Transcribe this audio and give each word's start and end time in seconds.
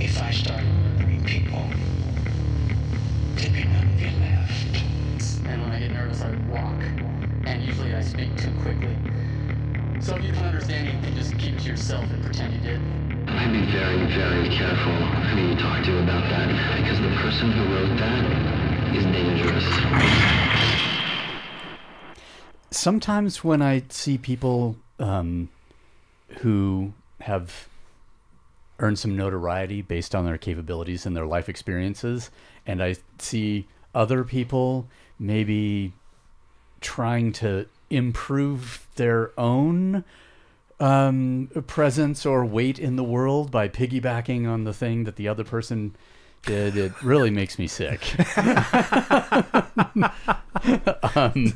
If 0.00 0.20
I 0.22 0.30
start 0.30 0.64
murdering 0.64 1.24
people, 1.24 1.62
there'd 3.36 3.52
be 3.52 3.64
none 3.64 3.86
of 3.86 4.00
you 4.00 4.10
left. 4.18 4.76
And 5.46 5.62
when 5.62 5.70
I 5.72 5.78
get 5.78 5.92
nervous, 5.92 6.22
I 6.22 6.30
walk. 6.48 6.80
And 7.46 7.62
usually 7.62 7.94
I 7.94 8.00
speak 8.02 8.34
too 8.36 8.50
quickly. 8.62 8.96
So 10.00 10.16
if 10.16 10.24
you 10.24 10.32
don't 10.32 10.44
understand 10.44 10.88
anything, 10.88 11.14
just 11.14 11.38
keep 11.38 11.54
it 11.54 11.60
to 11.60 11.68
yourself 11.68 12.04
and 12.10 12.24
pretend 12.24 12.54
you 12.54 12.60
did. 12.60 12.80
I'd 13.28 13.52
be 13.52 13.64
very, 13.70 14.06
very 14.06 14.48
careful 14.48 14.92
who 14.92 15.48
you 15.48 15.56
talk 15.56 15.84
to 15.84 16.02
about 16.02 16.28
that, 16.30 16.48
because 16.78 16.98
the 17.00 17.14
person 17.20 17.52
who 17.52 17.74
wrote 17.74 17.98
that 17.98 18.96
is 18.96 19.04
dangerous. 19.04 19.66
sometimes 22.70 23.44
when 23.44 23.60
I 23.60 23.82
see 23.88 24.16
people 24.16 24.76
um, 24.98 25.48
who 26.38 26.92
have 27.20 27.68
earned 28.80 28.98
some 28.98 29.16
notoriety 29.16 29.82
based 29.82 30.14
on 30.14 30.24
their 30.24 30.38
capabilities 30.38 31.06
and 31.06 31.16
their 31.16 31.26
life 31.26 31.48
experiences, 31.48 32.30
and 32.66 32.82
I 32.82 32.96
see 33.18 33.68
other 33.94 34.24
people 34.24 34.88
maybe 35.18 35.92
trying 36.80 37.32
to 37.32 37.66
improve 37.90 38.86
their 38.96 39.38
own 39.38 40.04
um, 40.78 41.50
presence 41.66 42.24
or 42.24 42.44
weight 42.44 42.78
in 42.78 42.96
the 42.96 43.04
world 43.04 43.50
by 43.50 43.68
piggybacking 43.68 44.48
on 44.48 44.64
the 44.64 44.72
thing 44.72 45.04
that 45.04 45.16
the 45.16 45.28
other 45.28 45.44
person 45.44 45.94
did, 46.44 46.76
it 46.76 47.02
really 47.02 47.30
makes 47.30 47.58
me 47.58 47.66
sick. 47.66 48.14
um, 51.16 51.52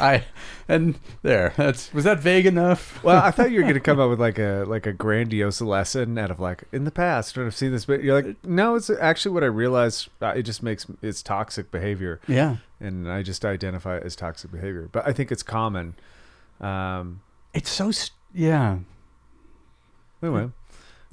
I 0.00 0.24
and 0.68 0.98
there. 1.22 1.52
That's 1.56 1.92
was 1.92 2.04
that 2.04 2.18
vague 2.20 2.46
enough? 2.46 3.02
Well, 3.04 3.22
I 3.22 3.30
thought 3.30 3.50
you 3.50 3.58
were 3.58 3.62
going 3.62 3.74
to 3.74 3.80
come 3.80 4.00
up 4.00 4.10
with 4.10 4.20
like 4.20 4.38
a 4.38 4.64
like 4.66 4.86
a 4.86 4.92
grandiose 4.92 5.60
lesson 5.60 6.18
out 6.18 6.30
of 6.30 6.40
like 6.40 6.64
in 6.72 6.84
the 6.84 6.90
past 6.90 7.36
when 7.36 7.46
I've 7.46 7.54
seen 7.54 7.72
this, 7.72 7.84
but 7.84 8.02
you're 8.02 8.20
like, 8.20 8.44
no, 8.44 8.74
it's 8.74 8.90
actually 8.90 9.32
what 9.32 9.44
I 9.44 9.46
realized. 9.46 10.08
Uh, 10.20 10.28
it 10.36 10.42
just 10.42 10.62
makes 10.62 10.86
it's 11.02 11.22
toxic 11.22 11.70
behavior, 11.70 12.20
Yeah, 12.26 12.56
and 12.80 13.10
I 13.10 13.22
just 13.22 13.44
identify 13.44 13.98
it 13.98 14.02
as 14.04 14.16
toxic 14.16 14.50
behavior. 14.50 14.88
But 14.90 15.06
I 15.06 15.12
think 15.12 15.30
it's 15.30 15.42
common. 15.42 15.94
Um, 16.60 17.20
it's 17.54 17.70
so 17.70 17.90
st- 17.90 18.12
yeah. 18.34 18.78
anyway, 20.22 20.50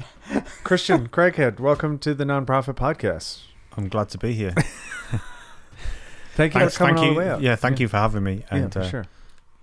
Christian 0.64 1.08
Craighead, 1.10 1.60
welcome 1.60 1.98
to 2.00 2.14
the 2.14 2.24
nonprofit 2.24 2.76
podcast. 2.76 3.42
I'm 3.78 3.90
glad 3.90 4.10
to 4.10 4.18
be 4.18 4.34
here. 4.34 4.54
Thank 6.36 6.56
you 6.56 6.62
Thanks, 6.62 6.74
for 6.74 6.80
coming 6.80 6.96
thank 6.96 6.98
all 6.98 7.06
you. 7.06 7.14
the 7.14 7.20
way 7.20 7.30
up. 7.30 7.42
Yeah, 7.42 7.56
thank 7.56 7.80
you 7.80 7.88
for 7.88 7.98
having 7.98 8.24
me. 8.24 8.44
Yeah, 8.52 8.58
And 8.58 8.74
for 8.74 8.80
uh, 8.80 8.90
sure. 8.90 9.06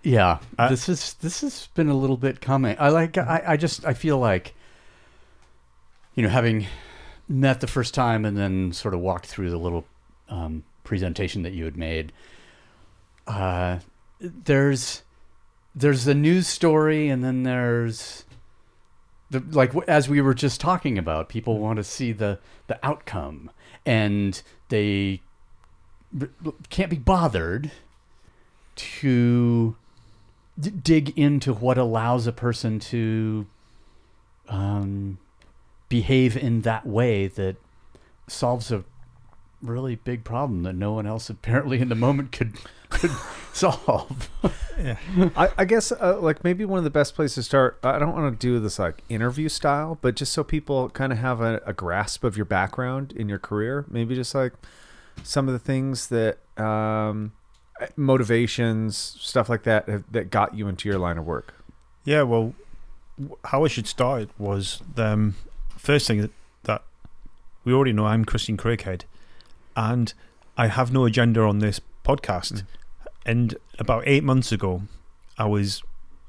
Yeah, 0.04 0.38
Uh, 0.56 0.68
this 0.68 0.88
is 0.88 1.14
this 1.14 1.40
has 1.40 1.66
been 1.74 1.88
a 1.88 1.94
little 1.94 2.16
bit 2.16 2.40
coming. 2.40 2.76
I 2.78 2.90
like 2.90 3.18
I, 3.18 3.42
I 3.44 3.56
just 3.56 3.84
I 3.84 3.92
feel 3.92 4.18
like 4.18 4.54
you 6.14 6.22
know 6.22 6.28
having 6.28 6.66
met 7.28 7.60
the 7.60 7.66
first 7.66 7.92
time 7.92 8.24
and 8.24 8.36
then 8.36 8.72
sort 8.72 8.94
of 8.94 9.00
walked 9.00 9.26
through 9.26 9.50
the 9.50 9.58
little 9.58 9.84
um, 10.28 10.62
presentation 10.84 11.42
that 11.42 11.52
you 11.52 11.64
had 11.64 11.76
made. 11.76 12.12
Uh, 13.26 13.80
there's 14.20 15.02
there's 15.74 16.04
the 16.04 16.14
news 16.14 16.46
story 16.46 17.08
and 17.08 17.24
then 17.24 17.42
there's 17.42 18.24
the 19.30 19.40
like 19.50 19.72
as 19.88 20.08
we 20.08 20.20
were 20.20 20.34
just 20.34 20.60
talking 20.60 20.98
about 20.98 21.28
people 21.28 21.58
want 21.58 21.76
to 21.76 21.84
see 21.84 22.12
the 22.12 22.38
the 22.66 22.78
outcome. 22.84 23.50
And 23.86 24.40
they 24.68 25.22
can't 26.68 26.90
be 26.90 26.98
bothered 26.98 27.70
to 28.76 29.76
d- 30.58 30.70
dig 30.70 31.18
into 31.18 31.54
what 31.54 31.78
allows 31.78 32.26
a 32.26 32.32
person 32.32 32.78
to 32.80 33.46
um, 34.48 35.18
behave 35.88 36.36
in 36.36 36.62
that 36.62 36.86
way 36.86 37.28
that 37.28 37.56
solves 38.26 38.70
a 38.72 38.84
really 39.62 39.96
big 39.96 40.24
problem 40.24 40.62
that 40.62 40.74
no 40.74 40.92
one 40.92 41.06
else 41.06 41.28
apparently 41.28 41.80
in 41.80 41.88
the 41.88 41.94
moment 41.94 42.32
could 42.32 42.54
could 42.88 43.10
solve. 43.52 44.30
I, 45.36 45.50
I 45.58 45.64
guess 45.64 45.92
uh, 45.92 46.18
like 46.20 46.42
maybe 46.44 46.64
one 46.64 46.78
of 46.78 46.84
the 46.84 46.90
best 46.90 47.14
places 47.14 47.34
to 47.34 47.42
start. 47.42 47.78
I 47.82 47.98
don't 47.98 48.14
want 48.14 48.38
to 48.38 48.46
do 48.46 48.58
this 48.60 48.78
like 48.78 49.02
interview 49.08 49.48
style, 49.48 49.98
but 50.00 50.16
just 50.16 50.32
so 50.32 50.42
people 50.44 50.90
kind 50.90 51.12
of 51.12 51.18
have 51.18 51.40
a, 51.40 51.60
a 51.66 51.72
grasp 51.72 52.24
of 52.24 52.36
your 52.36 52.46
background 52.46 53.12
in 53.12 53.28
your 53.28 53.38
career. 53.38 53.84
Maybe 53.88 54.14
just 54.14 54.34
like 54.34 54.52
some 55.22 55.48
of 55.48 55.52
the 55.52 55.58
things 55.58 56.08
that 56.08 56.38
um, 56.56 57.32
motivations, 57.96 58.96
stuff 58.96 59.48
like 59.48 59.64
that, 59.64 59.88
have, 59.88 60.10
that 60.12 60.30
got 60.30 60.54
you 60.54 60.68
into 60.68 60.88
your 60.88 60.98
line 60.98 61.18
of 61.18 61.26
work. 61.26 61.54
Yeah, 62.04 62.22
well, 62.22 62.54
how 63.44 63.64
I 63.64 63.68
should 63.68 63.86
start 63.86 64.22
it 64.22 64.30
was 64.38 64.82
the 64.94 65.06
um, 65.06 65.36
first 65.76 66.06
thing 66.06 66.20
that, 66.20 66.30
that 66.64 66.82
we 67.64 67.72
already 67.72 67.92
know 67.92 68.06
I'm 68.06 68.24
Christian 68.24 68.56
Craighead, 68.56 69.02
and 69.76 70.12
I 70.56 70.68
have 70.68 70.92
no 70.92 71.04
agenda 71.04 71.42
on 71.42 71.58
this 71.58 71.80
podcast. 72.04 72.64
And 73.26 73.56
about 73.78 74.04
eight 74.06 74.24
months 74.24 74.52
ago, 74.52 74.82
I 75.38 75.44
was 75.44 75.82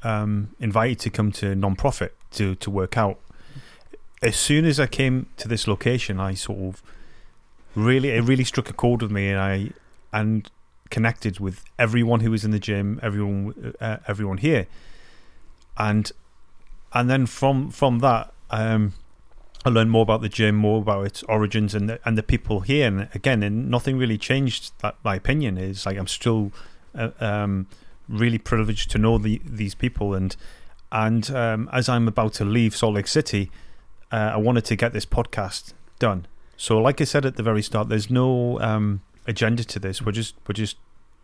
um, 0.04 0.50
invited 0.60 1.00
to 1.00 1.10
come 1.10 1.32
to 1.34 1.56
non-profit 1.56 2.16
to 2.32 2.56
to 2.56 2.70
work 2.70 2.98
out. 2.98 3.20
As 4.22 4.36
soon 4.36 4.66
as 4.66 4.80
I 4.80 4.88
came 4.88 5.28
to 5.38 5.48
this 5.48 5.68
location, 5.68 6.20
I 6.20 6.34
sort 6.34 6.60
of 6.60 6.84
really 7.76 8.10
it 8.10 8.24
really 8.24 8.44
struck 8.44 8.70
a 8.70 8.74
chord 8.74 9.02
with 9.02 9.12
me, 9.12 9.30
and 9.30 9.40
I 9.40 9.70
and 10.14 10.50
connected 10.90 11.40
with 11.40 11.64
everyone 11.80 12.20
who 12.20 12.32
was 12.32 12.44
in 12.44 12.52
the 12.52 12.60
gym, 12.60 13.00
everyone 13.02 13.74
uh, 13.80 13.98
everyone 14.08 14.38
here, 14.38 14.68
and 15.78 16.12
and 16.94 17.10
then 17.10 17.26
from 17.26 17.72
from 17.72 18.00
that, 18.00 18.34
um, 18.50 18.94
I 19.66 19.70
learned 19.70 19.92
more 19.92 20.04
about 20.04 20.22
the 20.22 20.30
gym, 20.30 20.56
more 20.56 20.82
about 20.82 21.06
its 21.06 21.24
origins, 21.24 21.74
and 21.74 21.90
the, 21.90 22.00
and 22.06 22.18
the 22.18 22.24
people 22.24 22.62
here. 22.62 22.88
And 22.88 23.08
again, 23.14 23.44
and 23.44 23.70
nothing 23.70 23.98
really 23.98 24.18
changed. 24.18 24.72
That 24.80 24.96
my 25.04 25.16
opinion 25.16 25.58
is 25.58 25.86
like 25.86 25.98
I'm 25.98 26.08
still 26.08 26.52
uh, 26.96 27.10
um, 27.20 27.68
really 28.08 28.38
privileged 28.38 28.92
to 28.92 28.98
know 28.98 29.18
the, 29.18 29.42
these 29.46 29.76
people, 29.76 30.14
and 30.14 30.36
and 30.92 31.30
um, 31.32 31.70
as 31.72 31.88
I'm 31.88 32.08
about 32.08 32.34
to 32.34 32.46
leave 32.46 32.76
Salt 32.76 32.96
Lake 32.96 33.08
City, 33.08 33.52
uh, 34.12 34.32
I 34.34 34.38
wanted 34.38 34.66
to 34.66 34.76
get 34.76 34.94
this 34.94 35.06
podcast 35.06 35.74
done. 36.00 36.28
So, 36.58 36.78
like 36.78 37.02
I 37.02 37.06
said 37.06 37.26
at 37.26 37.38
the 37.38 37.44
very 37.44 37.62
start, 37.62 37.90
there's 37.90 38.10
no 38.10 38.60
um, 38.60 39.02
agenda 39.26 39.64
to 39.64 39.80
this. 39.80 40.02
We're 40.02 40.12
just 40.12 40.36
we're 40.48 40.54
just 40.54 40.78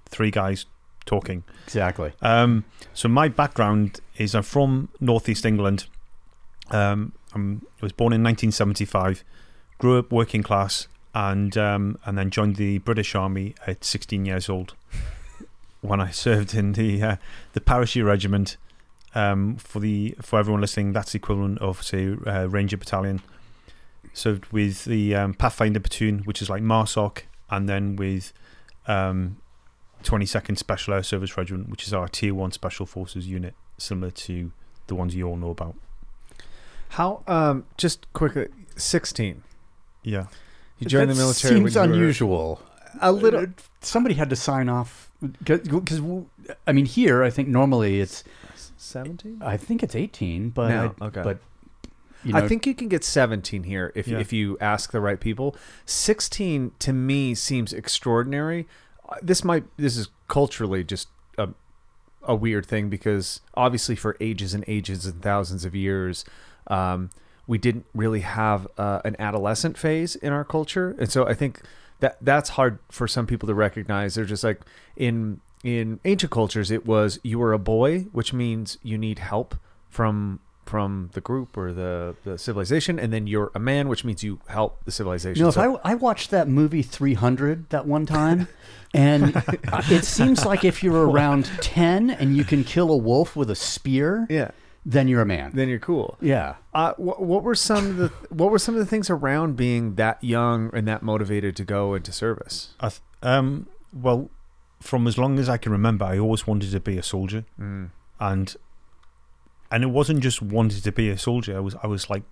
three 0.05 0.31
guys 0.31 0.65
talking. 1.05 1.43
exactly. 1.65 2.13
Um, 2.21 2.65
so 2.93 3.07
my 3.07 3.27
background 3.27 3.99
is 4.17 4.35
I'm 4.35 4.43
from 4.43 4.89
northeast 4.99 5.45
England. 5.45 5.87
Um, 6.69 7.13
I'm, 7.33 7.65
I 7.81 7.85
was 7.85 7.93
born 7.93 8.13
in 8.13 8.21
1975, 8.23 9.23
grew 9.79 9.99
up 9.99 10.11
working 10.11 10.43
class, 10.43 10.87
and 11.15 11.57
um, 11.57 11.97
and 12.05 12.17
then 12.17 12.29
joined 12.29 12.57
the 12.57 12.77
British 12.79 13.15
Army 13.15 13.55
at 13.65 13.83
16 13.83 14.25
years 14.25 14.49
old. 14.49 14.75
When 15.81 15.99
I 16.01 16.09
served 16.25 16.53
in 16.53 16.73
the 16.73 17.01
uh, 17.03 17.15
the 17.53 17.61
parachute 17.61 18.05
regiment, 18.05 18.57
um, 19.15 19.57
for 19.57 19.79
the 19.79 20.15
for 20.21 20.39
everyone 20.39 20.61
listening, 20.61 20.93
that's 20.93 21.11
the 21.13 21.17
equivalent 21.17 21.59
of 21.59 21.83
say 21.83 22.15
uh, 22.25 22.45
Ranger 22.47 22.77
Battalion. 22.77 23.21
Served 24.13 24.47
with 24.51 24.85
the 24.85 25.13
um, 25.13 25.33
Pathfinder 25.35 25.79
platoon, 25.79 26.19
which 26.19 26.41
is 26.41 26.49
like 26.49 26.63
MARSOC, 26.63 27.23
and 27.51 27.69
then 27.69 27.95
with 27.95 28.33
um, 28.87 29.37
22nd 30.03 30.57
Special 30.57 30.95
Air 30.95 31.03
Service 31.03 31.37
Regiment, 31.37 31.69
which 31.69 31.85
is 31.85 31.93
our 31.93 32.07
Tier 32.07 32.33
1 32.33 32.51
Special 32.51 32.87
Forces 32.87 33.27
unit, 33.27 33.53
similar 33.77 34.09
to 34.09 34.51
the 34.87 34.95
ones 34.95 35.13
you 35.13 35.27
all 35.27 35.35
know 35.35 35.51
about. 35.51 35.75
How? 36.89 37.21
Um, 37.27 37.65
just 37.77 38.11
quickly, 38.13 38.47
sixteen. 38.75 39.43
Yeah. 40.03 40.27
You 40.79 40.87
joined 40.87 41.09
That 41.09 41.15
the 41.15 41.19
military. 41.19 41.53
Seems 41.55 41.75
when 41.75 41.89
you 41.89 41.91
were- 41.91 41.95
unusual. 41.97 42.61
A 43.01 43.11
little. 43.11 43.45
Somebody 43.81 44.15
had 44.15 44.29
to 44.31 44.35
sign 44.35 44.69
off 44.69 45.06
because 45.21 45.67
I 46.67 46.71
mean 46.71 46.85
here 46.85 47.23
I 47.23 47.29
think 47.29 47.47
normally 47.47 47.99
it's 48.01 48.23
Seventeen. 48.79 49.41
I 49.43 49.57
think 49.57 49.81
it's 49.81 49.95
18, 49.95 50.49
but 50.51 50.69
No, 50.69 50.95
I, 51.01 51.05
okay. 51.05 51.23
but 51.23 51.39
you 52.23 52.33
know, 52.33 52.39
I 52.39 52.47
think 52.47 52.65
you 52.67 52.75
can 52.75 52.87
get 52.87 53.03
17 53.03 53.63
here 53.63 53.91
if 53.95 54.07
Yeah. 54.07 54.19
if 54.19 54.31
you 54.31 54.57
ask 54.61 54.91
the 54.91 55.01
right 55.01 55.19
people. 55.19 55.55
16 55.85 56.71
to 56.79 56.93
me 56.93 57.33
seems 57.35 57.73
extraordinary. 57.73 58.67
Uh, 59.09 59.15
This 59.21 59.43
might 59.43 59.65
this 59.77 59.97
is 59.97 60.09
culturally 60.27 60.83
just 60.83 61.07
a 61.37 61.49
a 62.23 62.35
weird 62.35 62.65
thing 62.65 62.89
because 62.89 63.41
obviously 63.55 63.95
for 63.95 64.15
ages 64.19 64.53
and 64.53 64.63
ages 64.67 65.05
and 65.05 65.21
thousands 65.21 65.65
of 65.65 65.73
years 65.73 66.23
um, 66.67 67.09
we 67.47 67.57
didn't 67.57 67.85
really 67.95 68.19
have 68.21 68.67
uh, 68.77 68.99
an 69.05 69.15
adolescent 69.19 69.77
phase 69.77 70.15
in 70.15 70.33
our 70.33 70.43
culture. 70.43 70.95
And 70.99 71.09
so 71.11 71.25
I 71.25 71.33
think 71.33 71.61
that 71.99 72.17
that's 72.21 72.49
hard 72.49 72.79
for 72.89 73.07
some 73.07 73.25
people 73.27 73.47
to 73.47 73.53
recognize. 73.55 74.15
They're 74.15 74.25
just 74.25 74.43
like 74.43 74.61
in 74.95 75.41
in 75.63 75.99
ancient 76.05 76.31
cultures 76.31 76.69
it 76.71 76.85
was 76.85 77.19
you 77.23 77.39
were 77.39 77.53
a 77.53 77.59
boy, 77.59 78.01
which 78.11 78.33
means 78.33 78.77
you 78.83 78.97
need 78.97 79.19
help 79.19 79.55
from 79.89 80.39
from 80.65 81.09
the 81.13 81.21
group 81.21 81.55
or 81.55 81.71
the, 81.71 82.13
the 82.25 82.37
civilization, 82.37 82.99
and 82.99 83.13
then 83.13 83.25
you're 83.25 83.51
a 83.55 83.59
man, 83.59 83.87
which 83.87 84.03
means 84.03 84.21
you 84.21 84.37
help 84.49 84.83
the 84.83 84.91
civilization. 84.91 85.37
You 85.39 85.43
know, 85.43 85.47
if 85.49 85.55
So- 85.55 85.79
I, 85.81 85.91
I 85.91 85.95
watched 85.95 86.29
that 86.31 86.49
movie 86.49 86.81
300 86.81 87.69
that 87.69 87.85
one 87.87 88.05
time, 88.05 88.49
and 88.93 89.31
it 89.89 90.03
seems 90.03 90.45
like 90.45 90.65
if 90.65 90.83
you're 90.83 91.07
around 91.09 91.45
10 91.61 92.09
and 92.09 92.35
you 92.35 92.43
can 92.43 92.65
kill 92.65 92.91
a 92.91 92.97
wolf 92.97 93.33
with 93.33 93.49
a 93.49 93.55
spear, 93.55 94.27
yeah. 94.29 94.51
Then 94.89 95.07
you're 95.09 95.21
a 95.21 95.25
man. 95.25 95.51
then 95.53 95.67
you're 95.67 95.79
cool. 95.91 96.17
yeah. 96.21 96.55
Uh, 96.73 96.93
what, 96.97 97.21
what 97.21 97.43
were 97.43 97.55
some 97.55 97.85
of 97.91 97.97
the 97.97 98.07
what 98.29 98.49
were 98.51 98.59
some 98.59 98.73
of 98.75 98.79
the 98.79 98.85
things 98.85 99.09
around 99.09 99.55
being 99.57 99.95
that 99.95 100.23
young 100.23 100.69
and 100.73 100.87
that 100.87 101.01
motivated 101.03 101.55
to 101.57 101.63
go 101.65 101.93
into 101.93 102.11
service? 102.11 102.73
I 102.79 102.89
th- 102.89 103.01
um, 103.21 103.67
well, 103.93 104.29
from 104.79 105.05
as 105.07 105.17
long 105.17 105.39
as 105.39 105.49
I 105.49 105.57
can 105.57 105.71
remember, 105.71 106.05
I 106.05 106.17
always 106.17 106.47
wanted 106.47 106.71
to 106.71 106.79
be 106.79 106.97
a 106.97 107.03
soldier, 107.03 107.43
Mm. 107.59 107.89
and 108.19 108.55
and 109.69 109.83
it 109.83 109.87
wasn't 109.87 110.21
just 110.21 110.41
wanted 110.41 110.83
to 110.85 110.91
be 110.93 111.09
a 111.09 111.17
soldier. 111.17 111.57
I 111.57 111.59
was 111.59 111.75
I 111.83 111.87
was 111.87 112.09
like 112.09 112.23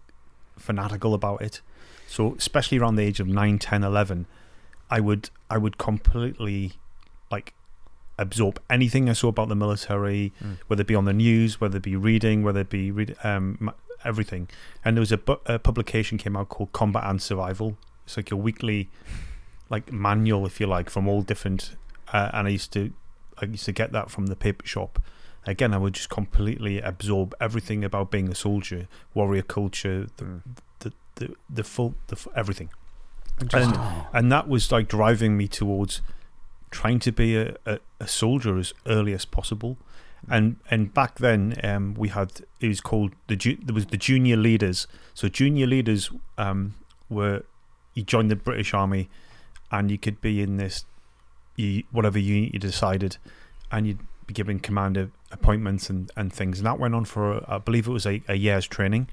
fanatical 0.58 1.14
about 1.14 1.42
it. 1.42 1.62
So 2.08 2.36
especially 2.38 2.78
around 2.78 2.96
the 2.96 3.04
age 3.04 3.20
of 3.20 3.28
9, 3.28 3.58
10, 3.60 3.84
11, 3.84 4.28
I 4.90 5.00
would 5.02 5.30
I 5.50 5.58
would 5.58 5.78
completely 5.78 6.74
like 7.32 7.54
absorb 8.18 8.60
anything 8.70 9.10
I 9.10 9.14
saw 9.14 9.28
about 9.30 9.50
the 9.50 9.56
military, 9.56 10.32
Mm. 10.44 10.58
whether 10.68 10.82
it 10.82 10.88
be 10.88 10.96
on 10.96 11.06
the 11.06 11.14
news, 11.14 11.60
whether 11.60 11.78
it 11.78 11.84
be 11.84 11.96
reading, 11.96 12.44
whether 12.44 12.62
it 12.62 12.70
be 12.70 12.92
read, 12.92 13.16
um, 13.24 13.72
everything. 14.04 14.48
And 14.84 14.96
there 14.96 15.02
was 15.02 15.12
a, 15.12 15.18
bu- 15.18 15.38
a 15.46 15.60
publication 15.60 16.18
came 16.18 16.36
out 16.36 16.50
called 16.50 16.72
Combat 16.72 17.04
and 17.06 17.22
Survival. 17.22 17.78
It's 18.06 18.16
like 18.18 18.32
a 18.32 18.36
weekly, 18.38 18.90
like 19.70 19.92
manual, 19.92 20.46
if 20.46 20.60
you 20.60 20.68
like, 20.68 20.90
from 20.90 21.08
all 21.08 21.22
different. 21.24 21.76
Uh, 22.14 22.30
and 22.34 22.48
I 22.48 22.52
used 22.52 22.72
to, 22.74 22.94
I 23.42 23.46
used 23.46 23.66
to 23.66 23.72
get 23.72 23.92
that 23.92 24.10
from 24.12 24.28
the 24.28 24.36
paper 24.36 24.66
shop. 24.66 25.02
Again, 25.48 25.74
I 25.74 25.78
would 25.78 25.94
just 25.94 26.10
completely 26.10 26.80
absorb 26.82 27.36
everything 27.42 27.84
about 27.84 28.10
being 28.12 28.30
a 28.30 28.36
soldier, 28.36 28.88
warrior 29.14 29.42
culture, 29.44 30.08
the 30.18 30.24
Mm. 30.26 30.42
the, 30.80 30.94
the, 31.16 31.36
the 31.50 31.64
full, 31.64 31.96
the 32.08 32.18
everything 32.36 32.70
and 33.54 33.76
and 34.14 34.32
that 34.32 34.48
was 34.48 34.72
like 34.72 34.88
driving 34.88 35.36
me 35.36 35.46
towards 35.48 36.02
trying 36.82 37.00
to 37.00 37.12
be 37.12 37.38
a, 37.38 37.56
a, 37.66 37.80
a 38.00 38.08
soldier 38.08 38.58
as 38.58 38.74
early 38.86 39.14
as 39.14 39.26
possible. 39.26 39.78
And 40.28 40.56
and 40.72 40.92
back 40.94 41.20
then 41.20 41.56
um, 41.64 41.94
we 41.94 42.10
had 42.10 42.30
it 42.60 42.68
was 42.68 42.82
called 42.82 43.12
the 43.28 43.36
ju- 43.36 43.58
there 43.66 43.76
was 43.76 43.86
the 43.88 43.98
junior 43.98 44.38
leaders. 44.38 44.88
So 45.14 45.28
junior 45.30 45.68
leaders 45.68 46.10
um, 46.38 46.74
were 47.10 47.44
you 47.94 48.04
joined 48.04 48.30
the 48.32 48.36
British 48.36 48.74
Army 48.74 49.08
and 49.72 49.92
you 49.92 49.98
could 50.00 50.20
be 50.22 50.42
in 50.42 50.58
this 50.58 50.86
you, 51.56 51.84
whatever 51.92 52.18
unit 52.20 52.54
you 52.54 52.60
decided 52.60 53.18
and 53.72 53.86
you'd 53.88 54.00
be 54.28 54.34
given 54.34 54.60
commander 54.60 55.12
appointments 55.32 55.90
and, 55.92 56.12
and 56.18 56.34
things. 56.34 56.58
And 56.60 56.66
that 56.66 56.80
went 56.80 56.96
on 56.96 57.06
for 57.06 57.26
I 57.48 57.60
believe 57.60 57.88
it 57.88 57.92
was 57.92 58.08
a, 58.08 58.22
a 58.28 58.36
year's 58.36 58.66
training. 58.68 59.08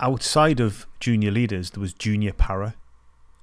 Outside 0.00 0.60
of 0.60 0.86
junior 1.00 1.30
leaders 1.30 1.70
there 1.70 1.80
was 1.80 1.92
junior 1.94 2.32
para. 2.32 2.74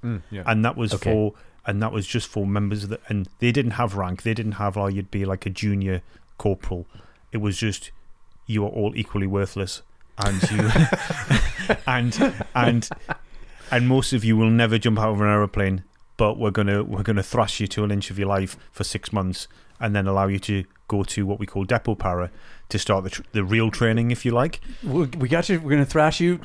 Mm, 0.04 0.22
yeah. 0.30 0.44
and 0.46 0.66
that 0.66 0.76
was 0.76 0.94
Okay. 0.94 1.10
for 1.12 1.34
and 1.66 1.82
that 1.82 1.92
was 1.92 2.06
just 2.06 2.28
for 2.28 2.46
members 2.46 2.84
of 2.84 2.90
the 2.90 3.00
and 3.08 3.28
they 3.40 3.52
didn't 3.52 3.72
have 3.72 3.96
rank. 3.96 4.24
They 4.24 4.34
didn't 4.34 4.54
have 4.54 4.78
oh 4.78 4.88
you'd 4.88 5.12
be 5.12 5.26
like 5.26 5.46
a 5.46 5.50
junior 5.50 6.02
corporal. 6.38 6.86
It 7.32 7.38
was 7.38 7.58
just 7.58 7.92
you 8.46 8.66
are 8.66 8.70
all 8.70 8.94
equally 8.96 9.28
worthless 9.28 9.82
and 10.18 10.52
you 10.52 10.70
and 11.88 12.34
and 12.56 12.90
and 13.72 13.88
most 13.88 14.14
of 14.14 14.24
you 14.24 14.38
will 14.38 14.50
never 14.50 14.78
jump 14.78 15.00
out 15.00 15.12
of 15.12 15.22
an 15.22 15.28
aeroplane 15.28 15.84
but 16.18 16.38
we're 16.38 16.52
gonna 16.52 16.84
we're 16.84 17.04
gonna 17.04 17.24
thrash 17.24 17.60
you 17.60 17.68
to 17.68 17.84
an 17.84 17.92
inch 17.92 18.12
of 18.12 18.20
your 18.20 18.28
life 18.28 18.58
for 18.72 18.84
six 18.84 19.12
months 19.12 19.48
and 19.84 19.94
then 19.96 20.08
allow 20.08 20.28
you 20.28 20.40
to 20.40 20.64
go 20.88 21.04
to 21.04 21.26
what 21.26 21.40
we 21.40 21.46
call 21.46 21.64
depot 21.66 21.94
para 21.96 22.32
to 22.70 22.80
start 22.80 23.04
the 23.04 23.10
tr- 23.10 23.22
the 23.34 23.44
real 23.44 23.70
training 23.70 24.12
if 24.12 24.26
you 24.26 24.32
like 24.32 24.60
We 24.84 25.06
we 25.24 25.28
got 25.28 25.50
you. 25.50 25.60
We're 25.60 25.70
going 25.72 25.86
to 25.86 25.90
thrash 25.90 26.20
you 26.20 26.40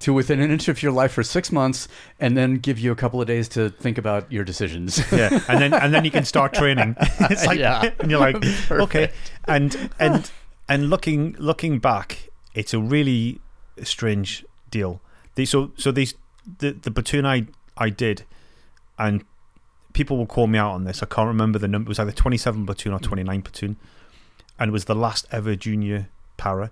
to 0.00 0.12
within 0.12 0.40
an 0.40 0.50
inch 0.50 0.68
of 0.68 0.82
your 0.82 0.92
life 0.92 1.12
for 1.12 1.22
six 1.22 1.52
months, 1.52 1.88
and 2.20 2.36
then 2.36 2.56
give 2.56 2.78
you 2.78 2.90
a 2.92 2.96
couple 2.96 3.20
of 3.20 3.26
days 3.26 3.48
to 3.50 3.70
think 3.70 3.96
about 3.96 4.30
your 4.30 4.44
decisions. 4.44 5.00
yeah 5.12 5.40
and 5.48 5.60
then 5.62 5.72
and 5.72 5.94
then 5.94 6.04
you 6.04 6.10
can 6.10 6.24
start 6.24 6.52
training 6.52 6.96
it's 7.00 7.46
like 7.46 7.58
Yeah. 7.58 7.90
and 8.00 8.10
you're 8.10 8.20
like 8.20 8.44
okay 8.70 9.10
and 9.46 9.90
and 9.98 10.30
and 10.68 10.90
looking 10.90 11.34
looking 11.38 11.78
back 11.78 12.28
it's 12.54 12.74
a 12.74 12.80
really 12.80 13.40
strange 13.82 14.44
deal 14.70 15.00
the, 15.36 15.46
so 15.46 15.70
so 15.76 15.92
these 15.92 16.14
the 16.58 16.72
the 16.72 16.90
platoon 16.90 17.24
i 17.24 17.46
i 17.76 17.88
did 17.90 18.24
and 18.98 19.24
people 19.92 20.16
will 20.16 20.26
call 20.26 20.46
me 20.46 20.58
out 20.58 20.72
on 20.72 20.84
this. 20.84 21.02
I 21.02 21.06
can't 21.06 21.28
remember 21.28 21.58
the 21.58 21.68
number. 21.68 21.88
It 21.88 21.90
was 21.90 21.98
either 21.98 22.12
27 22.12 22.66
platoon 22.66 22.92
or 22.92 22.98
29 22.98 23.42
platoon. 23.42 23.76
And 24.58 24.70
it 24.70 24.72
was 24.72 24.86
the 24.86 24.94
last 24.94 25.26
ever 25.30 25.54
junior 25.56 26.08
para. 26.36 26.70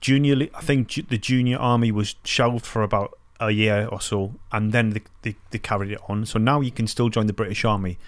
Junior 0.00 0.48
i 0.54 0.60
think 0.60 1.08
the 1.08 1.18
junior 1.18 1.56
army 1.58 1.92
was 1.92 2.16
shelved 2.24 2.66
for 2.66 2.82
about 2.82 3.16
a 3.38 3.52
year 3.52 3.86
or 3.86 4.00
so 4.00 4.34
and 4.50 4.72
then 4.72 4.90
they, 4.90 5.02
they, 5.22 5.36
they 5.50 5.58
carried 5.58 5.92
it 5.92 6.00
on. 6.08 6.26
So 6.26 6.40
now 6.40 6.60
you 6.60 6.72
can 6.72 6.88
still 6.88 7.08
join 7.08 7.26
the 7.26 7.32
british 7.32 7.64
army 7.64 7.98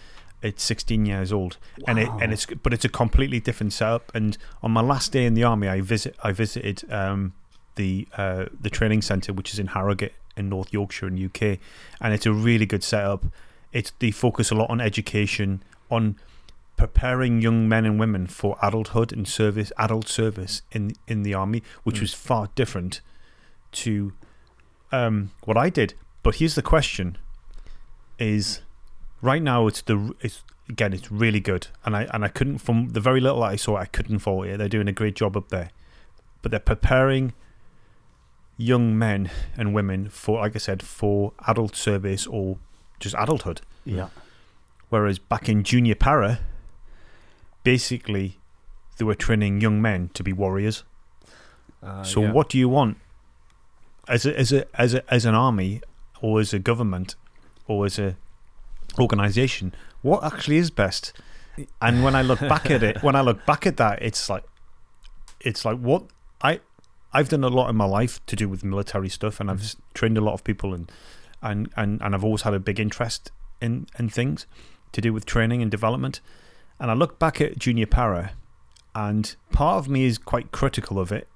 it's 0.45 0.63
16 0.63 1.07
years 1.07 1.33
old. 1.33 1.57
And 1.87 1.99
it 1.99 2.09
and 2.21 2.33
it's 2.33 2.47
but 2.47 2.75
it's 2.75 2.85
a 2.85 2.89
completely 2.89 3.41
different 3.41 3.73
setup. 3.73 4.13
And 4.15 4.37
on 4.63 4.73
my 4.73 4.83
last 4.83 5.11
day 5.11 5.25
in 5.25 5.35
the 5.35 5.43
army 5.43 5.69
i 5.69 5.81
visit 5.81 6.17
i 6.23 6.33
visited 6.33 6.85
um 6.93 7.33
the 7.77 8.07
uh 8.17 8.47
the 8.61 8.71
training 8.71 9.03
center 9.03 9.33
which 9.33 9.53
is 9.53 9.59
in 9.59 9.69
harrogate 9.69 10.15
in 10.37 10.49
north 10.49 10.73
yorkshire 10.73 11.09
in 11.09 11.25
uk 11.25 11.43
and 11.43 12.15
it's 12.15 12.27
a 12.27 12.33
really 12.33 12.67
good 12.67 12.85
setup 12.85 13.25
it's 13.75 13.93
they 13.99 14.11
focus 14.11 14.51
a 14.51 14.55
lot 14.55 14.71
on 14.71 14.81
education 14.81 15.63
on 15.91 16.17
preparing 16.77 17.41
young 17.43 17.69
men 17.69 17.85
and 17.85 18.01
women 18.01 18.27
for 18.27 18.57
adulthood 18.63 19.13
and 19.13 19.29
service 19.29 19.71
adult 19.79 20.09
service 20.09 20.63
in 20.73 20.93
in 21.07 21.23
the 21.23 21.35
army 21.35 21.63
which 21.85 21.97
Mm. 21.99 22.01
was 22.01 22.15
far 22.15 22.49
different 22.55 23.01
to 23.73 24.13
um 24.93 25.31
what 25.45 25.57
i 25.57 25.69
did. 25.71 25.95
But 26.23 26.37
here's 26.37 26.55
the 26.55 26.63
question 26.63 27.19
is 28.19 28.63
right 29.21 29.43
now 29.43 29.67
it's 29.67 29.83
the 29.83 30.15
it's 30.21 30.43
again 30.69 30.93
it's 30.95 31.11
really 31.13 31.41
good. 31.41 31.67
And 31.85 31.95
I 31.97 32.03
and 32.15 32.25
I 32.25 32.29
couldn't 32.29 32.59
from 32.59 32.89
the 32.91 33.01
very 33.01 33.21
little 33.21 33.43
I 33.43 33.57
saw 33.57 33.77
I 33.77 33.87
couldn't 33.87 34.21
fault 34.21 34.47
it. 34.47 34.57
They're 34.59 34.69
doing 34.77 34.89
a 34.89 34.93
great 34.93 35.17
job 35.17 35.37
up 35.37 35.49
there. 35.49 35.71
But 36.41 36.51
they're 36.51 36.61
preparing 36.75 37.33
young 38.57 38.97
men 38.99 39.31
and 39.57 39.75
women 39.75 40.09
for 40.09 40.39
like 40.41 40.55
I 40.55 40.59
said 40.59 40.83
for 40.83 41.33
adult 41.47 41.75
service 41.77 42.27
or 42.27 42.57
just 43.05 43.17
adulthood 43.25 43.61
yeah. 43.85 44.09
whereas 44.91 45.19
back 45.33 45.49
in 45.49 45.63
junior 45.63 45.97
para 46.05 46.33
basically 47.63 48.39
they 48.97 49.05
were 49.05 49.19
training 49.27 49.61
young 49.61 49.81
men 49.89 50.01
to 50.15 50.23
be 50.23 50.33
warriors 50.33 50.85
Uh, 51.85 52.03
so 52.03 52.21
yeah. 52.21 52.33
what 52.33 52.47
do 52.53 52.57
you 52.57 52.69
want 52.79 52.97
as 54.09 54.25
a, 54.25 54.33
as 54.43 54.51
a 54.59 54.61
as 54.85 54.95
a 54.95 55.03
as 55.17 55.27
an 55.31 55.35
army 55.35 55.73
or 56.25 56.41
as 56.41 56.55
a 56.55 56.59
government 56.71 57.15
or 57.69 57.85
as 57.85 57.99
a 57.99 58.17
organization? 58.99 59.75
What 60.03 60.25
actually 60.25 60.59
is 60.65 60.71
best? 60.71 61.13
And 61.81 62.03
when 62.05 62.15
I 62.21 62.23
look 62.23 62.41
back 62.41 62.71
at 62.71 62.83
it, 62.83 63.03
when 63.03 63.15
I 63.15 63.23
look 63.29 63.45
back 63.45 63.67
at 63.67 63.77
that, 63.77 64.01
it's 64.01 64.31
like 64.33 64.45
it's 65.41 65.63
like 65.69 65.79
what 65.79 66.03
I 66.41 66.61
I've 67.13 67.29
done 67.29 67.45
a 67.45 67.53
lot 67.59 67.69
in 67.69 67.77
my 67.77 67.85
life 68.01 68.15
to 68.27 68.35
do 68.37 68.49
with 68.49 68.65
military 68.65 69.11
stuff, 69.11 69.39
and 69.41 69.51
I've 69.51 69.63
s 69.63 69.77
trained 69.99 70.17
a 70.17 70.25
lot 70.29 70.35
of 70.39 70.43
people, 70.51 70.75
and 70.77 70.91
and 71.45 71.71
and 71.77 72.01
and 72.03 72.15
I've 72.15 72.25
always 72.25 72.43
had 72.43 72.55
a 72.55 72.59
big 72.59 72.81
interest 72.81 73.31
in 73.61 73.87
in 73.99 74.09
things 74.09 74.47
to 74.93 75.01
do 75.01 75.13
with 75.13 75.25
training 75.27 75.63
and 75.63 75.71
development. 75.71 76.21
And 76.81 76.91
I 76.91 76.95
look 76.95 77.19
back 77.21 77.41
at 77.41 77.59
junior 77.59 77.87
para, 77.87 78.33
and 78.95 79.37
part 79.53 79.77
of 79.79 79.89
me 79.89 80.05
is 80.05 80.19
quite 80.19 80.51
critical 80.51 80.99
of 80.99 81.13
it 81.13 81.29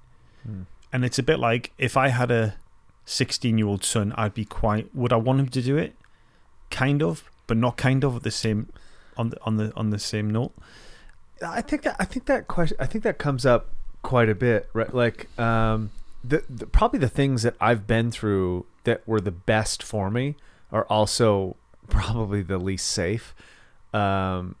Mm. 0.47 0.65
and 0.93 1.03
it's 1.03 1.19
a 1.19 1.23
bit 1.23 1.37
like 1.37 1.73
if 1.77 1.97
I 1.97 2.07
had 2.09 2.31
a 2.31 2.55
16 3.03 3.57
year 3.57 3.67
old 3.67 3.83
son, 3.83 4.13
I'd 4.15 4.33
be 4.33 4.45
quite. 4.45 4.93
Would 4.95 5.11
I 5.11 5.17
want 5.17 5.39
him 5.41 5.49
to 5.49 5.61
do 5.61 5.75
it? 5.77 5.95
Kind 6.71 7.03
of, 7.03 7.29
but 7.47 7.57
not 7.57 7.75
kind 7.75 8.03
of 8.05 8.15
at 8.15 8.23
the 8.23 8.31
same 8.31 8.69
on 9.17 9.31
the 9.31 9.37
on 9.43 9.57
the 9.57 9.73
on 9.75 9.89
the 9.89 9.99
same 9.99 10.29
note. 10.29 10.53
I 11.45 11.61
think 11.61 11.81
that 11.83 11.95
I 11.99 12.05
think 12.05 12.25
that 12.27 12.47
question 12.47 12.77
I 12.79 12.85
think 12.85 13.03
that 13.03 13.17
comes 13.17 13.45
up 13.45 13.67
quite 14.01 14.29
a 14.29 14.35
bit, 14.35 14.69
right? 14.73 14.93
Like 14.93 15.27
um, 15.37 15.91
the, 16.23 16.43
the 16.49 16.67
probably 16.67 16.99
the 16.99 17.09
things 17.09 17.43
that 17.43 17.55
I've 17.59 17.85
been 17.85 18.11
through 18.11 18.65
that 18.83 19.07
were 19.07 19.21
the 19.21 19.31
best 19.31 19.83
for 19.83 20.09
me 20.09 20.35
are 20.71 20.85
also 20.85 21.55
probably 21.89 22.41
the 22.41 22.57
least 22.57 22.87
safe, 22.87 23.33
um, 23.93 24.55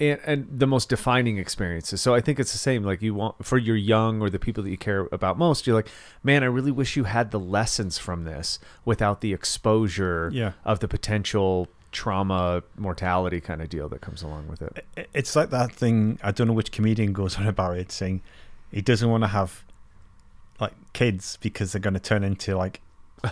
and, 0.00 0.20
and 0.26 0.48
the 0.60 0.66
most 0.66 0.88
defining 0.88 1.38
experiences. 1.38 2.00
So 2.00 2.14
I 2.14 2.20
think 2.20 2.40
it's 2.40 2.50
the 2.52 2.58
same. 2.58 2.82
Like 2.82 3.00
you 3.02 3.14
want 3.14 3.44
for 3.44 3.58
your 3.58 3.76
young 3.76 4.20
or 4.20 4.28
the 4.28 4.38
people 4.40 4.62
that 4.64 4.70
you 4.70 4.76
care 4.76 5.08
about 5.12 5.38
most, 5.38 5.66
you're 5.66 5.76
like, 5.76 5.88
man, 6.22 6.42
I 6.42 6.46
really 6.46 6.72
wish 6.72 6.96
you 6.96 7.04
had 7.04 7.30
the 7.30 7.38
lessons 7.40 7.96
from 7.98 8.24
this 8.24 8.58
without 8.84 9.20
the 9.20 9.32
exposure 9.32 10.30
Yeah. 10.32 10.52
of 10.64 10.80
the 10.80 10.88
potential 10.88 11.68
trauma 11.92 12.60
mortality 12.76 13.40
kind 13.40 13.62
of 13.62 13.68
deal 13.68 13.88
that 13.88 14.00
comes 14.00 14.20
along 14.20 14.48
with 14.48 14.62
it. 14.62 14.84
It's 15.14 15.36
like 15.36 15.50
that 15.50 15.70
thing. 15.72 16.18
I 16.24 16.32
don't 16.32 16.48
know 16.48 16.52
which 16.52 16.72
comedian 16.72 17.12
goes 17.12 17.38
on 17.38 17.46
about 17.46 17.78
it, 17.78 17.92
saying 17.92 18.20
he 18.72 18.80
doesn't 18.82 19.08
want 19.08 19.22
to 19.22 19.28
have 19.28 19.62
like 20.60 20.72
kids 20.92 21.38
because 21.40 21.70
they're 21.72 21.80
going 21.80 21.94
to 21.94 22.00
turn 22.00 22.24
into 22.24 22.56
like 22.56 22.80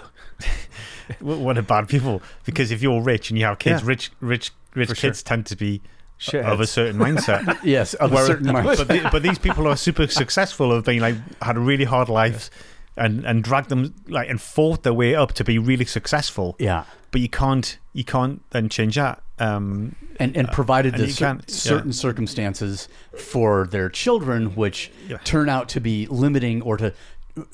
what 1.20 1.58
are 1.58 1.62
bad 1.62 1.88
people. 1.88 2.22
Because 2.44 2.70
if 2.70 2.82
you're 2.82 3.00
rich 3.02 3.30
and 3.30 3.38
you 3.38 3.44
have 3.46 3.58
kids, 3.58 3.82
Yeah. 3.82 3.88
rich 3.88 4.10
rich 4.20 4.50
rich 4.74 4.88
For 4.88 4.94
sure. 4.94 5.10
kids 5.10 5.22
tend 5.22 5.46
to 5.46 5.56
be 5.56 5.80
Shitheads. 6.18 6.44
of 6.52 6.60
a 6.60 6.66
certain 6.66 6.98
mindset. 7.00 7.58
Yes, 7.64 7.94
of 7.94 8.12
a 8.12 8.24
certain 8.26 8.52
mind. 8.52 8.66
but, 8.78 8.88
the, 8.88 9.08
but 9.10 9.22
these 9.22 9.38
people 9.38 9.66
are 9.66 9.76
super 9.76 10.06
successful 10.06 10.74
have 10.74 10.84
been 10.84 11.00
like 11.00 11.16
had 11.42 11.56
a 11.56 11.60
really 11.60 11.84
hard 11.84 12.08
lives 12.08 12.50
and 12.96 13.24
and 13.24 13.42
dragged 13.42 13.68
them 13.70 13.94
like 14.08 14.28
and 14.28 14.40
fought 14.40 14.82
their 14.82 14.94
way 14.94 15.14
up 15.14 15.32
to 15.34 15.44
be 15.44 15.58
really 15.58 15.84
successful 15.86 16.56
Yeah. 16.58 16.84
but 17.10 17.20
you 17.20 17.28
can't 17.28 17.78
you 17.92 18.04
can't 18.04 18.42
then 18.50 18.68
change 18.68 18.94
that 18.96 19.22
Um, 19.38 19.96
and 20.20 20.36
and 20.36 20.48
provided 20.52 20.94
and 20.94 21.02
the 21.02 21.10
cer- 21.10 21.24
can't- 21.26 21.44
yeah. 21.48 21.54
certain 21.54 21.92
circumstances 21.92 22.88
for 23.18 23.66
their 23.66 23.88
children, 23.88 24.54
which 24.54 24.90
Yeah. 25.08 25.16
turn 25.24 25.48
out 25.48 25.68
to 25.70 25.80
be 25.80 26.06
limiting 26.06 26.62
or 26.62 26.76
to 26.76 26.92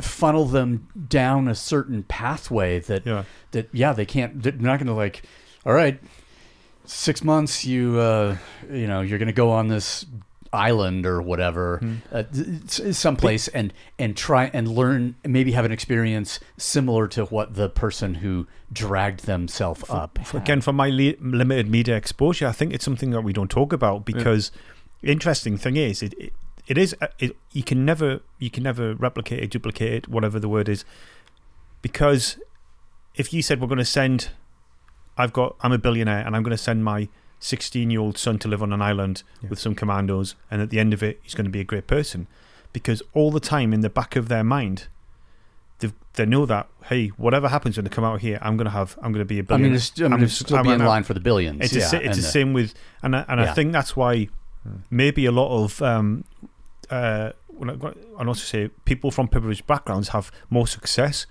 funnel 0.00 0.44
them 0.46 0.88
down 1.08 1.46
a 1.48 1.54
certain 1.54 2.02
pathway 2.02 2.80
that 2.80 3.06
Yeah. 3.06 3.24
that 3.52 3.68
yeah 3.72 3.92
they 3.92 4.06
can't 4.06 4.42
they're 4.42 4.52
not 4.52 4.78
going 4.78 4.86
to 4.88 4.92
like 4.94 5.22
all 5.64 5.72
right 5.72 6.00
six 6.84 7.22
months 7.22 7.64
you 7.64 7.98
uh 7.98 8.36
you 8.70 8.86
know 8.86 9.00
you're 9.02 9.18
going 9.18 9.26
to 9.26 9.32
go 9.32 9.50
on 9.50 9.68
this 9.68 10.04
island 10.52 11.04
or 11.04 11.20
whatever 11.20 11.76
Hmm. 11.78 11.94
uh, 12.10 12.22
someplace 12.66 13.48
and 13.48 13.72
and 13.98 14.16
try 14.16 14.50
and 14.54 14.66
learn 14.66 15.14
maybe 15.24 15.52
have 15.52 15.66
an 15.66 15.72
experience 15.72 16.40
similar 16.56 17.06
to 17.08 17.26
what 17.26 17.54
the 17.54 17.68
person 17.68 18.14
who 18.14 18.46
dragged 18.72 19.26
themselves 19.26 19.84
up 19.90 20.16
had. 20.18 20.42
again, 20.42 20.60
for 20.62 20.72
my 20.72 20.88
li- 20.88 21.16
limited 21.20 21.68
media 21.70 21.96
exposure, 21.96 22.46
I 22.46 22.52
think 22.52 22.72
it's 22.72 22.84
something 22.84 23.10
that 23.10 23.20
we 23.22 23.32
don't 23.34 23.50
talk 23.50 23.72
about 23.74 24.06
because 24.06 24.50
interesting 25.02 25.58
thing 25.58 25.76
is 25.76 26.02
it, 26.02 26.14
it 26.18 26.32
it 26.68 26.78
is 26.78 26.94
uh, 27.00 27.08
it, 27.18 27.36
you 27.52 27.62
can 27.64 27.84
never 27.84 28.20
you 28.38 28.50
can 28.50 28.62
never 28.62 28.94
replicate 28.94 29.42
it, 29.42 29.50
duplicate 29.50 29.92
it, 29.92 30.08
whatever 30.08 30.38
the 30.38 30.48
word 30.48 30.68
is, 30.68 30.84
because 31.82 32.38
if 33.14 33.32
you 33.32 33.42
said 33.42 33.60
we're 33.60 33.66
going 33.66 33.78
to 33.78 33.84
send, 33.84 34.30
I've 35.16 35.32
got 35.32 35.56
I'm 35.60 35.72
a 35.72 35.78
billionaire 35.78 36.24
and 36.24 36.36
I'm 36.36 36.42
going 36.42 36.56
to 36.56 36.62
send 36.62 36.84
my 36.84 37.08
16 37.40 37.90
year 37.90 38.00
old 38.00 38.18
son 38.18 38.38
to 38.40 38.48
live 38.48 38.62
on 38.62 38.72
an 38.72 38.82
island 38.82 39.22
with 39.48 39.58
some 39.58 39.74
commandos, 39.74 40.34
and 40.50 40.60
at 40.62 40.70
the 40.70 40.78
end 40.78 40.92
of 40.92 41.02
it 41.02 41.18
he's 41.22 41.34
going 41.34 41.44
to 41.46 41.50
be 41.50 41.60
a 41.60 41.64
great 41.64 41.86
person, 41.86 42.26
because 42.72 43.02
all 43.14 43.30
the 43.30 43.40
time 43.40 43.72
in 43.72 43.80
the 43.80 43.90
back 43.90 44.16
of 44.16 44.28
their 44.28 44.44
mind. 44.44 44.88
They, 45.80 45.92
they 46.14 46.26
know 46.26 46.44
that 46.44 46.66
hey, 46.86 47.06
whatever 47.10 47.46
happens 47.46 47.76
when 47.76 47.84
they 47.84 47.88
come 47.90 48.02
out 48.02 48.20
here, 48.20 48.40
I'm 48.42 48.56
gonna 48.56 48.70
have 48.70 48.98
I'm 49.00 49.12
gonna 49.12 49.24
be 49.24 49.38
a 49.38 49.44
billionaire. 49.44 49.68
I 49.68 50.02
mean, 50.02 50.12
I'm- 50.12 50.22
it's 50.24 50.34
still 50.34 50.56
I'm 50.56 50.64
be 50.64 50.72
in 50.72 50.84
line 50.84 51.04
for 51.04 51.14
the 51.14 51.20
billions. 51.20 51.60
it's 51.64 51.72
yeah, 51.72 51.88
the 52.00 52.04
it's 52.04 52.16
the 52.16 52.22
the- 52.22 52.28
same 52.28 52.52
with, 52.52 52.74
and 53.00 53.14
I, 53.14 53.24
and 53.28 53.38
Yeah. 53.40 53.48
I 53.52 53.54
think 53.54 53.70
that's 53.72 53.94
why 53.94 54.26
maybe 54.90 55.24
a 55.24 55.30
lot 55.30 55.50
of 55.62 55.80
um, 55.80 56.24
uh, 56.90 57.32
when 57.48 57.70
I, 57.70 57.74
I 58.18 58.24
also 58.26 58.44
say 58.44 58.68
people 58.84 59.10
from 59.10 59.28
privileged 59.28 59.66
backgrounds 59.66 60.08
have 60.08 60.30
more 60.50 60.66
success 60.66 61.26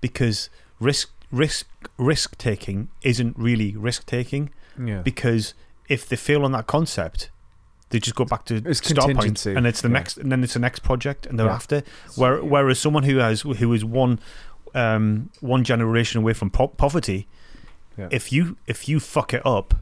because 0.00 0.50
risk 0.80 1.10
risk 1.30 1.66
risk 1.98 2.38
taking 2.38 2.88
isn't 3.02 3.36
really 3.38 3.76
risk 3.76 4.06
taking 4.06 4.50
Yeah. 4.78 5.02
because 5.02 5.54
if 5.88 6.08
they 6.08 6.16
fail 6.16 6.44
on 6.44 6.52
that 6.52 6.66
concept. 6.66 7.30
They 7.90 8.00
just 8.00 8.16
go 8.16 8.24
back 8.24 8.44
to 8.46 8.56
It's 8.56 8.84
start 8.88 9.08
and 9.10 9.64
it's 9.64 9.80
the 9.80 9.88
Yeah. 9.88 9.92
next, 9.92 10.16
and 10.16 10.32
then 10.32 10.42
it's 10.42 10.54
the 10.54 10.58
next 10.58 10.80
project, 10.80 11.24
and 11.24 11.38
Yeah. 11.38 11.44
thereafter. 11.44 11.82
Where, 12.16 12.42
whereas 12.42 12.80
someone 12.80 13.04
who 13.04 13.18
has 13.18 13.42
who 13.42 13.72
is 13.72 13.84
one 13.84 14.18
um, 14.74 15.30
one 15.40 15.62
generation 15.62 16.20
away 16.20 16.32
from 16.32 16.50
po- 16.50 16.66
poverty, 16.76 17.28
Yeah. 17.96 18.08
if 18.10 18.32
you 18.32 18.56
if 18.66 18.88
you 18.88 18.98
fuck 18.98 19.32
it 19.32 19.46
up, 19.46 19.74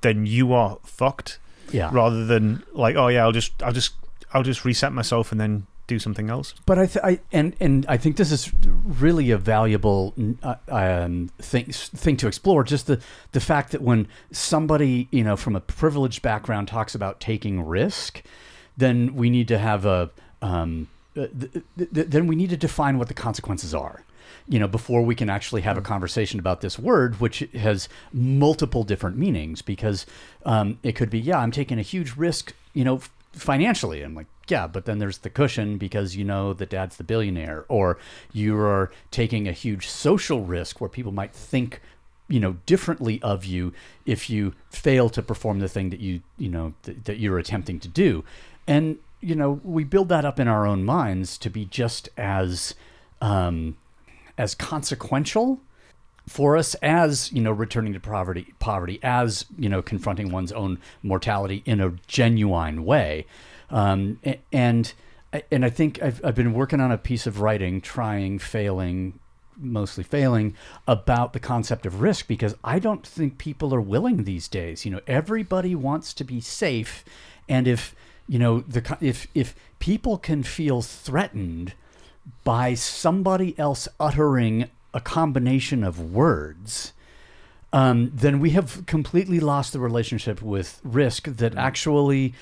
then 0.00 0.26
you 0.26 0.52
are 0.52 0.78
fucked. 0.84 1.38
yeah. 1.70 1.90
Rather 1.92 2.26
than 2.26 2.64
like, 2.72 2.96
oh 2.96 3.06
yeah, 3.06 3.22
I'll 3.22 3.30
just 3.32 3.62
I'll 3.62 3.72
just 3.72 3.94
I'll 4.34 4.42
just 4.42 4.64
reset 4.64 4.92
myself 4.92 5.32
and 5.32 5.40
then 5.40 5.66
do 5.86 5.98
something 5.98 6.30
else. 6.30 6.54
But 6.64 6.78
I, 6.78 6.86
th- 6.86 7.04
I 7.04 7.20
and 7.32 7.54
and 7.60 7.84
I 7.88 7.96
think 7.96 8.16
this 8.16 8.32
is 8.32 8.52
really 8.84 9.30
a 9.30 9.38
valuable 9.38 10.14
uh, 10.42 10.54
um, 10.68 11.30
thing 11.38 11.66
thing 11.66 12.16
to 12.18 12.28
explore. 12.28 12.64
Just 12.64 12.86
the 12.86 13.00
the 13.32 13.40
fact 13.40 13.72
that 13.72 13.82
when 13.82 14.08
somebody 14.30 15.08
you 15.10 15.24
know 15.24 15.36
from 15.36 15.56
a 15.56 15.60
privileged 15.60 16.22
background 16.22 16.68
talks 16.68 16.94
about 16.94 17.20
taking 17.20 17.64
risk, 17.66 18.22
then 18.76 19.14
we 19.14 19.28
need 19.28 19.48
to 19.48 19.58
have 19.58 19.84
a 19.84 20.10
um, 20.40 20.88
uh, 21.16 21.26
th- 21.38 21.52
th- 21.76 21.90
th- 21.92 22.06
then 22.08 22.26
we 22.26 22.36
need 22.36 22.50
to 22.50 22.56
define 22.56 22.98
what 22.98 23.08
the 23.08 23.14
consequences 23.14 23.74
are. 23.74 24.04
You 24.48 24.58
know, 24.58 24.66
before 24.66 25.02
we 25.02 25.14
can 25.14 25.30
actually 25.30 25.62
have 25.62 25.78
a 25.78 25.82
conversation 25.82 26.40
about 26.40 26.62
this 26.62 26.78
word, 26.78 27.20
which 27.20 27.40
has 27.54 27.88
multiple 28.12 28.82
different 28.82 29.16
meanings, 29.16 29.62
because 29.62 30.04
um, 30.44 30.78
it 30.82 30.92
could 30.92 31.10
be, 31.10 31.20
yeah, 31.20 31.38
I'm 31.38 31.52
taking 31.52 31.78
a 31.78 31.82
huge 31.82 32.16
risk, 32.16 32.52
you 32.72 32.82
know, 32.82 32.96
f- 32.96 33.10
financially. 33.32 34.02
I'm 34.02 34.14
like, 34.14 34.26
yeah, 34.48 34.66
but 34.66 34.84
then 34.84 34.98
there's 34.98 35.18
the 35.18 35.30
cushion 35.30 35.78
because 35.78 36.16
you 36.16 36.24
know 36.24 36.52
that 36.52 36.70
dad's 36.70 36.96
the 36.96 37.04
billionaire, 37.04 37.64
or 37.68 37.98
you 38.32 38.56
are 38.58 38.90
taking 39.10 39.48
a 39.48 39.52
huge 39.52 39.88
social 39.88 40.44
risk 40.44 40.80
where 40.80 40.90
people 40.90 41.12
might 41.12 41.32
think, 41.32 41.80
you 42.28 42.40
know, 42.40 42.56
differently 42.66 43.20
of 43.22 43.44
you 43.44 43.72
if 44.04 44.28
you 44.28 44.54
fail 44.70 45.08
to 45.10 45.22
perform 45.22 45.60
the 45.60 45.68
thing 45.68 45.90
that 45.90 46.00
you, 46.00 46.20
you 46.38 46.48
know, 46.48 46.74
th- 46.82 46.98
that 47.04 47.18
you're 47.18 47.38
attempting 47.38 47.80
to 47.80 47.88
do, 47.88 48.24
and 48.66 48.98
you 49.22 49.36
know, 49.36 49.60
we 49.62 49.84
build 49.84 50.08
that 50.08 50.24
up 50.24 50.40
in 50.40 50.48
our 50.48 50.66
own 50.66 50.84
minds 50.84 51.38
to 51.38 51.48
be 51.48 51.64
just 51.64 52.08
as, 52.16 52.74
um, 53.20 53.76
as 54.36 54.54
consequential 54.54 55.60
for 56.28 56.56
us 56.56 56.74
as 56.76 57.32
you 57.32 57.40
know 57.40 57.52
returning 57.52 57.92
to 57.92 58.00
poverty 58.00 58.54
poverty 58.58 58.98
as 59.02 59.44
you 59.58 59.68
know 59.68 59.82
confronting 59.82 60.30
one's 60.30 60.52
own 60.52 60.78
mortality 61.02 61.62
in 61.66 61.80
a 61.80 61.92
genuine 62.06 62.84
way. 62.84 63.26
Um, 63.70 64.18
and 64.52 64.92
and 65.50 65.64
I 65.64 65.70
think 65.70 66.02
I've, 66.02 66.22
I've 66.24 66.34
been 66.34 66.52
working 66.52 66.80
on 66.80 66.92
a 66.92 66.98
piece 66.98 67.26
of 67.26 67.40
writing 67.40 67.80
trying 67.80 68.38
failing 68.38 69.18
mostly 69.56 70.04
failing 70.04 70.54
about 70.88 71.32
the 71.32 71.40
concept 71.40 71.86
of 71.86 72.00
risk 72.00 72.26
because 72.26 72.54
I 72.64 72.78
don't 72.78 73.06
think 73.06 73.38
people 73.38 73.74
are 73.74 73.80
willing 73.80 74.24
these 74.24 74.48
days. 74.48 74.84
You 74.84 74.92
know 74.92 75.00
everybody 75.06 75.74
wants 75.74 76.14
to 76.14 76.24
be 76.24 76.40
safe 76.40 77.04
and 77.48 77.66
if 77.66 77.94
you 78.28 78.38
know 78.38 78.60
the 78.60 78.96
if 79.00 79.26
if 79.34 79.54
people 79.78 80.18
can 80.18 80.42
feel 80.42 80.82
threatened 80.82 81.74
by 82.44 82.74
somebody 82.74 83.58
else 83.58 83.88
uttering 83.98 84.68
a 84.94 85.00
combination 85.00 85.82
of 85.82 86.12
words, 86.12 86.92
um, 87.72 88.10
then 88.14 88.40
we 88.40 88.50
have 88.50 88.84
completely 88.86 89.40
lost 89.40 89.72
the 89.72 89.80
relationship 89.80 90.42
with 90.42 90.80
risk 90.84 91.24
that 91.24 91.56
actually 91.56 92.34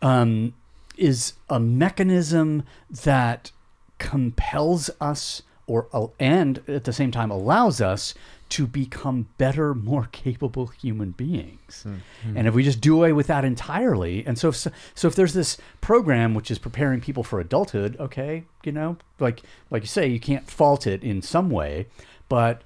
um, 0.00 0.54
is 0.96 1.34
a 1.50 1.60
mechanism 1.60 2.64
that 2.90 3.50
compels 3.98 4.88
us 5.00 5.42
or 5.68 6.10
and 6.18 6.60
at 6.66 6.82
the 6.84 6.92
same 6.92 7.10
time 7.12 7.30
allows 7.30 7.80
us 7.80 8.14
to 8.48 8.66
become 8.66 9.28
better, 9.38 9.74
more 9.74 10.08
capable 10.12 10.66
human 10.68 11.10
beings. 11.12 11.86
And 12.24 12.48
if 12.48 12.54
we 12.54 12.64
just 12.64 12.80
do 12.80 12.96
away 12.96 13.12
with 13.12 13.26
that 13.28 13.44
entirely, 13.44 14.24
and 14.26 14.36
so 14.38 14.48
if, 14.48 14.56
so 14.94 15.06
if 15.08 15.14
there's 15.14 15.34
this 15.34 15.58
program 15.82 16.34
which 16.34 16.50
is 16.50 16.58
preparing 16.58 17.00
people 17.00 17.22
for 17.22 17.38
adulthood, 17.38 17.96
okay, 18.00 18.44
you 18.64 18.72
know, 18.72 18.96
like 19.20 19.42
like 19.70 19.82
you 19.82 19.88
say, 19.88 20.06
you 20.08 20.18
can't 20.18 20.50
fault 20.50 20.86
it 20.86 21.04
in 21.04 21.20
some 21.22 21.50
way, 21.50 21.86
but 22.28 22.62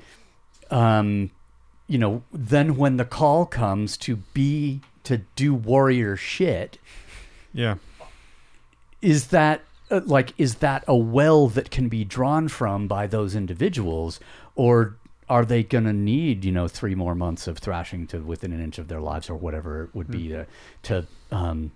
um, 0.71 1.31
you 1.89 1.99
know, 1.99 2.23
then 2.33 2.77
when 2.77 2.97
the 2.97 3.05
call 3.05 3.45
comes 3.45 3.97
to 3.99 4.17
be 4.33 4.81
to 5.05 5.19
do 5.37 5.53
warrior 5.53 6.17
shit, 6.17 6.79
Yeah. 7.53 7.75
is 9.03 9.27
that 9.29 9.63
like 10.01 10.33
is 10.39 10.57
that 10.57 10.85
a 10.89 10.97
well 10.97 11.49
that 11.49 11.71
can 11.71 11.89
be 11.89 12.05
drawn 12.05 12.49
from 12.49 12.87
by 12.89 13.07
those 13.07 13.35
individuals 13.35 14.19
or 14.55 14.97
are 15.29 15.45
they 15.45 15.63
going 15.63 15.85
to 15.85 15.93
need 15.93 16.45
you 16.45 16.53
know 16.53 16.69
three 16.69 16.95
more 16.95 17.15
months 17.15 17.47
of 17.47 17.59
thrashing 17.59 18.07
to 18.07 18.19
within 18.21 18.53
an 18.53 18.61
inch 18.63 18.79
of 18.79 18.89
their 18.89 19.01
lives 19.01 19.31
or 19.31 19.35
whatever 19.37 19.85
it 19.85 19.95
would 19.95 20.11
be 20.11 20.29
to 20.29 20.47
to 20.83 21.07
um, 21.31 21.71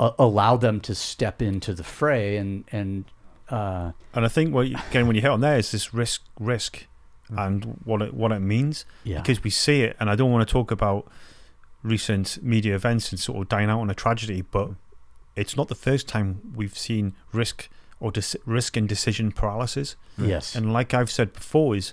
a- 0.00 0.12
allow 0.18 0.56
them 0.56 0.80
to 0.80 0.94
step 0.94 1.40
into 1.42 1.72
the 1.74 1.84
fray 1.84 2.36
and 2.36 2.64
and 2.72 3.04
uh, 3.50 3.92
And 4.14 4.24
I 4.24 4.28
think 4.28 4.52
what 4.52 4.68
you- 4.68 4.76
again 4.90 5.06
when 5.06 5.16
you 5.16 5.22
hit 5.22 5.30
on 5.30 5.40
there 5.40 5.58
is 5.58 5.70
this 5.70 5.94
risk 5.94 6.22
risk 6.38 6.86
and 7.30 7.78
what 7.84 8.00
it 8.02 8.14
what 8.14 8.32
it 8.32 8.40
means. 8.40 8.84
Yeah. 9.04 9.20
because 9.20 9.42
we 9.44 9.50
see 9.50 9.82
it 9.82 9.96
and 10.00 10.08
I 10.10 10.14
don't 10.16 10.30
want 10.32 10.46
to 10.46 10.52
talk 10.52 10.70
about 10.70 11.06
recent 11.82 12.42
media 12.42 12.74
events 12.74 13.10
and 13.12 13.20
sort 13.20 13.38
of 13.42 13.48
dying 13.48 13.70
out 13.70 13.80
on 13.80 13.88
a 13.90 13.94
tragedy 13.94 14.42
but 14.42 14.70
it's 15.40 15.56
not 15.56 15.68
the 15.68 15.74
first 15.74 16.06
time 16.08 16.40
we've 16.54 16.76
seen 16.76 17.14
risk 17.32 17.68
or 18.00 18.10
dis- 18.12 18.36
risk 18.46 18.76
and 18.76 18.88
decision 18.88 19.32
paralysis 19.32 19.96
yes 20.16 20.54
and 20.54 20.72
like 20.72 20.92
I've 20.94 21.10
said 21.10 21.32
before 21.32 21.74
is 21.76 21.92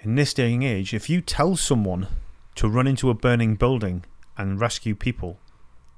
in 0.00 0.14
this 0.14 0.32
day 0.34 0.52
and 0.54 0.64
age 0.64 0.94
if 0.94 1.08
you 1.10 1.20
tell 1.20 1.56
someone 1.56 2.06
to 2.56 2.68
run 2.68 2.86
into 2.86 3.10
a 3.10 3.14
burning 3.14 3.54
building 3.56 4.04
and 4.36 4.60
rescue 4.60 4.94
people 4.94 5.38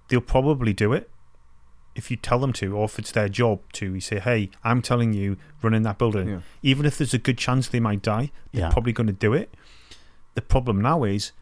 they'll 0.09 0.21
probably 0.21 0.73
do 0.73 0.93
it 0.93 1.09
if 1.95 2.11
you 2.11 2.17
tell 2.17 2.39
them 2.39 2.55
to, 2.55 2.75
or 2.75 2.87
if 2.87 2.99
it's 2.99 3.13
their 3.13 3.29
job 3.29 3.61
to, 3.75 3.93
you 3.93 4.01
say, 4.01 4.19
"Hey, 4.19 4.49
I'm 4.65 4.81
telling 4.81 5.13
you, 5.13 5.37
run 5.61 5.75
in 5.75 5.83
that 5.83 5.99
building." 5.99 6.27
Yeah. 6.27 6.41
Even 6.63 6.87
if 6.87 6.97
there's 6.97 7.13
a 7.13 7.19
good 7.19 7.37
chance 7.37 7.69
they 7.69 7.81
might 7.81 8.01
die, 8.01 8.31
they're 8.51 8.63
Yeah. 8.63 8.71
probably 8.71 8.95
going 8.95 9.09
to 9.09 9.13
do 9.13 9.35
it. 9.35 9.53
The 10.33 10.41
problem 10.41 10.81
now 10.81 11.05
is, 11.05 11.33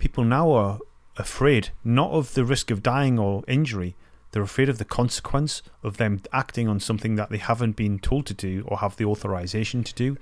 people 0.00 0.24
now 0.24 0.50
are 0.50 0.80
afraid 1.16 1.68
not 1.84 2.10
of 2.10 2.34
the 2.34 2.44
risk 2.44 2.72
of 2.72 2.82
dying 2.82 3.20
or 3.20 3.44
injury. 3.46 3.94
They're 4.34 4.42
afraid 4.42 4.68
of 4.68 4.78
the 4.78 4.84
consequence 4.84 5.62
of 5.84 5.96
them 5.96 6.20
acting 6.32 6.66
on 6.66 6.80
something 6.80 7.14
that 7.14 7.30
they 7.30 7.38
haven't 7.38 7.76
been 7.76 8.00
told 8.00 8.26
to 8.26 8.34
do 8.34 8.64
or 8.66 8.78
have 8.78 8.96
the 8.96 9.04
authorization 9.04 9.84
to 9.84 9.94
do, 9.94 10.16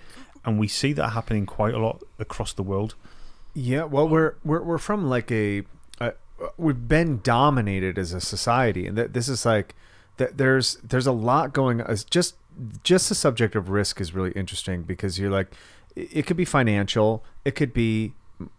and 0.45 0.59
we 0.59 0.69
see 0.69 0.93
that 0.93 1.13
happening 1.13 1.47
quite 1.47 1.73
a 1.73 1.79
lot 1.79 2.03
across 2.19 2.53
the 2.53 2.63
world. 2.63 2.95
Yeah, 3.55 3.85
well, 3.85 4.07
we're 4.07 4.35
we're 4.45 4.61
we're 4.61 4.77
from 4.77 5.09
like 5.09 5.33
a, 5.33 5.63
uh, 5.99 6.11
we've 6.59 6.87
been 6.87 7.21
dominated 7.23 7.97
as 7.97 8.13
a 8.13 8.21
society, 8.21 8.87
and 8.87 8.99
that 8.99 9.15
this 9.15 9.31
is 9.31 9.47
like 9.47 9.75
that. 10.19 10.37
There's 10.37 10.75
there's 10.85 11.07
a 11.07 11.13
lot 11.13 11.55
going. 11.55 11.81
It's 11.81 12.05
just 12.05 12.35
just 12.85 13.09
the 13.09 13.15
subject 13.15 13.57
of 13.57 13.71
risk 13.71 13.99
is 13.99 14.13
really 14.13 14.33
interesting 14.33 14.83
because 14.83 15.19
you're 15.19 15.31
like, 15.31 15.51
it 15.97 16.19
it 16.19 16.27
could 16.27 16.37
be 16.37 16.45
financial, 16.45 17.25
it 17.47 17.53
could 17.53 17.73
be 17.73 18.13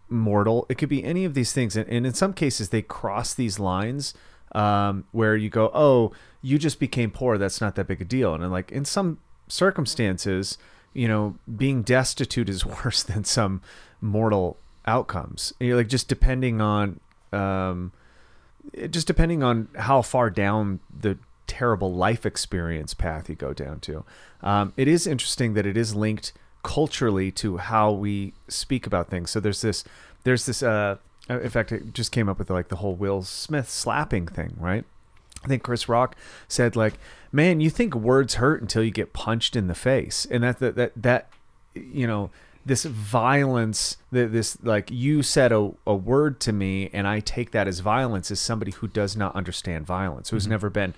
mortal. 0.08 0.66
It 0.68 0.78
could 0.78 0.88
be 0.88 1.04
any 1.04 1.24
of 1.24 1.34
these 1.34 1.52
things, 1.52 1.76
and, 1.76 1.88
and 1.88 2.04
in 2.04 2.12
some 2.12 2.32
cases 2.32 2.70
they 2.70 2.82
cross 2.82 3.34
these 3.34 3.60
lines 3.60 4.14
um, 4.54 5.04
where 5.12 5.36
you 5.36 5.50
go, 5.50 5.70
"Oh, 5.74 6.12
you 6.42 6.58
just 6.58 6.78
became 6.78 7.10
poor. 7.10 7.38
That's 7.38 7.60
not 7.60 7.74
that 7.76 7.86
big 7.86 8.00
a 8.00 8.04
deal." 8.04 8.34
And 8.34 8.42
then, 8.42 8.50
like 8.50 8.70
in 8.72 8.84
some 8.84 9.18
circumstances, 9.48 10.58
you 10.92 11.08
know, 11.08 11.36
being 11.56 11.82
destitute 11.82 12.48
is 12.48 12.64
worse 12.84 13.02
than 13.02 13.24
some 13.24 13.62
mortal 14.00 14.56
outcomes. 14.86 15.52
And 15.58 15.68
you're 15.68 15.76
like 15.76 15.88
just 15.88 16.08
depending 16.08 16.60
on, 16.60 17.00
um, 17.32 17.92
just 18.90 19.06
depending 19.06 19.42
on 19.42 19.68
how 19.76 20.02
far 20.02 20.30
down 20.30 20.80
the 20.96 21.18
terrible 21.46 21.92
life 21.92 22.24
experience 22.24 22.94
path 22.94 23.28
you 23.28 23.34
go 23.34 23.52
down 23.52 23.80
to. 23.80 24.04
Um, 24.42 24.72
it 24.76 24.88
is 24.88 25.06
interesting 25.06 25.54
that 25.54 25.66
it 25.66 25.76
is 25.76 25.94
linked 25.94 26.32
culturally 26.62 27.30
to 27.30 27.58
how 27.58 27.92
we 27.92 28.32
speak 28.48 28.86
about 28.86 29.10
things. 29.10 29.30
So 29.30 29.40
there's 29.40 29.60
this, 29.60 29.84
there's 30.24 30.46
this. 30.46 30.62
Uh, 30.62 30.96
Uh, 31.28 31.40
in 31.40 31.50
fact, 31.50 31.72
it 31.72 31.94
just 31.94 32.12
came 32.12 32.28
up 32.28 32.38
with 32.38 32.50
like 32.50 32.68
the 32.68 32.76
whole 32.76 32.94
Will 32.94 33.22
Smith 33.22 33.68
slapping 33.68 34.26
thing, 34.26 34.56
right? 34.58 34.84
I 35.42 35.48
think 35.48 35.62
Chris 35.62 35.88
Rock 35.88 36.16
said 36.48 36.76
like, 36.76 36.94
"Man, 37.32 37.60
you 37.60 37.70
think 37.70 37.94
words 37.94 38.34
hurt 38.34 38.62
until 38.62 38.82
you 38.82 38.90
get 38.90 39.12
punched 39.12 39.56
in 39.56 39.66
the 39.66 39.74
face," 39.74 40.26
and 40.30 40.42
that 40.42 40.58
that 40.58 40.76
that, 40.76 40.92
that 40.96 41.28
you 41.74 42.06
know 42.06 42.30
this 42.66 42.84
violence, 42.84 43.98
that 44.10 44.32
this 44.32 44.62
like 44.62 44.90
you 44.90 45.22
said 45.22 45.52
a, 45.52 45.72
a 45.86 45.94
word 45.94 46.40
to 46.40 46.52
me, 46.52 46.90
and 46.92 47.06
I 47.06 47.20
take 47.20 47.50
that 47.50 47.68
as 47.68 47.80
violence 47.80 48.30
as 48.30 48.40
somebody 48.40 48.72
who 48.72 48.88
does 48.88 49.16
not 49.16 49.34
understand 49.34 49.86
violence, 49.86 50.30
who's 50.30 50.44
mm-hmm. 50.44 50.52
never 50.52 50.70
been 50.70 50.94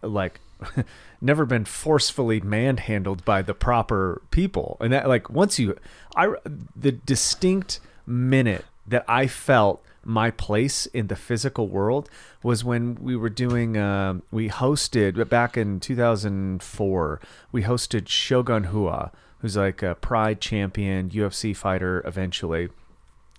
like 0.00 0.40
never 1.20 1.44
been 1.44 1.64
forcefully 1.64 2.40
manhandled 2.40 3.24
by 3.24 3.42
the 3.42 3.54
proper 3.54 4.22
people, 4.30 4.76
and 4.80 4.92
that 4.92 5.08
like 5.08 5.28
once 5.28 5.58
you, 5.58 5.76
I 6.16 6.34
the 6.74 6.92
distinct 6.92 7.80
minute 8.06 8.64
that 8.92 9.04
I 9.08 9.26
felt 9.26 9.84
my 10.04 10.30
place 10.30 10.86
in 10.86 11.06
the 11.06 11.16
physical 11.16 11.68
world 11.68 12.08
was 12.42 12.64
when 12.64 12.96
we 12.96 13.16
were 13.16 13.28
doing 13.28 13.76
um 13.76 14.22
we 14.30 14.48
hosted 14.48 15.28
back 15.28 15.56
in 15.56 15.78
2004 15.80 17.20
we 17.52 17.62
hosted 17.62 18.08
shogun 18.08 18.64
Rua 18.64 19.12
who's 19.38 19.56
like 19.56 19.82
a 19.82 19.94
pride 19.94 20.40
champion 20.40 21.10
ufc 21.10 21.56
fighter 21.56 22.02
eventually. 22.04 22.68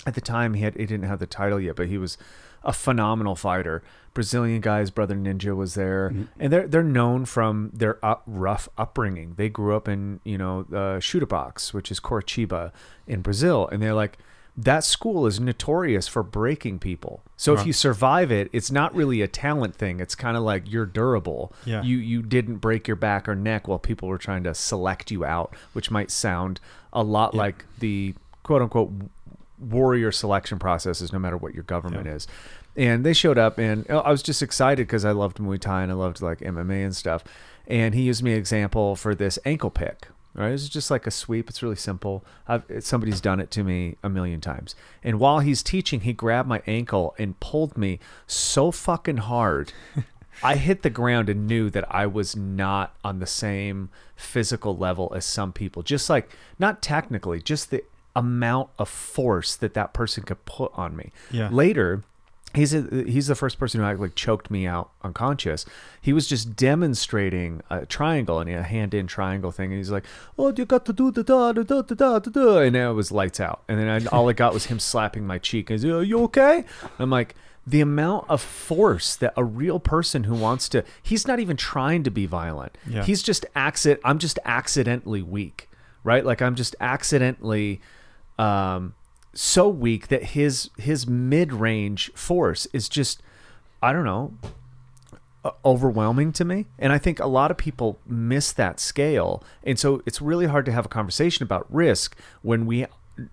At 0.06 0.16
the 0.16 0.22
time 0.22 0.54
he 0.54 0.64
had 0.64 0.76
he 0.76 0.86
didn't 0.86 1.08
have 1.08 1.20
the 1.20 1.28
title 1.28 1.60
yet 1.60 1.76
but 1.76 1.88
he 1.88 1.98
was 1.98 2.18
a 2.64 2.72
phenomenal 2.72 3.36
fighter. 3.36 3.84
Brazilian 4.14 4.62
guys 4.62 4.90
brother 4.90 5.16
ninja 5.16 5.54
was 5.56 5.74
there. 5.74 6.08
And 6.40 6.54
they're 6.54 6.68
they're 6.68 6.84
known 6.84 7.26
from 7.26 7.72
their 7.74 8.04
up, 8.04 8.24
rough 8.26 8.70
upbringing. 8.78 9.34
They 9.36 9.50
grew 9.50 9.76
up 9.76 9.90
in 9.90 10.22
you 10.24 10.38
know 10.38 10.66
uh, 10.74 11.00
Chute 11.02 11.28
Boxe 11.28 11.74
which 11.74 11.92
is 11.92 12.00
Curitiba 12.00 12.72
in 13.06 13.22
brazil. 13.22 13.68
And 13.68 13.82
they're 13.82 13.94
like 13.94 14.18
that 14.56 14.84
school 14.84 15.26
is 15.26 15.40
notorious 15.40 16.08
for 16.08 16.22
breaking 16.22 16.78
people. 16.78 17.24
So 17.36 17.54
if 17.54 17.66
you 17.66 17.74
survive 17.74 18.32
it, 18.32 18.50
it's 18.54 18.70
not 18.70 18.94
really 18.94 19.22
a 19.22 19.28
talent 19.28 19.76
thing. 19.76 20.00
It's 20.00 20.14
kind 20.14 20.38
of 20.38 20.44
like 20.44 20.72
you're 20.72 20.86
durable. 20.86 21.52
Yeah. 21.66 21.82
You 21.82 21.98
you 21.98 22.22
didn't 22.22 22.58
break 22.58 22.88
your 22.88 22.96
back 22.96 23.28
or 23.28 23.36
neck 23.36 23.68
while 23.68 23.80
people 23.80 24.08
were 24.08 24.20
trying 24.20 24.44
to 24.44 24.54
select 24.54 25.10
you 25.10 25.26
out, 25.26 25.56
which 25.74 25.90
might 25.90 26.12
sound 26.12 26.60
a 26.92 27.04
lot 27.04 27.34
like 27.34 27.66
the 27.80 28.14
quote 28.44 28.62
unquote 28.62 28.92
warrior 29.60 30.12
selection 30.12 30.60
processes, 30.60 31.12
no 31.12 31.20
matter 31.20 31.38
what 31.38 31.54
your 31.54 31.64
government 31.64 32.08
is. 32.08 32.28
And 32.76 33.06
they 33.06 33.14
showed 33.14 33.38
up, 33.38 33.58
and 33.58 33.90
uh, 33.90 34.00
I 34.00 34.12
was 34.12 34.24
just 34.24 34.42
excited 34.42 34.88
because 34.88 35.06
I 35.06 35.12
loved 35.12 35.38
Muay 35.38 35.60
Thai 35.60 35.84
and 35.84 35.92
I 35.92 35.96
loved 35.96 36.22
like 36.22 36.40
MMA 36.40 36.84
and 36.84 36.96
stuff. 36.96 37.24
And 37.68 37.96
he 37.96 38.02
used 38.04 38.24
me 38.24 38.34
an 38.34 38.38
example 38.38 38.96
for 38.96 39.16
this 39.16 39.40
ankle 39.46 39.70
pick. 39.70 40.08
Right, 40.36 40.52
it's 40.52 40.68
just 40.68 40.90
like 40.90 41.06
a 41.06 41.12
sweep. 41.12 41.48
It's 41.48 41.62
really 41.62 41.76
simple. 41.76 42.26
I've, 42.48 42.64
somebody's 42.80 43.22
done 43.22 43.40
it 43.40 43.52
to 43.52 43.64
me 43.64 43.98
a 44.02 44.10
million 44.10 44.42
times. 44.42 44.76
And 45.04 45.20
while 45.20 45.40
he's 45.40 45.62
teaching, 45.62 46.02
he 46.02 46.14
grabbed 46.14 46.50
my 46.50 46.64
ankle 46.66 47.14
and 47.20 47.40
pulled 47.40 47.78
me 47.78 48.00
so 48.26 48.72
fucking 48.72 49.18
hard. 49.18 49.74
I 50.44 50.56
hit 50.56 50.82
the 50.82 50.90
ground 50.90 51.30
and 51.30 51.46
knew 51.46 51.70
that 51.70 51.86
I 51.94 52.08
was 52.08 52.36
not 52.36 52.96
on 53.04 53.20
the 53.20 53.28
same 53.28 53.90
physical 54.16 54.76
level 54.76 55.14
as 55.16 55.26
some 55.26 55.54
people. 55.54 55.84
Just 55.84 56.10
like 56.10 56.36
not 56.58 56.82
technically, 56.82 57.40
just 57.40 57.70
the 57.70 57.84
amount 58.16 58.70
of 58.80 58.90
force 58.90 59.56
that 59.56 59.76
that 59.76 59.94
person 59.94 60.24
could 60.24 60.44
put 60.46 60.72
on 60.74 60.96
me. 60.96 61.12
Yeah. 61.30 61.50
Later, 61.50 62.04
he's 62.54 62.74
a, 62.74 62.82
he's 63.08 63.28
the 63.28 63.36
first 63.36 63.58
person 63.58 63.80
who 63.80 63.86
actually 63.86 64.12
choked 64.12 64.52
me 64.52 64.68
out 64.68 64.92
unconscious. 65.04 65.66
He 66.02 66.14
was 66.14 66.28
just 66.28 66.56
demonstrating 66.56 67.62
a 67.70 67.86
triangle 67.86 68.40
and 68.40 68.50
a 68.50 68.64
hand 68.64 68.94
in 68.94 69.08
triangle 69.08 69.52
thing, 69.52 69.72
and 69.72 69.78
he's 69.78 69.92
like, 69.92 70.06
"Oh, 70.38 70.54
you 70.56 70.66
got 70.66 70.86
to 70.86 70.94
do 70.94 71.12
the 71.12 71.24
da 71.24 71.54
da 71.54 71.64
da 71.64 71.82
da 71.82 71.96
da 71.96 72.20
da 72.20 72.32
da," 72.32 72.58
and 72.60 72.76
it 72.76 72.90
was 72.90 73.12
lights 73.12 73.40
out. 73.40 73.64
And 73.68 73.80
then 73.80 73.90
I, 73.90 74.06
all 74.16 74.30
I 74.30 74.34
got 74.34 74.54
was 74.54 74.66
him 74.66 74.80
slapping 74.80 75.26
my 75.26 75.38
cheek. 75.38 75.70
And 75.70 75.80
he's 75.80 75.90
"Are 75.90 76.04
you 76.04 76.24
okay?" 76.24 76.66
I'm 77.00 77.10
like. 77.10 77.36
The 77.66 77.80
amount 77.80 78.26
of 78.30 78.42
force 78.42 79.16
that 79.16 79.32
a 79.38 79.44
real 79.46 79.80
person 79.80 80.26
who 80.26 80.36
wants 80.36 80.68
to, 80.68 80.84
he's 81.02 81.26
not 81.26 81.40
even 81.40 81.56
trying 81.56 82.04
to 82.04 82.12
be 82.12 82.26
violent. 82.26 82.78
Yeah. 82.86 83.06
He's 83.06 83.24
just 83.24 83.46
accident. 83.56 84.02
I'm 84.04 84.20
just 84.20 84.38
accidentally 84.44 85.22
weak, 85.22 85.70
right? 86.04 86.26
Like 86.26 86.42
I'm 86.42 86.56
just 86.56 86.76
accidentally 86.82 87.80
um, 88.38 88.96
so 89.34 89.68
weak 89.68 90.08
that 90.08 90.24
his 90.24 90.70
his 90.78 91.08
mid 91.08 91.54
range 91.54 92.12
force 92.14 92.68
is 92.74 92.88
just 92.88 93.22
I 93.82 93.94
don't 93.94 94.06
know 94.06 94.34
overwhelming 95.66 96.32
to 96.32 96.46
me. 96.46 96.68
And 96.80 96.94
i 96.94 96.98
think 96.98 97.20
a 97.20 97.28
lot 97.28 97.52
of 97.52 97.58
people 97.58 98.00
miss 98.08 98.54
that 98.54 98.80
scale. 98.80 99.44
And 99.64 99.78
so 99.78 100.02
it's 100.06 100.22
really 100.22 100.46
hard 100.46 100.66
to 100.66 100.72
have 100.72 100.86
a 100.86 100.90
conversation 100.90 101.44
about 101.44 101.66
risk 101.74 102.18
when 102.42 102.66
we 102.66 102.86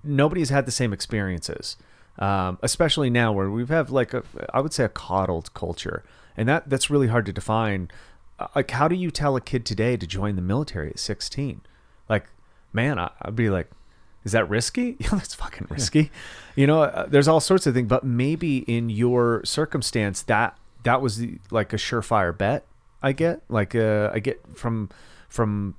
nobody's 0.02 0.50
had 0.50 0.66
the 0.66 0.72
same 0.72 0.92
experiences 0.92 1.76
um, 2.20 2.58
especially 2.62 3.08
now 3.10 3.32
where 3.32 3.50
we've 3.50 3.70
have 3.70 3.90
like 3.90 4.12
a 4.12 4.22
i 4.52 4.60
would 4.60 4.72
say 4.72 4.84
a 4.84 4.88
coddled 4.88 5.52
culture. 5.54 6.04
And 6.36 6.48
that 6.48 6.68
that's 6.68 6.90
really 6.90 7.08
hard 7.08 7.26
to 7.26 7.32
define. 7.32 7.90
Uh, 8.38 8.46
like 8.54 8.70
how 8.70 8.88
do 8.88 8.94
you 8.94 9.10
tell 9.10 9.36
a 9.36 9.40
kid 9.40 9.64
today 9.66 9.96
to 9.96 10.06
join 10.06 10.36
the 10.36 10.42
military 10.42 10.90
at 10.90 10.98
16 10.98 11.60
like 12.08 12.26
man 12.72 12.98
I, 12.98 13.10
i'd 13.22 13.36
be 13.36 13.50
like 13.50 13.70
is 14.24 14.32
that 14.32 14.48
risky? 14.48 14.96
Yeah, 15.00 15.10
that's 15.12 15.34
fucking 15.34 15.66
risky. 15.70 16.10
You 16.56 16.66
know, 16.66 16.82
uh, 16.82 17.06
there's 17.06 17.28
all 17.28 17.40
sorts 17.40 17.66
of 17.66 17.74
things, 17.74 17.88
but 17.88 18.04
maybe 18.04 18.58
in 18.58 18.90
your 18.90 19.42
circumstance, 19.44 20.22
that 20.22 20.56
that 20.82 21.00
was 21.00 21.18
the, 21.18 21.38
like 21.50 21.72
a 21.72 21.76
surefire 21.76 22.36
bet. 22.36 22.64
I 23.02 23.12
get 23.12 23.42
like 23.48 23.74
uh, 23.74 24.10
I 24.12 24.18
get 24.18 24.40
from 24.54 24.90
from 25.28 25.74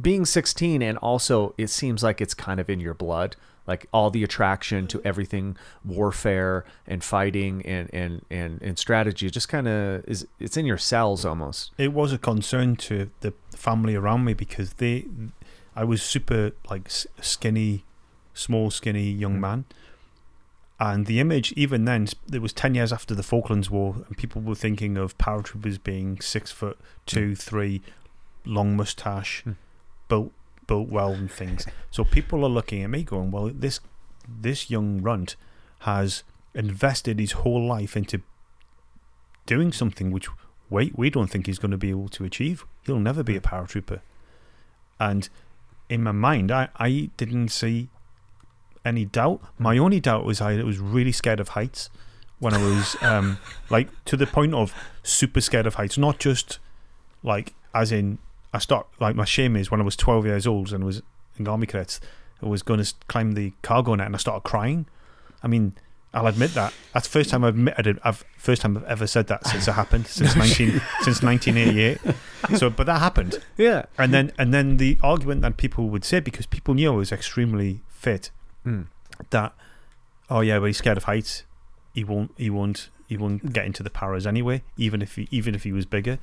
being 0.00 0.24
16, 0.24 0.82
and 0.82 0.98
also 0.98 1.54
it 1.58 1.68
seems 1.68 2.02
like 2.02 2.20
it's 2.20 2.34
kind 2.34 2.58
of 2.60 2.68
in 2.68 2.80
your 2.80 2.94
blood, 2.94 3.36
like 3.66 3.86
all 3.92 4.10
the 4.10 4.24
attraction 4.24 4.86
to 4.88 5.00
everything 5.04 5.56
warfare 5.84 6.64
and 6.86 7.04
fighting 7.04 7.64
and 7.64 7.88
and 7.92 8.24
and, 8.30 8.60
and 8.60 8.78
strategy. 8.78 9.30
Just 9.30 9.48
kind 9.48 9.68
of 9.68 10.04
is. 10.08 10.26
It's 10.40 10.56
in 10.56 10.66
your 10.66 10.78
cells 10.78 11.24
almost. 11.24 11.72
it 11.78 11.92
was 11.92 12.12
a 12.12 12.18
concern 12.18 12.74
to 12.76 13.10
the 13.20 13.32
family 13.54 13.94
around 13.94 14.24
me 14.24 14.34
because 14.34 14.74
they 14.74 15.06
I 15.78 15.84
was 15.84 16.02
super 16.02 16.50
like 16.68 16.90
skinny 16.90 17.84
small 18.34 18.72
skinny 18.72 19.08
young 19.12 19.36
mm. 19.36 19.40
man. 19.40 19.64
And 20.80 21.06
the 21.06 21.20
image 21.20 21.52
even 21.52 21.84
then 21.84 22.08
it 22.32 22.42
was 22.42 22.52
10 22.52 22.74
years 22.74 22.92
after 22.92 23.14
the 23.14 23.22
Falklands 23.22 23.70
War 23.70 23.94
and 24.08 24.16
people 24.16 24.42
were 24.42 24.56
thinking 24.56 24.96
of 24.96 25.16
paratroopers 25.18 25.80
being 25.80 26.20
six 26.20 26.50
foot 26.50 26.78
two 27.06 27.30
mm. 27.30 27.38
three 27.38 27.80
long 28.44 28.76
mustache 28.76 29.44
mm. 29.46 29.54
built 30.08 30.32
built 30.66 30.88
well 30.88 31.12
and 31.12 31.30
things. 31.30 31.64
So 31.92 32.02
people 32.02 32.44
are 32.44 32.48
looking 32.48 32.82
at 32.82 32.90
me 32.90 33.04
going 33.04 33.30
well 33.30 33.48
this 33.54 33.78
this 34.28 34.68
young 34.68 35.00
runt 35.00 35.36
has 35.80 36.24
invested 36.54 37.20
his 37.20 37.32
whole 37.32 37.64
life 37.64 37.96
into 37.96 38.20
doing 39.46 39.70
something 39.70 40.10
which 40.10 40.28
wait, 40.70 40.98
we 40.98 41.08
don't 41.08 41.28
think 41.28 41.46
he's 41.46 41.60
going 41.60 41.70
to 41.70 41.78
be 41.78 41.90
able 41.90 42.08
to 42.08 42.24
achieve. 42.24 42.66
He'll 42.84 42.98
never 42.98 43.22
be 43.22 43.36
a 43.36 43.40
paratrooper. 43.40 44.00
And 44.98 45.28
in 45.88 46.02
my 46.02 46.12
mind, 46.12 46.50
I, 46.50 46.68
I 46.76 47.10
didn't 47.16 47.48
see 47.48 47.88
any 48.84 49.04
doubt. 49.04 49.40
My 49.58 49.78
only 49.78 50.00
doubt 50.00 50.24
was 50.24 50.40
I 50.40 50.62
was 50.62 50.78
really 50.78 51.12
scared 51.12 51.40
of 51.40 51.50
heights 51.50 51.90
when 52.38 52.54
I 52.54 52.62
was 52.62 52.96
um, 53.02 53.38
like 53.70 53.88
to 54.06 54.16
the 54.16 54.26
point 54.26 54.54
of 54.54 54.74
super 55.02 55.40
scared 55.40 55.66
of 55.66 55.74
heights. 55.74 55.98
Not 55.98 56.18
just 56.18 56.58
like 57.22 57.54
as 57.74 57.92
in 57.92 58.18
I 58.52 58.58
start 58.58 58.86
like 59.00 59.16
my 59.16 59.24
shame 59.24 59.56
is 59.56 59.70
when 59.70 59.80
I 59.80 59.84
was 59.84 59.96
12 59.96 60.26
years 60.26 60.46
old 60.46 60.72
and 60.72 60.84
was 60.84 61.02
in 61.38 61.46
army 61.48 61.66
cadets. 61.66 62.00
I 62.42 62.46
was 62.46 62.62
going 62.62 62.82
to 62.82 62.94
climb 63.08 63.32
the 63.32 63.52
cargo 63.62 63.94
net 63.94 64.06
and 64.06 64.14
I 64.14 64.18
started 64.18 64.48
crying. 64.48 64.86
I 65.42 65.48
mean, 65.48 65.74
I'll 66.18 66.26
admit 66.26 66.54
that. 66.54 66.72
That's 66.92 67.06
the 67.06 67.12
first 67.12 67.30
time 67.30 67.44
I've 67.44 67.54
admitted. 67.54 67.98
I've 68.04 68.24
first 68.36 68.62
time 68.62 68.76
I've 68.76 68.84
ever 68.84 69.06
said 69.06 69.26
that 69.28 69.46
since 69.46 69.68
it 69.68 69.72
happened 69.72 70.06
since 70.06 70.34
nineteen 70.42 70.80
since 71.02 71.22
nineteen 71.22 71.56
eighty 71.56 71.80
eight. 71.80 71.98
So, 72.56 72.70
but 72.70 72.86
that 72.86 72.98
happened, 73.00 73.40
Yeah. 73.56 73.86
and 73.96 74.12
then 74.12 74.32
and 74.38 74.52
then 74.54 74.76
the 74.78 74.98
argument 75.02 75.42
that 75.42 75.56
people 75.56 75.88
would 75.90 76.04
say 76.04 76.20
because 76.20 76.46
people 76.46 76.74
knew 76.74 76.92
I 76.92 76.96
was 76.96 77.12
extremely 77.12 77.80
fit 77.88 78.30
Mm. 78.66 78.86
that 79.30 79.52
oh 80.30 80.40
yeah, 80.40 80.58
but 80.58 80.66
he's 80.66 80.78
scared 80.78 80.96
of 80.96 81.04
heights. 81.04 81.44
He 81.94 82.04
won't. 82.04 82.32
He 82.36 82.50
won't. 82.50 82.90
He 83.08 83.16
won't 83.16 83.52
get 83.54 83.64
into 83.64 83.82
the 83.82 83.90
paras 83.90 84.26
anyway, 84.26 84.62
even 84.76 85.00
if 85.02 85.14
he 85.16 85.26
even 85.30 85.54
if 85.54 85.62
he 85.64 85.72
was 85.72 85.86
bigger. 85.86 86.18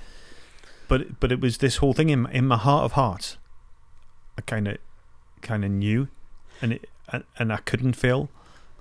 But 0.87 1.19
but 1.19 1.31
it 1.31 1.39
was 1.41 1.57
this 1.57 1.77
whole 1.77 1.93
thing 1.93 2.09
in 2.09 2.27
in 2.31 2.45
my 2.45 2.57
heart 2.57 2.83
of 2.85 2.91
hearts. 2.93 3.37
I 4.37 4.41
kind 4.41 4.67
of 4.67 4.77
kind 5.41 5.63
of 5.65 5.71
knew, 5.71 6.09
and 6.61 6.73
it 6.73 6.89
and, 7.09 7.23
and 7.39 7.51
I 7.53 7.57
couldn't 7.57 7.93
fail. 7.93 8.29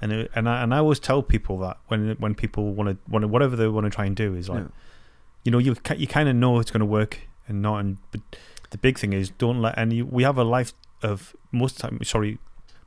And 0.03 0.13
it, 0.13 0.31
and 0.35 0.49
I, 0.49 0.63
and 0.63 0.75
I 0.75 0.79
always 0.79 0.99
tell 1.01 1.23
people 1.23 1.59
that 1.59 1.79
when 1.89 2.17
when 2.19 2.35
people 2.35 2.73
want 2.75 2.91
to 2.91 3.11
want 3.11 3.23
to 3.23 3.29
whatever 3.29 3.57
they 3.57 3.69
want 3.69 3.85
to 3.85 3.91
try 3.91 4.05
and 4.07 4.15
do 4.17 4.35
is 4.35 4.49
like, 4.49 4.61
Yeah. 4.65 4.69
you 5.45 5.53
know, 5.53 5.59
you 5.59 5.77
you 5.97 6.07
kind 6.07 6.29
of 6.29 6.37
know 6.37 6.59
it's 6.59 6.71
going 6.71 6.81
to 6.81 6.87
work 6.87 7.21
and 7.49 7.63
not. 7.63 7.79
And 7.79 7.99
but 8.11 8.21
the 8.71 8.79
big 8.79 8.99
thing 8.99 9.13
is 9.13 9.31
don't 9.31 9.61
let 9.63 9.79
any. 9.79 10.03
We 10.03 10.23
have 10.25 10.37
a 10.39 10.45
life 10.45 10.73
of 11.03 11.35
most 11.53 11.79
time. 11.79 11.99
Sorry, 12.03 12.39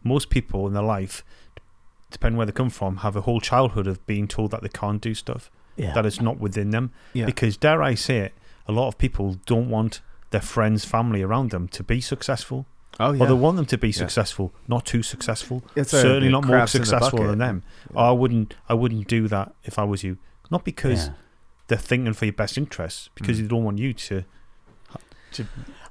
most 0.04 0.30
people 0.30 0.67
in 0.67 0.74
their 0.74 0.84
life, 0.84 1.24
depending 2.12 2.38
where 2.38 2.46
they 2.46 2.52
come 2.52 2.70
from, 2.70 2.98
have 2.98 3.15
a 3.15 3.22
whole 3.22 3.39
childhood 3.39 3.88
of 3.88 4.06
being 4.06 4.28
told 4.28 4.52
that 4.52 4.62
they 4.62 4.70
can't 4.70 5.02
do 5.02 5.13
stuff 5.13 5.50
Yeah. 5.76 5.93
that 5.93 6.06
it's 6.06 6.22
not 6.22 6.39
within 6.39 6.70
them. 6.72 6.91
Yeah. 7.13 7.26
Because 7.26 7.58
dare 7.58 7.82
I 7.82 7.96
say 7.96 8.17
it, 8.20 8.34
a 8.67 8.72
lot 8.72 8.88
of 8.88 8.98
people 8.98 9.38
don't 9.46 9.70
want 9.70 10.02
their 10.32 10.41
friends, 10.41 10.84
family 10.86 11.22
around 11.24 11.52
them 11.52 11.67
to 11.70 11.84
be 11.84 12.02
successful. 12.02 12.65
Oh 13.00 13.14
Or 13.16 13.28
they 13.28 13.34
want 13.34 13.58
them 13.58 13.66
to 13.68 13.78
be 13.78 13.92
successful, 13.92 14.54
not 14.68 14.86
too 14.86 15.04
successful. 15.04 15.64
It's 15.76 15.92
Certainly 15.92 16.28
it 16.30 16.32
not 16.32 16.46
more 16.46 16.58
craps 16.58 16.74
the 16.74 16.80
successful 16.80 17.24
than 17.28 17.38
them. 17.38 17.64
Or 17.94 18.06
I 18.06 18.12
wouldn't. 18.12 18.56
I 18.68 18.74
wouldn't 18.74 19.08
do 19.08 19.28
that 19.28 19.54
if 19.64 19.78
I 19.78 19.84
was 19.84 20.04
you. 20.04 20.18
Not 20.50 20.64
because 20.66 21.08
Yeah. 21.08 21.14
they're 21.68 21.78
thinking 21.78 22.14
for 22.14 22.26
your 22.26 22.34
best 22.34 22.58
interests, 22.58 23.10
because 23.14 23.38
Mm. 23.38 23.42
they 23.42 23.48
don't 23.48 23.64
want 23.64 23.78
you 23.78 23.94
to. 23.94 24.24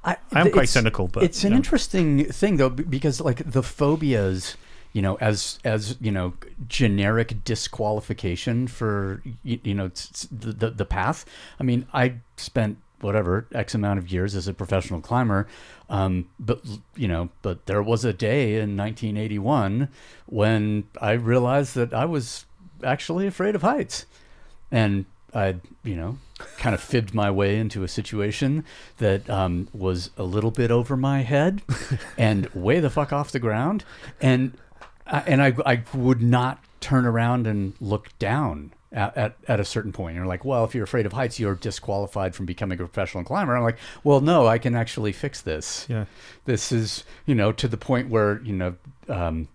I, 0.05 0.17
I 0.33 0.41
am 0.41 0.51
quite 0.51 0.69
cynical, 0.69 1.09
but 1.09 1.23
it's 1.23 1.45
an 1.45 1.51
know. 1.51 1.57
interesting 1.57 2.25
thing 2.27 2.57
though 2.57 2.71
because 2.71 3.21
like 3.21 3.51
the 3.51 3.63
phobias 3.63 4.57
you 4.93 5.03
know 5.03 5.17
as 5.21 5.59
as 5.65 5.97
you 6.01 6.11
know 6.11 6.35
generic 6.69 7.45
disqualification 7.45 8.67
for 8.67 9.23
you, 9.43 9.59
you 9.63 9.75
know 9.75 9.87
s- 9.87 10.11
s- 10.15 10.29
the, 10.31 10.53
the 10.53 10.71
the 10.71 10.85
path 10.87 11.27
i 11.61 11.63
mean 11.63 11.87
i 11.93 12.15
spent 12.39 12.79
whatever 13.01 13.47
x 13.55 13.75
amount 13.75 13.99
of 13.99 14.11
years 14.11 14.35
as 14.35 14.49
a 14.49 14.55
professional 14.55 15.01
climber 15.01 15.47
um 15.91 16.29
but 16.41 16.65
you 16.97 17.07
know 17.07 17.29
but 17.43 17.67
there 17.67 17.83
was 17.83 18.05
a 18.05 18.13
day 18.13 18.55
in 18.55 18.77
1981 18.77 19.89
when 20.27 20.85
i 21.01 21.13
realized 21.13 21.75
that 21.75 21.93
i 21.93 22.05
was 22.05 22.47
actually 22.83 23.27
afraid 23.27 23.55
of 23.55 23.63
heights 23.63 24.07
and 24.71 25.05
I, 25.37 25.57
you 25.85 25.97
know, 25.97 26.19
kind 26.57 26.75
of 26.75 26.81
fibbed 26.81 27.13
my 27.13 27.31
way 27.31 27.59
into 27.59 27.83
a 27.83 27.89
situation 27.89 28.65
that 28.97 29.29
um, 29.29 29.69
was 29.75 30.11
a 30.17 30.23
little 30.23 30.51
bit 30.51 30.71
over 30.71 30.97
my 30.97 31.23
head 31.23 31.63
and 32.19 32.47
way 32.55 32.81
the 32.81 32.89
fuck 32.89 33.13
off 33.13 33.33
the 33.33 33.39
ground, 33.39 33.85
and 34.21 34.57
I, 35.07 35.21
and 35.21 35.43
I 35.43 35.55
I 35.67 35.83
would 35.93 36.23
not 36.23 36.65
turn 36.81 37.05
around 37.05 37.47
and 37.47 37.75
look 37.81 38.19
down. 38.19 38.73
At, 38.93 39.17
at, 39.17 39.37
at 39.49 39.59
a 39.61 39.65
certain 39.65 39.91
point, 39.93 40.15
you're 40.15 40.27
like, 40.27 40.45
well, 40.45 40.65
if 40.65 40.73
you're 40.75 40.85
afraid 40.85 41.07
of 41.07 41.13
heights, 41.13 41.41
you're 41.41 41.57
disqualified 41.57 42.35
from 42.37 42.47
becoming 42.47 42.79
a 42.81 42.85
professional 42.87 43.25
climber. 43.25 43.57
I'm 43.57 43.65
like, 43.65 43.79
well, 44.05 44.21
no, 44.21 44.47
I 44.47 44.59
can 44.59 44.77
actually 44.77 45.11
fix 45.13 45.41
this. 45.41 45.87
Yeah. 45.89 46.05
This 46.45 46.71
is, 46.71 47.03
you 47.27 47.35
know, 47.35 47.51
to 47.53 47.67
the 47.67 47.77
point 47.77 48.09
where, 48.11 48.41
you 48.43 48.53
know, 48.53 48.77
um, 49.09 49.49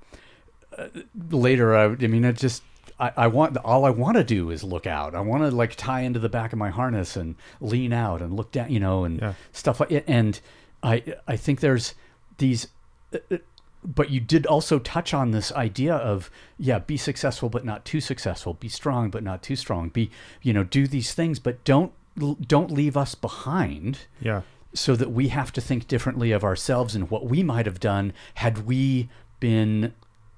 uh, 0.78 0.88
later, 1.32 1.76
I, 1.76 1.86
I 1.86 2.08
mean, 2.08 2.26
it 2.26 2.38
just, 2.38 2.62
I, 3.00 3.13
I 3.15 3.28
want, 3.28 3.56
all 3.58 3.86
I 3.86 3.89
want 3.89 4.17
to 4.17 4.24
do 4.24 4.52
is 4.52 4.63
look 4.65 4.86
out. 4.86 5.15
I 5.15 5.22
want 5.22 5.44
to 5.44 5.50
like 5.50 5.76
tie 5.76 6.02
into 6.02 6.20
the 6.20 6.30
back 6.30 6.52
of 6.52 6.60
my 6.60 6.70
harness 6.70 7.15
and 7.15 7.36
lean 7.62 7.94
out 7.94 8.22
and 8.22 8.36
look 8.36 8.52
down, 8.52 8.70
you 8.70 8.82
know, 8.82 9.06
and 9.06 9.22
Yeah. 9.22 9.34
stuff 9.54 9.80
like 9.80 9.91
it. 9.94 10.04
And 10.08 10.39
I, 10.84 11.15
I 11.26 11.38
think 11.38 11.62
there's 11.62 11.96
these, 12.38 12.67
uh, 13.13 13.20
uh, 13.32 13.38
but 13.84 14.10
you 14.10 14.20
did 14.20 14.46
also 14.46 14.80
touch 14.80 15.13
on 15.13 15.32
this 15.32 15.52
idea 15.54 15.96
of, 15.96 16.30
yeah, 16.58 16.80
be 16.80 16.98
successful, 16.98 17.50
but 17.50 17.65
not 17.65 17.84
too 17.86 18.00
successful. 18.02 18.54
Be 18.54 18.70
strong, 18.70 19.10
but 19.10 19.24
not 19.24 19.41
too 19.41 19.56
strong. 19.56 19.89
Be, 19.89 20.12
you 20.41 20.54
know, 20.54 20.63
do 20.63 20.88
these 20.88 21.13
things, 21.13 21.39
but 21.39 21.63
don't, 21.63 21.91
don't 22.15 22.72
leave 22.72 22.96
us 22.96 23.15
behind 23.15 24.00
Yeah. 24.20 24.41
so 24.74 24.96
that 24.96 25.12
we 25.12 25.30
have 25.30 25.52
to 25.54 25.62
think 25.62 25.88
differently 25.88 26.32
of 26.32 26.44
ourselves 26.44 26.96
and 26.96 27.10
what 27.10 27.26
we 27.26 27.41
might 27.44 27.65
have 27.65 27.80
done 27.80 28.13
had 28.36 28.65
we 28.67 29.10
been 29.39 29.94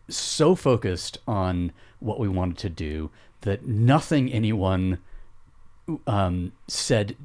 so 0.07 0.55
focused 0.55 1.17
on 1.27 1.71
what 1.99 2.19
we 2.19 2.27
wanted 2.27 2.57
to 2.59 2.69
do 2.69 3.09
that 3.41 3.65
nothing 3.65 4.31
anyone 4.31 4.99
um, 6.07 6.51
said 6.67 7.15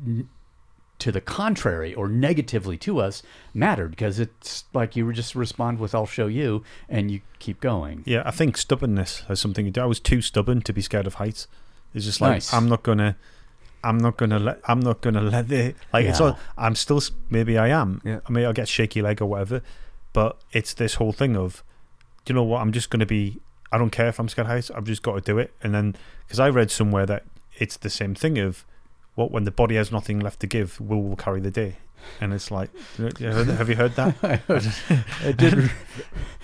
to 0.99 1.13
the 1.13 1.21
contrary 1.21 1.95
or 1.95 2.09
negatively 2.09 2.77
to 2.79 2.99
us 2.99 3.23
mattered 3.55 3.91
because 3.91 4.19
it's 4.19 4.65
like 4.75 4.97
you 4.97 5.13
just 5.13 5.35
respond 5.35 5.79
with 5.79 5.95
"I'll 5.95 6.07
show 6.07 6.27
you" 6.27 6.65
and 6.89 7.11
you 7.11 7.21
keep 7.39 7.61
going. 7.61 8.03
Yeah, 8.05 8.23
I 8.27 8.31
think 8.33 8.57
stubbornness 8.57 9.23
is 9.29 9.39
something 9.41 9.65
to 9.65 9.71
do. 9.71 9.81
I 9.81 9.87
was 9.87 10.01
too 10.01 10.21
stubborn 10.23 10.61
to 10.63 10.73
be 10.73 10.81
scared 10.83 11.07
of 11.07 11.15
heights. 11.15 11.47
It's 11.95 12.05
just 12.05 12.21
like 12.21 12.33
Nice. 12.33 12.53
I'm 12.53 12.69
not 12.69 12.83
gonna, 12.83 13.17
I'm 13.85 13.99
not 13.99 14.17
gonna 14.17 14.39
let, 14.39 14.61
I'm 14.67 14.81
not 14.81 15.01
gonna 15.01 15.23
let 15.23 15.51
it. 15.53 15.77
Like 15.93 16.07
it's 16.07 16.19
Yeah. 16.21 16.27
all. 16.27 16.39
I'm 16.57 16.75
still. 16.75 17.01
Maybe 17.31 17.57
I 17.57 17.69
am. 17.69 18.01
Yeah. 18.05 18.21
I 18.29 18.33
mean, 18.33 18.45
I'll 18.45 18.53
get 18.53 18.69
shaky 18.69 19.01
leg 19.01 19.23
or 19.23 19.27
whatever. 19.27 19.63
But 20.13 20.37
it's 20.53 20.75
this 20.75 20.95
whole 20.95 21.13
thing 21.13 21.37
of, 21.37 21.63
do 22.25 22.33
you 22.33 22.35
know 22.35 22.43
what? 22.43 22.61
I'm 22.61 22.73
just 22.73 22.91
gonna 22.91 23.07
be. 23.07 23.41
I 23.71 23.79
don't 23.79 23.91
care 23.91 24.09
if 24.09 24.19
I'm 24.19 24.29
scared 24.29 24.47
of 24.47 24.51
heights. 24.53 24.71
I've 24.71 24.85
just 24.85 25.03
got 25.03 25.15
to 25.15 25.21
do 25.21 25.39
it. 25.39 25.53
And 25.63 25.75
then 25.75 25.95
because 26.27 26.41
I 26.41 26.49
read 26.49 26.71
somewhere 26.71 27.05
that 27.07 27.25
it's 27.59 27.77
the 27.77 27.91
same 27.91 28.15
thing 28.15 28.39
of, 28.39 28.65
what 29.19 29.31
when 29.33 29.45
the 29.45 29.51
body 29.51 29.75
has 29.75 29.91
nothing 29.91 30.21
left 30.21 30.39
to 30.41 30.47
give, 30.47 30.81
will 30.81 31.03
will 31.03 31.17
carry 31.17 31.41
the 31.41 31.51
day. 31.51 31.77
And 32.21 32.33
it's 32.33 32.51
like, 32.51 32.71
have 33.19 33.47
have 33.59 33.69
you 33.69 33.75
heard 33.75 33.95
that? 33.97 34.15
I 35.29 35.33
did. 35.33 35.71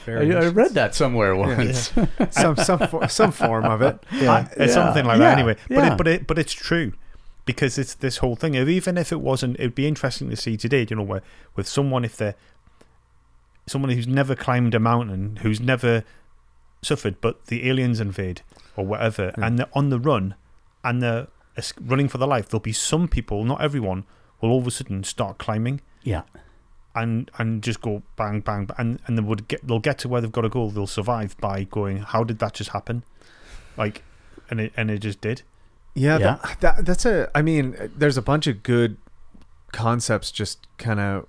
Very 0.05 0.35
I, 0.35 0.41
I 0.45 0.49
read 0.49 0.73
that 0.75 0.95
somewhere 0.95 1.35
once. 1.37 1.93
some 2.31 2.57
some 2.57 2.81
some 3.09 3.33
form 3.33 3.65
of 3.65 3.81
it. 3.81 3.97
I- 4.11 4.49
Yeah. 4.59 4.67
something 4.67 5.05
like 5.07 5.19
Yeah. 5.21 5.29
that 5.31 5.39
anyway. 5.39 5.57
But 5.69 5.85
it, 5.93 5.97
but 5.99 6.09
it 6.09 6.27
but 6.27 6.39
it's 6.39 6.53
true 6.53 6.93
because 7.47 7.79
it's 7.79 7.95
this 7.95 8.17
whole 8.19 8.35
thing. 8.37 8.55
Even 8.57 8.99
if 8.99 9.13
it 9.13 9.21
wasn't, 9.21 9.55
it'd 9.61 9.75
be 9.77 9.87
interesting 9.87 10.29
to 10.31 10.37
see 10.37 10.57
today. 10.57 10.85
You 10.91 10.97
know, 10.97 11.03
where 11.03 11.23
with 11.57 11.69
someone 11.69 12.05
if 12.05 12.17
they're 12.17 12.35
someone 13.67 13.91
who's 13.93 14.09
never 14.09 14.35
climbed 14.35 14.75
a 14.75 14.81
mountain, 14.81 15.37
who's 15.43 15.61
never 15.61 16.05
suffered, 16.83 17.21
but 17.21 17.47
the 17.47 17.69
aliens 17.69 18.01
invade 18.01 18.43
or 18.77 18.85
whatever, 18.85 19.33
Yeah. 19.39 19.47
and 19.47 19.59
they're 19.59 19.71
on 19.73 19.89
the 19.91 19.99
run 20.01 20.35
and 20.83 21.01
they're 21.03 21.23
es- 21.23 21.29
running 21.81 22.09
for 22.09 22.19
their 22.19 22.29
life. 22.29 22.49
There'll 22.49 22.61
be 22.61 22.73
some 22.73 23.09
people, 23.09 23.45
not 23.45 23.61
everyone, 23.61 24.05
will 24.41 24.51
all 24.51 24.59
of 24.59 24.67
a 24.67 24.71
sudden 24.71 25.05
start 25.05 25.39
climbing 25.39 25.81
yeah. 26.03 26.23
and 26.95 27.31
and 27.39 27.63
just 27.63 27.81
go 27.81 28.03
bang 28.17 28.41
bang, 28.41 28.67
bang 28.67 28.77
and 28.79 29.01
and 29.07 29.19
they 29.19 29.23
would 29.23 29.49
get 29.49 29.67
they'll 29.67 29.79
get 29.79 29.99
to 29.99 30.09
where 30.09 30.21
they've 30.21 30.33
got 30.33 30.43
to 30.43 30.49
go. 30.49 30.71
They'll 30.71 30.87
survive 30.87 31.37
by 31.39 31.65
going. 31.65 31.99
How 31.99 32.25
did 32.25 32.39
that 32.41 32.55
just 32.55 32.71
happen? 32.71 33.05
Like, 33.77 34.03
and 34.51 34.61
it 34.61 34.73
and 34.77 34.91
it 34.91 34.99
just 34.99 35.21
did. 35.21 35.43
Yeah, 35.95 36.19
Yeah. 36.19 36.39
That, 36.43 36.61
that 36.61 36.87
that's 36.87 37.07
a. 37.07 37.31
I 37.35 37.43
mean, 37.43 37.77
there's 37.97 38.17
a 38.17 38.23
bunch 38.23 38.47
of 38.47 38.63
good 38.63 38.97
concepts 39.73 40.31
just 40.31 40.67
kind 40.79 41.01
of 41.01 41.27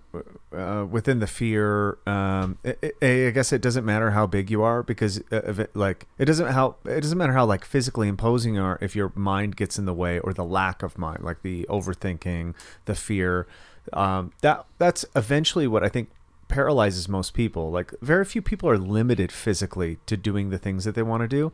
uh, 0.56 0.86
within 0.86 1.20
the 1.20 1.28
fear. 1.28 1.98
Um, 2.06 2.58
i 2.66 3.32
guess 3.34 3.52
it 3.52 3.62
doesn't 3.62 3.86
matter 3.86 4.12
how 4.12 4.26
big 4.26 4.50
you 4.50 4.64
are 4.64 4.84
because 4.84 5.22
of 5.32 5.60
it, 5.60 5.76
like 5.76 6.08
it 6.18 6.26
doesn't 6.26 6.48
how 6.48 6.76
it 6.86 7.02
doesn't 7.02 7.18
matter 7.18 7.34
how 7.34 7.46
like 7.46 7.66
physically 7.66 8.08
imposing 8.08 8.56
you 8.56 8.62
are 8.62 8.78
if 8.82 8.96
your 8.96 9.12
mind 9.16 9.56
gets 9.56 9.78
in 9.78 9.86
the 9.86 9.94
way 9.94 10.20
or 10.20 10.34
the 10.34 10.44
lack 10.44 10.84
of 10.84 10.98
mind, 10.98 11.24
like 11.24 11.42
the 11.42 11.66
overthinking, 11.70 12.56
the 12.86 12.96
fear. 12.96 13.48
Um, 13.94 14.32
that 14.42 14.66
that's 14.78 15.06
eventually 15.16 15.68
what 15.68 15.84
I 15.84 15.90
think 15.90 16.10
paralyzes 16.48 17.08
most 17.10 17.34
people. 17.34 17.72
Like 17.72 17.94
very 18.02 18.26
few 18.26 18.42
people 18.42 18.70
are 18.70 18.78
limited 18.78 19.32
physically 19.32 19.98
to 20.06 20.18
doing 20.18 20.50
the 20.50 20.58
things 20.58 20.86
that 20.86 20.96
they 20.96 21.04
want 21.04 21.22
to 21.22 21.28
do, 21.28 21.52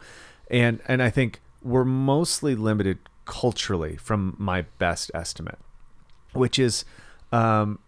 and 0.50 0.82
and 0.88 1.02
I 1.02 1.10
think 1.10 1.42
we're 1.64 1.86
mostly 1.86 2.56
limited 2.56 2.98
culturally, 3.26 3.96
from 3.98 4.36
my 4.38 4.64
best 4.78 5.12
estimate, 5.14 5.60
which 6.34 6.58
is 6.60 6.84
um, 7.32 7.80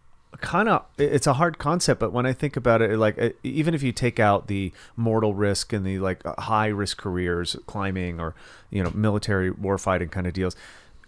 kind 0.41 0.69
of 0.69 0.85
it's 0.97 1.27
a 1.27 1.33
hard 1.33 1.57
concept. 1.57 1.99
But 1.99 2.11
when 2.13 2.25
I 2.25 2.33
think 2.33 2.55
about 2.55 2.81
it, 2.81 2.97
like 2.97 3.37
even 3.43 3.73
if 3.73 3.83
you 3.83 3.91
take 3.91 4.19
out 4.19 4.47
the 4.47 4.71
mortal 4.95 5.33
risk 5.33 5.73
and 5.73 5.85
the 5.85 5.99
like 5.99 6.25
uh, 6.25 6.39
high 6.41 6.67
risk 6.67 6.97
careers, 6.97 7.55
climbing 7.65 8.19
or 8.19 8.35
you 8.69 8.83
know 8.83 8.91
military 8.93 9.51
warfighting 9.51 10.11
kind 10.11 10.27
of 10.27 10.33
deals 10.33 10.55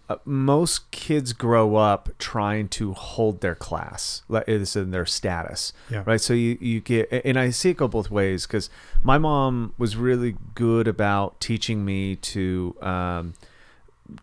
uh, 0.07 0.17
most 0.23 0.91
kids 0.91 1.33
grow 1.33 1.77
up 1.77 2.09
trying 2.19 2.67
to 2.67 2.93
hold 2.93 3.41
their 3.41 3.55
class, 3.55 4.21
like 4.29 4.43
it's 4.47 4.75
in 4.75 4.91
their 4.91 5.05
status, 5.07 5.73
Yeah. 5.89 6.03
right? 6.05 6.21
So 6.21 6.33
you 6.35 6.59
you 6.61 6.79
get, 6.79 7.09
and 7.25 7.39
I 7.39 7.49
see 7.49 7.71
it 7.71 7.77
go 7.77 7.87
both 7.87 8.11
ways 8.11 8.45
because 8.45 8.69
my 9.01 9.17
mom 9.17 9.73
was 9.79 9.95
really 9.95 10.35
good 10.53 10.87
about 10.87 11.39
teaching 11.41 11.83
me 11.83 12.17
to 12.17 12.75
um, 12.83 13.33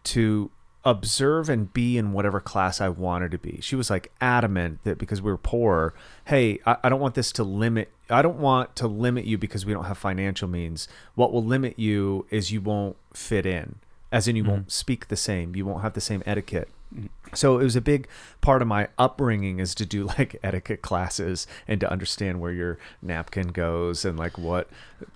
to 0.04 0.50
observe 0.84 1.48
and 1.48 1.72
be 1.72 1.96
in 1.96 2.12
whatever 2.12 2.40
class 2.40 2.80
I 2.80 2.88
wanted 2.88 3.30
to 3.32 3.38
be. 3.38 3.60
She 3.60 3.76
was 3.76 3.88
like 3.88 4.10
adamant 4.20 4.80
that 4.84 4.98
because 4.98 5.22
we 5.22 5.30
were 5.30 5.38
poor, 5.38 5.94
hey, 6.26 6.58
I, 6.66 6.76
I 6.84 6.88
don't 6.88 7.00
want 7.00 7.14
this 7.14 7.32
to 7.32 7.44
limit. 7.44 7.90
I 8.10 8.22
don't 8.22 8.38
want 8.38 8.74
to 8.76 8.88
limit 8.88 9.24
you 9.24 9.38
because 9.38 9.64
we 9.64 9.72
don't 9.72 9.84
have 9.84 9.98
financial 9.98 10.48
means. 10.48 10.88
What 11.14 11.32
will 11.32 11.44
limit 11.44 11.78
you 11.78 12.26
is 12.30 12.50
you 12.50 12.60
won't 12.60 12.96
fit 13.14 13.46
in, 13.46 13.76
as 14.10 14.26
in 14.26 14.36
you 14.36 14.42
mm-hmm. 14.42 14.52
won't 14.52 14.72
speak 14.72 15.08
the 15.08 15.16
same, 15.16 15.54
you 15.54 15.64
won't 15.64 15.82
have 15.82 15.94
the 15.94 16.00
same 16.00 16.22
etiquette. 16.26 16.68
So 17.34 17.58
it 17.58 17.64
was 17.64 17.76
a 17.76 17.80
big 17.80 18.08
part 18.40 18.60
of 18.60 18.68
my 18.68 18.88
upbringing 18.98 19.58
is 19.58 19.74
to 19.76 19.86
do 19.86 20.04
like 20.18 20.36
etiquette 20.42 20.82
classes 20.82 21.46
and 21.66 21.80
to 21.80 21.90
understand 21.90 22.40
where 22.40 22.52
your 22.52 22.78
napkin 23.00 23.48
goes 23.48 24.04
and 24.04 24.18
like 24.18 24.38
what 24.38 24.68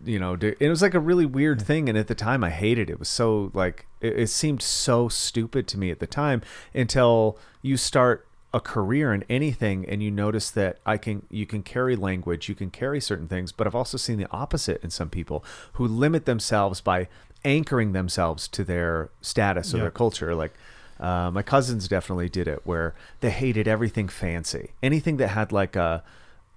you 0.04 0.18
know. 0.18 0.36
Do, 0.36 0.54
it 0.58 0.68
was 0.68 0.82
like 0.82 0.94
a 0.94 1.00
really 1.00 1.26
weird 1.26 1.60
thing, 1.60 1.88
and 1.88 1.98
at 1.98 2.08
the 2.08 2.14
time 2.14 2.42
I 2.42 2.50
hated 2.50 2.90
it. 2.90 2.94
It 2.94 2.98
was 2.98 3.08
so 3.08 3.50
like 3.54 3.86
it, 4.00 4.18
it 4.18 4.28
seemed 4.28 4.62
so 4.62 5.08
stupid 5.08 5.66
to 5.68 5.78
me 5.78 5.90
at 5.90 6.00
the 6.00 6.06
time 6.06 6.42
until 6.74 7.38
you 7.62 7.76
start 7.76 8.26
a 8.54 8.60
career 8.60 9.12
in 9.12 9.22
anything 9.28 9.84
and 9.86 10.02
you 10.02 10.10
notice 10.10 10.50
that 10.50 10.78
I 10.86 10.96
can 10.96 11.26
you 11.30 11.44
can 11.44 11.62
carry 11.62 11.94
language, 11.96 12.48
you 12.48 12.54
can 12.54 12.70
carry 12.70 13.00
certain 13.00 13.28
things, 13.28 13.52
but 13.52 13.66
I've 13.66 13.74
also 13.74 13.98
seen 13.98 14.18
the 14.18 14.30
opposite 14.30 14.82
in 14.82 14.90
some 14.90 15.10
people 15.10 15.44
who 15.74 15.86
limit 15.86 16.24
themselves 16.24 16.80
by 16.80 17.08
anchoring 17.44 17.92
themselves 17.92 18.48
to 18.48 18.64
their 18.64 19.10
status 19.20 19.74
or 19.74 19.78
their 19.78 19.90
culture. 19.90 20.34
Like 20.34 20.54
uh, 21.00 21.30
my 21.30 21.42
cousins 21.42 21.88
definitely 21.88 22.28
did 22.28 22.48
it, 22.48 22.60
where 22.64 22.94
they 23.20 23.30
hated 23.30 23.68
everything 23.68 24.08
fancy, 24.08 24.70
anything 24.82 25.16
that 25.18 25.28
had 25.28 25.52
like 25.52 25.76
a 25.76 26.02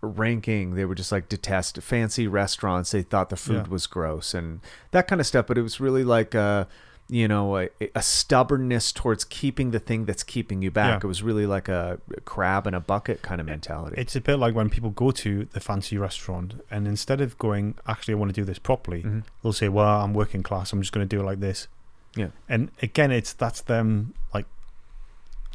ranking. 0.01 0.75
They 0.75 0.85
would 0.85 0.97
just 0.97 1.11
like 1.11 1.29
detest 1.29 1.81
fancy 1.81 2.27
restaurants. 2.27 2.91
They 2.91 3.01
thought 3.01 3.29
the 3.29 3.35
food 3.35 3.65
Yeah. 3.67 3.71
was 3.71 3.87
gross 3.87 4.33
and 4.33 4.61
that 4.91 5.07
kind 5.07 5.19
of 5.19 5.27
stuff. 5.27 5.47
But 5.47 5.57
it 5.57 5.61
was 5.61 5.79
really 5.79 6.03
like 6.05 6.33
a, 6.33 6.67
you 7.09 7.27
know, 7.27 7.57
a, 7.57 7.69
a 7.95 8.01
stubbornness 8.01 8.91
towards 8.93 9.25
keeping 9.25 9.71
the 9.71 9.79
thing 9.79 10.05
that's 10.05 10.23
keeping 10.23 10.61
you 10.61 10.71
back. 10.71 11.01
Yeah. 11.01 11.05
It 11.07 11.09
was 11.09 11.21
really 11.23 11.45
like 11.45 11.67
a 11.67 11.99
crab 12.23 12.65
in 12.67 12.73
a 12.73 12.79
bucket 12.79 13.21
kind 13.21 13.41
of 13.41 13.47
mentality. 13.47 13.99
It's 13.99 14.15
a 14.15 14.21
bit 14.21 14.37
like 14.37 14.55
when 14.55 14.69
people 14.69 14.91
go 14.91 15.11
to 15.11 15.45
the 15.51 15.59
fancy 15.59 15.97
restaurant 15.97 16.61
and 16.71 16.87
instead 16.87 17.19
of 17.19 17.37
going, 17.37 17.75
actually, 17.87 18.13
I 18.13 18.17
want 18.17 18.29
to 18.33 18.39
do 18.41 18.45
this 18.45 18.59
properly, 18.59 19.03
Mhm. 19.03 19.23
they'll 19.43 19.51
say, 19.53 19.67
well, 19.69 20.01
I'm 20.01 20.13
working 20.13 20.43
class. 20.43 20.71
I'm 20.71 20.81
just 20.81 20.93
going 20.93 21.07
to 21.07 21.13
do 21.15 21.21
it 21.21 21.25
like 21.25 21.39
this. 21.41 21.67
Yeah. 22.15 22.29
And 22.47 22.71
again, 22.81 23.11
it's 23.11 23.33
that's 23.33 23.61
them 23.61 24.13
like 24.33 24.45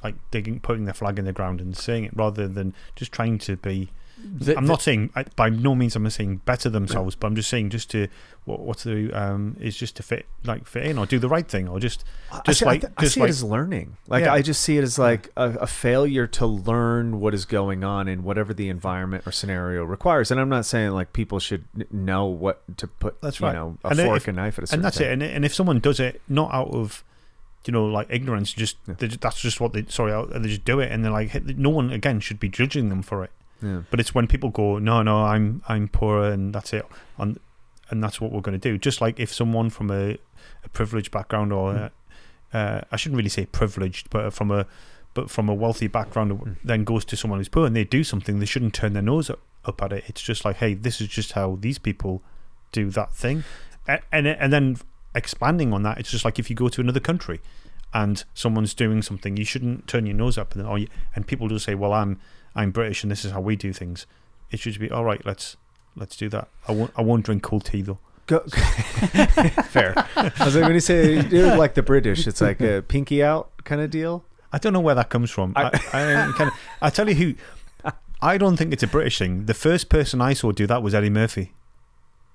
like 0.02 0.14
digging, 0.30 0.60
putting 0.60 0.84
their 0.84 0.94
flag 0.94 1.18
in 1.18 1.24
the 1.24 1.32
ground 1.32 1.60
and 1.60 1.76
saying 1.76 2.04
it 2.04 2.12
rather 2.14 2.46
than 2.46 2.74
just 2.94 3.12
trying 3.12 3.38
to 3.38 3.56
be. 3.56 3.90
The- 4.24 4.56
I'm 4.56 4.66
not 4.66 4.80
saying 4.82 5.10
I, 5.14 5.24
by 5.36 5.48
no 5.50 5.74
means 5.74 5.94
I'm 5.96 6.08
saying 6.10 6.38
better 6.46 6.68
themselves, 6.70 7.14
but 7.14 7.26
I'm 7.26 7.36
just 7.36 7.50
saying 7.50 7.70
just 7.70 7.90
to 7.90 8.08
what 8.44 8.60
what's 8.60 8.84
the 8.84 9.10
um 9.12 9.56
is 9.60 9.76
just 9.76 9.96
to 9.96 10.02
fit 10.02 10.26
like 10.44 10.66
fit 10.66 10.84
in 10.86 10.98
or 10.98 11.06
do 11.06 11.18
the 11.18 11.28
right 11.28 11.46
thing 11.48 11.68
or 11.68 11.78
just 11.80 12.04
I 12.32 12.40
just 12.46 12.60
see, 12.60 12.64
I 12.66 12.68
like 12.68 12.80
th- 12.82 12.92
I 12.96 13.02
just 13.02 13.14
see 13.14 13.20
like 13.20 13.28
it 13.28 13.30
as 13.30 13.44
learning. 13.44 13.96
Like 14.08 14.24
Yeah. 14.24 14.32
I 14.32 14.42
just 14.42 14.60
see 14.62 14.76
it 14.78 14.82
as 14.82 14.98
like 14.98 15.30
a, 15.36 15.50
a 15.60 15.66
failure 15.66 16.26
to 16.28 16.46
learn 16.46 17.20
what 17.20 17.34
is 17.34 17.44
going 17.44 17.84
on 17.84 18.08
in 18.08 18.22
whatever 18.24 18.52
the 18.54 18.68
environment 18.68 19.26
or 19.26 19.32
scenario 19.32 19.84
requires. 19.84 20.30
And 20.30 20.40
I'm 20.40 20.48
not 20.48 20.66
saying 20.66 20.90
like 20.92 21.12
people 21.12 21.38
should 21.38 21.64
know 21.92 22.26
what 22.26 22.62
to 22.78 22.86
put. 22.86 23.20
That's 23.22 23.40
you 23.40 23.46
right. 23.46 23.54
know, 23.54 23.78
a 23.84 23.88
And 23.90 23.98
then 23.98 24.06
fork 24.06 24.16
if- 24.22 24.28
and 24.28 24.36
knife 24.36 24.58
at 24.58 24.64
a 24.64 24.66
certain 24.66 24.78
and 24.80 24.84
that's 24.84 24.98
thing. 24.98 25.06
it. 25.08 25.12
And, 25.12 25.22
and 25.22 25.44
if 25.44 25.54
someone 25.54 25.80
does 25.80 26.00
it 26.00 26.20
not 26.28 26.52
out 26.52 26.68
of, 26.68 27.02
you 27.66 27.72
know, 27.72 27.86
like 27.86 28.08
ignorance, 28.10 28.52
just 28.52 28.76
Yeah. 28.86 28.94
they, 28.98 29.06
that's 29.08 29.40
just 29.40 29.58
what 29.60 29.72
they 29.72 29.86
sorry, 29.88 30.12
they 30.38 30.48
just 30.48 30.64
do 30.64 30.80
it, 30.80 30.92
and 30.92 31.02
they're 31.02 31.10
like, 31.10 31.32
no 31.56 31.70
one 31.70 31.90
again 31.90 32.20
should 32.20 32.38
be 32.38 32.48
judging 32.50 32.90
them 32.90 33.00
for 33.02 33.24
it. 33.24 33.30
Yeah. 33.64 33.82
But 33.90 34.00
it's 34.00 34.14
when 34.14 34.26
people 34.26 34.50
go, 34.50 34.78
no, 34.78 35.02
no, 35.02 35.24
I'm 35.24 35.62
I'm 35.68 35.88
poorer, 35.88 36.30
and 36.30 36.54
that's 36.54 36.72
it, 36.72 36.84
and 37.18 37.38
and 37.90 38.02
that's 38.02 38.20
what 38.20 38.32
we're 38.32 38.40
going 38.40 38.58
to 38.58 38.70
do. 38.70 38.78
Just 38.78 39.00
like 39.00 39.18
if 39.20 39.32
someone 39.32 39.70
from 39.70 39.90
a, 39.90 40.18
a 40.64 40.68
privileged 40.72 41.10
background, 41.10 41.52
or 41.52 41.72
Mm. 41.72 41.90
uh, 42.52 42.56
uh, 42.56 42.80
I 42.92 42.96
shouldn't 42.96 43.16
really 43.16 43.28
say 43.30 43.46
privileged, 43.46 44.10
but 44.10 44.32
from 44.32 44.50
a 44.50 44.66
but 45.14 45.30
from 45.30 45.48
a 45.48 45.54
wealthy 45.54 45.86
background, 45.86 46.32
Mm. 46.32 46.56
then 46.64 46.84
goes 46.84 47.04
to 47.06 47.16
someone 47.16 47.40
who's 47.40 47.48
poor, 47.48 47.66
and 47.66 47.74
they 47.76 47.84
do 47.84 48.04
something, 48.04 48.38
they 48.38 48.46
shouldn't 48.46 48.74
turn 48.74 48.92
their 48.92 49.02
nose 49.02 49.30
up, 49.30 49.40
up 49.64 49.82
at 49.82 49.92
it. 49.92 50.04
It's 50.08 50.22
just 50.22 50.44
like, 50.44 50.56
hey, 50.56 50.74
this 50.74 51.00
is 51.00 51.08
just 51.08 51.32
how 51.32 51.56
these 51.60 51.78
people 51.78 52.22
do 52.72 52.90
that 52.90 53.12
thing, 53.14 53.44
and 53.88 54.00
and, 54.12 54.26
and 54.26 54.52
then 54.52 54.76
expanding 55.14 55.72
on 55.72 55.82
that, 55.84 55.98
it's 55.98 56.10
just 56.10 56.24
like 56.24 56.38
if 56.40 56.50
you 56.50 56.56
go 56.56 56.68
to 56.68 56.80
another 56.80 57.00
country. 57.00 57.40
And 57.96 58.24
someone's 58.34 58.74
doing 58.74 59.02
something, 59.02 59.36
you 59.36 59.44
shouldn't 59.44 59.86
turn 59.86 60.04
your 60.04 60.16
nose 60.16 60.36
up, 60.36 60.56
and 60.56 60.66
or 60.66 60.78
you, 60.78 60.88
and 61.14 61.24
people 61.28 61.46
just 61.46 61.64
say, 61.64 61.76
"Well, 61.76 61.92
I'm 61.92 62.18
I'm 62.54 62.70
British 62.70 63.02
and 63.02 63.10
this 63.10 63.24
is 63.24 63.32
how 63.32 63.40
we 63.40 63.56
do 63.56 63.72
things. 63.72 64.06
It 64.50 64.60
should 64.60 64.78
be 64.78 64.90
all 64.90 65.04
right. 65.04 65.24
Let's 65.24 65.56
let's 65.96 66.16
do 66.16 66.28
that. 66.30 66.48
I 66.68 66.72
won't 66.72 66.92
I 66.96 67.02
won't 67.02 67.24
drink 67.24 67.42
cold 67.42 67.64
tea 67.64 67.82
though. 67.82 67.98
Go, 68.26 68.40
fair. 69.68 69.94
I 70.16 70.32
was 70.44 70.56
like, 70.56 70.64
when 70.64 70.72
you 70.72 70.80
say 70.80 71.26
you're 71.28 71.56
like 71.56 71.74
the 71.74 71.82
British, 71.82 72.26
it's 72.26 72.40
like 72.40 72.60
a 72.60 72.82
pinky 72.82 73.22
out 73.22 73.50
kind 73.64 73.80
of 73.80 73.90
deal. 73.90 74.24
I 74.50 74.58
don't 74.58 74.72
know 74.72 74.80
where 74.80 74.94
that 74.94 75.10
comes 75.10 75.30
from. 75.30 75.52
I, 75.56 75.66
I, 75.66 75.70
kind 76.36 76.50
of, 76.50 76.58
I 76.80 76.90
tell 76.90 77.08
you 77.08 77.14
who. 77.14 77.34
I 78.22 78.38
don't 78.38 78.56
think 78.56 78.72
it's 78.72 78.82
a 78.82 78.86
British 78.86 79.18
thing. 79.18 79.44
The 79.44 79.52
first 79.52 79.90
person 79.90 80.22
I 80.22 80.32
saw 80.32 80.50
do 80.50 80.66
that 80.66 80.82
was 80.82 80.94
Eddie 80.94 81.10
Murphy 81.10 81.52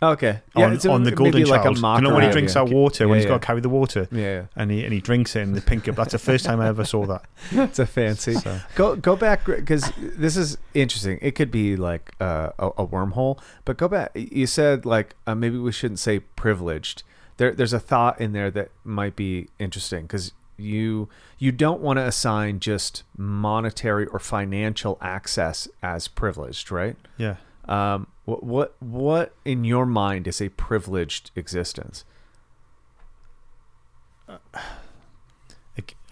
Okay. 0.01 0.39
on, 0.55 0.73
it's 0.73 0.85
a- 0.85 0.91
on 0.91 1.03
the 1.03 1.11
Golden 1.11 1.43
like 1.43 1.63
Child. 1.63 1.77
a 1.83 1.95
you 1.97 2.01
know 2.01 2.13
when 2.15 2.23
he 2.23 2.31
drinks 2.31 2.55
you. 2.55 2.63
that 2.65 2.73
water 2.73 3.07
when 3.07 3.17
Yeah, 3.17 3.21
he's 3.23 3.29
got 3.29 3.41
to 3.41 3.45
carry 3.45 3.59
the 3.59 3.69
water 3.69 4.07
Yeah, 4.11 4.45
and 4.55 4.71
he 4.71 4.83
and 4.85 4.93
he 4.93 5.01
drinks 5.01 5.35
it 5.35 5.41
in 5.41 5.53
the 5.53 5.61
pink 5.61 5.83
cup. 5.85 5.95
That's 5.95 6.13
the 6.13 6.19
first 6.19 6.45
time 6.45 6.61
I 6.61 6.67
ever 6.67 6.85
saw 6.85 7.05
that. 7.07 7.23
yeah. 7.51 7.65
it's 7.65 7.79
a 7.79 7.85
fancy. 7.85 8.33
So, 8.35 8.59
Go 8.75 8.95
go 8.95 9.15
back 9.15 9.45
because 9.45 9.91
this 9.97 10.37
is 10.37 10.57
interesting. 10.73 11.19
It 11.21 11.35
could 11.35 11.51
be 11.51 11.75
like 11.75 12.13
uh, 12.21 12.51
a, 12.57 12.67
a 12.67 12.87
wormhole, 12.87 13.39
but 13.65 13.75
go 13.77 13.87
back. 13.89 14.11
You 14.15 14.47
said 14.47 14.85
like 14.85 15.15
uh, 15.27 15.35
maybe 15.35 15.57
we 15.57 15.71
shouldn't 15.73 15.99
say 15.99 16.19
privileged. 16.19 17.03
There 17.37 17.51
there's 17.53 17.73
a 17.73 17.79
thought 17.79 18.21
in 18.21 18.31
there 18.31 18.49
that 18.51 18.69
might 18.85 19.15
be 19.17 19.49
interesting 19.59 20.03
because 20.03 20.31
you 20.57 21.09
you 21.37 21.51
don't 21.51 21.81
want 21.81 21.97
to 21.97 22.05
assign 22.05 22.59
just 22.59 23.03
monetary 23.17 24.05
or 24.07 24.19
financial 24.19 24.97
access 25.01 25.67
as 25.83 26.07
privileged, 26.07 26.71
right? 26.71 26.95
yeah. 27.17 27.35
Um, 27.67 28.07
what 28.29 28.43
what 28.43 28.75
what 28.79 29.33
in 29.45 29.63
your 29.65 29.85
mind 29.85 30.27
is 30.27 30.41
a 30.41 30.49
privileged 30.49 31.31
existence? 31.35 32.05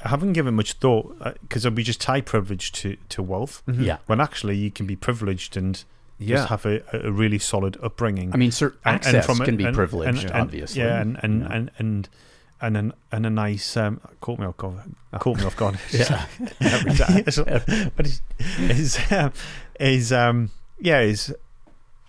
I 0.03 0.09
haven't 0.09 0.33
given 0.33 0.53
much 0.53 0.73
thought 0.73 1.17
because 1.41 1.67
we 1.69 1.83
just 1.83 1.99
tie 1.99 2.21
privilege 2.21 2.71
to, 2.73 2.97
to 3.09 3.23
wealth. 3.23 3.63
Yeah. 3.67 3.97
When 4.05 4.21
actually 4.21 4.55
you 4.55 4.69
can 4.71 4.85
be 4.85 4.95
privileged 4.95 5.57
and 5.57 5.83
Yeah. 6.19 6.37
just 6.37 6.49
have 6.49 6.65
a, 6.67 6.81
a 6.93 7.11
really 7.11 7.39
solid 7.39 7.77
upbringing. 7.81 8.31
I 8.33 8.37
mean, 8.37 8.51
sir, 8.51 8.75
access 8.85 9.13
and 9.13 9.25
from 9.25 9.41
a- 9.41 9.45
can 9.45 9.57
be 9.57 9.71
privileged, 9.71 10.23
and- 10.23 10.31
and- 10.31 10.41
obviously. 10.41 10.81
Yeah, 10.81 11.01
and 11.01 11.17
and 11.23 11.41
Yeah. 11.41 11.47
and 11.51 11.71
and 11.79 12.09
and 12.61 12.77
and, 12.77 12.93
and 13.11 13.25
a 13.25 13.29
nice 13.29 13.75
um, 13.77 13.99
caught 14.21 14.39
me 14.39 14.45
off 14.45 14.57
guard. 14.57 14.81
Caught 15.19 15.37
me 15.39 15.43
off 15.45 15.57
guard. 15.57 15.79
Yeah. 15.91 16.25
Every 16.61 16.93
time. 16.95 17.23
but 17.95 18.05
is 18.07 18.21
is 18.59 18.99
um, 19.11 19.31
is 19.79 20.11
um 20.13 20.51
yeah 20.79 21.01
is 21.01 21.33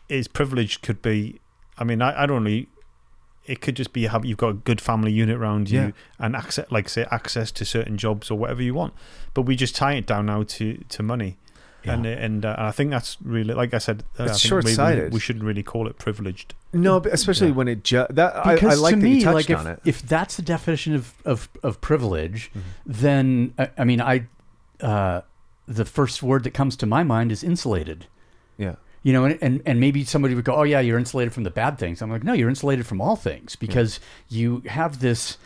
is 0.08 0.28
privilege 0.28 0.80
could 0.82 1.02
be. 1.02 1.40
I 1.78 1.84
mean, 1.84 2.02
I, 2.02 2.22
I 2.22 2.26
don't 2.26 2.44
really. 2.44 2.68
It 3.46 3.62
could 3.62 3.76
just 3.76 3.94
be 3.94 4.06
have 4.06 4.26
you've 4.26 4.36
got 4.36 4.48
a 4.50 4.54
good 4.54 4.78
family 4.80 5.10
unit 5.10 5.36
around 5.36 5.70
you 5.70 5.80
Yeah. 5.80 5.90
and 6.18 6.36
access, 6.36 6.70
like 6.70 6.88
say, 6.90 7.06
access 7.10 7.50
to 7.52 7.64
certain 7.64 7.96
jobs 7.96 8.30
or 8.30 8.38
whatever 8.38 8.62
you 8.62 8.74
want. 8.74 8.92
But 9.32 9.42
we 9.42 9.56
just 9.56 9.74
tie 9.74 9.94
it 9.94 10.06
down 10.06 10.26
now 10.26 10.42
to 10.42 10.84
to 10.88 11.02
money. 11.02 11.38
And 11.84 12.04
and 12.04 12.44
uh, 12.44 12.54
I 12.58 12.70
think 12.72 12.90
that's 12.90 13.16
really, 13.22 13.54
like 13.54 13.72
I 13.72 13.78
said, 13.78 14.02
uh, 14.18 14.24
I 14.24 14.26
think 14.26 14.42
we- 14.42 14.48
short-sighted. 14.48 15.10
We, 15.14 15.20
shouldn't 15.20 15.46
really 15.46 15.62
call 15.62 15.86
it 15.88 15.96
privileged. 15.96 16.52
No, 16.74 17.00
but 17.00 17.14
especially 17.14 17.46
Yeah. 17.48 17.54
when 17.54 17.68
it 17.68 17.82
ju- 17.82 18.04
that 18.10 18.46
I, 18.46 18.54
because 18.56 18.78
I 18.78 18.82
like 18.82 18.94
to 18.96 19.00
that 19.00 19.06
me, 19.06 19.14
you 19.14 19.22
touched 19.22 19.34
like 19.34 19.48
if, 19.50 19.58
on 19.58 19.66
it. 19.68 19.80
if 19.86 20.02
that's 20.02 20.36
the 20.36 20.42
definition 20.42 20.94
of 20.94 21.14
of, 21.24 21.48
of 21.62 21.80
privilege, 21.80 22.50
Mm-hmm. 22.50 22.60
then 22.84 23.54
I, 23.58 23.70
I 23.78 23.84
mean, 23.84 24.02
I 24.02 24.26
uh, 24.82 25.22
the 25.66 25.86
first 25.86 26.22
word 26.22 26.44
that 26.44 26.52
comes 26.52 26.76
to 26.76 26.84
my 26.86 27.02
mind 27.02 27.32
is 27.32 27.42
insulated. 27.42 28.06
Yeah. 28.58 28.74
You 29.02 29.12
know, 29.12 29.24
and, 29.24 29.38
and 29.40 29.62
and 29.64 29.80
maybe 29.80 30.04
somebody 30.04 30.34
would 30.34 30.44
go, 30.44 30.54
"Oh 30.54 30.64
yeah, 30.64 30.80
you're 30.80 30.98
insulated 30.98 31.32
from 31.32 31.44
the 31.44 31.50
bad 31.50 31.78
things." 31.78 32.02
I'm 32.02 32.10
like, 32.10 32.24
"No, 32.24 32.32
you're 32.32 32.48
insulated 32.48 32.86
from 32.86 33.00
all 33.00 33.16
things 33.16 33.56
because 33.56 34.00
you 34.28 34.62
have 34.66 35.00
this, 35.00 35.38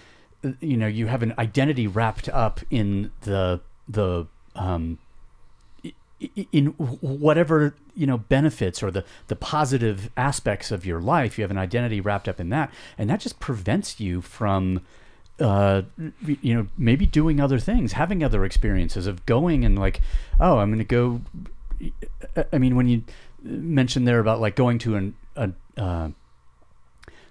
you 0.60 0.76
know, 0.76 0.86
you 0.86 1.06
have 1.06 1.22
an 1.22 1.34
identity 1.38 1.86
wrapped 1.86 2.28
up 2.30 2.60
in 2.70 3.12
the 3.22 3.60
the 3.88 4.26
um, 4.54 4.98
in 6.52 6.66
whatever 6.66 7.74
you 7.94 8.06
know 8.06 8.18
benefits 8.18 8.82
or 8.82 8.90
the 8.90 9.04
the 9.28 9.36
positive 9.36 10.10
aspects 10.16 10.70
of 10.70 10.86
your 10.86 11.00
life 11.00 11.36
you 11.36 11.42
have 11.42 11.50
an 11.50 11.58
identity 11.58 12.00
wrapped 12.00 12.28
up 12.28 12.40
in 12.40 12.48
that 12.48 12.72
and 12.96 13.10
that 13.10 13.20
just 13.20 13.40
prevents 13.40 14.00
you 14.00 14.20
from 14.20 14.80
uh 15.40 15.82
you 16.42 16.54
know 16.54 16.66
maybe 16.78 17.06
doing 17.06 17.40
other 17.40 17.58
things 17.58 17.92
having 17.92 18.22
other 18.22 18.44
experiences 18.44 19.06
of 19.06 19.24
going 19.26 19.64
and 19.64 19.78
like 19.78 20.00
oh 20.40 20.58
i'm 20.58 20.68
going 20.70 20.78
to 20.78 20.84
go 20.84 21.20
i 22.52 22.58
mean 22.58 22.76
when 22.76 22.86
you 22.86 23.02
mentioned 23.42 24.06
there 24.06 24.20
about 24.20 24.40
like 24.40 24.56
going 24.56 24.78
to 24.78 24.94
an 24.96 25.14
a 25.36 25.50
uh, 25.76 26.08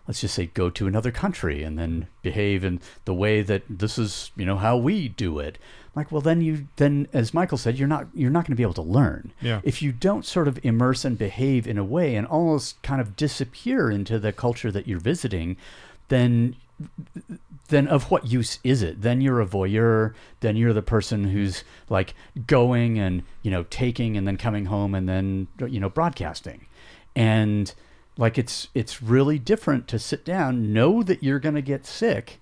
let's 0.08 0.22
just 0.22 0.34
say 0.36 0.48
go 0.48 0.70
to 0.70 0.88
another 0.88 1.12
country 1.12 1.64
and 1.64 1.78
then 1.78 2.08
behave 2.22 2.64
in 2.64 2.80
the 3.06 3.14
way 3.14 3.42
that 3.42 3.64
this 3.70 3.98
is 3.98 4.32
you 4.36 4.46
know 4.46 4.58
how 4.58 4.76
we 4.76 5.08
do 5.08 5.40
it 5.40 5.58
like 5.96 6.12
well 6.12 6.22
then 6.22 6.42
you 6.42 6.68
then 6.78 7.08
as 7.14 7.34
michael 7.34 7.58
said 7.58 7.78
you're 7.78 7.88
not 7.88 8.08
you're 8.14 8.32
not 8.32 8.42
going 8.46 8.52
to 8.54 8.58
be 8.58 8.64
able 8.64 8.74
to 8.74 8.82
learn 8.82 9.32
Yeah. 9.42 9.62
if 9.64 9.82
you 9.82 9.92
don't 9.92 10.26
sort 10.26 10.48
of 10.48 10.60
immerse 10.64 11.06
and 11.06 11.18
behave 11.18 11.68
in 11.68 11.78
a 11.78 11.84
way 11.84 12.16
and 12.16 12.26
almost 12.28 12.82
kind 12.82 13.00
of 13.00 13.16
disappear 13.16 13.92
into 13.92 14.18
the 14.20 14.34
culture 14.34 14.72
that 14.72 14.88
you're 14.88 15.00
visiting 15.00 15.56
then 16.10 16.56
then 17.72 17.88
of 17.88 18.12
what 18.12 18.28
use 18.28 18.60
is 18.64 18.84
it? 18.84 19.02
Then 19.02 19.20
you're 19.22 19.42
a 19.42 19.46
voyeur. 19.48 20.14
Then 20.42 20.56
you're 20.56 20.74
the 20.74 20.82
person 20.84 21.24
who's 21.26 21.64
like 21.90 22.14
going 22.46 23.00
and 23.00 23.24
you 23.42 23.50
know 23.50 23.64
taking 23.64 24.16
and 24.16 24.28
then 24.28 24.38
coming 24.38 24.66
home 24.66 24.94
and 24.94 25.10
then 25.10 25.48
you 25.68 25.80
know 25.80 25.90
broadcasting, 25.90 26.68
and 27.16 27.74
like 28.18 28.38
it's 28.38 28.68
it's 28.76 29.02
really 29.02 29.40
different 29.40 29.88
to 29.88 29.98
sit 29.98 30.24
down, 30.24 30.72
know 30.72 31.02
that 31.02 31.24
you're 31.24 31.40
going 31.40 31.56
to 31.56 31.62
get 31.62 31.86
sick, 31.86 32.40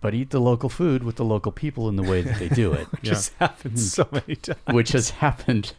but 0.00 0.14
eat 0.14 0.30
the 0.30 0.40
local 0.40 0.68
food 0.68 1.02
with 1.04 1.16
the 1.16 1.24
local 1.24 1.52
people 1.52 1.88
in 1.88 1.96
the 1.96 2.02
way 2.02 2.20
that 2.22 2.38
they 2.38 2.48
do 2.48 2.72
it, 2.72 2.86
Yeah. 3.02 3.10
Just 3.12 3.32
happens 3.38 3.92
so 3.92 4.06
many 4.10 4.36
times. 4.36 4.58
which 4.66 4.92
has 4.92 5.10
happened 5.10 5.72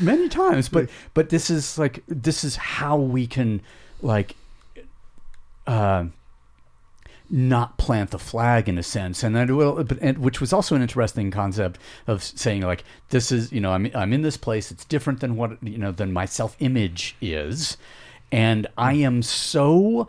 many 0.00 0.28
times. 0.28 0.68
But 0.68 0.90
but 1.14 1.30
this 1.30 1.48
is 1.50 1.78
like 1.78 2.02
this 2.06 2.44
is 2.44 2.56
how 2.56 2.96
we 2.96 3.26
can 3.26 3.60
like. 4.02 4.36
Uh, 5.66 6.06
not 7.30 7.78
plant 7.78 8.10
the 8.10 8.18
flag 8.18 8.68
in 8.68 8.76
a 8.76 8.82
sense 8.82 9.22
and 9.22 9.56
well 9.56 9.84
but 9.84 9.98
and, 10.00 10.18
which 10.18 10.40
was 10.40 10.52
also 10.52 10.74
an 10.74 10.82
interesting 10.82 11.30
concept 11.30 11.78
of 12.08 12.22
saying 12.22 12.62
like 12.62 12.82
this 13.10 13.30
is 13.30 13.52
you 13.52 13.60
know 13.60 13.72
I'm 13.72 13.90
I'm 13.94 14.12
in 14.12 14.22
this 14.22 14.36
place 14.36 14.70
it's 14.70 14.84
different 14.84 15.20
than 15.20 15.36
what 15.36 15.62
you 15.62 15.78
know 15.78 15.92
than 15.92 16.12
my 16.12 16.24
self 16.24 16.56
image 16.58 17.16
is 17.20 17.76
and 18.32 18.66
I 18.76 18.94
am 18.94 19.22
so 19.22 20.08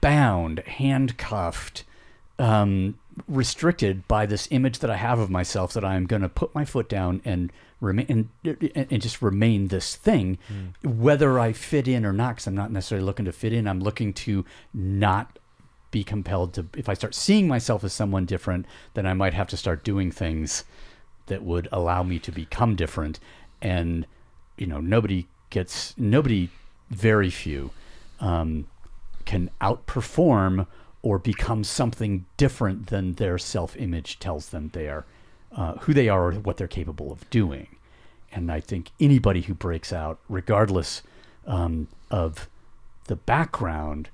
bound 0.00 0.60
handcuffed 0.60 1.84
um, 2.38 2.96
restricted 3.28 4.06
by 4.08 4.26
this 4.26 4.48
image 4.50 4.80
that 4.80 4.90
I 4.90 4.96
have 4.96 5.18
of 5.18 5.30
myself 5.30 5.72
that 5.74 5.84
I'm 5.84 6.06
going 6.06 6.22
to 6.22 6.28
put 6.28 6.54
my 6.54 6.64
foot 6.64 6.88
down 6.88 7.20
and 7.24 7.52
remain 7.80 8.06
and, 8.44 8.66
and 8.74 9.02
just 9.02 9.22
remain 9.22 9.68
this 9.68 9.96
thing, 9.96 10.38
whether 10.82 11.38
I 11.38 11.52
fit 11.52 11.86
in 11.86 12.04
or 12.04 12.12
not. 12.12 12.36
Because 12.36 12.46
I'm 12.46 12.54
not 12.54 12.72
necessarily 12.72 13.04
looking 13.04 13.26
to 13.26 13.32
fit 13.32 13.52
in. 13.52 13.68
I'm 13.68 13.80
looking 13.80 14.12
to 14.14 14.44
not 14.72 15.38
be 15.92 16.02
compelled 16.02 16.54
to. 16.54 16.66
If 16.76 16.88
I 16.88 16.94
start 16.94 17.14
seeing 17.14 17.46
myself 17.46 17.84
as 17.84 17.92
someone 17.92 18.26
different, 18.26 18.66
then 18.94 19.06
I 19.06 19.14
might 19.14 19.34
have 19.34 19.46
to 19.48 19.56
start 19.56 19.84
doing 19.84 20.10
things 20.10 20.64
that 21.26 21.44
would 21.44 21.68
allow 21.70 22.02
me 22.02 22.18
to 22.18 22.32
become 22.32 22.74
different. 22.74 23.20
And 23.60 24.06
you 24.56 24.66
know, 24.66 24.80
nobody 24.80 25.28
gets 25.50 25.94
nobody. 25.96 26.48
Very 26.90 27.30
few 27.30 27.70
um, 28.20 28.66
can 29.24 29.50
outperform 29.62 30.66
or 31.00 31.18
become 31.18 31.64
something 31.64 32.26
different 32.36 32.88
than 32.88 33.14
their 33.14 33.38
self-image 33.38 34.18
tells 34.18 34.50
them 34.50 34.68
they 34.74 34.88
are, 34.88 35.06
uh, 35.56 35.72
who 35.78 35.94
they 35.94 36.10
are, 36.10 36.26
or 36.26 36.32
what 36.32 36.58
they're 36.58 36.68
capable 36.68 37.10
of 37.10 37.28
doing. 37.30 37.66
And 38.30 38.52
I 38.52 38.60
think 38.60 38.90
anybody 39.00 39.40
who 39.40 39.54
breaks 39.54 39.92
out, 39.92 40.18
regardless 40.28 41.02
um, 41.46 41.88
of 42.10 42.48
the 43.06 43.16
background, 43.16 44.10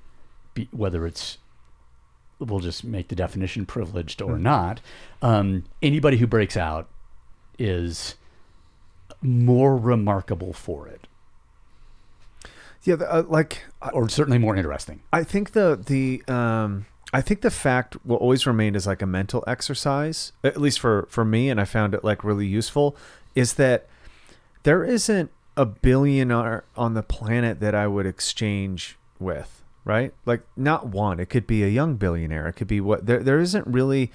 be, 0.53 0.69
whether 0.71 1.05
it's 1.05 1.37
we'll 2.39 2.59
just 2.59 2.83
make 2.83 3.09
the 3.09 3.15
definition 3.15 3.65
privileged 3.65 4.21
or 4.21 4.37
not, 4.37 4.79
um, 5.21 5.65
anybody 5.81 6.17
who 6.17 6.27
breaks 6.27 6.55
out 6.57 6.87
is 7.57 8.15
more 9.21 9.75
remarkable 9.75 10.53
for 10.53 10.87
it, 10.87 11.07
Yeah, 12.83 12.95
the, 12.95 13.13
uh, 13.13 13.23
like 13.27 13.63
or 13.91 14.07
certainly 14.07 14.37
more 14.37 14.55
interesting. 14.55 15.01
I 15.11 15.23
think 15.23 15.51
the 15.51 15.77
the 15.83 16.23
um 16.33 16.85
I 17.11 17.21
think 17.21 17.41
the 17.41 17.51
fact 17.51 17.97
will 18.05 18.17
always 18.17 18.45
remain 18.47 18.75
as 18.75 18.87
like 18.87 19.01
a 19.01 19.05
mental 19.07 19.43
exercise, 19.47 20.31
at 20.43 20.57
least 20.61 20.79
for 20.79 21.07
for 21.09 21.25
me, 21.25 21.49
and 21.49 21.59
I 21.59 21.65
found 21.65 21.93
it 21.93 22.03
like 22.03 22.23
really 22.23 22.47
useful, 22.47 22.95
is 23.35 23.55
that 23.55 23.87
there 24.63 24.85
isn't 24.85 25.31
a 25.57 25.65
billionaire 25.65 26.63
on 26.77 26.93
the 26.93 27.03
planet 27.03 27.59
that 27.59 27.75
I 27.75 27.87
would 27.87 28.05
exchange 28.05 28.97
with, 29.19 29.58
right? 29.89 30.13
Like 30.23 30.41
not 30.55 30.87
one. 30.87 31.19
It 31.19 31.29
could 31.29 31.47
be 31.47 31.63
a 31.63 31.67
young 31.67 31.95
billionaire. 31.95 32.47
It 32.47 32.53
could 32.53 32.67
be 32.67 32.79
what 32.79 33.07
there 33.07 33.23
there 33.23 33.39
isn't 33.39 33.65
really 33.65 34.11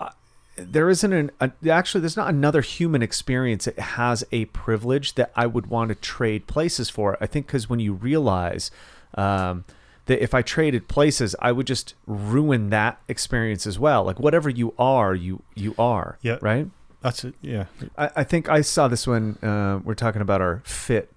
uh, 0.00 0.10
there 0.56 0.90
isn't 0.90 1.12
an 1.12 1.30
a, 1.40 1.52
actually 1.70 2.00
there's 2.00 2.16
not 2.16 2.28
another 2.28 2.60
human 2.60 3.00
experience 3.00 3.66
that 3.66 3.78
has 3.78 4.24
a 4.32 4.46
privilege 4.46 5.14
that 5.14 5.30
I 5.36 5.46
would 5.46 5.66
want 5.68 5.90
to 5.90 5.94
trade 5.94 6.48
places 6.48 6.90
for. 6.90 7.16
I 7.20 7.26
think 7.26 7.46
because 7.46 7.70
when 7.70 7.78
you 7.78 7.92
realize 7.92 8.72
um, 9.14 9.64
that 10.06 10.20
if 10.20 10.34
I 10.34 10.42
traded 10.42 10.88
places, 10.88 11.36
I 11.38 11.52
would 11.52 11.68
just 11.68 11.94
ruin 12.08 12.70
that 12.70 13.00
experience 13.06 13.68
as 13.68 13.78
well. 13.78 14.02
Like 14.02 14.18
whatever 14.18 14.50
you 14.50 14.74
are, 14.76 15.14
you 15.14 15.42
you 15.54 15.72
are. 15.78 16.18
Yeah. 16.20 16.38
Right. 16.40 16.66
That's 17.00 17.24
it. 17.24 17.34
Yeah. 17.40 17.66
I, 17.96 18.10
I 18.16 18.24
think 18.24 18.48
I 18.48 18.60
saw 18.60 18.88
this 18.88 19.06
when 19.06 19.36
uh, 19.36 19.78
we're 19.84 19.94
talking 19.94 20.20
about 20.20 20.40
our 20.40 20.62
fit 20.64 21.16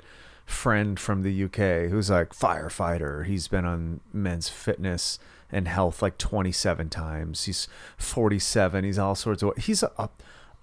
friend 0.54 1.00
from 1.00 1.24
the 1.24 1.44
UK 1.44 1.90
who's 1.90 2.10
like 2.10 2.30
firefighter. 2.30 3.26
He's 3.26 3.48
been 3.48 3.66
on 3.66 4.00
men's 4.14 4.50
fitness 4.50 5.20
and 5.52 5.68
health 5.68 6.02
like 6.02 6.18
27 6.18 6.90
times. 6.90 7.46
He's 7.46 7.68
47. 7.98 8.84
He's 8.84 9.00
all 9.00 9.16
sorts 9.16 9.44
of. 9.44 9.58
He's 9.58 9.84
a, 9.84 9.92
a, 9.98 10.10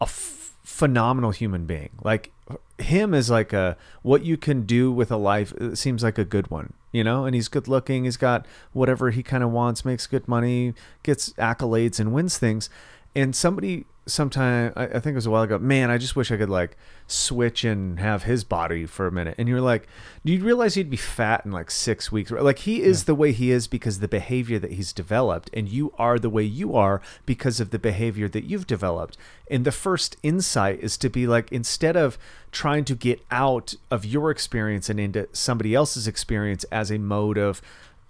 a 0.01 0.05
f- 0.05 0.57
phenomenal 0.65 1.31
human 1.31 1.67
being. 1.67 1.91
Like 2.03 2.33
him 2.79 3.15
is 3.15 3.31
like 3.31 3.53
a 3.53 3.77
what 4.03 4.25
you 4.25 4.37
can 4.37 4.63
do 4.63 4.91
with 4.91 5.11
a 5.11 5.17
life. 5.17 5.53
It 5.53 5.77
seems 5.77 6.03
like 6.03 6.19
a 6.19 6.25
good 6.25 6.51
one, 6.51 6.73
you 6.93 7.05
know. 7.05 7.25
And 7.25 7.35
he's 7.35 7.49
good 7.49 7.69
looking. 7.69 8.05
He's 8.05 8.17
got 8.17 8.47
whatever 8.73 9.11
he 9.11 9.23
kind 9.23 9.45
of 9.45 9.51
wants. 9.51 9.85
Makes 9.85 10.07
good 10.07 10.27
money. 10.27 10.75
Gets 11.03 11.33
accolades 11.35 12.01
and 12.01 12.13
wins 12.13 12.39
things. 12.39 12.71
And 13.15 13.35
somebody 13.35 13.87
sometime 14.07 14.73
I, 14.77 14.85
I 14.85 15.01
think 15.01 15.13
it 15.13 15.15
was 15.15 15.27
a 15.27 15.31
while 15.31 15.43
ago 15.43 15.59
man 15.59 15.91
i 15.91 15.99
just 15.99 16.17
wish 16.17 16.31
i 16.31 16.37
could 16.37 16.51
like 16.51 16.77
switch 17.11 17.65
and 17.65 17.99
have 17.99 18.23
his 18.23 18.45
body 18.45 18.87
for 18.87 19.07
a 19.07 19.13
minute. 19.13 19.35
And 19.39 19.49
you're 19.49 19.61
like 19.61 19.89
do 20.25 20.33
you 20.33 20.45
realize 20.45 20.75
he'd 20.75 20.91
be 20.91 20.97
fat 20.99 21.47
in 21.47 21.53
like 21.53 21.71
six 21.71 22.13
weeks? 22.13 22.31
Like 22.31 22.61
he 22.61 22.83
is 22.83 23.05
the 23.05 23.15
way 23.15 23.33
he 23.33 23.51
is 23.51 23.67
because 23.67 24.01
the 24.01 24.09
behavior 24.09 24.59
that 24.59 24.73
he's 24.73 24.93
developed 24.93 25.49
and 25.55 25.69
you 25.69 25.95
are 25.99 26.19
the 26.19 26.29
way 26.29 26.43
you 26.43 26.77
are 26.77 27.01
because 27.25 27.59
of 27.59 27.71
the 27.71 27.79
behavior 27.79 28.29
that 28.29 28.45
you've 28.45 28.67
developed. 28.67 29.17
And 29.51 29.65
the 29.65 29.73
first 29.73 30.17
insight 30.23 30.81
is 30.81 30.99
to 30.99 31.09
be 31.09 31.27
like 31.27 31.51
instead 31.51 31.97
of 31.97 32.19
trying 32.53 32.85
to 32.85 32.95
get 32.95 33.25
out 33.31 33.75
of 33.91 34.05
your 34.05 34.31
experience 34.31 34.91
and 34.91 35.01
into 35.01 35.29
somebody 35.33 35.75
else's 35.75 36.07
experience 36.07 36.65
as 36.65 36.91
a 36.91 36.99
mode 36.99 37.39
of 37.39 37.63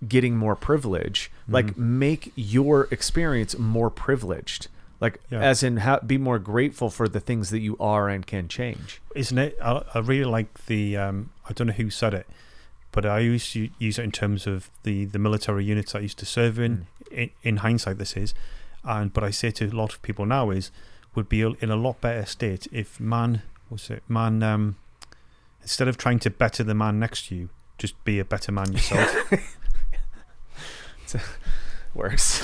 getting 0.09 0.35
more 0.35 0.57
privilege 0.57 1.31
like 1.47 1.67
mm-hmm. 1.67 1.99
make 1.99 2.33
your 2.35 2.89
experience 2.91 3.59
more 3.59 3.91
privileged 3.91 4.69
like 5.01 5.19
Yeah. 5.31 5.41
as 5.41 5.63
in 5.63 5.79
how, 5.79 5.99
be 6.01 6.19
more 6.19 6.39
grateful 6.39 6.91
for 6.91 7.09
the 7.09 7.21
things 7.21 7.51
that 7.51 7.61
you 7.61 7.77
are 7.81 8.09
and 8.09 8.27
can 8.27 8.49
change 8.49 9.01
isn't 9.17 9.39
it? 9.39 9.57
I, 9.63 9.83
I 9.95 9.99
really 10.01 10.25
like 10.31 10.67
the. 10.67 10.97
Um, 10.97 11.31
I 11.49 11.53
don't 11.53 11.67
know 11.69 11.73
who 11.73 11.91
said 11.91 12.15
it, 12.15 12.27
but 12.93 13.05
I 13.05 13.19
used 13.21 13.53
to 13.55 13.69
use 13.79 13.99
it 13.99 14.05
in 14.05 14.13
terms 14.13 14.47
of 14.47 14.71
the 14.85 15.05
the 15.07 15.19
military 15.19 15.65
units 15.65 15.95
I 15.95 16.01
used 16.01 16.19
to 16.19 16.27
serve 16.27 16.59
in. 16.59 16.87
In, 17.11 17.31
in 17.43 17.57
hindsight, 17.59 17.99
this 17.99 18.17
is, 18.17 18.35
and 18.85 19.13
but 19.13 19.25
I 19.25 19.31
say 19.33 19.51
to 19.51 19.67
a 19.67 19.71
lot 19.71 19.93
of 19.93 20.01
people 20.03 20.27
now 20.27 20.51
is 20.51 20.71
would 21.17 21.29
be 21.29 21.41
in 21.41 21.71
a 21.71 21.77
lot 21.77 22.01
better 22.01 22.25
state 22.25 22.69
if 22.71 23.01
man 23.01 23.43
what's 23.69 23.91
it 23.91 24.05
man 24.09 24.43
um, 24.45 24.77
instead 25.63 25.89
of 25.89 25.97
trying 25.97 26.21
to 26.21 26.31
better 26.31 26.63
the 26.63 26.75
man 26.75 27.01
next 27.01 27.27
to 27.29 27.35
you, 27.35 27.49
just 27.79 28.03
be 28.05 28.21
a 28.21 28.25
better 28.25 28.53
man 28.53 28.73
yourself. 28.73 29.33
works. 31.95 32.41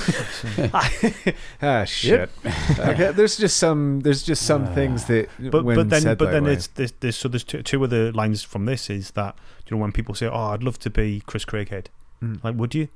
Ah 1.63 1.85
shit. 1.85 2.31
Okay, 2.79 3.13
there's 3.15 3.37
just 3.37 3.57
some 3.57 4.01
there's 4.01 4.23
just 4.23 4.45
some 4.47 4.67
things 4.75 5.07
that 5.07 5.29
but 5.51 5.65
when 5.65 5.77
but 5.77 5.91
then 5.91 6.03
said 6.03 6.19
but 6.19 6.31
then 6.31 6.45
way- 6.45 6.53
it's 6.55 6.67
there's, 6.69 6.93
there's 7.01 7.17
so 7.17 7.29
there's 7.29 7.45
two, 7.45 7.63
two 7.63 7.83
other 7.83 8.13
lines 8.13 8.43
from 8.43 8.67
this 8.67 8.91
is 8.91 9.13
that 9.13 9.35
you 9.67 9.77
know 9.77 9.81
when 9.83 9.93
people 9.93 10.15
say 10.15 10.27
oh 10.27 10.49
I'd 10.53 10.63
love 10.63 10.79
to 10.81 10.91
be 10.91 11.23
Chris 11.27 11.45
Craighead. 11.45 11.87
Mm. 12.23 12.43
like 12.45 12.55
would 12.57 12.75
you? 12.75 12.89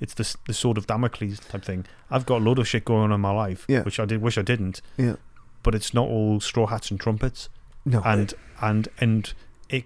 It's 0.00 0.14
the 0.14 0.34
the 0.46 0.54
sword 0.54 0.78
of 0.78 0.86
Damocles 0.86 1.38
type 1.40 1.64
thing. 1.64 1.86
I've 2.10 2.26
got 2.26 2.40
a 2.40 2.44
load 2.44 2.58
of 2.58 2.66
shit 2.68 2.84
going 2.84 3.02
on 3.04 3.12
in 3.12 3.20
my 3.20 3.30
life 3.32 3.64
Yeah. 3.68 3.82
which 3.82 3.98
I 4.00 4.04
did 4.04 4.20
wish 4.22 4.36
I 4.38 4.42
didn't 4.42 4.82
yeah. 4.96 5.16
but 5.62 5.74
it's 5.74 5.94
not 5.94 6.08
all 6.08 6.40
straw 6.40 6.66
hats 6.66 6.90
and 6.90 6.98
trumpets. 7.00 7.48
No. 7.84 8.02
And 8.04 8.34
and 8.60 8.88
and 8.98 9.32
it 9.68 9.84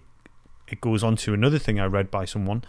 it 0.68 0.81
goes 0.81 1.02
on 1.05 1.16
to 1.16 1.35
another 1.35 1.59
thing 1.59 1.79
I 1.81 1.87
read 1.87 2.11
by 2.11 2.24
someone 2.24 2.64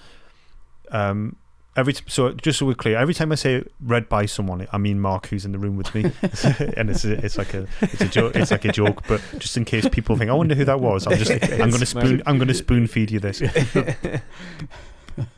um 0.91 1.35
every 1.77 1.93
t- 1.93 2.03
so 2.07 2.31
just 2.33 2.59
so 2.59 2.65
we're 2.65 2.73
clear 2.73 2.97
every 2.97 3.13
time 3.13 3.31
I 3.31 3.35
say 3.35 3.63
read 3.79 4.09
by 4.09 4.25
someone 4.25 4.67
I 4.73 4.77
mean 4.77 4.99
Mark 4.99 5.27
who's 5.27 5.45
in 5.45 5.51
the 5.53 5.59
room 5.59 5.77
with 5.77 5.93
me 5.95 6.01
and 6.75 6.89
it's 6.89 7.05
a, 7.05 7.23
it's 7.23 7.37
like 7.37 7.53
a 7.53 7.65
it's 7.81 8.01
a 8.01 8.07
joke 8.07 8.35
it's 8.35 8.51
like 8.51 8.65
a 8.65 8.71
joke 8.71 9.03
but 9.07 9.21
just 9.37 9.55
in 9.55 9.63
case 9.63 9.87
people 9.87 10.17
think 10.17 10.29
I 10.29 10.33
wonder 10.33 10.55
who 10.55 10.65
that 10.65 10.79
was 10.81 11.07
I'm 11.07 11.17
just 11.17 11.31
I'm 11.53 11.69
going 11.69 11.71
to 11.79 11.85
spoon 11.85 12.21
I'm 12.25 12.37
going 12.37 12.47
to 12.49 12.53
spoon 12.53 12.87
feed 12.87 13.11
you 13.11 13.19
this 13.19 13.41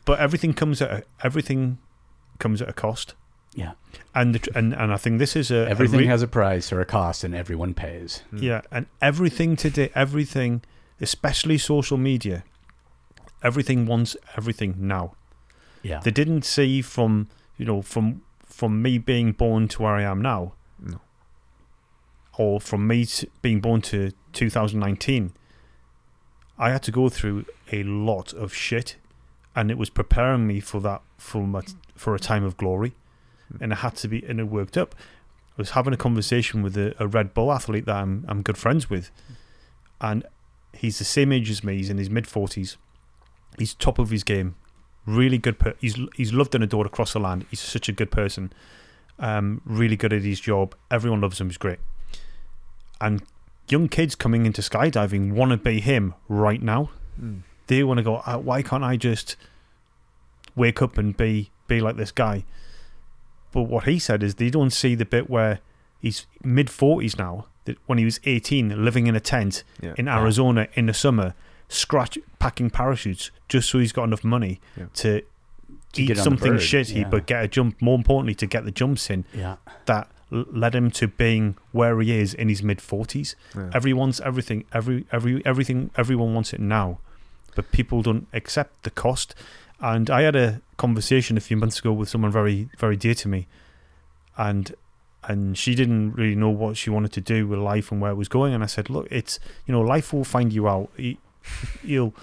but 0.06 0.20
everything 0.20 0.54
comes 0.54 0.82
at 0.82 0.92
a, 0.92 1.04
everything 1.24 1.78
comes 2.40 2.62
at 2.62 2.70
a 2.70 2.74
cost 2.74 3.16
Yeah. 3.56 3.74
and 4.16 4.36
the, 4.36 4.58
and 4.58 4.74
and 4.74 4.92
I 4.94 4.98
think 4.98 5.20
this 5.20 5.36
is 5.36 5.52
a 5.52 5.66
a 5.66 5.70
Everything 5.70 6.00
re- 6.00 6.06
has 6.08 6.22
a 6.22 6.28
price 6.28 6.72
or 6.72 6.80
a 6.82 6.86
cost, 6.86 7.24
and 7.24 7.34
everyone 7.36 7.74
pays. 7.74 8.24
Hmm. 8.30 8.38
Yeah, 8.38 8.62
and 8.72 8.86
everything 9.02 9.56
today, 9.56 9.90
everything, 9.96 10.62
especially 11.02 11.58
social 11.58 11.98
media, 11.98 12.44
everything 13.44 13.86
wants 13.86 14.16
everything 14.38 14.76
now. 14.80 15.14
Yeah. 15.82 16.00
They 16.00 16.12
didn't 16.12 16.44
see 16.44 16.82
from 16.82 17.28
you 17.58 17.66
know 17.66 17.82
from 17.82 18.22
from 18.44 18.82
me 18.82 18.98
being 18.98 19.32
born 19.32 19.68
to 19.70 19.84
where 19.84 19.94
I 19.94 20.04
am 20.04 20.22
now, 20.22 20.54
No. 20.80 21.00
or 22.38 22.60
from 22.60 22.88
me 22.88 23.08
being 23.42 23.62
born 23.62 23.82
to 23.84 24.12
2019. 24.34 25.32
I 26.58 26.72
had 26.72 26.84
to 26.84 26.92
go 26.92 27.08
through 27.08 27.46
a 27.72 27.84
lot 27.84 28.34
of 28.34 28.54
shit, 28.54 28.98
and 29.56 29.72
it 29.72 29.78
was 29.78 29.90
preparing 29.90 30.46
me 30.46 30.60
for 30.60 30.82
that 30.82 31.02
for 31.18 31.48
my, 31.48 31.62
for 31.96 32.16
a 32.16 32.20
time 32.20 32.44
of 32.44 32.58
glory, 32.58 32.96
hmm. 33.50 33.64
and 33.64 33.72
it 33.72 33.78
had 33.78 33.96
to 33.98 34.08
be 34.08 34.24
and 34.26 34.40
it 34.40 34.46
worked 34.50 34.78
up. 34.78 34.94
I 35.58 35.62
was 35.62 35.72
having 35.72 35.94
a 35.94 35.98
conversation 35.98 36.62
with 36.62 36.78
a, 36.78 36.94
a 37.00 37.08
Red 37.08 37.34
Bull 37.34 37.52
athlete 37.52 37.86
that 37.86 37.96
I'm 37.96 38.26
I'm 38.28 38.42
good 38.42 38.58
friends 38.58 38.90
with, 38.90 39.10
and 40.02 40.26
he's 40.74 40.98
the 41.00 41.06
same 41.06 41.32
age 41.32 41.50
as 41.50 41.64
me. 41.64 41.78
He's 41.78 41.90
in 41.90 41.98
his 41.98 42.10
mid 42.10 42.28
forties. 42.28 42.78
He's 43.58 43.74
top 43.74 44.00
of 44.00 44.10
his 44.10 44.24
game, 44.24 44.56
really 45.18 45.38
good. 45.38 45.58
Per- 45.60 45.76
he's 45.80 45.98
he's 46.16 46.32
loved 46.34 46.54
and 46.56 46.64
adored 46.64 46.88
across 46.88 47.14
the 47.14 47.20
land. 47.20 47.46
He's 47.50 47.60
such 47.60 47.90
a 47.90 47.92
good 47.92 48.12
person, 48.12 48.52
um, 49.18 49.62
really 49.66 49.96
good 49.96 50.14
at 50.14 50.22
his 50.24 50.40
job. 50.40 50.76
Everyone 50.92 51.22
loves 51.22 51.40
him. 51.42 51.48
He's 51.50 51.58
great, 51.58 51.80
and 53.02 53.22
young 53.70 53.88
kids 53.88 54.16
coming 54.16 54.46
into 54.46 54.62
skydiving 54.62 55.34
want 55.34 55.52
to 55.52 55.58
be 55.58 55.80
him 55.80 56.14
right 56.28 56.62
now. 56.62 56.90
Mm. 57.22 57.42
They 57.68 57.84
want 57.84 57.98
to 58.00 58.04
go. 58.04 58.16
"Uh, 58.26 58.38
Why 58.38 58.62
can't 58.62 58.84
I 58.84 58.98
just 58.98 59.36
wake 60.56 60.82
up 60.82 60.98
and 60.98 61.16
be 61.16 61.52
be 61.68 61.80
like 61.82 61.98
this 61.98 62.12
guy? 62.12 62.46
but 63.52 63.64
what 63.64 63.86
he 63.86 63.98
said 63.98 64.22
is 64.22 64.36
they 64.36 64.52
don't 64.52 64.70
see 64.70 64.94
the 64.94 65.06
bit 65.06 65.28
where 65.28 65.60
he's 66.00 66.28
mid 66.44 66.70
forties 66.70 67.18
now. 67.18 67.48
That 67.66 67.78
when 67.88 67.98
he 67.98 68.06
was 68.06 68.20
eighteen, 68.26 68.84
living 68.86 69.08
in 69.08 69.16
a 69.16 69.20
tent 69.20 69.64
Yeah. 69.82 69.94
in 69.98 70.08
Arizona 70.08 70.68
in 70.76 70.86
the 70.86 70.94
summer, 70.94 71.34
scratch 71.70 72.18
packing 72.40 72.70
parachutes 72.70 73.32
just 73.48 73.70
so 73.70 73.80
he's 73.80 73.92
got 73.94 74.04
enough 74.04 74.24
money 74.24 74.60
Yeah. 74.78 74.86
to, 74.96 75.22
To 75.94 76.02
eat 76.02 76.08
get 76.08 76.18
on 76.18 76.18
the 76.18 76.24
something 76.24 76.54
shitty, 76.56 77.02
yeah. 77.02 77.10
but 77.10 77.26
get 77.26 77.44
a 77.44 77.48
jump. 77.48 77.82
More 77.82 77.96
importantly, 77.96 78.36
to 78.36 78.46
get 78.46 78.66
the 78.66 78.72
jumps 78.72 79.10
in 79.10 79.24
Yeah. 79.34 79.56
that 79.86 80.10
led 80.32 80.76
him 80.76 80.92
to 80.92 81.08
being 81.08 81.56
where 81.72 82.00
he 82.02 82.12
is 82.12 82.34
in 82.36 82.50
his 82.50 82.62
mid 82.62 82.80
forties. 82.82 83.36
Everyone's 83.74 84.20
everything. 84.22 84.66
Every 84.74 85.06
every 85.12 85.44
everything. 85.46 85.90
Everyone 85.96 86.34
wants 86.36 86.54
it 86.54 86.60
now, 86.60 87.00
but 87.56 87.72
people 87.72 88.02
don't 88.04 88.28
accept 88.34 88.84
the 88.84 88.92
cost. 88.92 89.34
And 89.82 90.10
I 90.10 90.22
had 90.24 90.36
a 90.36 90.62
conversation 90.78 91.38
a 91.38 91.40
few 91.40 91.58
months 91.58 91.80
ago 91.80 91.92
with 91.94 92.10
someone 92.10 92.32
very 92.32 92.70
very 92.78 92.96
dear 92.96 93.16
to 93.16 93.28
me, 93.28 93.48
and 94.38 94.76
and 95.28 95.58
she 95.58 95.74
didn't 95.76 96.12
really 96.14 96.36
know 96.36 96.50
what 96.50 96.78
she 96.78 96.90
wanted 96.90 97.12
to 97.14 97.22
do 97.22 97.48
with 97.48 97.60
life 97.60 97.92
and 97.92 98.00
where 98.02 98.12
it 98.12 98.16
was 98.16 98.28
going. 98.30 98.54
And 98.54 98.64
I 98.64 98.68
said, 98.68 98.90
look, 98.90 99.08
it's 99.12 99.40
you 99.66 99.72
know, 99.74 99.82
life 99.82 100.14
will 100.14 100.24
find 100.24 100.54
you 100.54 100.68
out. 100.68 100.90
You, 101.84 101.94
you'll 101.94 102.16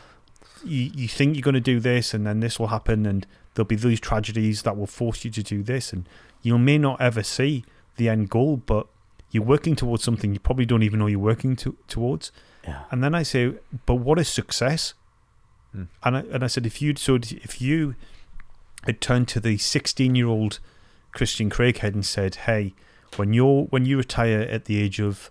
you, 0.65 0.91
you 0.95 1.09
think 1.09 1.37
you're 1.37 1.43
going 1.43 1.55
to 1.55 1.61
do 1.61 1.81
this, 1.81 2.15
and 2.15 2.27
then 2.27 2.41
this 2.41 2.59
will 2.59 2.69
happen, 2.69 3.07
and 3.07 3.27
there'll 3.55 3.67
be 3.67 3.77
these 3.77 4.01
tragedies 4.01 4.63
that 4.63 4.77
will 4.77 4.87
force 4.87 5.25
you 5.25 5.31
to 5.31 5.43
do 5.43 5.63
this, 5.63 5.93
and 5.93 6.09
you 6.43 6.59
may 6.59 6.79
not 6.79 7.01
ever 7.01 7.23
see 7.23 7.65
the 7.97 8.09
end 8.09 8.31
goal, 8.31 8.57
but 8.57 8.87
you're 9.31 9.43
working 9.43 9.77
towards 9.77 10.05
something 10.05 10.33
you 10.33 10.41
probably 10.41 10.67
don't 10.67 10.83
even 10.83 10.99
know 10.99 11.07
you're 11.07 11.19
working 11.19 11.57
to, 11.57 11.77
towards. 11.89 12.33
Yeah. 12.65 12.85
And 12.91 13.03
then 13.03 13.15
I 13.15 13.23
say, 13.23 13.55
but 13.85 13.97
what 13.97 14.19
is 14.19 14.29
success? 14.29 14.95
Hmm. 15.73 15.85
And 16.05 16.17
I, 16.17 16.21
and 16.21 16.45
I 16.45 16.47
said, 16.47 16.67
if 16.67 16.81
you 16.81 16.95
so 16.97 17.17
if 17.17 17.61
you 17.61 17.95
had 18.85 19.01
turned 19.01 19.29
to 19.29 19.41
the 19.41 19.59
16 19.59 20.15
year 20.15 20.27
old 20.27 20.61
Christian 21.13 21.51
Craighead 21.51 21.95
and 21.95 22.07
said, 22.07 22.37
hey, 22.37 22.75
when 23.17 23.33
you're 23.33 23.65
when 23.65 23.85
you 23.85 23.99
retire 23.99 24.41
at 24.41 24.67
the 24.67 24.81
age 24.81 25.01
of 25.01 25.31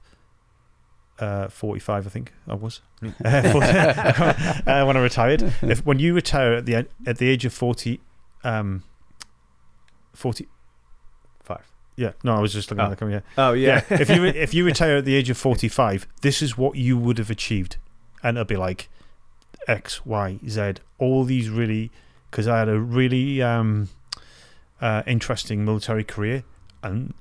uh, 1.19 1.47
45, 1.47 2.05
I 2.05 2.09
think 2.09 2.33
I 2.47 2.55
was 2.55 2.81
uh, 3.03 3.07
uh, 3.25 4.83
when 4.85 4.97
I 4.97 5.01
retired. 5.01 5.41
If 5.61 5.85
when 5.85 5.99
you 5.99 6.13
retire 6.13 6.53
at 6.53 6.65
the 6.65 6.75
at 7.05 7.17
the 7.17 7.27
age 7.29 7.45
of 7.45 7.53
40, 7.53 7.99
um, 8.43 8.83
40. 10.13 10.47
Five. 11.43 11.71
Yeah, 11.95 12.11
no, 12.23 12.35
I 12.35 12.39
was 12.39 12.53
just 12.53 12.69
looking 12.71 12.81
Oh. 12.81 12.85
at 12.85 12.89
the 12.89 12.95
camera. 12.95 13.15
Yeah. 13.15 13.21
Oh 13.37 13.53
Yeah, 13.53 13.81
yeah. 13.89 14.01
if 14.01 14.09
you 14.09 14.25
if 14.25 14.53
you 14.53 14.65
retire 14.71 14.97
at 14.97 15.05
the 15.05 15.15
age 15.15 15.29
of 15.29 15.37
forty 15.37 15.67
five, 15.69 16.07
this 16.21 16.41
is 16.41 16.57
what 16.57 16.75
you 16.75 16.97
would 16.97 17.17
have 17.17 17.29
achieved, 17.29 17.77
and 18.23 18.37
it'll 18.37 18.45
be 18.45 18.55
like 18.57 18.89
X, 19.67 20.05
Y, 20.05 20.39
Z. 20.47 20.73
All 20.97 21.23
these 21.23 21.49
really, 21.49 21.91
because 22.31 22.47
I 22.47 22.59
had 22.59 22.69
a 22.69 22.79
really 22.79 23.41
um, 23.41 23.89
uh, 24.81 25.03
interesting 25.05 25.63
military 25.63 26.03
career, 26.03 26.43
and 26.83 27.13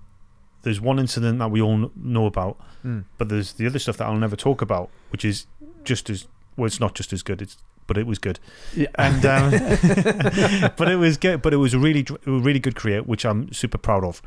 there's 0.64 0.80
one 0.80 0.98
incident 0.98 1.38
that 1.38 1.50
we 1.50 1.60
all 1.62 1.90
know 1.96 2.26
about, 2.26 2.56
Mm. 2.84 3.04
but 3.18 3.28
there's 3.28 3.52
the 3.54 3.66
other 3.66 3.78
stuff 3.78 3.96
that 3.98 4.06
I'll 4.06 4.16
never 4.16 4.36
talk 4.36 4.60
about, 4.60 4.90
which 5.10 5.24
is 5.24 5.46
just 5.84 6.10
as 6.10 6.26
well. 6.56 6.66
It's 6.66 6.80
not 6.80 6.94
just 6.94 7.12
as 7.12 7.22
good. 7.22 7.40
It's 7.40 7.56
but 7.86 7.98
it 7.98 8.06
was 8.06 8.18
good, 8.18 8.38
Yeah. 8.74 8.88
and 8.96 9.24
um, 9.36 9.50
but 10.76 10.88
it 10.90 10.96
was 10.98 11.16
good. 11.18 11.42
But 11.42 11.52
it 11.52 11.58
was 11.58 11.74
a 11.74 11.78
really 11.78 12.04
a 12.26 12.30
really 12.30 12.58
good 12.60 12.74
career, 12.76 13.02
which 13.02 13.24
I'm 13.24 13.52
super 13.52 13.78
proud 13.78 14.04
of, 14.04 14.20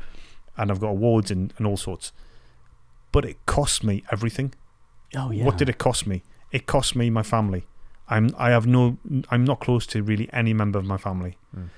and 0.56 0.70
I've 0.70 0.80
got 0.80 0.88
awards 0.90 1.30
and, 1.30 1.52
and 1.58 1.66
all 1.66 1.76
sorts. 1.76 2.12
But 3.12 3.24
it 3.24 3.36
cost 3.46 3.82
me 3.84 4.02
everything. 4.12 4.54
oh 5.16 5.30
yeah. 5.30 5.44
What 5.44 5.58
did 5.58 5.68
it 5.68 5.78
cost 5.78 6.06
me? 6.06 6.22
It 6.52 6.66
cost 6.66 6.94
me 6.96 7.10
my 7.10 7.22
family. 7.22 7.66
I'm 8.08 8.30
I 8.38 8.50
have 8.50 8.66
no 8.66 8.96
I'm 9.30 9.44
not 9.44 9.60
close 9.60 9.86
to 9.88 10.02
really 10.02 10.28
any 10.32 10.52
member 10.54 10.78
of 10.78 10.84
my 10.86 10.96
family. 10.98 11.36
Mm. 11.56 11.68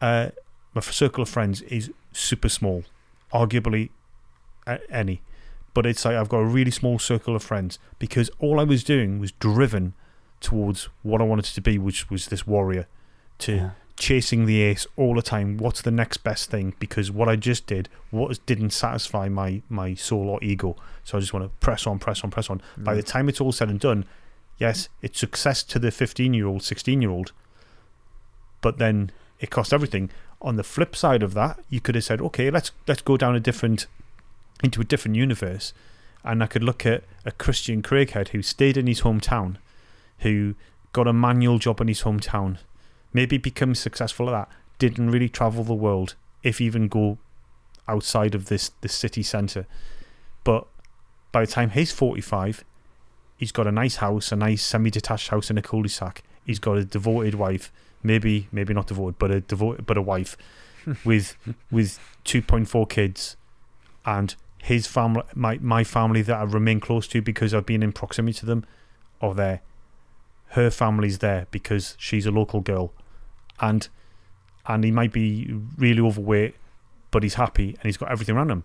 Uh, 0.00 0.30
my 0.74 0.80
circle 0.82 1.22
of 1.22 1.28
friends 1.28 1.62
is 1.62 1.90
super 2.12 2.48
small, 2.48 2.84
arguably 3.32 3.90
any, 4.90 5.22
but 5.74 5.86
it's 5.86 6.04
like 6.04 6.16
I've 6.16 6.28
got 6.28 6.38
a 6.38 6.44
really 6.44 6.70
small 6.70 6.98
circle 6.98 7.36
of 7.36 7.42
friends 7.42 7.78
because 7.98 8.30
all 8.38 8.60
I 8.60 8.64
was 8.64 8.84
doing 8.84 9.18
was 9.18 9.32
driven 9.32 9.94
towards 10.40 10.88
what 11.02 11.20
I 11.20 11.24
wanted 11.24 11.54
to 11.54 11.60
be, 11.60 11.78
which 11.78 12.10
was 12.10 12.26
this 12.26 12.46
warrior, 12.46 12.86
to 13.38 13.54
Yeah. 13.54 13.70
chasing 13.96 14.46
the 14.46 14.62
ace 14.62 14.86
all 14.96 15.14
the 15.14 15.22
time. 15.22 15.58
What's 15.58 15.82
the 15.82 15.90
next 15.90 16.18
best 16.18 16.50
thing? 16.50 16.74
Because 16.78 17.10
what 17.10 17.28
I 17.28 17.36
just 17.36 17.66
did, 17.66 17.88
what 18.10 18.44
didn't 18.46 18.70
satisfy 18.70 19.28
my 19.28 19.62
my 19.68 19.94
soul 19.94 20.28
or 20.28 20.38
ego. 20.42 20.76
So 21.04 21.18
I 21.18 21.20
just 21.20 21.32
want 21.32 21.44
to 21.44 21.50
press 21.60 21.86
on, 21.86 21.98
press 21.98 22.24
on, 22.24 22.30
press 22.30 22.50
on. 22.50 22.62
By 22.76 22.94
mm. 22.94 22.96
the 22.96 23.02
time 23.02 23.28
it's 23.28 23.40
all 23.40 23.52
said 23.52 23.68
and 23.68 23.78
done, 23.78 24.04
yes, 24.58 24.88
it's 25.02 25.18
success 25.18 25.62
to 25.64 25.78
the 25.78 25.90
15 25.90 26.34
year 26.34 26.46
old, 26.46 26.62
16 26.62 27.02
year 27.02 27.10
old, 27.10 27.32
but 28.60 28.78
then 28.78 29.10
it 29.40 29.50
cost 29.50 29.72
everything. 29.72 30.10
On 30.42 30.56
the 30.56 30.64
flip 30.64 30.96
side 30.96 31.22
of 31.22 31.34
that, 31.34 31.60
you 31.68 31.80
could 31.80 31.94
have 31.94 32.04
said, 32.04 32.20
okay, 32.20 32.50
let's 32.50 32.72
let's 32.88 33.02
go 33.02 33.16
down 33.16 33.34
a 33.36 33.40
different 33.40 33.86
into 34.62 34.80
a 34.80 34.84
different 34.84 35.16
universe, 35.16 35.72
and 36.24 36.42
I 36.42 36.46
could 36.46 36.62
look 36.62 36.84
at 36.84 37.04
a 37.24 37.32
Christian 37.32 37.82
Craighead 37.82 38.28
who 38.28 38.42
stayed 38.42 38.76
in 38.76 38.86
his 38.86 39.02
hometown, 39.02 39.56
who 40.18 40.54
got 40.92 41.08
a 41.08 41.12
manual 41.12 41.58
job 41.58 41.80
in 41.80 41.88
his 41.88 42.02
hometown, 42.02 42.58
maybe 43.12 43.38
become 43.38 43.74
successful 43.74 44.28
at 44.28 44.32
that, 44.32 44.48
didn't 44.78 45.10
really 45.10 45.28
travel 45.28 45.64
the 45.64 45.74
world, 45.74 46.14
if 46.42 46.60
even 46.60 46.88
go 46.88 47.18
outside 47.88 48.34
of 48.34 48.46
this 48.46 48.70
this 48.80 48.94
city 48.94 49.22
centre, 49.22 49.66
but 50.44 50.66
by 51.32 51.44
the 51.44 51.50
time 51.50 51.70
he's 51.70 51.92
45, 51.92 52.64
he's 53.36 53.52
got 53.52 53.66
a 53.66 53.72
nice 53.72 53.96
house, 53.96 54.32
a 54.32 54.36
nice 54.36 54.64
semi-detached 54.64 55.28
house 55.28 55.50
in 55.50 55.58
a 55.58 55.62
cul-de-sac. 55.62 56.22
He's 56.44 56.58
got 56.58 56.76
a 56.76 56.84
devoted 56.84 57.34
wife, 57.34 57.72
maybe 58.02 58.48
maybe 58.52 58.74
not 58.74 58.86
devoted, 58.86 59.18
but 59.18 59.30
a 59.30 59.40
devoted 59.40 59.86
but 59.86 59.96
a 59.96 60.02
wife 60.02 60.36
with 61.04 61.36
with 61.70 61.98
2.4 62.24 62.88
kids, 62.88 63.36
and 64.04 64.34
his 64.62 64.86
family, 64.86 65.22
my 65.34 65.58
my 65.60 65.84
family 65.84 66.22
that 66.22 66.36
I 66.36 66.42
remain 66.42 66.80
close 66.80 67.06
to 67.08 67.22
because 67.22 67.54
I've 67.54 67.66
been 67.66 67.82
in 67.82 67.92
proximity 67.92 68.38
to 68.40 68.46
them, 68.46 68.64
are 69.20 69.34
there. 69.34 69.62
Her 70.50 70.70
family's 70.70 71.18
there 71.18 71.46
because 71.50 71.94
she's 71.98 72.26
a 72.26 72.30
local 72.30 72.60
girl, 72.60 72.92
and 73.60 73.88
and 74.66 74.84
he 74.84 74.90
might 74.90 75.12
be 75.12 75.52
really 75.76 76.00
overweight, 76.00 76.54
but 77.10 77.22
he's 77.22 77.34
happy 77.34 77.70
and 77.70 77.84
he's 77.84 77.96
got 77.96 78.10
everything 78.10 78.36
around 78.36 78.50
him. 78.50 78.64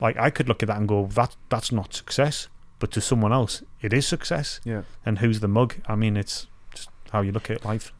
Like 0.00 0.16
I 0.16 0.30
could 0.30 0.48
look 0.48 0.62
at 0.62 0.68
that 0.68 0.76
and 0.76 0.86
go, 0.86 1.06
that 1.06 1.36
that's 1.48 1.72
not 1.72 1.92
success, 1.94 2.48
but 2.78 2.92
to 2.92 3.00
someone 3.00 3.32
else, 3.32 3.62
it 3.82 3.92
is 3.92 4.06
success. 4.06 4.60
Yeah. 4.64 4.82
And 5.04 5.18
who's 5.18 5.40
the 5.40 5.48
mug? 5.48 5.76
I 5.86 5.96
mean, 5.96 6.16
it's 6.16 6.46
just 6.72 6.90
how 7.10 7.22
you 7.22 7.32
look 7.32 7.50
at 7.50 7.64
life. 7.64 7.92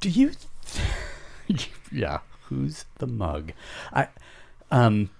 Do 0.00 0.10
you? 0.10 0.32
yeah. 1.92 2.18
Who's 2.44 2.84
the 2.98 3.06
mug? 3.06 3.52
I. 3.92 4.08
Um. 4.70 5.10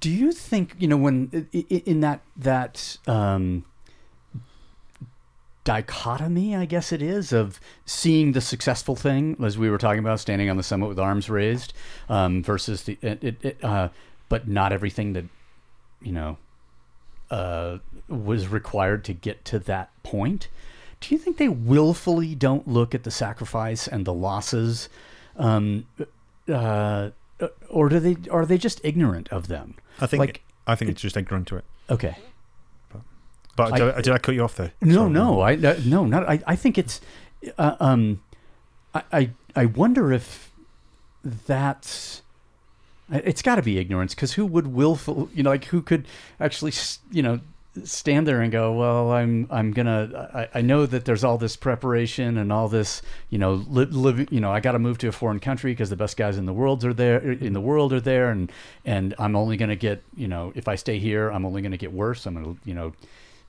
Do 0.00 0.10
you 0.10 0.32
think 0.32 0.74
you 0.78 0.88
know 0.88 0.96
when 0.96 1.48
in 1.52 2.00
that 2.00 2.20
that 2.36 2.98
um 3.06 3.64
dichotomy, 5.68 6.56
I 6.56 6.64
guess 6.64 6.92
it 6.92 7.02
is, 7.02 7.30
of 7.30 7.60
seeing 7.84 8.32
the 8.32 8.40
successful 8.40 8.96
thing, 8.96 9.36
as 9.44 9.58
we 9.58 9.68
were 9.68 9.76
talking 9.76 9.98
about, 9.98 10.18
standing 10.18 10.48
on 10.48 10.56
the 10.56 10.62
summit 10.62 10.88
with 10.88 10.98
arms 10.98 11.28
raised, 11.28 11.74
um, 12.08 12.42
versus 12.42 12.84
the 12.84 12.96
it, 13.02 13.44
it, 13.44 13.62
uh, 13.62 13.90
but 14.30 14.48
not 14.48 14.72
everything 14.72 15.12
that 15.12 15.26
you 16.00 16.12
know 16.12 16.38
uh, 17.30 17.76
was 18.08 18.48
required 18.48 19.04
to 19.04 19.12
get 19.12 19.44
to 19.44 19.58
that 19.58 19.90
point. 20.02 20.48
Do 21.02 21.14
you 21.14 21.18
think 21.18 21.36
they 21.36 21.50
willfully 21.50 22.34
don't 22.34 22.66
look 22.66 22.94
at 22.94 23.04
the 23.04 23.10
sacrifice 23.10 23.86
and 23.86 24.06
the 24.06 24.14
losses, 24.14 24.88
um, 25.36 25.86
uh, 26.50 27.10
or 27.68 27.88
do 27.88 28.00
they? 28.00 28.16
Are 28.30 28.44
they 28.46 28.58
just 28.58 28.80
ignorant 28.84 29.28
of 29.30 29.48
them? 29.48 29.74
I 30.00 30.06
think 30.06 30.20
Like- 30.20 30.42
I 30.66 30.74
think 30.74 30.90
it's 30.90 31.00
just 31.00 31.16
ignorant 31.16 31.46
to 31.48 31.56
it. 31.56 31.64
Okay. 31.88 32.16
But 33.56 33.72
I- 33.72 33.78
did, 33.78 33.94
I, 33.94 34.00
did 34.02 34.12
I 34.14 34.18
cut 34.18 34.34
you 34.34 34.44
off 34.44 34.56
there? 34.56 34.72
No, 34.80 34.94
Sorry. 34.94 35.10
no, 35.10 35.40
I 35.40 35.56
no, 35.56 36.04
not. 36.04 36.28
I, 36.28 36.40
I 36.46 36.54
think 36.56 36.78
it's. 36.78 37.00
Uh, 37.56 37.74
um, 37.80 38.22
I, 38.94 39.02
I 39.12 39.30
I 39.56 39.64
wonder 39.66 40.12
if 40.12 40.52
that's. 41.24 42.22
It's 43.10 43.40
got 43.42 43.54
to 43.56 43.62
be 43.62 43.78
ignorance 43.78 44.14
because 44.14 44.34
who 44.34 44.44
would 44.44 44.66
willful, 44.68 45.30
you 45.34 45.42
know, 45.42 45.50
like 45.50 45.64
who 45.66 45.80
could 45.80 46.06
actually, 46.38 46.72
you 47.10 47.22
know, 47.22 47.40
stand 47.84 48.26
there 48.26 48.40
and 48.40 48.50
go, 48.52 48.72
well, 48.72 49.12
I'm 49.12 49.46
I'm 49.50 49.72
gonna. 49.72 50.30
I, 50.34 50.58
I 50.58 50.60
know 50.62 50.86
that 50.86 51.04
there's 51.04 51.24
all 51.24 51.38
this 51.38 51.56
preparation 51.56 52.36
and 52.38 52.52
all 52.52 52.68
this, 52.68 53.02
you 53.30 53.38
know, 53.38 53.64
li- 53.68 54.26
you 54.30 54.40
know, 54.40 54.52
I 54.52 54.60
got 54.60 54.72
to 54.72 54.78
move 54.78 54.98
to 54.98 55.08
a 55.08 55.12
foreign 55.12 55.40
country 55.40 55.72
because 55.72 55.90
the 55.90 55.96
best 55.96 56.16
guys 56.16 56.38
in 56.38 56.46
the 56.46 56.52
world 56.52 56.84
are 56.84 56.94
there 56.94 57.18
in 57.18 57.52
the 57.52 57.60
world 57.60 57.92
are 57.92 58.00
there, 58.00 58.30
and 58.30 58.52
and 58.84 59.14
I'm 59.18 59.36
only 59.36 59.56
gonna 59.56 59.76
get, 59.76 60.02
you 60.16 60.28
know, 60.28 60.52
if 60.54 60.68
I 60.68 60.74
stay 60.74 60.98
here, 60.98 61.30
I'm 61.30 61.44
only 61.44 61.62
gonna 61.62 61.76
get 61.76 61.92
worse. 61.92 62.26
I'm 62.26 62.34
gonna, 62.34 62.56
you 62.64 62.74
know 62.74 62.92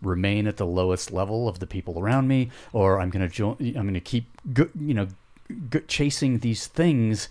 remain 0.01 0.47
at 0.47 0.55
the 0.55 0.65
lowest 0.65 1.11
level 1.11 1.49
of 1.49 1.59
the 1.59 1.67
people 1.67 1.99
around 1.99 2.25
me, 2.27 2.49
or 2.71 3.01
I'm 3.01 3.11
to 3.11 3.27
join. 3.27 3.57
I'm 3.75 3.93
to 3.93 3.99
keep, 3.99 4.25
go, 4.53 4.69
you 4.79 4.93
know, 4.93 5.07
go, 5.69 5.79
chasing 5.87 6.39
these 6.39 6.67
things 6.67 7.27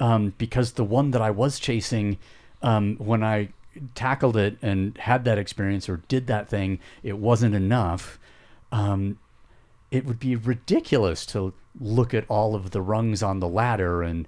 um, 0.00 0.34
because 0.38 0.72
the 0.72 0.84
one 0.84 1.10
that 1.12 1.22
I 1.22 1.30
was 1.30 1.58
chasing 1.58 2.18
um, 2.62 2.96
when 2.96 3.22
I 3.22 3.48
tackled 3.94 4.36
it 4.36 4.56
and 4.62 4.96
had 4.98 5.24
that 5.24 5.38
experience 5.38 5.88
or 5.88 5.98
did 6.08 6.26
that 6.26 6.48
thing, 6.48 6.78
it 7.02 7.18
wasn't 7.18 7.54
enough. 7.54 8.18
Um, 8.72 9.18
it 9.90 10.04
would 10.04 10.18
be 10.18 10.36
ridiculous 10.36 11.24
to 11.26 11.52
look 11.80 12.14
at 12.14 12.24
all 12.28 12.54
of 12.54 12.70
the 12.70 12.80
rungs 12.82 13.22
on 13.22 13.40
the 13.40 13.48
ladder 13.48 14.02
and 14.02 14.26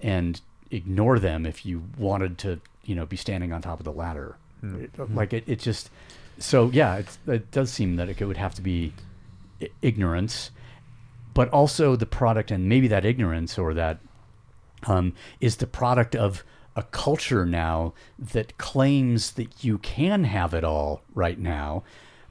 and 0.00 0.40
ignore 0.70 1.18
them 1.18 1.44
if 1.46 1.64
you 1.66 1.82
wanted 1.96 2.38
to, 2.38 2.60
you 2.84 2.94
know, 2.94 3.06
be 3.06 3.16
standing 3.16 3.52
on 3.52 3.60
top 3.62 3.80
of 3.80 3.84
the 3.84 3.92
ladder. 3.92 4.36
It- 4.62 4.90
Like 5.14 5.32
it, 5.32 5.44
it 5.46 5.58
just. 5.60 5.90
So 6.38 6.70
yeah, 6.72 6.96
it's, 6.96 7.18
it 7.26 7.50
does 7.50 7.72
seem 7.72 7.96
that 7.96 8.08
it 8.08 8.20
would 8.24 8.36
have 8.36 8.54
to 8.54 8.62
be 8.62 8.92
ignorance, 9.82 10.50
but 11.34 11.48
also 11.50 11.96
the 11.96 12.06
product, 12.06 12.50
and 12.50 12.68
maybe 12.68 12.86
that 12.88 13.04
ignorance 13.04 13.58
or 13.58 13.74
that 13.74 13.98
um, 14.86 15.14
is 15.40 15.56
the 15.56 15.66
product 15.66 16.14
of 16.14 16.44
a 16.78 16.82
culture 16.84 17.44
now 17.44 17.92
that 18.18 18.56
claims 18.58 19.32
that 19.32 19.64
you 19.64 19.78
can 19.78 20.24
have 20.24 20.54
it 20.54 20.62
all 20.64 21.02
right 21.14 21.38
now. 21.38 21.82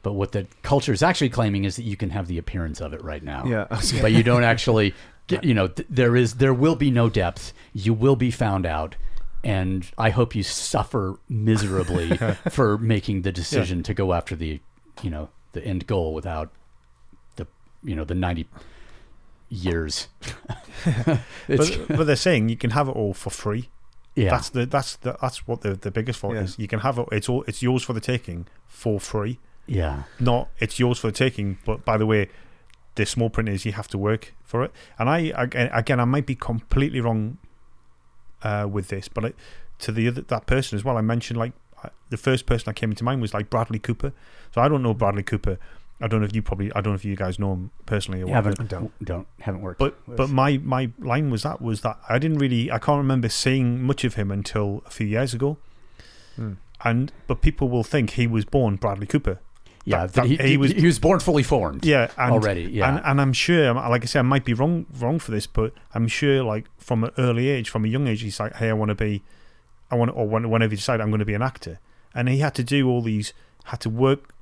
But 0.03 0.13
what 0.13 0.31
the 0.31 0.47
culture 0.63 0.93
is 0.93 1.03
actually 1.03 1.29
claiming 1.29 1.65
is 1.65 1.75
that 1.75 1.83
you 1.83 1.97
can 1.97 2.11
have 2.11 2.27
the 2.27 2.37
appearance 2.37 2.79
of 2.79 2.93
it 2.93 3.03
right 3.03 3.21
now. 3.23 3.43
Yeah, 3.45 3.67
I 3.69 3.75
was 3.75 3.91
gonna- 3.91 4.03
but 4.03 4.11
you 4.13 4.23
don't 4.23 4.43
actually 4.53 4.93
get, 5.27 5.43
you 5.43 5.53
know, 5.53 5.67
th- 5.67 5.87
there 5.89 6.15
is, 6.15 6.35
there 6.35 6.53
will 6.53 6.75
be 6.75 6.89
no 6.91 7.09
depth. 7.09 7.51
You 7.73 7.93
will 7.93 8.15
be 8.15 8.31
found 8.31 8.65
out. 8.65 8.95
And 9.43 9.85
I 9.97 10.09
hope 10.11 10.33
you 10.35 10.43
suffer 10.43 11.19
miserably 11.29 12.17
for 12.49 12.77
making 12.77 13.23
the 13.23 13.31
decision 13.31 13.83
to 13.83 13.93
go 13.93 14.13
after 14.13 14.35
the, 14.35 14.59
you 15.01 15.09
know, 15.09 15.29
the 15.53 15.63
end 15.65 15.87
goal 15.87 16.13
without 16.13 16.51
the, 17.35 17.47
you 17.83 17.95
know, 17.95 18.03
the 18.05 18.15
90 18.15 18.47
years. 19.49 20.07
But, 21.47 21.87
but 21.87 22.03
they're 22.05 22.15
saying 22.15 22.49
you 22.49 22.57
can 22.57 22.69
have 22.71 22.87
it 22.87 22.91
all 22.95 23.13
for 23.13 23.29
free. 23.29 23.69
Yeah. 24.17 24.29
That's 24.31 24.49
the 24.49 24.65
that's 24.65 24.95
the 24.97 25.15
that's 25.21 25.47
what 25.47 25.61
the, 25.61 25.75
the 25.75 25.91
biggest 25.91 26.19
fault 26.19 26.33
Yeah. 26.35 26.41
is. 26.43 26.57
You 26.59 26.67
can 26.67 26.79
have 26.79 26.97
it. 26.99 27.07
It's 27.11 27.29
all 27.29 27.43
it's 27.47 27.61
yours 27.61 27.83
for 27.83 27.93
the 27.93 28.01
taking 28.01 28.47
for 28.67 28.99
free. 28.99 29.39
yeah. 29.67 30.03
Not 30.19 30.49
it's 30.59 30.79
yours 30.79 30.99
for 30.99 31.07
the 31.07 31.13
taking. 31.25 31.57
But 31.65 31.85
by 31.85 31.97
the 31.97 32.05
way, 32.05 32.29
the 32.95 33.05
small 33.05 33.29
print 33.29 33.47
is 33.49 33.65
you 33.65 33.73
have 33.73 33.87
to 33.89 33.97
work 33.97 34.33
for 34.43 34.63
it. 34.63 34.71
And 34.99 35.09
I 35.09 35.17
again, 35.81 35.99
I 35.99 36.05
might 36.05 36.25
be 36.25 36.35
completely 36.35 36.99
wrong 37.01 37.37
uh, 38.43 38.67
with 38.71 38.87
this, 38.89 39.07
but 39.07 39.25
I, 39.25 39.33
to 39.79 39.91
the 39.91 40.07
other 40.07 40.21
that 40.21 40.45
person 40.47 40.75
as 40.77 40.83
well, 40.83 40.97
I 40.97 41.01
mentioned 41.01 41.37
like 41.39 41.53
the 42.09 42.17
first 42.17 42.45
person 42.47 42.65
that 42.65 42.75
came 42.75 42.89
into 42.89 43.03
mind 43.03 43.21
was 43.21 43.33
like 43.33 43.49
Bradley 43.49 43.79
Cooper. 43.79 44.11
So 44.53 44.61
I 44.61 44.67
don't 44.67 44.81
know 44.81 44.93
Bradley 44.93 45.23
Cooper. 45.23 45.59
I 45.99 46.07
don't 46.07 46.19
know 46.19 46.25
if 46.27 46.35
you 46.35 46.41
probably 46.43 46.71
I 46.73 46.81
don't 46.81 46.93
know 46.93 46.95
if 46.95 47.05
you 47.05 47.15
guys 47.15 47.39
know 47.39 47.53
him 47.53 47.71
personally 47.85 48.21
or 48.21 48.27
whatever. 48.27 48.49
haven't 48.49 48.69
Don't. 48.69 48.91
don't 49.03 49.27
haven't 49.39 49.61
worked. 49.61 49.79
But 49.79 49.95
with- 50.07 50.17
but 50.17 50.29
my 50.29 50.57
my 50.59 50.91
line 50.99 51.29
was 51.31 51.43
that 51.43 51.61
was 51.61 51.81
that 51.81 51.97
I 52.07 52.19
didn't 52.19 52.37
really 52.37 52.71
I 52.71 52.77
can't 52.79 52.97
remember 52.99 53.29
seeing 53.29 53.81
much 53.83 54.03
of 54.03 54.13
him 54.15 54.31
until 54.31 54.83
a 54.85 54.89
few 54.91 55.07
years 55.07 55.33
ago. 55.33 55.57
Hmm. 56.35 56.53
And 56.83 57.11
but 57.25 57.41
people 57.41 57.69
will 57.69 57.83
think 57.83 58.11
he 58.11 58.27
was 58.27 58.45
born 58.45 58.75
Bradley 58.75 59.07
Cooper. 59.07 59.39
yeah, 59.85 60.05
that- 60.05 60.13
that 60.13 60.25
he, 60.27 60.35
he 60.37 60.47
he 60.49 60.57
was- 60.57 60.73
was 60.73 60.81
he 60.81 60.85
was 60.85 60.99
born 60.99 61.19
fully 61.19 61.41
formed. 61.43 61.83
Yeah, 61.85 62.11
and, 62.17 62.31
Already, 62.33 62.63
yeah. 62.63 62.89
and 62.89 63.01
and 63.05 63.21
I'm 63.21 63.33
sure, 63.33 63.73
like 63.73 64.03
I 64.03 64.05
said, 64.05 64.19
I 64.19 64.23
might 64.23 64.45
be 64.45 64.53
wrong 64.53 64.85
wrong 64.99 65.17
for 65.17 65.31
this, 65.31 65.47
but 65.47 65.73
I'm 65.95 66.07
sure, 66.07 66.43
like 66.43 66.65
from 66.77 67.03
an 67.05 67.11
early 67.17 67.47
age, 67.49 67.69
from 67.69 67.85
a 67.85 67.87
young 67.87 68.05
age, 68.07 68.21
he's 68.21 68.39
like, 68.39 68.55
hey, 68.57 68.69
I 68.69 68.73
want 68.73 68.89
to 68.89 68.95
be, 68.95 69.23
I 69.89 69.95
want, 69.95 70.11
or 70.13 70.27
whenever 70.27 70.69
he 70.71 70.75
decided 70.75 71.01
I'm 71.01 71.09
going 71.09 71.19
to 71.19 71.25
be 71.25 71.33
an 71.33 71.41
actor, 71.41 71.79
and 72.13 72.27
he 72.29 72.37
had 72.39 72.53
to 72.55 72.63
do 72.63 72.87
all 72.89 73.01
these, 73.01 73.33
had 73.65 73.79
to 73.81 73.89
work, 73.89 74.33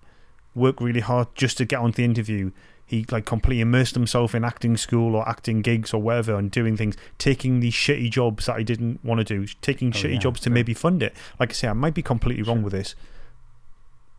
work 0.56 0.80
really 0.82 1.02
hard 1.02 1.28
just 1.36 1.58
to 1.60 1.66
get 1.66 1.80
onto 1.80 1.98
the 1.98 2.04
interview. 2.06 2.52
He 2.88 3.06
like 3.12 3.26
completely 3.26 3.62
immersed 3.62 3.96
himself 3.96 4.36
in 4.36 4.44
acting 4.44 4.78
school 4.78 5.16
or 5.16 5.28
acting 5.28 5.62
gigs 5.62 5.94
or 5.94 6.02
whatever, 6.02 6.36
and 6.36 6.52
doing 6.52 6.78
things, 6.78 6.96
taking 7.18 7.60
these 7.60 7.74
shitty 7.74 8.12
jobs 8.12 8.46
that 8.46 8.58
he 8.60 8.64
didn't 8.64 9.04
want 9.04 9.20
to 9.20 9.24
do, 9.24 9.48
taking 9.62 9.90
Oh, 9.90 9.92
shitty 9.92 10.14
yeah, 10.14 10.20
jobs 10.20 10.40
to 10.42 10.46
sure. 10.50 10.54
maybe 10.54 10.74
fund 10.76 11.02
it. 11.02 11.14
Like 11.40 11.50
I 11.50 11.54
say, 11.54 11.68
I 11.68 11.74
might 11.74 11.96
be 11.96 12.04
completely 12.04 12.44
wrong 12.44 12.62
with 12.62 12.74
this, 12.74 12.94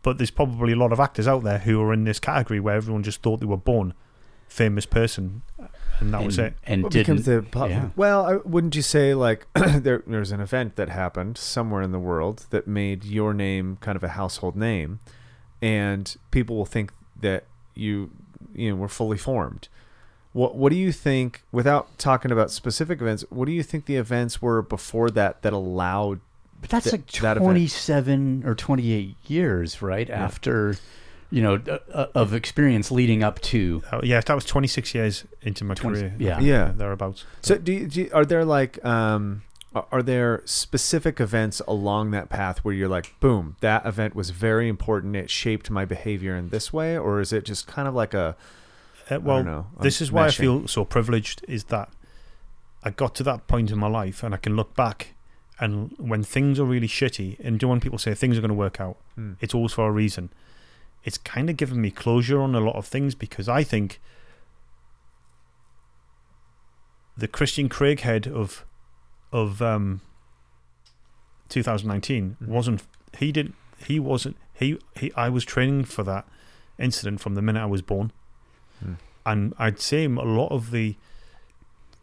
but 0.03 0.17
there's 0.17 0.31
probably 0.31 0.73
a 0.73 0.75
lot 0.77 0.91
of 0.91 0.99
actors 0.99 1.27
out 1.27 1.43
there 1.43 1.59
who 1.59 1.81
are 1.81 1.93
in 1.93 2.03
this 2.03 2.19
category 2.19 2.59
where 2.59 2.75
everyone 2.75 3.03
just 3.03 3.21
thought 3.21 3.39
they 3.39 3.45
were 3.45 3.57
born 3.57 3.93
famous 4.49 4.85
person, 4.85 5.41
uh, 5.61 5.67
and 5.99 6.13
that 6.13 6.17
and, 6.17 6.25
was 6.25 6.37
it. 6.37 6.53
And 6.65 6.83
What 6.83 6.91
didn't 6.91 7.17
becomes 7.17 7.25
the 7.25 7.41
po- 7.49 7.65
yeah. 7.65 7.89
well 7.97 8.25
I, 8.25 8.35
wouldn't 8.37 8.75
you 8.75 8.81
say 8.81 9.13
like 9.13 9.45
there, 9.55 10.03
there's 10.07 10.31
an 10.31 10.39
event 10.39 10.75
that 10.77 10.89
happened 10.89 11.37
somewhere 11.37 11.81
in 11.81 11.91
the 11.91 11.99
world 11.99 12.45
that 12.51 12.67
made 12.67 13.03
your 13.03 13.33
name 13.33 13.77
kind 13.81 13.95
of 13.95 14.03
a 14.03 14.09
household 14.09 14.55
name 14.55 14.99
and 15.61 16.15
people 16.31 16.55
will 16.55 16.65
think 16.65 16.91
that 17.19 17.45
you 17.75 18.11
you 18.53 18.69
know 18.69 18.75
were 18.75 18.87
fully 18.87 19.17
formed 19.17 19.67
what 20.33 20.55
what 20.55 20.71
do 20.71 20.75
you 20.77 20.91
think 20.91 21.41
without 21.51 21.97
talking 21.97 22.31
about 22.31 22.51
specific 22.51 23.01
events 23.01 23.23
what 23.29 23.45
do 23.45 23.51
you 23.51 23.63
think 23.63 23.85
the 23.85 23.95
events 23.95 24.41
were 24.41 24.61
before 24.61 25.09
that 25.09 25.41
that 25.41 25.53
allowed 25.53 26.19
But 26.61 26.69
that's 26.69 26.91
th- 26.91 26.93
like 26.93 27.11
that 27.21 27.37
27 27.37 28.43
or 28.45 28.55
28 28.55 29.15
years, 29.27 29.81
right? 29.81 30.09
After, 30.09 30.75
you 31.29 31.41
know, 31.41 31.55
uh, 31.93 32.07
of 32.15 32.33
experience 32.33 32.89
leading 32.91 33.21
up 33.23 33.39
to. 33.41 33.83
Uh, 33.91 34.01
yeah, 34.03 34.19
that 34.21 34.33
was 34.33 34.45
26 34.45 34.95
years 34.95 35.25
into 35.41 35.63
my 35.63 35.73
20 35.75 35.99
career. 35.99 36.15
yeah. 36.19 36.39
Yeah. 36.39 36.71
thereabouts. 36.75 37.25
So 37.41 37.57
do, 37.57 37.73
you, 37.73 37.87
do 37.87 38.01
you, 38.01 38.09
are 38.13 38.25
there 38.25 38.43
like 38.45 38.83
um 38.85 39.43
are- 39.77 39.87
are 39.91 40.03
there 40.03 40.41
specific 40.45 41.19
events 41.19 41.61
along 41.67 42.11
that 42.11 42.29
path 42.29 42.59
where 42.63 42.73
you're 42.73 42.87
like 42.97 43.13
boom 43.19 43.55
that 43.61 43.85
event 43.85 44.15
was 44.15 44.29
very 44.31 44.67
important 44.67 45.15
it 45.15 45.29
shaped 45.29 45.69
my 45.69 45.85
behavior 45.85 46.35
in 46.35 46.49
this 46.49 46.71
way 46.73 46.97
or 46.97 47.19
is 47.21 47.31
it 47.33 47.43
just 47.45 47.67
kind 47.67 47.87
of 47.87 47.93
like 47.93 48.13
a 48.13 48.35
Uh, 49.09 49.19
well, 49.21 49.43
know. 49.43 49.67
This 49.81 50.01
is 50.01 50.11
why. 50.11 50.25
I 50.25 50.31
feel 50.31 50.67
so 50.67 50.83
privileged. 50.83 51.37
Is 51.47 51.63
that 51.65 51.87
I 52.83 52.89
got 52.89 53.15
to 53.15 53.23
that 53.23 53.47
point 53.47 53.71
in 53.71 53.77
my 53.79 53.87
life, 53.87 54.21
and 54.23 54.33
I 54.33 54.37
can 54.37 54.55
look 54.57 54.75
back, 54.75 54.99
and 55.61 55.93
when 55.97 56.23
things 56.23 56.59
are 56.59 56.65
really 56.65 56.89
shitty, 56.89 57.39
and 57.39 57.57
do 57.57 57.69
when 57.69 57.79
people 57.79 57.97
say 57.99 58.13
things 58.13 58.37
are 58.37 58.41
going 58.41 58.49
to 58.57 58.63
work 58.65 58.81
out, 58.81 58.97
Hmm. 59.15 59.33
it's 59.39 59.55
always 59.55 59.71
for 59.73 59.87
a 59.87 59.91
reason. 60.03 60.29
It's 61.05 61.17
kind 61.17 61.49
of 61.49 61.55
given 61.55 61.79
me 61.79 61.89
closure 61.89 62.41
on 62.41 62.53
a 62.53 62.59
lot 62.59 62.75
of 62.75 62.85
things 62.85 63.15
because 63.15 63.47
I 63.47 63.63
think 63.63 64.01
the 67.17 67.27
Christian 67.27 67.69
Craighead 67.69 68.27
of 68.27 68.65
of 69.31 69.61
um, 69.61 70.01
2019 71.49 72.37
Mhm. 72.41 72.47
wasn't 72.47 72.83
he 73.17 73.31
didn't 73.31 73.55
he 73.77 73.99
wasn't 73.99 74.35
he 74.53 74.77
he 74.95 75.11
I 75.15 75.29
was 75.29 75.45
training 75.45 75.85
for 75.85 76.03
that 76.03 76.25
incident 76.79 77.19
from 77.21 77.35
the 77.35 77.41
minute 77.41 77.61
I 77.61 77.65
was 77.65 77.81
born 77.81 78.11
Hmm. 78.81 78.93
and 79.25 79.53
I'd 79.57 79.79
say 79.79 80.05
a 80.05 80.09
lot 80.09 80.51
of 80.51 80.71
the 80.71 80.95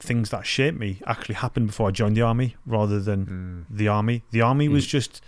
things 0.00 0.30
that 0.30 0.44
shaped 0.46 0.78
me 0.78 0.98
actually 1.06 1.36
happened 1.36 1.68
before 1.68 1.88
I 1.88 1.92
joined 1.92 2.16
the 2.16 2.22
army 2.22 2.56
rather 2.66 3.00
than 3.00 3.66
Mm. 3.70 3.76
the 3.76 3.88
army. 3.88 4.22
The 4.32 4.40
army 4.42 4.68
was 4.68 4.84
Mm. 4.86 4.88
just. 4.90 5.22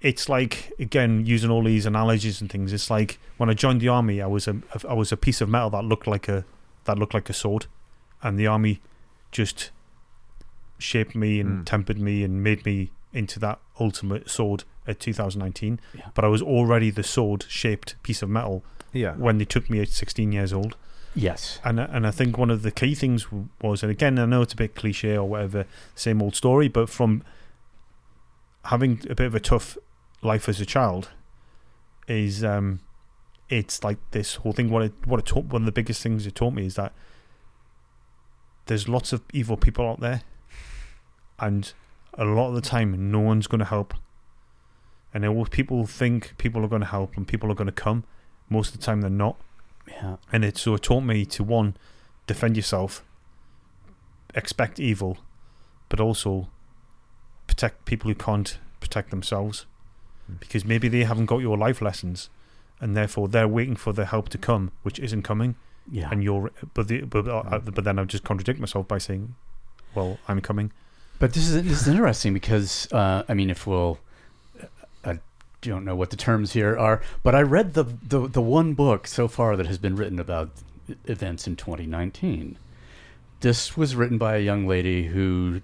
It's 0.00 0.28
like 0.28 0.72
again 0.78 1.26
using 1.26 1.50
all 1.50 1.62
these 1.64 1.84
analogies 1.86 2.40
and 2.40 2.48
things. 2.50 2.72
It's 2.72 2.88
like 2.90 3.18
when 3.36 3.50
I 3.50 3.54
joined 3.54 3.80
the 3.80 3.88
army, 3.88 4.22
I 4.22 4.26
was 4.26 4.48
a 4.48 4.56
I 4.88 4.94
was 4.94 5.12
a 5.12 5.16
piece 5.16 5.40
of 5.40 5.48
metal 5.48 5.70
that 5.70 5.84
looked 5.84 6.06
like 6.06 6.28
a 6.28 6.44
that 6.84 6.98
looked 6.98 7.14
like 7.14 7.28
a 7.28 7.32
sword, 7.34 7.66
and 8.22 8.38
the 8.38 8.46
army 8.46 8.80
just 9.32 9.70
shaped 10.78 11.14
me 11.14 11.40
and 11.40 11.60
Mm. 11.60 11.64
tempered 11.66 11.98
me 11.98 12.22
and 12.24 12.42
made 12.42 12.64
me 12.64 12.90
into 13.12 13.38
that 13.40 13.58
ultimate 13.80 14.28
sword 14.30 14.64
at 14.86 15.00
2019. 15.00 15.80
Yeah. 15.94 16.08
But 16.14 16.24
I 16.24 16.28
was 16.28 16.42
already 16.42 16.90
the 16.90 17.02
sword 17.02 17.44
shaped 17.48 17.96
piece 18.02 18.22
of 18.22 18.28
metal 18.28 18.64
yeah 18.92 19.14
when 19.16 19.38
they 19.38 19.44
took 19.44 19.68
me 19.70 19.80
at 19.80 19.88
16 19.88 20.32
years 20.32 20.52
old. 20.52 20.76
Yes. 21.14 21.58
And 21.64 21.80
and 21.80 22.06
I 22.06 22.10
think 22.10 22.38
one 22.38 22.50
of 22.50 22.62
the 22.62 22.70
key 22.70 22.94
things 22.94 23.26
was, 23.62 23.82
and 23.82 23.90
again, 23.90 24.18
I 24.18 24.26
know 24.26 24.42
it's 24.42 24.52
a 24.52 24.56
bit 24.56 24.74
cliche 24.74 25.16
or 25.16 25.28
whatever, 25.28 25.64
same 25.94 26.22
old 26.22 26.36
story, 26.36 26.68
but 26.68 26.88
from 26.88 27.22
having 28.64 29.00
a 29.10 29.14
bit 29.14 29.26
of 29.26 29.34
a 29.34 29.40
tough 29.40 29.76
life 30.22 30.48
as 30.48 30.60
a 30.60 30.66
child, 30.66 31.10
is 32.06 32.44
um, 32.44 32.80
it's 33.48 33.82
like 33.82 33.98
this 34.10 34.36
whole 34.36 34.52
thing. 34.52 34.70
What 34.70 34.82
it 34.82 34.92
what 35.06 35.18
it 35.20 35.26
taught, 35.26 35.46
one 35.46 35.62
of 35.62 35.66
the 35.66 35.72
biggest 35.72 36.02
things 36.02 36.26
it 36.26 36.34
taught 36.34 36.52
me 36.54 36.66
is 36.66 36.74
that 36.76 36.92
there's 38.66 38.88
lots 38.88 39.12
of 39.12 39.22
evil 39.32 39.56
people 39.56 39.88
out 39.88 40.00
there, 40.00 40.22
and 41.40 41.72
a 42.14 42.24
lot 42.24 42.48
of 42.48 42.54
the 42.54 42.60
time, 42.60 43.10
no 43.10 43.20
one's 43.20 43.46
going 43.46 43.58
to 43.60 43.64
help. 43.64 43.94
And 45.14 45.24
then 45.24 45.44
people 45.46 45.86
think 45.86 46.36
people 46.38 46.64
are 46.64 46.68
going 46.68 46.80
to 46.82 46.86
help 46.88 47.16
and 47.16 47.26
people 47.26 47.50
are 47.50 47.54
going 47.54 47.66
to 47.66 47.72
come. 47.72 48.04
Most 48.50 48.74
of 48.74 48.80
the 48.80 48.84
time, 48.84 49.00
they're 49.00 49.10
not 49.10 49.36
Yeah. 49.86 50.16
and 50.32 50.44
it 50.44 50.58
so 50.58 50.74
it 50.74 50.82
taught 50.82 51.00
me 51.02 51.24
to 51.26 51.42
one 51.44 51.74
defend 52.26 52.56
yourself 52.56 53.02
expect 54.34 54.78
evil 54.78 55.18
but 55.88 55.98
also 56.00 56.48
protect 57.46 57.84
people 57.86 58.08
who 58.10 58.14
can't 58.14 58.58
protect 58.80 59.10
themselves 59.10 59.64
Mm. 60.30 60.40
because 60.40 60.62
maybe 60.66 60.88
they 60.88 61.04
haven't 61.04 61.24
got 61.24 61.38
your 61.38 61.56
life 61.56 61.80
lessons 61.80 62.28
and 62.80 62.94
therefore 62.94 63.28
they're 63.28 63.48
waiting 63.48 63.76
for 63.76 63.94
the 63.94 64.04
help 64.04 64.28
to 64.28 64.36
come 64.38 64.72
which 64.82 64.98
isn't 65.00 65.22
coming 65.22 65.54
Yeah. 65.90 66.10
and 66.12 66.22
you're 66.22 66.50
but 66.74 66.88
the, 66.88 67.00
but, 67.02 67.26
uh, 67.26 67.42
Mm. 67.44 67.74
but 67.74 67.84
then 67.84 67.98
I've 67.98 68.08
just 68.08 68.24
contradict 68.24 68.60
myself 68.60 68.86
by 68.86 68.98
saying 68.98 69.34
well 69.94 70.18
I'm 70.28 70.42
coming 70.42 70.70
But 71.18 71.32
this 71.32 71.48
is 71.48 71.62
this 71.64 71.82
is 71.82 71.88
interesting 71.88 72.32
because 72.32 72.90
uh, 72.92 73.24
I 73.28 73.34
mean, 73.34 73.50
if 73.50 73.66
we'll, 73.66 73.98
I 75.04 75.18
don't 75.62 75.84
know 75.84 75.96
what 75.96 76.10
the 76.10 76.16
terms 76.16 76.52
here 76.52 76.78
are, 76.78 77.02
but 77.22 77.34
I 77.34 77.42
read 77.42 77.74
the, 77.74 77.84
the 77.84 78.28
the 78.28 78.42
one 78.42 78.74
book 78.74 79.06
so 79.06 79.26
far 79.28 79.56
that 79.56 79.66
has 79.66 79.78
been 79.78 79.96
written 79.96 80.18
about 80.18 80.50
events 81.06 81.46
in 81.46 81.56
2019. 81.56 82.56
This 83.40 83.76
was 83.76 83.94
written 83.94 84.18
by 84.18 84.36
a 84.36 84.40
young 84.40 84.66
lady 84.66 85.06
who 85.06 85.60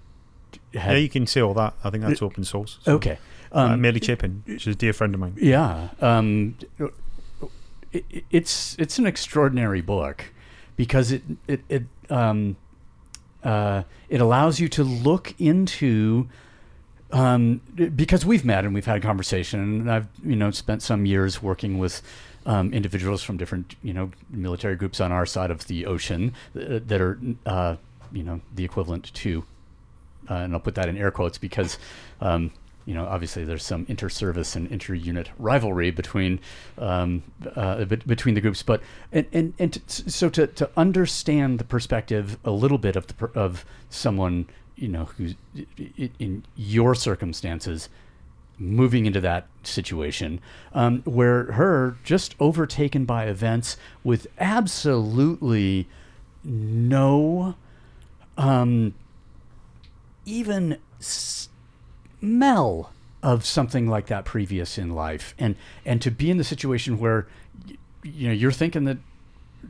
had 0.73 0.93
yeah 0.93 0.97
you 0.97 1.09
can 1.09 1.27
say 1.27 1.41
all 1.41 1.53
that 1.53 1.73
I 1.83 1.89
think 1.89 2.03
that's 2.03 2.21
open 2.21 2.43
source 2.45 2.79
so, 2.83 2.93
okay. 2.95 3.17
uh, 3.51 3.71
Um, 3.71 3.81
Mary 3.81 3.99
Chapin 3.99 4.43
she's 4.47 4.67
a 4.67 4.75
dear 4.75 4.93
friend 4.93 5.13
of 5.13 5.19
mine 5.19 5.33
Yeah, 5.37 5.89
um, 5.99 6.55
it, 7.91 8.05
it's 8.31 8.75
it's 8.79 8.97
an 8.97 9.05
extraordinary 9.05 9.81
book 9.81 10.25
because 10.75 11.11
it 11.11 11.23
it, 11.47 11.61
it 11.69 11.83
um, 12.09 12.55
uh, 13.45 13.83
it 14.09 14.19
allows 14.19 14.59
you 14.59 14.67
to 14.67 14.83
look 14.83 15.33
into 15.39 16.27
um, 17.11 17.61
because 17.95 18.25
we've 18.25 18.43
met 18.43 18.65
and 18.65 18.73
we've 18.73 18.85
had 18.85 18.97
a 18.97 19.01
conversation, 19.01 19.59
and 19.59 19.91
I've 19.91 20.07
you 20.23 20.35
know 20.35 20.51
spent 20.51 20.81
some 20.81 21.05
years 21.05 21.41
working 21.41 21.77
with 21.77 22.01
um, 22.45 22.73
individuals 22.73 23.23
from 23.23 23.37
different 23.37 23.75
you 23.83 23.93
know 23.93 24.11
military 24.29 24.75
groups 24.75 24.99
on 24.99 25.11
our 25.11 25.25
side 25.25 25.51
of 25.51 25.67
the 25.67 25.85
ocean 25.85 26.33
uh, 26.55 26.79
that 26.85 26.99
are 26.99 27.19
uh, 27.45 27.75
you 28.11 28.23
know 28.23 28.41
the 28.53 28.65
equivalent 28.65 29.13
to, 29.13 29.45
uh, 30.29 30.33
and 30.33 30.53
I'll 30.53 30.59
put 30.59 30.75
that 30.75 30.89
in 30.89 30.97
air 30.97 31.11
quotes 31.11 31.37
because. 31.37 31.77
Um, 32.19 32.51
you 32.85 32.93
know, 32.93 33.05
obviously, 33.05 33.43
there's 33.43 33.65
some 33.65 33.85
inter-service 33.89 34.55
and 34.55 34.71
inter-unit 34.71 35.29
rivalry 35.39 35.89
between 35.89 36.39
um, 36.77 37.23
uh, 37.55 37.83
be- 37.85 37.95
between 37.95 38.35
the 38.35 38.41
groups, 38.41 38.61
but 38.61 38.81
and 39.11 39.25
and, 39.33 39.53
and 39.57 39.81
so 39.87 40.29
to, 40.29 40.47
to 40.47 40.69
understand 40.77 41.59
the 41.59 41.63
perspective 41.63 42.37
a 42.45 42.51
little 42.51 42.77
bit 42.77 42.95
of 42.95 43.07
the 43.07 43.25
of 43.33 43.65
someone 43.89 44.47
you 44.75 44.87
know 44.87 45.05
who's 45.05 45.35
in 46.19 46.43
your 46.55 46.93
circumstances 46.93 47.89
moving 48.57 49.05
into 49.05 49.19
that 49.19 49.47
situation 49.63 50.39
um, 50.73 51.01
where 51.03 51.51
her 51.53 51.97
just 52.03 52.35
overtaken 52.39 53.03
by 53.03 53.25
events 53.25 53.77
with 54.03 54.27
absolutely 54.39 55.87
no 56.43 57.55
um, 58.37 58.93
even 60.25 60.77
smell 62.25 62.91
of 63.21 63.45
something 63.45 63.87
like 63.87 64.07
that 64.07 64.25
previous 64.25 64.77
in 64.77 64.89
life. 64.93 65.33
And 65.37 65.55
and 65.85 66.01
to 66.01 66.11
be 66.11 66.29
in 66.29 66.37
the 66.37 66.43
situation 66.43 66.99
where 66.99 67.27
you 68.03 68.27
know 68.27 68.33
you're 68.33 68.51
thinking 68.51 68.85
that 68.85 68.97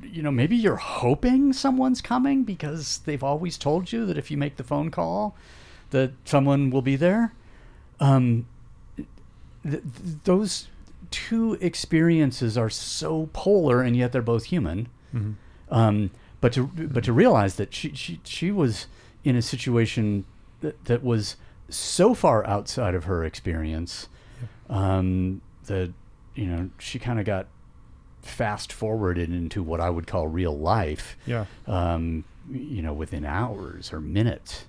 you 0.03 0.21
know 0.21 0.31
maybe 0.31 0.55
you're 0.55 0.75
hoping 0.75 1.53
someone's 1.53 2.01
coming 2.01 2.43
because 2.43 2.99
they've 3.05 3.23
always 3.23 3.57
told 3.57 3.91
you 3.91 4.05
that 4.05 4.17
if 4.17 4.29
you 4.29 4.37
make 4.37 4.57
the 4.57 4.63
phone 4.63 4.91
call 4.91 5.35
that 5.91 6.11
someone 6.25 6.69
will 6.69 6.81
be 6.81 6.95
there. 6.95 7.33
Um 7.99 8.45
th- 8.97 9.07
th- 9.63 9.83
those 10.25 10.67
two 11.11 11.57
experiences 11.61 12.57
are 12.57 12.69
so 12.69 13.29
polar 13.31 13.81
and 13.81 13.95
yet 13.95 14.11
they're 14.11 14.21
both 14.21 14.45
human. 14.45 14.87
Um 15.69 16.11
but 16.41 16.51
to 16.53 16.67
but 16.67 17.03
to 17.05 17.13
realize 17.13 17.55
that 17.55 17.73
she 17.73 17.93
she, 17.93 18.19
she 18.25 18.51
was 18.51 18.87
in 19.23 19.35
a 19.35 19.41
situation 19.41 20.25
that, 20.61 20.83
that 20.85 21.03
was 21.03 21.37
so 21.69 22.13
far 22.13 22.45
outside 22.47 22.93
of 22.95 23.05
her 23.05 23.23
experience 23.23 24.07
um 24.69 25.41
that 25.65 25.91
you 26.35 26.45
know 26.45 26.69
she 26.79 26.99
kind 26.99 27.19
of 27.19 27.25
got 27.25 27.47
fast 28.21 28.73
forwarded 28.73 29.29
into 29.29 29.61
what 29.61 29.79
I 29.79 29.89
would 29.89 30.07
call 30.07 30.27
real 30.27 30.57
life 30.57 31.15
Yeah. 31.25 31.45
um 31.67 32.23
you 32.51 32.81
know 32.81 32.93
within 32.93 33.25
hours 33.25 33.91
or 33.93 33.99
minutes 33.99 34.65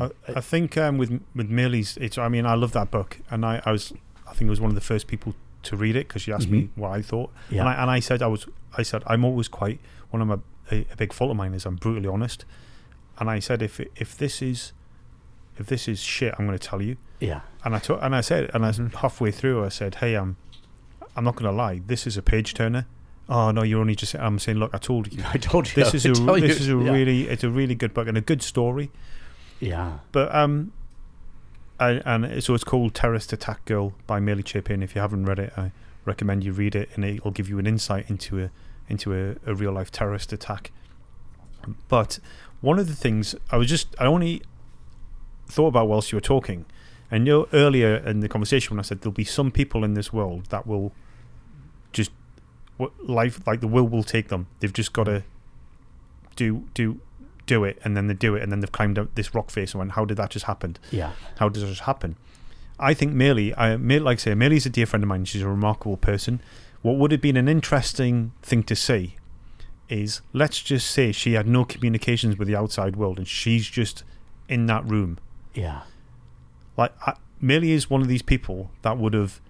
I, 0.00 0.10
I 0.28 0.40
think 0.40 0.76
um, 0.76 0.98
with 0.98 1.20
with 1.36 1.48
Millie's, 1.48 1.96
it's. 1.98 2.18
I 2.18 2.26
mean, 2.28 2.46
I 2.46 2.54
love 2.56 2.72
that 2.72 2.90
book, 2.90 3.20
and 3.30 3.46
I, 3.46 3.62
I 3.64 3.70
was, 3.70 3.92
I 4.28 4.32
think, 4.34 4.48
I 4.48 4.50
was 4.50 4.60
one 4.60 4.70
of 4.70 4.74
the 4.74 4.80
first 4.80 5.06
people 5.06 5.36
to 5.62 5.76
read 5.76 5.94
it 5.94 6.08
because 6.08 6.22
she 6.22 6.32
asked 6.32 6.48
me 6.48 6.68
what 6.74 6.90
I 6.90 7.00
thought, 7.00 7.30
Yeah. 7.48 7.60
and 7.60 7.68
I 7.68 7.74
and 7.82 7.88
I 7.92 8.00
said 8.00 8.20
I 8.20 8.26
was, 8.26 8.46
I 8.76 8.82
said 8.82 9.04
I'm 9.06 9.24
always 9.24 9.46
quite 9.46 9.78
one 10.10 10.20
of 10.20 10.26
my 10.26 10.38
a, 10.72 10.84
a 10.92 10.96
big 10.96 11.12
fault 11.12 11.30
of 11.30 11.36
mine 11.36 11.54
is 11.54 11.64
I'm 11.64 11.76
brutally 11.76 12.08
honest, 12.08 12.44
and 13.20 13.30
I 13.30 13.38
said 13.38 13.62
if 13.62 13.78
if 13.94 14.18
this 14.18 14.42
is, 14.42 14.72
if 15.58 15.66
this 15.66 15.88
is 15.88 16.00
shit, 16.00 16.34
I'm 16.38 16.46
going 16.46 16.58
to 16.58 16.68
tell 16.68 16.82
you, 16.82 16.96
yeah 17.20 17.40
and 17.64 17.74
I 17.74 17.78
took 17.78 17.98
and 18.02 18.14
I 18.14 18.20
said 18.20 18.50
and 18.54 18.64
I 18.66 18.68
s- 18.70 18.80
halfway 18.96 19.30
through 19.30 19.64
I 19.64 19.68
said, 19.70 19.96
hey, 19.96 20.14
I'm, 20.14 20.36
I'm 21.16 21.24
not 21.24 21.36
going 21.36 21.50
to 21.50 21.56
lie, 21.56 21.80
this 21.86 22.06
is 22.06 22.16
a 22.16 22.22
page 22.22 22.54
turner. 22.54 22.86
Oh 23.28 23.50
no, 23.52 23.62
you're 23.62 23.80
only 23.80 23.94
just. 23.94 24.14
I'm 24.16 24.38
saying, 24.38 24.58
look, 24.58 24.74
I 24.74 24.78
told 24.78 25.10
you. 25.12 25.22
I 25.32 25.38
told 25.38 25.66
you 25.68 25.74
This 25.82 25.94
is 25.94 26.04
a 26.06 26.10
this 26.12 26.40
you. 26.40 26.44
is 26.46 26.68
a 26.68 26.72
Yeah. 26.72 26.92
really 26.92 27.28
it's 27.28 27.42
a 27.44 27.48
really 27.50 27.74
good 27.74 27.94
book 27.94 28.06
and 28.08 28.18
a 28.18 28.20
good 28.20 28.42
story. 28.42 28.90
yeah 29.60 29.98
But 30.12 30.34
um, 30.34 30.72
I, 31.80 32.02
and 32.04 32.24
it- 32.26 32.44
so 32.44 32.52
it's 32.54 32.64
called 32.64 32.94
Terrorist 32.94 33.32
Attack 33.32 33.64
Girl 33.64 33.94
by 34.06 34.20
Millie 34.20 34.42
Chapin. 34.44 34.82
If 34.82 34.94
you 34.94 35.00
haven't 35.00 35.24
read 35.24 35.38
it, 35.38 35.52
I 35.56 35.72
recommend 36.04 36.44
you 36.44 36.52
read 36.52 36.74
it, 36.74 36.90
and 36.94 37.04
it'll 37.04 37.30
give 37.30 37.48
you 37.48 37.58
an 37.58 37.66
insight 37.66 38.10
into 38.10 38.42
a 38.42 38.50
into 38.90 39.14
a, 39.14 39.36
a 39.50 39.54
real 39.54 39.72
life 39.72 39.90
terrorist 39.90 40.30
attack. 40.32 40.70
But 41.88 42.18
one 42.60 42.78
of 42.78 42.88
the 42.88 42.94
things 42.94 43.34
I 43.50 43.56
was 43.56 43.68
just 43.68 43.94
I 43.98 44.04
only 44.04 44.42
thought 45.46 45.68
about 45.68 45.88
whilst 45.88 46.12
you 46.12 46.16
were 46.16 46.22
talking, 46.22 46.66
and 47.10 47.26
you 47.26 47.32
know 47.32 47.48
earlier 47.52 47.96
in 47.96 48.20
the 48.20 48.28
conversation 48.28 48.74
when 48.74 48.80
I 48.80 48.82
said 48.82 49.00
there'll 49.00 49.12
be 49.12 49.24
some 49.24 49.50
people 49.50 49.84
in 49.84 49.94
this 49.94 50.12
world 50.12 50.46
that 50.46 50.66
will 50.66 50.92
just 51.92 52.10
life 53.02 53.46
like 53.46 53.60
the 53.60 53.68
will 53.68 53.88
will 53.88 54.02
take 54.02 54.28
them. 54.28 54.46
They've 54.60 54.72
just 54.72 54.92
got 54.92 55.04
to 55.04 55.22
do 56.36 56.64
do 56.74 57.00
do 57.46 57.64
it, 57.64 57.78
and 57.84 57.96
then 57.96 58.06
they 58.06 58.14
do 58.14 58.34
it, 58.34 58.42
and 58.42 58.50
then 58.50 58.60
they've 58.60 58.72
climbed 58.72 58.98
up 58.98 59.14
this 59.14 59.34
rock 59.34 59.50
face 59.50 59.72
and 59.72 59.78
went, 59.78 59.92
"How 59.92 60.04
did 60.04 60.16
that 60.16 60.30
just 60.30 60.46
happen? 60.46 60.76
yeah 60.90 61.12
How 61.38 61.48
does 61.48 61.62
this 61.62 61.80
happen?" 61.80 62.16
I 62.78 62.92
think 62.94 63.12
Millie, 63.12 63.54
I 63.54 63.76
like 63.76 64.18
I 64.18 64.20
say, 64.20 64.34
Millie's 64.34 64.66
a 64.66 64.70
dear 64.70 64.86
friend 64.86 65.04
of 65.04 65.08
mine. 65.08 65.24
She's 65.24 65.42
a 65.42 65.48
remarkable 65.48 65.96
person. 65.96 66.40
What 66.82 66.96
would 66.96 67.12
have 67.12 67.20
been 67.20 67.36
an 67.36 67.48
interesting 67.48 68.32
thing 68.42 68.62
to 68.64 68.76
see 68.76 69.14
is 69.88 70.22
let's 70.32 70.60
just 70.60 70.90
say 70.90 71.12
she 71.12 71.34
had 71.34 71.46
no 71.46 71.64
communications 71.64 72.36
with 72.36 72.48
the 72.48 72.56
outside 72.56 72.96
world, 72.96 73.18
and 73.18 73.28
she's 73.28 73.68
just 73.68 74.02
in 74.48 74.66
that 74.66 74.84
room. 74.84 75.18
Yeah. 75.54 75.82
Like 76.76 76.92
I, 77.06 77.14
Millie 77.40 77.72
is 77.72 77.88
one 77.88 78.02
of 78.02 78.08
these 78.08 78.22
people 78.22 78.70
that 78.82 78.98
would 78.98 79.14
have, 79.14 79.40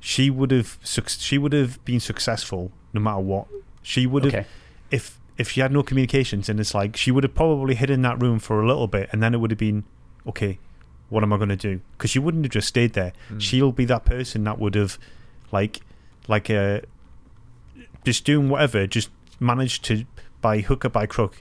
she 0.00 0.30
would 0.30 0.50
have, 0.50 0.78
suc- 0.82 1.08
she 1.08 1.38
would 1.38 1.52
have 1.52 1.84
been 1.84 2.00
successful 2.00 2.72
no 2.92 3.00
matter 3.00 3.20
what. 3.20 3.46
She 3.82 4.06
would 4.06 4.24
have 4.24 4.34
okay. 4.34 4.46
if 4.90 5.20
if 5.38 5.50
she 5.50 5.60
had 5.60 5.70
no 5.70 5.82
communications 5.82 6.48
and 6.48 6.58
it's 6.58 6.74
like 6.74 6.96
she 6.96 7.10
would 7.10 7.22
have 7.22 7.34
probably 7.34 7.74
hid 7.74 7.90
in 7.90 8.02
that 8.02 8.20
room 8.20 8.38
for 8.38 8.60
a 8.60 8.66
little 8.66 8.88
bit 8.88 9.08
and 9.12 9.22
then 9.22 9.34
it 9.34 9.36
would 9.38 9.50
have 9.50 9.58
been 9.58 9.84
okay 10.26 10.58
what 11.08 11.22
am 11.22 11.32
i 11.32 11.36
going 11.36 11.48
to 11.48 11.56
do? 11.56 11.80
Because 11.92 12.10
she 12.10 12.18
wouldn't 12.18 12.44
have 12.44 12.52
just 12.52 12.68
stayed 12.68 12.94
there. 12.94 13.12
She'll 13.38 13.72
be 13.72 13.84
that 13.84 14.04
person 14.04 14.44
that 14.44 14.58
would 14.58 14.74
have 14.74 14.98
like 15.52 15.80
like 16.26 16.50
uh 16.50 16.80
just 18.04 18.24
doing 18.24 18.48
whatever 18.48 18.86
just 18.86 19.10
managed 19.38 19.84
to 19.84 20.04
by 20.40 20.60
hook 20.60 20.84
or 20.84 20.88
by 20.88 21.06
crook 21.06 21.40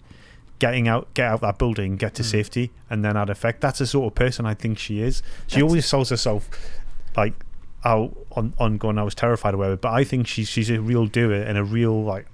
getting 0.60 0.88
out 0.88 1.14
get 1.14 1.28
out 1.32 1.42
that 1.42 1.58
building 1.58 1.96
get 1.98 2.14
to 2.16 2.24
safety 2.24 2.72
and 2.90 3.04
then 3.04 3.18
add 3.18 3.30
effect 3.30 3.60
that's 3.62 3.80
the 3.80 3.86
sort 3.86 4.08
of 4.12 4.16
person 4.16 4.46
i 4.46 4.54
think 4.54 4.78
she 4.80 5.02
is 5.02 5.22
she 5.48 5.56
That's- 5.56 5.64
always 5.64 5.86
sells 5.86 6.10
herself 6.10 6.50
like 7.18 7.34
out 7.84 8.16
on 8.32 8.54
on 8.58 8.78
going 8.78 8.98
i 8.98 9.04
was 9.04 9.14
terrified 9.16 9.54
or 9.54 9.58
whatever 9.58 9.76
but 9.76 9.92
i 9.92 10.04
think 10.04 10.28
she's 10.28 10.48
she's 10.50 10.70
a 10.70 10.80
real 10.82 11.06
doer 11.08 11.34
and 11.34 11.58
a 11.58 11.64
real 11.64 12.04
like 12.04 12.26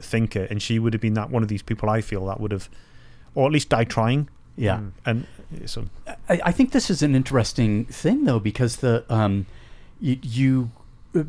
thinker, 0.00 0.46
and 0.48 0.62
she 0.62 0.78
would 0.78 0.92
have 0.92 1.00
been 1.02 1.14
that 1.14 1.28
one 1.28 1.42
of 1.42 1.48
these 1.48 1.60
people. 1.60 1.90
I 1.90 2.00
feel 2.02 2.24
that 2.26 2.38
would 2.38 2.52
have, 2.52 2.68
or 3.34 3.46
at 3.46 3.52
least 3.52 3.68
died 3.68 3.90
trying. 3.90 4.28
yeah 4.56 4.80
And 5.04 5.26
so 5.66 5.86
I, 6.28 6.40
I 6.44 6.52
think 6.52 6.70
this 6.70 6.88
is 6.88 7.02
an 7.02 7.16
interesting 7.16 7.84
thing 7.86 8.22
though 8.22 8.38
because 8.38 8.76
the 8.76 9.04
um 9.12 9.46
you, 10.00 10.16
you 10.22 10.70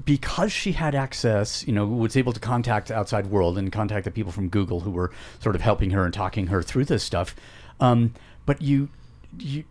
because 0.05 0.51
she 0.51 0.73
had 0.73 0.93
access 0.93 1.65
you 1.65 1.73
know 1.73 1.85
was 1.87 2.17
able 2.17 2.33
to 2.33 2.39
contact 2.39 2.89
the 2.89 2.95
outside 2.95 3.27
world 3.27 3.57
and 3.57 3.71
contact 3.71 4.03
the 4.05 4.11
people 4.11 4.31
from 4.31 4.49
google 4.49 4.81
who 4.81 4.91
were 4.91 5.09
sort 5.39 5.55
of 5.55 5.61
helping 5.61 5.91
her 5.91 6.03
and 6.05 6.13
talking 6.13 6.47
her 6.47 6.61
through 6.61 6.83
this 6.85 7.01
stuff 7.03 7.35
um 7.79 8.13
but 8.45 8.61
you 8.61 8.89
you 9.37 9.63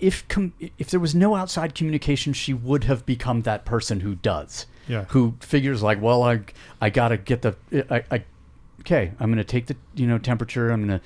if 0.00 0.26
com- 0.28 0.52
if 0.78 0.90
there 0.90 0.98
was 1.00 1.14
no 1.14 1.34
outside 1.34 1.74
communication 1.74 2.32
she 2.32 2.54
would 2.54 2.84
have 2.84 3.04
become 3.04 3.42
that 3.42 3.64
person 3.64 4.00
who 4.00 4.14
does 4.16 4.66
Yeah. 4.88 5.04
who 5.08 5.34
figures 5.40 5.82
like 5.82 6.00
well 6.00 6.22
i 6.22 6.40
i 6.80 6.88
gotta 6.90 7.16
get 7.18 7.42
the 7.42 7.54
i, 7.90 8.02
I 8.10 8.24
okay 8.80 9.12
i'm 9.20 9.30
gonna 9.30 9.44
take 9.44 9.66
the 9.66 9.76
you 9.94 10.06
know 10.06 10.18
temperature 10.18 10.70
i'm 10.70 10.80
gonna 10.80 11.00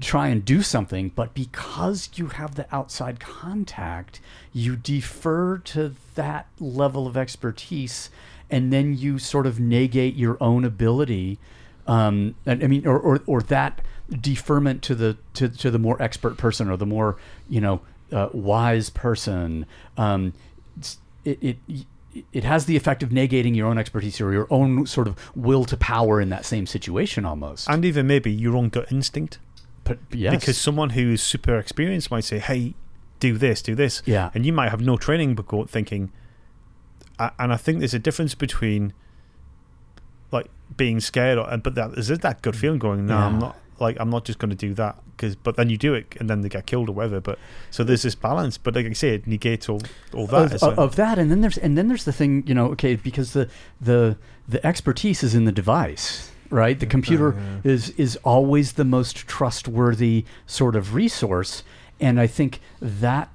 try 0.00 0.28
and 0.28 0.44
do 0.44 0.62
something, 0.62 1.10
but 1.14 1.34
because 1.34 2.10
you 2.14 2.28
have 2.28 2.54
the 2.54 2.66
outside 2.74 3.20
contact, 3.20 4.20
you 4.52 4.76
defer 4.76 5.58
to 5.58 5.94
that 6.14 6.46
level 6.58 7.06
of 7.06 7.16
expertise, 7.16 8.10
and 8.50 8.72
then 8.72 8.96
you 8.96 9.18
sort 9.18 9.46
of 9.46 9.60
negate 9.60 10.14
your 10.14 10.36
own 10.40 10.64
ability. 10.64 11.38
Um, 11.86 12.34
and, 12.44 12.62
I 12.62 12.66
mean, 12.66 12.86
or, 12.86 12.98
or 12.98 13.20
or 13.26 13.42
that 13.42 13.80
deferment 14.10 14.82
to 14.82 14.94
the 14.94 15.16
to, 15.34 15.48
to 15.48 15.70
the 15.70 15.78
more 15.78 16.00
expert 16.02 16.36
person 16.36 16.70
or 16.70 16.76
the 16.76 16.86
more 16.86 17.16
you 17.48 17.60
know 17.60 17.80
uh, 18.12 18.28
wise 18.32 18.90
person. 18.90 19.66
Um, 19.96 20.32
it, 21.24 21.38
it 21.42 21.86
it 22.32 22.44
has 22.44 22.66
the 22.66 22.76
effect 22.76 23.02
of 23.02 23.10
negating 23.10 23.54
your 23.54 23.68
own 23.68 23.78
expertise 23.78 24.20
or 24.20 24.32
your 24.32 24.46
own 24.50 24.86
sort 24.86 25.06
of 25.06 25.16
will 25.36 25.64
to 25.66 25.76
power 25.76 26.20
in 26.20 26.30
that 26.30 26.44
same 26.44 26.66
situation 26.66 27.24
almost. 27.24 27.68
and 27.68 27.84
even 27.84 28.06
maybe 28.06 28.32
your 28.32 28.56
own 28.56 28.68
gut 28.68 28.90
instinct, 28.90 29.38
but 29.88 29.98
yes, 30.12 30.34
because 30.34 30.56
someone 30.58 30.90
who's 30.90 31.22
super 31.22 31.58
experienced 31.58 32.10
might 32.10 32.24
say, 32.24 32.38
"Hey, 32.38 32.74
do 33.20 33.36
this, 33.38 33.62
do 33.62 33.74
this," 33.74 34.02
Yeah. 34.06 34.30
and 34.34 34.46
you 34.46 34.52
might 34.52 34.70
have 34.70 34.80
no 34.80 34.96
training, 34.96 35.34
but 35.34 35.46
go 35.48 35.64
thinking. 35.64 36.12
And 37.18 37.52
I 37.52 37.56
think 37.56 37.80
there's 37.80 37.94
a 37.94 37.98
difference 37.98 38.34
between 38.36 38.92
like 40.30 40.46
being 40.76 41.00
scared, 41.00 41.38
or, 41.38 41.56
but 41.58 41.74
that 41.74 41.92
is 41.98 42.10
it 42.10 42.20
that 42.22 42.42
good 42.42 42.54
feeling 42.54 42.78
going, 42.78 43.06
no, 43.06 43.16
I'm 43.16 43.38
not 43.40 43.56
like 43.80 43.96
I'm 43.98 44.10
not 44.10 44.24
just 44.24 44.38
going 44.38 44.50
to 44.50 44.56
do 44.56 44.74
that 44.74 44.96
because, 45.16 45.34
but 45.34 45.56
then 45.56 45.68
you 45.70 45.76
do 45.76 45.94
it 45.94 46.14
and 46.20 46.28
then 46.30 46.42
they 46.42 46.48
get 46.48 46.66
killed 46.66 46.88
or 46.88 46.92
whatever. 46.92 47.20
But 47.20 47.38
so 47.70 47.82
there's 47.82 48.02
this 48.02 48.14
balance, 48.14 48.56
but 48.58 48.74
like 48.76 48.86
I 48.86 48.92
say, 48.92 49.14
it 49.14 49.26
negates 49.26 49.68
all 49.68 49.82
all 50.14 50.26
that. 50.28 50.46
of, 50.46 50.52
It's 50.52 50.62
of 50.62 50.96
that 50.96 51.18
and 51.18 51.30
then 51.30 51.40
there's 51.40 51.58
and 51.58 51.76
then 51.76 51.88
there's 51.88 52.04
the 52.04 52.12
thing 52.12 52.44
you 52.46 52.54
know 52.54 52.66
okay 52.72 52.94
because 52.96 53.32
the 53.32 53.48
the 53.80 54.16
the 54.48 54.64
expertise 54.66 55.22
is 55.24 55.34
in 55.34 55.44
the 55.44 55.52
device 55.52 56.30
right? 56.50 56.78
The 56.78 56.86
computer 56.86 57.36
is 57.64 57.90
is 57.90 58.16
always 58.24 58.72
the 58.72 58.84
most 58.84 59.16
trustworthy 59.28 60.24
sort 60.46 60.76
of 60.76 60.94
resource, 60.94 61.62
and 62.00 62.20
I 62.20 62.26
think 62.26 62.60
that 62.80 63.30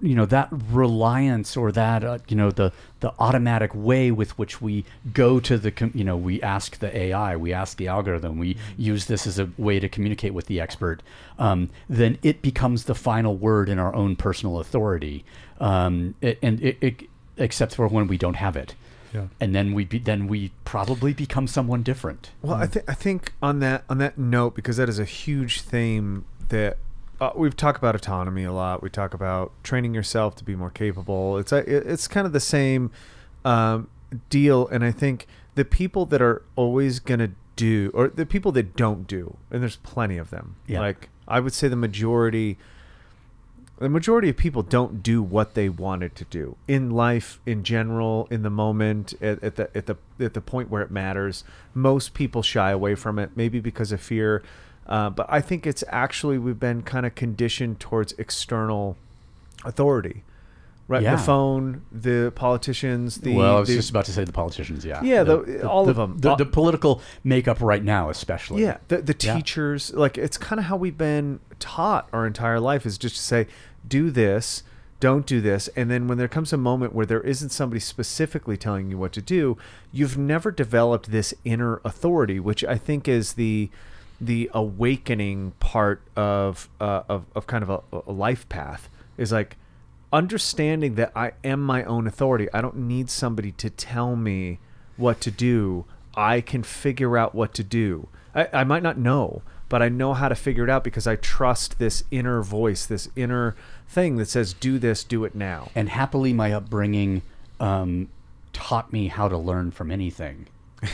you 0.00 0.14
know 0.14 0.24
that 0.24 0.48
reliance 0.50 1.56
or 1.56 1.70
that 1.72 2.02
uh, 2.02 2.18
you 2.28 2.36
know 2.36 2.50
the 2.50 2.72
the 3.00 3.12
automatic 3.18 3.74
way 3.74 4.10
with 4.10 4.36
which 4.38 4.62
we 4.62 4.84
go 5.12 5.38
to 5.40 5.58
the 5.58 5.70
com- 5.70 5.92
you 5.94 6.04
know 6.04 6.16
we 6.16 6.40
ask 6.40 6.78
the 6.78 6.96
AI 6.96 7.36
we 7.36 7.52
ask 7.52 7.76
the 7.76 7.86
algorithm 7.86 8.38
we 8.38 8.56
use 8.78 9.06
this 9.06 9.26
as 9.26 9.38
a 9.38 9.50
way 9.58 9.78
to 9.78 9.88
communicate 9.88 10.32
with 10.32 10.46
the 10.46 10.58
expert 10.58 11.02
um, 11.38 11.68
then 11.88 12.18
it 12.22 12.40
becomes 12.40 12.84
the 12.84 12.94
final 12.94 13.36
word 13.36 13.68
in 13.68 13.78
our 13.78 13.94
own 13.94 14.16
personal 14.16 14.58
authority 14.58 15.22
um, 15.60 16.14
it, 16.22 16.38
and 16.42 16.62
it, 16.62 16.78
it 16.80 17.02
except 17.36 17.74
for 17.74 17.86
when 17.88 18.08
we 18.08 18.16
don't 18.16 18.36
have 18.36 18.56
it 18.56 18.74
Yeah. 19.12 19.28
and 19.40 19.54
then 19.54 19.72
we 19.72 19.84
be, 19.84 19.98
then 19.98 20.26
we 20.26 20.52
probably 20.64 21.14
become 21.14 21.46
someone 21.46 21.82
different 21.82 22.30
Well, 22.42 22.56
I 22.56 22.66
think 22.66 22.90
I 22.90 22.94
think 22.94 23.32
on 23.42 23.60
that 23.60 23.84
on 23.88 23.98
that 23.98 24.18
note, 24.18 24.54
because 24.54 24.76
that 24.76 24.88
is 24.88 24.98
a 24.98 25.04
huge 25.04 25.62
theme 25.62 26.24
that 26.48 26.78
uh, 27.20 27.30
we've 27.34 27.56
talked 27.56 27.78
about 27.78 27.94
autonomy 27.94 28.44
a 28.44 28.52
lot. 28.52 28.82
We 28.82 28.90
talk 28.90 29.14
about 29.14 29.52
training 29.64 29.94
yourself 29.94 30.36
to 30.36 30.44
be 30.44 30.54
more 30.54 30.70
capable. 30.70 31.38
It's 31.38 31.52
a, 31.52 31.58
it's 31.58 32.06
kind 32.06 32.26
of 32.26 32.32
the 32.32 32.40
same 32.40 32.90
um, 33.44 33.88
deal, 34.30 34.68
and 34.68 34.84
I 34.84 34.92
think 34.92 35.26
the 35.54 35.64
people 35.64 36.06
that 36.06 36.22
are 36.22 36.42
always 36.54 37.00
gonna 37.00 37.30
do, 37.56 37.90
or 37.94 38.08
the 38.08 38.26
people 38.26 38.52
that 38.52 38.76
don't 38.76 39.06
do, 39.06 39.36
and 39.50 39.62
there's 39.62 39.76
plenty 39.76 40.16
of 40.16 40.30
them. 40.30 40.56
Yeah. 40.66 40.80
Like 40.80 41.08
I 41.26 41.40
would 41.40 41.52
say, 41.52 41.68
the 41.68 41.76
majority. 41.76 42.58
The 43.78 43.88
majority 43.88 44.28
of 44.28 44.36
people 44.36 44.62
don't 44.62 45.02
do 45.04 45.22
what 45.22 45.54
they 45.54 45.68
wanted 45.68 46.16
to 46.16 46.24
do 46.24 46.56
in 46.66 46.90
life, 46.90 47.38
in 47.46 47.62
general, 47.62 48.26
in 48.30 48.42
the 48.42 48.50
moment, 48.50 49.14
at, 49.22 49.42
at 49.42 49.54
the 49.56 49.70
at 49.76 49.86
the 49.86 49.96
at 50.18 50.34
the 50.34 50.40
point 50.40 50.68
where 50.68 50.82
it 50.82 50.90
matters. 50.90 51.44
Most 51.74 52.12
people 52.12 52.42
shy 52.42 52.70
away 52.72 52.96
from 52.96 53.18
it, 53.20 53.30
maybe 53.36 53.60
because 53.60 53.92
of 53.92 54.00
fear, 54.00 54.42
uh, 54.88 55.10
but 55.10 55.26
I 55.28 55.40
think 55.40 55.64
it's 55.64 55.84
actually 55.88 56.38
we've 56.38 56.58
been 56.58 56.82
kind 56.82 57.06
of 57.06 57.14
conditioned 57.14 57.78
towards 57.78 58.14
external 58.18 58.96
authority, 59.64 60.22
right? 60.88 61.02
Yeah. 61.02 61.14
The 61.14 61.22
phone, 61.22 61.82
the 61.92 62.32
politicians, 62.34 63.18
the 63.18 63.36
well, 63.36 63.56
I 63.58 63.60
was 63.60 63.68
the- 63.68 63.76
just 63.76 63.90
about 63.90 64.06
to 64.06 64.12
say 64.12 64.24
the 64.24 64.32
politicians, 64.32 64.84
yeah. 64.84 65.02
Yeah, 65.04 65.22
the- 65.22 65.68
all 65.68 65.84
the, 65.84 65.90
of 65.92 65.96
them. 65.96 66.18
The, 66.18 66.34
the 66.34 66.46
political 66.46 67.00
makeup 67.22 67.60
right 67.60 67.84
now, 67.84 68.10
especially. 68.10 68.62
Yeah, 68.62 68.78
the 68.88 69.02
the 69.02 69.14
Yeah. 69.20 69.34
teachers 69.36 69.92
like 69.94 70.18
it's 70.18 70.36
kind 70.36 70.58
of 70.58 70.66
how 70.66 70.76
we've 70.76 70.98
been 70.98 71.38
taught 71.60 72.08
our 72.12 72.24
entire 72.26 72.60
life 72.60 72.86
is 72.86 72.96
just 72.98 73.16
to 73.16 73.22
say 73.22 73.46
do 73.86 74.10
this, 74.10 74.62
don't 75.00 75.26
do 75.26 75.40
this, 75.40 75.68
and 75.76 75.90
then 75.90 76.08
when 76.08 76.18
there 76.18 76.28
comes 76.28 76.52
a 76.52 76.56
moment 76.56 76.92
where 76.92 77.06
there 77.06 77.20
isn't 77.20 77.50
somebody 77.50 77.80
specifically 77.80 78.56
telling 78.56 78.90
you 78.90 78.98
what 78.98 79.12
to 79.12 79.22
do, 79.22 79.56
you've 79.92 80.18
never 80.18 80.50
developed 80.50 81.10
this 81.10 81.32
inner 81.44 81.80
authority, 81.84 82.40
which 82.40 82.64
I 82.64 82.76
think 82.76 83.06
is 83.06 83.34
the 83.34 83.70
the 84.20 84.50
awakening 84.52 85.52
part 85.60 86.02
of 86.16 86.68
uh, 86.80 87.02
of 87.08 87.26
of 87.34 87.46
kind 87.46 87.62
of 87.62 87.70
a, 87.70 88.02
a 88.06 88.12
life 88.12 88.48
path 88.48 88.88
is 89.16 89.30
like 89.30 89.56
understanding 90.12 90.94
that 90.96 91.12
I 91.14 91.32
am 91.44 91.60
my 91.60 91.84
own 91.84 92.06
authority. 92.06 92.48
I 92.52 92.60
don't 92.60 92.76
need 92.76 93.10
somebody 93.10 93.52
to 93.52 93.70
tell 93.70 94.16
me 94.16 94.58
what 94.96 95.20
to 95.20 95.30
do. 95.30 95.84
I 96.14 96.40
can 96.40 96.62
figure 96.62 97.16
out 97.16 97.34
what 97.34 97.54
to 97.54 97.62
do. 97.62 98.08
I, 98.34 98.48
I 98.52 98.64
might 98.64 98.82
not 98.82 98.98
know, 98.98 99.42
but 99.68 99.82
I 99.82 99.88
know 99.88 100.14
how 100.14 100.28
to 100.28 100.34
figure 100.34 100.64
it 100.64 100.70
out 100.70 100.84
because 100.84 101.06
I 101.06 101.16
trust 101.16 101.78
this 101.78 102.04
inner 102.10 102.42
voice, 102.42 102.86
this 102.86 103.08
inner 103.16 103.54
thing 103.88 104.16
that 104.16 104.28
says, 104.28 104.52
do 104.52 104.78
this, 104.78 105.04
do 105.04 105.24
it 105.24 105.34
now. 105.34 105.70
And 105.74 105.88
happily, 105.88 106.32
my 106.32 106.52
upbringing 106.52 107.22
um, 107.60 108.08
taught 108.52 108.92
me 108.92 109.08
how 109.08 109.28
to 109.28 109.36
learn 109.38 109.70
from 109.70 109.90
anything. 109.90 110.46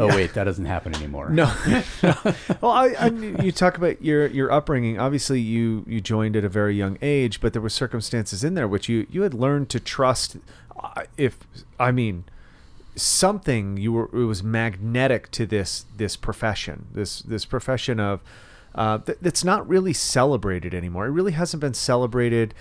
Oh 0.00 0.06
wait, 0.06 0.34
that 0.34 0.44
doesn't 0.44 0.66
happen 0.66 0.94
anymore. 0.94 1.28
No. 1.28 1.52
well, 2.60 2.70
I, 2.70 2.94
I, 3.00 3.08
you 3.42 3.50
talk 3.50 3.76
about 3.76 4.00
your 4.00 4.28
your 4.28 4.52
upbringing. 4.52 4.96
Obviously, 5.00 5.40
you 5.40 5.84
you 5.88 6.00
joined 6.00 6.36
at 6.36 6.44
a 6.44 6.48
very 6.48 6.76
young 6.76 6.98
age, 7.02 7.40
but 7.40 7.52
there 7.52 7.60
were 7.60 7.68
circumstances 7.68 8.44
in 8.44 8.54
there 8.54 8.68
which 8.68 8.88
you 8.88 9.08
you 9.10 9.22
had 9.22 9.34
learned 9.34 9.70
to 9.70 9.80
trust. 9.80 10.36
uh, 10.78 11.02
If 11.16 11.38
I 11.80 11.90
mean 11.90 12.22
something, 13.02 13.76
you 13.76 13.92
were 13.92 14.04
it 14.12 14.24
was 14.26 14.42
magnetic 14.42 15.30
to 15.32 15.46
this 15.46 15.86
this 15.96 16.16
profession, 16.16 16.86
this 16.92 17.20
this 17.22 17.44
profession 17.44 17.98
of 18.00 18.20
uh, 18.74 18.98
th- 18.98 19.18
that's 19.20 19.44
not 19.44 19.68
really 19.68 19.92
celebrated 19.92 20.74
anymore. 20.74 21.06
It 21.06 21.10
really 21.10 21.32
hasn't 21.32 21.60
been 21.60 21.74
celebrated. 21.74 22.54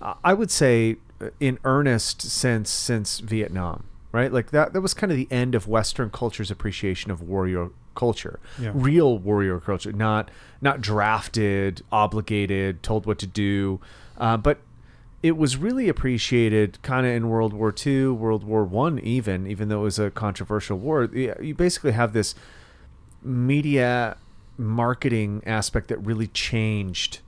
uh, 0.00 0.14
I 0.24 0.32
would 0.34 0.50
say 0.50 0.96
uh, 1.20 1.30
in 1.40 1.58
earnest 1.64 2.22
since 2.22 2.70
since 2.70 3.18
Vietnam, 3.20 3.84
right? 4.12 4.32
Like 4.32 4.50
that 4.52 4.72
that 4.72 4.80
was 4.80 4.94
kind 4.94 5.10
of 5.12 5.16
the 5.18 5.28
end 5.30 5.54
of 5.54 5.66
Western 5.68 6.10
culture's 6.10 6.50
appreciation 6.50 7.10
of 7.10 7.20
warrior 7.20 7.70
culture, 7.94 8.38
Yeah. 8.60 8.70
real 8.74 9.18
warrior 9.18 9.58
culture, 9.58 9.92
not 9.92 10.30
not 10.60 10.80
drafted, 10.80 11.82
obligated, 11.90 12.82
told 12.82 13.06
what 13.06 13.18
to 13.18 13.26
do, 13.26 13.80
uh, 14.18 14.36
but 14.36 14.58
it 15.22 15.36
was 15.36 15.56
really 15.56 15.88
appreciated 15.88 16.80
kind 16.82 17.06
of 17.06 17.12
in 17.12 17.28
World 17.28 17.52
War 17.52 17.74
II, 17.86 18.08
World 18.08 18.44
War 18.44 18.64
One, 18.64 18.98
even 19.00 19.46
even 19.46 19.68
though 19.68 19.80
it 19.80 19.84
was 19.84 19.98
a 19.98 20.10
controversial 20.10 20.78
war. 20.78 21.04
You 21.04 21.54
basically 21.54 21.92
have 21.92 22.12
this 22.12 22.34
media 23.22 24.16
marketing 24.56 25.42
aspect 25.46 25.88
that 25.88 25.98
really 25.98 26.28
changed 26.28 27.20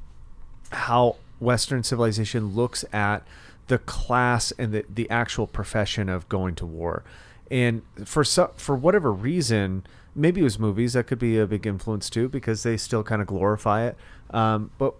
how 0.72 1.16
Western 1.40 1.82
civilization 1.82 2.54
looks 2.54 2.84
at 2.92 3.26
the 3.66 3.78
class 3.78 4.52
and 4.52 4.72
the, 4.72 4.84
the 4.92 5.08
actual 5.10 5.46
profession 5.46 6.08
of 6.08 6.28
going 6.28 6.54
to 6.56 6.66
war. 6.66 7.02
And 7.50 7.82
for 8.04 8.22
so, 8.22 8.52
for 8.56 8.76
whatever 8.76 9.12
reason, 9.12 9.84
maybe 10.14 10.40
it 10.40 10.44
was 10.44 10.58
movies 10.58 10.92
that 10.92 11.06
could 11.06 11.18
be 11.18 11.38
a 11.38 11.46
big 11.46 11.66
influence 11.66 12.08
too, 12.08 12.28
because 12.28 12.62
they 12.62 12.76
still 12.76 13.02
kind 13.02 13.20
of 13.20 13.26
glorify 13.26 13.86
it. 13.86 13.96
Um, 14.30 14.70
but 14.78 14.94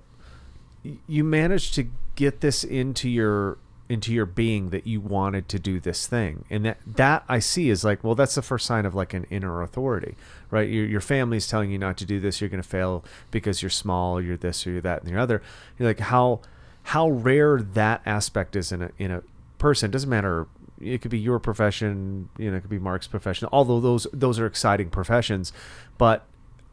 you 1.07 1.25
managed 1.25 1.75
to 1.75 1.87
get 2.15 2.41
this 2.41 2.65
into 2.65 3.09
your 3.09 3.59
into 3.89 4.13
your 4.13 4.27
being 4.27 4.71
that 4.71 4.87
you 4.87 5.01
wanted 5.01 5.49
to 5.49 5.59
do 5.59 5.81
this 5.81 6.07
thing. 6.07 6.45
And 6.49 6.65
that 6.65 6.79
that 6.87 7.25
i 7.29 7.39
see 7.39 7.71
is 7.71 7.85
like 7.85 8.05
well 8.05 8.15
that's 8.15 8.35
the 8.35 8.43
first 8.43 8.67
sign 8.67 8.87
of 8.87 8.95
like 8.95 9.15
an 9.15 9.27
inner 9.31 9.63
authority 9.63 10.15
right? 10.51 10.69
Your, 10.69 10.85
your 10.85 11.01
family's 11.01 11.47
telling 11.47 11.71
you 11.71 11.79
not 11.79 11.97
to 11.99 12.05
do 12.05 12.21
this. 12.21 12.41
You're 12.41 12.51
going 12.51 12.63
to 12.63 12.69
fail 12.69 13.05
because 13.31 13.63
you're 13.63 13.71
small 13.71 14.21
you're 14.21 14.37
this 14.37 14.67
or 14.67 14.73
you're 14.73 14.81
that 14.83 15.03
and 15.03 15.13
the 15.15 15.21
other. 15.21 15.43
You're 15.79 15.89
like 15.89 16.01
how 16.01 16.41
how 16.83 17.09
rare 17.09 17.61
that 17.61 18.03
aspect 18.05 18.57
is 18.57 18.73
in 18.73 18.83
a 18.83 18.91
in 18.99 19.11
a 19.11 19.23
person. 19.59 19.91
It 19.91 19.93
doesn't 19.93 20.11
matter. 20.11 20.47
It 20.81 21.03
could 21.03 21.11
be 21.11 21.19
your 21.19 21.39
profession 21.39 22.29
you 22.39 22.51
know 22.51 22.57
it 22.57 22.61
could 22.61 22.71
be 22.71 22.79
mark's 22.79 23.07
profession 23.07 23.49
although 23.53 23.81
those 23.81 24.07
those 24.13 24.39
are 24.39 24.47
exciting 24.47 24.91
professions. 24.91 25.53
But 25.99 26.25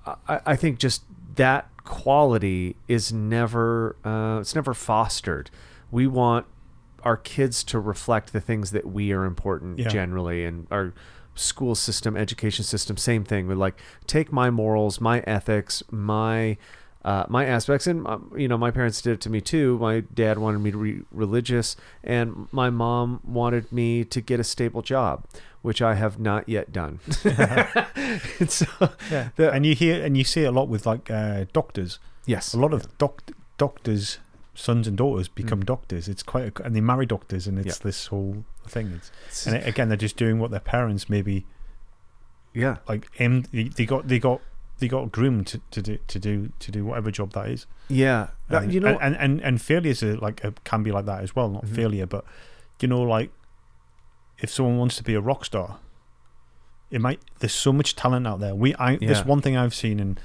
I, 0.05 0.39
I 0.45 0.55
think 0.55 0.80
just 0.80 1.03
that 1.36 1.70
quality 1.88 2.75
is 2.88 3.11
never 3.13 3.95
uh, 4.05 4.39
it's 4.41 4.55
never 4.55 4.73
fostered. 4.73 5.49
We 5.91 6.07
want 6.07 6.45
our 7.03 7.17
kids 7.17 7.63
to 7.65 7.79
reflect 7.79 8.33
the 8.33 8.41
things 8.41 8.71
that 8.71 8.85
we 8.85 9.11
are 9.11 9.23
important 9.25 9.79
Yeah. 9.79 9.88
generally, 9.88 10.45
and 10.45 10.67
our 10.71 10.93
school 11.35 11.75
system, 11.75 12.17
education 12.17 12.63
system, 12.65 12.97
same 12.97 13.23
thing. 13.23 13.47
We 13.47 13.55
like 13.55 13.79
take 14.07 14.31
my 14.31 14.49
morals, 14.49 14.99
my 14.99 15.19
ethics, 15.21 15.83
my 15.91 16.57
uh, 17.05 17.25
my 17.29 17.45
aspects, 17.45 17.88
and 17.88 18.05
um, 18.07 18.31
you 18.35 18.47
know, 18.49 18.57
my 18.57 18.71
parents 18.71 19.01
did 19.01 19.13
it 19.13 19.21
to 19.21 19.29
me 19.29 19.39
too. 19.39 19.77
My 19.79 20.01
dad 20.01 20.39
wanted 20.39 20.59
me 20.59 20.71
to 20.71 20.83
be 20.83 21.01
religious, 21.11 21.77
and 22.03 22.47
my 22.51 22.69
mom 22.69 23.21
wanted 23.23 23.71
me 23.71 24.03
to 24.03 24.19
get 24.19 24.39
a 24.41 24.43
stable 24.43 24.81
job, 24.81 25.23
which 25.68 25.82
I 25.82 25.95
have 25.95 26.18
not 26.18 26.47
yet 26.47 26.72
done. 26.72 26.99
and 28.39 28.49
so, 28.49 28.65
Yeah, 29.11 29.30
the- 29.36 29.51
and 29.51 29.65
you 29.65 29.76
hear 29.76 30.03
and 30.05 30.15
you 30.18 30.24
see 30.24 30.43
it 30.43 30.47
a 30.47 30.51
lot 30.51 30.70
with 30.70 30.86
like 30.86 31.11
uh, 31.11 31.45
doctors. 31.53 31.99
yes, 32.26 32.53
A 32.53 32.59
lot 32.59 32.74
of 32.74 32.97
doc- 32.97 33.32
doctors, 33.57 34.20
sons 34.55 34.88
and 34.88 34.95
daughters 34.97 35.28
become 35.28 35.61
Mm. 35.61 35.65
doctors. 35.65 36.07
It's 36.07 36.24
quite, 36.24 36.45
a, 36.59 36.63
and 36.63 36.76
they 36.76 36.82
marry 36.82 37.05
doctors, 37.05 37.47
and 37.47 37.59
it's 37.59 37.68
Yeah. 37.80 37.84
this 37.84 38.07
whole 38.07 38.45
thing. 38.68 39.01
It's, 39.28 39.45
and 39.45 39.55
it, 39.57 39.68
again, 39.68 39.89
they're 39.89 39.97
just 40.07 40.18
doing 40.18 40.39
what 40.39 40.51
their 40.51 40.59
parents 40.76 41.09
maybe 41.09 41.45
yeah, 42.53 42.78
like 42.88 43.07
aimed. 43.20 43.45
They, 43.51 43.86
got 43.86 44.07
they 44.07 44.20
got 44.20 44.41
they 44.80 44.88
got 44.88 45.11
groomed 45.11 45.47
to, 45.47 45.61
to 45.72 45.82
do 45.82 45.97
to 46.07 46.20
do 46.20 46.51
to 46.59 46.72
do 46.72 46.86
whatever 46.86 47.11
job 47.11 47.34
that 47.34 47.47
is. 47.49 47.65
yeah. 47.89 48.28
That- 48.49 48.63
And, 48.63 48.74
you 48.74 48.80
know, 48.80 48.97
and 48.99 49.15
and 49.18 49.41
and 49.41 49.61
failures 49.61 50.01
are 50.01 50.15
like 50.18 50.43
a, 50.43 50.51
can 50.63 50.82
be 50.84 50.91
like 50.91 51.05
that 51.05 51.22
as 51.24 51.36
well. 51.36 51.49
Not 51.49 51.65
Mhm. 51.65 51.76
failure, 51.76 52.05
but 52.07 52.24
you 52.82 52.88
know, 52.88 53.01
like 53.01 53.32
if 54.39 54.49
someone 54.51 54.77
wants 54.77 54.95
to 54.97 55.03
be 55.03 55.13
a 55.13 55.21
rock 55.21 55.45
star, 55.45 55.79
it 56.91 57.01
might. 57.01 57.19
There's 57.39 57.53
so 57.53 57.73
much 57.73 57.95
talent 57.95 58.25
out 58.27 58.39
there. 58.39 58.55
We, 58.55 58.73
I, 58.75 58.91
Yeah. 58.93 59.07
this 59.09 59.25
one 59.25 59.41
thing 59.41 59.57
I've 59.57 59.75
seen 59.75 59.99
in 59.99 60.17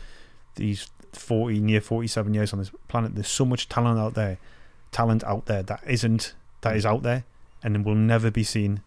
these 0.57 0.91
forty 1.13 1.61
near 1.61 1.81
forty 1.81 2.07
seven 2.09 2.35
years 2.35 2.53
on 2.53 2.59
this 2.59 2.71
planet. 2.89 3.15
There's 3.15 3.29
so 3.29 3.45
much 3.45 3.69
talent 3.69 3.99
out 3.99 4.15
there, 4.15 4.39
talent 4.93 5.25
out 5.25 5.47
there 5.47 5.63
that 5.65 5.83
isn't 5.87 6.35
that 6.61 6.77
is 6.77 6.87
out 6.87 7.03
there, 7.03 7.25
and 7.63 7.85
will 7.85 7.95
never 7.97 8.31
be 8.31 8.45
seen, 8.45 8.83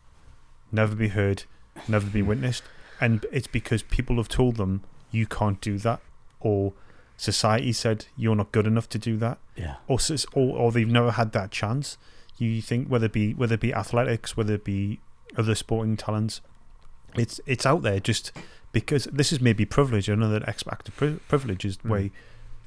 never 0.72 0.96
be 0.96 1.10
heard, 1.10 1.44
never 1.88 2.08
be 2.10 2.22
witnessed. 2.22 2.64
And 3.02 3.26
it's 3.32 3.48
because 3.48 3.84
people 3.84 4.16
have 4.18 4.30
told 4.30 4.56
them 4.56 4.84
you 5.12 5.28
can't 5.28 5.60
do 5.60 5.78
that, 5.80 6.00
or 6.40 6.72
society 7.18 7.74
said 7.74 8.06
you're 8.16 8.36
not 8.36 8.52
good 8.54 8.68
enough 8.68 8.88
to 8.90 8.98
do 9.00 9.16
that 9.18 9.38
Yeah. 9.56 9.76
or, 9.88 9.98
or 10.34 10.58
or 10.58 10.72
they've 10.72 10.88
never 10.88 11.12
had 11.12 11.32
that 11.34 11.52
chance. 11.52 11.98
You 12.38 12.62
think 12.62 12.88
whether 12.90 13.06
it 13.06 13.14
be 13.14 13.34
whether 13.34 13.56
it 13.56 13.62
be 13.62 13.74
athletics, 13.74 14.36
whether 14.38 14.54
it 14.56 14.64
be 14.64 15.00
other 15.38 15.56
sporting 15.56 15.98
talents, 15.98 16.42
it's 17.16 17.40
it's 17.46 17.66
out 17.66 17.82
there 17.82 18.00
just 18.00 18.32
because 18.72 19.06
this 19.06 19.32
is 19.32 19.40
maybe 19.40 19.66
privilege. 19.66 20.10
Another 20.10 20.44
aspect 20.48 20.88
of 20.90 20.96
pri- 20.98 21.20
privilege 21.28 21.64
is 21.66 21.78
Mm. 21.78 21.90
where 21.90 22.10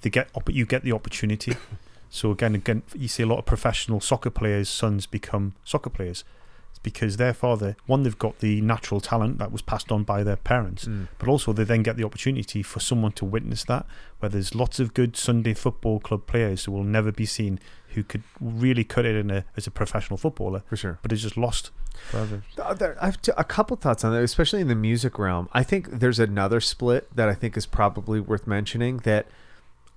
they 0.03 0.11
get 0.11 0.29
opp- 0.35 0.51
you 0.53 0.65
get 0.67 0.83
the 0.85 0.93
opportunity. 0.93 1.55
So 2.11 2.31
again, 2.31 2.55
again, 2.55 2.85
you 2.97 3.07
see 3.07 3.23
a 3.23 3.27
lot 3.27 3.39
of 3.39 3.45
professional 3.45 4.01
soccer 4.01 4.31
players' 4.31 4.71
sons 4.71 5.05
become 5.05 5.53
soccer 5.63 5.91
players. 5.91 6.25
It's 6.71 6.79
because 6.79 7.19
their 7.19 7.35
father, 7.35 7.77
one, 7.85 8.03
they've 8.03 8.19
got 8.19 8.39
the 8.39 8.63
natural 8.63 9.03
talent 9.03 9.37
that 9.41 9.53
was 9.53 9.61
passed 9.61 9.93
on 9.93 10.05
by 10.05 10.23
their 10.23 10.37
parents, 10.37 10.87
Mm. 10.87 11.09
but 11.19 11.29
also 11.29 11.53
they 11.53 11.65
then 11.65 11.83
get 11.83 11.99
the 11.99 12.05
opportunity 12.05 12.63
for 12.63 12.81
someone 12.81 13.13
to 13.13 13.27
witness 13.27 13.63
that. 13.65 13.85
Where 14.21 14.31
there's 14.31 14.55
lots 14.55 14.81
of 14.81 14.95
good 14.95 15.19
Sunday 15.19 15.53
football 15.53 16.01
club 16.01 16.27
players 16.27 16.65
who 16.65 16.73
will 16.73 16.83
never 16.83 17.13
be 17.13 17.27
seen, 17.27 17.61
who 17.99 18.05
could 18.05 18.23
really 18.41 18.85
cut 18.85 19.05
it 19.05 19.17
in 19.17 19.31
a, 19.31 19.45
as 19.57 19.67
a 19.67 19.71
professional 19.71 20.17
footballer, 20.17 20.63
For 20.67 20.77
sure. 20.77 20.99
but 21.03 21.13
is 21.13 21.23
just 21.23 21.37
lost 21.37 21.71
forever. 22.11 22.43
Uh, 22.57 22.75
there- 22.75 22.97
I 23.03 23.07
have 23.07 23.19
a 23.37 23.45
couple 23.45 23.77
thoughts 23.77 24.05
on 24.05 24.13
that, 24.13 24.23
especially 24.23 24.61
in 24.61 24.69
the 24.69 24.75
music 24.75 25.19
realm. 25.19 25.49
I 25.53 25.63
think 25.63 25.91
there's 26.01 26.19
another 26.19 26.61
split 26.61 27.15
that 27.15 27.29
I 27.29 27.35
think 27.35 27.57
is 27.57 27.67
probably 27.67 28.21
worth 28.21 28.47
mentioning. 28.47 28.99
That, 28.99 29.27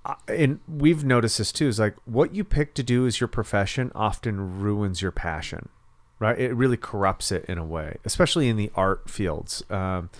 uh, 0.04 0.14
and 0.28 0.58
we've 0.68 1.04
noticed 1.04 1.38
this 1.38 1.52
too, 1.52 1.68
is 1.68 1.78
like 1.78 1.94
what 2.04 2.34
you 2.34 2.42
pick 2.44 2.74
to 2.74 2.82
do 2.82 3.06
as 3.06 3.20
your 3.20 3.28
profession 3.28 3.92
often 3.94 4.60
ruins 4.60 5.00
your 5.00 5.12
passion, 5.12 5.68
right? 6.18 6.38
It 6.38 6.54
really 6.54 6.76
corrupts 6.76 7.30
it 7.32 7.44
in 7.46 7.56
a 7.58 7.64
way, 7.64 7.96
especially 8.04 8.48
in 8.48 8.56
the 8.56 8.70
art 8.74 9.08
fields. 9.08 9.62
Um, 9.70 10.10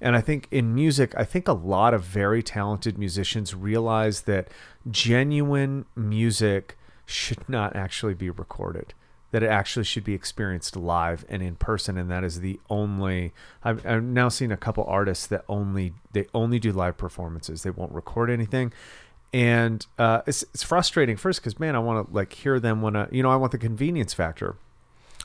and 0.00 0.16
I 0.16 0.20
think 0.20 0.48
in 0.50 0.74
music, 0.74 1.12
I 1.16 1.22
think 1.24 1.46
a 1.46 1.52
lot 1.52 1.94
of 1.94 2.02
very 2.02 2.42
talented 2.42 2.98
musicians 2.98 3.54
realize 3.54 4.22
that 4.22 4.48
genuine 4.90 5.86
music 5.96 6.76
should 7.06 7.48
not 7.48 7.74
actually 7.76 8.14
be 8.14 8.30
recorded 8.30 8.94
that 9.32 9.42
it 9.42 9.48
actually 9.48 9.84
should 9.84 10.04
be 10.04 10.14
experienced 10.14 10.76
live 10.76 11.24
and 11.28 11.42
in 11.42 11.56
person 11.56 11.98
and 11.98 12.10
that 12.10 12.22
is 12.22 12.40
the 12.40 12.60
only 12.70 13.32
I've, 13.64 13.84
I've 13.84 14.02
now 14.02 14.28
seen 14.28 14.52
a 14.52 14.56
couple 14.56 14.84
artists 14.84 15.26
that 15.26 15.44
only 15.48 15.94
they 16.12 16.26
only 16.32 16.58
do 16.58 16.70
live 16.70 16.96
performances. 16.96 17.62
They 17.62 17.70
won't 17.70 17.92
record 17.92 18.30
anything. 18.30 18.72
And 19.32 19.84
uh, 19.98 20.20
it's, 20.26 20.42
it's 20.54 20.62
frustrating 20.62 21.16
first 21.16 21.40
because 21.40 21.58
man 21.58 21.74
i 21.74 21.78
want 21.78 22.06
to 22.06 22.14
like 22.14 22.32
hear 22.32 22.60
them 22.60 22.82
when 22.82 22.94
I, 22.94 23.08
you 23.10 23.22
know 23.22 23.30
i 23.30 23.36
want 23.36 23.52
the 23.52 23.58
convenience 23.58 24.14
factor. 24.14 24.54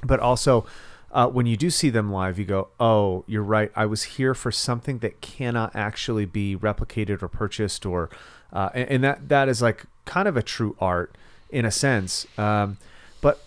But 0.04 0.20
also 0.20 0.66
uh, 1.12 1.28
when 1.28 1.46
you 1.46 1.58
do 1.58 1.70
see 1.70 1.90
them 1.90 2.12
live 2.12 2.40
you 2.40 2.46
go 2.46 2.70
oh 2.80 3.26
you're 3.28 3.44
right. 3.44 3.72
I 3.76 3.86
was 3.88 4.04
here 4.04 4.34
for 4.34 4.54
something 4.54 5.00
that 5.00 5.20
cannot 5.20 5.76
actually 5.76 6.26
be 6.26 6.56
replicated 6.56 7.22
or 7.22 7.28
purchased 7.28 7.86
or 7.86 8.10
uh, 8.54 8.70
and, 8.74 8.90
and 8.90 9.04
that 9.04 9.28
that 9.28 9.50
is 9.50 9.62
like 9.62 9.84
kind 10.06 10.30
of 10.30 10.38
a 10.38 10.42
true 10.42 10.78
art 10.80 11.14
in 11.50 11.66
a 11.66 11.72
sense 11.72 12.26
um, 12.38 12.78
but 13.22 13.44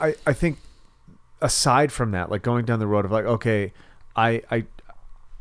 I, 0.00 0.14
I 0.26 0.32
think 0.32 0.58
aside 1.40 1.92
from 1.92 2.10
that, 2.12 2.30
like 2.30 2.42
going 2.42 2.64
down 2.64 2.78
the 2.78 2.86
road 2.86 3.04
of 3.04 3.12
like, 3.12 3.24
okay, 3.24 3.72
I, 4.16 4.42
I, 4.50 4.64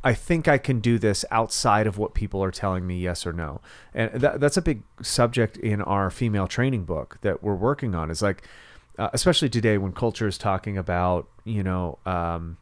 I 0.03 0.13
think 0.13 0.47
I 0.47 0.57
can 0.57 0.79
do 0.79 0.99
this 0.99 1.25
outside 1.31 1.87
of 1.87 1.97
what 1.97 2.13
people 2.13 2.43
are 2.43 2.51
telling 2.51 2.85
me 2.85 2.99
yes 2.99 3.25
or 3.25 3.33
no. 3.33 3.61
And 3.93 4.21
that, 4.21 4.39
that's 4.39 4.57
a 4.57 4.61
big 4.61 4.83
subject 5.01 5.57
in 5.57 5.81
our 5.81 6.09
female 6.09 6.47
training 6.47 6.85
book 6.85 7.17
that 7.21 7.41
we're 7.41 7.55
working 7.55 7.95
on 7.95 8.11
is 8.11 8.21
like, 8.21 8.43
uh, 8.97 9.09
especially 9.13 9.49
today 9.49 9.77
when 9.77 9.91
culture 9.91 10.27
is 10.27 10.37
talking 10.37 10.77
about, 10.77 11.27
you 11.43 11.63
know, 11.63 11.97
um, 12.05 12.57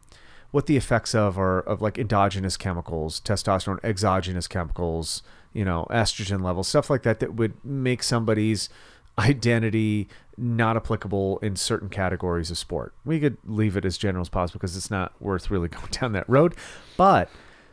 what 0.52 0.68
the 0.68 0.78
effects 0.78 1.14
of 1.14 1.38
are 1.38 1.60
of 1.60 1.82
like 1.82 1.98
endogenous 1.98 2.56
chemicals, 2.56 3.20
testosterone, 3.22 3.80
exogenous 3.84 4.48
chemicals, 4.48 5.22
you 5.54 5.66
know, 5.66 5.86
estrogen 5.90 6.42
levels, 6.42 6.68
stuff 6.68 6.90
like 6.90 7.04
that, 7.04 7.20
that 7.20 7.34
would 7.34 7.54
make 7.64 8.02
somebody's 8.02 8.70
identity 9.18 10.08
not 10.38 10.76
applicable 10.76 11.38
in 11.40 11.56
certain 11.56 11.90
categories 11.90 12.52
of 12.52 12.58
sport. 12.58 12.94
We 13.06 13.20
could 13.20 13.38
leave 13.46 13.78
it 13.78 13.86
as 13.86 13.98
general 13.98 14.22
as 14.22 14.30
possible 14.30 14.60
because 14.60 14.76
it's 14.76 14.92
not 14.92 15.14
worth 15.22 15.50
really 15.50 15.68
going 15.70 15.92
down 15.92 16.12
that 16.14 16.30
road. 16.30 16.56
But 16.98 17.30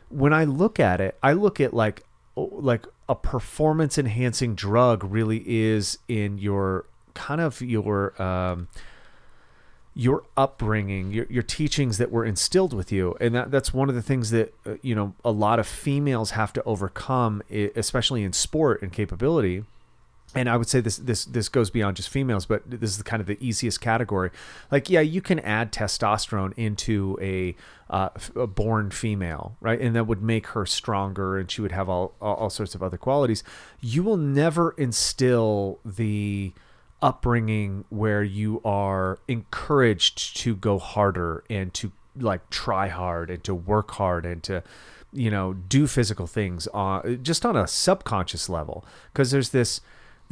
when 0.09 0.33
I 0.33 0.45
look 0.45 0.79
at 0.79 1.01
it, 1.01 1.17
I 1.21 1.33
look 1.33 1.59
at 1.59 1.73
like 1.73 2.03
like 2.35 2.85
a 3.07 3.15
performance 3.15 3.97
enhancing 3.97 4.55
drug 4.55 5.03
really 5.03 5.43
is 5.45 5.99
in 6.07 6.39
your 6.39 6.85
kind 7.13 7.41
of 7.41 7.61
your 7.61 8.19
um, 8.21 8.67
your 9.95 10.23
upbringing, 10.35 11.11
your, 11.11 11.27
your 11.29 11.43
teachings 11.43 11.99
that 11.99 12.11
were 12.11 12.25
instilled 12.25 12.73
with 12.73 12.91
you, 12.91 13.15
and 13.21 13.35
that 13.35 13.51
that's 13.51 13.73
one 13.73 13.89
of 13.89 13.95
the 13.95 14.01
things 14.01 14.31
that 14.31 14.53
uh, 14.65 14.75
you 14.81 14.95
know 14.95 15.13
a 15.23 15.31
lot 15.31 15.59
of 15.59 15.67
females 15.67 16.31
have 16.31 16.53
to 16.53 16.63
overcome, 16.63 17.43
especially 17.51 18.23
in 18.23 18.33
sport 18.33 18.81
and 18.81 18.91
capability. 18.91 19.63
And 20.35 20.49
I 20.49 20.57
would 20.57 20.67
say 20.67 20.81
this 20.81 20.97
this 20.97 21.25
this 21.25 21.47
goes 21.47 21.69
beyond 21.69 21.97
just 21.97 22.09
females, 22.09 22.45
but 22.45 22.63
this 22.65 22.95
is 22.95 23.03
kind 23.03 23.21
of 23.21 23.27
the 23.27 23.37
easiest 23.39 23.81
category. 23.81 24.31
Like, 24.71 24.89
yeah, 24.89 25.01
you 25.01 25.21
can 25.21 25.39
add 25.39 25.71
testosterone 25.71 26.53
into 26.57 27.17
a, 27.21 27.55
uh, 27.89 28.09
a 28.35 28.47
born 28.47 28.89
female, 28.89 29.55
right, 29.61 29.79
and 29.79 29.95
that 29.95 30.07
would 30.07 30.23
make 30.23 30.47
her 30.47 30.65
stronger, 30.65 31.37
and 31.37 31.51
she 31.51 31.61
would 31.61 31.71
have 31.71 31.87
all 31.87 32.15
all, 32.19 32.35
all 32.35 32.49
sorts 32.49 32.73
of 32.73 32.81
other 32.81 32.97
qualities. 32.97 33.43
You 33.79 34.01
will 34.01 34.17
never 34.17 34.71
instill 34.71 35.79
the 35.85 36.53
upbringing 37.03 37.83
where 37.89 38.23
you 38.23 38.61
are 38.63 39.19
encouraged 39.27 40.37
to 40.37 40.55
go 40.55 40.79
harder 40.79 41.43
and 41.49 41.73
to 41.73 41.91
like 42.17 42.49
try 42.49 42.87
hard 42.87 43.29
and 43.29 43.43
to 43.43 43.53
work 43.53 43.91
hard 43.91 44.25
and 44.25 44.41
to 44.43 44.63
you 45.11 45.29
know 45.29 45.53
do 45.53 45.85
physical 45.85 46.27
things 46.27 46.65
on 46.67 47.19
just 47.21 47.45
on 47.45 47.55
a 47.55 47.67
subconscious 47.67 48.49
level 48.49 48.85
because 49.11 49.31
there's 49.31 49.49
this 49.49 49.81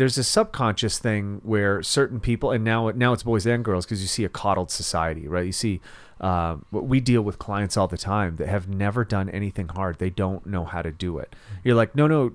there's 0.02 0.18
a 0.18 0.24
subconscious 0.24 0.98
thing 0.98 1.40
where 1.44 1.84
certain 1.84 2.20
people 2.20 2.50
and 2.50 2.64
now 2.64 2.90
now 2.90 3.14
it's 3.14 3.22
boys 3.22 3.46
and 3.46 3.64
girls 3.64 3.86
because 3.86 4.02
you 4.02 4.08
see 4.08 4.24
a 4.26 4.30
coddled 4.30 4.72
society 4.72 5.28
right? 5.28 5.46
You 5.46 5.52
see 5.52 5.80
um, 6.20 6.66
we 6.72 7.00
deal 7.00 7.22
with 7.22 7.38
clients 7.38 7.78
all 7.78 7.88
the 7.88 8.00
time 8.00 8.36
that 8.38 8.48
have 8.48 8.68
never 8.68 9.06
done 9.06 9.30
anything 9.30 9.68
hard. 9.68 10.00
They 10.00 10.10
don't 10.10 10.44
know 10.48 10.66
how 10.66 10.82
to 10.82 10.92
do 10.92 11.20
it. 11.20 11.36
You're 11.64 11.76
like 11.76 11.96
no 11.96 12.08
no 12.08 12.32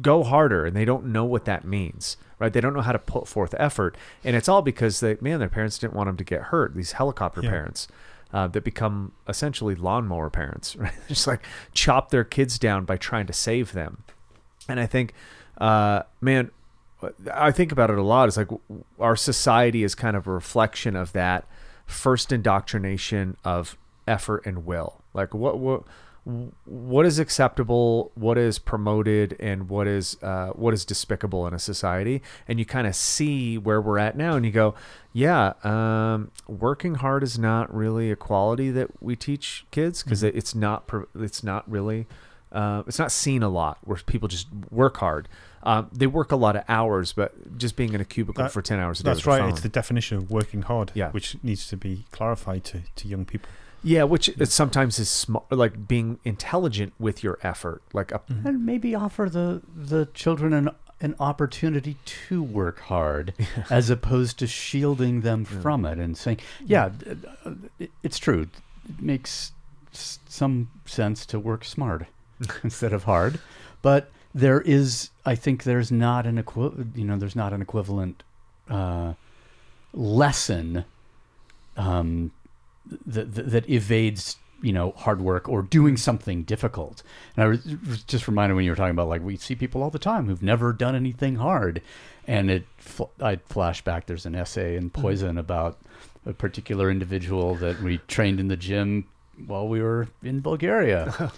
go 0.00 0.22
harder. 0.22 0.64
And 0.64 0.76
they 0.76 0.84
don't 0.84 1.06
know 1.06 1.24
what 1.24 1.44
that 1.46 1.64
means 1.64 2.16
right? 2.38 2.52
They 2.52 2.60
don't 2.60 2.72
know 2.72 2.82
how 2.82 2.92
to 2.92 3.00
put 3.00 3.26
forth 3.26 3.52
effort. 3.58 3.96
And 4.22 4.36
it's 4.36 4.48
all 4.48 4.62
because 4.62 5.00
they 5.00 5.16
man 5.20 5.40
their 5.40 5.48
parents 5.48 5.76
didn't 5.76 5.94
want 5.94 6.06
them 6.06 6.16
to 6.18 6.24
get 6.24 6.40
hurt 6.52 6.76
these 6.76 6.92
helicopter 6.92 7.40
Yeah. 7.42 7.50
parents 7.50 7.88
uh, 8.32 8.46
that 8.46 8.62
become 8.62 9.10
essentially 9.26 9.74
lawnmower 9.74 10.30
parents 10.30 10.76
right? 10.84 10.94
Just 11.08 11.26
like 11.26 11.42
chop 11.72 12.10
their 12.10 12.22
kids 12.24 12.56
down 12.60 12.84
by 12.84 12.96
trying 12.96 13.26
to 13.26 13.32
save 13.32 13.72
them. 13.72 14.04
And 14.68 14.78
i 14.78 14.86
think 14.86 15.14
uh, 15.58 16.02
man 16.20 16.50
I 17.32 17.52
think 17.52 17.72
about 17.72 17.90
it 17.90 17.98
a 17.98 18.02
lot. 18.02 18.28
It's 18.28 18.36
like 18.36 18.48
our 18.98 19.16
society 19.16 19.84
is 19.84 19.94
kind 19.94 20.16
of 20.16 20.26
a 20.26 20.32
reflection 20.32 20.96
of 20.96 21.12
that 21.12 21.46
first 21.86 22.32
indoctrination 22.32 23.36
of 23.44 23.76
effort 24.06 24.44
and 24.44 24.66
will. 24.66 25.02
Like 25.14 25.34
what 25.34 25.58
what 25.58 25.84
what 26.66 27.06
is 27.06 27.18
acceptable, 27.18 28.12
what 28.14 28.36
is 28.36 28.58
promoted, 28.58 29.34
and 29.40 29.68
what 29.70 29.86
is 29.86 30.18
uh, 30.22 30.48
what 30.48 30.74
is 30.74 30.84
despicable 30.84 31.46
in 31.46 31.54
a 31.54 31.58
society. 31.58 32.20
And 32.46 32.58
you 32.58 32.66
kind 32.66 32.86
of 32.86 32.94
see 32.94 33.56
where 33.56 33.80
we're 33.80 33.98
at 33.98 34.16
now, 34.16 34.36
and 34.36 34.44
you 34.44 34.52
go, 34.52 34.74
yeah, 35.12 35.54
um, 35.64 36.30
working 36.46 36.96
hard 36.96 37.22
is 37.22 37.38
not 37.38 37.74
really 37.74 38.10
a 38.10 38.16
quality 38.16 38.70
that 38.72 39.02
we 39.02 39.16
teach 39.16 39.64
kids 39.70 40.02
because 40.02 40.22
it's 40.22 40.54
not 40.54 40.90
it's 41.14 41.42
not 41.42 41.68
really 41.70 42.06
uh, 42.52 42.82
it's 42.86 42.98
not 42.98 43.10
seen 43.10 43.42
a 43.42 43.48
lot 43.48 43.78
where 43.82 43.98
people 43.98 44.28
just 44.28 44.48
work 44.70 44.98
hard. 44.98 45.28
Um, 45.62 45.88
they 45.92 46.06
work 46.06 46.32
a 46.32 46.36
lot 46.36 46.56
of 46.56 46.64
hours, 46.68 47.12
but 47.12 47.58
just 47.58 47.76
being 47.76 47.92
in 47.94 48.00
a 48.00 48.04
cubicle 48.04 48.44
That- 48.44 48.52
for 48.52 48.62
ten 48.62 48.78
hours 48.78 49.00
a 49.00 49.02
day. 49.02 49.10
That's 49.10 49.26
right. 49.26 49.40
phone. 49.40 49.50
It's 49.50 49.60
the 49.60 49.68
definition 49.68 50.18
of 50.18 50.30
working 50.30 50.62
hard, 50.62 50.92
Yeah. 50.94 51.10
which 51.10 51.36
needs 51.42 51.66
to 51.68 51.76
be 51.76 52.04
clarified 52.12 52.64
to, 52.64 52.82
to 52.96 53.08
young 53.08 53.24
people. 53.24 53.48
yeah, 53.82 54.02
which 54.02 54.28
it 54.28 54.48
sometimes 54.50 54.98
is 54.98 55.08
sm- 55.08 55.36
like 55.50 55.86
being 55.86 56.18
intelligent 56.24 56.92
with 56.98 57.22
your 57.22 57.38
effort, 57.42 57.80
like 57.92 58.10
a 58.12 58.20
and 58.44 58.64
maybe 58.66 58.94
offer 58.94 59.28
the 59.28 59.62
the 59.74 60.06
children 60.14 60.52
an 60.52 60.70
an 61.00 61.14
opportunity 61.20 61.96
to 62.04 62.42
work 62.42 62.80
hard 62.80 63.32
as 63.70 63.88
opposed 63.88 64.36
to 64.40 64.48
shielding 64.48 65.20
them 65.20 65.44
from 65.44 65.84
it 65.84 65.96
and 65.98 66.16
saying 66.18 66.38
yeah 66.66 66.88
d- 66.88 67.16
uh, 67.44 67.52
it's 68.02 68.18
true 68.18 68.40
it 68.88 69.00
makes 69.00 69.52
s- 69.94 70.18
some 70.28 70.68
sense 70.86 71.24
to 71.24 71.38
work 71.38 71.64
smart 71.64 72.06
instead 72.64 72.92
of 72.92 73.04
hard 73.04 73.38
but 73.80 74.10
there 74.34 74.60
is 74.60 75.10
i 75.24 75.34
think 75.34 75.64
there's 75.64 75.90
not 75.90 76.26
an 76.26 76.38
equi- 76.38 76.86
you 76.94 77.04
know 77.04 77.16
there's 77.16 77.36
not 77.36 77.52
an 77.52 77.62
equivalent 77.62 78.22
uh, 78.68 79.14
lesson 79.92 80.84
um, 81.76 82.30
that, 83.06 83.34
that 83.34 83.50
that 83.50 83.70
evades 83.70 84.36
you 84.62 84.72
know 84.72 84.92
hard 84.96 85.20
work 85.20 85.48
or 85.48 85.62
doing 85.62 85.96
something 85.96 86.42
difficult. 86.42 87.02
And 87.36 87.44
I 87.44 87.46
was 87.88 88.02
just 88.06 88.26
reminded 88.26 88.54
when 88.54 88.64
you 88.64 88.72
were 88.72 88.76
talking 88.76 88.90
about 88.90 89.08
like 89.08 89.22
we 89.22 89.36
see 89.36 89.54
people 89.54 89.82
all 89.82 89.90
the 89.90 89.98
time 89.98 90.26
who've 90.26 90.42
never 90.42 90.72
done 90.72 90.94
anything 90.94 91.36
hard, 91.36 91.82
and 92.26 92.50
it 92.50 92.66
I 93.20 93.36
flash 93.36 93.82
back. 93.82 94.06
There's 94.06 94.26
an 94.26 94.34
essay 94.34 94.76
in 94.76 94.90
Poison 94.90 95.38
about 95.38 95.78
a 96.26 96.32
particular 96.32 96.90
individual 96.90 97.54
that 97.56 97.80
we 97.80 97.98
trained 98.08 98.40
in 98.40 98.48
the 98.48 98.56
gym 98.56 99.06
while 99.46 99.68
we 99.68 99.80
were 99.80 100.08
in 100.22 100.40
Bulgaria. 100.40 101.32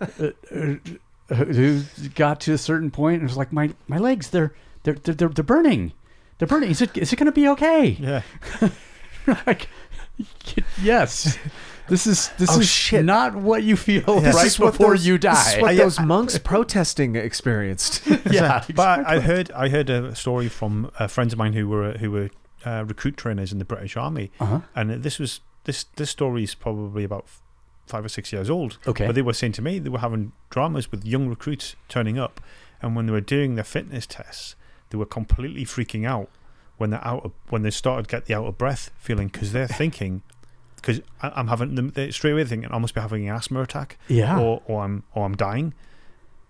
who 1.34 1.82
got 2.14 2.40
to 2.42 2.52
a 2.52 2.58
certain 2.58 2.90
point 2.90 3.16
and 3.20 3.28
was 3.28 3.36
like, 3.36 3.52
my 3.52 3.70
my 3.88 3.98
legs, 3.98 4.30
they're 4.30 4.52
they're 4.82 4.94
they're 4.94 5.14
they're, 5.14 5.28
they're 5.28 5.44
burning, 5.44 5.92
they're 6.38 6.48
burning. 6.48 6.70
Is 6.70 6.80
it 6.82 6.96
is 6.96 7.12
it 7.12 7.16
going 7.16 7.26
to 7.26 7.32
be 7.32 7.48
okay? 7.48 7.96
Yeah. 8.00 8.22
like, 9.46 9.68
yes. 10.82 11.38
This 11.88 12.06
is 12.06 12.28
this 12.38 12.48
Oh, 12.50 12.60
is 12.60 12.68
shit. 12.68 13.04
not 13.04 13.34
what 13.34 13.64
you 13.64 13.76
feel 13.76 14.20
This 14.20 14.34
right 14.36 14.70
before 14.72 14.90
those- 14.90 15.06
you 15.06 15.18
This 15.18 15.32
die. 15.34 15.56
is 15.56 15.62
what 15.62 15.70
I- 15.72 15.74
those 15.84 16.00
monks 16.00 16.38
protesting 16.38 17.16
experienced. 17.16 18.06
yeah, 18.30 18.64
But 18.74 19.06
I- 19.06 19.20
heard 19.20 19.50
I 19.52 19.68
heard 19.68 19.90
a 19.90 20.14
story 20.14 20.48
from 20.48 20.90
uh, 20.98 21.08
friends 21.08 21.32
of 21.32 21.38
mine 21.38 21.52
who 21.54 21.68
were 21.68 21.92
who 21.98 22.10
were 22.10 22.30
uh, 22.64 22.84
recruit 22.86 23.16
trainers 23.16 23.52
in 23.52 23.58
the 23.58 23.64
British 23.64 23.96
Army, 23.96 24.30
Uh-huh. 24.38 24.60
and 24.76 25.02
this 25.02 25.18
was 25.18 25.40
this 25.64 25.84
this 25.96 26.10
story 26.10 26.44
is 26.44 26.54
probably 26.54 27.02
about 27.04 27.26
five 27.86 28.04
or 28.04 28.08
six 28.08 28.32
years 28.32 28.48
old. 28.50 28.78
Okay. 28.86 29.06
But 29.06 29.14
they 29.14 29.22
were 29.22 29.32
saying 29.32 29.52
to 29.54 29.62
me 29.62 29.78
they 29.78 29.88
were 29.90 29.98
having 29.98 30.32
dramas 30.50 30.90
with 30.90 31.04
young 31.04 31.28
recruits 31.28 31.76
turning 31.88 32.18
up, 32.18 32.40
and 32.80 32.94
when 32.96 33.06
they 33.06 33.12
were 33.12 33.20
doing 33.20 33.54
their 33.54 33.64
fitness 33.64 34.06
tests, 34.06 34.56
they 34.90 34.98
were 34.98 35.06
completely 35.06 35.64
freaking 35.64 36.06
out 36.06 36.28
when 36.78 36.90
they're 36.90 37.06
out 37.06 37.24
of, 37.24 37.32
when 37.50 37.62
they 37.62 37.70
started 37.70 38.08
get 38.08 38.26
the 38.26 38.34
out 38.34 38.46
of 38.46 38.58
breath 38.58 38.90
feeling 38.98 39.28
because 39.28 39.52
they're 39.52 39.66
thinking 39.82 40.22
because 40.76 41.00
I'm 41.22 41.46
having 41.46 41.76
them 41.76 41.92
straight 42.10 42.32
away 42.32 42.44
thinking 42.44 42.68
I 42.72 42.78
must 42.78 42.94
be 42.94 43.00
having 43.00 43.28
an 43.28 43.34
asthma 43.36 43.62
attack 43.62 43.98
Yeah. 44.08 44.40
or 44.40 44.62
or 44.66 44.82
I'm 44.84 45.04
or 45.14 45.24
I'm 45.24 45.36
dying 45.36 45.74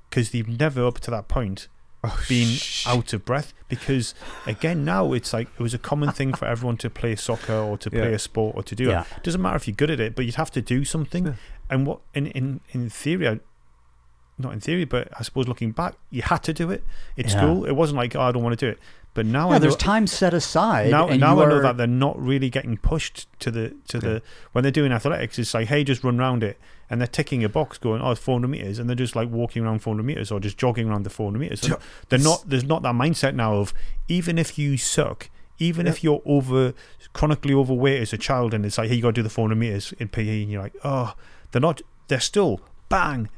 because 0.08 0.30
they've 0.30 0.48
never 0.48 0.86
up 0.86 1.00
to 1.00 1.10
that 1.10 1.28
point 1.28 1.68
Oh, 2.04 2.20
been 2.28 2.56
out 2.86 3.12
of 3.12 3.24
breath 3.24 3.54
because 3.68 4.12
again 4.44 4.84
now 4.84 5.12
it's 5.12 5.32
like 5.32 5.48
it 5.56 5.62
was 5.62 5.72
a 5.72 5.78
common 5.78 6.10
thing 6.10 6.34
for 6.34 6.46
everyone 6.46 6.76
to 6.78 6.90
play 6.90 7.14
soccer 7.14 7.54
or 7.54 7.78
to 7.78 7.90
play 7.90 8.10
Yeah. 8.10 8.16
a 8.16 8.18
sport 8.18 8.56
or 8.56 8.62
to 8.64 8.74
do 8.74 8.88
Yeah. 8.88 9.04
it 9.16 9.22
doesn't 9.22 9.40
matter 9.40 9.54
if 9.56 9.68
you're 9.68 9.76
good 9.76 9.90
at 9.90 10.00
it 10.00 10.16
but 10.16 10.24
you'd 10.24 10.34
have 10.34 10.50
to 10.52 10.60
do 10.60 10.84
something 10.84 11.26
Yeah. 11.26 11.32
and 11.70 11.86
what 11.86 12.00
in 12.12 12.26
in 12.26 12.60
in 12.72 12.90
theory 12.90 13.28
I, 13.28 13.40
not 14.38 14.52
in 14.52 14.60
theory 14.60 14.84
but 14.84 15.08
I 15.18 15.22
suppose 15.22 15.46
looking 15.46 15.70
back 15.72 15.94
you 16.10 16.22
had 16.22 16.38
to 16.44 16.52
do 16.52 16.70
it 16.70 16.82
at 17.18 17.26
Yeah. 17.26 17.30
school 17.30 17.64
it 17.64 17.72
wasn't 17.72 17.98
like 17.98 18.16
oh, 18.16 18.22
I 18.22 18.32
don't 18.32 18.42
want 18.42 18.58
to 18.58 18.66
do 18.66 18.70
it 18.70 18.78
but 19.14 19.26
now 19.26 19.50
yeah, 19.50 19.56
I 19.56 19.58
there's 19.58 19.76
time 19.76 20.06
set 20.06 20.32
aside. 20.32 20.90
now, 20.90 21.06
and 21.08 21.20
now 21.20 21.38
I 21.42 21.44
know 21.46 21.56
are- 21.56 21.62
that 21.62 21.76
they're 21.76 21.86
not 21.86 22.18
really 22.18 22.48
getting 22.48 22.78
pushed 22.78 23.26
to 23.40 23.50
the 23.50 23.74
to 23.88 23.98
Yeah. 23.98 24.00
the 24.00 24.22
when 24.52 24.62
they're 24.62 24.70
doing 24.72 24.90
athletics. 24.90 25.38
It's 25.38 25.52
like, 25.52 25.68
hey, 25.68 25.84
just 25.84 26.02
run 26.02 26.18
around 26.18 26.42
it, 26.42 26.58
and 26.88 26.98
they're 26.98 27.06
ticking 27.06 27.44
a 27.44 27.48
box, 27.50 27.76
going, 27.76 28.00
oh, 28.00 28.12
it's 28.12 28.20
400 28.22 28.48
meters, 28.48 28.78
and 28.78 28.88
they're 28.88 28.96
just 28.96 29.14
like 29.14 29.28
walking 29.28 29.62
around 29.66 29.80
400 29.80 30.02
meters 30.02 30.32
or 30.32 30.40
just 30.40 30.56
jogging 30.56 30.88
around 30.88 31.02
the 31.02 31.10
400 31.10 31.38
meters. 31.38 31.62
And 31.62 31.76
they're 32.08 32.18
not. 32.20 32.44
There's 32.48 32.64
not 32.64 32.80
that 32.84 32.94
mindset 32.94 33.34
now 33.34 33.56
of 33.56 33.74
even 34.08 34.38
if 34.38 34.58
you 34.58 34.78
suck, 34.78 35.28
even 35.58 35.86
if 35.86 36.02
you're 36.02 36.22
over 36.24 36.72
chronically 37.12 37.52
overweight 37.52 38.00
as 38.00 38.14
a 38.14 38.18
child, 38.18 38.54
and 38.54 38.64
it's 38.64 38.78
like, 38.78 38.88
hey, 38.88 38.94
you 38.94 39.02
got 39.02 39.08
to 39.08 39.12
do 39.12 39.22
the 39.22 39.28
400 39.28 39.56
meters 39.56 39.92
in 39.98 40.08
PE, 40.08 40.40
and 40.44 40.50
you're 40.50 40.62
like, 40.62 40.74
oh, 40.84 41.12
they're 41.50 41.60
not. 41.60 41.82
They're 42.08 42.18
still 42.18 42.62
bang. 42.88 43.28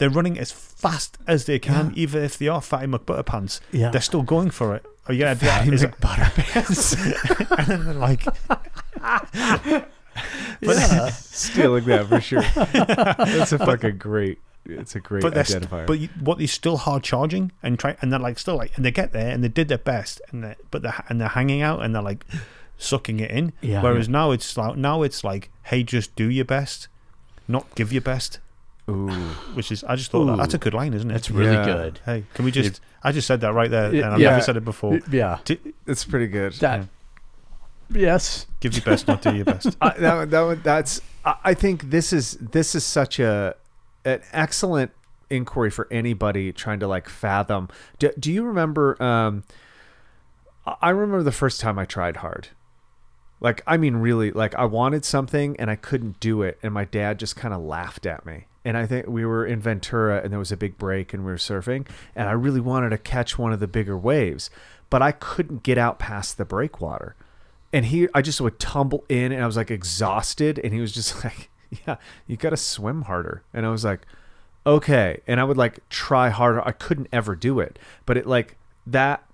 They're 0.00 0.08
running 0.08 0.38
as 0.38 0.50
fast 0.50 1.18
as 1.26 1.44
they 1.44 1.58
can, 1.58 1.92
even 1.94 2.24
if 2.24 2.38
they 2.38 2.48
are 2.48 2.62
fatty 2.62 2.86
McButterpants. 2.86 3.60
Yeah. 3.70 3.90
They're 3.90 4.00
still 4.00 4.22
going 4.22 4.48
for 4.50 4.74
it. 4.74 4.84
Oh 5.06 5.12
yeah, 5.12 5.34
Fatty 5.34 5.74
is 5.74 5.82
it- 5.82 5.90
McButterpants. 5.92 6.96
and 7.58 7.66
then 7.66 7.84
they're 7.84 7.94
like, 7.94 8.24
yeah. 10.62 11.10
Stealing 11.10 11.84
that 11.84 12.06
for 12.08 12.20
sure. 12.20 12.40
That's 12.42 13.52
a 13.52 13.58
fucking 13.58 13.98
great. 13.98 14.38
It's 14.66 14.94
a 14.94 15.00
great 15.00 15.22
but 15.22 15.34
they're 15.34 15.44
st- 15.44 15.64
identifier. 15.64 15.86
but 15.86 15.98
you, 15.98 16.08
what 16.20 16.38
they're 16.38 16.46
still 16.46 16.76
hard 16.76 17.02
charging 17.02 17.50
and 17.62 17.78
try 17.78 17.96
and 18.00 18.12
they're 18.12 18.18
like 18.20 18.38
still 18.38 18.56
like 18.56 18.76
and 18.76 18.84
they 18.84 18.90
get 18.90 19.12
there 19.12 19.30
and 19.30 19.42
they 19.42 19.48
did 19.48 19.68
their 19.68 19.78
best 19.78 20.20
and 20.30 20.44
they 20.44 20.54
but 20.70 20.82
they're 20.82 21.02
and 21.08 21.20
they're 21.20 21.28
hanging 21.28 21.62
out 21.62 21.82
and 21.82 21.94
they're 21.94 22.02
like 22.02 22.24
sucking 22.78 23.20
it 23.20 23.30
in. 23.30 23.52
Yeah. 23.62 23.82
Whereas 23.82 24.08
now 24.08 24.30
it's 24.32 24.56
like 24.56 24.76
now 24.76 25.02
it's 25.02 25.24
like 25.24 25.50
hey, 25.64 25.82
just 25.82 26.14
do 26.16 26.30
your 26.30 26.44
best, 26.44 26.88
not 27.48 27.74
give 27.74 27.92
your 27.92 28.02
best. 28.02 28.38
Ooh. 28.90 29.08
Which 29.54 29.70
is 29.72 29.84
I 29.84 29.96
just 29.96 30.10
thought 30.10 30.24
that, 30.26 30.36
that's 30.36 30.54
a 30.54 30.58
good 30.58 30.74
line, 30.74 30.92
isn't 30.94 31.10
it? 31.10 31.14
It's 31.16 31.30
really 31.30 31.52
Yeah. 31.54 31.64
good. 31.64 32.00
Hey, 32.04 32.24
can 32.34 32.44
we 32.44 32.50
just? 32.50 32.80
I 33.02 33.12
just 33.12 33.26
said 33.26 33.40
that 33.42 33.52
right 33.52 33.70
there, 33.70 33.86
and 33.90 34.04
I've 34.04 34.18
never 34.20 34.40
said 34.40 34.56
it 34.56 34.64
before. 34.64 35.00
Yeah. 35.10 35.38
Do, 35.44 35.56
It's 35.86 36.04
pretty 36.04 36.26
good. 36.26 36.52
That. 36.54 36.86
Yes. 37.92 38.46
give 38.60 38.74
your 38.74 38.84
best, 38.84 39.08
not 39.08 39.20
do 39.22 39.34
your 39.34 39.44
best. 39.44 39.76
I, 39.80 39.90
that, 39.98 40.14
one- 40.16 40.30
that, 40.30 40.40
one- 40.42 40.60
that's. 40.62 41.00
I 41.24 41.34
I 41.44 41.54
think 41.54 41.90
this 41.90 42.12
is 42.12 42.36
this 42.40 42.74
is 42.74 42.84
such 42.84 43.18
a 43.18 43.54
an 44.04 44.20
excellent 44.32 44.92
inquiry 45.28 45.70
for 45.70 45.86
anybody 45.90 46.52
trying 46.52 46.80
to 46.80 46.86
like 46.88 47.08
fathom. 47.08 47.68
Do, 47.98 48.10
do 48.18 48.32
you 48.32 48.44
remember? 48.44 49.00
Um, 49.02 49.44
I 50.66 50.76
I 50.82 50.90
remember 50.90 51.22
the 51.22 51.32
first 51.32 51.60
time 51.60 51.78
I 51.78 51.84
tried 51.84 52.18
hard. 52.18 52.48
Like 53.40 53.62
I 53.66 53.76
mean, 53.76 53.96
really, 53.96 54.30
like 54.30 54.54
I 54.54 54.66
wanted 54.66 55.04
something 55.04 55.56
and 55.58 55.70
I 55.70 55.74
couldn't 55.76 56.20
do 56.20 56.42
it, 56.42 56.58
and 56.62 56.72
my 56.72 56.84
dad 56.84 57.18
just 57.18 57.34
kind 57.36 57.52
of 57.54 57.60
laughed 57.62 58.06
at 58.06 58.24
me. 58.24 58.44
And 58.64 58.76
I 58.76 58.86
think 58.86 59.06
we 59.06 59.24
were 59.24 59.46
in 59.46 59.60
Ventura, 59.60 60.20
and 60.22 60.30
there 60.30 60.38
was 60.38 60.52
a 60.52 60.56
big 60.56 60.76
break, 60.76 61.14
and 61.14 61.24
we 61.24 61.32
were 61.32 61.38
surfing, 61.38 61.86
and 62.14 62.28
I 62.28 62.32
really 62.32 62.60
wanted 62.60 62.90
to 62.90 62.98
catch 62.98 63.38
one 63.38 63.52
of 63.52 63.60
the 63.60 63.66
bigger 63.66 63.96
waves, 63.96 64.50
but 64.90 65.00
I 65.00 65.12
couldn't 65.12 65.62
get 65.62 65.78
out 65.78 65.98
past 65.98 66.36
the 66.36 66.44
breakwater. 66.44 67.16
And 67.72 67.86
he 67.86 68.08
i 68.14 68.20
just 68.20 68.40
would 68.40 68.58
tumble 68.58 69.04
in 69.08 69.30
and 69.30 69.40
i 69.40 69.46
was 69.46 69.56
like 69.56 69.70
exhausted 69.70 70.58
and 70.58 70.74
he 70.74 70.80
was 70.80 70.90
just 70.90 71.22
like 71.24 71.48
yeah 71.86 71.98
you 72.26 72.36
gotta 72.36 72.56
swim 72.56 73.02
harder. 73.02 73.44
And 73.54 73.64
i 73.64 73.70
was 73.70 73.84
like 73.84 74.00
okay. 74.66 75.20
And 75.26 75.38
i 75.38 75.44
would 75.44 75.56
like 75.56 75.88
try 75.88 76.30
harder. 76.30 76.66
I 76.66 76.72
couldn't 76.72 77.08
ever 77.12 77.36
do 77.36 77.60
it. 77.60 77.78
But 78.06 78.16
it 78.16 78.26
like 78.26 78.56
that 78.86 79.24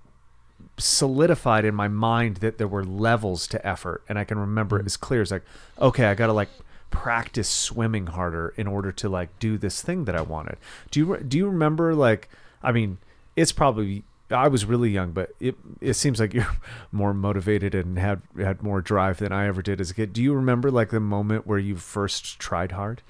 solidified 0.77 1.65
in 1.65 1.73
my 1.73 1.87
mind 1.87 2.37
that 2.37 2.59
there 2.59 2.67
were 2.67 2.83
levels 2.83 3.47
to 3.47 3.65
effort 3.65 4.03
and 4.07 4.19
i 4.19 4.23
can 4.23 4.37
remember 4.37 4.77
it 4.77 4.83
mm. 4.83 4.85
as 4.85 4.97
clear 4.97 5.21
as 5.21 5.31
like 5.31 5.43
okay 5.79 6.05
i 6.05 6.13
gotta 6.13 6.33
like 6.33 6.49
practice 6.89 7.49
swimming 7.49 8.07
harder 8.07 8.53
in 8.57 8.67
order 8.67 8.91
to 8.91 9.07
like 9.09 9.37
do 9.39 9.57
this 9.57 9.81
thing 9.81 10.05
that 10.05 10.15
i 10.15 10.21
wanted 10.21 10.57
do 10.91 10.99
you 10.99 11.17
do 11.17 11.37
you 11.37 11.47
remember 11.47 11.93
like 11.93 12.29
i 12.63 12.71
mean 12.71 12.97
it's 13.35 13.51
probably 13.51 14.03
I 14.29 14.49
was 14.49 14.65
really 14.65 14.89
young, 14.89 15.13
but 15.13 15.29
it 15.39 15.55
it 15.79 15.93
seems 15.93 16.19
like 16.19 16.33
you're 16.37 16.57
more 16.91 17.13
motivated 17.13 17.73
and 17.73 17.97
had 17.97 18.21
had 18.37 18.61
more 18.61 18.81
drive 18.81 19.19
than 19.19 19.31
I 19.31 19.47
ever 19.47 19.61
did 19.61 19.79
as 19.79 19.91
a 19.91 19.93
kid. 19.93 20.11
Do 20.11 20.21
you 20.21 20.33
remember 20.33 20.69
like 20.69 20.89
the 20.89 20.99
moment 20.99 21.47
where 21.47 21.57
you 21.59 21.77
first 21.77 22.37
tried 22.37 22.73
hard? 22.73 23.01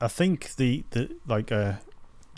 I 0.00 0.08
think 0.08 0.54
the, 0.56 0.84
the 0.90 1.10
like 1.26 1.52
uh, 1.52 1.74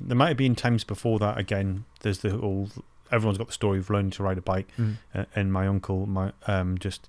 there 0.02 0.16
might 0.16 0.28
have 0.28 0.36
been 0.36 0.56
times 0.56 0.82
before 0.82 1.20
that. 1.20 1.38
Again, 1.38 1.84
there's 2.00 2.18
the 2.18 2.30
whole 2.30 2.68
everyone's 3.12 3.38
got 3.38 3.46
the 3.46 3.52
story 3.52 3.78
of 3.78 3.90
learning 3.90 4.10
to 4.12 4.24
ride 4.24 4.38
a 4.38 4.42
bike, 4.42 4.66
Mm. 4.76 4.96
uh, 5.14 5.24
and 5.36 5.52
my 5.52 5.68
uncle 5.68 6.06
my 6.06 6.32
um 6.48 6.78
just 6.78 7.08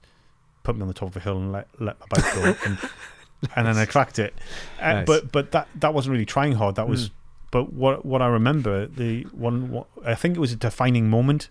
put 0.67 0.75
me 0.75 0.81
on 0.83 0.87
the 0.87 0.93
top 0.93 1.09
of 1.09 1.17
a 1.17 1.19
hill 1.19 1.37
and 1.37 1.51
let 1.51 1.67
let 1.79 1.99
my 1.99 2.05
bike 2.09 2.35
go, 2.35 2.55
and, 2.65 2.77
and 3.55 3.65
then 3.67 3.77
I 3.77 3.85
cracked 3.85 4.19
it. 4.19 4.33
Uh, 4.79 4.93
Nice. 4.93 5.05
But 5.07 5.31
but 5.31 5.51
that 5.51 5.67
that 5.75 5.93
wasn't 5.93 6.11
really 6.13 6.25
trying 6.25 6.53
hard. 6.53 6.75
That 6.75 6.87
was. 6.87 7.09
Mm. 7.09 7.11
But 7.51 7.73
what 7.73 8.05
what 8.05 8.21
I 8.21 8.27
remember 8.27 8.85
the 8.87 9.23
one 9.31 9.71
what, 9.71 9.87
I 10.05 10.15
think 10.15 10.35
it 10.35 10.39
was 10.39 10.51
a 10.51 10.55
defining 10.57 11.09
moment, 11.09 11.49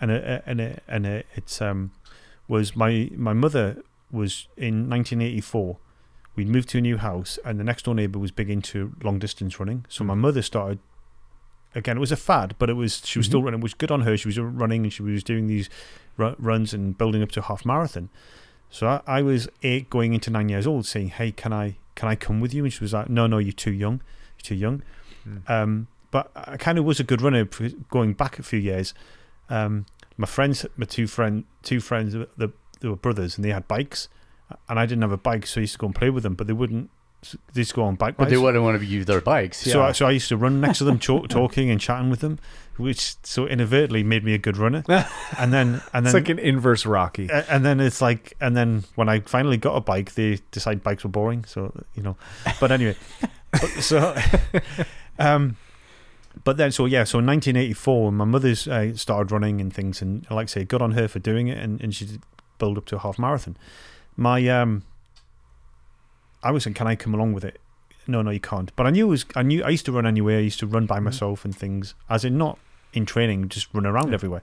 and 0.00 0.10
a, 0.10 0.18
a- 0.36 0.42
and 0.50 0.60
a, 0.60 0.78
and 0.88 1.06
a, 1.06 1.24
it's 1.34 1.60
um 1.60 1.90
was 2.48 2.74
my 2.76 3.10
my 3.16 3.32
mother 3.32 3.82
was 4.10 4.46
in 4.56 4.88
1984 4.90 5.78
We'd 6.34 6.48
moved 6.48 6.68
to 6.70 6.78
a 6.78 6.80
new 6.80 6.96
house 6.98 7.38
and 7.44 7.58
the 7.60 7.64
next 7.64 7.84
door 7.84 7.94
neighbor 7.94 8.18
was 8.18 8.30
big 8.30 8.48
into 8.50 8.92
long 9.02 9.18
distance 9.18 9.58
running 9.60 9.84
so 9.88 10.02
my 10.04 10.14
mother 10.14 10.42
started 10.42 10.78
again 11.74 11.96
it 11.96 12.00
was 12.00 12.12
a 12.12 12.16
fad 12.16 12.54
but 12.58 12.68
it 12.70 12.74
was 12.74 13.00
she 13.04 13.18
was 13.18 13.26
still 13.26 13.42
running 13.42 13.60
it 13.60 13.62
was 13.62 13.74
good 13.74 13.90
on 13.90 14.02
her 14.02 14.16
she 14.16 14.28
was 14.28 14.38
running 14.38 14.82
and 14.84 14.92
she 14.92 15.02
was 15.02 15.22
doing 15.24 15.46
these 15.46 15.68
ru- 16.18 16.36
runs 16.38 16.72
and 16.74 16.96
building 16.98 17.22
up 17.22 17.30
to 17.32 17.40
a 17.40 17.42
half 17.42 17.64
marathon 17.64 18.08
so 18.72 18.88
I, 18.88 19.00
I 19.06 19.22
was 19.22 19.48
eight 19.62 19.88
going 19.88 20.14
into 20.14 20.30
nine 20.30 20.48
years 20.48 20.66
old 20.66 20.86
saying 20.86 21.10
hey 21.10 21.30
can 21.30 21.52
i 21.52 21.76
can 21.94 22.08
i 22.08 22.16
come 22.16 22.40
with 22.40 22.52
you 22.52 22.64
and 22.64 22.72
she 22.72 22.82
was 22.82 22.92
like 22.92 23.08
no 23.08 23.28
no 23.28 23.38
you're 23.38 23.52
too 23.52 23.72
young 23.72 24.00
you're 24.36 24.44
too 24.44 24.54
young 24.56 24.82
um, 25.46 25.86
but 26.10 26.30
I 26.34 26.56
kind 26.56 26.78
of 26.78 26.84
was 26.84 27.00
a 27.00 27.04
good 27.04 27.22
runner 27.22 27.48
going 27.90 28.12
back 28.12 28.38
a 28.38 28.42
few 28.42 28.58
years. 28.58 28.94
Um, 29.48 29.86
my 30.16 30.26
friends, 30.26 30.66
my 30.76 30.86
two 30.86 31.06
friend, 31.06 31.44
two 31.62 31.80
friends, 31.80 32.12
the, 32.12 32.52
they 32.80 32.88
were 32.88 32.96
brothers, 32.96 33.36
and 33.36 33.44
they 33.44 33.50
had 33.50 33.66
bikes, 33.66 34.08
and 34.68 34.78
I 34.78 34.86
didn't 34.86 35.02
have 35.02 35.12
a 35.12 35.16
bike, 35.16 35.46
so 35.46 35.60
I 35.60 35.62
used 35.62 35.74
to 35.74 35.78
go 35.78 35.86
and 35.86 35.94
play 35.94 36.10
with 36.10 36.22
them. 36.22 36.34
But 36.34 36.46
they 36.46 36.52
wouldn't. 36.52 36.90
They 37.52 37.60
used 37.60 37.74
go 37.74 37.84
on 37.84 37.94
bike 37.94 38.16
But 38.16 38.30
they 38.30 38.36
wouldn't 38.36 38.64
want 38.64 38.80
to 38.80 38.84
use 38.84 39.06
their 39.06 39.20
bikes. 39.20 39.64
Yeah. 39.66 39.72
So, 39.72 39.82
I, 39.82 39.92
so 39.92 40.06
I 40.06 40.10
used 40.10 40.28
to 40.28 40.36
run 40.36 40.60
next 40.60 40.78
to 40.78 40.84
them, 40.84 40.98
talking 40.98 41.70
and 41.70 41.80
chatting 41.80 42.10
with 42.10 42.20
them, 42.20 42.40
which 42.76 43.14
so 43.22 43.46
inadvertently 43.46 44.02
made 44.02 44.24
me 44.24 44.34
a 44.34 44.38
good 44.38 44.56
runner. 44.56 44.82
And 45.38 45.52
then, 45.52 45.80
and 45.94 46.04
It's 46.06 46.12
then, 46.12 46.22
like 46.22 46.28
an 46.28 46.38
inverse 46.38 46.84
Rocky. 46.84 47.28
and 47.30 47.64
then 47.64 47.80
it's 47.80 48.02
like, 48.02 48.34
and 48.40 48.56
then 48.56 48.84
when 48.96 49.08
I 49.08 49.20
finally 49.20 49.56
got 49.56 49.76
a 49.76 49.80
bike, 49.80 50.14
they 50.14 50.40
decided 50.50 50.82
bikes 50.82 51.04
were 51.04 51.10
boring. 51.10 51.44
So 51.44 51.72
you 51.94 52.02
know, 52.02 52.16
but 52.60 52.70
anyway, 52.72 52.96
but, 53.52 53.68
so 53.80 54.14
um, 55.18 55.56
but 56.44 56.56
then 56.56 56.72
so 56.72 56.86
yeah, 56.86 57.04
so 57.04 57.18
in 57.18 57.26
1984, 57.26 58.04
when 58.06 58.14
my 58.14 58.24
mother's 58.24 58.66
uh, 58.68 58.94
started 58.96 59.30
running 59.32 59.60
and 59.60 59.72
things, 59.72 60.02
and 60.02 60.26
like 60.30 60.44
I 60.44 60.46
say, 60.46 60.64
good 60.64 60.82
on 60.82 60.92
her 60.92 61.08
for 61.08 61.18
doing 61.18 61.48
it, 61.48 61.58
and, 61.58 61.80
and 61.80 61.94
she 61.94 62.04
did 62.04 62.22
build 62.58 62.78
up 62.78 62.86
to 62.86 62.96
a 62.96 62.98
half 62.98 63.18
marathon. 63.18 63.56
My 64.16 64.46
um, 64.48 64.82
I 66.42 66.50
was 66.50 66.64
saying, 66.64 66.74
can 66.74 66.86
I 66.86 66.96
come 66.96 67.14
along 67.14 67.32
with 67.32 67.44
it? 67.44 67.60
No, 68.06 68.22
no, 68.22 68.30
you 68.30 68.40
can't. 68.40 68.74
But 68.74 68.86
I 68.86 68.90
knew 68.90 69.06
it 69.06 69.10
was. 69.10 69.24
I 69.36 69.42
knew 69.42 69.62
I 69.62 69.68
used 69.68 69.86
to 69.86 69.92
run 69.92 70.06
anywhere. 70.06 70.38
I 70.38 70.42
used 70.42 70.58
to 70.60 70.66
run 70.66 70.86
by 70.86 70.98
myself 70.98 71.44
and 71.44 71.54
things, 71.54 71.94
as 72.10 72.24
in 72.24 72.36
not 72.36 72.58
in 72.92 73.06
training, 73.06 73.48
just 73.48 73.72
run 73.72 73.86
around 73.86 74.12
everywhere. 74.12 74.42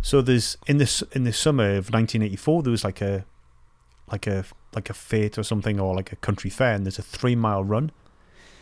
So 0.00 0.22
there's 0.22 0.56
in 0.66 0.78
this 0.78 1.02
in 1.12 1.24
the 1.24 1.32
summer 1.32 1.70
of 1.70 1.90
1984, 1.90 2.62
there 2.62 2.70
was 2.70 2.84
like 2.84 3.00
a 3.02 3.24
like 4.10 4.26
a 4.26 4.44
like 4.74 4.88
a 4.88 4.94
fete 4.94 5.36
or 5.36 5.42
something, 5.42 5.78
or 5.78 5.94
like 5.94 6.12
a 6.12 6.16
country 6.16 6.48
fair, 6.48 6.74
and 6.74 6.86
there's 6.86 6.98
a 6.98 7.02
three 7.02 7.36
mile 7.36 7.62
run 7.62 7.90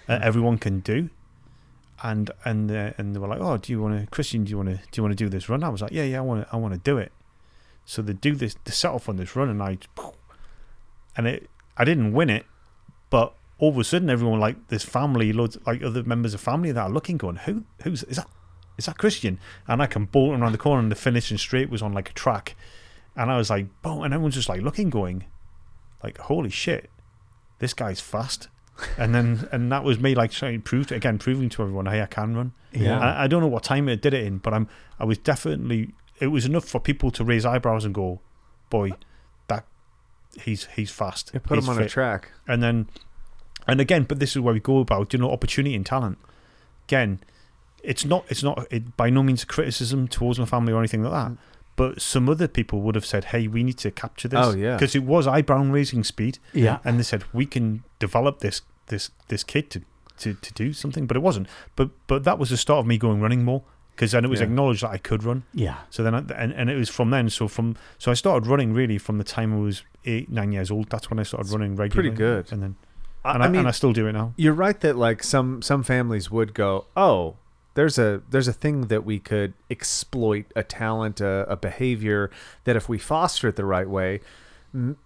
that 0.06 0.22
everyone 0.22 0.58
can 0.58 0.80
do. 0.80 1.10
And 2.02 2.30
and 2.44 2.70
uh, 2.70 2.92
and 2.98 3.14
they 3.14 3.20
were 3.20 3.28
like, 3.28 3.40
oh, 3.40 3.56
do 3.58 3.72
you 3.72 3.80
want 3.80 4.00
to, 4.00 4.06
Christian? 4.10 4.44
Do 4.44 4.50
you 4.50 4.56
want 4.56 4.70
to 4.70 4.76
do 4.76 4.96
you 4.96 5.02
want 5.02 5.16
to 5.16 5.24
do 5.24 5.28
this 5.28 5.48
run? 5.48 5.62
I 5.62 5.68
was 5.68 5.82
like, 5.82 5.92
yeah, 5.92 6.02
yeah, 6.02 6.18
I 6.18 6.22
want 6.22 6.46
to 6.46 6.52
I 6.52 6.56
want 6.56 6.74
to 6.74 6.80
do 6.80 6.98
it. 6.98 7.12
So 7.86 8.02
they 8.02 8.14
do 8.14 8.34
this, 8.34 8.56
they 8.64 8.72
set 8.72 8.90
off 8.90 9.08
on 9.08 9.16
this 9.16 9.36
run, 9.36 9.48
and 9.48 9.62
I 9.62 9.78
and 11.16 11.26
it 11.28 11.48
I 11.76 11.84
didn't 11.84 12.12
win 12.12 12.30
it, 12.30 12.46
but 13.10 13.34
all 13.58 13.70
of 13.70 13.78
a 13.78 13.84
sudden 13.84 14.10
everyone 14.10 14.40
like 14.40 14.68
this 14.68 14.84
family, 14.84 15.32
loads 15.32 15.58
like 15.66 15.82
other 15.82 16.02
members 16.02 16.34
of 16.34 16.40
family 16.40 16.72
that 16.72 16.80
are 16.80 16.90
looking, 16.90 17.16
going, 17.16 17.36
who 17.36 17.64
who's 17.82 18.02
is 18.04 18.16
that? 18.16 18.28
Is 18.76 18.86
that 18.86 18.98
Christian? 18.98 19.38
And 19.68 19.80
I 19.80 19.86
come 19.86 20.06
bolting 20.06 20.42
around 20.42 20.52
the 20.52 20.58
corner, 20.58 20.82
and 20.82 20.90
the 20.90 20.96
finishing 20.96 21.38
straight 21.38 21.70
was 21.70 21.82
on 21.82 21.92
like 21.92 22.10
a 22.10 22.14
track, 22.14 22.56
and 23.16 23.30
I 23.30 23.36
was 23.36 23.50
like, 23.50 23.66
boom, 23.82 24.02
and 24.02 24.12
everyone's 24.12 24.34
just 24.34 24.48
like 24.48 24.62
looking, 24.62 24.90
going, 24.90 25.24
like, 26.02 26.18
holy 26.18 26.50
shit, 26.50 26.90
this 27.58 27.74
guy's 27.74 28.00
fast. 28.00 28.48
and 28.98 29.14
then 29.14 29.48
and 29.52 29.70
that 29.70 29.84
was 29.84 30.00
me 30.00 30.16
like 30.16 30.32
trying 30.32 30.60
to 30.60 30.60
prove 30.60 30.88
to, 30.88 30.96
again 30.96 31.16
proving 31.16 31.48
to 31.48 31.62
everyone 31.62 31.86
hey 31.86 32.02
I 32.02 32.06
can 32.06 32.34
run 32.36 32.52
Yeah. 32.72 32.98
I, 32.98 33.22
I 33.22 33.26
don't 33.28 33.40
know 33.40 33.46
what 33.46 33.62
time 33.62 33.88
it 33.88 34.02
did 34.02 34.12
it 34.12 34.24
in 34.24 34.38
but 34.38 34.52
I'm 34.52 34.68
I 34.98 35.04
was 35.04 35.16
definitely 35.16 35.94
it 36.18 36.26
was 36.26 36.44
enough 36.44 36.64
for 36.64 36.80
people 36.80 37.12
to 37.12 37.22
raise 37.22 37.46
eyebrows 37.46 37.84
and 37.84 37.94
go 37.94 38.20
boy 38.70 38.90
he's 40.42 40.66
he's 40.76 40.90
fast. 40.90 41.30
Yeah, 41.34 41.40
put 41.42 41.58
he's 41.58 41.64
him 41.68 41.76
on 41.76 41.82
a 41.82 41.88
track. 41.88 42.30
and 42.46 42.62
then 42.62 42.88
and 43.66 43.80
again 43.80 44.04
but 44.04 44.18
this 44.18 44.30
is 44.30 44.40
where 44.40 44.54
we 44.54 44.60
go 44.60 44.78
about 44.78 45.12
you 45.12 45.18
know 45.18 45.30
opportunity 45.30 45.74
and 45.74 45.84
talent. 45.84 46.18
Again 46.88 47.20
it's 47.82 48.04
not 48.04 48.24
it's 48.28 48.42
not 48.42 48.66
it, 48.70 48.96
by 48.96 49.10
no 49.10 49.22
means 49.22 49.42
a 49.42 49.46
criticism 49.46 50.08
towards 50.08 50.38
my 50.38 50.46
family 50.46 50.72
or 50.72 50.78
anything 50.78 51.02
like 51.02 51.12
that 51.12 51.36
but 51.76 52.00
some 52.00 52.28
other 52.28 52.48
people 52.48 52.80
would 52.80 52.94
have 52.94 53.04
said 53.04 53.26
hey 53.26 53.46
we 53.46 53.62
need 53.62 53.78
to 53.78 53.90
capture 53.90 54.28
this. 54.28 54.40
Oh, 54.42 54.54
yeah. 54.54 54.76
because 54.76 54.94
it 54.94 55.02
was 55.04 55.26
eyebrow 55.26 55.62
raising 55.64 56.04
speed. 56.04 56.38
Yeah. 56.52 56.78
and 56.84 56.98
they 56.98 57.02
said 57.02 57.24
we 57.32 57.46
can 57.46 57.84
develop 57.98 58.40
this 58.40 58.62
this 58.86 59.10
this 59.28 59.44
kid 59.44 59.70
to, 59.70 59.82
to 60.18 60.34
to 60.34 60.52
do 60.54 60.72
something 60.72 61.06
but 61.06 61.16
it 61.16 61.20
wasn't. 61.20 61.48
But 61.76 61.90
but 62.06 62.24
that 62.24 62.38
was 62.38 62.50
the 62.50 62.56
start 62.56 62.80
of 62.80 62.86
me 62.86 62.98
going 62.98 63.20
running 63.20 63.44
more 63.44 63.62
because 63.94 64.12
then 64.12 64.24
it 64.24 64.28
was 64.28 64.40
Yeah. 64.40 64.46
acknowledged 64.46 64.82
that 64.82 64.90
I 64.90 64.98
could 64.98 65.22
run 65.24 65.44
Yeah. 65.52 65.76
so 65.90 66.02
then, 66.02 66.14
I, 66.14 66.18
and 66.36 66.52
and 66.52 66.68
it 66.70 66.76
was 66.76 66.88
from 66.90 67.10
then. 67.10 67.30
So 67.30 67.48
from 67.48 67.76
so 67.98 68.10
I 68.10 68.14
started 68.14 68.46
running 68.48 68.72
really 68.74 68.98
from 68.98 69.18
the 69.18 69.24
time 69.24 69.52
I 69.54 69.58
was 69.58 69.82
eight, 70.04 70.30
nine 70.30 70.52
years 70.52 70.70
old. 70.70 70.88
That's 70.90 71.08
when 71.10 71.18
I 71.18 71.22
started 71.22 71.50
running 71.52 71.76
regularly. 71.76 72.10
pretty 72.10 72.16
good. 72.16 72.52
And 72.52 72.62
then, 72.62 72.76
I, 73.24 73.34
and 73.34 73.42
I, 73.42 73.46
I 73.46 73.48
mean, 73.48 73.60
and 73.60 73.68
I 73.68 73.72
still 73.72 73.92
do 73.92 74.06
it 74.06 74.12
now. 74.12 74.32
you're 74.36 74.52
right 74.52 74.78
that 74.80 74.96
like 74.96 75.22
some 75.22 75.62
some 75.62 75.82
families 75.82 76.30
would 76.30 76.52
go, 76.54 76.86
oh, 76.96 77.36
there's 77.74 77.98
a 77.98 78.22
there's 78.30 78.48
a 78.48 78.52
thing 78.52 78.82
that 78.88 79.04
we 79.04 79.18
could 79.18 79.54
exploit 79.70 80.44
a 80.54 80.62
talent, 80.62 81.20
a, 81.20 81.44
a 81.48 81.56
behavior 81.56 82.30
that 82.64 82.76
if 82.76 82.88
we 82.88 82.98
foster 82.98 83.48
it 83.48 83.56
the 83.56 83.64
right 83.64 83.88
way, 83.88 84.20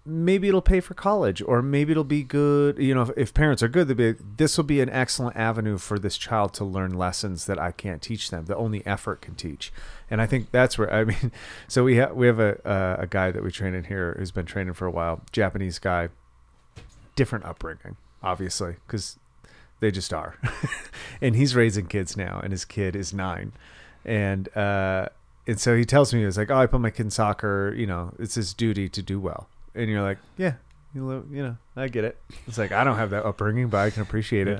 maybe 0.03 0.47
it'll 0.47 0.63
pay 0.63 0.79
for 0.79 0.95
college, 0.95 1.43
or 1.43 1.61
maybe 1.61 1.91
it'll 1.91 2.03
be 2.03 2.23
good. 2.23 2.79
You 2.79 2.95
know, 2.95 3.03
if, 3.03 3.11
if 3.15 3.33
parents 3.35 3.61
are 3.61 3.67
good, 3.67 3.87
they'll 3.87 4.13
be 4.13 4.15
this 4.37 4.57
will 4.57 4.63
be 4.63 4.81
an 4.81 4.89
excellent 4.89 5.37
avenue 5.37 5.77
for 5.77 5.99
this 5.99 6.17
child 6.17 6.53
to 6.55 6.65
learn 6.65 6.93
lessons 6.93 7.45
that 7.45 7.59
I 7.59 7.71
can't 7.71 8.01
teach 8.01 8.31
them, 8.31 8.45
that 8.45 8.57
only 8.57 8.85
effort 8.87 9.21
can 9.21 9.35
teach. 9.35 9.71
And 10.09 10.21
I 10.21 10.25
think 10.25 10.49
that's 10.51 10.77
where 10.77 10.91
I 10.91 11.03
mean, 11.03 11.31
so 11.67 11.83
we 11.83 11.97
have 11.97 12.15
we 12.15 12.25
have 12.25 12.39
a 12.39 12.67
uh, 12.67 13.01
a 13.01 13.07
guy 13.07 13.29
that 13.29 13.43
we 13.43 13.51
train 13.51 13.75
in 13.75 13.83
here 13.83 14.15
who's 14.17 14.31
been 14.31 14.47
training 14.47 14.73
for 14.73 14.87
a 14.87 14.91
while, 14.91 15.21
Japanese 15.31 15.77
guy, 15.77 16.09
different 17.15 17.45
upbringing, 17.45 17.95
obviously, 18.23 18.77
because 18.87 19.19
they 19.81 19.91
just 19.91 20.11
are. 20.13 20.35
and 21.21 21.35
he's 21.35 21.55
raising 21.55 21.85
kids 21.85 22.17
now, 22.17 22.39
and 22.41 22.51
his 22.51 22.65
kid 22.65 22.95
is 22.95 23.13
nine, 23.13 23.51
and 24.03 24.55
uh, 24.57 25.09
and 25.45 25.59
so 25.59 25.77
he 25.77 25.85
tells 25.85 26.11
me 26.11 26.21
he 26.21 26.25
was 26.25 26.39
like, 26.39 26.49
"Oh, 26.49 26.57
I 26.57 26.65
put 26.65 26.81
my 26.81 26.89
kid 26.89 27.03
in 27.03 27.11
soccer. 27.11 27.71
You 27.77 27.85
know, 27.85 28.15
it's 28.17 28.33
his 28.33 28.55
duty 28.55 28.89
to 28.89 29.03
do 29.03 29.19
well." 29.19 29.47
And 29.79 29.89
you're 29.89 30.01
like, 30.01 30.17
"Yeah." 30.37 30.53
You 30.95 31.01
know, 31.01 31.23
you 31.29 31.43
know, 31.43 31.57
I 31.75 31.87
get 31.87 32.03
it. 32.03 32.17
It's 32.47 32.57
like 32.57 32.71
I 32.71 32.83
don't 32.83 32.97
have 32.97 33.11
that 33.11 33.23
upbringing, 33.23 33.67
but 33.67 33.77
I 33.77 33.91
can 33.91 34.01
appreciate 34.01 34.47
it. 34.47 34.59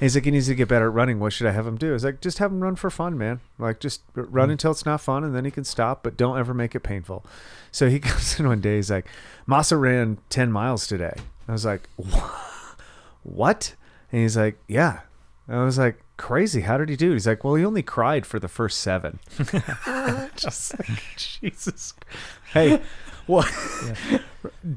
He's 0.00 0.14
like, 0.14 0.24
he 0.24 0.30
needs 0.30 0.46
to 0.46 0.54
get 0.54 0.66
better 0.66 0.86
at 0.86 0.94
running. 0.94 1.20
What 1.20 1.34
should 1.34 1.46
I 1.46 1.50
have 1.50 1.66
him 1.66 1.76
do? 1.76 1.92
It's 1.94 2.04
like, 2.04 2.22
just 2.22 2.38
have 2.38 2.50
him 2.50 2.60
run 2.60 2.74
for 2.74 2.88
fun, 2.88 3.18
man. 3.18 3.40
Like, 3.58 3.78
just 3.78 4.00
run 4.14 4.48
mm. 4.48 4.52
until 4.52 4.70
it's 4.70 4.86
not 4.86 5.02
fun, 5.02 5.24
and 5.24 5.36
then 5.36 5.44
he 5.44 5.50
can 5.50 5.64
stop, 5.64 6.02
but 6.02 6.16
don't 6.16 6.38
ever 6.38 6.54
make 6.54 6.74
it 6.74 6.80
painful. 6.80 7.22
So 7.70 7.90
he 7.90 8.00
comes 8.00 8.40
in 8.40 8.48
one 8.48 8.62
day. 8.62 8.76
He's 8.76 8.90
like, 8.90 9.08
Masa 9.46 9.78
ran 9.78 10.16
ten 10.30 10.50
miles 10.50 10.86
today. 10.86 11.12
I 11.46 11.52
was 11.52 11.66
like, 11.66 11.88
what? 13.22 13.74
And 14.10 14.22
he's 14.22 14.36
like, 14.36 14.58
yeah. 14.68 15.00
And 15.46 15.56
I 15.56 15.64
was 15.64 15.78
like, 15.78 16.02
crazy. 16.16 16.62
How 16.62 16.76
did 16.76 16.88
he 16.88 16.96
do? 16.96 17.12
He's 17.12 17.26
like, 17.26 17.44
well, 17.44 17.54
he 17.54 17.64
only 17.64 17.82
cried 17.82 18.26
for 18.26 18.38
the 18.38 18.48
first 18.48 18.80
seven. 18.80 19.18
Just 20.36 20.78
like, 20.78 21.02
Jesus. 21.16 21.94
Hey, 22.52 22.82
what? 23.28 23.46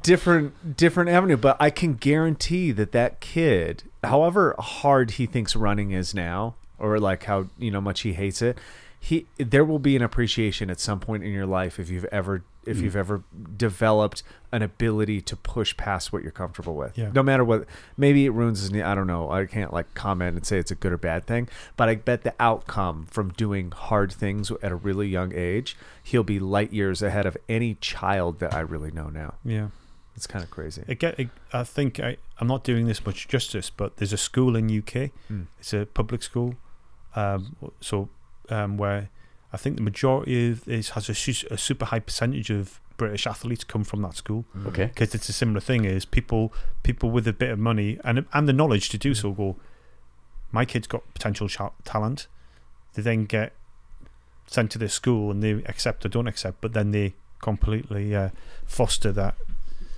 different 0.01 0.75
different 0.75 1.09
avenue 1.09 1.37
but 1.37 1.55
i 1.59 1.69
can 1.69 1.93
guarantee 1.93 2.71
that 2.71 2.91
that 2.91 3.19
kid 3.19 3.83
however 4.03 4.55
hard 4.57 5.11
he 5.11 5.25
thinks 5.25 5.55
running 5.55 5.91
is 5.91 6.13
now 6.13 6.55
or 6.79 6.99
like 6.99 7.23
how 7.23 7.47
you 7.57 7.69
know 7.69 7.81
much 7.81 8.01
he 8.01 8.13
hates 8.13 8.41
it 8.41 8.57
he 9.03 9.25
there 9.37 9.65
will 9.65 9.79
be 9.79 9.95
an 9.95 10.01
appreciation 10.03 10.69
at 10.69 10.79
some 10.79 10.99
point 10.99 11.23
in 11.23 11.31
your 11.31 11.47
life 11.47 11.79
if 11.79 11.89
you've 11.89 12.05
ever 12.05 12.43
if 12.63 12.77
Mm. 12.77 12.81
you've 12.83 12.95
ever 12.95 13.23
developed 13.57 14.21
an 14.51 14.61
ability 14.61 15.19
to 15.21 15.35
push 15.35 15.75
past 15.75 16.13
what 16.13 16.21
you're 16.21 16.31
comfortable 16.31 16.75
with 16.75 16.95
Yeah. 16.95 17.09
no 17.11 17.23
matter 17.23 17.43
what 17.43 17.65
maybe 17.97 18.25
it 18.27 18.29
ruins 18.29 18.59
his 18.61 18.69
knee 18.71 18.83
i 18.83 18.93
don't 18.93 19.07
know 19.07 19.31
i 19.31 19.45
can't 19.47 19.73
like 19.73 19.91
comment 19.95 20.35
and 20.37 20.45
say 20.45 20.59
it's 20.59 20.69
a 20.69 20.75
good 20.75 20.91
or 20.91 20.97
bad 20.97 21.25
thing 21.25 21.49
but 21.77 21.89
i 21.89 21.95
bet 21.95 22.21
the 22.21 22.35
outcome 22.39 23.07
from 23.09 23.29
doing 23.29 23.71
hard 23.71 24.11
things 24.11 24.51
at 24.61 24.71
a 24.71 24.75
really 24.75 25.07
young 25.07 25.33
age 25.33 25.75
he'll 26.03 26.23
be 26.23 26.39
light 26.39 26.71
years 26.71 27.01
ahead 27.01 27.25
of 27.25 27.35
any 27.49 27.73
child 27.75 28.37
that 28.39 28.53
i 28.53 28.59
really 28.59 28.91
know 28.91 29.09
now 29.09 29.33
Yeah. 29.43 29.69
it's 30.15 30.27
kind 30.27 30.43
of 30.43 30.51
crazy. 30.51 30.83
It 30.87 30.99
get, 30.99 31.19
I 31.51 31.63
think 31.63 31.99
I, 31.99 32.17
I'm 32.39 32.47
not 32.47 32.63
doing 32.63 32.85
this 32.85 33.03
much 33.05 33.27
justice, 33.27 33.69
but 33.71 33.97
there's 33.97 34.13
a 34.13 34.17
school 34.17 34.55
in 34.55 34.65
UK. 34.69 35.09
Mm. 35.31 35.45
It's 35.59 35.73
a 35.73 35.85
public 35.87 36.21
school, 36.21 36.55
um, 37.15 37.55
so 37.79 38.09
um, 38.51 38.77
where 38.77 39.09
I 39.53 39.57
think 39.57 39.75
the 39.77 39.81
majority 39.83 40.49
of 40.51 40.67
it 40.67 40.89
has 40.89 41.09
a, 41.09 41.53
a 41.53 41.57
super 41.57 41.85
high 41.85 41.99
percentage 41.99 42.49
of 42.49 42.79
British 42.97 43.25
athletes 43.25 43.63
come 43.63 43.83
from 43.83 44.01
that 44.03 44.15
school 44.15 44.45
Okay. 44.67 44.85
because 44.85 45.15
it's 45.15 45.27
a 45.29 45.33
similar 45.33 45.59
thing. 45.59 45.85
Is 45.85 46.05
people 46.05 46.53
people 46.83 47.09
with 47.11 47.27
a 47.27 47.33
bit 47.33 47.49
of 47.49 47.59
money 47.59 47.99
and 48.03 48.25
and 48.33 48.47
the 48.47 48.53
knowledge 48.53 48.89
to 48.89 48.97
do 48.97 49.13
so 49.15 49.31
go. 49.31 49.55
My 50.51 50.65
kid's 50.65 50.87
got 50.87 51.01
potential 51.13 51.47
cha- 51.47 51.71
talent. 51.85 52.27
They 52.93 53.01
then 53.01 53.25
get 53.25 53.53
sent 54.47 54.69
to 54.71 54.77
this 54.77 54.93
school 54.93 55.31
and 55.31 55.41
they 55.41 55.51
accept 55.65 56.05
or 56.05 56.09
don't 56.09 56.27
accept, 56.27 56.59
but 56.59 56.73
then 56.73 56.91
they 56.91 57.13
completely 57.41 58.13
uh, 58.15 58.29
foster 58.65 59.11
that 59.13 59.35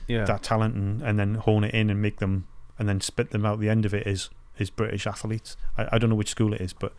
Yeah. 0.08 0.26
that 0.26 0.44
talent 0.44 0.76
and, 0.76 1.02
and 1.02 1.18
then 1.20 1.36
hone 1.36 1.64
it 1.64 1.74
in 1.74 1.90
and 1.90 2.02
make 2.02 2.18
them 2.20 2.46
and 2.80 2.88
then 2.88 3.02
spit 3.02 3.32
them 3.32 3.46
out 3.46 3.60
the 3.60 3.70
end 3.70 3.86
of 3.86 3.94
it 3.94 4.06
is 4.08 4.30
is 4.60 4.70
British 4.70 5.08
athletes. 5.08 5.58
I, 5.78 5.88
I 5.94 5.98
don't 5.98 6.10
know 6.12 6.16
which 6.16 6.30
school 6.30 6.54
it 6.54 6.62
is, 6.62 6.74
but 6.74 6.94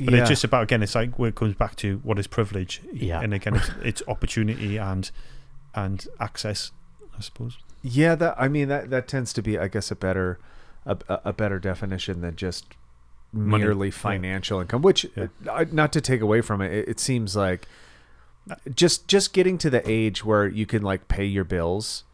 but 0.00 0.14
yeah. 0.14 0.20
it's 0.20 0.28
just 0.28 0.44
about 0.44 0.62
again. 0.64 0.82
It's 0.82 0.94
like 0.94 1.18
where 1.18 1.28
it 1.30 1.34
comes 1.34 1.54
back 1.54 1.76
to 1.76 1.98
what 2.04 2.18
is 2.18 2.26
privilege. 2.26 2.80
Yeah. 2.92 3.20
and 3.20 3.34
again, 3.34 3.56
it's, 3.56 3.70
it's 3.82 4.02
opportunity 4.08 4.76
and 4.78 5.10
and 5.74 6.06
access. 6.20 6.72
I 7.16 7.20
suppose. 7.20 7.58
yeah. 7.82 8.14
That 8.14 8.34
I 8.38 8.48
mean 8.48 8.68
that 8.68 8.90
that 8.90 9.08
tends 9.08 9.32
to 9.34 9.42
be, 9.42 9.58
I 9.58 9.68
guess, 9.68 9.90
a 9.90 9.96
better 9.96 10.38
a, 10.86 10.96
a 11.24 11.32
better 11.32 11.58
definition 11.58 12.20
than 12.20 12.36
just 12.36 12.66
Money. 13.32 13.64
merely 13.64 13.88
Yeah. 13.88 13.92
financial 13.94 14.60
income. 14.60 14.82
Which, 14.82 15.04
Yeah. 15.16 15.26
uh, 15.50 15.64
not 15.72 15.92
to 15.92 16.00
take 16.00 16.20
away 16.20 16.40
from 16.40 16.62
it, 16.62 16.72
it, 16.72 16.88
it 16.88 17.00
seems 17.00 17.36
like 17.36 17.66
just 18.74 19.06
just 19.08 19.32
getting 19.32 19.58
to 19.58 19.68
the 19.70 19.82
age 19.90 20.24
where 20.24 20.46
you 20.46 20.64
can 20.64 20.82
like 20.82 21.08
pay 21.08 21.24
your 21.26 21.44
bills. 21.44 22.04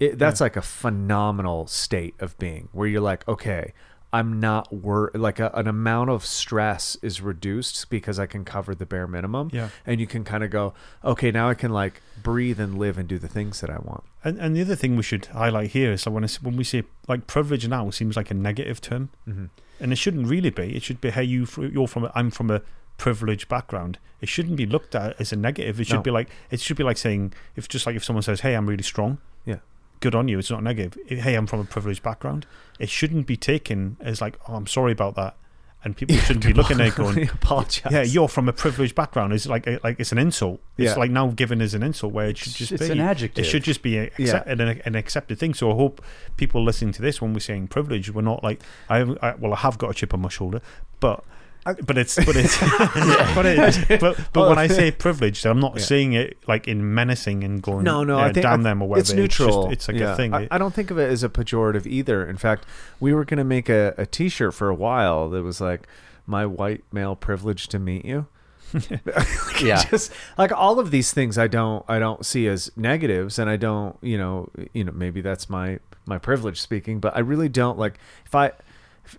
It, 0.00 0.18
that's 0.18 0.40
like 0.40 0.56
a 0.56 0.62
phenomenal 0.62 1.68
state 1.68 2.14
of 2.18 2.36
being 2.38 2.68
where 2.72 2.88
you're 2.88 3.00
like, 3.00 3.26
okay, 3.28 3.72
I'm 4.18 4.30
not 4.40 4.72
wor 4.72 5.10
like 5.14 5.38
a, 5.40 5.50
an 5.54 5.66
amount 5.66 6.08
of 6.10 6.24
stress 6.24 6.96
is 7.02 7.20
reduced 7.20 7.90
because 7.90 8.18
I 8.24 8.26
can 8.26 8.44
cover 8.44 8.74
the 8.74 8.86
bare 8.86 9.06
minimum. 9.08 9.50
Yeah. 9.52 9.68
And 9.86 10.00
you 10.00 10.06
can 10.06 10.22
kind 10.24 10.42
of 10.44 10.50
go, 10.50 10.72
okay, 11.12 11.30
now 11.30 11.48
I 11.50 11.54
can 11.54 11.72
like 11.72 12.00
breathe 12.22 12.60
and 12.60 12.78
live 12.78 12.96
and 12.98 13.08
do 13.08 13.18
the 13.18 13.28
things 13.28 13.60
that 13.60 13.70
I 13.70 13.78
want. 13.78 14.04
And 14.24 14.38
and 14.38 14.50
the 14.56 14.62
other 14.62 14.76
thing 14.76 14.96
we 14.96 15.02
should 15.02 15.26
highlight 15.26 15.70
here 15.78 15.92
is 15.92 16.04
that 16.04 16.12
when 16.12 16.24
it's, 16.24 16.42
when 16.42 16.56
we 16.56 16.64
say 16.64 16.84
like 17.08 17.26
privilege 17.26 17.66
now 17.68 17.90
seems 17.90 18.16
like 18.16 18.30
a 18.30 18.34
negative 18.34 18.80
term, 18.80 19.08
Mm-hmm. 19.28 19.46
and 19.80 19.92
it 19.92 19.96
shouldn't 19.96 20.28
really 20.28 20.50
be. 20.50 20.66
It 20.76 20.82
should 20.82 21.00
be 21.00 21.10
hey 21.10 21.24
you 21.24 21.46
you're 21.76 21.88
from 21.88 22.04
a, 22.04 22.12
I'm 22.14 22.30
from 22.30 22.50
a 22.50 22.60
privileged 22.98 23.48
background. 23.48 23.98
It 24.20 24.28
shouldn't 24.28 24.56
be 24.56 24.66
looked 24.66 24.94
at 24.94 25.20
as 25.20 25.32
a 25.32 25.36
negative. 25.36 25.80
It 25.80 25.86
should 25.88 25.96
No. 26.04 26.08
be 26.10 26.10
like 26.18 26.28
it 26.50 26.60
should 26.60 26.76
be 26.76 26.84
like 26.84 26.98
saying 26.98 27.32
if 27.56 27.68
just 27.68 27.84
like 27.86 27.96
if 27.96 28.04
someone 28.04 28.22
says 28.22 28.40
hey 28.40 28.54
I'm 28.54 28.68
really 28.70 28.84
strong, 28.94 29.18
Yeah. 29.44 29.58
Good 30.04 30.14
on 30.14 30.28
you. 30.28 30.38
It's 30.38 30.50
not 30.50 30.62
negative. 30.62 30.98
Hey 31.08 31.34
I'm 31.34 31.46
from 31.46 31.60
a 31.60 31.64
privileged 31.64 32.02
background. 32.02 32.46
It 32.78 32.88
shouldn't 32.90 33.26
be 33.26 33.36
taken 33.36 33.96
as 34.00 34.20
like 34.20 34.38
oh 34.48 34.54
I'm 34.54 34.66
sorry 34.66 34.92
about 34.92 35.14
that, 35.16 35.36
and 35.82 35.96
people 35.96 36.16
shouldn't 36.26 36.44
be 36.46 36.52
looking 36.52 36.80
at 36.80 36.88
it 36.88 36.94
going 36.94 37.28
apologize. 37.40 37.90
yeah 37.92 38.02
you're 38.02 38.28
from 38.28 38.48
a 38.48 38.52
privileged 38.52 38.94
background. 38.94 39.32
It's 39.32 39.46
like 39.46 39.66
a, 39.66 39.80
like 39.82 39.98
it's 39.98 40.12
an 40.12 40.18
insult. 40.18 40.60
It's 40.76 40.92
Yeah. 40.92 40.98
like 41.02 41.10
now 41.10 41.28
given 41.28 41.60
as 41.62 41.72
an 41.74 41.82
insult 41.82 42.12
where 42.12 42.28
it 42.28 42.36
should 42.36 42.52
just 42.54 42.72
It's 42.72 42.86
be 42.86 42.92
an 42.92 43.00
adjective. 43.00 43.44
It 43.44 43.48
should 43.48 43.64
just 43.64 43.82
be 43.82 43.96
a, 43.98 44.04
accept, 44.18 44.46
an, 44.48 44.60
an 44.60 44.94
accepted 44.94 45.38
thing. 45.38 45.54
So 45.54 45.72
I 45.72 45.74
hope 45.74 46.02
people 46.36 46.62
listening 46.62 46.92
to 46.92 47.02
this, 47.02 47.20
when 47.22 47.32
we're 47.32 47.40
saying 47.40 47.68
privilege, 47.68 48.10
we're 48.12 48.22
not 48.22 48.44
like 48.44 48.60
I, 48.90 48.98
I 49.22 49.34
well, 49.36 49.52
I 49.54 49.56
have 49.56 49.78
got 49.78 49.90
a 49.90 49.94
chip 49.94 50.12
on 50.14 50.20
my 50.20 50.28
shoulder, 50.28 50.60
but 51.00 51.24
but 51.64 51.96
it's 51.96 52.16
but 52.16 52.36
it's 52.36 52.58
but 53.34 53.46
it, 53.46 54.00
but 54.00 54.18
but 54.32 54.48
when 54.48 54.58
I 54.58 54.66
say 54.66 54.90
privileged, 54.90 55.46
I'm 55.46 55.60
not 55.60 55.76
Yeah. 55.76 55.82
saying 55.82 56.12
it 56.12 56.36
like 56.46 56.68
in 56.68 56.94
menacing 56.94 57.42
and 57.42 57.62
going 57.62 57.84
No, 57.84 58.04
no, 58.04 58.18
uh, 58.18 58.22
I 58.22 58.32
think 58.32 58.44
damn 58.44 58.60
I- 58.60 58.62
them 58.64 58.82
or 58.82 58.88
whatever. 58.88 59.00
It's 59.02 59.12
neutral. 59.12 59.70
It's, 59.70 59.86
just, 59.86 59.88
it's 59.88 59.88
like 59.88 59.96
Yeah. 59.98 60.12
a 60.12 60.16
thing. 60.16 60.34
I, 60.34 60.48
I 60.50 60.58
don't 60.58 60.74
think 60.74 60.90
of 60.90 60.98
it 60.98 61.10
as 61.10 61.22
a 61.22 61.28
pejorative 61.28 61.86
either. 61.86 62.26
In 62.26 62.36
fact, 62.36 62.66
we 63.00 63.12
were 63.14 63.24
going 63.24 63.38
to 63.38 63.44
make 63.44 63.68
a, 63.68 63.94
a 63.96 64.04
T-shirt 64.06 64.52
for 64.54 64.68
a 64.68 64.74
while 64.74 65.30
that 65.30 65.42
was 65.42 65.60
like, 65.60 65.86
"My 66.26 66.44
white 66.44 66.84
male 66.92 67.16
privilege 67.16 67.68
to 67.68 67.78
meet 67.78 68.04
you." 68.04 68.26
Like, 68.74 69.62
Yeah. 69.62 69.82
just 69.84 70.12
like 70.36 70.50
all 70.52 70.78
of 70.80 70.90
these 70.90 71.12
things, 71.12 71.38
I 71.38 71.46
don't, 71.46 71.84
I 71.88 71.98
don't 71.98 72.26
see 72.26 72.46
as 72.48 72.70
negatives, 72.76 73.38
and 73.38 73.48
I 73.48 73.56
don't, 73.56 73.96
you 74.02 74.18
know, 74.18 74.50
you 74.72 74.84
know, 74.84 74.92
maybe 74.92 75.20
that's 75.20 75.48
my 75.48 75.78
my 76.06 76.18
privilege 76.18 76.60
speaking, 76.60 77.00
but 77.00 77.16
I 77.16 77.20
really 77.20 77.48
don't 77.48 77.78
like 77.78 77.94
if 78.26 78.34
I 78.34 78.52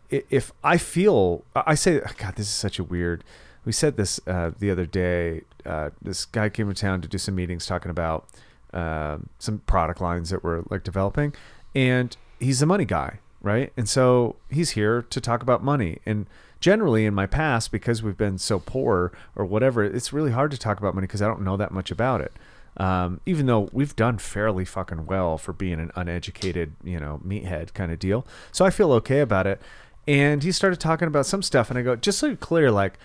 if, 0.09 0.51
I 0.63 0.77
feel 0.77 1.43
I 1.55 1.75
say 1.75 2.01
God, 2.17 2.35
this 2.35 2.47
is 2.47 2.53
such 2.53 2.79
a 2.79 2.83
weird. 2.83 3.23
We 3.65 3.71
said 3.71 3.97
this 3.97 4.19
uh, 4.27 4.51
the 4.57 4.69
other 4.71 4.85
day. 4.85 5.41
Uh, 5.65 5.89
this 6.01 6.25
guy 6.25 6.49
came 6.49 6.67
to 6.67 6.73
town 6.79 7.01
to 7.01 7.07
do 7.07 7.17
some 7.17 7.35
meetings 7.35 7.65
talking 7.65 7.91
about 7.91 8.27
um 8.73 9.29
some 9.39 9.59
product 9.59 10.01
lines 10.01 10.29
that 10.29 10.43
we're 10.43 10.63
like 10.69 10.83
developing, 10.83 11.33
and 11.73 12.15
he's 12.39 12.61
a 12.61 12.65
money 12.65 12.85
guy, 12.85 13.19
right? 13.41 13.71
And 13.77 13.87
so 13.87 14.35
he's 14.49 14.71
here 14.71 15.01
to 15.03 15.21
talk 15.21 15.41
about 15.41 15.63
money. 15.63 15.99
And 16.05 16.27
generally, 16.59 17.05
in 17.05 17.13
my 17.13 17.25
past, 17.25 17.71
because 17.71 18.03
we've 18.03 18.17
been 18.17 18.37
so 18.37 18.59
poor 18.59 19.11
or 19.35 19.45
whatever, 19.45 19.83
it's 19.83 20.13
really 20.13 20.31
hard 20.31 20.51
to 20.51 20.57
talk 20.57 20.79
about 20.79 20.95
money 20.95 21.07
because 21.07 21.21
I 21.21 21.27
don't 21.27 21.41
know 21.41 21.57
that 21.57 21.71
much 21.71 21.91
about 21.91 22.21
it. 22.21 22.33
Um, 22.77 23.21
even 23.25 23.45
though 23.45 23.69
we've 23.71 23.95
done 23.95 24.17
fairly 24.17 24.65
fucking 24.65 25.05
well 25.05 25.37
for 25.37 25.53
being 25.53 25.79
an 25.79 25.91
uneducated, 25.95 26.75
you 26.83 26.99
know, 26.99 27.21
meathead 27.25 27.73
kind 27.73 27.91
of 27.91 27.99
deal. 27.99 28.27
So 28.51 28.65
I 28.65 28.69
feel 28.69 28.91
okay 28.93 29.21
about 29.21 29.47
it. 29.47 29.61
And 30.07 30.43
he 30.43 30.51
started 30.51 30.79
talking 30.79 31.07
about 31.07 31.25
some 31.25 31.41
stuff, 31.41 31.69
and 31.69 31.79
I 31.79 31.81
go, 31.81 31.95
just 31.95 32.19
so 32.19 32.27
you're 32.27 32.35
clear, 32.35 32.69
like, 32.69 32.99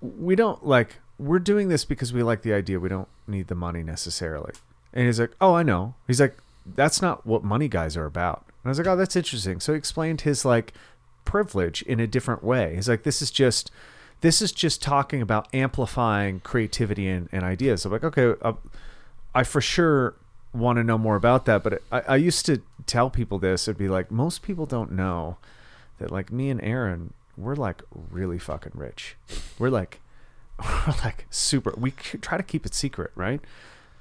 we 0.00 0.34
don't 0.34 0.66
like 0.66 0.96
we're 1.18 1.38
doing 1.38 1.68
this 1.68 1.84
because 1.84 2.12
we 2.12 2.22
like 2.22 2.42
the 2.42 2.52
idea. 2.52 2.80
We 2.80 2.88
don't 2.88 3.08
need 3.26 3.48
the 3.48 3.54
money 3.54 3.82
necessarily. 3.82 4.52
And 4.92 5.06
he's 5.06 5.20
like 5.20 5.32
oh 5.40 5.54
i 5.54 5.62
know. 5.62 5.94
He's 6.06 6.20
like 6.20 6.36
that's 6.66 7.02
not 7.02 7.26
what 7.26 7.44
money 7.44 7.68
guys 7.68 7.96
are 7.96 8.06
about. 8.06 8.44
And 8.46 8.66
i 8.66 8.68
was 8.68 8.78
like 8.78 8.86
oh 8.86 8.96
that's 8.96 9.16
interesting. 9.16 9.60
So 9.60 9.72
he 9.72 9.78
explained 9.78 10.22
his 10.22 10.44
like 10.44 10.72
privilege 11.24 11.82
in 11.82 12.00
a 12.00 12.06
different 12.06 12.42
way. 12.42 12.74
He's 12.74 12.88
like 12.88 13.02
this 13.02 13.20
is 13.22 13.30
just 13.30 13.70
this 14.20 14.42
is 14.42 14.52
just 14.52 14.82
talking 14.82 15.22
about 15.22 15.48
amplifying 15.54 16.40
creativity 16.40 17.08
and, 17.08 17.28
and 17.32 17.42
ideas. 17.42 17.84
I'm 17.84 17.92
like 17.92 18.04
okay 18.04 18.34
uh, 18.42 18.54
i 19.34 19.44
for 19.44 19.60
sure 19.60 20.14
want 20.52 20.76
to 20.78 20.84
know 20.84 20.98
more 20.98 21.14
about 21.14 21.44
that 21.44 21.62
but 21.62 21.80
I, 21.92 22.00
I 22.00 22.16
used 22.16 22.44
to 22.46 22.62
tell 22.86 23.10
people 23.10 23.38
this. 23.38 23.68
It'd 23.68 23.78
be 23.78 23.88
like 23.88 24.10
most 24.10 24.42
people 24.42 24.66
don't 24.66 24.92
know 24.92 25.36
that 25.98 26.10
like 26.10 26.32
me 26.32 26.50
and 26.50 26.62
aaron 26.62 27.12
we're 27.36 27.54
like 27.54 27.82
really 28.10 28.38
fucking 28.38 28.72
rich. 28.74 29.16
We're 29.58 29.70
like 29.70 30.00
we're 30.58 30.94
like 31.04 31.26
super 31.30 31.74
we 31.76 31.92
try 31.92 32.36
to 32.36 32.42
keep 32.42 32.66
it 32.66 32.74
secret 32.74 33.10
right 33.14 33.40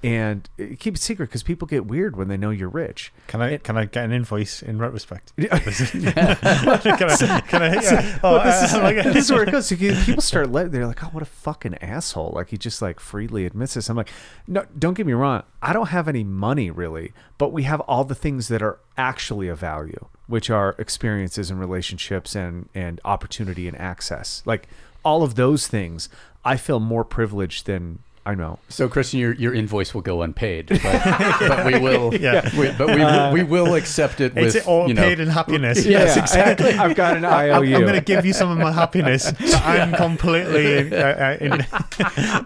and 0.01 0.49
uh, 0.59 0.63
keep 0.79 0.95
it 0.95 0.99
secret 0.99 1.27
because 1.27 1.43
people 1.43 1.67
get 1.67 1.85
weird 1.85 2.15
when 2.15 2.29
they 2.29 2.37
know 2.37 2.51
you're 2.51 2.69
rich 2.69 3.11
Can 3.27 3.41
I 3.41 3.57
can 3.57 3.77
I 3.77 3.85
get 3.85 4.05
an 4.05 4.11
invoice 4.13 4.61
in 4.61 4.77
retrospect? 4.79 5.33
can 5.37 7.09
I? 7.09 7.41
Can 7.47 7.61
I 7.61 7.73
yeah. 7.81 8.19
Oh, 8.23 8.33
Well, 8.33 8.45
this, 8.45 8.63
is, 8.63 8.73
uh, 8.73 8.91
this 9.13 9.25
is 9.25 9.31
where 9.31 9.43
it 9.43 9.51
goes. 9.51 9.67
So 9.67 9.75
people 9.75 10.21
start 10.21 10.51
letting, 10.51 10.71
they're 10.71 10.87
like, 10.87 11.03
oh, 11.03 11.07
what 11.07 11.23
a 11.23 11.25
fucking 11.25 11.75
asshole. 11.75 12.31
Like, 12.35 12.49
he 12.49 12.57
just 12.57 12.81
like 12.81 12.99
freely 12.99 13.45
admits 13.45 13.73
this. 13.73 13.89
I'm 13.89 13.97
like, 13.97 14.09
no, 14.47 14.65
don't 14.77 14.93
get 14.93 15.05
me 15.05 15.13
wrong. 15.13 15.43
I 15.61 15.73
don't 15.73 15.89
have 15.89 16.07
any 16.07 16.23
money 16.23 16.71
really, 16.71 17.13
but 17.37 17.51
we 17.51 17.63
have 17.63 17.81
all 17.81 18.03
the 18.03 18.15
things 18.15 18.47
that 18.47 18.61
are 18.61 18.79
actually 18.97 19.47
of 19.47 19.59
value, 19.59 20.07
which 20.27 20.49
are 20.49 20.75
experiences 20.77 21.49
and 21.51 21.59
relationships 21.59 22.35
and, 22.35 22.69
and 22.73 23.01
opportunity 23.03 23.67
and 23.67 23.77
access. 23.77 24.43
Like, 24.45 24.67
all 25.03 25.23
of 25.23 25.35
those 25.35 25.67
things, 25.67 26.09
I 26.43 26.57
feel 26.57 26.79
more 26.79 27.03
privileged 27.03 27.65
than 27.65 27.99
I 28.25 28.35
know. 28.35 28.59
So, 28.67 28.87
Christian, 28.87 29.19
your, 29.19 29.33
your 29.33 29.53
invoice 29.53 29.93
will 29.93 30.01
go 30.01 30.21
unpaid, 30.21 30.67
but, 30.67 30.81
but 30.83 31.65
we 31.65 31.79
will. 31.79 32.13
Yeah. 32.19 32.49
we, 32.59 32.71
but 32.71 33.33
we, 33.33 33.41
we 33.41 33.49
will 33.49 33.75
accept 33.75 34.19
it 34.19 34.35
with 34.35 34.55
It's 34.55 34.67
all 34.67 34.87
you 34.87 34.93
know, 34.93 35.01
paid 35.01 35.19
in 35.19 35.29
happiness. 35.29 35.85
Yeah, 35.85 35.99
Yes, 35.99 36.17
exactly. 36.17 36.73
I've 36.73 36.95
got 36.95 37.17
an 37.17 37.25
I'm, 37.25 37.63
IOU. 37.63 37.75
I'm 37.75 37.81
going 37.81 37.93
to 37.93 38.01
give 38.01 38.25
you 38.25 38.33
some 38.33 38.51
of 38.51 38.57
my 38.57 38.71
happiness 38.71 39.31
that 39.31 39.61
I'm 39.65 39.93
completely 39.93 40.93
uh, 40.93 40.97
uh, 40.97 41.37
in, 41.39 41.65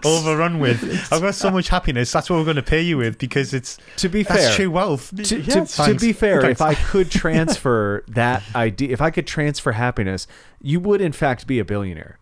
overrun 0.04 0.58
with. 0.60 1.12
I've 1.12 1.22
got 1.22 1.34
so 1.34 1.50
much 1.50 1.68
happiness. 1.68 2.12
That's 2.12 2.30
what 2.30 2.36
we're 2.36 2.44
going 2.44 2.56
to 2.56 2.62
pay 2.62 2.82
you 2.82 2.96
with 2.98 3.18
because 3.18 3.52
it's 3.52 3.78
to 3.96 4.08
be 4.08 4.22
that's 4.22 4.46
fair, 4.46 4.54
true 4.54 4.70
wealth. 4.70 5.10
to, 5.24 5.40
Yeah, 5.40 5.64
to, 5.64 5.84
to 5.86 5.94
be 5.94 6.12
fair, 6.12 6.40
Thanks. 6.40 6.60
if 6.60 6.62
I 6.62 6.74
could 6.74 7.10
transfer 7.10 8.04
that 8.08 8.42
idea, 8.54 8.90
if 8.92 9.00
I 9.00 9.10
could 9.10 9.26
transfer 9.26 9.72
happiness, 9.72 10.26
you 10.60 10.78
would 10.80 11.00
in 11.00 11.12
fact 11.12 11.46
be 11.46 11.58
a 11.58 11.64
billionaire, 11.64 12.18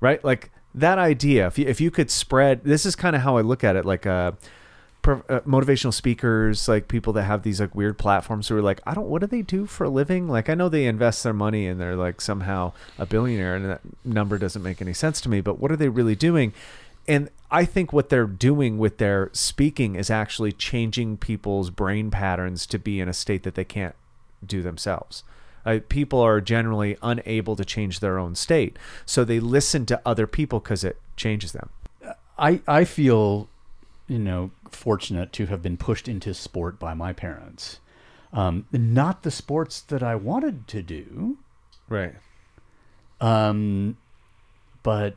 right? 0.00 0.22
Like 0.22 0.50
that 0.74 0.98
idea. 0.98 1.46
If 1.46 1.58
you, 1.58 1.66
if 1.66 1.80
you 1.80 1.90
could 1.90 2.10
spread, 2.10 2.64
this 2.64 2.86
is 2.86 2.96
kind 2.96 3.16
of 3.16 3.22
how 3.22 3.36
I 3.36 3.42
look 3.42 3.64
at 3.64 3.76
it. 3.76 3.84
Like 3.84 4.06
uh, 4.06 4.32
pro, 5.02 5.22
uh, 5.28 5.40
motivational 5.40 5.92
speakers, 5.92 6.68
like 6.68 6.88
people 6.88 7.12
that 7.14 7.24
have 7.24 7.42
these 7.42 7.60
like 7.60 7.74
weird 7.74 7.98
platforms 7.98 8.48
who 8.48 8.56
are 8.56 8.62
like, 8.62 8.80
I 8.86 8.94
don't. 8.94 9.08
What 9.08 9.20
do 9.20 9.26
they 9.26 9.42
do 9.42 9.66
for 9.66 9.84
a 9.84 9.90
living? 9.90 10.28
Like 10.28 10.48
I 10.48 10.54
know 10.54 10.68
they 10.68 10.86
invest 10.86 11.22
their 11.22 11.32
money 11.32 11.66
and 11.66 11.80
they're 11.80 11.96
like 11.96 12.20
somehow 12.20 12.72
a 12.98 13.06
billionaire, 13.06 13.56
and 13.56 13.64
that 13.66 13.80
number 14.04 14.38
doesn't 14.38 14.62
make 14.62 14.80
any 14.80 14.94
sense 14.94 15.20
to 15.22 15.28
me. 15.28 15.40
But 15.40 15.58
what 15.58 15.70
are 15.72 15.76
they 15.76 15.88
really 15.88 16.16
doing? 16.16 16.52
and 17.08 17.30
I 17.50 17.64
think 17.64 17.92
what 17.92 18.08
they're 18.08 18.26
doing 18.26 18.78
with 18.78 18.98
their 18.98 19.30
speaking 19.32 19.96
is 19.96 20.10
actually 20.10 20.52
changing 20.52 21.16
people's 21.16 21.70
brain 21.70 22.10
patterns 22.10 22.66
to 22.66 22.78
be 22.78 23.00
in 23.00 23.08
a 23.08 23.12
state 23.12 23.42
that 23.42 23.54
they 23.54 23.64
can't 23.64 23.94
do 24.44 24.62
themselves. 24.62 25.24
Uh, 25.64 25.78
people 25.88 26.20
are 26.20 26.40
generally 26.40 26.96
unable 27.02 27.54
to 27.56 27.64
change 27.64 28.00
their 28.00 28.18
own 28.18 28.34
state, 28.34 28.76
so 29.06 29.24
they 29.24 29.38
listen 29.40 29.86
to 29.86 30.00
other 30.04 30.26
people 30.26 30.58
because 30.60 30.82
it 30.84 31.00
changes 31.16 31.52
them. 31.52 31.68
I, 32.38 32.60
I 32.66 32.84
feel, 32.84 33.48
you 34.08 34.18
know, 34.18 34.50
fortunate 34.70 35.32
to 35.34 35.46
have 35.46 35.62
been 35.62 35.76
pushed 35.76 36.08
into 36.08 36.34
sport 36.34 36.78
by 36.78 36.94
my 36.94 37.12
parents. 37.12 37.78
Um, 38.32 38.66
not 38.72 39.22
the 39.22 39.30
sports 39.30 39.80
that 39.82 40.02
I 40.02 40.14
wanted 40.16 40.66
to 40.68 40.82
do, 40.82 41.36
Right. 41.88 42.14
um, 43.20 43.96
but 44.82 45.14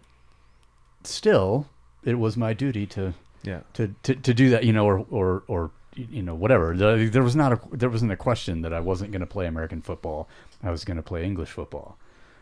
still, 1.04 1.68
it 2.04 2.16
was 2.20 2.36
my 2.38 2.54
duty 2.54 2.86
to 2.88 3.14
Yeah. 3.44 3.62
to, 3.74 3.96
to, 4.04 4.16
to 4.16 4.34
do 4.34 4.50
that, 4.50 4.64
you 4.66 4.74
know, 4.74 4.86
or, 4.86 5.06
or, 5.10 5.44
or 5.48 5.72
you 5.96 6.22
know, 6.22 6.36
whatever. 6.36 6.76
There 6.76 7.24
was 7.24 7.36
not 7.36 7.54
a 7.54 7.60
there 7.72 7.90
wasn't 7.90 8.12
a 8.12 8.18
question 8.18 8.62
that 8.62 8.74
I 8.74 8.80
wasn't 8.80 9.12
going 9.12 9.22
to 9.22 9.26
play 9.28 9.48
American 9.48 9.82
football. 9.82 10.28
I 10.64 10.72
was 10.72 10.84
going 10.86 10.98
to 10.98 11.04
play 11.04 11.24
English 11.24 11.50
football. 11.50 11.98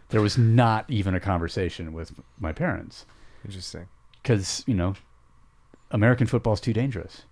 There 0.09 0.21
was 0.21 0.37
not 0.37 0.85
even 0.89 1.15
a 1.15 1.19
conversation 1.19 1.93
with 1.93 2.13
my 2.39 2.51
parents 2.51 3.05
Interesting. 3.45 3.87
because 4.21 4.63
you 4.67 4.73
know, 4.75 4.95
American 5.91 6.27
football 6.27 6.53
is 6.53 6.59
too 6.59 6.73
dangerous. 6.73 7.23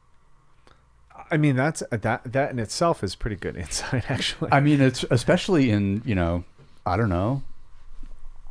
I 1.29 1.37
mean, 1.37 1.55
that's 1.55 1.83
that 1.91 2.21
that 2.31 2.51
in 2.51 2.59
itself 2.59 3.03
is 3.03 3.15
pretty 3.15 3.35
good 3.35 3.55
insight, 3.65 4.09
actually. 4.09 4.51
I 4.51 4.59
mean, 4.59 4.81
it's 4.81 5.05
especially 5.09 5.69
in 5.71 6.01
you 6.05 6.15
know, 6.15 6.43
I 6.85 6.97
don't 6.97 7.09
know, 7.09 7.43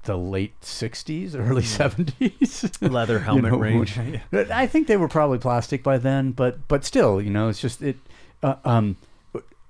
the 0.05 0.17
late 0.17 0.61
'60s, 0.61 1.35
early 1.35 1.63
'70s, 1.63 2.91
Leather 2.91 3.15
You 3.15 3.19
helmet 3.21 3.53
know, 3.53 3.59
range. 3.59 3.99
I 4.33 4.67
think 4.67 4.87
they 4.87 4.97
were 4.97 5.09
probably 5.09 5.39
plastic 5.39 5.83
by 5.83 5.99
then, 5.99 6.33
but 6.33 6.67
but 6.69 6.85
still, 6.85 7.21
you 7.21 7.31
know, 7.31 7.49
it's 7.49 7.61
just 7.61 7.83
it. 7.83 7.97
Uh, 8.43 8.57
um, 8.65 8.97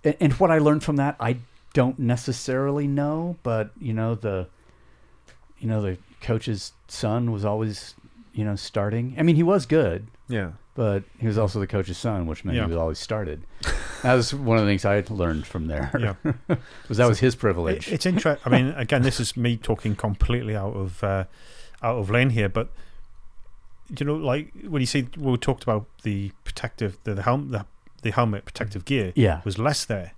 and, 0.05 0.16
and 0.20 0.32
what 0.35 0.51
I 0.51 0.59
learned 0.59 0.85
from 0.85 0.97
that, 0.97 1.16
I 1.19 1.39
don't 1.73 1.98
necessarily 1.98 2.86
know, 2.86 3.36
but 3.43 3.70
you 3.81 3.93
know 3.93 4.15
the, 4.15 4.47
you 5.59 5.69
know 5.69 5.82
the 5.82 5.98
coach's 6.20 6.73
son 6.89 7.32
was 7.32 7.44
always, 7.44 7.94
you 8.32 8.44
know, 8.44 8.57
starting. 8.57 9.15
I 9.19 9.23
mean, 9.23 9.36
he 9.36 9.43
was 9.43 9.66
good, 9.66 10.07
yeah. 10.28 10.52
But 10.81 11.02
he 11.19 11.27
was 11.27 11.36
also 11.36 11.61
the 11.61 11.66
coach's 11.66 11.98
son, 11.98 12.24
which 12.27 12.43
meant 12.43 12.57
Yeah. 12.57 12.62
he 12.65 12.69
was 12.69 12.78
always 12.78 12.98
started. 12.98 13.43
that 14.02 14.15
was 14.15 14.32
one 14.32 14.57
of 14.57 14.65
the 14.65 14.70
things 14.70 14.86
I 14.86 15.05
learned 15.11 15.47
from 15.47 15.66
there. 15.66 15.90
Yeah. 15.98 16.15
was 16.89 16.97
that 16.97 17.07
was 17.07 17.19
his 17.20 17.35
It, 17.35 17.39
privilege. 17.39 17.93
it's 17.93 18.07
interesting. 18.07 18.40
I 18.47 18.48
mean, 18.57 18.73
again, 18.74 19.02
this 19.02 19.20
is 19.20 19.36
me 19.36 19.59
talking 19.59 19.94
completely 19.94 20.57
out 20.57 20.73
of 20.74 21.05
uh, 21.05 21.24
out 21.82 21.98
of 21.98 22.09
lane 22.09 22.31
here, 22.31 22.48
but 22.48 22.73
you 23.98 24.07
know, 24.07 24.15
like 24.15 24.55
when 24.66 24.81
you 24.81 24.86
see 24.86 25.07
we 25.19 25.36
talked 25.36 25.65
about 25.65 25.85
the 26.02 26.32
protective, 26.44 26.97
the, 27.05 27.12
the 27.15 27.24
helmet, 27.24 27.51
the, 27.51 27.66
the 28.01 28.11
helmet 28.12 28.47
protective 28.47 28.86
gear 28.86 29.12
yeah, 29.15 29.43
was 29.44 29.59
less 29.59 29.85
there. 29.85 30.12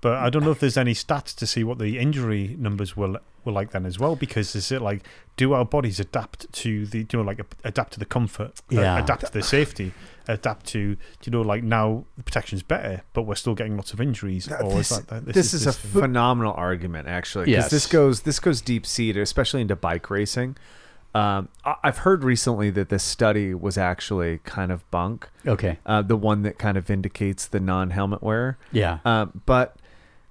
But 0.00 0.14
I 0.18 0.30
don't 0.30 0.44
know 0.44 0.52
if 0.52 0.60
there's 0.60 0.76
any 0.76 0.94
stats 0.94 1.34
to 1.36 1.46
see 1.46 1.64
what 1.64 1.78
the 1.78 1.98
injury 1.98 2.54
numbers 2.58 2.96
were 2.96 3.18
were 3.44 3.52
like 3.52 3.70
then 3.72 3.84
as 3.86 3.98
well. 3.98 4.14
Because 4.14 4.54
is 4.54 4.70
it 4.70 4.80
like 4.80 5.02
do 5.36 5.52
our 5.54 5.64
bodies 5.64 5.98
adapt 5.98 6.50
to 6.52 6.86
the 6.86 6.98
you 7.00 7.06
know 7.18 7.22
like 7.22 7.40
adapt 7.64 7.94
to 7.94 7.98
the 7.98 8.04
comfort, 8.04 8.60
uh, 8.72 8.80
adapt 9.02 9.26
to 9.26 9.32
the 9.32 9.42
safety, 9.42 9.92
adapt 10.28 10.66
to 10.66 10.96
you 11.24 11.32
know 11.32 11.42
like 11.42 11.64
now 11.64 12.04
the 12.16 12.22
protection's 12.22 12.62
better, 12.62 13.02
but 13.12 13.22
we're 13.22 13.34
still 13.34 13.54
getting 13.56 13.76
lots 13.76 13.92
of 13.92 14.00
injuries. 14.00 14.46
Th- 14.46 14.60
or 14.60 14.74
this, 14.74 14.92
is 14.92 14.98
that, 15.06 15.24
that 15.24 15.34
this, 15.34 15.52
is, 15.52 15.62
a 15.62 15.66
this- 15.66 15.76
phenomenal 15.78 16.54
argument, 16.54 17.08
actually, 17.08 17.46
because 17.46 17.64
Yes. 17.64 17.70
this 17.72 17.86
goes 17.86 18.20
this 18.22 18.38
goes 18.38 18.60
deep 18.60 18.86
seated, 18.86 19.20
especially 19.22 19.62
into 19.62 19.74
bike 19.74 20.08
racing. 20.10 20.56
Um, 21.14 21.48
I- 21.64 21.74
I've 21.82 21.98
heard 21.98 22.22
recently 22.22 22.70
that 22.70 22.90
this 22.90 23.02
study 23.02 23.54
was 23.54 23.76
actually 23.78 24.38
kind 24.44 24.70
of 24.70 24.88
bunk, 24.92 25.28
okay, 25.46 25.78
uh, 25.86 26.02
the 26.02 26.16
one 26.16 26.42
that 26.42 26.58
kind 26.58 26.76
of 26.76 26.86
vindicates 26.86 27.46
the 27.46 27.58
non-helmet 27.58 28.22
wearer. 28.22 28.58
yeah, 28.70 28.98
Uh, 29.04 29.26
but 29.46 29.74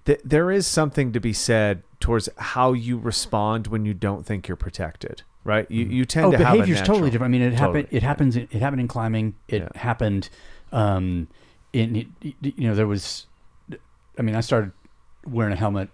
th- 0.08 0.22
there 0.24 0.50
is 0.50 0.66
something 0.66 1.12
to 1.12 1.20
be 1.20 1.34
said 1.34 1.84
towards 2.00 2.30
how 2.38 2.74
you 2.74 2.98
respond 2.98 3.68
when 3.68 3.86
you 3.86 3.94
don't 3.94 4.26
think 4.26 4.48
you're 4.48 4.58
protected, 4.58 5.22
right? 5.44 5.70
You 5.70 5.86
you 5.86 6.06
tend 6.06 6.28
oh, 6.28 6.32
to 6.32 6.38
have 6.38 6.48
a 6.48 6.52
behavior's 6.54 6.82
totally 6.82 7.12
different. 7.12 7.36
I 7.36 7.38
mean, 7.38 7.42
it 7.42 7.54
happened. 7.54 7.84
Totally, 7.86 7.98
It 7.98 8.04
happens. 8.04 8.36
It 8.38 8.52
happened 8.54 8.82
in 8.82 8.88
climbing. 8.88 9.36
It 9.48 9.62
Yeah. 9.62 9.80
happened. 9.80 10.30
Um, 10.72 11.28
in 11.74 11.96
it, 11.96 12.08
you 12.42 12.68
know, 12.68 12.74
there 12.74 12.88
was. 12.88 13.28
I 14.18 14.24
mean, 14.24 14.36
I 14.36 14.42
started 14.42 14.72
wearing 15.26 15.54
a 15.54 15.58
helmet. 15.58 15.90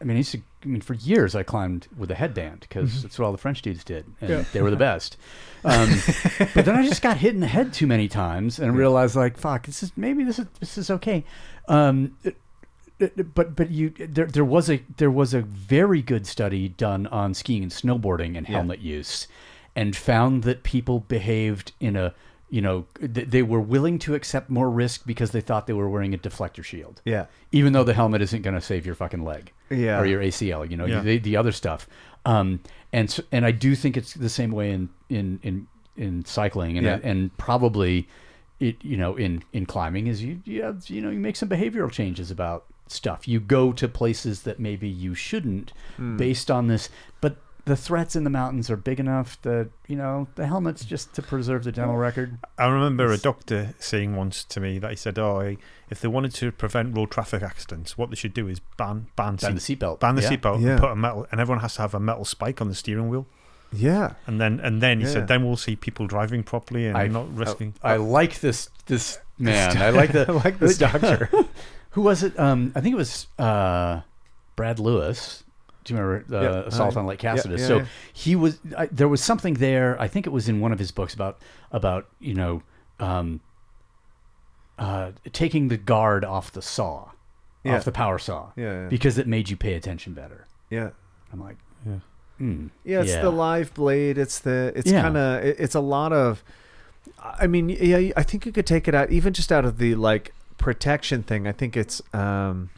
I 0.00 0.04
mean, 0.04 0.16
I 0.16 0.18
used 0.18 0.32
to. 0.32 0.40
I 0.62 0.66
mean, 0.66 0.80
for 0.80 0.94
years 0.94 1.34
I 1.36 1.42
climbed 1.42 1.86
with 1.96 2.10
a 2.10 2.16
headband 2.16 2.60
because 2.60 3.02
that's 3.02 3.18
what 3.18 3.26
all 3.26 3.32
the 3.32 3.38
French 3.38 3.62
dudes 3.62 3.84
did, 3.84 4.06
and 4.20 4.44
they 4.52 4.62
were 4.62 4.70
the 4.70 4.76
best. 4.76 5.16
Um, 5.64 5.88
but 6.54 6.64
then 6.64 6.76
I 6.76 6.86
just 6.86 7.02
got 7.02 7.16
hit 7.16 7.34
in 7.34 7.40
the 7.40 7.46
head 7.46 7.72
too 7.72 7.86
many 7.86 8.08
times 8.08 8.58
and 8.58 8.76
realized, 8.76 9.14
like, 9.16 9.36
fuck, 9.36 9.66
this 9.66 9.82
is 9.82 9.92
maybe 9.96 10.24
this 10.24 10.38
is 10.38 10.46
this 10.60 10.78
is 10.78 10.90
okay. 10.90 11.24
Um, 11.68 12.16
but 12.98 13.54
but 13.56 13.70
you 13.70 13.90
there 13.90 14.26
there 14.26 14.44
was 14.44 14.68
a 14.70 14.82
there 14.96 15.10
was 15.10 15.34
a 15.34 15.40
very 15.42 16.02
good 16.02 16.26
study 16.26 16.68
done 16.68 17.06
on 17.08 17.34
skiing 17.34 17.62
and 17.62 17.72
snowboarding 17.72 18.36
and 18.36 18.46
Yeah. 18.48 18.56
helmet 18.56 18.80
use, 18.80 19.28
and 19.76 19.94
found 19.96 20.42
that 20.44 20.62
people 20.62 21.00
behaved 21.00 21.72
in 21.80 21.96
a 21.96 22.14
you 22.50 22.60
know 22.60 22.86
th- 23.00 23.28
they 23.28 23.42
were 23.42 23.60
willing 23.60 23.98
to 24.00 24.14
accept 24.14 24.48
more 24.50 24.70
risk 24.70 25.04
because 25.06 25.30
they 25.32 25.40
thought 25.40 25.66
they 25.66 25.72
were 25.74 25.88
wearing 25.88 26.14
a 26.14 26.18
deflector 26.18 26.64
shield. 26.64 27.00
Yeah. 27.04 27.26
even 27.52 27.72
though 27.72 27.84
the 27.84 27.94
helmet 27.94 28.20
isn't 28.22 28.42
going 28.42 28.54
to 28.54 28.60
save 28.60 28.84
your 28.86 28.94
fucking 28.94 29.22
leg. 29.24 29.52
Yeah. 29.70 30.00
or 30.00 30.06
your 30.06 30.22
ACL. 30.22 30.68
You 30.68 30.76
know 30.78 30.86
Yeah. 30.86 31.00
the, 31.02 31.18
the 31.18 31.36
other 31.36 31.52
stuff. 31.52 31.86
Um, 32.24 32.60
and 32.92 33.10
so, 33.10 33.22
and 33.30 33.44
I 33.44 33.50
do 33.52 33.74
think 33.74 33.96
it's 33.96 34.14
the 34.14 34.28
same 34.30 34.50
way 34.50 34.70
in 34.72 34.88
in 35.10 35.38
in 35.42 35.66
in 35.96 36.24
cycling 36.24 36.78
and 36.78 36.86
Yeah. 36.86 36.98
and 37.02 37.36
probably 37.36 38.08
it 38.60 38.82
you 38.82 38.96
know 38.96 39.14
in 39.14 39.42
in 39.52 39.66
climbing 39.66 40.06
is 40.06 40.22
you 40.22 40.40
you 40.44 40.62
have, 40.62 40.88
you 40.88 41.00
know 41.02 41.10
you 41.10 41.18
make 41.20 41.36
some 41.36 41.48
behavioral 41.50 41.90
changes 41.92 42.30
about 42.30 42.64
stuff 42.90 43.26
you 43.28 43.40
go 43.40 43.72
to 43.72 43.86
places 43.88 44.42
that 44.42 44.58
maybe 44.58 44.88
you 44.88 45.14
shouldn't 45.14 45.72
Hmm. 45.96 46.16
based 46.16 46.50
on 46.50 46.66
this 46.68 46.88
but 47.20 47.36
the 47.64 47.76
threats 47.76 48.16
in 48.16 48.24
the 48.24 48.30
mountains 48.30 48.70
are 48.70 48.76
big 48.78 48.98
enough 48.98 49.40
that 49.42 49.68
you 49.86 49.94
know 49.96 50.26
the 50.36 50.46
helmet's 50.46 50.84
just 50.86 51.12
to 51.14 51.20
preserve 51.22 51.64
the 51.64 51.72
dental 51.72 51.96
record 51.96 52.38
I 52.56 52.66
remember 52.66 53.12
a 53.12 53.18
doctor 53.18 53.74
saying 53.78 54.16
once 54.16 54.42
to 54.44 54.58
me 54.60 54.78
that 54.78 54.88
he 54.90 54.96
said, 54.96 55.18
"Oh, 55.18 55.54
if 55.90 56.00
they 56.00 56.08
wanted 56.08 56.32
to 56.36 56.50
prevent 56.50 56.96
road 56.96 57.10
traffic 57.10 57.42
accidents, 57.42 57.98
what 57.98 58.08
they 58.08 58.16
should 58.16 58.32
do 58.32 58.48
is 58.48 58.60
ban 58.78 59.08
ban, 59.16 59.36
ban 59.36 59.54
the 59.54 59.60
seatbelt 59.60 60.00
ban 60.00 60.14
the 60.14 60.22
Yeah. 60.22 60.30
seatbelt, 60.30 60.62
Yeah. 60.62 60.70
and 60.70 60.80
put 60.80 60.90
a 60.92 60.96
metal, 60.96 61.26
and 61.30 61.40
everyone 61.42 61.60
has 61.60 61.74
to 61.74 61.82
have 61.82 61.94
a 61.94 62.00
metal 62.00 62.24
spike 62.24 62.62
on 62.62 62.68
the 62.68 62.74
steering 62.74 63.10
wheel, 63.10 63.26
Yeah. 63.70 64.12
and 64.26 64.40
then 64.40 64.60
and 64.60 64.80
then 64.80 65.00
he 65.00 65.06
Yeah. 65.06 65.12
said, 65.12 65.28
then 65.28 65.44
we'll 65.44 65.56
see 65.58 65.76
people 65.76 66.06
driving 66.06 66.42
properly 66.44 66.86
and 66.86 66.96
I- 66.96 67.08
not 67.08 67.26
risking." 67.36 67.74
I 67.82 67.96
like 67.96 68.40
this 68.40 68.70
this 68.86 69.18
man 69.38 69.76
I 69.82 69.90
like 69.90 70.12
the 70.12 70.24
I 70.26 70.32
like 70.32 70.58
this 70.58 70.78
doctor. 70.78 71.28
Who 71.90 72.02
was 72.02 72.22
it? 72.22 72.38
Um, 72.38 72.72
I 72.74 72.80
think 72.80 72.92
it 72.92 72.96
was 72.98 73.26
uh, 73.38 74.02
Brad 74.56 74.78
Lewis. 74.78 75.44
Do 75.84 75.94
you 75.94 76.00
remember 76.00 76.36
uh, 76.36 76.42
Yeah. 76.42 76.58
Assault 76.66 76.96
on 76.96 77.06
Lake 77.06 77.22
yeah, 77.22 77.36
yeah, 77.46 77.56
so 77.56 77.76
yeah. 77.78 77.86
he 78.12 78.36
was. 78.36 78.58
I, 78.76 78.86
there 78.86 79.08
was 79.08 79.22
something 79.22 79.54
there. 79.54 79.98
I 80.00 80.06
think 80.08 80.26
it 80.26 80.30
was 80.30 80.48
in 80.48 80.60
one 80.60 80.72
of 80.72 80.78
his 80.78 80.90
books 80.90 81.14
about 81.14 81.38
about 81.72 82.06
you 82.20 82.34
know 82.34 82.62
um, 83.00 83.40
uh, 84.78 85.12
taking 85.32 85.68
the 85.68 85.76
guard 85.76 86.24
off 86.24 86.52
the 86.52 86.62
saw, 86.62 87.10
Yeah. 87.64 87.76
off 87.76 87.84
the 87.84 87.92
power 87.92 88.18
saw, 88.18 88.52
Yeah, 88.56 88.82
yeah. 88.82 88.88
because 88.88 89.18
it 89.18 89.26
made 89.26 89.48
you 89.48 89.56
pay 89.56 89.74
attention 89.74 90.12
better. 90.14 90.46
Yeah. 90.70 90.90
I'm 91.32 91.40
like, 91.40 91.56
Yeah. 91.86 91.98
hmm, 92.38 92.66
Yeah, 92.84 93.00
it's 93.00 93.10
yeah. 93.10 93.22
the 93.22 93.30
live 93.30 93.74
blade. 93.74 94.18
It's 94.18 94.38
the 94.38 94.72
it's 94.76 94.90
Yeah. 94.90 95.02
kind 95.02 95.16
of 95.16 95.44
it, 95.44 95.56
it's 95.58 95.74
a 95.74 95.80
lot 95.80 96.12
of. 96.12 96.44
I 97.22 97.46
mean, 97.46 97.68
yeah, 97.70 98.12
I 98.16 98.22
think 98.22 98.44
you 98.46 98.52
could 98.52 98.66
take 98.66 98.86
it 98.86 98.94
out 98.94 99.10
even 99.10 99.32
just 99.32 99.50
out 99.50 99.64
of 99.64 99.78
the 99.78 99.94
like 99.94 100.32
protection 100.58 101.22
thing. 101.22 101.46
I 101.46 101.52
think 101.52 101.76
it's 101.76 102.02
um. 102.12 102.70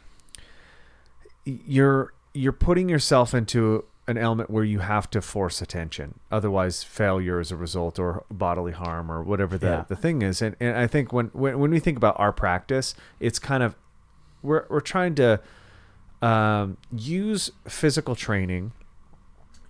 You're 1.45 2.13
you're 2.33 2.51
putting 2.53 2.87
yourself 2.87 3.33
into 3.33 3.83
an 4.07 4.17
element 4.17 4.49
where 4.49 4.63
you 4.63 4.79
have 4.79 5.09
to 5.11 5.21
force 5.21 5.61
attention, 5.61 6.19
otherwise 6.31 6.83
failure 6.83 7.39
as 7.39 7.51
a 7.51 7.55
result 7.55 7.97
or 7.99 8.23
bodily 8.31 8.71
harm 8.73 9.11
or 9.11 9.21
whatever 9.23 9.57
the, 9.57 9.67
Yeah. 9.67 9.85
the 9.87 9.95
thing 9.95 10.21
is. 10.21 10.41
And 10.41 10.55
and 10.59 10.77
I 10.77 10.85
think 10.87 11.11
when, 11.11 11.27
when 11.27 11.59
when 11.59 11.71
we 11.71 11.79
think 11.79 11.97
about 11.97 12.19
our 12.19 12.31
practice, 12.31 12.93
it's 13.19 13.39
kind 13.39 13.63
of 13.63 13.75
we're 14.43 14.65
we're 14.69 14.79
trying 14.81 15.15
to 15.15 15.39
um, 16.21 16.77
use 16.95 17.51
physical 17.67 18.15
training 18.15 18.71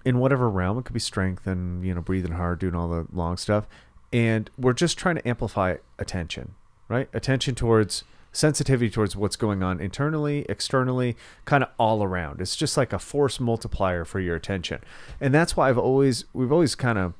in 0.04 0.20
whatever 0.20 0.50
realm. 0.50 0.78
It 0.78 0.84
could 0.86 0.94
be 0.94 1.00
strength 1.00 1.48
and 1.48 1.86
you 1.86 1.94
know 1.96 2.02
breathing 2.02 2.34
hard, 2.34 2.60
doing 2.60 2.76
all 2.76 2.90
the 2.90 3.08
long 3.14 3.38
stuff, 3.38 3.66
and 4.12 4.50
we're 4.58 4.74
just 4.74 4.98
trying 4.98 5.16
to 5.16 5.26
amplify 5.28 5.78
attention, 5.98 6.56
right? 6.92 7.10
Attention 7.14 7.56
towards 7.56 8.04
sensitivity 8.34 8.90
towards 8.90 9.16
what's 9.16 9.36
going 9.36 9.62
on 9.64 9.80
internally, 9.80 10.46
externally, 10.48 11.18
kind 11.46 11.64
of 11.64 11.70
all 11.78 12.04
around. 12.04 12.42
It's 12.42 12.56
just 12.56 12.78
like 12.78 12.94
a 12.94 13.00
force 13.00 13.40
multiplier 13.40 14.06
for 14.06 14.20
your 14.20 14.36
attention, 14.36 14.82
and 15.20 15.34
that's 15.34 15.56
why 15.58 15.70
I've 15.70 15.78
always 15.78 16.26
we've 16.34 16.52
always 16.52 16.76
kind 16.76 16.98
of 16.98 17.14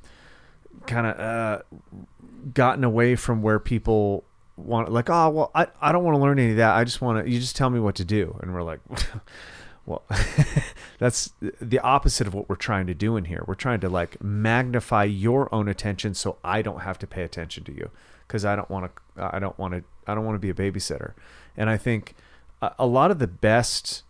kind 0.86 1.06
of 1.06 1.18
uh, 1.18 1.62
gotten 2.52 2.84
away 2.84 3.16
from 3.16 3.42
where 3.42 3.58
people 3.58 4.24
want 4.56 4.92
like 4.92 5.08
oh 5.08 5.30
well 5.30 5.50
I, 5.54 5.66
I 5.80 5.92
don't 5.92 6.04
want 6.04 6.16
to 6.16 6.20
learn 6.20 6.38
any 6.38 6.52
of 6.52 6.56
that. 6.58 6.74
I 6.74 6.84
just 6.84 7.00
want 7.00 7.24
to 7.24 7.30
you 7.30 7.40
just 7.40 7.56
tell 7.56 7.70
me 7.70 7.80
what 7.80 7.94
to 7.96 8.04
do. 8.04 8.38
And 8.42 8.52
we're 8.52 8.62
like 8.62 8.80
well 9.86 10.02
that's 10.98 11.32
the 11.40 11.78
opposite 11.80 12.26
of 12.26 12.34
what 12.34 12.48
we're 12.48 12.56
trying 12.56 12.86
to 12.86 12.94
do 12.94 13.16
in 13.16 13.24
here. 13.24 13.44
We're 13.46 13.54
trying 13.54 13.80
to 13.80 13.88
like 13.88 14.22
magnify 14.22 15.04
your 15.04 15.52
own 15.54 15.68
attention 15.68 16.14
so 16.14 16.36
i 16.44 16.62
don't 16.62 16.80
have 16.80 16.98
to 16.98 17.06
pay 17.06 17.22
attention 17.22 17.64
to 17.64 17.72
you 17.72 17.90
because 18.32 18.46
i 18.46 18.56
don't 18.56 18.70
want 18.70 18.90
to 19.16 19.34
i 19.34 19.38
don't 19.38 19.58
want 19.58 19.74
to 19.74 19.84
i 20.06 20.14
don't 20.14 20.24
want 20.24 20.34
to 20.34 20.38
be 20.38 20.48
a 20.48 20.54
babysitter 20.54 21.12
and 21.56 21.68
i 21.68 21.76
think 21.76 22.14
a, 22.78 22.86
lot 22.86 23.10
of 23.10 23.18
the 23.18 23.26
best 23.26 24.04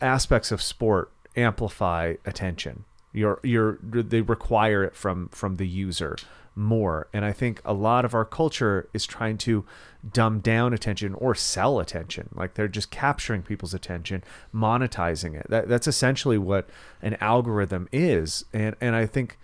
aspects 0.00 0.50
of 0.50 0.60
sport 0.60 1.12
amplify 1.36 2.14
attention. 2.24 2.84
You're, 3.12 3.40
you're, 3.42 3.78
they 3.82 4.20
require 4.20 4.84
it 4.84 4.94
from 4.94 5.28
from 5.28 5.56
the 5.56 5.66
user 5.66 6.16
more, 6.54 7.08
and 7.12 7.24
I 7.24 7.32
think 7.32 7.60
a 7.64 7.72
lot 7.72 8.04
of 8.04 8.14
our 8.14 8.24
culture 8.24 8.88
is 8.92 9.06
trying 9.06 9.38
to 9.38 9.64
dumb 10.12 10.40
down 10.40 10.72
attention 10.72 11.14
or 11.14 11.34
sell 11.34 11.80
attention. 11.80 12.28
Like 12.34 12.54
they're 12.54 12.68
just 12.68 12.90
capturing 12.90 13.42
people's 13.42 13.74
attention, 13.74 14.24
monetizing 14.54 15.34
it. 15.38 15.46
That, 15.48 15.68
that's 15.68 15.86
essentially 15.86 16.38
what 16.38 16.68
an 17.00 17.16
algorithm 17.20 17.88
is, 17.92 18.44
and 18.52 18.76
and 18.80 18.94
I 18.94 19.06
think 19.06 19.38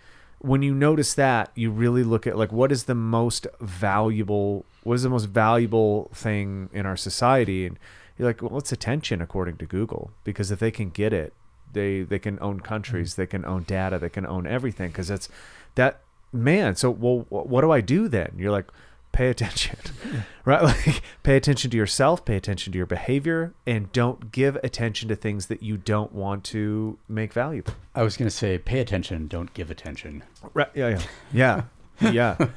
when 0.44 0.60
you 0.60 0.74
notice 0.74 1.14
that, 1.14 1.50
you 1.54 1.70
really 1.70 2.04
look 2.04 2.26
at 2.26 2.36
like 2.36 2.52
what 2.52 2.70
is 2.70 2.84
the 2.84 2.94
most 2.94 3.46
valuable, 3.60 4.66
what 4.82 4.94
is 4.94 5.02
the 5.02 5.08
most 5.08 5.24
valuable 5.24 6.10
thing 6.12 6.68
in 6.72 6.84
our 6.84 6.98
society, 6.98 7.66
and 7.66 7.78
you're 8.18 8.28
like, 8.28 8.42
well, 8.42 8.58
it's 8.58 8.70
attention 8.70 9.22
according 9.22 9.56
to 9.56 9.64
Google, 9.64 10.10
because 10.22 10.50
if 10.50 10.58
they 10.58 10.70
can 10.70 10.90
get 10.90 11.14
it, 11.14 11.32
they 11.72 12.02
they 12.02 12.18
can 12.18 12.38
own 12.42 12.60
countries, 12.60 13.12
mm-hmm. 13.12 13.22
they 13.22 13.26
can 13.26 13.44
own 13.46 13.62
data, 13.62 13.98
they 13.98 14.10
can 14.10 14.26
own 14.26 14.46
everything, 14.46 14.90
because 14.90 15.08
it's 15.08 15.30
that 15.76 16.00
man. 16.30 16.76
So 16.76 16.90
well, 16.90 17.26
wh- 17.30 17.48
what 17.48 17.62
do 17.62 17.70
I 17.70 17.80
do 17.80 18.06
then? 18.06 18.34
You're 18.36 18.52
like, 18.52 18.68
pay 19.14 19.28
attention, 19.30 19.76
right? 20.44 20.62
Like 20.62 21.00
pay 21.22 21.36
attention 21.36 21.70
to 21.70 21.76
yourself, 21.76 22.24
pay 22.24 22.36
attention 22.36 22.72
to 22.72 22.76
your 22.76 22.86
behavior, 22.86 23.54
and 23.66 23.90
don't 23.92 24.32
give 24.32 24.56
attention 24.56 25.08
to 25.08 25.16
things 25.16 25.46
that 25.46 25.62
you 25.62 25.76
don't 25.76 26.12
want 26.12 26.44
to 26.44 26.98
make 27.08 27.32
valuable. 27.32 27.72
I 27.94 28.02
was 28.02 28.16
going 28.16 28.26
to 28.26 28.34
say, 28.36 28.58
pay 28.58 28.80
attention, 28.80 29.28
don't 29.28 29.54
give 29.54 29.70
attention. 29.70 30.24
Right? 30.52 30.68
Yeah, 30.74 31.00
yeah, 31.32 31.62
yeah, 32.00 32.38
yeah. 32.38 32.48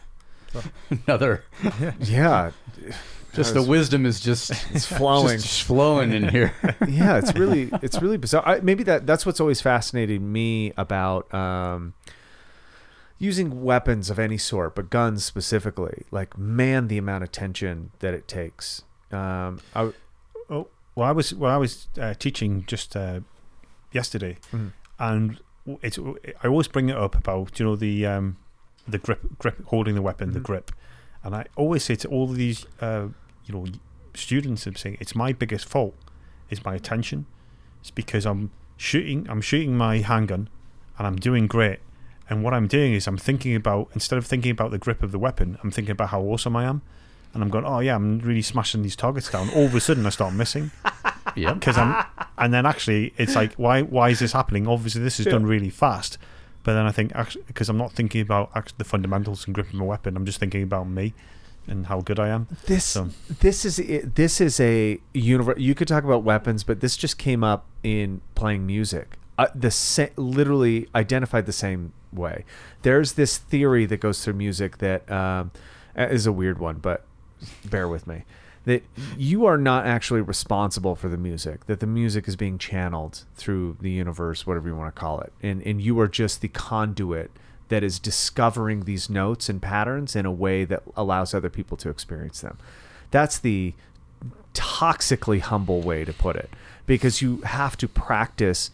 Another, 1.08 1.44
yeah. 2.00 2.52
just 3.34 3.54
the 3.54 3.62
wisdom 3.62 4.06
is 4.06 4.20
just 4.20 4.52
It's 4.74 4.86
flowing. 4.86 5.38
just 5.38 5.64
flowing 5.64 6.12
in 6.14 6.28
here. 6.30 6.54
yeah, 6.88 7.18
it's 7.18 7.36
really 7.36 7.70
it's 7.84 8.02
really 8.02 8.18
bizarre. 8.18 8.44
I, 8.48 8.60
maybe 8.62 8.84
that 8.86 9.06
that's 9.06 9.26
what's 9.26 9.40
always 9.40 9.62
fascinated 9.62 10.22
me 10.22 10.74
about 10.78 11.32
um, 11.34 11.94
using 13.20 13.64
weapons 13.64 14.10
of 14.10 14.20
any 14.20 14.38
sort, 14.38 14.76
but 14.76 14.90
guns 14.90 15.24
specifically. 15.26 16.04
Like, 16.12 16.38
man, 16.38 16.88
the 16.88 16.98
amount 16.98 17.24
of 17.24 17.32
tension 17.32 17.92
that 18.00 18.14
it 18.14 18.28
takes. 18.28 18.84
Um, 19.12 19.60
I, 19.76 19.92
Oh, 20.50 20.68
well, 20.96 21.08
I 21.08 21.12
was 21.12 21.34
well, 21.34 21.52
I 21.52 21.58
was 21.58 21.88
uh, 22.00 22.14
teaching 22.14 22.64
just 22.68 22.96
uh, 22.96 23.20
yesterday, 23.92 24.38
Mhm. 24.54 24.72
and 24.98 25.40
it's 25.82 26.00
I 26.42 26.48
always 26.48 26.70
bring 26.70 26.88
it 26.90 26.96
up 26.98 27.16
about 27.16 27.60
you 27.60 27.66
know 27.66 27.76
the 27.76 28.06
um, 28.06 28.38
the 28.88 28.98
grip 28.98 29.38
grip 29.40 29.62
holding 29.66 29.94
the 29.96 30.02
weapon, 30.02 30.32
the 30.32 30.40
Mhm. 30.40 30.44
grip, 30.44 30.72
and 31.24 31.36
I 31.36 31.46
always 31.58 31.84
say 31.84 31.96
to 31.96 32.08
all 32.08 32.30
of 32.32 32.38
these 32.38 32.66
uh, 32.80 33.08
you 33.46 33.54
know 33.54 33.66
students, 34.14 34.66
I'm 34.66 34.76
saying 34.76 34.98
it's 35.02 35.16
my 35.16 35.34
biggest 35.34 35.66
fault 35.68 35.96
is 36.50 36.64
my 36.64 36.76
attention. 36.76 37.26
It's 37.82 37.92
because 37.92 38.26
I'm 38.26 38.52
shooting 38.78 39.28
I'm 39.30 39.42
shooting 39.42 39.78
my 39.78 39.98
handgun, 40.00 40.48
and 40.98 41.08
I'm 41.08 41.18
doing 41.18 41.48
great. 41.48 41.80
And 42.30 42.44
what 42.44 42.54
I'm 42.54 42.68
doing 42.68 42.94
is 42.94 43.08
I'm 43.08 43.18
thinking 43.18 43.56
about 43.56 43.90
instead 43.94 44.18
of 44.18 44.26
thinking 44.26 44.52
about 44.52 44.72
the 44.72 44.78
grip 44.78 45.02
of 45.02 45.12
the 45.12 45.20
weapon, 45.20 45.58
I'm 45.64 45.72
thinking 45.72 45.92
about 45.92 46.10
how 46.10 46.22
awesome 46.22 46.56
I 46.56 46.66
am. 46.66 46.82
And 47.34 47.44
I'm 47.44 47.50
going, 47.50 47.66
oh 47.66 47.80
yeah, 47.80 47.96
I'm 47.96 48.20
really 48.20 48.42
smashing 48.42 48.82
these 48.82 48.96
targets 48.96 49.30
down. 49.30 49.50
All 49.52 49.66
of 49.66 49.76
a 49.76 49.80
sudden, 49.80 50.06
I 50.06 50.10
start 50.10 50.34
missing 50.34 50.72
yep. 51.36 51.56
because 51.56 51.78
I'm, 51.78 52.04
and 52.38 52.54
then 52.54 52.66
actually, 52.66 53.14
it's 53.18 53.36
like, 53.36 53.54
why, 53.56 53.82
why 53.82 54.10
is 54.10 54.20
this 54.20 54.32
happening? 54.32 54.68
Obviously, 54.68 55.02
this 55.02 55.20
is 55.20 55.26
done 55.26 55.46
really 55.46 55.70
fast. 55.70 56.18
But 56.64 56.74
then 56.74 56.86
I 56.86 56.92
think, 56.92 57.14
because 57.46 57.70
I'm 57.70 57.78
not 57.78 57.92
thinking 57.92 58.22
about 58.22 58.52
actually 58.56 58.76
the 58.80 58.84
fundamentals 58.86 59.46
and 59.46 59.54
gripping 59.54 59.80
my 59.80 59.86
weapon, 59.86 60.18
I'm 60.18 60.26
just 60.26 60.40
thinking 60.40 60.64
about 60.64 60.88
me 60.88 61.14
and 61.68 61.86
how 61.88 62.02
good 62.02 62.20
I 62.20 62.30
am. 62.30 62.48
this 62.66 62.86
So- 62.86 63.10
this 63.40 63.66
is 63.66 63.78
this 64.16 64.42
is 64.42 64.60
a 64.60 65.00
universe. 65.14 65.60
You 65.60 65.76
could 65.76 65.88
talk 65.88 66.04
about 66.04 66.24
weapons, 66.24 66.64
but 66.64 66.80
this 66.80 66.98
just 66.98 67.18
came 67.18 67.44
up 67.44 67.66
in 67.84 68.22
playing 68.36 68.66
music. 68.66 69.18
Uh, 69.38 69.48
the 69.54 69.70
sa- 69.72 70.08
literally 70.16 70.88
identified 70.96 71.46
the 71.46 71.52
same 71.52 71.94
way. 72.12 72.44
There's 72.82 73.14
this 73.14 73.38
theory 73.38 73.86
that 73.86 74.00
goes 74.00 74.24
through 74.24 74.34
music 74.34 74.80
that 74.80 75.10
um, 75.12 75.52
is 75.96 76.26
a 76.26 76.32
weird 76.32 76.60
one, 76.60 76.78
but 76.78 77.06
bear 77.66 77.88
with 77.88 78.08
me. 78.08 78.24
That 78.66 78.84
you 79.16 79.46
are 79.46 79.58
not 79.58 79.86
actually 79.86 80.22
responsible 80.22 80.96
for 80.96 81.08
the 81.08 81.18
music. 81.18 81.68
That 81.68 81.80
the 81.80 81.88
music 81.88 82.28
is 82.28 82.36
being 82.36 82.58
channeled 82.58 83.24
through 83.36 83.78
the 83.80 83.92
universe, 83.92 84.46
whatever 84.46 84.68
you 84.68 84.76
want 84.76 84.94
to 84.94 85.00
call 85.00 85.22
it, 85.22 85.32
and 85.42 85.62
and 85.62 85.82
you 85.82 86.00
are 86.00 86.08
just 86.08 86.42
the 86.42 86.50
conduit 86.50 87.32
that 87.70 87.84
is 87.84 88.00
discovering 88.00 88.82
these 88.82 89.10
notes 89.10 89.50
and 89.50 89.62
patterns 89.62 90.16
in 90.16 90.26
a 90.26 90.32
way 90.32 90.66
that 90.66 90.84
allows 90.96 91.34
other 91.34 91.50
people 91.50 91.78
to 91.78 91.90
experience 91.90 92.42
them. 92.42 92.58
That's 93.12 93.38
the 93.40 93.74
toxically 94.54 95.40
humble 95.40 95.82
way 95.82 96.04
to 96.04 96.14
put 96.14 96.36
it 96.36 96.50
because 96.86 97.22
you 97.22 97.42
have 97.42 97.78
to 97.78 97.88
practice 97.88 98.72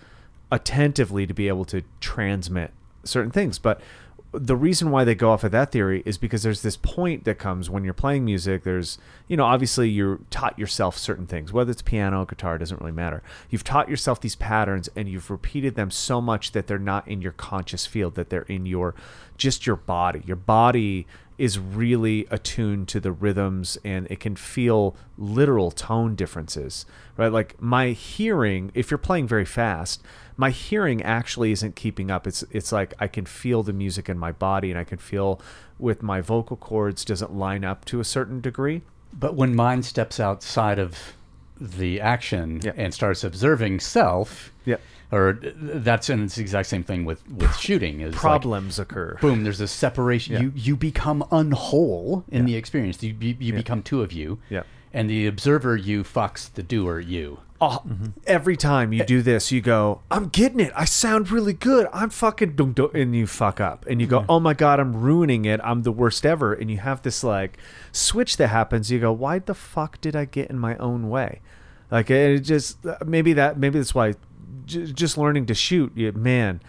attentively 0.53 1.25
to 1.25 1.33
be 1.33 1.47
able 1.47 1.65
to 1.65 1.81
transmit 1.99 2.71
certain 3.03 3.31
things. 3.31 3.57
But 3.57 3.81
the 4.31 4.55
reason 4.55 4.91
why 4.91 5.03
they 5.03 5.15
go 5.15 5.31
off 5.31 5.43
of 5.43 5.51
that 5.51 5.71
theory 5.71 6.03
is 6.05 6.19
because 6.19 6.43
there's 6.43 6.61
this 6.61 6.77
point 6.77 7.23
that 7.23 7.39
comes 7.39 7.71
when 7.71 7.83
you're 7.83 7.93
playing 7.93 8.23
music. 8.23 8.63
There's, 8.63 8.99
you 9.27 9.35
know, 9.35 9.45
obviously 9.45 9.89
you're 9.89 10.19
taught 10.29 10.57
yourself 10.57 10.95
certain 10.95 11.25
things, 11.25 11.51
whether 11.51 11.71
it's 11.71 11.81
piano, 11.81 12.23
guitar, 12.23 12.59
doesn't 12.59 12.79
really 12.79 12.91
matter. 12.91 13.23
You've 13.49 13.63
taught 13.63 13.89
yourself 13.89 14.21
these 14.21 14.35
patterns 14.35 14.89
and 14.95 15.09
you've 15.09 15.31
repeated 15.31 15.73
them 15.73 15.89
so 15.89 16.21
much 16.21 16.51
that 16.51 16.67
they're 16.67 16.77
not 16.77 17.07
in 17.07 17.21
your 17.21 17.31
conscious 17.31 17.87
field, 17.87 18.13
that 18.13 18.29
they're 18.29 18.43
in 18.43 18.67
your 18.67 18.93
just 19.37 19.65
your 19.65 19.75
body. 19.75 20.21
Your 20.25 20.35
body 20.35 21.07
is 21.37 21.57
really 21.59 22.27
attuned 22.29 22.87
to 22.89 22.99
the 22.99 23.11
rhythms 23.11 23.77
and 23.83 24.07
it 24.09 24.19
can 24.19 24.35
feel 24.35 24.95
literal 25.17 25.71
tone 25.71 26.15
differences, 26.15 26.85
right? 27.17 27.31
Like 27.31 27.59
my 27.61 27.89
hearing, 27.89 28.71
if 28.73 28.91
you're 28.91 28.97
playing 28.99 29.27
very 29.27 29.45
fast, 29.45 30.01
my 30.37 30.49
hearing 30.51 31.01
actually 31.01 31.51
isn't 31.51 31.75
keeping 31.75 32.09
up. 32.11 32.27
It's 32.27 32.43
it's 32.51 32.71
like 32.71 32.93
I 32.99 33.07
can 33.07 33.25
feel 33.25 33.63
the 33.63 33.73
music 33.73 34.09
in 34.09 34.17
my 34.17 34.31
body 34.31 34.69
and 34.69 34.79
I 34.79 34.83
can 34.83 34.97
feel 34.99 35.39
with 35.79 36.01
my 36.03 36.21
vocal 36.21 36.57
cords 36.57 37.03
doesn't 37.05 37.33
line 37.33 37.63
up 37.63 37.85
to 37.85 37.99
a 37.99 38.03
certain 38.05 38.39
degree. 38.41 38.81
But 39.11 39.35
when 39.35 39.55
mind 39.55 39.85
steps 39.85 40.19
outside 40.19 40.79
of 40.79 40.97
the 41.59 42.01
action 42.01 42.61
Yeah. 42.63 42.71
and 42.75 42.93
starts 42.93 43.23
observing 43.23 43.79
self, 43.79 44.51
Yeah. 44.65 44.77
Or 45.11 45.39
that's 45.41 46.09
and 46.09 46.23
it's 46.23 46.35
the 46.35 46.41
exact 46.41 46.67
same 46.69 46.83
thing 46.83 47.05
with 47.05 47.27
with 47.29 47.55
shooting. 47.55 48.01
Is 48.01 48.13
like, 48.13 48.21
Problems 48.21 48.79
occur. 48.79 49.17
boom, 49.21 49.43
there's 49.43 49.61
a 49.61 49.67
separation. 49.67 50.33
Yeah. 50.33 50.41
You 50.41 50.53
you 50.55 50.75
become 50.75 51.23
unwhole 51.31 52.23
in 52.29 52.45
the 52.45 52.55
experience. 52.55 53.01
You 53.03 53.15
you, 53.19 53.35
you 53.39 53.53
become 53.53 53.83
two 53.83 54.01
of 54.01 54.11
you. 54.11 54.39
Yeah. 54.49 54.63
And 54.95 55.09
the 55.09 55.25
observer 55.25 55.75
you 55.75 56.03
fucks 56.03 56.53
the 56.53 56.61
doer 56.61 56.99
you. 56.99 57.39
Oh, 57.59 57.81
every 58.27 58.57
time 58.57 58.91
you 58.91 59.03
eh. 59.03 59.05
do 59.05 59.21
this, 59.21 59.49
you 59.49 59.61
go, 59.61 60.01
I'm 60.11 60.27
getting 60.27 60.59
it. 60.59 60.73
I 60.75 60.83
sound 60.83 61.31
really 61.31 61.53
good. 61.53 61.87
I'm 61.93 62.09
fucking 62.09 62.57
dum 62.57 62.73
dum, 62.73 62.91
and 62.93 63.15
you 63.15 63.25
fuck 63.25 63.61
up, 63.61 63.85
and 63.87 64.01
you 64.01 64.07
go, 64.07 64.25
oh 64.27 64.41
my 64.41 64.53
god, 64.53 64.81
I'm 64.81 64.93
ruining 64.93 65.45
it. 65.45 65.61
I'm 65.63 65.83
the 65.83 65.91
worst 65.91 66.25
ever, 66.25 66.53
and 66.53 66.69
you 66.69 66.79
have 66.79 67.03
this 67.03 67.23
like 67.23 67.57
switch 67.93 68.35
that 68.35 68.49
happens. 68.49 68.91
You 68.91 68.99
go, 68.99 69.13
why 69.13 69.39
the 69.39 69.53
fuck 69.53 70.01
did 70.01 70.13
I 70.13 70.25
get 70.25 70.49
in 70.49 70.59
my 70.59 70.75
own 70.75 71.09
way? 71.09 71.39
Like 71.89 72.09
it 72.09 72.39
just 72.39 72.85
uh, 72.85 72.97
maybe 73.05 73.33
that 73.33 73.57
maybe 73.57 73.79
that's 73.79 73.95
why 73.95 74.15
j- 74.65 74.91
just 74.91 75.17
learning 75.17 75.45
to 75.47 75.53
shoot, 75.53 75.91
you, 75.95 76.11
man. 76.11 76.61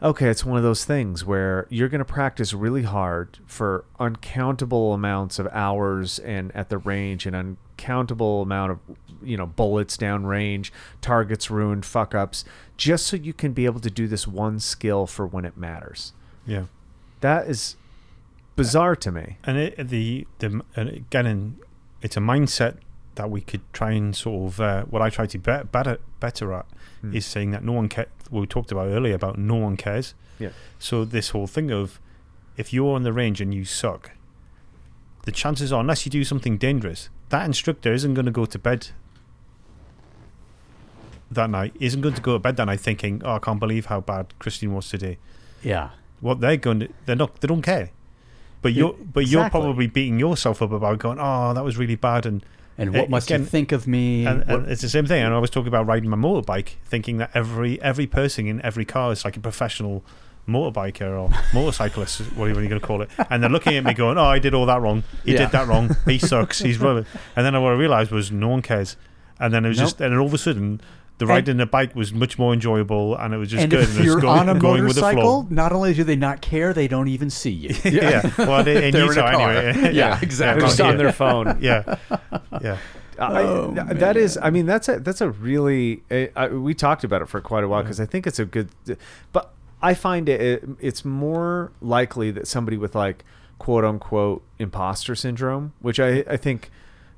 Okay, 0.00 0.28
it's 0.28 0.44
one 0.44 0.56
of 0.56 0.62
those 0.62 0.84
things 0.84 1.24
where 1.24 1.66
you're 1.70 1.88
going 1.88 1.98
to 1.98 2.04
practice 2.04 2.54
really 2.54 2.84
hard 2.84 3.38
for 3.46 3.84
uncountable 3.98 4.94
amounts 4.94 5.40
of 5.40 5.48
hours 5.48 6.20
and 6.20 6.54
at 6.54 6.68
the 6.68 6.78
range 6.78 7.26
and 7.26 7.34
uncountable 7.34 8.42
amount 8.42 8.72
of 8.72 8.78
you 9.22 9.36
know 9.36 9.46
bullets 9.46 9.96
down 9.96 10.24
range, 10.24 10.72
targets 11.00 11.50
ruined, 11.50 11.84
fuck 11.84 12.14
ups, 12.14 12.44
just 12.76 13.06
so 13.08 13.16
you 13.16 13.32
can 13.32 13.52
be 13.52 13.64
able 13.64 13.80
to 13.80 13.90
do 13.90 14.06
this 14.06 14.28
one 14.28 14.60
skill 14.60 15.06
for 15.06 15.26
when 15.26 15.44
it 15.44 15.56
matters. 15.56 16.12
Yeah. 16.46 16.64
That 17.20 17.48
is 17.48 17.74
bizarre 18.54 18.94
to 18.96 19.10
me. 19.10 19.38
And 19.44 19.58
it, 19.58 19.88
the 19.88 20.26
the 20.38 20.62
and 20.76 20.88
again, 20.88 21.56
it's 22.02 22.16
a 22.16 22.20
mindset 22.20 22.76
that 23.16 23.30
we 23.30 23.40
could 23.40 23.62
try 23.72 23.90
and 23.90 24.14
sort 24.14 24.52
of 24.52 24.60
uh, 24.60 24.84
what 24.84 25.02
I 25.02 25.10
try 25.10 25.26
to 25.26 25.38
be 25.38 25.62
better 25.64 25.98
better 26.20 26.52
at 26.52 26.66
Hmm. 27.00 27.14
is 27.14 27.24
saying 27.26 27.50
that 27.52 27.64
no 27.64 27.72
one 27.72 27.88
cares. 27.88 28.08
We 28.30 28.46
talked 28.46 28.72
about 28.72 28.88
earlier 28.88 29.14
about 29.14 29.38
no 29.38 29.54
one 29.56 29.76
cares. 29.76 30.14
Yeah. 30.38 30.50
So 30.78 31.04
this 31.04 31.30
whole 31.30 31.46
thing 31.46 31.70
of 31.70 32.00
if 32.56 32.72
you're 32.72 32.94
on 32.94 33.02
the 33.02 33.12
range 33.12 33.40
and 33.40 33.54
you 33.54 33.64
suck, 33.64 34.12
the 35.24 35.32
chances 35.32 35.72
are, 35.72 35.80
unless 35.80 36.04
you 36.06 36.10
do 36.10 36.24
something 36.24 36.56
dangerous, 36.58 37.08
that 37.28 37.44
instructor 37.46 37.92
isn't 37.92 38.14
going 38.14 38.26
to 38.26 38.32
go 38.32 38.46
to 38.46 38.58
bed 38.58 38.88
that 41.30 41.50
night. 41.50 41.74
Isn't 41.78 42.00
going 42.00 42.14
to 42.14 42.20
go 42.22 42.32
to 42.34 42.38
bed 42.38 42.56
that 42.56 42.64
night 42.66 42.80
thinking, 42.80 43.22
"Oh, 43.24 43.34
I 43.34 43.38
can't 43.38 43.60
believe 43.60 43.86
how 43.86 44.00
bad 44.00 44.32
Christian 44.38 44.74
was 44.74 44.88
today." 44.88 45.18
Yeah. 45.62 45.90
what 46.20 46.40
they're 46.40 46.56
going 46.56 46.80
to 46.80 46.88
they're 47.06 47.16
not 47.16 47.40
they 47.40 47.48
don't 47.48 47.62
care 47.62 47.90
but 48.62 48.72
you're 48.72 48.92
but 48.92 49.26
you're 49.26 49.48
probably 49.50 49.86
beating 49.88 50.18
yourself 50.18 50.62
up 50.62 50.70
about 50.72 50.98
going 50.98 51.18
oh 51.20 51.52
that 51.54 51.62
was 51.64 51.76
really 51.76 51.94
bad 51.96 52.26
and 52.26 52.44
And 52.78 52.92
what 52.94 53.06
Uh, 53.06 53.10
must 53.10 53.28
again- 53.28 53.40
you 53.40 53.46
think 53.46 53.72
of 53.72 53.86
me? 53.88 54.24
and, 54.24 54.38
What- 54.46 54.60
and 54.60 54.70
it's 54.70 54.82
the 54.82 54.88
same 54.88 55.04
thing. 55.06 55.22
And 55.22 55.34
I 55.34 55.38
was 55.38 55.50
talking 55.50 55.68
about 55.68 55.86
riding 55.86 56.08
my 56.08 56.16
motorbike 56.16 56.76
thinking 56.84 57.18
that 57.18 57.30
every 57.34 57.80
every 57.82 58.06
person 58.06 58.46
in 58.46 58.60
every 58.64 58.84
car 58.84 59.10
is 59.12 59.24
like 59.24 59.36
a 59.36 59.40
professional 59.40 60.04
motorbiker 60.48 61.10
or 61.20 61.30
motorcyclist 61.54 62.20
whatever 62.36 62.60
you're 62.60 62.68
going 62.68 62.80
to 62.80 62.86
call 62.86 63.02
it. 63.02 63.10
And 63.30 63.42
they're 63.42 63.50
looking 63.50 63.76
at 63.76 63.84
me 63.84 63.94
going 63.94 64.16
oh 64.16 64.24
I 64.24 64.38
did 64.38 64.54
all 64.54 64.66
that 64.66 64.80
wrong. 64.80 65.02
He 65.24 65.32
Yeah. 65.32 65.38
did 65.40 65.50
that 65.50 65.66
wrong. 65.68 65.94
He 66.06 66.18
sucks. 66.18 66.60
He's 66.60 66.78
rubbish. 66.78 67.06
And 67.36 67.44
then 67.44 67.60
what 67.62 67.72
I 67.72 67.74
realised 67.76 68.10
was 68.10 68.30
no 68.32 68.48
one 68.48 68.62
cares. 68.62 68.96
And 69.40 69.52
then 69.52 69.64
it 69.64 69.68
was 69.68 69.78
Nope. 69.78 69.84
just 69.86 70.00
and 70.00 70.12
then 70.12 70.18
all 70.18 70.26
of 70.26 70.34
a 70.34 70.38
sudden 70.38 70.80
the 71.18 71.24
And- 71.24 71.30
riding 71.30 71.56
the 71.58 71.66
bike 71.66 71.94
was 71.96 72.12
much 72.12 72.38
more 72.38 72.52
enjoyable 72.52 73.16
and 73.16 73.34
it 73.34 73.36
was 73.38 73.50
just 73.50 73.62
and 73.62 73.70
good 73.70 73.80
if 73.80 73.90
and 73.90 74.00
it 74.00 74.04
you're 74.04 74.20
going, 74.20 74.38
on 74.48 74.56
a 74.56 74.58
going 74.58 74.84
with 74.84 74.94
the 74.94 75.00
flow. 75.00 75.12
motorcycle, 75.12 75.46
not 75.50 75.72
only 75.72 75.92
do 75.94 76.04
they 76.04 76.16
not 76.16 76.40
care, 76.40 76.72
they 76.72 76.86
don't 76.88 77.08
even 77.08 77.28
see 77.30 77.50
you. 77.50 77.74
yeah. 77.90 78.30
Well, 78.38 78.62
they, 78.64 78.74
they 78.74 78.90
They're 78.92 79.02
need 79.02 79.08
in 79.10 79.14
to 79.16 79.26
a 79.26 79.32
car. 79.32 79.50
anyway. 79.52 79.92
Yeah, 79.94 80.18
exactly. 80.22 80.66
Just 80.66 80.80
on 80.80 80.96
their 80.96 81.12
phone. 81.12 81.58
Yeah. 81.60 81.96
Yeah. 82.62 82.78
I, 83.20 83.42
Oh, 83.42 83.74
th- 83.74 83.98
that 83.98 84.16
is, 84.16 84.38
I 84.40 84.50
mean, 84.50 84.66
that's 84.66 84.88
a 84.88 85.00
that's 85.00 85.20
a 85.20 85.30
really. 85.30 86.04
I, 86.08 86.30
I, 86.36 86.48
we 86.50 86.72
talked 86.72 87.02
about 87.02 87.20
it 87.20 87.28
for 87.28 87.40
quite 87.40 87.64
a 87.64 87.68
while 87.68 87.82
because 87.82 87.98
I 87.98 88.06
think 88.06 88.28
it's 88.28 88.38
a 88.38 88.44
good, 88.44 88.68
but 89.32 89.52
I 89.82 89.94
find 89.94 90.28
it, 90.28 90.40
it 90.40 90.68
it's 90.78 91.04
more 91.04 91.72
likely 91.82 92.30
that 92.30 92.46
somebody 92.46 92.76
with 92.76 92.94
like 92.94 93.24
quote 93.58 93.84
unquote 93.84 94.44
imposter 94.60 95.16
syndrome, 95.16 95.72
which 95.80 95.98
I 95.98 96.22
I 96.30 96.36
think 96.36 96.70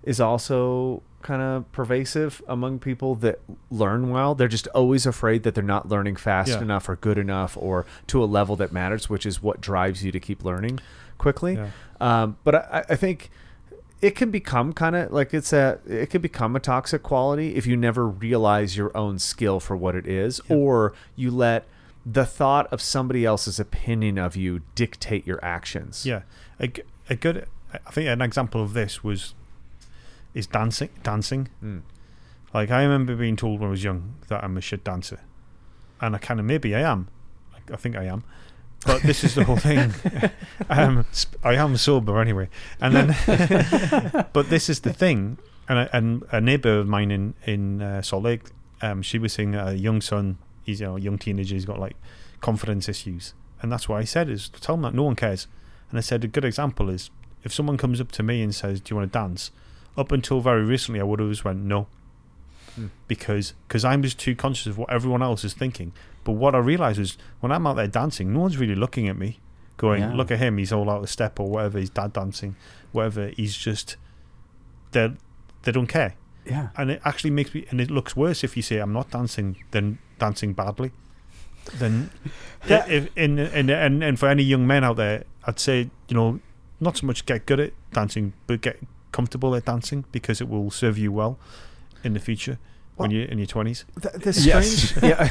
is 0.02 0.20
also 0.22 1.02
kind 1.22 1.42
of 1.42 1.70
pervasive 1.72 2.42
among 2.48 2.78
people 2.78 3.14
that 3.16 3.40
learn 3.70 4.10
well. 4.10 4.34
They're 4.34 4.48
just 4.48 4.66
always 4.68 5.06
afraid 5.06 5.42
that 5.42 5.54
they're 5.54 5.62
not 5.64 5.88
learning 5.88 6.16
fast 6.16 6.50
Yeah. 6.50 6.62
enough 6.62 6.88
or 6.88 6.96
good 6.96 7.18
enough 7.18 7.56
or 7.60 7.84
to 8.08 8.22
a 8.22 8.26
level 8.26 8.56
that 8.56 8.72
matters, 8.72 9.08
which 9.10 9.26
is 9.26 9.42
what 9.42 9.60
drives 9.60 10.04
you 10.04 10.12
to 10.12 10.20
keep 10.20 10.44
learning 10.44 10.80
quickly. 11.18 11.54
Yeah. 11.54 11.68
Um, 12.00 12.36
but 12.44 12.54
I, 12.54 12.84
I 12.90 12.96
think 12.96 13.30
it 14.00 14.12
can 14.16 14.30
become 14.30 14.72
kind 14.72 14.96
of 14.96 15.12
like 15.12 15.34
it's 15.34 15.52
a 15.52 15.78
it 15.86 16.08
can 16.08 16.22
become 16.22 16.56
a 16.56 16.60
toxic 16.60 17.02
quality 17.02 17.54
if 17.54 17.66
you 17.66 17.76
never 17.76 18.08
realize 18.08 18.74
your 18.76 18.96
own 18.96 19.18
skill 19.18 19.60
for 19.60 19.76
what 19.76 19.94
it 19.94 20.06
is 20.06 20.40
or 20.48 20.94
you 21.16 21.30
let 21.30 21.66
the 22.06 22.24
thought 22.24 22.66
of 22.72 22.80
somebody 22.80 23.26
else's 23.26 23.60
opinion 23.60 24.16
of 24.16 24.34
you 24.36 24.62
dictate 24.74 25.26
your 25.26 25.38
actions 25.44 26.06
Yeah. 26.06 26.22
A, 26.58 26.72
a 27.10 27.14
good, 27.14 27.46
I 27.74 27.90
think 27.90 28.08
an 28.08 28.22
example 28.22 28.62
of 28.62 28.72
this 28.72 29.04
was, 29.04 29.34
is 30.34 30.46
dancing. 30.46 30.90
Dancing. 31.02 31.48
Mm. 31.62 31.82
Like, 32.52 32.70
I 32.70 32.82
remember 32.82 33.14
being 33.14 33.36
told 33.36 33.60
when 33.60 33.68
I 33.68 33.70
was 33.70 33.84
young 33.84 34.14
that 34.28 34.42
I'm 34.42 34.56
a 34.56 34.60
shit 34.60 34.84
dancer. 34.84 35.20
And 36.00 36.14
I 36.14 36.18
kind 36.18 36.40
of, 36.40 36.46
maybe 36.46 36.74
I 36.74 36.80
am. 36.80 37.08
I, 37.54 37.74
I 37.74 37.76
think 37.76 37.96
I 37.96 38.04
am. 38.04 38.24
But 38.86 39.02
this 39.02 39.22
is 39.22 39.34
the 39.34 39.44
whole 39.44 39.56
thing. 39.56 39.92
um, 40.70 41.04
sp- 41.12 41.36
I 41.44 41.54
am 41.54 41.76
sober 41.76 42.20
anyway. 42.20 42.48
And 42.80 42.94
then, 42.94 44.26
but 44.32 44.48
this 44.48 44.68
is 44.68 44.80
the 44.80 44.92
thing. 44.92 45.38
And, 45.68 45.80
I, 45.80 45.88
and 45.92 46.24
a 46.32 46.40
neighbor 46.40 46.78
of 46.78 46.88
mine 46.88 47.10
in, 47.10 47.34
in 47.44 47.82
uh, 47.82 48.02
Salt 48.02 48.24
Lake, 48.24 48.42
um, 48.82 49.02
she 49.02 49.18
was 49.18 49.32
saying 49.32 49.54
a 49.54 49.72
young 49.72 50.00
son, 50.00 50.38
he's 50.64 50.80
you 50.80 50.86
know, 50.86 50.96
a 50.96 51.00
young 51.00 51.18
teenager, 51.18 51.54
he's 51.54 51.66
got 51.66 51.78
like 51.78 51.96
confidence 52.40 52.88
issues. 52.88 53.34
And 53.62 53.70
that's 53.70 53.88
what 53.88 54.00
I 54.00 54.04
said 54.04 54.28
is 54.28 54.48
tell 54.48 54.74
him 54.74 54.82
that 54.82 54.94
no 54.94 55.04
one 55.04 55.16
cares. 55.16 55.46
And 55.90 55.98
I 55.98 56.00
said 56.00 56.24
a 56.24 56.28
good 56.28 56.44
example 56.44 56.88
is 56.88 57.10
if 57.44 57.52
someone 57.52 57.76
comes 57.76 58.00
up 58.00 58.10
to 58.12 58.22
me 58.22 58.42
and 58.42 58.54
says, 58.54 58.80
"Do 58.80 58.92
you 58.92 58.96
want 58.96 59.12
to 59.12 59.18
dance?" 59.18 59.50
Up 60.00 60.12
until 60.12 60.40
very 60.40 60.64
recently, 60.64 61.00
I 61.00 61.04
would 61.04 61.20
have 61.20 61.28
just 61.28 61.44
went 61.44 61.58
no, 61.60 61.86
Hmm. 62.74 62.86
because 63.08 63.54
because 63.68 63.84
I'm 63.84 64.02
just 64.02 64.18
too 64.18 64.34
conscious 64.34 64.66
of 64.66 64.78
what 64.78 64.90
everyone 64.90 65.22
else 65.22 65.44
is 65.44 65.54
thinking. 65.54 65.92
But 66.24 66.32
what 66.32 66.54
I 66.54 66.58
realised 66.58 66.98
was 66.98 67.18
when 67.40 67.52
I'm 67.52 67.66
out 67.66 67.76
there 67.76 67.86
dancing, 67.88 68.32
no 68.32 68.40
one's 68.40 68.56
really 68.56 68.74
looking 68.74 69.08
at 69.08 69.16
me, 69.18 69.38
going, 69.76 70.02
Yeah. 70.02 70.14
"Look 70.14 70.30
at 70.30 70.38
him, 70.38 70.56
he's 70.58 70.72
all 70.72 70.88
out 70.88 71.02
of 71.02 71.10
step," 71.10 71.38
or 71.40 71.48
whatever. 71.50 71.78
He's 71.78 71.90
dad 71.90 72.12
dancing, 72.12 72.56
whatever. 72.92 73.28
He's 73.36 73.56
just 73.56 73.96
they 74.92 75.12
they 75.64 75.72
don't 75.72 75.86
care, 75.88 76.14
Yeah. 76.46 76.68
and 76.76 76.90
it 76.90 77.00
actually 77.04 77.30
makes 77.30 77.52
me. 77.54 77.66
And 77.70 77.80
it 77.80 77.90
looks 77.90 78.16
worse 78.16 78.42
if 78.44 78.56
you 78.56 78.62
say 78.62 78.78
I'm 78.78 78.92
not 78.94 79.10
dancing 79.10 79.56
than 79.72 79.98
dancing 80.18 80.52
badly. 80.54 80.92
Then, 81.78 82.10
Yeah. 82.68 82.86
if 82.88 83.08
in 83.16 83.38
and 83.38 83.68
and 83.70 84.02
and 84.04 84.18
for 84.18 84.28
any 84.28 84.42
young 84.44 84.66
men 84.66 84.82
out 84.84 84.96
there, 84.96 85.24
I'd 85.46 85.58
say 85.58 85.90
you 86.08 86.14
know 86.16 86.40
not 86.80 86.96
so 86.96 87.06
much 87.06 87.26
get 87.26 87.44
good 87.46 87.60
at 87.60 87.72
dancing, 87.92 88.32
but 88.46 88.60
get 88.62 88.78
comfortable 89.12 89.54
at 89.54 89.64
dancing 89.64 90.04
because 90.12 90.40
it 90.40 90.48
will 90.48 90.70
serve 90.70 90.96
you 90.98 91.10
well 91.12 91.38
in 92.04 92.12
the 92.14 92.20
future 92.20 92.58
when 92.96 93.10
you're 93.10 93.24
in 93.24 93.38
your 93.38 93.46
twenties. 93.46 93.84
the, 93.94 94.10
the 94.18 94.40
Yes. 94.44 94.94
yeah 95.02 95.28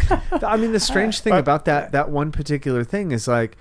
i 0.48 0.58
mean 0.58 0.72
the 0.72 0.80
strange 0.80 1.20
thing 1.20 1.34
Uh, 1.34 1.38
about 1.40 1.66
that 1.66 1.92
that 1.92 2.10
one 2.10 2.32
particular 2.32 2.84
thing 2.84 3.12
is 3.12 3.28
like 3.28 3.58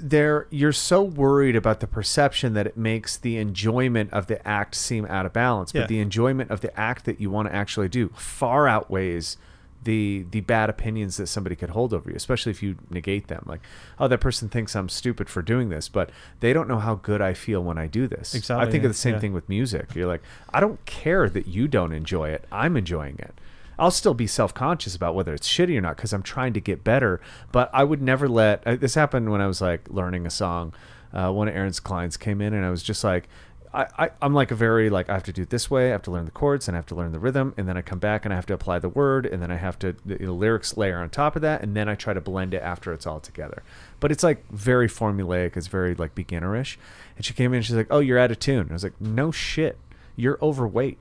there 0.00 0.46
you're 0.50 0.72
so 0.72 1.02
worried 1.02 1.54
about 1.54 1.80
the 1.80 1.86
perception 1.86 2.54
that 2.54 2.66
it 2.66 2.76
makes 2.76 3.16
the 3.16 3.36
enjoyment 3.36 4.12
of 4.12 4.26
the 4.26 4.46
act 4.48 4.74
seem 4.74 5.04
out 5.06 5.26
of 5.26 5.32
balance 5.32 5.72
but 5.72 5.80
Yeah. 5.82 5.86
the 5.86 6.00
enjoyment 6.00 6.50
of 6.50 6.62
the 6.62 6.78
act 6.78 7.04
that 7.04 7.20
you 7.20 7.30
want 7.30 7.48
to 7.48 7.54
actually 7.54 7.88
do 7.88 8.08
far 8.16 8.66
outweighs 8.66 9.36
the 9.84 10.24
the 10.30 10.40
bad 10.40 10.70
opinions 10.70 11.16
that 11.16 11.26
somebody 11.26 11.56
could 11.56 11.70
hold 11.70 11.94
over 11.94 12.10
you, 12.10 12.16
especially 12.16 12.50
if 12.50 12.62
you 12.62 12.76
negate 12.90 13.28
them. 13.28 13.44
Like, 13.46 13.60
oh, 13.98 14.08
that 14.08 14.20
person 14.20 14.48
thinks 14.48 14.74
I'm 14.74 14.88
stupid 14.88 15.28
for 15.28 15.42
doing 15.42 15.68
this, 15.68 15.88
but 15.88 16.10
they 16.40 16.52
don't 16.52 16.68
know 16.68 16.78
how 16.78 16.96
good 16.96 17.20
I 17.20 17.34
feel 17.34 17.62
when 17.62 17.78
I 17.78 17.86
do 17.86 18.06
this. 18.06 18.34
Exactly. 18.34 18.66
I 18.66 18.70
think 18.70 18.82
yeah, 18.82 18.88
of 18.88 18.92
the 18.92 18.98
same 18.98 19.14
yeah. 19.14 19.20
thing 19.20 19.32
with 19.32 19.48
music. 19.48 19.94
You're 19.94 20.08
like, 20.08 20.22
I 20.52 20.60
don't 20.60 20.84
care 20.86 21.28
that 21.28 21.46
you 21.46 21.68
don't 21.68 21.92
enjoy 21.92 22.30
it. 22.30 22.44
I'm 22.50 22.76
enjoying 22.76 23.16
it. 23.18 23.34
I'll 23.78 23.90
still 23.90 24.14
be 24.14 24.26
self 24.26 24.54
conscious 24.54 24.94
about 24.94 25.14
whether 25.14 25.34
it's 25.34 25.48
shitty 25.48 25.76
or 25.76 25.80
not 25.80 25.96
because 25.96 26.12
I'm 26.12 26.22
trying 26.22 26.52
to 26.54 26.60
get 26.60 26.84
better. 26.84 27.20
But 27.52 27.70
I 27.72 27.84
would 27.84 28.02
never 28.02 28.28
let 28.28 28.66
uh, 28.66 28.76
this 28.76 28.94
happened 28.94 29.30
when 29.30 29.40
I 29.40 29.46
was 29.46 29.60
like 29.60 29.88
learning 29.90 30.26
a 30.26 30.30
song. 30.30 30.74
Uh, 31.12 31.30
one 31.30 31.46
of 31.46 31.54
Aaron's 31.54 31.78
clients 31.78 32.16
came 32.16 32.40
in 32.40 32.54
and 32.54 32.66
I 32.66 32.70
was 32.70 32.82
just 32.82 33.04
like, 33.04 33.28
I, 33.74 33.86
I, 33.98 34.10
I'm 34.22 34.32
like 34.34 34.50
a 34.50 34.54
very 34.54 34.88
like 34.88 35.10
I 35.10 35.14
have 35.14 35.24
to 35.24 35.32
do 35.32 35.42
it 35.42 35.50
this 35.50 35.70
way. 35.70 35.88
I 35.88 35.90
have 35.90 36.02
to 36.02 36.10
learn 36.10 36.24
the 36.24 36.30
chords 36.30 36.68
and 36.68 36.76
I 36.76 36.78
have 36.78 36.86
to 36.86 36.94
learn 36.94 37.12
the 37.12 37.18
rhythm, 37.18 37.52
and 37.56 37.66
then 37.68 37.76
I 37.76 37.82
come 37.82 37.98
back 37.98 38.24
and 38.24 38.32
I 38.32 38.36
have 38.36 38.46
to 38.46 38.54
apply 38.54 38.78
the 38.78 38.88
word, 38.88 39.26
and 39.26 39.42
then 39.42 39.50
I 39.50 39.56
have 39.56 39.78
to 39.80 39.96
the, 40.06 40.16
the 40.16 40.32
lyrics 40.32 40.76
layer 40.76 40.98
on 40.98 41.10
top 41.10 41.34
of 41.36 41.42
that, 41.42 41.62
and 41.62 41.76
then 41.76 41.88
I 41.88 41.94
try 41.96 42.14
to 42.14 42.20
blend 42.20 42.54
it 42.54 42.62
after 42.62 42.92
it's 42.92 43.06
all 43.06 43.20
together. 43.20 43.62
But 44.00 44.12
it's 44.12 44.22
like 44.22 44.48
very 44.50 44.88
formulaic. 44.88 45.56
It's 45.56 45.66
very 45.66 45.94
like 45.94 46.14
beginnerish. 46.14 46.76
And 47.16 47.24
she 47.24 47.34
came 47.34 47.52
in 47.52 47.56
and 47.58 47.66
she's 47.66 47.74
like, 47.76 47.88
"Oh, 47.90 47.98
you're 48.00 48.18
out 48.18 48.30
of 48.30 48.38
tune." 48.38 48.68
I 48.70 48.72
was 48.72 48.84
like, 48.84 49.00
"No 49.00 49.30
shit, 49.32 49.78
you're 50.16 50.38
overweight." 50.40 50.98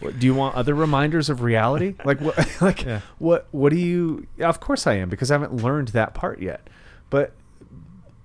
Do 0.00 0.26
you 0.26 0.34
want 0.34 0.54
other 0.54 0.74
reminders 0.74 1.28
of 1.28 1.42
reality? 1.42 1.94
Like 2.04 2.20
what? 2.20 2.36
Like 2.60 2.84
Yeah. 2.84 3.00
what? 3.18 3.46
What 3.50 3.70
do 3.70 3.78
you? 3.78 4.26
Of 4.40 4.60
course 4.60 4.86
I 4.86 4.94
am 4.94 5.08
because 5.08 5.30
I 5.30 5.34
haven't 5.34 5.56
learned 5.62 5.88
that 5.88 6.14
part 6.14 6.40
yet. 6.40 6.68
But 7.10 7.32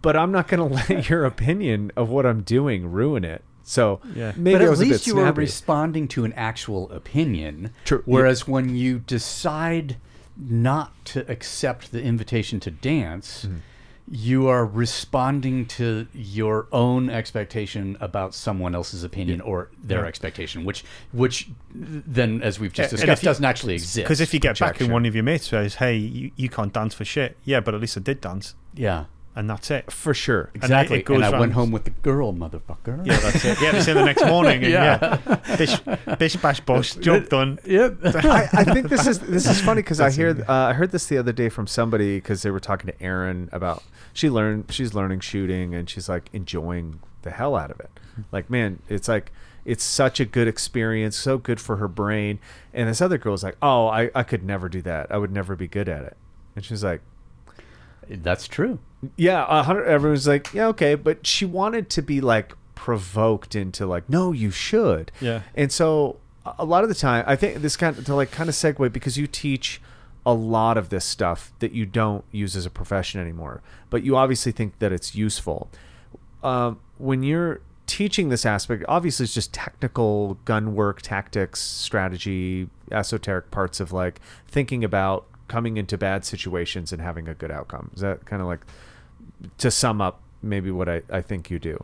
but 0.03 0.15
I'm 0.15 0.31
not 0.31 0.47
going 0.47 0.69
to 0.69 0.75
let 0.93 1.09
your 1.09 1.25
opinion 1.25 1.91
of 1.95 2.09
what 2.09 2.27
I'm 2.27 2.41
doing 2.43 2.91
ruin 2.91 3.23
it. 3.25 3.43
So 3.63 4.01
Yeah. 4.13 4.33
maybe 4.35 4.55
but 4.55 4.61
I 4.61 4.65
at 4.65 4.69
was 4.69 4.81
a 4.81 4.83
bit 4.83 4.91
least 4.91 5.07
you 5.07 5.17
are 5.19 5.31
responding 5.31 6.07
to 6.09 6.25
an 6.25 6.33
actual 6.33 6.91
opinion. 6.91 7.71
True. 7.85 8.03
Whereas 8.05 8.47
when 8.47 8.75
you 8.75 8.99
decide 8.99 9.97
not 10.37 10.91
to 11.05 11.29
accept 11.31 11.91
the 11.91 12.01
invitation 12.03 12.59
to 12.59 12.69
dance, 12.71 13.45
Mm-hmm. 13.45 13.57
you 14.11 14.47
are 14.49 14.65
responding 14.65 15.65
to 15.65 16.07
your 16.13 16.67
own 16.73 17.09
expectation 17.09 17.95
about 18.01 18.33
someone 18.35 18.75
else's 18.75 19.05
opinion 19.05 19.39
or 19.39 19.69
their 19.81 20.01
Yeah. 20.01 20.07
expectation, 20.07 20.65
which 20.65 20.83
which 21.13 21.49
then, 21.73 22.41
as 22.41 22.59
we've 22.59 22.73
just 22.73 22.89
discussed, 22.91 23.23
you- 23.23 23.27
doesn't 23.27 23.45
actually 23.45 23.75
exist. 23.75 23.95
Because 23.95 24.19
if 24.19 24.33
you 24.33 24.41
get 24.41 24.59
back 24.59 24.71
Projection. 24.71 24.85
and 24.87 24.93
one 24.93 25.05
of 25.05 25.15
your 25.15 25.23
mates 25.23 25.47
says, 25.47 25.75
"Hey, 25.75 25.95
you, 25.95 26.31
you 26.35 26.49
can't 26.49 26.73
dance 26.73 26.93
for 26.93 27.05
shit," 27.05 27.37
yeah, 27.45 27.61
but 27.61 27.73
at 27.73 27.79
least 27.79 27.95
I 27.95 28.01
did 28.01 28.19
dance, 28.19 28.55
yeah, 28.75 29.05
and 29.35 29.49
that's 29.49 29.71
it. 29.71 29.91
for 29.91 30.13
sure. 30.13 30.49
it- 30.53 30.57
exactly. 30.63 30.97
it 30.97 31.09
And, 31.09 31.21
goes 31.21 31.33
I 31.33 31.39
went 31.39 31.53
home 31.53 31.71
with 31.71 31.83
the 31.85 31.89
girl, 31.89 32.33
motherfucker. 32.33 33.05
Yeah, 33.05 33.17
that's 33.17 33.43
it. 33.45 33.61
Yeah, 33.61 33.71
they 33.71 33.81
say 33.81 33.93
the 33.93 34.05
next 34.05 34.25
morning. 34.25 34.63
And 34.63 34.71
Yeah. 34.73 35.19
yeah, 35.27 35.55
bish, 35.57 35.79
bish, 36.19 36.35
bash, 36.37 36.59
bosh, 36.61 36.93
job 37.05 37.29
done. 37.29 37.59
Yep. 37.65 37.97
I, 38.03 38.49
I 38.53 38.63
think 38.63 38.89
this 38.89 39.07
is 39.07 39.19
this 39.19 39.47
is 39.47 39.59
funny 39.61 39.81
because 39.81 39.99
I 39.99 40.11
hear 40.11 40.43
uh, 40.47 40.53
I 40.53 40.73
heard 40.73 40.91
this 40.91 41.05
the 41.07 41.17
other 41.17 41.31
day 41.33 41.49
from 41.49 41.67
somebody 41.67 42.17
because 42.17 42.41
they 42.41 42.51
were 42.51 42.59
talking 42.59 42.87
to 42.87 43.01
Erin 43.01 43.49
about 43.51 43.83
she 44.13 44.29
learned 44.29 44.65
she's 44.71 44.93
learning 44.93 45.21
shooting 45.21 45.73
and 45.73 45.89
she's 45.89 46.07
like 46.09 46.29
enjoying 46.33 46.99
the 47.23 47.31
hell 47.31 47.55
out 47.55 47.71
of 47.71 47.79
it. 47.79 47.89
Like 48.31 48.49
man, 48.49 48.79
it's 48.89 49.07
like 49.07 49.31
it's 49.65 49.83
such 49.83 50.19
a 50.19 50.25
good 50.25 50.47
experience, 50.47 51.15
so 51.15 51.37
good 51.37 51.59
for 51.59 51.77
her 51.77 51.87
brain. 51.87 52.37
And 52.73 52.89
this 52.89 53.01
other 53.01 53.17
girl 53.17 53.31
girl's 53.31 53.43
like, 53.43 53.55
oh, 53.61 53.87
I, 53.87 54.11
I 54.13 54.23
could 54.23 54.43
never 54.43 54.67
do 54.67 54.81
that. 54.81 55.09
I 55.09 55.17
would 55.17 55.31
never 55.31 55.55
be 55.55 55.67
good 55.69 55.87
at 55.87 56.03
it. 56.03 56.17
And 56.55 56.65
she's 56.65 56.83
like, 56.83 57.01
That's 58.09 58.47
true. 58.47 58.79
Yeah, 59.17 59.45
a 59.47 59.63
hundred. 59.63 59.85
Everyone's 59.85 60.27
like, 60.27 60.53
yeah, 60.53 60.67
okay, 60.67 60.95
but 60.95 61.25
she 61.25 61.45
wanted 61.45 61.89
to 61.91 62.01
be 62.01 62.21
like 62.21 62.53
provoked 62.75 63.55
into 63.55 63.85
like, 63.85 64.09
no, 64.09 64.31
you 64.31 64.51
should. 64.51 65.11
Yeah. 65.21 65.41
And 65.55 65.71
so 65.71 66.17
a- 66.45 66.55
a 66.59 66.65
lot 66.65 66.83
of 66.83 66.89
the 66.89 66.95
time, 66.95 67.23
I 67.27 67.35
think 67.35 67.61
this 67.61 67.77
kind 67.77 67.97
of 67.97 68.05
to 68.05 68.15
like 68.15 68.31
kind 68.31 68.49
of 68.49 68.55
segue 68.55 68.91
because 68.91 69.17
you 69.17 69.27
teach 69.27 69.81
a 70.25 70.33
lot 70.33 70.77
of 70.77 70.89
this 70.89 71.03
stuff 71.05 71.51
that 71.59 71.73
you 71.73 71.85
don't 71.85 72.23
use 72.31 72.55
as 72.55 72.65
a 72.65 72.69
profession 72.69 73.19
anymore, 73.19 73.61
but 73.89 74.03
you 74.03 74.15
obviously 74.15 74.51
think 74.51 74.79
that 74.79 74.91
it's 74.91 75.13
useful. 75.15 75.69
Um, 76.43 76.79
when 76.97 77.23
you're 77.23 77.61
teaching 77.87 78.29
this 78.29 78.45
aspect, 78.45 78.83
obviously 78.87 79.25
it's 79.25 79.33
just 79.33 79.53
technical 79.53 80.35
gun 80.45 80.75
work, 80.75 81.01
tactics, 81.01 81.59
strategy, 81.59 82.69
esoteric 82.91 83.51
parts 83.51 83.79
of 83.79 83.91
like 83.91 84.19
thinking 84.47 84.83
about 84.83 85.25
coming 85.49 85.75
into 85.77 85.97
bad 85.97 86.23
situations 86.25 86.91
and 86.93 87.01
having 87.01 87.27
a 87.27 87.33
good 87.33 87.51
outcome. 87.51 87.91
Is 87.93 88.01
that 88.01 88.25
kind 88.25 88.41
of 88.41 88.47
like 88.47 88.61
to 89.57 89.71
sum 89.71 90.01
up 90.01 90.21
maybe 90.41 90.71
what 90.71 90.89
I, 90.89 91.01
I 91.09 91.21
think 91.21 91.49
you 91.49 91.59
do. 91.59 91.83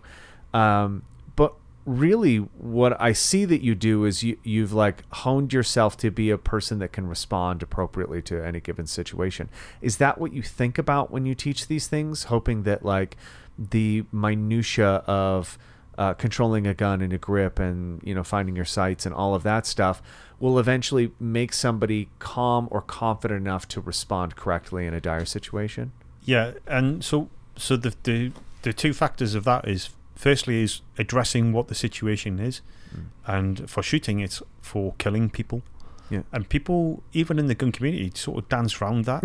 Um, 0.54 1.04
but 1.36 1.54
really 1.86 2.38
what 2.38 3.00
I 3.00 3.14
see 3.14 3.46
that 3.46 3.62
you 3.62 3.76
do 3.76 4.06
is 4.06 4.24
you, 4.24 4.38
you've 4.44 4.74
like 4.74 5.04
honed 5.12 5.54
yourself 5.54 5.98
to 5.98 6.12
be 6.12 6.30
a 6.30 6.38
person 6.38 6.80
that 6.80 6.92
can 6.92 7.08
respond 7.08 7.64
appropriately 7.64 8.22
to 8.24 8.46
any 8.46 8.60
given 8.60 8.86
situation. 8.88 9.50
Is 9.82 9.98
that 9.98 10.18
what 10.18 10.34
you 10.34 10.42
think 10.42 10.78
about 10.78 11.12
when 11.12 11.26
you 11.26 11.36
teach 11.36 11.68
these 11.68 11.88
things? 11.88 12.26
Hoping 12.26 12.64
that 12.64 12.84
like 12.84 13.18
the 13.58 14.06
minutia 14.12 15.04
of 15.08 15.58
uh, 15.98 16.14
controlling 16.14 16.66
a 16.66 16.74
gun 16.74 17.02
and 17.02 17.12
a 17.12 17.18
grip 17.18 17.60
and 17.60 18.02
you 18.06 18.16
know 18.16 18.24
finding 18.24 18.56
your 18.56 18.66
sights 18.66 19.06
and 19.06 19.14
all 19.14 19.36
of 19.36 19.44
that 19.44 19.66
stuff 19.66 20.02
will 20.40 20.58
eventually 20.58 21.12
make 21.20 21.52
somebody 21.52 22.08
calm 22.20 22.70
or 22.72 22.82
confident 22.82 23.42
enough 23.42 23.68
to 23.68 23.82
respond 23.82 24.38
correctly 24.38 24.86
in 24.86 24.94
a 24.94 25.02
dire 25.02 25.26
situation. 25.26 25.92
Yeah, 26.24 26.54
and 26.66 27.04
so 27.04 27.30
so 27.60 27.78
the 27.78 27.94
the 28.04 28.32
the 28.62 28.74
two 28.74 28.94
factors 28.94 29.36
of 29.36 29.44
that 29.46 29.68
is 29.68 29.90
firstly 30.16 30.64
is 30.64 30.82
addressing 30.98 31.54
what 31.54 31.68
the 31.68 31.76
situation 31.76 32.40
is, 32.40 32.62
and 33.26 33.70
for 33.70 33.84
shooting 33.84 34.20
it's 34.20 34.42
for 34.62 34.94
killing 34.98 35.30
people. 35.30 35.62
Yeah. 36.10 36.24
And 36.32 36.50
people, 36.50 37.04
even 37.14 37.38
in 37.38 37.46
the 37.46 37.54
gun 37.56 37.72
community, 37.72 38.12
sort 38.16 38.44
of 38.44 38.50
dance 38.50 38.82
around 38.82 39.06
that. 39.06 39.24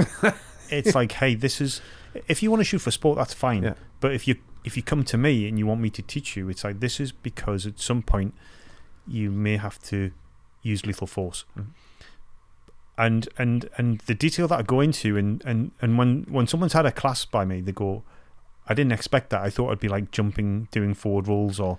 it's 0.70 0.94
like, 0.94 1.12
hey, 1.12 1.35
this 1.35 1.61
is 1.61 1.81
if 2.28 2.43
you 2.43 2.51
want 2.51 2.61
to 2.61 2.65
shoot 2.65 2.81
for 2.81 2.90
sport, 2.90 3.16
that's 3.19 3.35
fine. 3.35 3.62
Yeah. 3.62 3.74
But 4.01 4.12
if 4.12 4.28
you 4.28 4.36
if 4.65 4.77
you 4.77 4.82
come 4.82 5.05
to 5.05 5.19
me 5.19 5.48
and 5.48 5.59
you 5.59 5.66
want 5.66 5.81
me 5.81 5.90
to 5.90 6.02
teach 6.02 6.36
you, 6.36 6.48
it's 6.48 6.65
like 6.65 6.81
this 6.81 7.01
is 7.01 7.12
because 7.12 7.66
at 7.66 7.81
some 7.81 8.02
point 8.02 8.35
you 9.06 9.31
may 9.31 9.56
have 9.56 9.81
to 9.85 10.11
use 10.62 10.86
lethal 10.86 11.06
force. 11.06 11.44
Mhm. 11.59 11.66
And 12.97 13.28
and 13.39 13.69
and 13.77 13.98
the 14.06 14.15
detail 14.15 14.47
that 14.48 14.59
I 14.59 14.62
go 14.62 14.81
into 14.81 15.16
and, 15.16 15.43
and, 15.44 15.73
and 15.81 15.98
when 15.98 16.27
when 16.28 16.47
someone's 16.47 16.74
had 16.74 16.86
a 16.86 16.93
class 16.93 17.24
by 17.24 17.44
me, 17.44 17.61
they 17.61 17.73
go, 17.73 18.05
I 18.66 18.74
didn't 18.74 18.93
expect 18.93 19.31
that. 19.31 19.43
I 19.43 19.51
thought 19.51 19.69
it'd 19.69 19.81
be 19.81 19.89
like 19.89 20.11
jumping, 20.11 20.69
doing 20.70 20.95
forward 20.95 21.28
rolls 21.28 21.61
or 21.61 21.78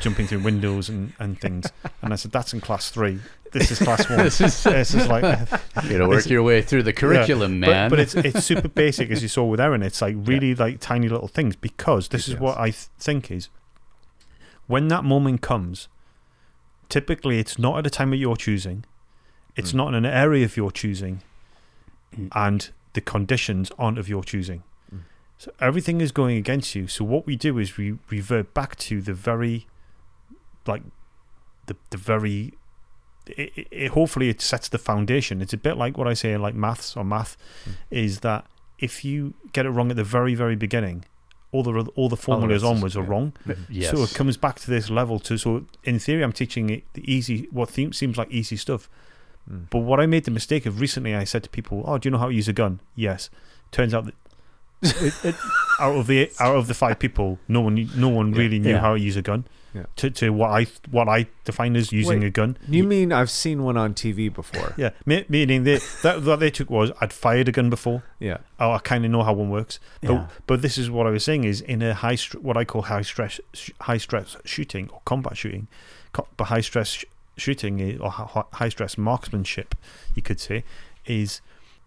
jumping 0.00 0.26
through 0.26 0.40
windows 0.40 0.88
and, 0.88 1.12
and 1.18 1.40
things. 1.40 1.66
And 2.02 2.12
I 2.12 2.16
said, 2.16 2.32
that's 2.32 2.52
in 2.52 2.60
class 2.60 2.90
three. 2.90 3.20
This 3.52 3.70
is 3.70 3.78
class 3.78 4.08
one. 4.10 4.18
This 4.24 4.40
is- 4.40 4.62
this 4.64 4.94
is 4.94 5.06
like 5.06 5.22
You 5.84 5.90
gotta 5.90 6.08
work 6.08 6.26
your 6.26 6.42
way 6.42 6.60
through 6.60 6.82
the 6.82 6.92
curriculum, 6.92 7.62
yeah, 7.62 7.68
man. 7.70 7.90
But, 7.90 8.00
it's 8.00 8.14
it's 8.14 8.44
super 8.44 8.68
basic, 8.68 9.10
as 9.10 9.22
you 9.22 9.28
saw 9.28 9.44
with 9.44 9.60
Erin. 9.60 9.82
It's 9.82 10.02
like 10.02 10.16
really 10.18 10.54
like 10.54 10.80
tiny 10.80 11.08
little 11.08 11.28
things 11.28 11.56
because 11.56 12.08
this 12.08 12.28
is 12.28 12.36
what 12.36 12.58
I 12.58 12.70
th- 12.70 12.88
think 12.98 13.30
is 13.30 13.48
when 14.66 14.88
that 14.88 15.04
moment 15.04 15.40
comes. 15.40 15.88
Typically, 16.88 17.38
it's 17.38 17.58
not 17.58 17.78
at 17.78 17.86
a 17.86 17.90
time 17.90 18.10
that 18.10 18.16
you're 18.16 18.36
choosing. 18.36 18.84
It's 19.56 19.72
Mm. 19.72 19.76
not 19.76 19.88
in 19.88 19.94
an 19.94 20.06
area 20.06 20.44
of 20.44 20.56
your 20.56 20.70
choosing, 20.70 21.22
Mm. 22.16 22.28
and 22.34 22.70
the 22.94 23.00
conditions 23.00 23.70
aren't 23.78 23.98
of 23.98 24.08
your 24.08 24.24
choosing. 24.24 24.62
So 25.38 25.52
everything 25.60 26.00
is 26.00 26.10
going 26.12 26.36
against 26.36 26.74
you. 26.74 26.88
So 26.88 27.04
what 27.04 27.24
we 27.26 27.36
do 27.36 27.58
is 27.58 27.76
we 27.76 27.96
revert 28.10 28.52
back 28.54 28.74
to 28.76 29.00
the 29.00 29.14
very, 29.14 29.66
like, 30.66 30.82
the 31.66 31.76
the 31.90 31.96
very. 31.96 32.54
It, 33.28 33.52
it, 33.56 33.68
it- 33.70 33.90
hopefully, 33.92 34.28
it 34.30 34.40
sets 34.40 34.68
the 34.68 34.78
foundation. 34.78 35.40
It's 35.42 35.52
a 35.52 35.56
bit 35.58 35.76
like 35.76 35.96
what 35.98 36.08
I 36.08 36.14
say 36.14 36.32
in 36.32 36.42
like 36.42 36.54
maths 36.54 36.96
or 36.96 37.04
math, 37.04 37.36
Mm. 37.66 37.72
is 37.90 38.20
that 38.20 38.46
if 38.78 39.04
you 39.04 39.34
get 39.52 39.66
it 39.66 39.70
wrong 39.70 39.90
at 39.90 39.96
the 39.96 40.04
very 40.04 40.34
very 40.34 40.56
beginning, 40.56 41.04
all 41.52 41.62
the 41.62 41.72
all 41.94 42.08
the 42.08 42.16
formulas 42.16 42.62
rest 42.62 42.64
is- 42.64 42.76
onwards 42.76 42.96
are 42.96 43.02
yeah. 43.04 43.08
wrong. 43.10 43.32
yes. 43.68 43.90
So 43.90 44.02
it 44.02 44.14
comes 44.14 44.36
back 44.36 44.58
to 44.60 44.70
this 44.70 44.88
level 44.90 45.18
too. 45.20 45.38
so 45.38 45.66
in 45.84 45.98
theory 45.98 46.22
I'm 46.24 46.32
teaching 46.32 46.70
it 46.70 46.82
the 46.94 47.04
easy 47.12 47.46
what 47.52 47.68
theme, 47.70 47.92
seems 47.92 48.16
like 48.16 48.30
easy 48.30 48.56
stuff. 48.56 48.88
Mm. 49.48 49.66
But 49.70 49.80
what 49.80 50.00
I 50.00 50.06
made 50.06 50.24
the 50.24 50.30
mistake 50.32 50.66
of 50.66 50.80
recently 50.80 51.14
I 51.14 51.24
said 51.24 51.42
to 51.44 51.48
people, 51.50 51.84
"Oh, 51.86 51.98
do 51.98 52.06
you 52.08 52.10
know 52.12 52.18
how 52.18 52.28
to 52.28 52.34
use 52.34 52.48
a 52.48 52.52
gun?" 52.54 52.80
Yes. 52.96 53.30
Turns 53.70 53.92
out 53.94 54.06
that 54.06 54.14
it, 54.82 55.24
it, 55.24 55.34
out 55.80 55.96
of 55.96 56.06
the 56.06 56.30
out 56.40 56.56
of 56.56 56.66
the 56.68 56.74
five 56.74 56.98
people, 56.98 57.38
no 57.48 57.60
one 57.62 57.90
no 57.96 58.08
one 58.08 58.32
Yeah. 58.32 58.38
really 58.38 58.58
knew 58.58 58.70
Yeah. 58.70 58.80
how 58.80 58.94
to 58.94 59.00
use 59.00 59.16
a 59.16 59.22
gun. 59.22 59.44
Yeah. 59.74 59.84
To 59.96 60.10
to 60.10 60.30
what 60.30 60.48
I 60.50 60.66
what 60.90 61.08
I 61.08 61.26
define 61.44 61.76
as 61.76 61.92
using 61.92 62.20
Wait. 62.20 62.26
a 62.26 62.30
gun. 62.30 62.56
You 62.68 62.84
mean 62.84 63.12
I've 63.12 63.30
seen 63.30 63.62
one 63.62 63.76
on 63.76 63.92
TV 63.94 64.32
before? 64.32 64.72
Yeah, 64.78 64.90
meaning 65.04 65.64
they, 65.64 65.78
that 66.02 66.22
what 66.22 66.40
they 66.40 66.50
took 66.50 66.70
was 66.70 66.90
I'd 67.02 67.12
fired 67.12 67.48
a 67.48 67.52
gun 67.52 67.68
before. 67.68 68.02
Yeah. 68.18 68.38
Oh, 68.58 68.70
I 68.72 68.78
kind 68.78 69.04
of 69.04 69.10
know 69.10 69.22
how 69.22 69.34
one 69.34 69.50
works. 69.50 69.78
But, 70.00 70.10
Yeah. 70.12 70.26
but 70.46 70.62
this 70.62 70.78
is 70.78 70.90
what 70.90 71.06
I 71.06 71.10
was 71.10 71.22
saying 71.22 71.44
is 71.44 71.60
in 71.60 71.82
a 71.82 71.92
high 71.92 72.16
what 72.40 72.56
I 72.56 72.64
call 72.64 72.82
high 72.82 73.02
stress 73.02 73.40
sh- 73.52 73.70
high 73.82 73.98
stress 73.98 74.36
shooting 74.44 74.88
or 74.90 75.00
combat 75.04 75.36
shooting, 75.36 75.68
co- 76.12 76.28
but 76.38 76.44
high 76.44 76.62
stress 76.62 76.88
sh- 76.88 77.04
shooting 77.36 78.00
or 78.00 78.10
hi- 78.10 78.44
high 78.54 78.70
stress 78.70 78.96
marksmanship, 78.96 79.74
you 80.14 80.22
could 80.22 80.40
say, 80.40 80.64
is 81.04 81.40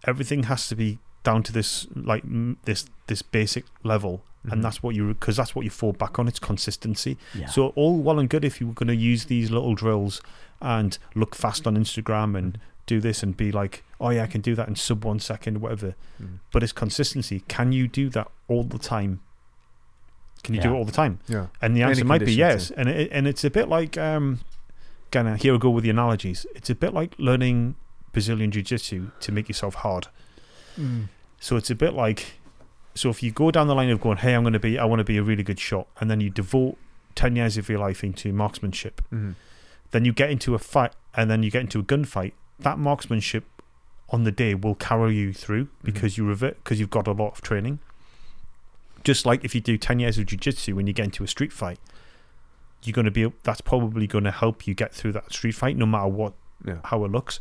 everything 0.07 0.43
has 0.43 0.67
to 0.69 0.75
be 0.75 0.99
down 1.23 1.43
to 1.43 1.51
this 1.51 1.87
like 1.95 2.23
m- 2.23 2.57
this 2.65 2.85
this 3.07 3.21
basic 3.21 3.65
level, 3.83 4.23
Mhm. 4.45 4.51
and 4.53 4.63
that's 4.63 4.81
what 4.81 4.95
you 4.95 5.07
because 5.09 5.35
that's 5.37 5.55
what 5.55 5.63
you 5.65 5.69
fall 5.71 5.93
back 5.93 6.17
on. 6.19 6.27
It's 6.27 6.39
consistency. 6.39 7.17
Yeah. 7.35 7.47
So 7.47 7.67
all 7.75 7.97
well 8.01 8.19
and 8.19 8.29
good 8.29 8.43
if 8.45 8.59
you 8.59 8.67
were 8.67 8.73
going 8.73 8.87
to 8.87 8.95
use 8.95 9.25
these 9.25 9.51
little 9.51 9.75
drills 9.75 10.21
and 10.61 10.97
look 11.15 11.35
fast 11.35 11.65
on 11.67 11.75
Instagram 11.75 12.37
and 12.37 12.57
do 12.87 12.99
this 12.99 13.23
and 13.23 13.37
be 13.37 13.51
like, 13.51 13.83
oh 13.99 14.09
yeah, 14.09 14.23
I 14.23 14.27
can 14.27 14.41
do 14.41 14.55
that 14.55 14.67
in 14.67 14.75
sub 14.75 15.05
one 15.05 15.19
second, 15.19 15.61
whatever. 15.61 15.95
Mm. 16.21 16.39
But 16.51 16.63
it's 16.63 16.71
consistency. 16.73 17.43
Can 17.47 17.71
you 17.71 17.87
do 17.87 18.09
that 18.09 18.29
all 18.47 18.63
the 18.63 18.79
time? 18.79 19.21
Can 20.43 20.55
you 20.55 20.61
do 20.61 20.69
it 20.73 20.77
all 20.77 20.85
the 20.85 20.91
time? 20.91 21.19
Yeah. 21.27 21.47
And 21.61 21.75
the 21.75 21.83
Any 21.83 21.91
answer 21.91 22.05
might 22.05 22.19
be 22.25 22.35
conditions, 22.35 22.69
yes. 22.69 22.71
And 22.71 22.89
it, 22.89 23.09
and 23.11 23.27
it's 23.27 23.43
a 23.43 23.49
bit 23.51 23.69
like 23.69 23.95
um, 23.97 24.39
gonna 25.11 25.37
here 25.37 25.53
we 25.53 25.59
go 25.59 25.69
with 25.69 25.83
the 25.83 25.91
analogies. 25.91 26.45
It's 26.55 26.69
a 26.69 26.75
bit 26.75 26.93
like 26.93 27.13
learning 27.19 27.75
Brazilian 28.11 28.49
Jiu 28.51 28.63
Jitsu 28.63 29.11
to 29.19 29.31
make 29.31 29.47
yourself 29.47 29.75
hard. 29.75 30.07
So 31.39 31.55
it's 31.57 31.69
a 31.69 31.75
bit 31.75 31.93
like, 31.93 32.33
so 32.95 33.09
if 33.09 33.23
you 33.23 33.31
go 33.31 33.51
down 33.51 33.67
the 33.67 33.75
line 33.75 33.89
of 33.89 33.99
going, 34.01 34.17
hey, 34.17 34.33
I'm 34.35 34.43
going 34.43 34.53
to 34.53 34.59
be, 34.59 34.77
I 34.77 34.85
want 34.85 34.99
to 34.99 35.03
be 35.03 35.17
a 35.17 35.23
really 35.23 35.43
good 35.43 35.59
shot, 35.59 35.87
and 35.99 36.09
then 36.09 36.21
you 36.21 36.29
devote 36.29 36.77
ten 37.15 37.35
years 37.35 37.57
of 37.57 37.67
your 37.69 37.79
life 37.79 38.03
into 38.03 38.31
marksmanship, 38.31 39.01
Mhm. 39.11 39.35
then 39.91 40.05
you 40.05 40.13
get 40.13 40.29
into 40.29 40.53
a 40.55 40.59
fight, 40.59 40.93
and 41.15 41.29
then 41.29 41.41
you 41.43 41.51
get 41.51 41.61
into 41.61 41.79
a 41.79 41.83
gunfight. 41.83 42.33
That 42.59 42.77
marksmanship 42.77 43.43
on 44.09 44.23
the 44.23 44.31
day 44.31 44.53
will 44.55 44.75
carry 44.75 45.15
you 45.15 45.33
through 45.33 45.69
because 45.83 46.17
you 46.17 46.25
revert 46.25 46.63
because 46.63 46.79
you've 46.79 46.89
got 46.89 47.07
a 47.07 47.11
lot 47.11 47.31
of 47.31 47.41
training. 47.41 47.79
Just 49.03 49.25
like 49.25 49.43
if 49.43 49.55
you 49.55 49.61
do 49.61 49.77
ten 49.77 49.99
years 49.99 50.17
of 50.17 50.25
jujitsu 50.27 50.73
when 50.73 50.85
you 50.85 50.93
get 50.93 51.05
into 51.05 51.23
a 51.23 51.27
street 51.27 51.51
fight, 51.51 51.79
you're 52.83 52.93
going 52.93 53.05
to 53.05 53.11
be 53.11 53.31
that's 53.43 53.61
probably 53.61 54.05
going 54.07 54.25
to 54.25 54.31
help 54.31 54.67
you 54.67 54.73
get 54.73 54.93
through 54.93 55.13
that 55.13 55.33
street 55.33 55.53
fight, 55.53 55.75
no 55.77 55.85
matter 55.85 56.07
what 56.07 56.33
Yeah. 56.63 56.77
how 56.85 57.03
it 57.05 57.11
looks, 57.11 57.39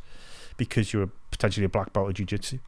because 0.57 0.93
you're 0.93 1.11
potentially 1.31 1.65
a 1.67 1.69
black 1.69 1.93
belt 1.93 2.09
of 2.09 2.15
jiu-jitsu. 2.15 2.59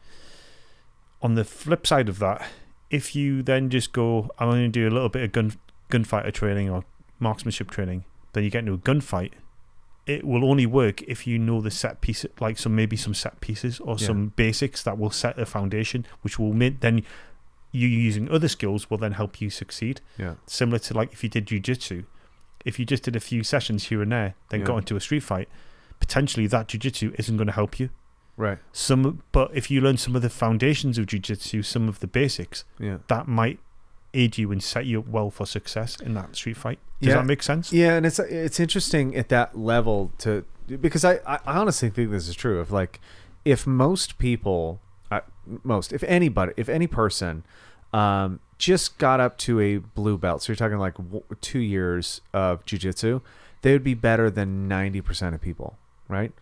On 1.23 1.35
the 1.35 1.44
flip 1.44 1.86
side 1.86 2.09
of 2.09 2.19
that, 2.19 2.47
if 2.90 3.15
you 3.15 3.43
then 3.43 3.70
just 3.70 3.93
go, 3.93 4.28
I'm 4.39 4.49
going 4.51 4.62
to 4.62 4.69
do 4.69 4.89
a 4.89 4.90
little 4.93 5.09
bit 5.09 5.23
of 5.23 5.32
gun 5.32 5.53
gunfighter 5.89 6.31
training 6.31 6.69
or 6.70 6.85
marksmanship 7.20 7.70
training, 7.70 8.05
then 8.32 8.44
you 8.44 8.51
get 8.51 8.61
into 8.61 8.73
a 8.74 8.78
gunfight. 8.78 9.32
It 10.05 10.24
will 10.24 10.44
only 10.44 10.66
work 10.66 11.01
if 11.03 11.27
you 11.27 11.39
know 11.39 11.61
the 11.61 11.70
set 11.70 12.01
piece, 12.01 12.27
like 12.40 12.59
some 12.59 12.74
maybe 12.74 12.97
some 12.97 13.15
set 13.15 13.40
pieces 13.40 13.78
or 13.81 13.97
Yeah. 13.99 14.07
some 14.09 14.32
basics 14.35 14.82
that 14.82 14.99
will 14.99 15.11
set 15.11 15.39
a 15.39 15.47
foundation, 15.47 16.05
which 16.23 16.39
will 16.39 16.53
make 16.53 16.81
then 16.81 17.03
you 17.70 17.86
using 17.89 18.28
other 18.28 18.49
skills 18.49 18.90
will 18.90 18.99
then 18.99 19.12
help 19.12 19.40
you 19.40 19.49
succeed. 19.49 20.01
Yeah. 20.19 20.35
Similar 20.47 20.81
to 20.81 20.94
like 20.94 21.12
if 21.12 21.23
you 21.23 21.28
did 21.31 21.47
jujitsu, 21.47 22.05
if 22.65 22.78
you 22.81 22.85
just 22.85 23.05
did 23.05 23.15
a 23.16 23.20
few 23.20 23.44
sessions 23.44 23.85
here 23.85 24.03
and 24.03 24.11
there, 24.11 24.35
then 24.49 24.61
Yeah. 24.61 24.66
got 24.66 24.78
into 24.78 24.97
a 24.97 25.01
street 25.01 25.23
fight, 25.23 25.49
potentially 26.01 26.47
that 26.49 26.69
jujitsu 26.69 27.15
isn't 27.19 27.36
going 27.36 27.47
to 27.47 27.53
help 27.55 27.78
you. 27.78 27.90
Right. 28.36 28.59
Some, 28.72 29.22
but 29.32 29.50
if 29.54 29.70
you 29.70 29.80
learn 29.80 29.96
some 29.98 30.16
of 30.16 30.22
the 30.22 30.30
foundations 30.30 30.96
of 30.98 31.06
jujitsu, 31.06 31.64
some 31.64 31.88
of 31.88 32.00
the 32.00 32.06
basics, 32.06 32.64
Yeah. 32.78 32.98
that 33.09 33.28
might 33.28 33.60
aid 34.14 34.36
you 34.38 34.50
and 34.52 34.62
set 34.62 34.84
you 34.86 34.98
up 35.00 35.09
well 35.09 35.30
for 35.30 35.46
success 35.46 36.00
in 36.00 36.14
that 36.14 36.34
street 36.36 36.56
fight. 36.56 36.78
Does 37.00 37.09
Yeah. 37.09 37.14
that 37.16 37.26
make 37.26 37.42
sense? 37.42 37.72
Yeah, 37.72 37.94
and 37.94 38.04
it's 38.06 38.18
it's 38.18 38.60
interesting 38.60 39.16
at 39.16 39.28
that 39.30 39.56
level 39.59 40.12
to 40.18 40.44
because 40.80 41.04
I 41.04 41.20
I 41.26 41.38
honestly 41.46 41.90
think 41.90 42.10
this 42.10 42.28
is 42.28 42.34
true. 42.34 42.60
If 42.60 42.70
like 42.70 43.00
if 43.44 43.66
most 43.66 44.18
people, 44.18 44.80
uh, 45.10 45.20
most 45.64 45.92
if 45.92 46.02
anybody, 46.04 46.52
if 46.56 46.68
any 46.68 46.86
person, 46.86 47.42
um, 47.92 48.40
just 48.59 48.98
got 48.98 49.18
up 49.20 49.36
to 49.38 49.60
a 49.60 49.78
blue 49.78 50.16
belt, 50.16 50.42
so 50.42 50.52
you're 50.52 50.56
talking 50.56 50.78
like 50.78 50.94
w- 50.96 51.24
two 51.40 51.59
years 51.59 52.20
of 52.32 52.64
jujitsu, 52.64 53.20
they 53.62 53.72
would 53.72 53.82
be 53.84 53.94
better 53.94 54.30
than 54.30 54.68
ninety 54.68 55.00
percent 55.00 55.34
of 55.34 55.40
people, 55.40 55.76
right? 56.09 56.32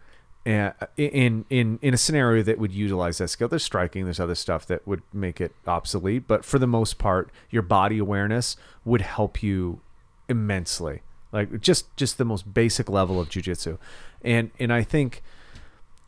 In 0.97 1.44
in 1.51 1.78
in 1.82 1.94
a 1.94 1.97
scenario 1.97 2.43
that 2.43 2.59
would 2.59 2.72
utilize 2.72 3.18
that 3.18 3.28
skill, 3.28 3.48
there's 3.48 3.64
striking, 3.64 4.05
there's 4.05 4.20
other 4.20 4.35
stuff 4.35 4.66
that 4.66 4.86
would 4.86 5.02
make 5.12 5.40
it 5.40 5.55
obsolete, 5.66 6.27
but 6.27 6.44
for 6.44 6.59
the 6.59 6.66
most 6.66 6.98
part, 6.98 7.31
your 7.51 7.62
body 7.62 7.98
awareness 7.98 8.56
would 8.85 9.02
help 9.02 9.43
you 9.43 9.81
immensely. 10.28 11.02
Like 11.32 11.60
just 11.60 11.94
just 11.97 12.18
the 12.18 12.24
most 12.24 12.52
basic 12.52 12.89
level 12.89 13.20
of 13.20 13.28
jujitsu. 13.28 13.78
And 14.22 14.51
and 14.59 14.72
i 14.72 14.82
think 14.82 15.22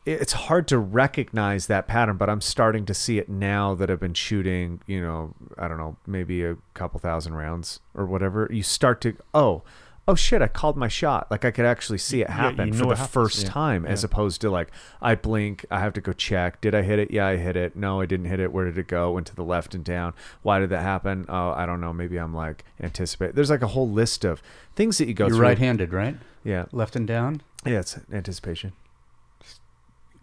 it's 0.05 0.33
hard 0.33 0.67
to 0.67 0.77
recognize 0.77 1.67
that 1.67 1.87
pattern 1.87 2.17
but 2.17 2.29
i'm 2.29 2.41
starting 2.41 2.85
to 2.85 2.93
see 2.93 3.17
it 3.17 3.29
now 3.29 3.73
that 3.73 3.89
i've 3.89 4.01
been 4.01 4.13
shooting 4.13 4.81
you 4.85 5.01
know 5.01 5.33
i 5.57 5.67
don't 5.67 5.77
know 5.77 5.95
maybe 6.05 6.43
a 6.43 6.57
couple 6.73 6.99
thousand 6.99 7.33
rounds 7.33 7.79
or 7.95 8.05
whatever. 8.05 8.47
You 8.51 8.63
start 8.63 9.01
to 9.01 9.15
oh 9.33 9.63
oh 10.07 10.15
shit 10.15 10.41
i 10.41 10.47
called 10.47 10.75
my 10.75 10.87
shot. 10.89 11.29
Like 11.31 11.45
i 11.45 11.51
could 11.51 11.65
actually 11.65 11.97
see 11.97 12.21
it 12.21 12.27
Yeah, 12.27 12.33
happen 12.35 12.67
you 12.69 12.73
for 12.73 12.85
the 12.87 12.95
happens. 12.95 13.09
first 13.09 13.43
Yeah. 13.43 13.49
time 13.49 13.85
as 13.85 14.03
opposed 14.03 14.41
to 14.41 14.49
like 14.49 14.69
i 15.01 15.15
blink 15.15 15.65
i 15.71 15.79
have 15.79 15.93
to 15.93 16.01
go 16.01 16.11
check. 16.13 16.59
Did 16.61 16.75
i 16.75 16.81
hit 16.81 16.99
it? 16.99 17.09
Yeah 17.11 17.27
i 17.27 17.37
hit 17.37 17.55
it. 17.55 17.75
No 17.75 18.01
i 18.01 18.05
didn't 18.05 18.25
hit 18.25 18.39
it. 18.39 18.51
Where 18.51 18.65
did 18.65 18.77
it 18.77 18.87
go? 18.87 19.11
Went 19.13 19.27
to 19.27 19.35
the 19.35 19.43
left 19.43 19.73
and 19.73 19.83
down. 19.83 20.13
Why 20.41 20.59
did 20.59 20.69
that 20.71 20.81
happen? 20.83 21.25
Oh 21.29 21.51
i 21.51 21.65
don't 21.65 21.79
know. 21.81 21.93
Maybe 21.93 22.17
i'm 22.17 22.33
like 22.33 22.65
anticipate 22.81 23.33
there's 23.35 23.49
like 23.49 23.61
a 23.61 23.67
whole 23.67 23.89
list 23.89 24.25
of 24.25 24.41
things 24.75 24.97
that 24.97 25.07
you 25.07 25.13
go 25.13 25.27
You're 25.27 25.37
through. 25.37 25.45
right-handed, 25.47 25.93
right? 25.93 26.17
yeah. 26.43 26.65
Left 26.71 26.95
and 26.97 27.07
down? 27.07 27.41
Yeah 27.65 27.79
it's 27.79 27.97
anticipation. 28.11 28.73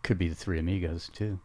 Could 0.03 0.19
be 0.19 0.29
the 0.29 0.35
three 0.35 0.59
amigos 0.59 1.11
too. 1.13 1.39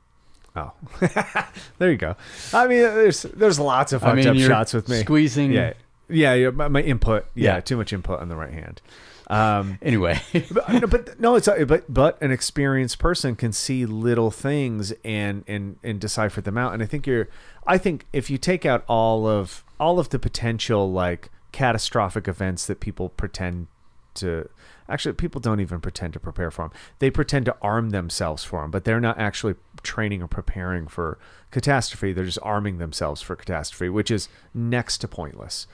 oh. 0.55 0.71
There 1.77 1.91
you 1.91 1.97
go. 1.97 2.15
I 2.53 2.67
mean 2.67 2.79
there's 2.79 3.23
there's 3.23 3.59
lots 3.59 3.93
of 3.93 4.01
fucked 4.01 4.25
up 4.25 4.35
you're 4.35 4.47
shots 4.49 4.73
with 4.73 4.87
me. 4.89 4.99
squeezing. 5.01 5.51
yeah 5.51 5.73
yeah, 6.09 6.49
my, 6.51 6.81
input 6.81 7.25
yeah, 7.35 7.55
Yeah. 7.55 7.59
too 7.61 7.77
much 7.77 7.93
input 7.93 8.19
on 8.19 8.29
the 8.29 8.35
right 8.35 8.53
hand 8.53 8.81
um 9.27 9.79
Anyway, 9.81 10.19
but, 10.51 10.69
no, 10.69 10.87
but 10.87 11.19
no, 11.19 11.35
it's 11.35 11.49
but 11.67 11.91
but 11.91 12.21
an 12.21 12.31
experienced 12.31 12.99
person 12.99 13.35
can 13.35 13.51
see 13.51 13.85
little 13.85 14.29
things 14.29 14.93
and 15.03 15.43
and 15.47 15.77
and 15.83 15.99
decipher 15.99 16.41
them 16.41 16.57
out. 16.57 16.73
And 16.73 16.83
I 16.83 16.85
think 16.85 17.07
you're, 17.07 17.27
I 17.65 17.77
think 17.79 18.05
if 18.13 18.29
you 18.29 18.37
take 18.37 18.65
out 18.65 18.83
all 18.87 19.25
of 19.27 19.63
all 19.79 19.97
of 19.99 20.09
the 20.09 20.19
potential 20.19 20.91
like 20.91 21.29
catastrophic 21.51 22.27
events 22.27 22.65
that 22.67 22.79
people 22.79 23.09
pretend 23.09 23.67
to. 24.15 24.47
Actually, 24.87 25.13
people 25.13 25.41
don't 25.41 25.59
even 25.59 25.81
pretend 25.81 26.13
to 26.13 26.19
prepare 26.19 26.51
for 26.51 26.65
them. 26.69 26.77
They 26.99 27.09
pretend 27.09 27.45
to 27.45 27.55
arm 27.59 27.89
themselves 27.89 28.43
for 28.43 28.61
them, 28.61 28.69
but 28.69 28.83
they're 28.83 28.99
not 29.01 29.17
actually 29.17 29.55
training 29.81 30.21
or 30.21 30.27
preparing 30.27 30.85
for 30.87 31.17
catastrophe. 31.49 32.13
They're 32.13 32.25
just 32.25 32.37
arming 32.43 32.77
themselves 32.77 33.19
for 33.23 33.35
catastrophe, 33.35 33.89
which 33.89 34.11
is 34.11 34.29
next 34.53 34.99
to 34.99 35.07
pointless. 35.07 35.65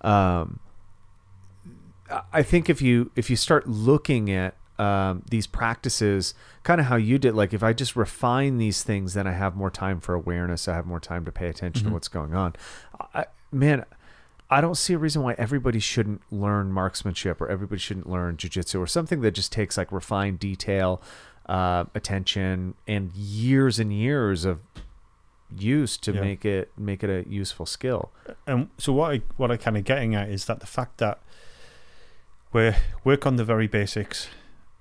Um, 0.00 0.60
I 2.32 2.42
think 2.42 2.70
if 2.70 2.80
you 2.80 3.10
if 3.16 3.28
you 3.28 3.36
start 3.36 3.68
looking 3.68 4.30
at 4.30 4.54
um, 4.78 5.22
these 5.28 5.46
practices, 5.46 6.34
kind 6.62 6.80
of 6.80 6.86
how 6.86 6.96
you 6.96 7.18
did, 7.18 7.34
like 7.34 7.52
if 7.52 7.62
I 7.62 7.72
just 7.72 7.96
refine 7.96 8.58
these 8.58 8.82
things, 8.82 9.14
then 9.14 9.26
I 9.26 9.32
have 9.32 9.56
more 9.56 9.70
time 9.70 10.00
for 10.00 10.14
awareness. 10.14 10.68
I 10.68 10.74
have 10.74 10.86
more 10.86 11.00
time 11.00 11.24
to 11.24 11.32
pay 11.32 11.48
attention 11.48 11.86
to 11.86 11.92
what's 11.92 12.08
going 12.08 12.34
on. 12.34 12.54
I, 13.12 13.26
man, 13.50 13.84
I 14.50 14.60
don't 14.60 14.76
see 14.76 14.94
a 14.94 14.98
reason 14.98 15.22
why 15.22 15.34
everybody 15.36 15.80
shouldn't 15.80 16.22
learn 16.30 16.72
marksmanship 16.72 17.40
or 17.40 17.48
everybody 17.48 17.80
shouldn't 17.80 18.08
learn 18.08 18.36
jujitsu 18.36 18.80
or 18.80 18.86
something 18.86 19.20
that 19.20 19.32
just 19.32 19.52
takes 19.52 19.76
like 19.76 19.92
refined 19.92 20.38
detail, 20.38 21.02
uh, 21.46 21.84
attention, 21.94 22.74
and 22.86 23.12
years 23.12 23.78
and 23.78 23.92
years 23.92 24.44
of 24.44 24.60
use 25.56 25.96
to 25.98 26.12
Yeah. 26.12 26.20
make 26.20 26.44
it 26.44 26.70
make 26.76 27.02
it 27.02 27.10
a 27.10 27.28
useful 27.28 27.66
skill. 27.66 28.10
And 28.46 28.68
so 28.78 28.92
what 28.92 29.12
I 29.12 29.22
what 29.36 29.50
I 29.50 29.56
kind 29.56 29.76
of 29.76 29.84
getting 29.84 30.14
at 30.14 30.28
is 30.28 30.44
that 30.46 30.60
the 30.60 30.66
fact 30.66 30.98
that 30.98 31.18
we 32.52 32.72
work 33.04 33.26
on 33.26 33.36
the 33.36 33.44
very 33.44 33.66
basics. 33.66 34.28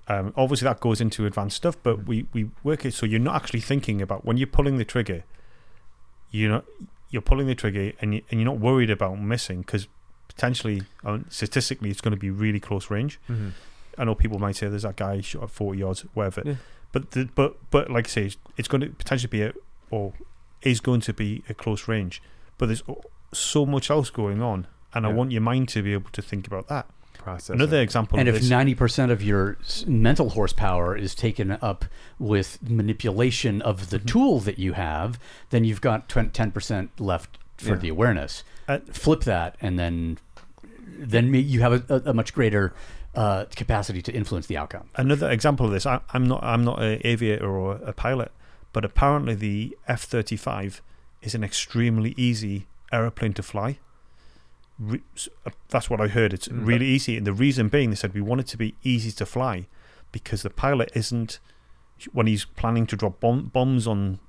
Um, 0.09 0.33
obviously, 0.37 0.65
that 0.65 0.79
goes 0.79 1.01
into 1.01 1.25
advanced 1.25 1.57
stuff, 1.57 1.75
but 1.83 2.05
we, 2.07 2.27
we 2.31 2.49
work 2.63 2.85
it 2.85 2.93
so 2.93 3.05
you're 3.05 3.19
not 3.19 3.35
actually 3.35 3.59
thinking 3.59 4.01
about 4.01 4.23
when 4.23 4.37
you're 4.37 4.47
pulling 4.47 4.77
the 4.77 4.85
trigger. 4.85 5.25
You 6.31 6.47
know, 6.47 6.63
you're 7.09 7.21
pulling 7.21 7.47
the 7.47 7.55
trigger 7.55 7.91
and 7.99 8.13
you, 8.15 8.21
and 8.31 8.39
you're 8.39 8.49
not 8.49 8.59
worried 8.59 8.89
about 8.89 9.19
missing 9.19 9.61
because 9.61 9.87
potentially, 10.29 10.83
um, 11.03 11.25
statistically, 11.29 11.89
it's 11.89 11.99
going 11.99 12.11
to 12.13 12.17
be 12.19 12.29
really 12.29 12.59
close 12.61 12.89
range. 12.89 13.19
I 13.97 14.05
know 14.05 14.15
people 14.15 14.39
might 14.39 14.55
say 14.55 14.69
there's 14.69 14.83
that 14.83 14.95
guy 14.95 15.19
shot 15.19 15.43
at 15.43 15.49
40 15.49 15.77
yards, 15.79 16.01
whatever. 16.13 16.41
Yeah. 16.45 16.55
But 16.93 17.11
the, 17.11 17.27
but 17.35 17.57
but 17.69 17.89
like 17.91 18.07
I 18.07 18.09
say, 18.09 18.25
it's, 18.27 18.37
it's 18.55 18.67
going 18.69 18.81
to 18.81 18.87
potentially 18.91 19.29
be 19.29 19.41
a 19.41 19.53
or 19.91 20.13
is 20.61 20.79
going 20.79 21.01
to 21.01 21.13
be 21.13 21.43
a 21.49 21.53
close 21.53 21.87
range. 21.87 22.21
But 22.57 22.67
there's 22.67 22.83
so 23.33 23.65
much 23.65 23.89
else 23.89 24.09
going 24.09 24.41
on, 24.41 24.67
and 24.93 25.05
I 25.05 25.09
want 25.09 25.31
your 25.31 25.41
mind 25.41 25.69
to 25.69 25.83
be 25.83 25.93
able 25.93 26.09
to 26.11 26.21
think 26.21 26.47
about 26.47 26.67
that. 26.69 26.87
Process. 27.17 27.49
Another 27.55 27.81
example 27.81 28.17
and 28.19 28.29
of 28.29 28.35
if 28.35 28.49
ninety 28.49 28.73
percent 28.73 29.11
of 29.11 29.21
your 29.21 29.57
mental 29.85 30.29
horsepower 30.29 30.95
is 30.95 31.13
taken 31.13 31.51
up 31.61 31.83
with 32.19 32.57
manipulation 32.69 33.61
of 33.63 33.89
the 33.89 33.99
tool 33.99 34.39
that 34.41 34.57
you 34.57 34.73
have, 34.73 35.19
then 35.49 35.63
you've 35.65 35.81
got 35.81 36.07
ten 36.07 36.51
percent 36.51 36.89
left 36.99 37.37
for 37.57 37.69
Yeah. 37.71 37.75
the 37.75 37.89
awareness. 37.89 38.43
Uh, 38.67 38.79
Flip 38.91 39.21
that, 39.25 39.57
and 39.59 39.77
then 39.77 40.19
then 40.97 41.33
you 41.33 41.59
have 41.61 41.73
a, 41.73 41.95
a, 41.95 42.09
a 42.11 42.13
much 42.13 42.33
greater 42.33 42.73
uh, 43.13 43.45
capacity 43.55 44.01
to 44.03 44.11
influence 44.13 44.47
the 44.47 44.55
outcome. 44.57 44.89
another 44.95 45.29
example 45.29 45.65
of 45.65 45.71
this, 45.71 45.85
I, 45.85 45.99
I'm 46.13 46.27
not 46.27 46.43
I'm 46.43 46.63
not 46.63 46.81
an 46.81 47.01
aviator 47.03 47.47
or 47.49 47.73
a 47.83 47.91
pilot, 47.93 48.31
but 48.77 48.85
apparently 48.85 49.33
the 49.33 49.75
F-35 49.87 50.81
is 51.23 51.33
an 51.33 51.43
extremely 51.43 52.13
easy 52.15 52.67
aeroplane 52.93 53.33
to 53.33 53.41
fly. 53.41 53.79
Re- 54.77 55.01
uh, 55.47 55.49
that's 55.69 55.89
what 55.89 55.99
I 55.99 56.07
heard. 56.09 56.31
It's 56.31 56.47
Mm. 56.47 56.63
really 56.67 56.85
easy, 56.85 57.17
and 57.17 57.25
the 57.25 57.33
reason 57.33 57.69
being, 57.69 57.89
they 57.89 57.95
said 57.95 58.13
we 58.13 58.21
want 58.21 58.41
it 58.41 58.47
to 58.49 58.57
be 58.57 58.75
easy 58.83 59.11
to 59.13 59.25
fly 59.25 59.65
because 60.11 60.43
the 60.43 60.51
pilot 60.51 60.91
isn't 60.93 61.39
when 62.13 62.27
he's 62.27 62.45
planning 62.45 62.85
to 62.85 62.95
drop 62.95 63.19
bomb, 63.19 63.45
bombs 63.47 63.87
on 63.87 64.19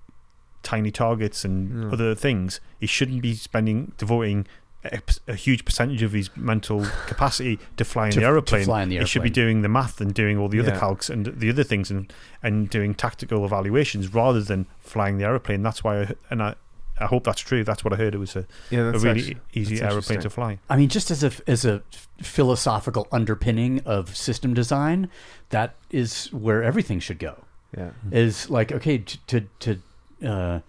tiny 0.62 0.90
targets 0.90 1.44
and 1.44 1.70
Mm. 1.70 1.92
other 1.92 2.14
things. 2.14 2.58
He 2.80 2.86
shouldn't 2.86 3.20
be 3.20 3.34
spending 3.34 3.92
devoting 3.98 4.46
a, 4.84 5.00
a 5.26 5.34
huge 5.34 5.64
percentage 5.64 6.02
of 6.02 6.12
his 6.12 6.30
mental 6.36 6.84
capacity 7.06 7.58
to 7.76 7.84
fly 7.84 8.06
in 8.06 8.12
To- 8.12 8.16
the 8.20 8.20
to 8.22 8.26
aeroplane. 8.28 8.64
fly 8.64 8.82
in 8.82 8.88
the 8.90 8.98
He 8.98 9.04
should 9.06 9.22
be 9.22 9.30
doing 9.30 9.62
the 9.62 9.68
math 9.68 10.00
and 10.00 10.14
doing 10.14 10.38
all 10.38 10.48
the 10.48 10.60
other 10.60 10.70
Yeah. 10.72 10.80
calcs 10.80 11.10
and 11.10 11.26
the 11.26 11.50
other 11.50 11.64
things 11.64 11.90
and 11.90 12.12
and 12.42 12.70
doing 12.70 12.94
tactical 12.94 13.44
evaluations 13.44 14.14
rather 14.14 14.40
than 14.40 14.66
flying 14.80 15.18
the 15.18 15.24
aeroplane. 15.24 15.62
That's 15.62 15.82
why, 15.82 16.02
I, 16.02 16.14
and 16.30 16.42
I, 16.42 16.54
I 17.00 17.06
hope 17.06 17.24
that's 17.24 17.40
true. 17.40 17.64
That's 17.64 17.82
what 17.84 17.92
I 17.92 17.96
heard. 17.96 18.14
It 18.14 18.18
was 18.18 18.34
a, 18.36 18.46
Yeah, 18.70 18.80
a 18.90 18.98
really 18.98 19.20
actually- 19.20 19.36
easy 19.52 19.80
aeroplane 19.82 20.20
to 20.20 20.30
fly. 20.30 20.58
I 20.70 20.76
mean, 20.76 20.88
just 20.88 21.10
as 21.10 21.22
a 21.24 21.32
as 21.46 21.64
a 21.64 21.82
philosophical 22.22 23.06
underpinning 23.12 23.80
of 23.84 24.16
system 24.16 24.54
design, 24.54 25.08
that 25.50 25.74
is 25.90 26.32
where 26.32 26.62
everything 26.62 27.00
should 27.00 27.18
go. 27.18 27.44
Yeah. 27.76 27.90
Is 28.12 28.48
like 28.48 28.72
okay 28.72 28.98
to 28.98 29.18
to, 29.26 29.40
to 29.60 29.78
uh, 30.26 30.60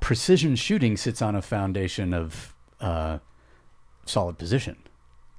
precision 0.00 0.56
shooting 0.56 0.96
sits 0.96 1.20
on 1.22 1.34
a 1.34 1.42
foundation 1.42 2.14
of 2.14 2.49
uh, 2.80 3.18
solid 4.06 4.38
position. 4.38 4.76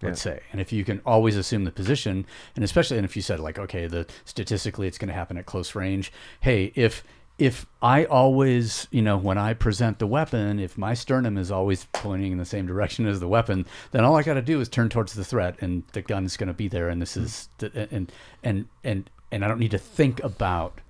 Let's 0.04 0.22
say, 0.22 0.42
and 0.52 0.60
if 0.60 0.74
you 0.74 0.84
can 0.84 1.00
always 1.06 1.38
assume 1.38 1.64
the 1.64 1.72
position, 1.72 2.26
and 2.56 2.66
especially, 2.66 2.98
and 2.98 3.06
if 3.06 3.16
you 3.16 3.22
said 3.22 3.40
like, 3.40 3.60
okay, 3.60 3.86
the 3.86 4.08
statistically 4.26 4.88
it's 4.88 4.98
going 4.98 5.10
to 5.10 5.14
happen 5.14 5.38
at 5.38 5.46
close 5.46 5.76
range. 5.76 6.12
Hey, 6.40 6.72
if 6.76 7.04
if 7.38 7.66
I 7.82 8.06
always, 8.06 8.88
you 8.92 9.02
know, 9.02 9.18
when 9.18 9.38
I 9.38 9.54
present 9.54 10.00
the 10.00 10.06
weapon, 10.06 10.60
if 10.60 10.78
my 10.78 10.94
sternum 10.94 11.38
is 11.38 11.52
always 11.52 11.88
pointing 11.92 12.32
in 12.32 12.38
the 12.38 12.46
same 12.46 12.68
direction 12.68 13.08
as 13.08 13.20
the 13.20 13.28
weapon, 13.28 13.66
then 13.92 14.04
all 14.04 14.16
I 14.16 14.24
got 14.24 14.36
to 14.36 14.42
do 14.42 14.60
is 14.60 14.70
turn 14.70 14.90
towards 14.90 15.14
the 15.14 15.24
threat, 15.24 15.56
and 15.62 15.84
the 15.94 16.02
gun 16.02 16.26
is 16.26 16.38
going 16.38 16.50
to 16.50 16.54
be 16.54 16.68
there. 16.68 16.90
And 16.90 17.02
this 17.02 17.18
is, 17.18 17.50
and 17.62 18.12
and 18.44 18.68
and 18.84 19.10
and 19.32 19.46
I 19.46 19.48
don't 19.48 19.60
need 19.60 19.72
to 19.72 19.80
think 19.80 20.24
about 20.24 20.82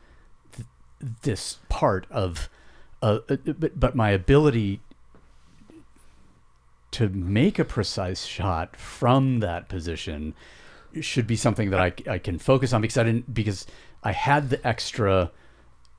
th- 0.55 0.67
this 1.21 1.59
part 1.69 2.05
of, 2.09 2.49
uh, 3.01 3.19
uh, 3.29 3.35
but 3.35 3.79
but 3.79 3.95
my 3.95 4.11
ability 4.11 4.81
to 6.91 7.09
make 7.09 7.57
a 7.59 7.65
precise 7.65 8.25
shot 8.25 8.75
from 8.75 9.39
that 9.39 9.69
position 9.69 10.33
should 10.99 11.25
be 11.25 11.35
something 11.37 11.69
that 11.69 11.79
I, 11.79 11.93
I 12.09 12.17
can 12.17 12.37
focus 12.37 12.73
on 12.73 12.81
because 12.81 12.97
I 12.97 13.03
didn't 13.03 13.33
because 13.33 13.65
I 14.03 14.11
had 14.11 14.49
the 14.49 14.65
extra 14.67 15.31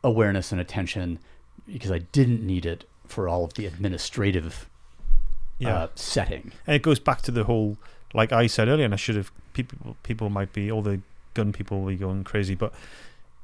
awareness 0.04 0.52
and 0.52 0.60
attention 0.60 1.18
because 1.66 1.90
I 1.90 1.98
didn't 2.00 2.44
need 2.46 2.66
it 2.66 2.84
for 3.06 3.28
all 3.28 3.44
of 3.44 3.54
the 3.54 3.66
administrative 3.66 4.68
Yeah. 5.58 5.74
uh, 5.74 5.88
setting. 5.94 6.52
And 6.66 6.76
it 6.76 6.82
goes 6.82 6.98
back 6.98 7.22
to 7.22 7.30
the 7.30 7.44
whole, 7.44 7.76
like 8.12 8.32
I 8.32 8.46
said 8.48 8.68
earlier, 8.68 8.84
and 8.84 8.92
I 8.94 8.96
should 8.98 9.16
have 9.16 9.30
people 9.54 9.96
people 10.02 10.28
might 10.28 10.52
be 10.52 10.70
all 10.70 10.82
the 10.82 11.00
gun 11.34 11.52
people 11.52 11.80
will 11.80 11.88
be 11.88 11.96
going 11.96 12.24
crazy, 12.24 12.54
but 12.54 12.72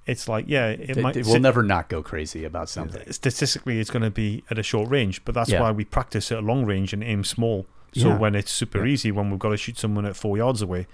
it's 0.09 0.27
like 0.27 0.47
yeah, 0.49 0.69
it 0.71 0.95
They, 0.95 1.03
might 1.03 1.15
they 1.15 1.23
will 1.23 1.33
sit- 1.33 1.43
never 1.43 1.63
not 1.63 1.89
go 1.89 2.03
crazy 2.03 2.45
about 2.45 2.69
something. 2.69 3.13
statistically 3.13 3.79
it's 3.79 3.91
going 3.91 4.03
to 4.03 4.11
be 4.11 4.43
at 4.51 4.59
a 4.59 4.63
short 4.63 4.89
range, 4.91 5.25
but 5.25 5.35
that's 5.35 5.51
Yeah. 5.51 5.61
why 5.61 5.71
we 5.71 5.85
practice 5.85 6.33
at 6.33 6.39
a 6.39 6.41
long 6.43 6.65
range 6.65 6.93
and 6.93 7.05
aim 7.05 7.23
small. 7.25 7.67
So 7.95 8.09
Yeah. 8.09 8.19
when 8.19 8.35
it's 8.35 8.51
super 8.51 8.85
Yeah. 8.85 8.93
easy, 8.93 9.11
when 9.13 9.31
we've 9.31 9.39
got 9.39 9.51
to 9.51 9.57
shoot 9.57 9.79
someone 9.79 10.05
at 10.07 10.17
four 10.17 10.37
yards 10.37 10.63
away, 10.63 10.87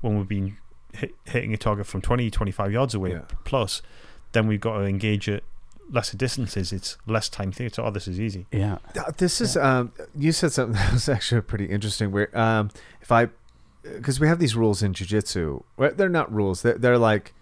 when 0.00 0.16
we've 0.18 0.28
been 0.28 0.56
hit, 0.92 1.14
hitting 1.24 1.54
a 1.54 1.56
target 1.56 1.86
from 1.86 2.00
20, 2.02 2.30
25 2.30 2.72
yards 2.72 2.94
away 2.94 3.12
Yeah. 3.12 3.20
plus, 3.44 3.82
then 4.32 4.46
we've 4.46 4.60
got 4.60 4.78
to 4.78 4.84
engage 4.84 5.28
at 5.28 5.42
lesser 5.90 6.16
distances. 6.16 6.72
It's 6.72 6.96
less 7.06 7.28
time 7.28 7.52
theatre. 7.52 7.82
Oh, 7.82 7.90
this 7.92 8.08
is 8.08 8.18
easy. 8.20 8.46
Yeah. 8.50 8.78
Uh, 8.98 9.12
This 9.16 9.40
is 9.40 9.56
um, 9.56 9.92
you 10.16 10.32
said 10.32 10.52
something 10.52 10.74
that 10.82 10.92
was 10.92 11.08
actually 11.08 11.42
pretty 11.42 11.66
interesting. 11.66 12.10
Where 12.10 12.36
um, 12.38 12.70
if 13.00 13.12
I 13.12 13.28
because 13.82 14.18
we 14.18 14.26
have 14.26 14.40
these 14.40 14.56
rules 14.56 14.82
in 14.82 14.92
jujitsu, 14.94 15.62
well, 15.76 15.92
they're 15.94 16.08
not 16.08 16.32
rules. 16.32 16.62
They're, 16.62 16.76
they're 16.78 16.98
like 16.98 17.32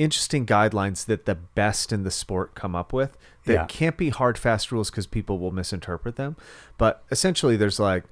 interesting 0.00 0.46
guidelines 0.46 1.04
that 1.06 1.26
the 1.26 1.34
best 1.34 1.92
in 1.92 2.02
the 2.04 2.10
sport 2.10 2.54
come 2.54 2.74
up 2.74 2.92
with. 2.92 3.16
That 3.44 3.52
Yeah. 3.52 3.66
can't 3.66 3.96
be 3.96 4.08
hard 4.08 4.38
fast 4.38 4.72
rules 4.72 4.90
because 4.90 5.06
people 5.06 5.38
will 5.38 5.50
misinterpret 5.50 6.16
them. 6.16 6.36
But 6.78 7.02
essentially, 7.10 7.56
there's 7.56 7.78
like 7.78 8.04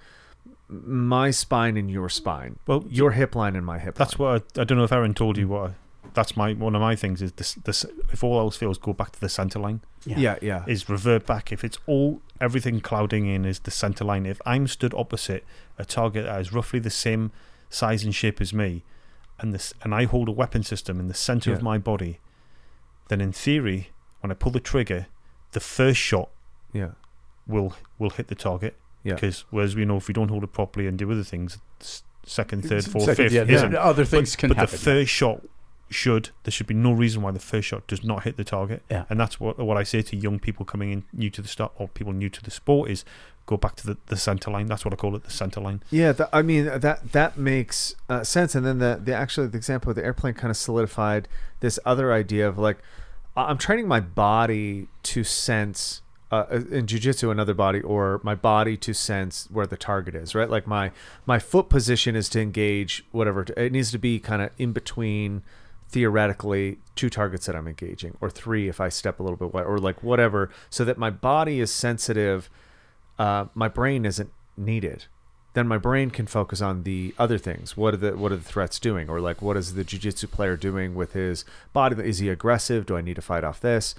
my 0.69 1.31
spine 1.31 1.77
and 1.79 1.91
your 1.91 2.09
spine, 2.11 2.59
Well, 2.67 2.85
your 2.89 3.13
hip 3.13 3.35
line 3.35 3.57
and 3.57 3.65
my 3.65 3.79
hip. 3.79 3.95
That's 3.95 4.19
line. 4.19 4.35
what 4.35 4.45
I, 4.57 4.61
I 4.63 4.65
don't 4.65 4.77
know 4.77 4.85
if 4.85 4.93
Aaron 4.93 5.15
told 5.15 5.39
you 5.39 5.45
mm-hmm. 5.45 5.53
what. 5.55 5.71
I, 5.71 5.75
that's 6.15 6.37
my 6.37 6.53
one 6.55 6.75
of 6.75 6.81
my 6.81 6.97
things 6.97 7.21
is 7.23 7.33
this. 7.33 7.55
This 7.55 7.85
if 8.13 8.25
all 8.25 8.39
else 8.39 8.57
fails, 8.57 8.79
go 8.79 8.93
back 8.93 9.13
to 9.13 9.21
the 9.21 9.29
center 9.29 9.59
line. 9.59 9.81
Yeah, 10.05 10.37
yeah, 10.41 10.65
is 10.67 10.89
revert 10.89 11.27
back. 11.27 11.53
If 11.53 11.65
it's 11.65 11.79
all 11.87 12.21
everything 12.41 12.81
clouding 12.81 13.27
in 13.27 13.45
is 13.45 13.61
the 13.61 13.71
center 13.71 14.05
line. 14.05 14.27
If 14.27 14.41
I'm 14.47 14.67
stood 14.67 14.95
opposite 14.95 15.45
a 15.79 15.85
target 15.85 16.25
that 16.25 16.41
is 16.41 16.53
roughly 16.53 16.79
the 16.79 16.91
same 16.91 17.31
size 17.69 18.05
and 18.05 18.15
shape 18.15 18.41
as 18.41 18.53
me, 18.53 18.85
and 19.41 19.53
this 19.55 19.73
and 19.83 19.95
I 19.95 20.05
hold 20.05 20.29
a 20.29 20.33
weapon 20.33 20.63
system 20.63 20.99
in 21.01 21.09
the 21.09 21.15
center 21.15 21.51
Yeah. 21.51 21.57
of 21.57 21.63
my 21.63 21.79
body, 21.79 22.21
then 23.09 23.21
in 23.21 23.33
theory, 23.33 23.91
when 24.21 24.31
I 24.31 24.35
pull 24.35 24.53
the 24.53 24.61
trigger, 24.61 25.07
the 25.53 25.61
first 25.61 25.99
shot 26.01 26.31
yeah, 26.73 26.91
will 27.47 27.75
will 27.99 28.11
hit 28.11 28.29
the 28.29 28.35
target. 28.35 28.77
Yeah. 29.05 29.15
Because 29.15 29.45
whereas 29.51 29.77
we 29.77 29.85
know 29.85 29.97
if 29.97 30.09
we 30.09 30.15
don't 30.15 30.29
hold 30.29 30.45
it 30.45 30.53
properly 30.53 30.87
and 30.87 30.99
do 30.99 31.11
other 31.11 31.23
things, 31.23 31.59
second, 32.25 32.65
third, 32.69 32.85
fourth, 32.85 33.05
Second, 33.05 33.25
fifth, 33.27 33.33
yeah, 33.33 33.45
isn't. 33.55 33.73
yeah, 33.73 33.79
other 33.79 34.05
things 34.05 34.35
but, 34.35 34.41
can 34.41 34.49
but 34.49 34.57
happen. 34.59 34.73
the 34.73 34.79
first 34.79 35.11
shot 35.11 35.41
should 35.91 36.29
there 36.43 36.53
should 36.53 36.67
be 36.67 36.75
no 36.75 36.93
reason 36.93 37.23
why 37.23 37.31
the 37.31 37.39
first 37.39 37.69
shot 37.69 37.87
does 37.87 38.05
not 38.05 38.25
hit 38.25 38.37
the 38.37 38.45
target. 38.45 38.83
Yeah. 38.91 39.05
And 39.09 39.19
that's 39.19 39.41
what 39.41 39.59
what 39.59 39.77
I 39.79 39.85
say 39.85 40.03
to 40.03 40.17
young 40.17 40.39
people 40.39 40.67
coming 40.67 40.91
in 40.93 41.05
new 41.13 41.31
to 41.31 41.41
the 41.41 41.49
start 41.49 41.73
or 41.77 41.89
people 41.89 42.13
new 42.13 42.29
to 42.29 42.43
the 42.43 42.51
sport 42.51 42.91
is 42.91 43.05
go 43.49 43.57
back 43.57 43.75
to 43.77 43.87
the, 43.87 43.97
the 44.07 44.17
center 44.17 44.51
line. 44.51 44.67
That's 44.67 44.85
what 44.85 44.93
I 44.93 44.97
call 44.97 45.17
it, 45.17 45.25
the 45.25 45.31
center 45.31 45.61
line. 45.61 45.83
Yeah, 45.91 46.13
th- 46.13 46.29
I 46.33 46.43
mean 46.43 46.67
that 46.67 47.13
that 47.13 47.39
makes 47.39 47.97
uh, 48.09 48.23
sense. 48.23 48.55
And 48.55 48.65
then 48.65 48.79
the 48.79 49.01
the 49.03 49.15
actually 49.15 49.49
the 49.49 49.57
example 49.57 49.91
of 49.91 49.97
the 49.97 50.05
airplane 50.05 50.35
kind 50.35 50.51
of 50.51 50.57
solidified 50.57 51.27
this 51.61 51.79
other 51.85 52.13
idea 52.13 52.47
of 52.47 52.59
like 52.59 52.79
I'm 53.35 53.59
training 53.59 53.89
my 53.89 54.01
body 54.01 54.89
to 55.05 55.25
sense 55.25 56.03
uh, 56.31 56.45
in 56.51 56.85
jujitsu 56.87 57.31
another 57.31 57.55
body 57.55 57.81
or 57.81 58.21
my 58.23 58.35
body 58.35 58.77
to 58.77 58.93
sense 58.93 59.49
where 59.51 59.67
the 59.67 59.79
target 59.79 60.15
is. 60.15 60.35
Right, 60.35 60.51
like 60.51 60.67
my 60.67 60.93
my 61.25 61.39
foot 61.39 61.71
position 61.71 62.15
is 62.15 62.29
to 62.31 62.41
engage 62.41 63.05
whatever 63.13 63.47
it 63.57 63.73
needs 63.73 63.91
to 63.93 63.99
be, 63.99 64.21
kind 64.21 64.43
of 64.43 64.51
in 64.59 64.73
between. 64.73 65.43
Theoretically, 65.91 66.77
two 66.97 67.09
targets 67.09 67.47
that 67.47 67.57
I'm 67.57 67.67
engaging, 67.67 68.15
or 68.21 68.29
three 68.29 68.69
if 68.69 68.79
I 68.79 68.91
step 68.91 69.21
a 69.21 69.23
little 69.23 69.39
bit 69.39 69.55
wide, 69.55 69.65
or 69.65 69.79
like 69.79 70.03
whatever, 70.03 70.51
so 70.69 70.85
that 70.85 70.99
my 70.99 71.09
body 71.09 71.61
is 71.61 71.71
sensitive 71.71 72.51
uh, 73.19 73.47
my 73.55 73.69
brain 73.69 74.05
isn't 74.05 74.31
needed. 74.57 75.07
Then 75.55 75.67
my 75.67 75.79
brain 75.79 76.11
can 76.11 76.27
focus 76.27 76.61
on 76.61 76.85
the 76.85 77.15
other 77.19 77.39
things. 77.39 77.77
What 77.77 77.95
are 77.95 77.97
the 77.97 78.17
what 78.17 78.33
are 78.33 78.37
the 78.37 78.45
threats 78.45 78.79
doing? 78.79 79.09
Or 79.09 79.21
like 79.21 79.43
what 79.43 79.57
is 79.57 79.75
the 79.75 79.83
jiu-jitsu 79.83 80.29
player 80.29 80.57
doing 80.57 80.95
with 80.95 81.15
his 81.15 81.45
body? 81.73 82.01
Is 82.07 82.19
he 82.19 82.29
aggressive? 82.29 82.87
Do 82.87 82.97
i 82.97 83.01
need 83.01 83.17
to 83.17 83.23
fight 83.23 83.45
off 83.45 83.61
this? 83.61 83.95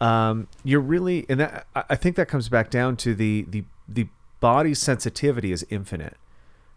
Um, 0.00 0.48
you're 0.64 0.80
really 0.80 1.26
and 1.28 1.40
that 1.40 1.66
I- 1.74 1.96
think 1.96 2.16
that 2.16 2.28
comes 2.28 2.48
back 2.48 2.70
down 2.70 2.96
to 2.98 3.14
the 3.14 3.46
the 3.48 3.64
the 3.88 4.08
body 4.40 4.74
sensitivity 4.74 5.52
is 5.52 5.66
infinite 5.70 6.16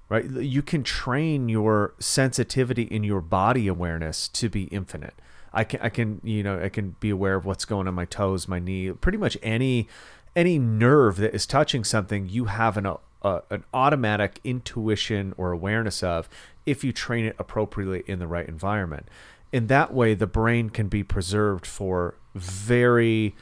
right? 0.09 0.25
You 0.25 0.63
can 0.63 0.81
train 0.83 1.49
your 1.49 1.93
sensitivity 1.99 2.83
in 2.83 3.03
your 3.03 3.21
body 3.21 3.67
awareness 3.67 4.27
to 4.29 4.49
be 4.49 4.63
infinite. 4.63 5.13
I 5.51 5.63
can 5.63 5.79
i 5.81 5.89
can 5.89 6.21
you 6.23 6.43
know 6.43 6.61
i 6.61 6.69
can 6.69 6.95
be 6.99 7.09
aware 7.09 7.33
of 7.33 7.43
what's 7.43 7.65
going 7.65 7.87
on 7.87 7.95
my 7.95 8.05
toes 8.05 8.47
my 8.47 8.59
knee 8.59 8.91
pretty 8.91 9.17
much 9.17 9.35
any 9.41 9.87
any 10.35 10.59
nerve 10.59 11.17
that 11.17 11.33
is 11.33 11.45
touching 11.45 11.83
something 11.83 12.29
you 12.29 12.45
have 12.45 12.77
an 12.77 12.87
an 13.23 13.63
automatic 13.73 14.39
intuition 14.43 15.33
or 15.37 15.51
awareness 15.51 16.01
of 16.01 16.29
if 16.65 16.83
you 16.83 16.93
train 16.93 17.25
it 17.25 17.35
appropriately 17.37 18.03
in 18.07 18.19
the 18.19 18.27
right 18.27 18.47
environment. 18.47 19.07
In 19.51 19.67
that 19.67 19.93
way 19.93 20.13
the 20.13 20.27
brain 20.27 20.69
can 20.69 20.87
be 20.87 21.03
preserved 21.03 21.65
for 21.65 22.15
very 22.33 23.35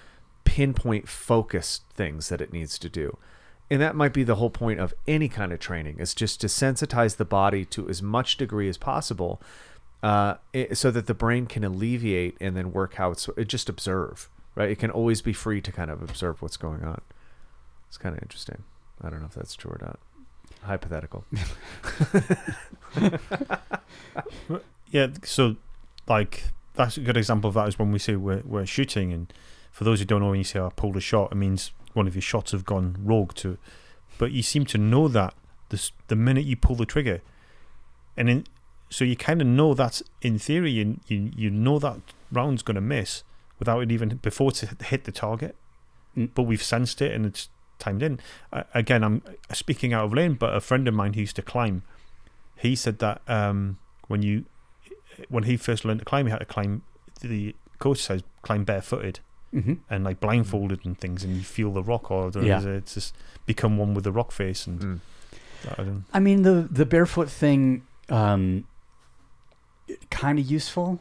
pinpoint 0.45 1.07
focused 1.07 1.84
things 1.93 2.30
that 2.30 2.41
it 2.41 2.53
needs 2.53 2.80
to 2.80 2.89
do. 2.89 3.18
And 3.69 3.81
that 3.81 3.95
might 3.95 4.14
be 4.14 4.23
the 4.23 4.35
whole 4.35 4.49
point 4.49 4.80
of 4.80 4.93
any 5.05 5.27
kind 5.27 5.51
of 5.51 5.59
training 5.59 5.99
is 5.99 6.15
just 6.15 6.39
to 6.41 6.47
sensitize 6.47 7.18
the 7.18 7.26
body 7.26 7.65
to 7.65 7.89
as 7.89 8.01
much 8.01 8.38
degree 8.38 8.69
as 8.69 8.77
possible 8.77 9.41
uh, 10.01 10.35
so 10.73 10.89
that 10.89 11.05
the 11.05 11.14
brain 11.14 11.45
can 11.47 11.64
alleviate 11.64 12.38
and 12.39 12.55
then 12.55 12.72
work 12.72 12.95
how 12.95 13.11
it's 13.11 13.27
it 13.35 13.47
just 13.47 13.68
observe 13.68 14.30
right? 14.57 14.69
It 14.69 14.79
can 14.79 14.91
always 14.91 15.21
be 15.21 15.34
free 15.34 15.61
to 15.61 15.71
kind 15.71 15.91
of 15.91 16.01
observe 16.01 16.41
what's 16.41 16.57
going 16.57 16.84
on. 16.84 17.01
It's 17.88 17.97
kind 17.97 18.15
of 18.15 18.21
interesting. 18.21 18.63
I 19.01 19.09
don't 19.09 19.19
know 19.19 19.27
if 19.27 19.35
that's 19.35 19.55
true 19.55 19.71
or 19.71 19.79
not. 19.81 19.99
Hypothetical. 20.63 21.23
Yeah, 24.89 25.07
so 25.23 25.57
like 26.07 26.45
that's 26.75 26.97
a 26.97 27.01
good 27.01 27.17
example 27.17 27.49
of 27.49 27.55
that 27.55 27.67
is 27.67 27.77
when 27.77 27.91
we 27.91 27.99
say 27.99 28.15
we're, 28.15 28.41
we're 28.45 28.65
shooting 28.65 29.11
and 29.11 29.31
for 29.71 29.84
those 29.84 29.99
who 29.99 30.05
don't 30.05 30.21
know 30.21 30.29
when 30.29 30.38
you 30.38 30.43
say 30.43 30.59
oh, 30.59 30.67
I 30.67 30.69
pulled 30.69 30.97
a 30.97 31.01
shot, 31.01 31.31
it 31.31 31.35
means 31.35 31.71
one 31.93 32.07
of 32.07 32.15
your 32.15 32.21
shots 32.21 32.51
have 32.51 32.65
gone 32.65 32.95
rogue 33.03 33.34
to 33.35 33.57
but 34.17 34.31
you 34.31 34.41
seem 34.41 34.65
to 34.65 34.77
know 34.77 35.07
that 35.07 35.34
the, 35.69 35.91
the 36.07 36.15
minute 36.15 36.45
you 36.45 36.55
pull 36.55 36.75
the 36.75 36.85
trigger. 36.85 37.21
And 38.15 38.29
in, 38.29 38.47
so 38.89 39.03
you 39.03 39.15
kind 39.15 39.41
of 39.41 39.47
know 39.47 39.73
that 39.73 40.01
in 40.21 40.39
theory 40.39 40.71
you, 40.71 40.99
you 41.07 41.31
you 41.35 41.49
know 41.49 41.77
that 41.79 41.99
round's 42.31 42.63
going 42.63 42.75
to 42.75 42.81
miss 42.81 43.23
without 43.59 43.79
it 43.81 43.91
even 43.91 44.09
before 44.17 44.51
to 44.51 44.67
hit 44.84 45.03
the 45.05 45.11
target 45.11 45.55
Mm. 46.15 46.29
but 46.34 46.43
we've 46.43 46.63
sensed 46.63 46.99
it 47.01 47.11
and 47.13 47.25
it's 47.27 47.49
timed 47.77 48.01
in 48.01 48.19
uh, 48.51 48.63
again 48.73 49.03
i'm 49.03 49.21
speaking 49.53 49.93
out 49.93 50.05
of 50.05 50.13
lane 50.13 50.34
but 50.34 50.55
a 50.55 50.59
friend 50.59 50.88
of 50.88 50.93
mine 50.95 51.13
who 51.13 51.19
used 51.21 51.35
to 51.35 51.43
climb 51.43 51.84
he 52.55 52.75
said 52.75 52.97
that 52.99 53.21
um, 53.27 53.77
when 54.07 54.23
you 54.23 54.45
when 55.29 55.43
he 55.43 55.57
first 55.57 55.85
learned 55.85 55.99
to 55.99 56.05
climb 56.05 56.25
he 56.25 56.31
had 56.31 56.39
to 56.39 56.45
climb 56.45 56.81
the 57.21 57.53
coach 57.77 57.99
says 57.99 58.23
climb 58.41 58.63
barefooted 58.63 59.19
hmm 59.51 59.73
and 59.91 60.03
like 60.03 60.19
blindfolded 60.19 60.84
and 60.85 60.99
things, 60.99 61.23
and 61.23 61.35
you 61.38 61.41
feel 61.43 61.71
the 61.71 61.84
rock, 61.84 62.09
or 62.11 62.29
there 62.31 62.43
Yeah. 62.43 62.61
it's 62.65 62.95
just 62.95 63.15
become 63.45 63.77
one 63.77 63.93
with 63.93 64.03
the 64.03 64.11
rock 64.11 64.31
face, 64.31 64.65
and 64.67 64.79
Mm. 64.81 64.99
I 65.77 65.84
don't. 65.84 66.03
I 66.13 66.19
mean 66.19 66.41
the 66.41 66.67
the 66.69 66.85
barefoot 66.85 67.29
thing, 67.29 67.84
um, 68.09 68.65
kind 70.09 70.39
of 70.39 70.45
useful. 70.49 70.99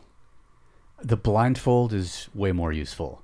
The 1.06 1.16
blindfold 1.16 1.92
is 1.92 2.28
way 2.34 2.52
more 2.52 2.72
useful 2.72 3.22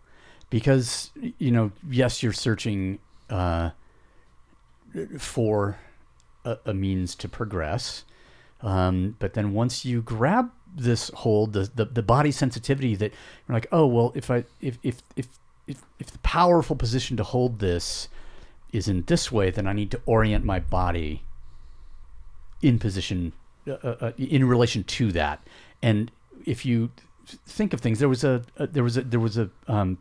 because 0.50 1.10
you 1.38 1.50
know 1.50 1.72
yes 1.90 2.22
you're 2.22 2.32
searching 2.32 3.00
uh, 3.28 3.70
for 5.18 5.78
a, 6.44 6.58
a 6.66 6.74
means 6.74 7.14
to 7.16 7.28
progress, 7.28 8.04
um, 8.60 9.16
but 9.18 9.34
then 9.34 9.52
once 9.52 9.84
you 9.84 10.00
grab 10.00 10.50
this 10.74 11.10
hold, 11.16 11.54
the, 11.54 11.70
the 11.74 11.86
the 11.86 12.02
body 12.02 12.30
sensitivity 12.30 12.94
that 12.94 13.12
you're 13.48 13.54
like 13.54 13.66
oh 13.72 13.86
well 13.86 14.12
if 14.14 14.30
I 14.30 14.44
if 14.60 14.78
if 14.84 15.02
if 15.16 15.26
if, 15.66 15.82
if 15.98 16.10
the 16.10 16.18
powerful 16.18 16.76
position 16.76 17.16
to 17.16 17.24
hold 17.24 17.58
this 17.58 18.08
is 18.72 18.88
in 18.88 19.02
this 19.02 19.30
way, 19.30 19.50
then 19.50 19.66
I 19.66 19.72
need 19.72 19.90
to 19.90 20.00
orient 20.06 20.44
my 20.44 20.60
body 20.60 21.22
in 22.62 22.78
position 22.78 23.32
uh, 23.66 23.72
uh, 23.72 24.12
in 24.16 24.44
relation 24.44 24.84
to 24.84 25.12
that. 25.12 25.46
And 25.82 26.10
if 26.46 26.64
you 26.64 26.90
think 27.26 27.72
of 27.72 27.80
things, 27.80 27.98
there 27.98 28.08
was 28.08 28.24
a, 28.24 28.42
a 28.56 28.66
there 28.66 28.82
was 28.84 28.96
a 28.96 29.02
there 29.02 29.20
was 29.20 29.38
a 29.38 29.50
um, 29.68 29.98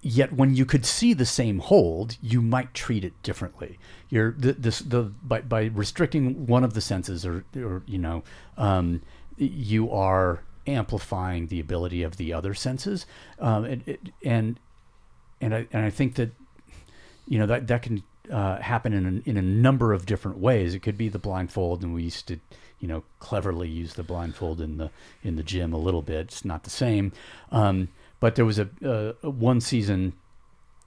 yet 0.00 0.32
when 0.32 0.54
you 0.54 0.64
could 0.64 0.86
see 0.86 1.12
the 1.12 1.26
same 1.26 1.58
hold, 1.58 2.16
you 2.22 2.40
might 2.40 2.72
treat 2.74 3.04
it 3.04 3.20
differently. 3.22 3.78
You're 4.08 4.32
the 4.32 4.52
this 4.52 4.78
the 4.80 5.02
by 5.22 5.40
by 5.42 5.64
restricting 5.66 6.46
one 6.46 6.64
of 6.64 6.74
the 6.74 6.80
senses, 6.80 7.26
or 7.26 7.44
or 7.56 7.82
you 7.86 7.98
know, 7.98 8.22
um, 8.56 9.02
you 9.36 9.90
are 9.90 10.42
amplifying 10.66 11.46
the 11.48 11.60
ability 11.60 12.02
of 12.02 12.16
the 12.16 12.32
other 12.32 12.54
senses, 12.54 13.06
um, 13.38 13.64
and 13.64 13.82
it- 13.86 14.08
and 14.24 14.58
and 15.40 15.54
I 15.54 15.66
and 15.72 15.84
I 15.84 15.90
think 15.90 16.14
that 16.14 16.30
you 17.26 17.38
know 17.38 17.46
that 17.46 17.66
that 17.66 17.82
can 17.82 18.02
uh, 18.30 18.60
happen 18.60 18.92
in 18.92 19.22
a, 19.26 19.30
in 19.30 19.36
a 19.36 19.42
number 19.42 19.92
of 19.92 20.06
different 20.06 20.38
ways. 20.38 20.74
It 20.74 20.80
could 20.80 20.98
be 20.98 21.08
the 21.08 21.18
blindfold, 21.18 21.82
and 21.82 21.94
we 21.94 22.04
used 22.04 22.28
to 22.28 22.38
you 22.80 22.88
know 22.88 23.02
cleverly 23.18 23.68
use 23.68 23.94
the 23.94 24.02
blindfold 24.02 24.60
in 24.60 24.76
the 24.76 24.90
in 25.22 25.36
the 25.36 25.42
gym 25.42 25.72
a 25.72 25.78
little 25.78 26.02
bit. 26.02 26.26
It's 26.26 26.44
not 26.44 26.64
the 26.64 26.70
same, 26.70 27.12
um, 27.50 27.88
but 28.20 28.34
there 28.34 28.44
was 28.44 28.58
a 28.58 28.68
uh, 28.84 29.28
one 29.28 29.60
season 29.60 30.14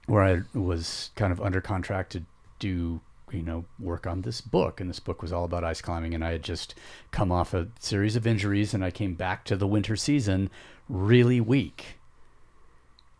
where 0.06 0.22
I 0.22 0.58
was 0.58 1.10
kind 1.14 1.32
of 1.32 1.40
under 1.40 1.60
contract 1.60 2.12
to 2.12 2.22
do 2.58 3.00
you 3.30 3.42
know 3.42 3.64
work 3.78 4.06
on 4.06 4.22
this 4.22 4.40
book 4.40 4.80
and 4.80 4.90
this 4.90 5.00
book 5.00 5.22
was 5.22 5.32
all 5.32 5.44
about 5.44 5.64
ice 5.64 5.80
climbing 5.80 6.14
and 6.14 6.24
I 6.24 6.32
had 6.32 6.42
just 6.42 6.74
come 7.10 7.32
off 7.32 7.54
a 7.54 7.68
series 7.78 8.16
of 8.16 8.26
injuries 8.26 8.74
and 8.74 8.84
I 8.84 8.90
came 8.90 9.14
back 9.14 9.44
to 9.46 9.56
the 9.56 9.66
winter 9.66 9.96
season 9.96 10.50
really 10.88 11.40
weak 11.40 11.96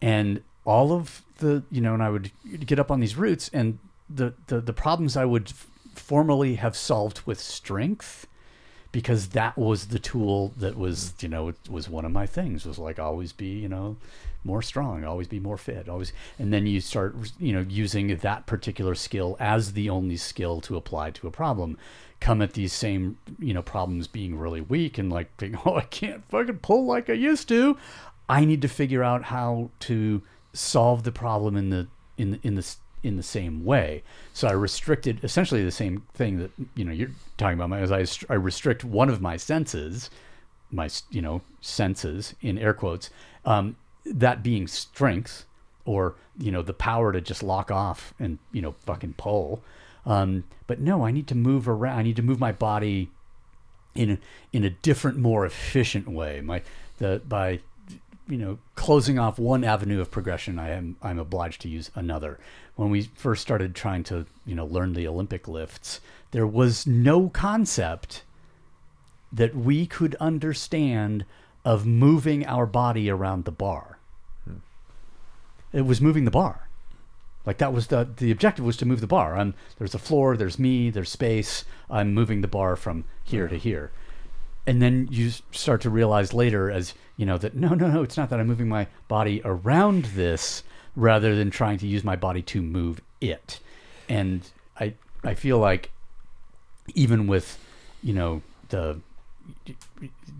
and 0.02 0.42
all 0.64 0.92
of 0.92 1.22
the 1.38 1.62
you 1.70 1.80
know 1.80 1.94
and 1.94 2.02
i 2.02 2.10
would 2.10 2.30
get 2.66 2.78
up 2.78 2.90
on 2.90 3.00
these 3.00 3.16
routes 3.16 3.48
and 3.52 3.78
the 4.10 4.34
the, 4.48 4.60
the 4.60 4.72
problems 4.72 5.16
i 5.16 5.24
would 5.24 5.48
f- 5.48 5.68
formerly 5.94 6.56
have 6.56 6.76
solved 6.76 7.22
with 7.26 7.40
strength 7.40 8.26
because 8.92 9.28
that 9.28 9.56
was 9.56 9.86
the 9.86 9.98
tool 9.98 10.52
that 10.58 10.76
was 10.76 11.14
you 11.20 11.28
know 11.28 11.48
it 11.48 11.56
was 11.68 11.88
one 11.88 12.04
of 12.04 12.12
my 12.12 12.26
things 12.26 12.64
was 12.64 12.78
like 12.78 12.98
always 12.98 13.32
be 13.32 13.46
you 13.46 13.68
know 13.68 13.96
more 14.44 14.60
strong 14.60 15.02
always 15.04 15.26
be 15.26 15.40
more 15.40 15.56
fit 15.56 15.88
always 15.88 16.12
and 16.38 16.52
then 16.52 16.66
you 16.66 16.80
start 16.80 17.16
you 17.38 17.52
know 17.52 17.64
using 17.68 18.14
that 18.18 18.46
particular 18.46 18.94
skill 18.94 19.36
as 19.40 19.72
the 19.72 19.88
only 19.88 20.16
skill 20.16 20.60
to 20.60 20.76
apply 20.76 21.10
to 21.10 21.26
a 21.26 21.30
problem. 21.30 21.76
Come 22.20 22.40
at 22.40 22.52
these 22.52 22.72
same 22.72 23.18
you 23.38 23.54
know 23.54 23.62
problems 23.62 24.06
being 24.06 24.36
really 24.36 24.60
weak 24.60 24.98
and 24.98 25.10
like 25.10 25.34
thinking, 25.36 25.60
oh 25.66 25.76
i 25.76 25.82
can't 25.82 26.24
fucking 26.28 26.58
pull 26.58 26.84
like 26.84 27.10
i 27.10 27.14
used 27.14 27.48
to. 27.48 27.76
I 28.28 28.44
need 28.44 28.62
to 28.62 28.68
figure 28.68 29.02
out 29.02 29.24
how 29.24 29.70
to 29.80 30.22
solve 30.52 31.02
the 31.02 31.12
problem 31.12 31.56
in 31.56 31.70
the 31.70 31.88
in 32.16 32.38
in 32.42 32.54
the 32.54 32.76
in 33.02 33.16
the 33.16 33.22
same 33.22 33.64
way. 33.64 34.02
So 34.32 34.48
i 34.48 34.52
restricted 34.52 35.22
essentially 35.22 35.64
the 35.64 35.70
same 35.70 36.04
thing 36.14 36.38
that 36.38 36.50
you 36.74 36.84
know 36.84 36.92
you're 36.92 37.10
talking 37.36 37.60
about 37.60 37.78
as 37.78 37.92
i, 37.92 38.32
I 38.32 38.36
restrict 38.36 38.84
one 38.84 39.08
of 39.08 39.20
my 39.20 39.36
senses 39.36 40.10
my 40.70 40.88
you 41.10 41.20
know 41.20 41.42
senses 41.60 42.34
in 42.40 42.58
air 42.58 42.74
quotes 42.74 43.10
um, 43.44 43.76
that 44.04 44.42
being 44.42 44.66
strength 44.66 45.44
or 45.84 46.14
you 46.38 46.50
know 46.50 46.62
the 46.62 46.72
power 46.72 47.12
to 47.12 47.20
just 47.20 47.42
lock 47.42 47.70
off 47.70 48.14
and 48.18 48.38
you 48.52 48.62
know 48.62 48.74
fucking 48.86 49.14
pull. 49.14 49.62
Um, 50.04 50.44
but 50.66 50.80
no 50.80 51.04
i 51.04 51.12
need 51.12 51.28
to 51.28 51.36
move 51.36 51.68
around 51.68 51.98
i 51.98 52.02
need 52.02 52.16
to 52.16 52.22
move 52.22 52.40
my 52.40 52.50
body 52.50 53.10
in 53.94 54.18
in 54.52 54.64
a 54.64 54.70
different 54.70 55.18
more 55.18 55.44
efficient 55.44 56.08
way. 56.08 56.40
My 56.40 56.62
the 56.98 57.22
by 57.26 57.60
you 58.32 58.38
know 58.38 58.58
closing 58.74 59.18
off 59.18 59.38
one 59.38 59.62
avenue 59.62 60.00
of 60.00 60.10
progression 60.10 60.58
i 60.58 60.70
am 60.70 60.96
i'm 61.02 61.18
obliged 61.18 61.60
to 61.60 61.68
use 61.68 61.90
another 61.94 62.38
when 62.76 62.90
we 62.90 63.02
first 63.14 63.42
started 63.42 63.74
trying 63.74 64.02
to 64.02 64.26
you 64.46 64.54
know 64.54 64.64
learn 64.66 64.94
the 64.94 65.06
olympic 65.06 65.46
lifts 65.46 66.00
there 66.32 66.46
was 66.46 66.86
no 66.86 67.28
concept 67.28 68.22
that 69.32 69.54
we 69.54 69.86
could 69.86 70.14
understand 70.16 71.24
of 71.64 71.86
moving 71.86 72.44
our 72.46 72.66
body 72.66 73.08
around 73.08 73.44
the 73.44 73.52
bar. 73.52 73.98
Hmm. 74.44 74.56
It 75.72 75.82
was 75.82 76.00
moving 76.00 76.24
the 76.24 76.30
bar. 76.30 76.68
Like 77.46 77.58
that 77.58 77.72
was 77.72 77.88
the 77.88 78.08
the 78.16 78.30
objective 78.30 78.64
was 78.64 78.76
to 78.78 78.86
move 78.86 79.00
the 79.00 79.06
bar. 79.06 79.36
I'm 79.36 79.54
there's 79.78 79.94
a 79.94 79.98
floor, 79.98 80.36
there's 80.36 80.58
me, 80.58 80.90
there's 80.90 81.10
space. 81.10 81.64
I'm 81.90 82.14
moving 82.14 82.40
the 82.40 82.48
bar 82.48 82.76
from 82.76 83.04
here 83.24 83.48
to 83.48 83.56
hmm. 83.56 83.62
here. 83.62 83.92
And 84.66 84.80
then 84.80 85.08
you 85.10 85.30
start 85.50 85.80
to 85.82 85.90
realize 85.90 86.32
later 86.32 86.70
as, 86.70 86.94
you 87.16 87.26
know, 87.26 87.36
that 87.38 87.54
no, 87.54 87.70
no, 87.74 87.88
no, 87.88 88.02
it's 88.02 88.16
not 88.16 88.30
that 88.30 88.38
I'm 88.38 88.46
moving 88.46 88.68
my 88.68 88.86
body 89.08 89.42
around 89.44 90.04
this 90.06 90.62
rather 90.94 91.34
than 91.34 91.50
trying 91.50 91.78
to 91.78 91.86
use 91.86 92.04
my 92.04 92.16
body 92.16 92.42
to 92.42 92.62
move 92.62 93.00
it. 93.20 93.58
And 94.08 94.42
I 94.78 94.94
I 95.24 95.34
feel 95.34 95.58
like 95.58 95.90
even 96.94 97.26
with, 97.26 97.58
you 98.02 98.12
know, 98.12 98.42
the 98.68 99.00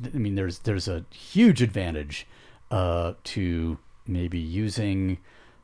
I 0.05 0.17
mean, 0.17 0.35
there's 0.35 0.61
there's 0.61 0.89
a 0.89 1.05
huge 1.11 1.63
advantage 1.63 2.27
uh, 2.71 3.15
to 3.25 3.79
maybe 4.07 4.39
using, 4.39 5.19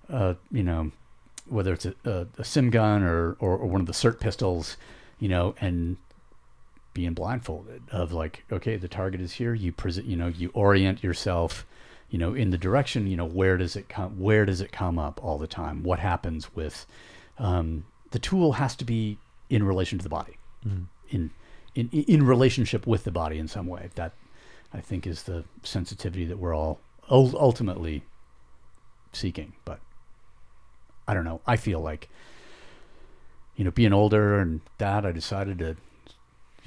uh, 0.08 0.34
you 0.50 0.62
know, 0.62 0.90
whether 1.46 1.72
it's 1.72 1.86
a, 1.86 1.94
a, 2.04 2.26
a 2.38 2.44
sim 2.44 2.70
gun 2.70 3.02
or, 3.02 3.36
or 3.40 3.56
or 3.56 3.66
one 3.66 3.80
of 3.80 3.86
the 3.86 3.92
SIRT 3.92 4.20
pistols, 4.20 4.76
you 5.18 5.28
know, 5.28 5.54
and 5.60 5.96
being 6.98 7.14
blindfolded 7.14 7.80
of 7.92 8.10
like, 8.10 8.42
okay, 8.50 8.74
the 8.74 8.88
target 8.88 9.20
is 9.20 9.34
here. 9.34 9.54
You 9.54 9.70
present, 9.70 10.04
you 10.04 10.16
know, 10.16 10.26
you 10.26 10.50
orient 10.52 11.00
yourself, 11.00 11.64
you 12.10 12.18
know, 12.18 12.34
in 12.34 12.50
the 12.50 12.58
direction. 12.58 13.06
You 13.06 13.16
know, 13.16 13.24
where 13.24 13.56
does 13.56 13.76
it 13.76 13.88
come? 13.88 14.18
Where 14.18 14.44
does 14.44 14.60
it 14.60 14.72
come 14.72 14.98
up 14.98 15.22
all 15.22 15.38
the 15.38 15.46
time? 15.46 15.84
What 15.84 16.00
happens 16.00 16.52
with 16.56 16.86
um, 17.38 17.86
the 18.10 18.18
tool? 18.18 18.54
Has 18.54 18.74
to 18.74 18.84
be 18.84 19.16
in 19.48 19.62
relation 19.62 19.96
to 19.98 20.02
the 20.02 20.08
body 20.08 20.38
in 21.10 21.30
in 21.76 21.88
in 21.90 22.26
relationship 22.26 22.84
with 22.84 23.04
the 23.04 23.12
body 23.12 23.38
in 23.38 23.46
some 23.46 23.68
way. 23.68 23.90
That 23.94 24.14
I 24.74 24.80
think 24.80 25.06
is 25.06 25.22
the 25.22 25.44
sensitivity 25.62 26.24
that 26.24 26.38
we're 26.40 26.56
all 26.56 26.80
ultimately 27.08 28.02
seeking. 29.12 29.52
But 29.64 29.78
I 31.06 31.14
don't 31.14 31.24
know. 31.24 31.42
I 31.46 31.54
feel 31.54 31.78
like 31.78 32.08
you 33.54 33.64
know, 33.64 33.70
being 33.70 33.92
older 33.92 34.40
and 34.40 34.62
that, 34.78 35.06
I 35.06 35.12
decided 35.12 35.60
to 35.60 35.76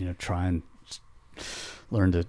you 0.02 0.08
know 0.08 0.14
try 0.18 0.48
and 0.48 0.64
learn 1.92 2.12
to 2.12 2.26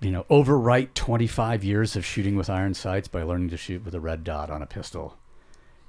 you 0.00 0.10
know 0.10 0.24
overwrite 0.30 0.92
25 0.92 1.64
years 1.64 1.96
of 1.96 2.04
shooting 2.04 2.36
with 2.36 2.50
iron 2.50 2.74
sights 2.74 3.08
by 3.08 3.22
learning 3.22 3.48
to 3.48 3.56
shoot 3.56 3.82
with 3.84 3.94
a 3.94 4.00
red 4.00 4.22
dot 4.22 4.50
on 4.50 4.60
a 4.60 4.66
pistol. 4.66 5.16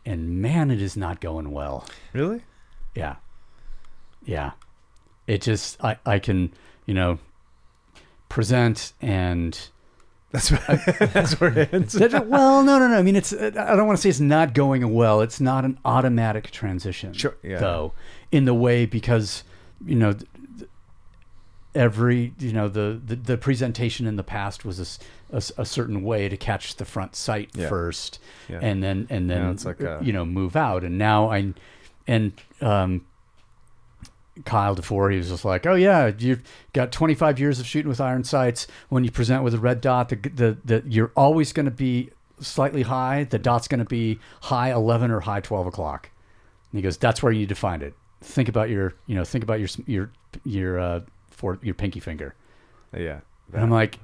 And 0.06 0.42
man, 0.42 0.72
it 0.72 0.82
is 0.82 0.96
not 0.96 1.20
going 1.20 1.52
well. 1.52 1.86
Really? 2.14 2.44
Yeah. 2.96 3.18
Yeah. 4.24 4.52
It 5.28 5.42
just 5.42 5.84
I 5.84 5.98
I 6.06 6.20
can, 6.20 6.54
you 6.86 6.94
know, 6.94 7.20
present 8.30 8.94
and 9.02 9.60
That's 10.32 10.50
where, 10.52 10.84
that's 11.14 11.40
where 11.42 11.58
it 11.60 11.74
ends. 11.74 12.00
Well, 12.00 12.64
no, 12.64 12.80
no, 12.80 12.88
no. 12.88 12.98
I 12.98 13.02
mean, 13.02 13.18
it's 13.18 13.34
I 13.34 13.50
don't 13.76 13.86
want 13.88 13.98
to 13.98 14.02
say 14.02 14.08
it's 14.10 14.22
not 14.22 14.54
going 14.54 14.94
well. 14.94 15.20
It's 15.20 15.42
not 15.42 15.66
an 15.66 15.78
automatic 15.84 16.52
transition, 16.52 17.12
Sure, 17.12 17.36
yeah. 17.44 17.60
though, 17.60 17.92
in 18.32 18.46
the 18.46 18.54
way 18.54 18.86
because 18.86 19.44
you 19.86 19.96
know 19.96 20.14
every 21.78 22.34
you 22.40 22.52
know 22.52 22.68
the, 22.68 23.00
the 23.06 23.16
the 23.16 23.38
presentation 23.38 24.06
in 24.08 24.16
the 24.18 24.24
past 24.24 24.66
was 24.66 25.00
a 25.32 25.66
certain 25.66 26.04
way 26.04 26.28
to 26.30 26.36
catch 26.38 26.76
the 26.76 26.86
front 26.86 27.16
sight 27.16 27.50
Yeah. 27.54 27.70
first, 27.70 28.20
Yeah. 28.50 28.60
and 28.62 28.82
then 28.84 29.08
and 29.10 29.30
then 29.30 29.44
Now 29.44 29.52
it's 29.52 29.66
like 29.66 29.80
a- 29.82 30.00
you 30.02 30.12
know 30.14 30.26
move 30.26 30.56
out. 30.56 30.84
And 30.84 30.98
now 30.98 31.30
I 31.32 31.54
and 32.08 32.34
um, 32.62 33.06
Kyle 34.46 34.76
Defoor, 34.76 35.10
he 35.10 35.18
was 35.18 35.30
just 35.30 35.44
like, 35.46 35.66
"Oh 35.66 35.74
yeah, 35.76 36.12
you've 36.18 36.44
got 36.74 36.92
25 36.92 37.40
years 37.40 37.60
of 37.60 37.66
shooting 37.66 37.90
with 37.90 38.00
iron 38.00 38.24
sights. 38.24 38.68
When 38.90 39.04
you 39.04 39.12
present 39.12 39.44
with 39.44 39.54
a 39.54 39.60
red 39.60 39.82
dot, 39.82 40.10
the 40.10 40.16
the, 40.16 40.58
the 40.64 40.84
you're 40.88 41.12
always 41.16 41.54
going 41.54 41.66
to 41.66 41.72
be 41.72 42.12
slightly 42.40 42.84
high. 42.84 43.24
The 43.24 43.40
dot's 43.40 43.68
going 43.68 43.80
to 43.80 43.86
be 43.86 44.20
high 44.44 44.72
11 44.72 45.10
or 45.12 45.22
high 45.22 45.40
12 45.42 45.68
o'clock." 45.68 46.10
And 46.72 46.78
he 46.78 46.82
goes, 46.84 46.98
"That's 46.98 47.24
where 47.24 47.32
you 47.32 47.40
need 47.40 47.50
to 47.50 47.56
find 47.56 47.82
it. 47.82 47.96
Think 48.22 48.48
about 48.50 48.70
your, 48.70 48.94
you 49.08 49.16
know, 49.16 49.24
think 49.24 49.44
about 49.44 49.60
your 49.60 49.70
your 49.88 50.12
your 50.46 50.80
uh, 50.80 51.00
for 51.38 51.58
your 51.62 51.74
pinky 51.76 52.02
finger." 52.02 52.36
Yeah. 52.94 53.22
And 53.54 53.62
I'm 53.64 53.70
like, 53.72 53.98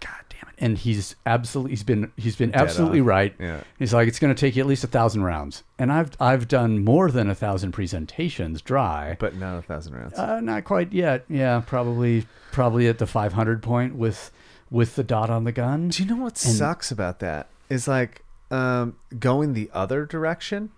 God 0.00 0.10
damn 0.28 0.48
it! 0.48 0.54
And 0.58 0.76
he's 0.76 1.14
absolutely 1.24 1.70
he's 1.70 1.84
been 1.84 2.10
he's 2.16 2.34
been 2.34 2.52
absolutely 2.54 2.98
on. 2.98 3.06
right. 3.06 3.34
Yeah. 3.38 3.60
He's 3.78 3.94
like, 3.94 4.08
it's 4.08 4.18
going 4.18 4.34
to 4.34 4.40
take 4.40 4.56
you 4.56 4.62
at 4.62 4.66
least 4.66 4.82
a 4.82 4.88
thousand 4.88 5.22
rounds, 5.22 5.62
and 5.78 5.92
I've 5.92 6.10
I've 6.18 6.48
done 6.48 6.82
more 6.84 7.10
than 7.12 7.30
a 7.30 7.34
thousand 7.36 7.70
presentations 7.72 8.60
dry, 8.60 9.16
But 9.20 9.36
not 9.36 9.56
a 9.58 9.62
thousand 9.62 9.94
rounds. 9.94 10.18
uh, 10.18 10.40
not 10.40 10.64
quite 10.64 10.92
yet. 10.92 11.24
Yeah, 11.28 11.62
probably 11.64 12.26
probably 12.50 12.88
at 12.88 12.98
the 12.98 13.06
five 13.06 13.34
hundred 13.34 13.62
point 13.62 13.94
with 13.94 14.32
with 14.70 14.96
the 14.96 15.04
dot 15.04 15.30
on 15.30 15.44
the 15.44 15.52
gun. 15.52 15.90
Do 15.90 16.02
you 16.02 16.08
know 16.08 16.16
what 16.22 16.32
And- 16.44 16.54
sucks 16.56 16.90
about 16.90 17.20
that? 17.20 17.48
Is 17.68 17.86
like 17.86 18.24
um, 18.50 18.96
going 19.18 19.52
the 19.54 19.70
other 19.72 20.04
direction, 20.06 20.70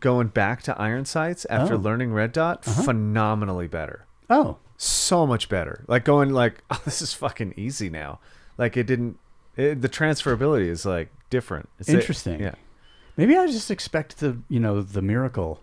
going 0.00 0.28
back 0.28 0.62
to 0.62 0.80
iron 0.80 1.04
sights 1.04 1.44
after 1.50 1.74
Oh. 1.74 1.76
Uh-huh. 1.76 1.84
learning 1.84 2.12
red 2.14 2.32
dot, 2.32 2.64
phenomenally 2.64 3.68
better. 3.68 4.06
Oh, 4.30 4.56
So 4.76 5.26
much 5.26 5.48
better. 5.48 5.84
Like 5.86 6.04
going 6.04 6.30
like, 6.30 6.62
oh, 6.70 6.80
this 6.84 7.00
is 7.02 7.14
fucking 7.14 7.54
easy 7.56 7.88
now. 7.90 8.18
Like 8.58 8.76
it 8.76 8.84
didn't. 8.86 9.18
It, 9.56 9.80
the 9.80 9.88
transferability 9.88 10.66
is 10.68 10.84
like 10.84 11.10
different. 11.30 11.68
It's 11.78 11.88
Interesting. 11.88 12.40
yeah. 12.40 12.54
maybe 13.16 13.36
I 13.36 13.46
just 13.46 13.70
expect 13.70 14.18
the 14.18 14.38
you 14.48 14.60
know 14.60 14.82
the 14.82 15.00
miracle 15.02 15.62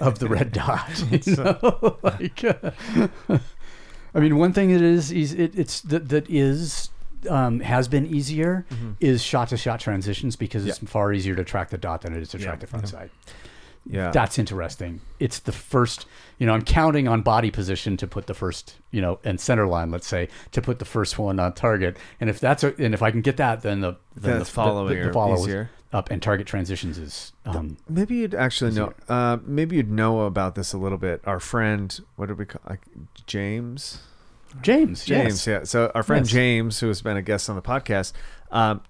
of 0.00 0.18
the 0.18 0.28
red 0.28 0.52
dot. 0.64 0.90
You 1.10 1.36
know, 1.36 1.98
like 2.02 2.44
uh, 2.44 3.38
I 4.14 4.20
mean, 4.20 4.36
one 4.38 4.52
thing 4.52 4.70
it 4.70 4.82
is 4.82 5.12
is 5.12 5.32
it, 5.34 5.56
it's 5.58 5.80
that 5.82 6.08
that 6.08 6.28
is. 6.28 6.90
Um, 7.30 7.58
has 7.58 7.88
been 7.88 8.06
easier 8.06 8.64
is 9.00 9.20
shot 9.20 9.48
to 9.48 9.56
shot 9.56 9.80
transitions 9.80 10.36
because 10.36 10.64
it's 10.64 10.78
far 10.78 11.12
easier 11.12 11.34
to 11.34 11.42
track 11.42 11.70
the 11.70 11.78
dot 11.78 12.02
than 12.02 12.14
it 12.14 12.22
is 12.22 12.28
to 12.28 12.38
track 12.38 12.60
the 12.60 12.68
front 12.68 12.88
side. 12.88 13.10
Yeah. 13.88 14.10
That's 14.10 14.38
interesting. 14.38 15.00
It's 15.20 15.38
the 15.38 15.52
first, 15.52 16.06
you 16.38 16.46
know, 16.46 16.52
I'm 16.54 16.62
counting 16.62 17.06
on 17.06 17.22
body 17.22 17.50
position 17.52 17.96
to 17.98 18.06
put 18.08 18.26
the 18.26 18.34
first, 18.34 18.76
you 18.90 19.00
know, 19.00 19.20
and 19.22 19.40
center 19.40 19.66
line, 19.66 19.90
let's 19.92 20.06
say, 20.08 20.28
to 20.52 20.60
put 20.60 20.80
the 20.80 20.84
first 20.84 21.18
one 21.18 21.38
on 21.38 21.52
target. 21.52 21.96
And 22.20 22.28
if 22.28 22.40
that's, 22.40 22.64
a, 22.64 22.74
and 22.82 22.94
if 22.94 23.02
I 23.02 23.10
can 23.12 23.20
get 23.20 23.36
that, 23.36 23.62
then 23.62 23.80
the, 23.80 23.96
then 24.16 24.34
The 24.34 24.38
the, 24.40 24.44
following 24.44 24.96
the, 24.96 25.02
the, 25.04 25.10
are 25.10 25.12
follow 25.12 25.38
easier. 25.38 25.70
up 25.92 26.10
and 26.10 26.20
target 26.20 26.48
transitions 26.48 26.98
is, 26.98 27.32
um, 27.44 27.76
Maybe 27.88 28.16
you'd 28.16 28.34
actually 28.34 28.72
know. 28.72 28.92
Uh, 29.08 29.38
maybe 29.44 29.76
you'd 29.76 29.90
know 29.92 30.22
about 30.22 30.56
this 30.56 30.72
a 30.72 30.78
little 30.78 30.98
bit. 30.98 31.20
Our 31.24 31.38
friend, 31.38 31.96
what 32.16 32.26
did 32.26 32.38
we 32.38 32.44
call 32.46 32.62
like 32.68 32.80
James? 33.26 34.00
James, 34.62 35.04
James, 35.04 35.46
yes. 35.46 35.46
yeah. 35.46 35.64
So 35.64 35.92
our 35.94 36.02
friend 36.02 36.24
Yes. 36.24 36.32
James, 36.32 36.80
who 36.80 36.88
has 36.88 37.02
been 37.02 37.16
a 37.16 37.22
guest 37.22 37.48
on 37.50 37.56
the 37.56 37.62
podcast, 37.62 38.12
um, 38.50 38.80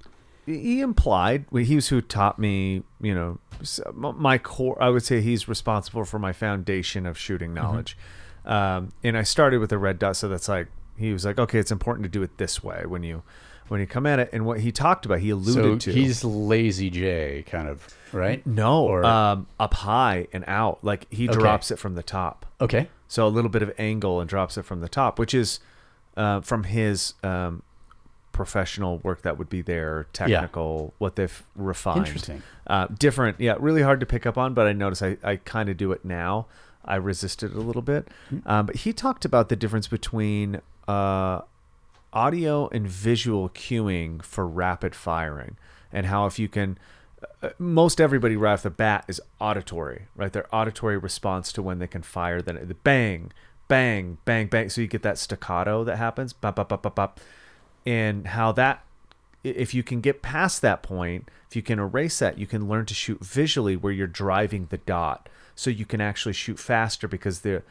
he 0.47 0.81
implied 0.81 1.45
he 1.53 1.75
was 1.75 1.89
who 1.89 2.01
taught 2.01 2.39
me. 2.39 2.83
You 3.01 3.15
know, 3.15 3.39
my 3.93 4.39
core. 4.39 4.81
I 4.83 4.89
would 4.91 5.03
say 5.05 5.21
he's 5.21 5.49
responsible 5.49 6.05
for 6.05 6.19
my 6.19 6.33
foundation 6.33 7.05
of 7.07 7.19
shooting 7.19 7.51
Mm-hmm. 7.51 7.63
knowledge. 7.65 7.97
Um, 8.45 8.93
and 9.03 9.19
I 9.19 9.23
started 9.25 9.59
with 9.59 9.73
a 9.73 9.79
red 9.79 9.99
dot, 9.99 10.17
so 10.17 10.29
that's 10.29 10.49
like 10.49 10.69
he 10.97 11.13
was 11.13 11.25
like, 11.25 11.39
okay, 11.39 11.59
it's 11.59 11.73
important 11.73 12.05
to 12.05 12.09
do 12.09 12.23
it 12.23 12.39
this 12.39 12.63
way 12.63 12.85
when 12.87 13.03
you 13.03 13.23
when 13.69 13.81
you 13.81 13.87
come 13.87 14.07
at 14.07 14.21
it. 14.21 14.31
And 14.33 14.47
what 14.47 14.61
he 14.61 14.71
talked 14.71 15.05
about, 15.05 15.19
he 15.19 15.31
So 15.31 15.35
alluded 15.37 15.81
to. 15.81 15.93
he's 15.93 16.23
lazy 16.23 16.89
J 16.89 17.43
kind 17.47 17.67
of, 17.69 17.87
right? 18.13 18.47
no 18.47 18.85
Or- 18.85 19.05
um, 19.05 19.49
up 19.59 19.75
high 19.75 20.29
and 20.33 20.45
out. 20.47 20.79
Like 20.85 21.07
he 21.13 21.29
Okay. 21.29 21.37
drops 21.39 21.71
it 21.73 21.79
from 21.81 21.97
the 21.97 22.03
top. 22.05 22.47
Okay. 22.61 22.89
So 23.09 23.27
a 23.27 23.29
little 23.29 23.51
bit 23.51 23.63
of 23.63 23.73
angle 23.79 24.21
and 24.21 24.29
drops 24.29 24.57
it 24.57 24.63
from 24.65 24.81
the 24.81 24.89
top, 24.89 25.19
which 25.19 25.35
is 25.35 25.59
uh, 26.17 26.41
from 26.41 26.65
his 26.65 27.15
um, 27.25 27.63
professional 28.37 28.99
work 28.99 29.23
that 29.23 29.39
would 29.39 29.49
be 29.49 29.63
there, 29.63 30.07
technical, 30.13 30.95
what 30.99 31.17
they've 31.17 31.43
refined. 31.57 32.07
Interesting. 32.07 32.43
Uh, 32.67 32.87
different, 32.87 33.41
yeah, 33.41 33.57
really 33.59 33.83
hard 33.83 33.99
to 34.01 34.07
pick 34.07 34.27
up 34.27 34.37
on, 34.37 34.55
but 34.55 34.67
I 34.67 34.73
notice 34.73 35.03
I, 35.03 35.17
I 35.25 35.37
kind 35.37 35.69
of 35.69 35.77
do 35.77 35.91
it 35.91 36.05
now. 36.05 36.47
I 36.85 36.97
resisted 36.97 37.55
a 37.55 37.61
little 37.61 37.83
bit. 37.83 38.07
Hmm. 38.29 38.39
Um, 38.47 38.67
but 38.67 38.77
he 38.77 38.93
talked 38.93 39.25
about 39.25 39.49
the 39.49 39.57
difference 39.57 39.89
between 39.89 40.61
uh, 40.87 41.41
audio 42.13 42.69
and 42.69 42.87
visual 42.87 43.49
cueing 43.49 44.23
for 44.23 44.47
rapid 44.47 44.95
firing 44.95 45.57
and 45.93 46.07
how 46.07 46.27
if 46.27 46.39
you 46.39 46.49
can 46.49 46.79
uh, 47.43 47.49
most 47.59 48.01
everybody 48.01 48.37
right 48.37 48.53
off 48.55 48.63
the 48.63 48.71
bat 48.71 49.05
is 49.09 49.21
auditory 49.41 50.07
right 50.15 50.33
their 50.33 50.47
auditory 50.55 50.97
response 50.97 51.53
to 51.53 51.61
when 51.61 51.79
they 51.79 51.87
can 51.87 52.03
fire 52.03 52.41
then 52.41 52.59
the 52.67 52.75
bang 52.75 53.33
bang 53.69 54.19
bang 54.25 54.47
bang 54.47 54.71
so 54.71 54.81
you 54.81 54.87
get 54.87 55.03
that 55.03 55.19
staccato 55.19 55.85
that 55.85 55.97
happens 55.97 56.33
bop, 56.33 56.57
bop, 56.57 56.69
bop, 56.69 56.83
bop, 56.83 56.95
bop. 56.95 57.21
And 57.87 58.27
how 58.29 58.53
that 58.53 58.83
if 59.45 59.73
you 59.73 59.83
can 59.83 60.01
get 60.01 60.23
past 60.23 60.61
that 60.61 60.83
point 60.83 61.29
if 61.49 61.55
you 61.55 61.63
can 61.63 61.79
erase 61.79 62.19
that 62.19 62.37
you 62.37 62.47
can 62.47 62.69
learn 62.69 62.85
to 62.85 62.95
shoot 62.95 63.25
visually 63.25 63.77
where 63.77 63.93
you're 63.93 64.07
driving 64.07 64.67
the 64.71 64.79
dot 64.79 65.29
so 65.55 65.71
you 65.71 65.87
can 65.87 66.01
actually 66.01 66.33
shoot 66.33 66.59
faster 66.59 67.07
because 67.07 67.41
the 67.41 67.63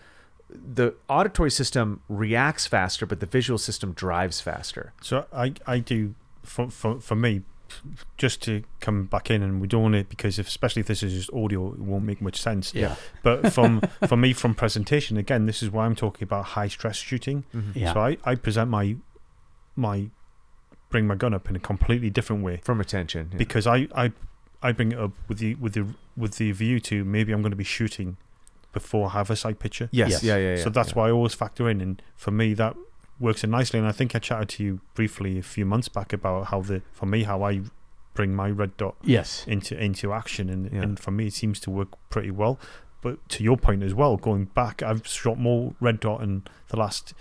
the 0.50 0.94
auditory 1.10 1.52
system 1.52 2.02
reacts 2.08 2.66
faster 2.66 3.06
but 3.06 3.20
the 3.20 3.26
visual 3.26 3.58
system 3.58 3.92
drives 3.94 4.40
faster 4.40 4.94
So 5.02 5.26
I, 5.34 5.54
I 5.68 5.80
do 5.80 6.16
for, 6.46 6.70
for 6.70 7.00
for 7.00 7.16
me, 7.16 7.42
just 8.18 8.42
to 8.44 8.64
come 8.80 9.06
back 9.06 9.30
in, 9.30 9.42
and 9.42 9.60
we 9.60 9.68
don't 9.68 9.82
want 9.82 9.96
it 9.96 10.10
because 10.10 10.40
if, 10.40 10.48
especially 10.48 10.82
if 10.82 10.88
this 10.88 11.04
is 11.04 11.14
just 11.14 11.34
audio, 11.34 11.74
it 11.74 11.80
won't 11.80 12.06
make 12.06 12.22
much 12.22 12.40
sense. 12.40 12.74
Yeah. 12.74 12.96
But 13.24 13.52
from 13.54 13.82
for 14.08 14.16
me, 14.16 14.34
from 14.34 14.56
presentation, 14.56 15.18
again, 15.18 15.46
this 15.46 15.62
is 15.62 15.70
why 15.70 15.86
I'm 15.86 15.96
talking 15.96 16.24
about 16.24 16.46
high 16.46 16.68
stress 16.68 16.98
shooting. 16.98 17.44
Mm-hmm. 17.54 17.80
Yeah. 17.80 17.94
So 17.94 18.00
I, 18.00 18.18
I 18.24 18.36
present 18.36 18.70
my 18.70 18.96
my 19.76 20.10
bring 20.90 21.08
my 21.08 21.16
gun 21.16 21.34
up 21.34 21.50
in 21.50 21.56
a 21.56 21.60
completely 21.60 22.10
different 22.10 22.44
way 22.44 22.60
from 22.64 22.80
attention 22.80 23.30
yeah. 23.32 23.38
because 23.38 23.68
I, 23.68 23.88
I 23.96 24.12
I 24.62 24.72
bring 24.72 24.92
it 24.94 25.00
up 25.00 25.12
with 25.28 25.40
the 25.40 25.56
with 25.56 25.74
the 25.74 25.86
with 26.16 26.36
the 26.38 26.52
view 26.52 26.80
to 26.82 27.04
maybe 27.04 27.32
I'm 27.34 27.42
going 27.42 27.52
to 27.52 27.58
be 27.58 27.64
shooting 27.64 28.18
before 28.72 29.08
I 29.08 29.12
have 29.12 29.30
a 29.30 29.36
sight 29.36 29.60
picture. 29.60 29.90
yes, 29.92 30.10
Yes. 30.12 30.24
yeah 30.24 30.38
yeah 30.38 30.56
yeah 30.56 30.64
so 30.64 30.70
that's 30.70 30.90
yeah. 30.90 30.96
why 30.96 31.08
I 31.08 31.12
always 31.12 31.34
factor 31.34 31.70
in, 31.70 31.82
and 31.82 32.02
for 32.16 32.32
me 32.32 32.54
that 32.56 32.76
works 33.20 33.44
in 33.44 33.50
nicely. 33.52 33.80
And 33.80 33.88
I 33.88 33.92
think 33.94 34.16
I 34.16 34.20
chatted 34.20 34.50
to 34.50 34.64
you 34.64 34.80
briefly 34.94 35.40
a 35.40 35.44
few 35.44 35.66
months 35.66 35.88
back 35.90 36.12
about 36.14 36.48
how 36.48 36.62
the 36.62 36.82
for 36.92 37.06
me 37.06 37.24
how 37.24 37.44
I 37.44 37.62
bring 38.14 38.34
my 38.36 38.50
red 38.50 38.78
dot 38.78 38.96
Yes. 39.04 39.46
into 39.48 39.78
into 39.82 40.14
action, 40.14 40.50
and 40.50 40.72
Yeah. 40.72 40.82
and 40.84 41.00
for 41.00 41.12
me 41.12 41.28
it 41.28 41.34
seems 41.34 41.60
to 41.62 41.72
work 41.72 41.90
pretty 42.10 42.32
well. 42.32 42.60
But 43.02 43.28
to 43.30 43.44
your 43.44 43.56
point 43.58 43.84
as 43.84 43.94
well, 43.94 44.18
going 44.18 44.46
back, 44.46 44.82
I've 44.82 45.06
shot 45.06 45.38
more 45.38 45.76
red 45.80 46.00
dot 46.00 46.22
in 46.24 46.44
the 46.70 46.78
last 46.78 47.14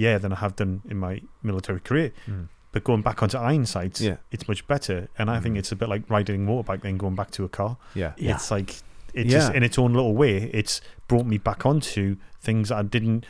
year 0.00 0.18
than 0.18 0.32
I 0.32 0.36
have 0.44 0.54
done 0.56 0.82
in 0.90 0.96
my 1.06 1.22
military 1.42 1.80
career. 1.80 2.12
Mm. 2.26 2.48
But 2.72 2.84
going 2.84 3.02
back 3.02 3.22
onto 3.22 3.36
iron 3.36 3.66
sights, 3.66 4.00
Yeah. 4.00 4.16
it's 4.30 4.46
much 4.46 4.66
better. 4.66 5.08
And 5.18 5.28
I 5.30 5.40
think 5.40 5.54
Mhm. 5.54 5.58
it's 5.60 5.72
a 5.72 5.76
bit 5.76 5.88
like 5.88 6.02
riding 6.08 6.36
a 6.46 6.50
motorbike 6.50 6.82
then 6.82 6.96
going 6.98 7.16
back 7.16 7.30
to 7.32 7.44
a 7.44 7.48
car. 7.48 7.76
yeah 7.94 8.12
Yeah. 8.16 8.34
It's 8.36 8.50
like 8.50 8.70
it 9.12 9.26
Yeah. 9.26 9.32
just 9.38 9.54
in 9.54 9.62
its 9.64 9.76
own 9.78 9.92
little 9.92 10.14
way, 10.14 10.34
it's 10.60 10.80
brought 11.08 11.26
me 11.26 11.36
back 11.38 11.66
onto 11.66 12.16
things 12.40 12.70
I 12.70 12.82
didn't 12.82 13.26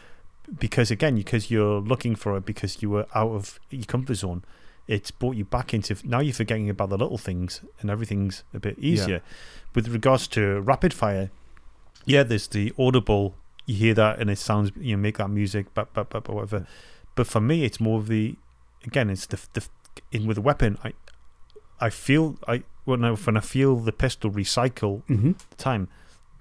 because 0.58 0.90
again, 0.90 1.14
because 1.16 1.50
you're 1.50 1.80
looking 1.80 2.14
for 2.16 2.36
it 2.36 2.44
because 2.44 2.82
you 2.82 2.90
were 2.90 3.06
out 3.14 3.30
of 3.32 3.58
your 3.70 3.84
comfort 3.84 4.16
zone. 4.16 4.42
It's 4.86 5.10
brought 5.10 5.36
you 5.36 5.44
back 5.44 5.72
into 5.72 5.96
now 6.04 6.20
you're 6.20 6.34
forgetting 6.34 6.68
about 6.68 6.90
the 6.90 6.98
little 6.98 7.18
things 7.18 7.60
and 7.80 7.88
everything's 7.90 8.42
a 8.52 8.58
bit 8.60 8.76
easier. 8.78 9.22
With 9.74 9.88
regards 9.88 10.26
to 10.36 10.60
rapid 10.60 10.92
fire, 10.92 11.30
yeah, 12.04 12.24
there's 12.24 12.48
the 12.48 12.72
audible. 12.78 13.36
You 13.70 13.76
hear 13.84 13.94
that 13.94 14.18
and 14.20 14.28
it 14.30 14.38
sounds 14.38 14.72
you 14.80 14.96
know 14.96 15.00
make 15.02 15.18
that 15.18 15.28
music, 15.30 15.64
but 15.74 15.86
but 15.94 16.06
but 16.10 16.28
whatever. 16.28 16.66
But 17.16 17.26
for 17.26 17.40
me, 17.40 17.56
it's 17.64 17.80
more 17.80 17.98
of 18.00 18.06
the 18.08 18.36
again, 18.88 19.10
it's 19.10 19.26
the 19.26 19.38
the 19.56 19.62
in 20.12 20.26
with 20.26 20.38
a 20.38 20.42
weapon. 20.50 20.76
I 20.82 20.92
I 21.80 21.90
feel 21.90 22.24
I 22.48 22.62
when 22.84 23.04
I 23.04 23.10
when 23.26 23.36
I 23.36 23.40
feel 23.40 23.76
the 23.76 23.92
pistol 23.92 24.30
recycle 24.30 25.02
Mm-hmm. 25.08 25.32
time, 25.56 25.88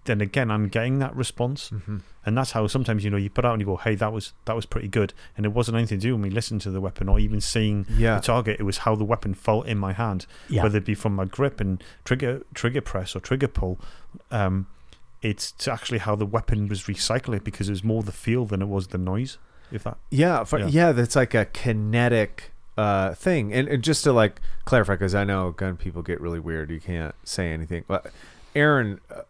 then 0.06 0.22
again 0.22 0.50
I'm 0.50 0.68
getting 0.70 1.00
that 1.00 1.16
response, 1.16 1.70
mm-hmm. 1.70 1.98
and 2.26 2.38
that's 2.38 2.52
how 2.52 2.66
sometimes 2.68 3.04
you 3.04 3.10
know 3.12 3.18
you 3.26 3.30
put 3.30 3.46
out 3.46 3.54
and 3.54 3.62
you 3.62 3.66
go, 3.74 3.76
hey, 3.78 3.96
that 3.96 4.12
was 4.14 4.34
that 4.46 4.56
was 4.56 4.66
pretty 4.66 4.88
good, 4.88 5.14
and 5.36 5.46
it 5.46 5.50
wasn't 5.50 5.78
anything 5.78 6.00
to 6.00 6.08
do 6.08 6.14
when 6.14 6.22
we 6.24 6.30
listened 6.30 6.62
to 6.62 6.72
the 6.72 6.82
weapon 6.82 7.10
or 7.10 7.20
even 7.20 7.42
seeing 7.42 7.86
yeah 7.90 8.16
the 8.16 8.22
target. 8.22 8.60
It 8.60 8.64
was 8.64 8.80
how 8.80 8.96
the 8.96 9.06
weapon 9.14 9.34
felt 9.34 9.68
in 9.68 9.78
my 9.78 9.94
hand, 9.94 10.26
Yeah. 10.50 10.64
whether 10.64 10.78
it 10.80 10.86
be 10.86 10.96
from 10.96 11.14
my 11.16 11.26
grip 11.26 11.60
and 11.62 11.84
trigger 12.06 12.42
trigger 12.54 12.82
press 12.82 13.16
or 13.16 13.20
trigger 13.20 13.48
pull. 13.50 13.78
Um, 14.32 14.66
it's 15.22 15.52
to 15.52 15.72
actually 15.72 15.98
how 16.00 16.16
the 16.16 16.26
weapon 16.26 16.68
was 16.68 16.84
recycling 16.84 17.44
because 17.44 17.68
it 17.70 17.72
was 17.74 17.84
more 17.84 18.04
the 18.04 18.12
feel 18.12 18.46
than 18.46 18.62
it 18.62 18.68
was 18.68 18.88
the 18.88 18.98
noise. 18.98 19.38
If 19.72 19.84
that 19.84 19.98
Yeah, 20.10 20.44
for, 20.46 20.60
Yeah. 20.60 20.68
yeah, 20.68 20.92
that's 20.94 21.16
like 21.16 21.34
a 21.34 21.46
kinetic 21.46 22.52
uh, 22.78 23.14
thing. 23.14 23.54
And, 23.54 23.68
and 23.68 23.84
just 23.84 24.04
to 24.06 24.14
like 24.14 24.40
clarify, 24.66 24.94
because 24.94 25.14
I 25.14 25.24
know 25.26 25.52
gun 25.52 25.76
people 25.78 26.02
get 26.02 26.22
really 26.22 26.40
weird. 26.40 26.72
You 26.72 26.80
can't 26.80 27.14
say 27.24 27.52
anything. 27.52 27.84
But 27.88 28.12
Erin, 28.56 29.00
uh, 29.14 29.22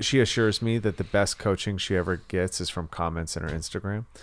she 0.00 0.20
assures 0.20 0.62
me 0.62 0.78
that 0.78 0.96
the 0.96 1.04
best 1.04 1.38
coaching 1.38 1.76
she 1.76 1.96
ever 1.96 2.16
gets 2.28 2.60
is 2.60 2.70
from 2.70 2.86
comments 2.88 3.36
in 3.36 3.42
her 3.42 3.48
Instagram. 3.50 4.04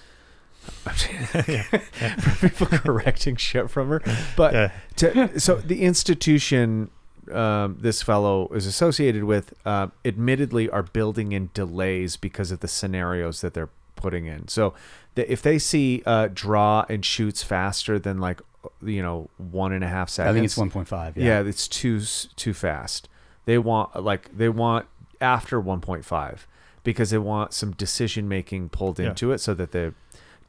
for 0.90 2.48
people 2.50 2.68
correcting 2.68 3.36
shit 3.36 3.70
from 3.70 3.90
her, 3.90 4.02
but 4.36 4.54
Yeah. 4.54 4.72
to, 4.98 5.40
so 5.40 5.56
the 5.56 5.82
institution 5.84 6.90
um, 7.32 7.78
this 7.80 8.02
fellow 8.02 8.48
is 8.50 8.66
associated 8.66 9.24
with, 9.24 9.54
uh, 9.66 9.88
admittedly, 10.06 10.70
are 10.70 10.84
building 10.84 11.32
in 11.32 11.50
delays 11.54 12.16
because 12.18 12.52
of 12.52 12.60
the 12.62 12.68
scenarios 12.68 13.42
that 13.42 13.54
they're 13.54 13.70
putting 13.96 14.26
in. 14.26 14.48
So 14.48 14.74
the, 15.16 15.32
if 15.32 15.42
they 15.42 15.60
see 15.60 16.02
uh, 16.06 16.30
draw 16.34 16.86
and 16.90 17.04
shoots 17.06 17.44
faster 17.44 18.00
than 18.00 18.20
like 18.20 18.42
you 18.84 19.02
know 19.02 19.30
one 19.38 19.72
and 19.74 19.84
a 19.84 19.88
half 19.88 20.10
seconds, 20.10 20.32
I 20.32 20.34
think 20.34 20.46
it's 20.46 20.56
1.5. 20.90 21.16
Yeah. 21.16 21.24
yeah, 21.42 21.48
it's 21.48 21.68
too 21.68 22.02
too 22.36 22.54
fast. 22.54 23.08
They 23.46 23.58
want 23.58 24.04
like 24.04 24.36
they 24.38 24.50
want 24.50 24.86
after 25.22 25.62
1.5 25.62 26.40
because 26.84 27.10
they 27.10 27.18
want 27.18 27.54
some 27.54 27.72
decision 27.72 28.28
making 28.28 28.70
pulled 28.70 29.00
Yeah. 29.00 29.10
into 29.10 29.32
it 29.32 29.40
so 29.40 29.54
that 29.54 29.72
the 29.72 29.94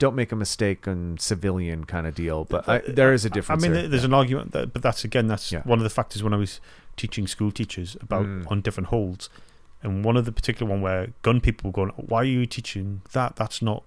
don't 0.01 0.17
make 0.17 0.33
a 0.33 0.37
mistake 0.37 0.89
on 0.89 1.17
civilian 1.19 1.85
kind 1.85 2.07
of 2.09 2.15
deal. 2.17 2.45
But 2.45 2.69
I, 2.69 2.79
there 2.79 3.13
is 3.13 3.25
a 3.25 3.31
difference. 3.31 3.63
I 3.63 3.69
mean, 3.69 3.75
there. 3.75 3.87
there's 3.89 4.03
an 4.05 4.13
argument, 4.15 4.51
that, 4.53 4.73
but 4.73 4.83
that's 4.83 5.05
again, 5.05 5.29
that's 5.29 5.53
Yeah. 5.53 5.63
one 5.63 5.79
of 5.79 5.85
the 5.85 5.91
factors 5.91 6.23
when 6.25 6.35
I 6.35 6.37
was 6.37 6.61
teaching 6.97 7.27
school 7.29 7.53
teachers 7.53 7.97
about 8.01 8.27
Mm. 8.27 8.51
on 8.51 8.61
different 8.63 8.89
holds, 8.89 9.31
and 9.83 10.05
one 10.05 10.17
of 10.17 10.25
the 10.25 10.33
particular 10.33 10.69
one 10.71 10.81
where 10.83 11.13
gun 11.23 11.41
people 11.41 11.71
were 11.71 11.75
going, 11.75 11.91
"Why 11.97 12.19
are 12.23 12.25
you 12.25 12.45
teaching 12.47 13.03
that? 13.13 13.37
That's 13.37 13.63
not 13.63 13.85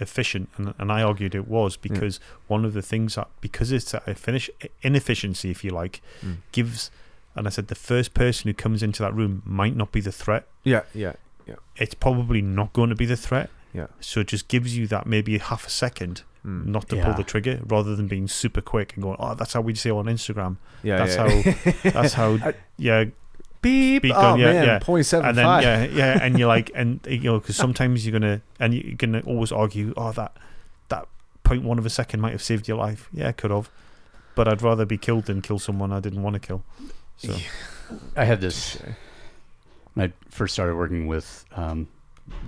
efficient." 0.00 0.48
And, 0.56 0.74
and 0.78 0.92
I 0.92 1.02
argued 1.02 1.34
it 1.34 1.48
was 1.48 1.76
because 1.76 2.20
one 2.48 2.64
of 2.64 2.72
the 2.74 2.82
things 2.82 3.14
that 3.14 3.28
because 3.40 3.72
it's 3.72 3.94
a 3.94 4.14
finish 4.14 4.50
inefficiency, 4.82 5.50
if 5.50 5.64
you 5.64 5.70
like, 5.70 6.02
Mm. 6.24 6.36
gives. 6.52 6.90
And 7.34 7.46
I 7.46 7.50
said 7.50 7.68
the 7.68 7.74
first 7.74 8.12
person 8.12 8.48
who 8.48 8.54
comes 8.54 8.82
into 8.82 9.02
that 9.02 9.14
room 9.14 9.42
might 9.46 9.74
not 9.74 9.90
be 9.90 10.00
the 10.02 10.12
threat. 10.12 10.46
yeah, 10.64 10.82
yeah, 10.94 11.14
yeah, 11.46 11.54
It's 11.76 11.94
probably 11.94 12.42
not 12.42 12.72
going 12.74 12.90
to 12.90 12.94
be 12.94 13.06
the 13.06 13.16
threat. 13.16 13.48
Yeah. 13.72 13.86
So 14.00 14.20
it 14.20 14.28
just 14.28 14.48
gives 14.48 14.76
you 14.76 14.86
that 14.88 15.06
maybe 15.06 15.38
half 15.38 15.66
a 15.66 15.70
second 15.70 16.22
Mm. 16.44 16.66
not 16.66 16.88
to 16.88 16.96
Yeah. 16.96 17.04
pull 17.04 17.14
the 17.14 17.22
trigger, 17.22 17.60
rather 17.68 17.94
than 17.94 18.08
being 18.08 18.26
super 18.26 18.60
quick 18.60 18.94
and 18.94 19.02
going, 19.04 19.14
"Oh, 19.20 19.34
that's 19.36 19.52
how 19.52 19.60
we 19.60 19.76
say 19.76 19.90
on 19.90 20.06
Instagram." 20.06 20.56
yeah, 20.82 20.96
That's 21.04 21.14
yeah. 21.14 21.52
how. 21.52 21.90
That's 21.90 22.14
how. 22.14 22.52
Yeah, 22.78 23.04
beep. 23.60 24.02
beep 24.02 24.12
oh 24.16 24.34
yeah, 24.34 24.52
man, 24.52 24.64
yeah. 24.66 24.78
point 24.80 25.06
seven 25.06 25.28
and 25.28 25.38
then 25.38 25.46
yeah, 25.62 25.84
yeah, 25.84 26.18
and 26.20 26.36
you're 26.36 26.48
like, 26.48 26.72
and 26.74 26.98
you 27.08 27.20
know, 27.20 27.38
because 27.38 27.54
sometimes 27.56 28.04
you're 28.04 28.18
gonna, 28.18 28.40
and 28.58 28.74
you're 28.74 28.96
gonna 28.96 29.20
always 29.24 29.52
argue, 29.52 29.94
"Oh, 29.96 30.10
that 30.10 30.36
that 30.88 31.06
point 31.44 31.62
one 31.62 31.78
of 31.78 31.86
a 31.86 31.90
second 31.90 32.20
might 32.20 32.32
have 32.32 32.42
saved 32.42 32.66
your 32.66 32.76
life." 32.76 33.08
Yeah, 33.12 33.30
could 33.30 33.52
have, 33.52 33.70
but 34.34 34.48
I'd 34.48 34.62
rather 34.62 34.84
be 34.84 34.98
killed 34.98 35.26
than 35.26 35.42
kill 35.42 35.60
someone 35.60 35.92
I 35.92 36.00
didn't 36.00 36.24
want 36.24 36.34
to 36.34 36.40
kill. 36.40 36.64
So 37.18 37.36
I 38.16 38.24
had 38.24 38.40
this 38.40 38.78
when 39.94 40.08
I 40.10 40.12
first 40.28 40.54
started 40.54 40.74
working 40.74 41.06
with 41.06 41.44
um, 41.54 41.86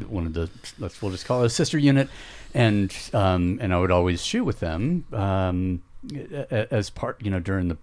one 0.08 0.26
of 0.26 0.34
the 0.34 0.50
let's 0.78 1.00
we'll 1.00 1.10
just 1.10 1.26
call 1.26 1.42
it 1.42 1.46
a 1.46 1.50
sister 1.50 1.78
unit, 1.78 2.08
and 2.54 2.94
um, 3.12 3.58
and 3.60 3.72
I 3.72 3.78
would 3.78 3.90
always 3.90 4.24
shoot 4.24 4.44
with 4.44 4.60
them 4.60 5.04
um, 5.12 5.82
as 6.50 6.90
part 6.90 7.22
you 7.22 7.30
know 7.30 7.40
during 7.40 7.68
the 7.68 7.76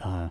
uh, 0.00 0.28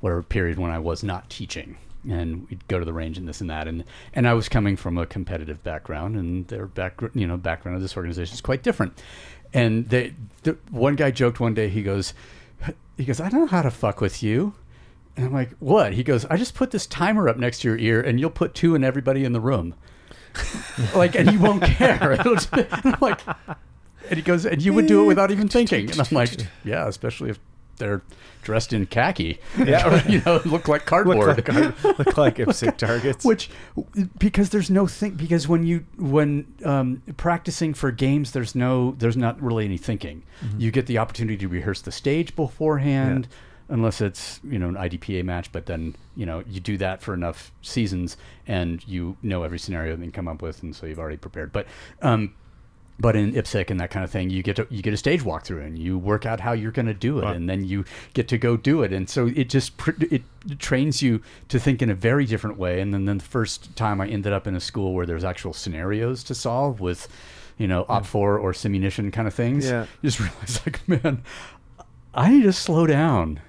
whatever 0.00 0.22
period 0.22 0.58
when 0.58 0.70
I 0.70 0.78
was 0.78 1.02
not 1.02 1.28
teaching. 1.30 1.78
And 2.08 2.48
we'd 2.48 2.68
go 2.68 2.78
to 2.78 2.84
the 2.84 2.92
range 2.92 3.18
and 3.18 3.26
this 3.28 3.40
and 3.40 3.50
that, 3.50 3.66
and 3.66 3.82
and 4.12 4.28
I 4.28 4.34
was 4.34 4.48
coming 4.48 4.76
from 4.76 4.96
a 4.96 5.06
competitive 5.06 5.64
background, 5.64 6.14
and 6.16 6.46
their 6.46 6.66
back 6.66 7.00
you 7.14 7.26
know 7.26 7.36
background 7.36 7.74
of 7.74 7.82
this 7.82 7.96
organization 7.96 8.34
is 8.34 8.40
quite 8.40 8.62
different. 8.62 9.02
And 9.52 9.88
they, 9.88 10.14
the, 10.42 10.56
one 10.70 10.96
guy 10.96 11.10
joked 11.10 11.40
one 11.40 11.54
day, 11.54 11.68
he 11.68 11.82
goes, 11.82 12.14
he 12.96 13.04
goes, 13.04 13.20
I 13.20 13.28
don't 13.28 13.40
know 13.40 13.46
how 13.46 13.62
to 13.62 13.70
fuck 13.70 14.00
with 14.00 14.22
you. 14.22 14.54
And 15.16 15.24
I'm 15.24 15.32
like, 15.32 15.50
what? 15.58 15.94
He 15.94 16.02
goes, 16.02 16.24
I 16.26 16.36
just 16.36 16.54
put 16.54 16.72
this 16.72 16.86
timer 16.86 17.28
up 17.28 17.38
next 17.38 17.60
to 17.60 17.68
your 17.68 17.78
ear, 17.78 18.00
and 18.00 18.20
you'll 18.20 18.30
put 18.30 18.54
two 18.54 18.74
in 18.74 18.84
everybody 18.84 19.24
in 19.24 19.32
the 19.32 19.40
room. 19.40 19.74
like, 20.94 21.14
and 21.14 21.32
you 21.32 21.38
won't 21.40 21.62
care. 21.62 22.12
It'll 22.12 22.34
just 22.34 22.52
and 22.52 22.66
I'm 22.72 22.96
like, 23.00 23.20
and 24.08 24.16
he 24.16 24.22
goes, 24.22 24.46
and 24.46 24.62
you 24.62 24.72
would 24.72 24.86
do 24.86 25.02
it 25.02 25.06
without 25.06 25.30
even 25.30 25.48
thinking. 25.48 25.90
And 25.90 26.00
I'm 26.00 26.06
like, 26.10 26.30
yeah, 26.64 26.86
especially 26.86 27.30
if 27.30 27.38
they're 27.78 28.02
dressed 28.42 28.72
in 28.72 28.86
khaki. 28.86 29.38
Yeah. 29.58 30.06
you 30.08 30.22
know, 30.24 30.40
look 30.44 30.68
like 30.68 30.82
Look 30.82 30.86
cardboard. 30.86 31.36
like, 31.36 31.84
look 31.98 32.16
like 32.16 32.36
IPSC 32.36 32.76
targets. 32.76 33.24
Which, 33.24 33.50
because 34.18 34.50
there's 34.50 34.70
no 34.70 34.86
think, 34.86 35.16
because 35.16 35.48
when 35.48 35.64
you 35.66 35.84
when 35.96 36.46
um, 36.64 37.02
practicing 37.16 37.74
for 37.74 37.90
games, 37.90 38.30
there's 38.32 38.54
no, 38.54 38.92
there's 38.98 39.16
not 39.16 39.40
really 39.42 39.64
any 39.64 39.76
thinking. 39.78 40.22
You 40.58 40.70
get 40.70 40.86
the 40.86 40.98
opportunity 40.98 41.36
to 41.38 41.48
rehearse 41.48 41.82
the 41.82 41.92
stage 41.92 42.34
beforehand, 42.36 43.28
unless 43.68 44.00
it's 44.00 44.40
you 44.44 44.58
know 44.58 44.68
an 44.68 44.74
IDPA 44.76 45.24
match. 45.24 45.50
But 45.52 45.66
then 45.66 45.94
you 46.16 46.26
know 46.26 46.42
you 46.48 46.60
do 46.60 46.76
that 46.78 47.02
for 47.02 47.14
enough 47.14 47.52
seasons, 47.62 48.16
and 48.46 48.86
you 48.88 49.16
know 49.22 49.42
every 49.42 49.58
scenario 49.58 49.96
that 49.96 50.00
you 50.04 50.10
can 50.10 50.12
come 50.12 50.28
up 50.28 50.42
with, 50.42 50.62
and 50.62 50.74
so 50.74 50.86
you've 50.86 50.98
already 50.98 51.16
prepared. 51.16 51.52
But 51.52 51.66
um, 52.02 52.34
but 52.98 53.14
in 53.14 53.32
IPSC 53.34 53.68
and 53.70 53.78
that 53.80 53.90
kind 53.90 54.04
of 54.04 54.10
thing, 54.10 54.30
you 54.30 54.42
get 54.42 54.56
to, 54.56 54.66
you 54.70 54.80
get 54.80 54.94
a 54.94 54.96
stage 54.96 55.22
walkthrough 55.22 55.66
and 55.66 55.78
you 55.78 55.98
work 55.98 56.24
out 56.24 56.40
how 56.40 56.52
you're 56.52 56.72
going 56.72 56.86
to 56.86 56.94
do 56.94 57.18
it, 57.18 57.24
Right. 57.24 57.36
and 57.36 57.46
then 57.50 57.62
you 57.62 57.84
get 58.14 58.26
to 58.28 58.38
go 58.38 58.56
do 58.56 58.82
it, 58.82 58.90
and 58.90 59.06
so 59.10 59.26
it 59.26 59.50
just 59.50 59.76
pr- 59.76 59.90
it 60.10 60.22
trains 60.58 61.02
you 61.02 61.20
to 61.48 61.58
think 61.58 61.82
in 61.82 61.90
a 61.90 61.94
very 61.94 62.24
different 62.24 62.56
way. 62.56 62.80
And 62.80 62.94
then, 62.94 63.04
then 63.04 63.18
the 63.18 63.24
first 63.24 63.76
time 63.76 64.00
I 64.00 64.08
ended 64.08 64.32
up 64.32 64.46
in 64.46 64.56
a 64.56 64.60
school 64.60 64.94
where 64.94 65.04
there's 65.04 65.24
actual 65.24 65.52
scenarios 65.52 66.24
to 66.24 66.34
solve 66.34 66.80
with, 66.80 67.06
you 67.58 67.66
know, 67.68 67.84
OPFOR 67.84 68.40
or 68.40 68.52
simunition 68.52 69.12
kind 69.12 69.28
of 69.28 69.34
things, 69.34 69.66
Yeah. 69.68 69.82
you 70.00 70.08
just 70.08 70.18
realize 70.20 70.60
like, 70.64 70.88
man, 70.88 71.22
I 72.14 72.30
need 72.30 72.44
to 72.44 72.52
slow 72.54 72.86
down. 72.86 73.40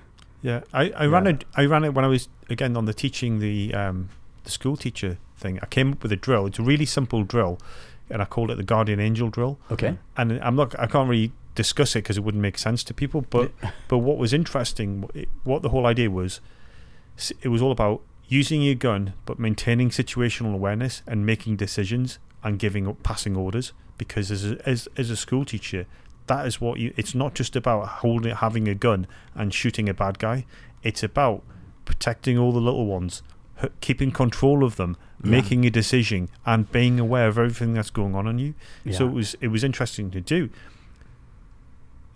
Yeah, 0.48 0.62
I, 0.72 0.92
I 0.92 1.06
ran 1.08 1.28
it. 1.28 1.44
I 1.56 1.66
ran 1.66 1.84
it 1.84 1.94
when 1.94 2.06
I 2.06 2.08
was 2.08 2.30
again 2.50 2.78
on 2.78 2.86
the 2.86 2.94
teaching 2.94 3.40
the 3.40 3.74
um, 3.74 4.08
the 4.46 4.50
school 4.50 4.78
teacher 4.78 5.18
thing. 5.36 5.60
I 5.62 5.66
came 5.66 5.92
up 5.92 6.02
with 6.02 6.14
a 6.14 6.16
drill. 6.16 6.46
It's 6.46 6.58
a 6.58 6.64
really 6.64 6.86
simple 6.86 7.24
drill, 7.24 7.60
and 8.10 8.22
I 8.22 8.26
called 8.26 8.50
it 8.50 8.56
the 8.56 8.64
Guardian 8.64 9.02
Angel 9.02 9.30
drill. 9.30 9.60
Okay. 9.70 9.98
And 10.16 10.40
I'm 10.42 10.56
not. 10.56 10.74
I 10.80 10.88
can't 10.88 11.10
really 11.10 11.34
discuss 11.56 11.98
it 11.98 12.04
because 12.04 12.18
it 12.18 12.24
wouldn't 12.24 12.42
make 12.42 12.58
sense 12.58 12.82
to 12.86 12.94
people. 12.94 13.26
But 13.30 13.52
but 13.90 13.98
what 13.98 14.18
was 14.18 14.32
interesting, 14.32 15.10
what 15.44 15.64
the 15.64 15.70
whole 15.70 15.86
idea 15.86 16.10
was, 16.10 16.40
it 17.42 17.50
was 17.50 17.62
all 17.62 17.74
about 17.74 18.02
using 18.30 18.62
your 18.62 18.76
gun 18.76 19.16
but 19.26 19.40
maintaining 19.40 19.90
situational 19.90 20.54
awareness 20.54 21.02
and 21.06 21.26
making 21.26 21.58
decisions 21.58 22.20
and 22.42 22.58
giving 22.58 22.88
up 22.88 23.04
passing 23.04 23.36
orders. 23.36 23.74
Because 23.98 24.32
as 24.32 24.50
a, 24.50 24.70
as 24.70 24.88
as 24.96 25.10
a 25.10 25.18
school 25.18 25.44
teacher, 25.44 25.88
that 26.28 26.46
is 26.46 26.62
what 26.62 26.80
you. 26.80 26.94
It's 26.98 27.16
not 27.16 27.34
just 27.34 27.56
about 27.56 27.88
holding 27.88 28.36
having 28.36 28.68
a 28.68 28.76
gun 28.76 29.08
and 29.36 29.54
shooting 29.54 29.90
a 29.90 29.94
bad 29.94 30.20
guy. 30.20 30.46
It's 30.84 31.04
about 31.04 31.44
protecting 31.86 32.38
all 32.38 32.52
the 32.52 32.60
little 32.60 32.86
ones, 32.86 33.24
keeping 33.82 34.12
control 34.12 34.64
of 34.64 34.76
them, 34.76 34.98
making 35.24 35.66
a 35.66 35.70
decision, 35.70 36.30
and 36.46 36.72
being 36.72 37.00
aware 37.00 37.28
of 37.28 37.38
everything 37.38 37.74
that's 37.74 37.90
going 37.90 38.14
on 38.16 38.28
on 38.28 38.40
you. 38.40 38.54
So 38.92 39.08
it 39.08 39.14
was 39.14 39.36
it 39.42 39.48
was 39.48 39.64
interesting 39.64 40.12
to 40.12 40.22
do. 40.22 40.50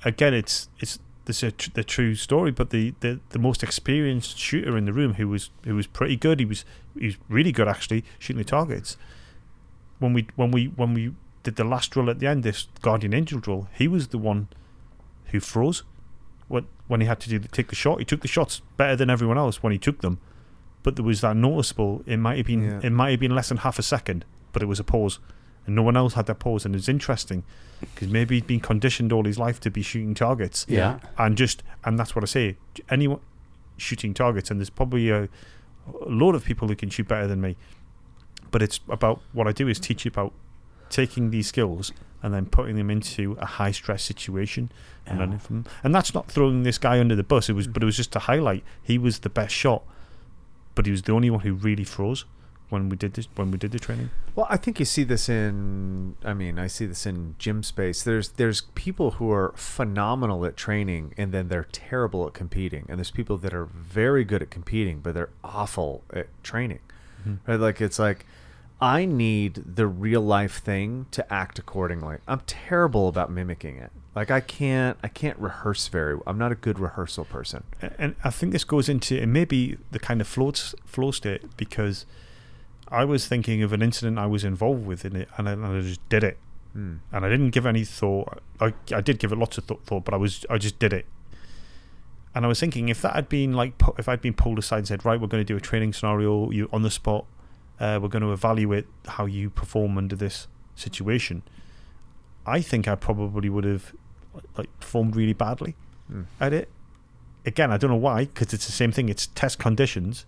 Again, 0.03 0.33
it's 0.33 0.69
it's 0.79 0.99
this 1.25 1.37
is 1.37 1.43
a 1.43 1.51
tr- 1.51 1.69
the 1.73 1.83
true 1.83 2.15
story, 2.15 2.51
but 2.51 2.71
the, 2.71 2.93
the, 2.99 3.19
the 3.29 3.39
most 3.39 3.63
experienced 3.63 4.37
shooter 4.37 4.75
in 4.77 4.85
the 4.85 4.93
room, 4.93 5.13
who 5.15 5.27
was 5.27 5.49
who 5.63 5.75
was 5.75 5.87
pretty 5.87 6.15
good, 6.15 6.39
he 6.39 6.45
was 6.45 6.65
he 6.99 7.05
was 7.05 7.17
really 7.29 7.51
good 7.51 7.67
actually 7.67 8.03
shooting 8.19 8.39
the 8.39 8.43
targets. 8.43 8.97
When 9.99 10.13
we 10.13 10.27
when 10.35 10.51
we 10.51 10.65
when 10.67 10.93
we 10.93 11.13
did 11.43 11.55
the 11.55 11.63
last 11.63 11.91
drill 11.91 12.09
at 12.09 12.19
the 12.19 12.27
end, 12.27 12.43
this 12.43 12.67
Guardian 12.81 13.13
Angel 13.13 13.39
drill, 13.39 13.67
he 13.73 13.87
was 13.87 14.09
the 14.09 14.17
one 14.17 14.47
who 15.25 15.39
froze. 15.39 15.83
When 16.47 16.67
when 16.87 17.01
he 17.01 17.07
had 17.07 17.19
to 17.21 17.29
do 17.29 17.39
the, 17.39 17.47
take 17.47 17.69
the 17.69 17.75
shot, 17.75 17.99
he 17.99 18.05
took 18.05 18.21
the 18.21 18.27
shots 18.27 18.61
better 18.77 18.95
than 18.95 19.09
everyone 19.09 19.37
else 19.37 19.63
when 19.63 19.71
he 19.71 19.77
took 19.79 20.01
them. 20.01 20.19
But 20.83 20.95
there 20.95 21.05
was 21.05 21.21
that 21.21 21.35
noticeable. 21.37 22.03
It 22.05 22.17
might 22.17 22.37
have 22.37 22.45
been 22.47 22.63
Yeah. 22.63 22.79
it 22.83 22.91
might 22.91 23.11
have 23.11 23.19
been 23.19 23.33
less 23.35 23.49
than 23.49 23.57
half 23.59 23.79
a 23.79 23.83
second, 23.83 24.25
but 24.51 24.61
it 24.61 24.65
was 24.65 24.79
a 24.79 24.83
pause, 24.83 25.19
and 25.65 25.75
no 25.75 25.81
one 25.83 25.95
else 25.95 26.13
had 26.15 26.25
that 26.25 26.39
pause. 26.39 26.65
And 26.65 26.75
it's 26.75 26.89
interesting 26.89 27.43
because 27.79 28.09
maybe 28.09 28.35
he'd 28.35 28.47
been 28.47 28.59
conditioned 28.59 29.11
all 29.13 29.23
his 29.23 29.39
life 29.39 29.59
to 29.61 29.71
be 29.71 29.81
shooting 29.81 30.13
targets, 30.13 30.65
Yeah. 30.67 30.99
and 31.17 31.37
just 31.37 31.63
and 31.85 31.97
that's 31.97 32.15
what 32.15 32.23
I 32.23 32.27
say. 32.27 32.57
Anyone 32.89 33.19
shooting 33.77 34.13
targets, 34.13 34.51
and 34.51 34.59
there's 34.59 34.69
probably 34.69 35.09
a, 35.09 35.23
a 35.23 36.09
lot 36.09 36.35
of 36.35 36.43
people 36.43 36.67
who 36.67 36.75
can 36.75 36.89
shoot 36.89 37.07
better 37.07 37.25
than 37.27 37.39
me. 37.41 37.55
But 38.51 38.61
it's 38.61 38.81
about 38.89 39.21
what 39.31 39.47
I 39.47 39.53
do 39.53 39.67
is 39.69 39.79
teach 39.79 40.03
you 40.05 40.09
about 40.09 40.33
taking 40.91 41.31
these 41.31 41.47
skills 41.47 41.91
and 42.21 42.33
then 42.33 42.45
putting 42.45 42.75
them 42.75 42.91
into 42.91 43.35
a 43.39 43.45
high 43.45 43.71
stress 43.71 44.03
situation 44.03 44.71
and 45.07 45.17
Yeah. 45.17 45.25
learning 45.25 45.39
from 45.39 45.63
them. 45.63 45.73
And 45.83 45.95
that's 45.95 46.13
not 46.13 46.29
throwing 46.29 46.63
this 46.63 46.77
guy 46.77 46.99
under 46.99 47.15
the 47.15 47.23
bus. 47.23 47.49
It 47.49 47.53
was, 47.53 47.65
hmm. 47.65 47.71
but 47.71 47.81
it 47.81 47.85
was 47.87 47.97
just 47.97 48.11
to 48.11 48.19
highlight 48.19 48.63
he 48.83 48.97
was 48.97 49.19
the 49.19 49.29
best 49.29 49.55
shot, 49.55 49.83
but 50.75 50.85
he 50.85 50.91
was 50.91 51.01
the 51.01 51.13
only 51.13 51.29
one 51.29 51.39
who 51.41 51.53
really 51.53 51.83
froze 51.83 52.25
when 52.69 52.87
we 52.87 52.95
did 52.95 53.13
this 53.15 53.27
when 53.35 53.51
we 53.51 53.57
did 53.57 53.71
the 53.71 53.79
training. 53.79 54.09
Well, 54.33 54.47
I 54.49 54.55
think 54.55 54.79
you 54.79 54.85
see 54.85 55.03
this 55.03 55.27
in. 55.27 56.15
I 56.23 56.33
mean, 56.33 56.57
I 56.57 56.67
see 56.67 56.85
this 56.85 57.05
in 57.05 57.35
gym 57.37 57.63
space. 57.63 58.01
There's 58.01 58.29
there's 58.29 58.61
people 58.75 59.11
who 59.11 59.29
are 59.31 59.51
phenomenal 59.55 60.45
at 60.45 60.55
training, 60.55 61.13
and 61.17 61.33
then 61.33 61.49
they're 61.49 61.67
terrible 61.71 62.25
at 62.27 62.33
competing. 62.33 62.85
And 62.87 62.97
there's 62.97 63.11
people 63.11 63.37
that 63.39 63.53
are 63.53 63.65
very 63.65 64.23
good 64.23 64.41
at 64.41 64.49
competing, 64.49 65.01
but 65.01 65.13
they're 65.13 65.31
awful 65.43 66.03
at 66.13 66.27
training. 66.43 66.79
Mm-hmm. 67.27 67.51
Right? 67.51 67.59
Like 67.59 67.81
it's 67.81 67.99
like 67.99 68.25
I 68.81 69.05
need 69.05 69.61
the 69.75 69.85
real 69.85 70.21
life 70.21 70.57
thing 70.59 71.05
to 71.11 71.31
act 71.31 71.59
accordingly. 71.59 72.17
I'm 72.27 72.41
terrible 72.47 73.07
about 73.07 73.31
mimicking 73.31 73.77
it. 73.77 73.91
Like 74.15 74.31
I 74.31 74.39
can't 74.39 74.97
I 75.03 75.07
can't 75.07 75.37
rehearse 75.37 75.87
very. 75.87 76.19
I'm 76.25 76.37
not 76.37 76.51
a 76.51 76.55
good 76.55 76.79
rehearsal 76.79 77.25
person. 77.25 77.63
And 77.97 78.15
I 78.23 78.31
think 78.31 78.51
this 78.51 78.63
goes 78.63 78.89
into 78.89 79.21
it 79.21 79.27
may 79.27 79.45
the 79.45 79.99
kind 79.99 80.19
of 80.19 80.27
flow 80.27 80.51
flow 80.85 81.11
state 81.11 81.55
because 81.57 82.05
I 82.87 83.05
was 83.05 83.27
thinking 83.27 83.61
of 83.63 83.71
an 83.71 83.81
incident 83.81 84.17
I 84.19 84.25
was 84.25 84.43
involved 84.43 84.85
with 84.85 85.05
in 85.05 85.15
it, 85.15 85.29
and 85.37 85.47
I, 85.47 85.51
and 85.53 85.65
I 85.65 85.79
just 85.81 86.07
did 86.09 86.23
it, 86.25 86.37
Hmm. 86.73 86.95
and 87.11 87.25
I 87.25 87.29
didn't 87.29 87.51
give 87.51 87.65
any 87.65 87.85
thought. 87.85 88.41
I, 88.59 88.73
I 88.93 88.99
did 89.01 89.19
give 89.19 89.31
it 89.31 89.37
lots 89.37 89.57
of 89.57 89.67
th- 89.67 89.79
thought, 89.85 90.03
but 90.05 90.13
I 90.13 90.17
was 90.17 90.45
I 90.49 90.57
just 90.57 90.77
did 90.79 90.91
it. 90.91 91.05
And 92.33 92.43
I 92.45 92.47
was 92.47 92.59
thinking 92.59 92.89
if 92.89 93.01
that 93.01 93.13
had 93.13 93.29
been 93.29 93.53
like 93.53 93.73
if 93.97 94.09
I'd 94.09 94.21
been 94.21 94.33
pulled 94.33 94.57
aside 94.59 94.79
and 94.79 94.87
said, 94.87 95.05
right, 95.05 95.19
we're 95.21 95.27
going 95.27 95.41
to 95.41 95.45
do 95.53 95.55
a 95.55 95.61
training 95.61 95.93
scenario, 95.93 96.49
you 96.51 96.67
on 96.73 96.81
the 96.81 96.91
spot, 96.91 97.25
uh, 97.81 97.99
we're 98.01 98.07
going 98.15 98.21
to 98.21 98.31
evaluate 98.31 98.85
how 99.15 99.25
you 99.25 99.49
perform 99.49 99.97
under 99.97 100.15
this 100.15 100.47
situation. 100.75 101.41
I 102.45 102.61
think 102.61 102.87
I 102.87 102.95
probably 102.95 103.49
would 103.49 103.65
have 103.65 103.93
like 104.57 104.69
performed 104.79 105.15
really 105.17 105.33
badly 105.33 105.75
Hmm. 106.07 106.23
at 106.39 106.53
it. 106.53 106.69
Again, 107.45 107.71
I 107.71 107.77
don't 107.77 107.89
know 107.91 107.97
why, 108.09 108.25
because 108.25 108.53
it's 108.53 108.65
the 108.67 108.71
same 108.71 108.91
thing. 108.91 109.09
It's 109.09 109.27
test 109.27 109.57
conditions, 109.59 110.25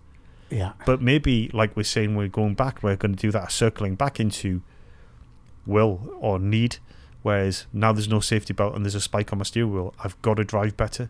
Yeah. 0.50 0.72
but 0.84 1.00
maybe 1.00 1.48
like 1.52 1.76
we're 1.76 1.84
saying, 1.84 2.16
we're 2.16 2.28
going 2.28 2.54
back. 2.54 2.82
We're 2.82 2.96
going 2.96 3.14
to 3.14 3.20
do 3.26 3.30
that 3.32 3.52
circling 3.52 3.94
back 3.94 4.18
into 4.20 4.62
will 5.66 6.12
or 6.20 6.38
need 6.38 6.76
Whereas 7.22 7.64
now 7.72 7.90
there's 7.92 8.06
no 8.08 8.20
safety 8.20 8.52
belt 8.52 8.74
and 8.74 8.84
there's 8.84 8.94
a 8.94 9.00
spike 9.00 9.32
on 9.32 9.38
my 9.38 9.44
steering 9.44 9.72
wheel. 9.72 9.94
I've 10.04 10.20
got 10.20 10.34
to 10.34 10.44
drive 10.44 10.76
better. 10.76 11.08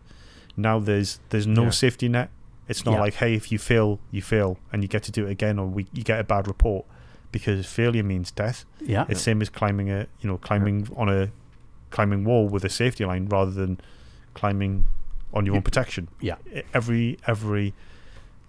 Now 0.55 0.79
there's 0.79 1.19
there's 1.29 1.45
no 1.45 1.63
Yeah. 1.65 1.69
safety 1.71 2.07
net. 2.07 2.29
It's 2.67 2.85
not 2.85 2.93
Yeah. 2.93 2.99
like 2.99 3.15
hey, 3.15 3.35
if 3.35 3.51
you 3.51 3.59
fail, 3.59 3.99
you 4.11 4.21
fail, 4.21 4.57
and 4.71 4.81
you 4.81 4.87
get 4.87 5.03
to 5.03 5.11
do 5.11 5.27
it 5.27 5.31
again, 5.31 5.59
or 5.59 5.67
we, 5.67 5.87
you 5.93 6.03
get 6.03 6.19
a 6.19 6.23
bad 6.23 6.47
report 6.47 6.85
because 7.31 7.65
failure 7.65 8.03
means 8.03 8.31
death. 8.31 8.65
Yeah. 8.81 9.05
It's 9.09 9.21
same 9.21 9.41
as 9.41 9.49
climbing 9.49 9.91
a 9.91 10.07
you 10.21 10.29
know 10.29 10.37
climbing 10.37 10.87
on 10.95 11.09
a 11.09 11.31
climbing 11.91 12.23
wall 12.23 12.47
with 12.47 12.65
a 12.65 12.69
safety 12.69 13.05
line 13.05 13.27
rather 13.27 13.51
than 13.51 13.79
climbing 14.33 14.85
on 15.33 15.45
your 15.45 15.55
own 15.55 15.61
protection. 15.61 16.07
Yeah. 16.19 16.35
Every 16.73 17.17
every 17.27 17.73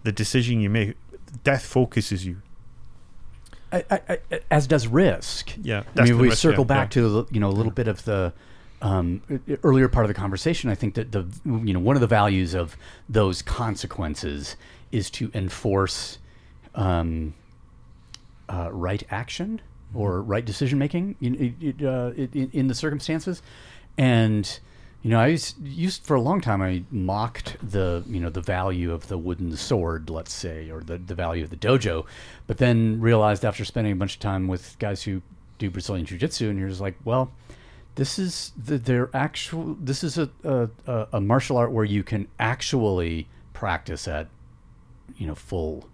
the 0.05 0.13
decision 0.13 0.61
you 0.61 0.71
make, 0.71 0.95
death 1.43 1.67
focuses 1.67 2.25
you. 2.25 2.43
I, 3.73 3.85
I, 3.91 4.01
I, 4.09 4.41
as 4.51 4.67
does 4.67 4.87
risk. 4.87 5.53
Yeah, 5.61 5.83
I 5.97 6.05
mean, 6.05 6.19
we 6.19 6.29
risk, 6.29 6.39
circle 6.39 6.63
yeah, 6.63 6.69
back 6.69 6.95
yeah. 6.95 7.03
to 7.03 7.09
the, 7.09 7.25
you 7.33 7.41
know 7.41 7.49
a 7.49 7.51
little 7.51 7.73
mm. 7.73 7.77
bit 7.77 7.89
of 7.89 8.05
the 8.05 8.33
um, 8.83 9.23
earlier 9.63 9.89
part 9.89 10.05
of 10.05 10.09
the 10.09 10.15
conversation. 10.15 10.71
I 10.71 10.75
think 10.75 10.95
that 10.95 11.13
the 11.13 11.27
you 11.45 11.73
know 11.73 11.81
one 11.81 11.97
of 11.97 12.01
the 12.01 12.07
values 12.07 12.55
of 12.55 12.77
those 13.09 13.43
consequences 13.43 14.57
is 14.93 15.11
to 15.11 15.31
enforce 15.35 16.19
um, 16.75 17.35
uh, 18.49 18.71
right 18.73 19.03
action 19.11 19.61
or 19.95 20.21
right 20.23 20.45
decision 20.45 20.79
making 20.79 21.17
in, 21.21 21.55
in, 21.61 21.87
uh, 21.87 22.13
in, 22.17 22.51
in 22.53 22.67
the 22.69 22.75
circumstances, 22.75 23.43
and 23.97 24.61
you 25.03 25.11
know 25.11 25.21
I 25.21 25.29
used, 25.29 25.61
used 25.67 26.05
for 26.05 26.15
a 26.15 26.21
long 26.21 26.41
time 26.41 26.61
I 26.61 26.85
mocked 26.91 27.57
the 27.63 28.05
you 28.07 28.21
know 28.21 28.31
the 28.31 28.43
value 28.43 28.93
of 28.93 29.09
the 29.09 29.17
wooden 29.17 29.57
sword, 29.57 30.11
let's 30.11 30.33
say, 30.33 30.71
or 30.71 30.81
the 30.81 30.99
the 30.99 31.15
value 31.15 31.45
of 31.45 31.51
the 31.51 31.57
dojo, 31.57 32.05
but 32.47 32.59
then 32.59 33.01
realized 33.01 33.45
after 33.45 33.65
spending 33.65 33.95
a 33.95 33.97
bunch 33.97 34.15
of 34.15 34.21
time 34.21 34.49
with 34.49 34.79
guys 34.79 35.03
who 35.03 35.23
do 35.59 35.71
Brazilian 35.71 36.05
jiu 36.05 36.19
jitsu, 36.19 36.51
and 36.51 36.59
you're 36.59 36.69
just 36.69 36.83
like, 36.83 36.97
well, 37.05 37.31
this 37.97 38.19
is 38.19 38.53
the, 38.63 38.79
their 38.79 39.11
actual. 39.15 39.77
This 39.81 40.05
is 40.05 40.19
a, 40.19 40.31
a 40.45 41.09
a 41.13 41.21
martial 41.21 41.57
art 41.57 41.73
where 41.73 41.85
you 41.85 42.03
can 42.03 42.29
actually 42.39 43.27
practice 43.53 44.07
at 44.07 44.29
you 45.17 45.27
know 45.27 45.35
full 45.35 45.89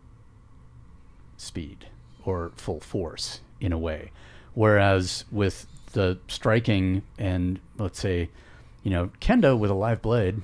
speed 1.36 1.86
or 2.24 2.52
full 2.56 2.80
force 2.80 3.40
in 3.60 3.72
a 3.72 3.78
way. 3.78 4.10
Whereas 4.54 5.24
with 5.30 5.66
the 5.92 6.18
striking 6.28 7.02
and 7.18 7.60
let's 7.78 8.00
say, 8.00 8.30
you 8.82 8.90
know, 8.90 9.10
kendo 9.20 9.58
with 9.58 9.70
a 9.70 9.74
live 9.74 10.02
blade, 10.02 10.42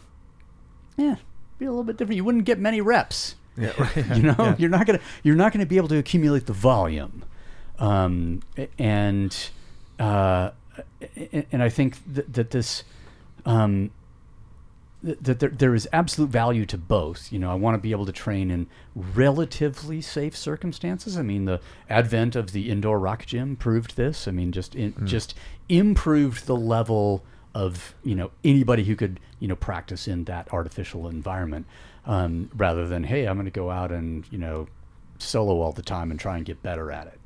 yeah, 0.97 1.16
be 1.59 1.66
a 1.66 1.70
little 1.70 1.85
bit 1.85 1.97
different. 1.97 2.16
You 2.16 2.24
wouldn't 2.24 2.44
get 2.44 2.59
many 2.59 2.80
reps. 2.80 3.35
Yeah, 3.56 3.72
you 4.14 4.22
know, 4.22 4.55
you're 4.59 4.70
not 4.70 4.86
gonna 4.86 5.01
you're 5.24 5.35
not 5.35 5.52
gonna 5.52 5.66
be 5.66 5.76
able 5.76 5.89
to 5.89 5.98
accumulate 5.98 6.47
the 6.47 6.52
volume, 6.52 7.24
um, 7.80 8.43
and 8.78 9.36
uh, 9.98 10.51
and 11.50 11.62
I 11.62 11.68
think 11.68 11.96
that, 12.14 12.32
that 12.34 12.50
this. 12.50 12.84
Um, 13.46 13.90
that 15.00 15.38
there, 15.38 15.48
there 15.48 15.74
is 15.74 15.88
absolute 15.92 16.30
value 16.30 16.66
to 16.66 16.76
both. 16.76 17.32
You 17.32 17.38
know, 17.38 17.50
I 17.50 17.55
want 17.55 17.74
to 17.76 17.78
be 17.78 17.92
able 17.92 18.06
to 18.06 18.12
train 18.12 18.50
in 18.50 18.66
relatively 18.96 20.00
safe 20.00 20.36
circumstances. 20.36 21.16
I 21.16 21.22
mean, 21.22 21.44
the 21.44 21.60
advent 21.88 22.34
of 22.34 22.50
the 22.50 22.68
indoor 22.68 22.98
rock 22.98 23.24
gym 23.24 23.55
proved 23.55 23.96
this. 23.96 24.26
I 24.26 24.32
mean, 24.32 24.50
just 24.50 24.74
in, 24.74 24.94
just 25.06 25.34
improved 25.68 26.46
the 26.46 26.56
level 26.56 27.22
of 27.55 27.94
you 28.05 28.14
know 28.14 28.30
anybody 28.44 28.84
who 28.84 28.94
could 28.96 29.20
you 29.38 29.48
know 29.48 29.56
practice 29.56 30.09
in 30.09 30.24
that 30.24 30.52
artificial 30.52 31.09
environment, 31.09 31.66
um, 32.05 32.50
rather 32.56 32.86
than 32.86 33.05
hey, 33.05 33.26
I'm 33.26 33.36
going 33.36 33.44
to 33.44 33.50
go 33.52 33.70
out 33.70 33.92
and 33.92 34.26
you 34.32 34.38
know 34.38 34.66
solo 35.18 35.60
all 35.60 35.72
the 35.72 35.82
time 35.82 36.10
and 36.10 36.18
try 36.18 36.36
and 36.36 36.44
get 36.44 36.62
better 36.62 36.90
at 36.90 37.06
it. 37.06 37.20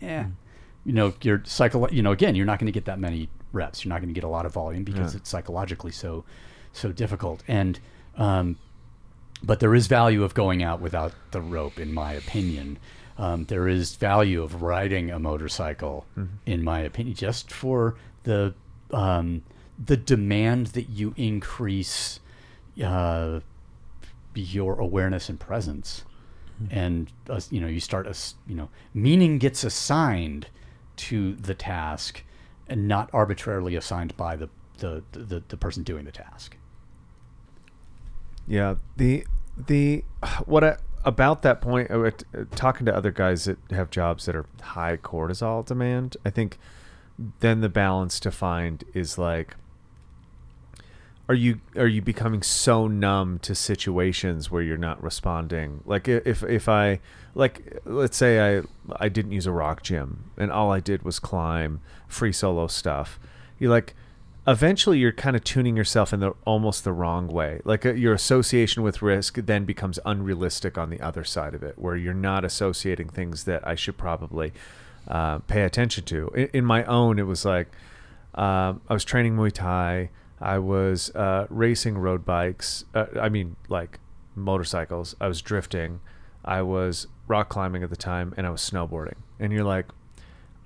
Yeah, 0.00 0.26
you 0.84 0.92
know, 0.92 1.14
you're 1.22 1.42
psycho. 1.44 1.88
You 1.88 2.02
know, 2.02 2.12
again, 2.12 2.34
you're 2.34 2.46
not 2.46 2.58
going 2.58 2.66
to 2.66 2.72
get 2.72 2.84
that 2.86 2.98
many 2.98 3.28
reps. 3.52 3.84
You're 3.84 3.90
not 3.90 4.00
going 4.00 4.08
to 4.12 4.14
get 4.14 4.24
a 4.24 4.28
lot 4.28 4.46
of 4.46 4.52
volume 4.52 4.84
because 4.84 5.14
Yeah. 5.14 5.18
it's 5.18 5.30
psychologically 5.30 5.92
so 5.92 6.24
so 6.72 6.92
difficult. 6.92 7.42
And 7.48 7.78
um, 8.16 8.56
but 9.42 9.60
there 9.60 9.74
is 9.74 9.86
value 9.86 10.22
of 10.24 10.34
going 10.34 10.62
out 10.62 10.80
without 10.80 11.12
the 11.32 11.40
rope, 11.40 11.78
in 11.78 11.92
my 11.92 12.12
opinion. 12.12 12.78
Um, 13.16 13.44
there 13.44 13.68
is 13.68 13.94
value 13.96 14.42
of 14.42 14.62
riding 14.62 15.10
a 15.10 15.18
motorcycle, 15.18 16.04
in 16.46 16.64
my 16.64 16.80
opinion, 16.80 17.14
just 17.14 17.50
for 17.52 17.94
the 18.24 18.54
um, 18.90 19.42
the 19.84 19.96
demand 19.96 20.68
that 20.68 20.88
you 20.90 21.14
increase 21.16 22.18
uh, 22.82 23.40
your 24.34 24.80
awareness 24.80 25.28
and 25.28 25.38
presence, 25.38 26.04
and 26.70 27.12
uh, 27.30 27.40
you 27.50 27.60
know 27.60 27.68
you 27.68 27.78
start 27.80 28.06
as 28.08 28.34
you 28.48 28.54
know 28.56 28.68
meaning 28.92 29.38
gets 29.38 29.62
assigned 29.62 30.48
to 30.96 31.34
the 31.34 31.54
task, 31.54 32.22
and 32.68 32.88
not 32.88 33.10
arbitrarily 33.12 33.76
assigned 33.76 34.16
by 34.16 34.36
the 34.36 34.48
the, 34.78 35.02
the, 35.12 35.42
the 35.48 35.56
person 35.56 35.82
doing 35.82 36.04
the 36.04 36.12
task. 36.12 36.56
Yeah, 38.46 38.74
the 38.96 39.26
the 39.56 40.04
what 40.46 40.64
I, 40.64 40.76
about 41.04 41.42
that 41.42 41.60
point, 41.60 41.90
uh, 41.90 42.10
talking 42.54 42.86
to 42.86 42.94
other 42.94 43.10
guys 43.10 43.44
that 43.44 43.58
have 43.70 43.90
jobs 43.90 44.26
that 44.26 44.34
are 44.34 44.46
high 44.60 44.96
cortisol 44.96 45.64
demand, 45.64 46.16
I 46.24 46.30
think 46.30 46.58
then 47.40 47.60
the 47.60 47.68
balance 47.68 48.18
to 48.20 48.30
find 48.30 48.82
is 48.92 49.18
like 49.18 49.56
are 51.28 51.34
you 51.34 51.60
are 51.76 51.86
you 51.86 52.02
becoming 52.02 52.42
so 52.42 52.86
numb 52.86 53.38
to 53.40 53.54
situations 53.54 54.50
where 54.50 54.62
you're 54.62 54.76
not 54.76 55.02
responding? 55.02 55.80
Like 55.86 56.06
if 56.06 56.42
if 56.42 56.68
i 56.68 57.00
like 57.34 57.80
let's 57.86 58.16
say 58.16 58.58
i 58.58 58.62
i 58.96 59.08
didn't 59.08 59.32
use 59.32 59.46
a 59.46 59.52
rock 59.52 59.82
gym 59.82 60.30
and 60.36 60.52
all 60.52 60.70
i 60.70 60.80
did 60.80 61.02
was 61.02 61.18
climb 61.18 61.80
free 62.08 62.32
solo 62.32 62.66
stuff. 62.66 63.18
You 63.58 63.70
like 63.70 63.94
eventually 64.46 64.98
you're 64.98 65.12
kind 65.12 65.34
of 65.34 65.42
tuning 65.42 65.76
yourself 65.76 66.12
in 66.12 66.20
the 66.20 66.32
almost 66.44 66.84
the 66.84 66.92
wrong 66.92 67.28
way. 67.28 67.62
Like 67.64 67.86
uh, 67.86 67.94
your 67.94 68.12
association 68.12 68.82
with 68.82 69.00
risk 69.00 69.36
then 69.36 69.64
becomes 69.64 69.98
unrealistic 70.04 70.76
on 70.76 70.90
the 70.90 71.00
other 71.00 71.24
side 71.24 71.54
of 71.54 71.62
it 71.62 71.78
where 71.78 71.96
you're 71.96 72.12
not 72.12 72.44
associating 72.44 73.08
things 73.08 73.44
that 73.44 73.66
i 73.66 73.74
should 73.74 73.96
probably 73.96 74.52
uh, 75.08 75.38
pay 75.40 75.62
attention 75.62 76.04
to. 76.04 76.28
In, 76.34 76.48
in 76.52 76.64
my 76.66 76.84
own 76.84 77.18
it 77.18 77.26
was 77.26 77.46
like 77.46 77.68
um, 78.34 78.82
i 78.90 78.92
was 78.92 79.06
training 79.06 79.36
muay 79.36 79.50
thai 79.50 80.10
i 80.44 80.58
was 80.58 81.10
uh, 81.16 81.46
racing 81.50 81.98
road 81.98 82.24
bikes 82.24 82.84
uh, 82.94 83.06
i 83.20 83.28
mean 83.28 83.56
like 83.68 83.98
motorcycles. 84.36 85.14
I 85.20 85.28
was 85.28 85.42
drifting. 85.42 86.00
I 86.44 86.62
was 86.62 87.06
rock 87.26 87.48
climbing 87.48 87.82
at 87.82 87.88
the 87.88 87.96
time 87.96 88.34
and 88.36 88.46
i 88.46 88.50
was 88.50 88.60
snowboarding. 88.60 89.16
And 89.40 89.52
you're 89.52 89.64
like 89.64 89.86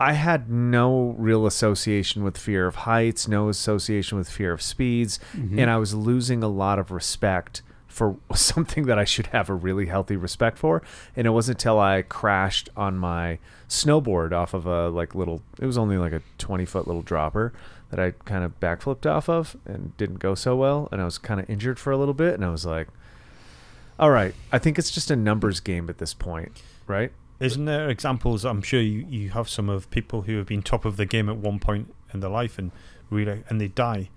I 0.01 0.13
had 0.13 0.49
no 0.49 1.15
real 1.19 1.45
association 1.45 2.23
with 2.23 2.39
fear 2.39 2.69
of 2.69 2.77
heights, 2.77 3.27
no 3.27 3.49
association 3.49 4.17
with 4.17 4.31
fear 4.31 4.53
of 4.53 4.63
speeds, 4.63 5.19
and 5.59 5.69
I 5.69 5.77
was 5.77 5.93
losing 5.93 6.45
a 6.45 6.49
lot 6.49 6.79
of 6.79 6.93
respect 6.93 7.63
for 7.89 8.17
something 8.35 8.87
that 8.87 8.97
I 8.97 9.05
should 9.05 9.27
have 9.29 9.49
a 9.49 9.55
really 9.55 9.87
healthy 9.87 10.15
respect 10.15 10.57
for. 10.57 10.83
And 11.17 11.27
it 11.27 11.31
wasn't 11.31 11.59
until 11.59 11.81
I 11.81 12.03
crashed 12.03 12.69
on 12.77 12.97
my 12.97 13.41
snowboard 13.69 14.33
off 14.33 14.55
of 14.55 14.67
a 14.67 14.89
like 14.89 15.17
little 15.17 15.43
it 15.61 15.67
was 15.67 15.77
only 15.77 15.99
like 15.99 16.13
a 16.13 16.23
20 16.39 16.65
foot 16.65 16.87
little 16.87 17.03
dropper 17.03 17.53
that 17.91 17.99
I 17.99 18.11
kind 18.25 18.45
of 18.45 18.59
backflipped 18.61 19.07
off 19.11 19.29
of 19.29 19.57
and 19.65 19.97
didn't 19.97 20.19
go 20.19 20.35
so 20.35 20.55
well 20.57 20.89
and 20.93 21.01
I 21.01 21.05
was 21.05 21.19
kind 21.19 21.41
of 21.41 21.49
injured 21.49 21.79
for 21.79 21.91
a 21.91 21.97
little 21.97 22.15
bit 22.15 22.35
and 22.35 22.45
I 22.45 22.51
was 22.51 22.67
like 22.67 22.89
all 24.01 24.11
right, 24.11 24.33
I 24.53 24.59
think 24.59 24.79
it's 24.79 24.93
just 24.93 25.11
a 25.11 25.17
numbers 25.17 25.59
game 25.59 25.91
at 25.91 25.99
this 25.99 26.15
point, 26.15 26.63
right? 26.87 27.11
Isn't 27.41 27.65
there 27.65 27.89
examples? 27.89 28.45
I'm 28.45 28.63
sure 28.63 28.81
you, 28.81 29.05
you 29.09 29.31
have 29.31 29.49
some 29.49 29.69
of 29.69 29.91
people 29.91 30.23
who 30.23 30.37
have 30.37 30.47
been 30.47 30.63
top 30.63 30.85
of 30.85 30.97
the 30.97 31.05
game 31.05 31.29
at 31.29 31.37
one 31.37 31.59
point 31.59 31.93
in 32.15 32.21
their 32.21 32.31
life 32.31 32.59
and 32.59 32.71
really 33.11 33.43
and 33.49 33.61
they 33.61 33.69
die 33.69 34.11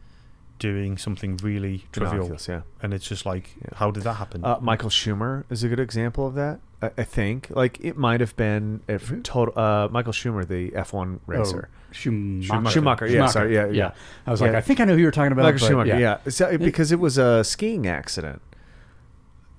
doing 0.59 0.95
something 0.95 1.37
really 1.37 1.85
trivial, 1.91 2.17
Innocuous, 2.17 2.47
yeah. 2.47 2.61
and 2.83 2.93
it's 2.93 3.07
just 3.07 3.25
like, 3.25 3.55
Yeah. 3.59 3.69
how 3.77 3.89
did 3.89 4.03
that 4.03 4.13
happen? 4.13 4.45
Uh, 4.45 4.59
Michael 4.61 4.91
Schumer 4.91 5.43
is 5.49 5.63
a 5.63 5.67
good 5.67 5.79
example 5.79 6.27
of 6.27 6.35
that. 6.35 6.59
I, 6.83 6.91
I 6.99 7.03
think, 7.03 7.47
like, 7.49 7.79
it 7.81 7.97
might 7.97 8.19
have 8.19 8.35
been 8.35 8.81
if 8.87 9.11
total. 9.23 9.57
Uh, 9.57 9.87
Michael 9.89 10.13
Schumer, 10.13 10.47
the 10.47 10.69
F1 10.71 11.19
racer. 11.25 11.69
Schumacher. 11.91 12.69
Schumacher, 12.71 13.07
yeah, 13.07 13.27
sorry, 13.27 13.53
yeah, 13.53 13.67
yeah. 13.67 13.91
I 14.25 14.31
was 14.31 14.41
like, 14.41 14.53
I 14.53 14.61
think 14.61 14.79
I 14.79 14.85
know 14.85 14.95
who 14.95 15.01
you're 15.01 15.11
talking 15.11 15.31
about. 15.31 15.43
Michael 15.43 15.59
but 15.59 15.67
Schumacher, 15.67 15.99
yeah, 15.99 16.17
So- 16.29 16.57
because 16.57 16.91
it 16.91 16.99
was 16.99 17.17
a 17.17 17.43
skiing 17.43 17.87
accident 17.87 18.41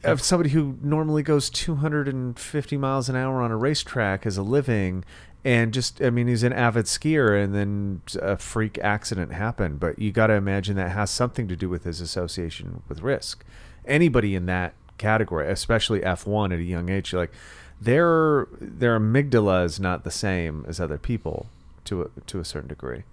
of 0.05 0.21
somebody 0.21 0.51
who 0.51 0.77
normally 0.83 1.23
goes 1.23 1.49
250 1.51 2.77
miles 2.77 3.09
an 3.09 3.15
hour 3.17 3.41
on 3.41 3.51
a 3.53 3.57
racetrack 3.57 4.27
as 4.27 4.37
a 4.37 4.43
living, 4.43 5.05
and 5.45 5.73
just, 5.73 6.01
I 6.03 6.11
mean, 6.11 6.27
he's 6.29 6.43
an 6.43 6.53
avid 6.53 6.87
skier, 6.87 7.41
and 7.43 7.55
then 7.55 8.03
a 8.21 8.37
freak 8.37 8.79
accident 8.79 9.33
happened. 9.33 9.79
But 9.81 9.99
you 9.99 10.11
got 10.13 10.29
to 10.29 10.35
imagine 10.35 10.77
that 10.77 10.91
has 10.91 11.11
something 11.11 11.47
to 11.49 11.57
do 11.57 11.69
with 11.69 11.85
his 11.85 12.01
association 12.01 12.83
with 12.89 13.01
risk. 13.03 13.45
Anybody 13.85 14.35
in 14.35 14.47
that 14.47 14.75
category, 14.99 15.49
especially 15.51 16.01
F1 16.01 16.53
at 16.53 16.59
a 16.61 16.63
young 16.63 16.89
age, 16.89 17.13
like 17.13 17.33
their 17.81 18.47
their 18.61 18.99
amygdala 19.01 19.65
is 19.65 19.81
not 19.81 20.05
the 20.05 20.11
same 20.13 20.65
as 20.69 20.81
other 20.81 20.99
people 20.99 21.49
to 21.85 22.03
a, 22.03 22.21
to 22.27 22.41
a 22.41 22.45
certain 22.45 22.69
degree. 22.69 23.05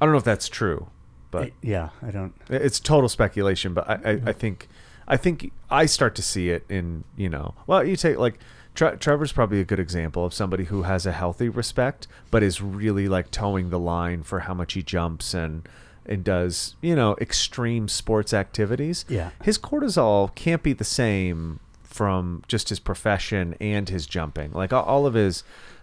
I 0.00 0.06
don't 0.06 0.12
know 0.12 0.18
if 0.18 0.24
that's 0.24 0.48
true, 0.48 0.88
but 1.30 1.52
yeah, 1.62 1.90
I 2.02 2.10
don't. 2.10 2.34
it's 2.48 2.80
total 2.80 3.08
speculation. 3.08 3.74
But 3.74 3.88
I, 3.88 3.92
I, 3.92 3.96
mm-hmm. 3.96 4.28
I 4.28 4.32
think 4.32 4.68
I 5.06 5.16
think 5.16 5.52
I 5.70 5.86
start 5.86 6.14
to 6.16 6.22
see 6.22 6.50
it 6.50 6.64
in 6.68 7.04
you 7.16 7.28
know 7.28 7.54
well 7.66 7.84
you 7.84 7.96
take 7.96 8.18
like 8.18 8.38
Tre- 8.74 8.96
Trevor's 8.96 9.32
probably 9.32 9.60
a 9.60 9.64
good 9.64 9.80
example 9.80 10.24
of 10.24 10.32
somebody 10.32 10.64
who 10.64 10.82
has 10.82 11.04
a 11.04 11.12
healthy 11.12 11.48
respect, 11.48 12.06
but 12.30 12.42
is 12.42 12.62
really 12.62 13.08
like 13.08 13.30
towing 13.30 13.70
the 13.70 13.78
line 13.78 14.22
for 14.22 14.40
how 14.40 14.54
much 14.54 14.74
he 14.74 14.82
jumps 14.82 15.34
and 15.34 15.68
and 16.06 16.24
does 16.24 16.76
you 16.80 16.96
know 16.96 17.16
extreme 17.20 17.88
sports 17.88 18.32
activities. 18.32 19.04
Yeah. 19.08 19.30
his 19.42 19.58
cortisol 19.58 20.34
can't 20.34 20.62
be 20.62 20.72
the 20.72 20.84
same 20.84 21.60
from 21.82 22.42
just 22.48 22.68
his 22.68 22.78
profession 22.78 23.56
and 23.60 23.88
his 23.88 24.06
jumping. 24.06 24.52
Like 24.52 24.72
all, 24.72 25.06
of 25.06 25.14
his, 25.14 25.42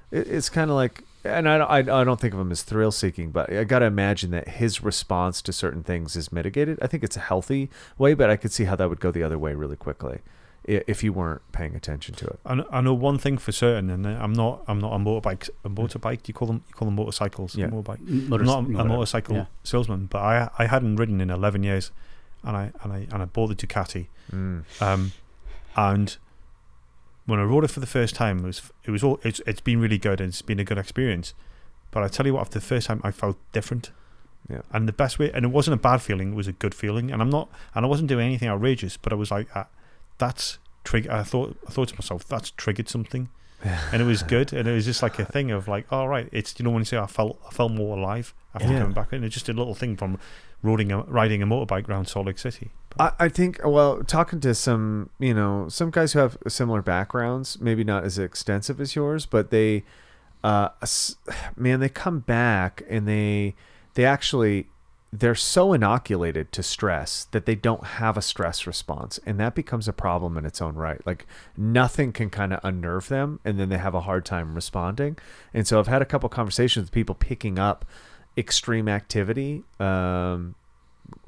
it, 0.09 0.27
it's 0.27 0.49
kind 0.49 0.71
of 0.71 0.75
like. 0.75 1.03
And 1.27 1.47
I, 1.49 1.57
I, 1.57 1.77
I 1.79 2.03
don't 2.03 2.19
think 2.19 2.33
of 2.33 2.39
him 2.39 2.51
as 2.51 2.63
thrill 2.63 2.91
seeking, 2.91 3.31
but 3.31 3.51
I 3.51 3.63
got 3.63 3.79
to 3.79 3.85
imagine 3.85 4.31
that 4.31 4.47
his 4.47 4.81
response 4.83 5.41
to 5.43 5.53
certain 5.53 5.83
things 5.83 6.15
is 6.15 6.31
mitigated. 6.31 6.77
I 6.81 6.87
think 6.87 7.03
it's 7.03 7.17
a 7.17 7.21
healthy 7.21 7.69
way, 7.97 8.13
but 8.13 8.29
I 8.29 8.35
could 8.35 8.51
see 8.51 8.65
how 8.65 8.75
that 8.75 8.89
would 8.89 8.99
go 8.99 9.11
the 9.11 9.23
other 9.23 9.37
way 9.37 9.53
really 9.53 9.75
quickly 9.75 10.19
if 10.63 11.01
you 11.01 11.13
weren't 11.13 11.41
paying 11.53 11.75
attention 11.75 12.13
to 12.15 12.25
it. 12.27 12.39
I 12.45 12.81
know, 12.81 12.93
one 12.93 13.17
thing 13.17 13.37
for 13.37 13.53
certain, 13.53 13.89
and 13.89 14.05
I'm 14.05 14.33
not 14.33 14.63
I'm 14.67 14.79
not 14.79 14.93
a 14.93 14.97
motorbike 14.97 15.49
a 15.63 15.69
motorbike. 15.69 16.23
Do 16.23 16.29
you 16.29 16.33
call 16.33 16.47
them 16.49 16.63
you 16.67 16.73
call 16.73 16.87
them 16.87 16.95
motorcycles? 16.95 17.55
Yeah. 17.55 17.67
motorbike. 17.67 18.01
Motor- 18.01 18.43
I'm 18.43 18.73
not 18.73 18.81
a, 18.81 18.81
a 18.81 18.85
motorcycle 18.85 19.35
Yeah. 19.35 19.45
salesman, 19.63 20.07
but 20.07 20.19
I 20.19 20.49
I 20.59 20.65
hadn't 20.65 20.97
ridden 20.97 21.21
in 21.21 21.29
11 21.29 21.63
years, 21.63 21.91
and 22.43 22.57
I 22.57 22.71
and 22.83 22.91
I 22.91 23.07
and 23.11 23.21
I 23.21 23.25
bought 23.25 23.47
the 23.47 23.55
Ducati, 23.55 24.07
Mm. 24.33 24.63
um, 24.81 25.11
and 25.77 26.17
when 27.27 27.39
I 27.39 27.43
rode 27.43 27.63
it 27.65 27.69
for 27.71 27.79
the 27.79 27.85
first 27.85 28.15
time, 28.15 28.39
it 28.39 28.45
was 28.45 28.61
it 28.85 28.91
was 28.91 29.03
all 29.03 29.19
it's 29.23 29.39
it's 29.45 29.61
been 29.61 29.79
really 29.79 29.99
good 29.99 30.19
and 30.19 30.29
it's 30.29 30.41
been 30.41 30.59
a 30.59 30.63
good 30.63 30.79
experience. 30.79 31.33
But 31.91 32.01
I 32.03 32.07
tell 32.07 32.25
you 32.25 32.33
what, 32.33 32.41
after 32.41 32.57
the 32.59 32.65
first 32.65 32.87
time, 32.87 32.99
I 33.03 33.11
felt 33.11 33.37
different. 33.51 33.91
Yeah. 34.49 34.61
And 34.71 34.87
the 34.87 34.93
best 34.93 35.19
way, 35.19 35.29
and 35.31 35.43
it 35.45 35.49
wasn't 35.49 35.75
a 35.75 35.77
bad 35.77 36.01
feeling; 36.01 36.31
it 36.31 36.35
was 36.35 36.47
a 36.47 36.53
good 36.53 36.73
feeling. 36.73 37.11
And 37.11 37.21
I'm 37.21 37.29
not, 37.29 37.49
and 37.75 37.85
I 37.85 37.87
wasn't 37.87 38.07
doing 38.09 38.25
anything 38.25 38.47
outrageous, 38.49 38.97
but 38.97 39.11
I 39.13 39.15
was 39.15 39.29
like, 39.29 39.53
uh, 39.55 39.65
that's 40.17 40.57
trigger. 40.83 41.11
I 41.11 41.23
thought, 41.23 41.57
I 41.67 41.71
thought 41.71 41.89
to 41.89 41.95
myself, 41.95 42.25
that's 42.27 42.51
triggered 42.51 42.87
something, 42.89 43.27
and 43.91 44.01
it 44.01 44.05
was 44.05 44.23
good. 44.23 44.53
And 44.53 44.65
it 44.67 44.71
was 44.71 44.85
just 44.85 45.03
like 45.03 45.19
a 45.19 45.25
thing 45.33 45.51
of 45.51 45.67
like, 45.67 45.85
all 45.91 46.07
right, 46.07 46.29
it's 46.31 46.55
you 46.57 46.63
know 46.63 46.71
when 46.71 46.79
you 46.81 46.85
say 46.85 46.97
I 46.97 47.07
felt, 47.07 47.39
I 47.45 47.51
felt 47.51 47.71
more 47.73 47.97
alive 47.97 48.33
after 48.55 48.69
Yeah. 48.69 48.79
coming 48.79 48.93
back, 48.93 49.11
and 49.11 49.25
it's 49.25 49.33
just 49.33 49.49
a 49.49 49.53
little 49.53 49.75
thing 49.75 49.97
from 49.97 50.17
riding 50.61 50.91
a 50.93 51.01
riding 51.01 51.41
a 51.41 51.45
motorbike 51.47 51.89
around 51.89 52.05
Salt 52.07 52.27
Lake 52.27 52.39
City. 52.39 52.71
I, 52.99 53.11
I 53.19 53.29
think 53.29 53.59
well 53.63 54.03
talking 54.03 54.39
to 54.41 54.53
some 54.53 55.09
you 55.19 55.33
know 55.33 55.67
some 55.69 55.91
guys 55.91 56.13
who 56.13 56.19
have 56.19 56.37
similar 56.47 56.81
backgrounds 56.81 57.59
maybe 57.59 57.83
not 57.83 58.03
as 58.03 58.17
extensive 58.17 58.79
as 58.81 58.95
yours 58.95 59.25
but 59.25 59.51
they 59.51 59.83
uh 60.43 60.69
man 61.55 61.79
they 61.79 61.89
come 61.89 62.19
back 62.19 62.83
and 62.89 63.07
they 63.07 63.55
they 63.95 64.05
actually 64.05 64.67
they're 65.11 65.35
so 65.35 65.73
inoculated 65.73 66.51
to 66.51 66.61
stress 66.61 67.25
that 67.31 67.45
they 67.45 67.55
don't 67.55 67.83
have 67.85 68.17
a 68.17 68.21
stress 68.21 68.67
response. 68.67 69.19
And 69.25 69.39
that 69.39 69.55
becomes 69.55 69.87
a 69.87 69.93
problem 69.93 70.37
in 70.37 70.45
its 70.45 70.61
own 70.61 70.75
right. 70.75 70.99
Like 71.05 71.25
nothing 71.55 72.11
can 72.11 72.29
kind 72.29 72.53
of 72.53 72.59
unnerve 72.63 73.07
them 73.07 73.39
and 73.45 73.59
then 73.59 73.69
they 73.69 73.77
have 73.77 73.95
a 73.95 74.01
hard 74.01 74.25
time 74.25 74.53
responding. 74.53 75.17
And 75.53 75.65
so 75.65 75.79
i've 75.79 75.87
had 75.87 76.01
a 76.01 76.05
couple 76.05 76.29
conversations 76.29 76.85
with 76.85 76.91
people 76.91 77.15
picking 77.15 77.57
up 77.57 77.85
extreme 78.37 78.87
activity 78.87 79.63
um 79.79 80.53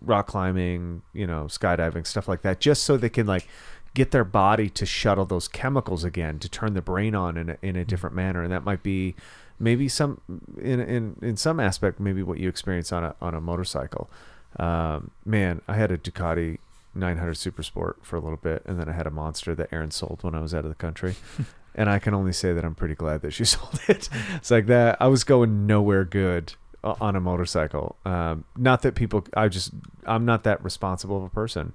rock 0.01 0.27
climbing, 0.27 1.01
you 1.13 1.27
know, 1.27 1.45
skydiving, 1.45 2.05
stuff 2.05 2.27
like 2.27 2.41
that, 2.41 2.59
just 2.59 2.83
so 2.83 2.97
they 2.97 3.09
can 3.09 3.27
like 3.27 3.47
get 3.93 4.11
their 4.11 4.23
body 4.23 4.69
to 4.69 4.85
shuttle 4.85 5.25
those 5.25 5.47
chemicals 5.47 6.03
again 6.03 6.39
to 6.39 6.49
turn 6.49 6.73
the 6.73 6.81
brain 6.81 7.15
on 7.15 7.37
in 7.37 7.49
a, 7.49 7.57
in 7.61 7.75
a 7.75 7.85
different 7.85 8.15
manner, 8.15 8.43
and 8.43 8.51
that 8.51 8.63
might 8.63 8.83
be 8.83 9.15
maybe 9.59 9.87
some 9.87 10.21
in 10.61 10.79
in 10.79 11.15
in 11.21 11.35
some 11.35 11.59
aspect 11.59 11.99
maybe 11.99 12.23
what 12.23 12.39
you 12.39 12.47
experience 12.49 12.91
on 12.91 13.03
a 13.03 13.15
on 13.21 13.33
a 13.33 13.41
motorcycle. 13.41 14.09
Um, 14.57 15.11
man, 15.25 15.61
I 15.67 15.75
had 15.75 15.91
a 15.91 15.97
Ducati 15.97 16.57
900 16.95 17.35
Super 17.35 17.61
Sport 17.61 17.97
for 18.01 18.15
a 18.15 18.19
little 18.19 18.37
bit, 18.37 18.63
and 18.65 18.79
then 18.79 18.89
I 18.89 18.93
had 18.93 19.05
a 19.05 19.11
Monster 19.11 19.53
that 19.55 19.71
Aaron 19.71 19.91
sold 19.91 20.23
when 20.23 20.33
I 20.33 20.39
was 20.39 20.53
out 20.53 20.65
of 20.65 20.69
the 20.69 20.75
country. 20.75 21.15
And 21.75 21.89
I 21.89 21.99
can 21.99 22.13
only 22.13 22.33
say 22.33 22.51
that 22.51 22.65
I'm 22.65 22.75
pretty 22.75 22.95
glad 22.95 23.21
that 23.21 23.31
she 23.31 23.45
sold 23.45 23.79
it. 23.87 24.09
It's 24.35 24.51
like 24.51 24.65
that. 24.65 24.97
I 24.99 25.07
was 25.07 25.23
going 25.23 25.67
nowhere 25.67 26.03
good 26.03 26.55
on 26.83 27.15
a 27.15 27.19
motorcycle. 27.19 27.97
Um, 28.05 28.45
not 28.55 28.81
that 28.83 28.95
people, 28.95 29.25
I 29.35 29.47
just, 29.47 29.71
I'm 30.05 30.25
not 30.25 30.43
that 30.43 30.63
responsible 30.63 31.17
of 31.17 31.23
a 31.23 31.29
person. 31.29 31.73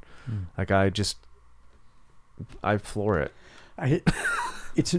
Like 0.57 0.71
I 0.71 0.91
just, 0.91 1.19
I 2.63 2.79
floor 2.79 3.21
it. 3.21 3.33
I, 3.79 4.03
it's 4.77 4.95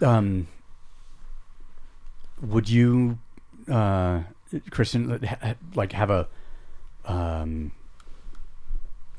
um. 0.00 0.48
Would 2.40 2.68
you, 2.68 3.18
uh, 3.70 4.22
Christian, 4.70 5.20
like 5.74 5.92
have 5.92 6.10
a, 6.10 6.28
um. 7.04 7.72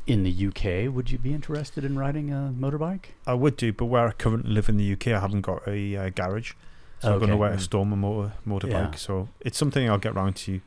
In 0.05 0.23
the 0.23 0.47
UK, 0.47 0.93
would 0.93 1.11
you 1.11 1.17
be 1.17 1.33
interested 1.33 1.85
in 1.85 1.97
riding 1.97 2.29
a 2.29 2.53
motorbike? 2.57 3.05
I 3.25 3.35
would 3.35 3.55
do, 3.55 3.71
but 3.71 3.85
where 3.85 4.07
I 4.07 4.11
currently 4.11 4.51
live 4.51 4.67
in 4.67 4.75
the 4.75 4.91
UK, 4.91 5.07
I 5.07 5.19
haven't 5.21 5.41
got 5.41 5.65
a 5.65 5.95
uh, 5.95 6.09
garage, 6.09 6.53
so 7.03 7.13
Okay. 7.15 7.25
nowhere 7.27 7.51
to 7.51 7.57
Mm. 7.57 7.61
store 7.61 7.85
my 7.85 7.95
motor 7.95 8.31
motorbike. 8.47 8.69
Yeah. 8.93 8.95
So 8.95 9.29
it's 9.41 9.57
something 9.57 9.89
I'll 9.89 9.97
get 9.97 10.15
round 10.15 10.35
to. 10.37 10.61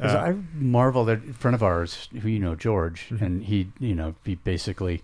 Uh, 0.00 0.06
I 0.18 0.36
marvel 0.54 1.04
that 1.04 1.18
a 1.28 1.32
friend 1.32 1.54
of 1.54 1.62
ours, 1.62 2.08
who 2.22 2.28
you 2.28 2.38
know, 2.38 2.54
George, 2.56 3.08
Mhm. 3.10 3.22
and 3.22 3.44
he, 3.44 3.70
you 3.78 3.94
know, 3.94 4.14
he 4.24 4.34
basically 4.34 5.02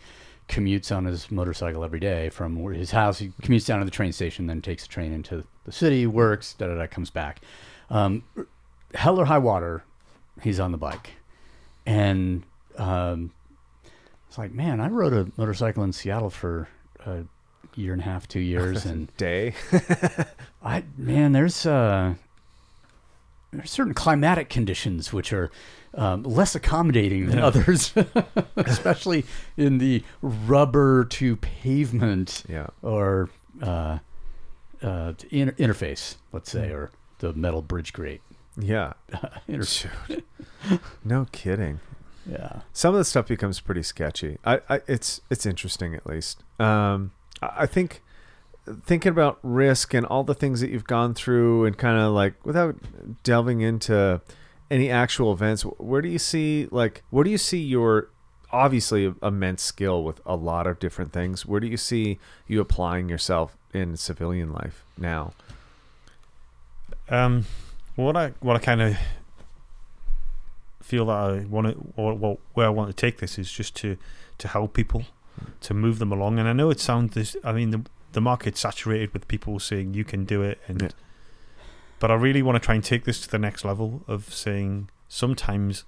commutes 0.49 0.95
on 0.97 1.05
his 1.05 1.31
motorcycle 1.31 1.85
every 1.85 2.01
day 2.01 2.31
from 2.31 2.57
his 2.73 2.91
house. 2.93 3.19
He 3.19 3.29
commutes 3.43 3.67
down 3.67 3.79
to 3.81 3.85
the 3.85 3.91
train 3.91 4.13
station, 4.13 4.47
then 4.47 4.61
takes 4.63 4.83
the 4.85 4.89
train 4.89 5.13
into 5.13 5.45
the 5.65 5.73
city, 5.73 6.07
works, 6.07 6.55
da 6.55 6.67
da 6.69 6.75
da, 6.75 6.87
comes 6.87 7.11
back. 7.11 7.41
Um, 7.91 8.23
hell 8.95 9.21
or 9.21 9.27
high 9.27 9.39
water, 9.39 9.85
he's 10.43 10.59
on 10.59 10.73
the 10.73 10.79
bike, 10.79 11.11
and 11.87 12.43
um, 12.79 13.31
it's 14.27 14.39
like, 14.39 14.53
man, 14.53 14.81
I 14.81 14.89
rode 14.89 15.13
a 15.13 15.31
motorcycle 15.37 15.85
in 15.85 15.93
Seattle 15.93 16.31
for 16.31 16.67
a 17.05 17.25
year 17.75 17.93
and 17.93 18.03
a 18.03 18.05
half, 18.05 18.27
two 18.29 18.41
years, 18.41 18.85
and 18.85 19.15
Day. 19.17 19.55
I 20.63 20.85
man, 20.97 21.33
there's 21.33 21.65
uh, 21.67 22.15
there's 23.53 23.71
certain 23.71 23.95
climatic 23.95 24.49
conditions 24.49 25.13
which 25.13 25.33
are 25.33 25.51
um, 25.95 26.23
less 26.23 26.55
accommodating 26.55 27.27
than 27.27 27.39
others, 27.39 27.93
especially 28.57 29.25
in 29.57 29.79
the 29.79 30.03
rubber 30.21 31.05
to 31.07 31.37
pavement 31.37 32.45
yeah. 32.49 32.67
or 32.83 33.31
uh, 33.63 33.99
uh, 34.83 35.13
inter- 35.31 35.53
interface, 35.53 36.17
let's 36.33 36.51
say, 36.51 36.71
or 36.71 36.91
the 37.21 37.33
metal 37.33 37.63
bridge 37.63 37.93
grate. 37.93 38.21
Yeah. 38.61 38.93
Shoot. 39.63 40.25
no 41.05 41.27
kidding. 41.33 41.81
yeah, 42.27 42.61
Some 42.73 42.95
of 42.95 42.99
the 42.99 43.05
stuff 43.05 43.29
becomes 43.29 43.61
pretty 43.61 43.83
sketchy. 43.83 44.39
I, 44.45 44.61
I 44.69 44.81
it's 44.87 45.21
it's 45.31 45.47
interesting 45.47 45.95
at 45.95 46.07
least. 46.07 46.43
Um, 46.61 47.13
I 47.43 47.67
think 47.67 48.03
thinking 48.85 49.11
about 49.11 49.39
risk 49.43 49.95
and 49.95 50.05
all 50.07 50.25
the 50.25 50.35
things 50.35 50.61
that 50.61 50.71
you've 50.71 50.87
gone 50.87 51.15
through 51.15 51.65
and 51.65 51.77
kind 51.77 51.99
of 51.99 52.13
like 52.13 52.35
without 52.45 52.77
delving 53.23 53.61
into 53.61 54.21
any 54.71 54.91
actual 54.91 55.33
events, 55.33 55.63
where 55.63 56.03
do 56.03 56.09
you 56.09 56.19
see 56.19 56.69
like 56.71 57.03
where 57.11 57.25
do 57.25 57.31
you 57.31 57.39
see 57.39 57.61
your 57.61 58.11
obviously 58.51 59.13
immense 59.23 59.63
skill 59.63 60.03
with 60.03 60.21
a 60.27 60.37
lot 60.37 60.67
of 60.67 60.79
different 60.79 61.13
things? 61.13 61.47
Where 61.47 61.61
do 61.61 61.67
you 61.67 61.77
see 61.77 62.19
you 62.47 62.61
applying 62.61 63.09
yourself 63.09 63.57
in 63.73 63.97
civilian 63.97 64.53
life 64.53 64.85
now? 64.97 65.33
Um, 67.09 67.47
what 67.97 68.17
I 68.17 68.35
what 68.41 68.57
I 68.57 68.59
kind 68.59 68.83
of 68.83 68.97
feel 70.83 71.07
that 71.07 71.17
I 71.17 71.45
want 71.45 71.67
to, 71.69 71.93
or 71.97 72.15
well, 72.15 72.39
where 72.55 72.67
I 72.67 72.71
want 72.71 72.89
to 72.89 72.97
take 72.97 73.19
this 73.19 73.39
is 73.39 73.51
just 73.51 73.75
to 73.77 73.97
to 74.39 74.49
help 74.49 74.75
people, 74.75 75.05
to 75.61 75.75
move 75.75 75.99
them 75.99 76.13
along. 76.13 76.39
And 76.39 76.49
I 76.49 76.53
know 76.53 76.71
it 76.71 76.81
sounds 76.81 77.15
this. 77.15 77.37
I 77.45 77.53
mean, 77.53 77.71
the 77.71 77.83
the 78.13 78.21
market's 78.21 78.61
saturated 78.61 79.13
with 79.13 79.29
people 79.29 79.59
saying 79.61 79.95
you 79.95 80.05
can 80.05 80.25
do 80.25 80.43
it, 80.43 80.59
and 80.67 80.81
Yeah. 80.83 80.89
but 81.99 82.11
I 82.11 82.15
really 82.15 82.43
want 82.43 82.57
to 82.57 82.65
try 82.65 82.75
and 82.75 82.83
take 82.83 83.05
this 83.05 83.21
to 83.21 83.29
the 83.31 83.39
next 83.39 83.65
level 83.65 84.03
of 84.09 84.33
saying 84.33 84.89
sometimes. 85.09 85.85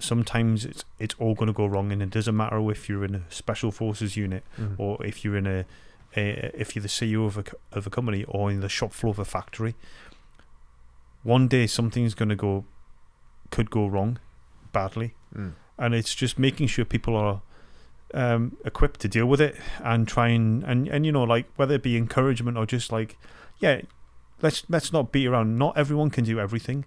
Sometimes 0.00 0.64
it's 0.64 0.84
it's 0.98 1.14
all 1.18 1.34
going 1.34 1.46
to 1.46 1.52
go 1.52 1.66
wrong, 1.66 1.92
and 1.92 2.02
it 2.02 2.10
doesn't 2.10 2.36
matter 2.36 2.58
if 2.70 2.88
you're 2.88 3.04
in 3.04 3.14
a 3.14 3.22
special 3.30 3.70
forces 3.70 4.16
unit 4.16 4.44
Mhm. 4.58 4.74
or 4.78 5.02
if 5.06 5.24
you're 5.24 5.36
in 5.36 5.46
a, 5.46 5.64
a 6.16 6.50
if 6.60 6.74
you're 6.74 6.82
the 6.82 6.88
CEO 6.88 7.24
of 7.26 7.38
a 7.38 7.44
of 7.72 7.86
a 7.86 7.90
company 7.90 8.24
or 8.24 8.50
in 8.50 8.60
the 8.60 8.68
shop 8.68 8.92
floor 8.92 9.12
of 9.12 9.18
a 9.18 9.24
factory. 9.24 9.74
One 11.22 11.48
day 11.48 11.66
something's 11.66 12.14
going 12.14 12.28
to 12.28 12.36
go, 12.36 12.64
could 13.50 13.70
go 13.70 13.86
wrong, 13.86 14.18
badly, 14.72 15.14
Mm. 15.34 15.52
and 15.78 15.94
it's 15.94 16.14
just 16.14 16.38
making 16.38 16.66
sure 16.68 16.84
people 16.84 17.16
are 17.16 17.40
um, 18.12 18.56
equipped 18.64 19.00
to 19.00 19.08
deal 19.08 19.26
with 19.26 19.40
it 19.40 19.56
and 19.82 20.06
try 20.06 20.28
and, 20.28 20.62
and 20.64 20.88
and 20.88 21.06
you 21.06 21.12
know 21.12 21.24
like 21.24 21.46
whether 21.56 21.74
it 21.74 21.82
be 21.82 21.96
encouragement 21.96 22.56
or 22.56 22.66
just 22.66 22.92
like 22.92 23.16
yeah, 23.58 23.82
let's 24.42 24.64
let's 24.68 24.92
not 24.92 25.12
beat 25.12 25.26
around. 25.26 25.58
Not 25.58 25.76
everyone 25.76 26.10
can 26.10 26.24
do 26.24 26.38
everything, 26.38 26.84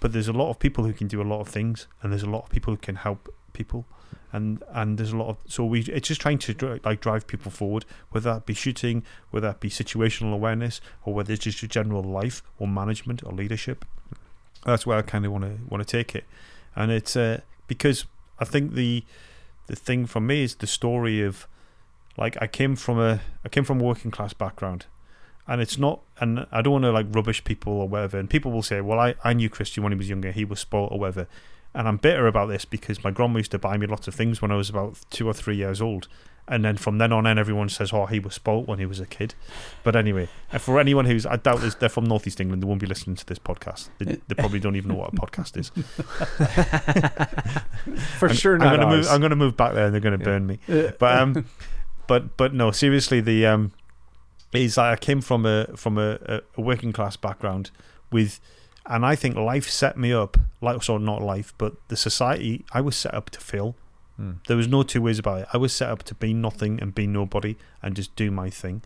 but 0.00 0.12
there's 0.12 0.28
a 0.28 0.32
lot 0.32 0.50
of 0.50 0.58
people 0.58 0.84
who 0.84 0.92
can 0.92 1.08
do 1.08 1.20
a 1.20 1.24
lot 1.24 1.40
of 1.40 1.48
things, 1.48 1.86
and 2.02 2.12
there's 2.12 2.22
a 2.22 2.30
lot 2.30 2.44
of 2.44 2.50
people 2.50 2.72
who 2.72 2.78
can 2.78 2.96
help 2.96 3.32
people 3.52 3.86
and 4.32 4.62
and 4.68 4.98
there's 4.98 5.12
a 5.12 5.16
lot 5.16 5.28
of 5.28 5.38
so 5.46 5.64
we 5.64 5.80
it's 5.80 6.08
just 6.08 6.20
trying 6.20 6.38
to 6.38 6.78
like 6.84 7.00
drive 7.00 7.26
people 7.26 7.50
forward 7.50 7.84
whether 8.10 8.34
that 8.34 8.44
be 8.44 8.52
shooting 8.52 9.02
whether 9.30 9.46
that 9.46 9.60
be 9.60 9.70
situational 9.70 10.32
awareness 10.34 10.80
or 11.04 11.14
whether 11.14 11.32
it's 11.32 11.44
just 11.44 11.58
general 11.70 12.02
life 12.02 12.42
or 12.58 12.68
management 12.68 13.22
or 13.24 13.32
leadership 13.32 13.84
that's 14.64 14.86
where 14.86 14.98
I 14.98 15.02
kind 15.02 15.24
of 15.24 15.32
want 15.32 15.44
to 15.44 15.58
want 15.68 15.86
to 15.86 15.90
take 15.90 16.14
it 16.14 16.24
and 16.74 16.90
it's 16.90 17.16
uh, 17.16 17.40
because 17.66 18.04
I 18.38 18.44
think 18.44 18.74
the 18.74 19.04
the 19.66 19.76
thing 19.76 20.06
for 20.06 20.20
me 20.20 20.42
is 20.42 20.56
the 20.56 20.66
story 20.66 21.22
of 21.22 21.46
like 22.16 22.36
I 22.40 22.46
came 22.46 22.76
from 22.76 22.98
a 22.98 23.20
I 23.44 23.48
came 23.48 23.64
from 23.64 23.80
a 23.80 23.84
working 23.84 24.10
class 24.10 24.32
background, 24.32 24.86
and 25.46 25.60
it's 25.60 25.78
not 25.78 26.00
and 26.18 26.46
I 26.50 26.62
don't 26.62 26.72
want 26.72 26.84
to 26.84 26.92
like 26.92 27.06
rubbish 27.10 27.44
people 27.44 27.74
or 27.74 27.88
whatever. 27.88 28.18
And 28.18 28.30
people 28.30 28.52
will 28.52 28.62
say, 28.62 28.80
well, 28.80 28.98
I 28.98 29.14
I 29.22 29.32
knew 29.32 29.50
Christian 29.50 29.82
when 29.82 29.92
he 29.92 29.98
was 29.98 30.08
younger, 30.08 30.32
he 30.32 30.44
was 30.44 30.60
spoilt 30.60 30.92
or 30.92 30.98
whatever. 30.98 31.28
And 31.74 31.86
I'm 31.86 31.98
bitter 31.98 32.26
about 32.26 32.46
this 32.46 32.64
because 32.64 33.04
my 33.04 33.10
grandma 33.10 33.38
used 33.38 33.50
to 33.50 33.58
buy 33.58 33.76
me 33.76 33.86
lots 33.86 34.08
of 34.08 34.14
things 34.14 34.40
when 34.40 34.50
I 34.50 34.56
was 34.56 34.70
about 34.70 34.96
two 35.10 35.28
or 35.28 35.34
three 35.34 35.56
years 35.56 35.82
old. 35.82 36.08
And 36.48 36.64
then 36.64 36.76
from 36.76 36.98
then 36.98 37.12
on 37.12 37.26
in, 37.26 37.38
everyone 37.38 37.68
says, 37.68 37.92
oh, 37.92 38.06
he 38.06 38.20
was 38.20 38.34
spoilt 38.34 38.68
when 38.68 38.78
he 38.78 38.86
was 38.86 39.00
a 39.00 39.06
kid. 39.06 39.34
But 39.82 39.96
anyway, 39.96 40.28
for 40.60 40.78
anyone 40.78 41.04
who's, 41.04 41.26
I 41.26 41.34
doubt 41.36 41.60
they're 41.80 41.88
from 41.88 42.04
Northeast 42.04 42.40
England, 42.40 42.62
they 42.62 42.68
won't 42.68 42.80
be 42.80 42.86
listening 42.86 43.16
to 43.16 43.26
this 43.26 43.40
podcast. 43.40 43.88
They, 43.98 44.18
they 44.28 44.34
probably 44.36 44.60
don't 44.60 44.76
even 44.76 44.90
know 44.90 44.96
what 44.96 45.12
a 45.12 45.16
podcast 45.16 45.56
is. 45.56 45.70
For 48.18 48.28
I'm, 48.28 48.34
sure, 48.34 48.54
I'm 48.54 48.60
gonna 48.60 48.86
move. 48.86 49.06
I'm 49.08 49.20
gonna 49.20 49.36
move 49.36 49.56
back 49.56 49.74
there, 49.74 49.86
and 49.86 49.94
they're 49.94 50.00
gonna 50.00 50.18
burn 50.18 50.46
me. 50.46 50.58
Uh, 50.68 50.92
But 50.98 51.18
um, 51.18 51.46
but 52.06 52.36
but 52.36 52.54
no, 52.54 52.70
seriously, 52.70 53.20
the 53.20 53.46
um, 53.46 53.72
is 54.52 54.78
I 54.78 54.96
came 54.96 55.20
from 55.20 55.46
a 55.46 55.66
from 55.76 55.98
a, 55.98 56.18
a, 56.26 56.40
a 56.56 56.60
working 56.60 56.92
class 56.92 57.16
background 57.16 57.70
with, 58.10 58.40
and 58.86 59.04
I 59.04 59.14
think 59.14 59.36
life 59.36 59.68
set 59.68 59.96
me 59.96 60.12
up. 60.12 60.36
Like, 60.60 60.82
so 60.82 60.98
not 60.98 61.22
life, 61.22 61.52
but 61.58 61.74
the 61.88 61.96
society 61.96 62.64
I 62.72 62.80
was 62.80 62.96
set 62.96 63.14
up 63.14 63.30
to 63.30 63.40
fail. 63.40 63.76
Hmm. 64.16 64.32
There 64.48 64.56
was 64.56 64.68
no 64.68 64.82
two 64.82 65.02
ways 65.02 65.18
about 65.18 65.42
it. 65.42 65.48
I 65.52 65.58
was 65.58 65.72
set 65.72 65.90
up 65.90 66.02
to 66.04 66.14
be 66.14 66.32
nothing 66.32 66.80
and 66.80 66.94
be 66.94 67.06
nobody 67.06 67.56
and 67.82 67.94
just 67.94 68.16
do 68.16 68.30
my 68.30 68.50
thing, 68.50 68.82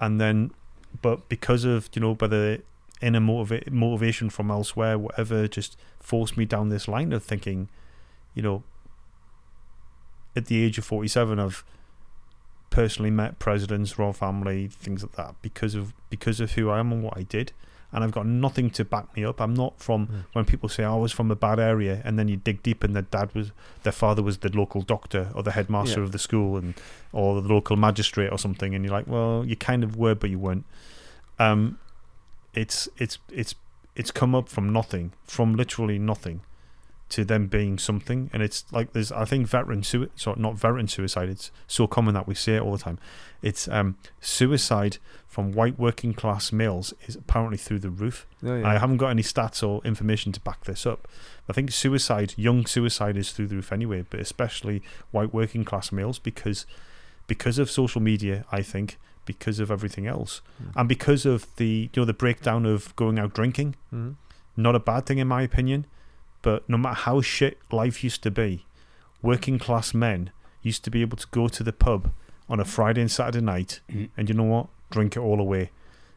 and 0.00 0.20
then, 0.20 0.52
but 1.00 1.28
because 1.28 1.64
of 1.64 1.88
you 1.94 2.00
know 2.00 2.14
whether 2.14 2.58
inner 3.00 3.20
motiva- 3.20 3.70
motivation 3.70 4.30
from 4.30 4.50
elsewhere, 4.50 4.98
whatever, 4.98 5.48
just 5.48 5.76
forced 5.98 6.36
me 6.36 6.44
down 6.44 6.68
this 6.68 6.86
line 6.86 7.12
of 7.12 7.24
thinking, 7.24 7.68
you 8.34 8.42
know, 8.42 8.62
at 10.36 10.46
the 10.46 10.62
age 10.62 10.78
of 10.78 10.84
forty 10.84 11.08
seven, 11.08 11.40
I've 11.40 11.64
personally 12.70 13.10
met 13.10 13.38
presidents, 13.38 13.98
royal 13.98 14.12
family, 14.12 14.68
things 14.68 15.02
like 15.02 15.12
that 15.12 15.34
because 15.42 15.74
of 15.74 15.92
because 16.08 16.40
of 16.40 16.52
who 16.52 16.70
I 16.70 16.78
am 16.78 16.92
and 16.92 17.02
what 17.02 17.16
I 17.16 17.22
did. 17.22 17.52
And 17.94 18.02
I've 18.02 18.12
got 18.12 18.24
nothing 18.26 18.70
to 18.70 18.84
back 18.86 19.14
me 19.16 19.22
up. 19.24 19.38
I'm 19.40 19.52
not 19.54 19.78
from 19.78 20.06
Mm. 20.06 20.24
when 20.32 20.44
people 20.46 20.68
say 20.68 20.82
"Oh, 20.84 20.94
I 20.94 20.98
was 20.98 21.12
from 21.12 21.30
a 21.30 21.36
bad 21.36 21.58
area, 21.60 22.00
and 22.04 22.18
then 22.18 22.26
you 22.28 22.36
dig 22.36 22.62
deep, 22.62 22.82
and 22.84 22.94
their 22.96 23.02
dad 23.02 23.34
was, 23.34 23.52
their 23.82 23.92
father 23.92 24.22
was 24.22 24.38
the 24.38 24.48
local 24.56 24.80
doctor 24.82 25.30
or 25.34 25.42
the 25.42 25.50
headmaster 25.52 26.00
Yeah. 26.00 26.04
of 26.06 26.12
the 26.12 26.18
school, 26.18 26.56
and 26.56 26.74
or 27.12 27.42
the 27.42 27.48
local 27.48 27.76
magistrate 27.76 28.30
or 28.32 28.38
something, 28.38 28.74
and 28.74 28.84
you're 28.84 28.94
like, 28.94 29.06
well, 29.06 29.44
you 29.46 29.56
kind 29.56 29.84
of 29.84 29.96
were, 29.96 30.14
but 30.14 30.30
you 30.30 30.38
weren't. 30.38 30.64
Um, 31.38 31.78
it's 32.54 32.88
it's 32.98 33.18
it's 33.30 33.54
it's 33.94 34.10
come 34.10 34.34
up 34.34 34.48
from 34.48 34.72
nothing, 34.72 35.12
from 35.24 35.54
literally 35.54 35.98
nothing, 35.98 36.40
to 37.12 37.24
them 37.24 37.46
being 37.46 37.78
something, 37.78 38.28
and 38.32 38.42
it's 38.42 38.64
like 38.72 38.92
there's 38.92 39.12
I 39.12 39.24
think 39.24 39.46
veteran 39.46 39.82
suicide, 39.82 40.12
sorry, 40.16 40.40
not 40.40 40.54
veteran 40.58 40.88
suicide. 40.88 41.28
It's 41.28 41.50
so 41.66 41.86
common 41.86 42.14
that 42.14 42.26
we 42.26 42.34
see 42.34 42.52
it 42.54 42.62
all 42.62 42.72
the 42.72 42.78
time. 42.82 42.98
It's 43.42 43.68
um, 43.68 43.96
suicide 44.20 44.98
from 45.26 45.52
white 45.52 45.78
working 45.78 46.12
class 46.14 46.52
males 46.52 46.92
is 47.06 47.16
apparently 47.16 47.56
through 47.58 47.78
the 47.80 47.90
roof. 47.90 48.26
Oh, 48.44 48.56
yeah. 48.56 48.68
I 48.68 48.78
haven't 48.78 48.98
got 48.98 49.08
any 49.08 49.22
stats 49.22 49.66
or 49.66 49.80
information 49.84 50.30
to 50.32 50.40
back 50.40 50.64
this 50.64 50.84
up. 50.86 51.08
I 51.48 51.52
think 51.52 51.70
suicide, 51.72 52.34
young 52.36 52.66
suicide, 52.66 53.16
is 53.16 53.32
through 53.32 53.48
the 53.48 53.56
roof 53.56 53.72
anyway, 53.72 54.04
but 54.08 54.20
especially 54.20 54.82
white 55.10 55.32
working 55.34 55.64
class 55.64 55.90
males 55.92 56.18
because 56.18 56.66
because 57.26 57.58
of 57.58 57.70
social 57.70 58.00
media. 58.00 58.44
I 58.52 58.62
think 58.62 58.98
because 59.24 59.58
of 59.60 59.70
everything 59.70 60.06
else, 60.06 60.40
Mm. 60.62 60.72
and 60.80 60.88
because 60.88 61.24
of 61.26 61.46
the 61.56 61.88
you 61.92 62.00
know 62.00 62.04
the 62.04 62.12
breakdown 62.24 62.66
of 62.66 62.94
going 62.96 63.18
out 63.18 63.32
drinking. 63.34 63.74
Mhm. 63.94 64.14
Not 64.56 64.74
a 64.74 64.80
bad 64.80 65.06
thing 65.06 65.18
in 65.18 65.28
my 65.28 65.42
opinion, 65.42 65.86
but 66.42 66.68
no 66.68 66.76
matter 66.76 66.94
how 67.02 67.20
shit 67.20 67.58
life 67.70 68.02
used 68.04 68.22
to 68.24 68.30
be, 68.30 68.66
working 69.22 69.58
class 69.58 69.94
men 69.94 70.30
used 70.62 70.84
to 70.84 70.90
be 70.90 71.00
able 71.00 71.16
to 71.16 71.26
go 71.30 71.48
to 71.48 71.62
the 71.62 71.72
pub 71.72 72.12
on 72.48 72.60
a 72.60 72.64
Friday 72.64 73.00
and 73.00 73.10
Saturday 73.10 73.40
night, 73.44 73.80
Mhm. 73.90 74.10
and 74.16 74.28
you 74.28 74.34
know 74.34 74.44
what, 74.44 74.66
drink 74.90 75.16
it 75.16 75.20
all 75.20 75.40
away. 75.40 75.70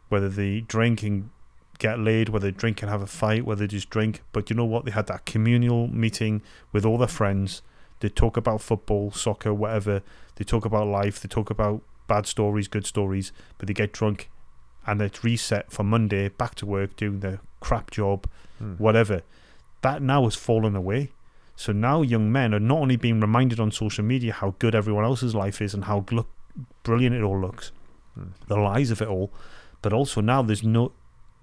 Whether 0.10 0.30
they 0.30 0.62
drink 0.62 1.02
and 1.04 1.30
get 1.78 2.00
laid, 2.00 2.30
whether 2.30 2.50
they 2.52 2.58
drink 2.58 2.82
and 2.82 2.90
have 2.90 3.02
a 3.02 3.08
fight, 3.08 3.46
whether 3.46 3.62
they 3.66 3.68
just 3.68 3.90
drink. 3.90 4.22
But 4.32 4.50
you 4.50 4.56
know 4.56 4.66
what? 4.66 4.86
They 4.86 4.92
had 4.92 5.08
that 5.08 5.26
communal 5.26 5.88
meeting 5.88 6.42
with 6.72 6.86
all 6.86 6.98
their 6.98 7.08
friends. 7.08 7.62
They 8.00 8.10
talk 8.10 8.38
about 8.38 8.62
football, 8.62 9.12
soccer, 9.12 9.54
whatever. 9.54 10.02
They 10.36 10.44
talk 10.46 10.66
about 10.66 10.88
life. 10.88 11.20
They 11.20 11.28
talk 11.28 11.50
about 11.50 11.82
bad 12.08 12.28
stories, 12.28 12.68
good 12.68 12.86
stories. 12.86 13.32
But 13.58 13.68
they 13.68 13.74
get 13.74 13.92
drunk 13.92 14.30
and 14.88 15.02
it's 15.02 15.24
reset 15.24 15.72
for 15.72 15.84
Monday, 15.84 16.30
back 16.30 16.56
to 16.56 16.66
work, 16.66 16.96
doing 16.96 17.20
their 17.22 17.40
crap 17.60 17.92
job, 17.92 18.28
Mm. 18.62 18.80
whatever. 18.80 19.22
That 19.86 20.02
now 20.02 20.22
has 20.24 20.36
fallen 20.36 20.76
away. 20.76 21.02
So 21.56 21.72
now 21.72 22.02
young 22.02 22.32
men 22.32 22.54
are 22.54 22.60
not 22.72 22.80
only 22.80 22.98
being 22.98 23.20
reminded 23.22 23.60
on 23.60 23.72
social 23.72 24.04
media 24.04 24.32
how 24.34 24.50
good 24.60 24.76
everyone 24.76 25.06
else's 25.06 25.34
life 25.34 25.62
is 25.62 25.74
and 25.76 25.86
how 25.86 25.98
look, 26.12 26.30
brilliant 26.84 27.16
it 27.16 27.24
all 27.24 27.40
looks, 27.40 27.72
Mm. 28.18 28.30
the 28.48 28.56
lies 28.70 28.92
of 28.92 29.02
it 29.02 29.08
all, 29.10 29.28
but 29.82 29.92
also 29.94 30.22
now 30.22 30.42
there's 30.42 30.64
no 30.64 30.92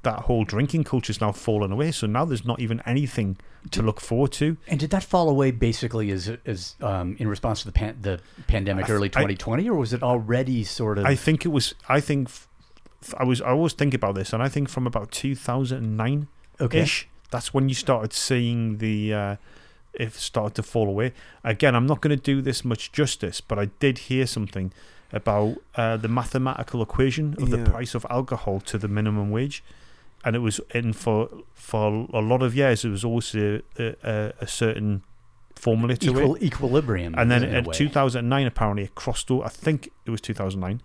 that 0.02 0.20
whole 0.27 0.44
drinking 0.44 0.82
culture's 0.82 1.20
now 1.20 1.31
fallen 1.32 1.70
away. 1.70 1.93
So 1.93 2.06
now 2.09 2.24
there's 2.24 2.44
not 2.44 2.59
even 2.60 2.82
anything 2.85 3.36
to 3.70 3.82
look 3.82 4.01
forward 4.01 4.32
to. 4.32 4.56
And 4.66 4.81
did 4.81 4.90
that 4.90 5.05
fall 5.05 5.28
away 5.28 5.51
basically 5.52 6.10
as 6.10 6.28
as 6.44 6.74
um, 6.81 7.16
in 7.20 7.28
response 7.28 7.60
to 7.60 7.66
the 7.66 7.73
pan- 7.81 7.98
the 8.02 8.20
pandemic 8.48 8.86
th- 8.86 8.94
early 8.97 9.09
I- 9.09 9.23
2020, 9.23 9.69
or 9.70 9.77
was 9.77 9.93
it 9.93 10.02
already 10.02 10.64
sort 10.64 10.98
of? 10.98 11.05
I 11.05 11.14
think 11.14 11.44
it 11.44 11.51
was. 11.59 11.74
I 11.89 12.01
think 12.01 12.28
f- 12.28 12.48
I 13.16 13.24
was. 13.24 13.40
I 13.40 13.51
always 13.51 13.74
think 13.74 13.94
about 13.94 14.14
this, 14.16 14.32
and 14.32 14.43
I 14.43 14.48
think 14.48 14.69
from 14.69 14.86
about 14.86 15.12
2009 15.12 16.27
okay. 16.60 16.81
ish. 16.81 17.09
That's 17.32 17.52
when 17.52 17.68
you 17.68 17.74
started 17.74 18.12
seeing 18.12 18.78
the 18.78 19.12
uh, 19.12 19.36
it 19.94 20.12
started 20.14 20.54
to 20.54 20.62
fall 20.62 20.88
away. 20.88 21.12
Again, 21.42 21.74
I'm 21.74 21.86
not 21.86 22.00
going 22.00 22.16
to 22.16 22.22
do 22.22 22.40
this 22.40 22.64
much 22.64 22.92
justice, 22.92 23.40
but 23.40 23.59
I 23.59 23.66
did 23.80 23.98
hear 23.98 24.26
something 24.26 24.72
about 25.12 25.56
uh, 25.74 25.96
the 25.96 26.09
mathematical 26.09 26.80
equation 26.82 27.34
of 27.38 27.50
the 27.50 27.59
price 27.59 27.94
of 27.94 28.06
alcohol 28.09 28.60
to 28.60 28.78
the 28.78 28.88
minimum 28.88 29.30
wage, 29.30 29.64
and 30.24 30.36
it 30.36 30.40
was 30.40 30.60
in 30.74 30.92
for 30.92 31.28
for 31.54 32.06
a 32.12 32.20
lot 32.20 32.42
of 32.42 32.54
years. 32.54 32.84
It 32.84 32.90
was 32.90 33.04
always 33.04 33.34
a, 33.34 33.62
a, 33.78 34.32
a 34.40 34.46
certain 34.46 35.02
formula 35.56 35.96
to 35.96 36.10
it. 36.10 36.22
Equal, 36.22 36.38
equilibrium. 36.42 37.14
And 37.16 37.30
then 37.30 37.44
in 37.44 37.66
in 37.66 37.70
2009, 37.70 38.46
apparently, 38.46 38.84
it 38.84 38.94
crossed 38.94 39.30
over. 39.30 39.44
I 39.44 39.48
think 39.48 39.90
it 40.06 40.10
was 40.10 40.20
2009. 40.20 40.80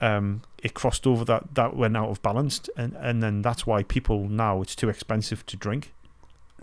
Um, 0.00 0.42
it 0.62 0.74
crossed 0.74 1.06
over 1.06 1.24
that 1.24 1.54
that 1.54 1.76
went 1.76 1.96
out 1.96 2.08
of 2.10 2.20
balance, 2.22 2.68
and 2.76 2.94
and 2.96 3.22
then 3.22 3.42
that's 3.42 3.66
why 3.66 3.82
people 3.82 4.28
now 4.28 4.62
it's 4.62 4.74
too 4.76 4.88
expensive 4.88 5.44
to 5.46 5.56
drink. 5.56 5.92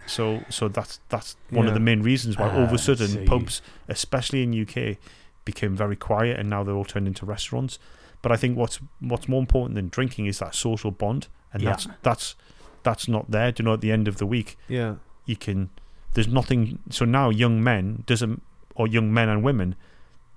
So 0.05 0.43
so 0.49 0.67
that's 0.67 0.99
that's 1.09 1.35
one 1.49 1.67
of 1.67 1.73
the 1.73 1.79
main 1.79 2.01
reasons 2.01 2.37
why 2.37 2.49
all 2.49 2.63
of 2.63 2.71
Ah, 2.71 2.75
a 2.75 2.77
sudden 2.77 3.07
see. 3.07 3.25
pubs, 3.25 3.61
especially 3.87 4.43
in 4.43 4.53
UK, 4.53 4.97
became 5.45 5.75
very 5.75 5.95
quiet, 5.95 6.39
and 6.39 6.49
now 6.49 6.63
they're 6.63 6.75
all 6.75 6.85
turned 6.85 7.07
into 7.07 7.25
restaurants. 7.25 7.79
But 8.21 8.31
I 8.31 8.35
think 8.37 8.57
what's 8.57 8.79
what's 8.99 9.27
more 9.27 9.39
important 9.39 9.75
than 9.75 9.89
drinking 9.89 10.27
is 10.27 10.39
that 10.39 10.55
social 10.55 10.91
bond, 10.91 11.27
and 11.53 11.61
Yeah. 11.63 11.71
that's 11.71 11.87
that's 12.03 12.35
that's 12.83 13.07
not 13.07 13.31
there. 13.31 13.51
Do 13.51 13.63
you 13.63 13.65
know 13.65 13.73
at 13.73 13.81
the 13.81 13.91
end 13.91 14.07
of 14.07 14.17
the 14.17 14.25
week 14.25 14.57
Yeah. 14.69 14.95
you 15.25 15.35
can 15.35 15.69
there's 16.13 16.27
nothing 16.27 16.79
so 16.89 17.03
now 17.05 17.29
young 17.29 17.61
men 17.63 18.03
doesn't 18.05 18.41
or 18.75 18.87
young 18.87 19.13
men 19.13 19.27
and 19.29 19.43
women 19.43 19.75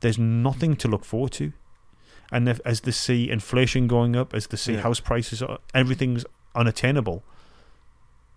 there's 0.01 0.19
nothing 0.19 0.75
to 0.77 0.89
look 0.89 1.05
forward 1.05 1.31
to 1.33 1.53
and 2.33 2.49
if, 2.49 2.61
as 2.65 2.81
they 2.83 2.91
see 2.93 3.31
inflation 3.31 3.87
going 3.87 4.15
up 4.17 4.35
as 4.35 4.47
they 4.49 4.57
see 4.57 4.75
Yeah. 4.75 4.81
house 4.83 5.01
prices 5.01 5.43
everything's 5.75 6.25
unattainable 6.55 7.23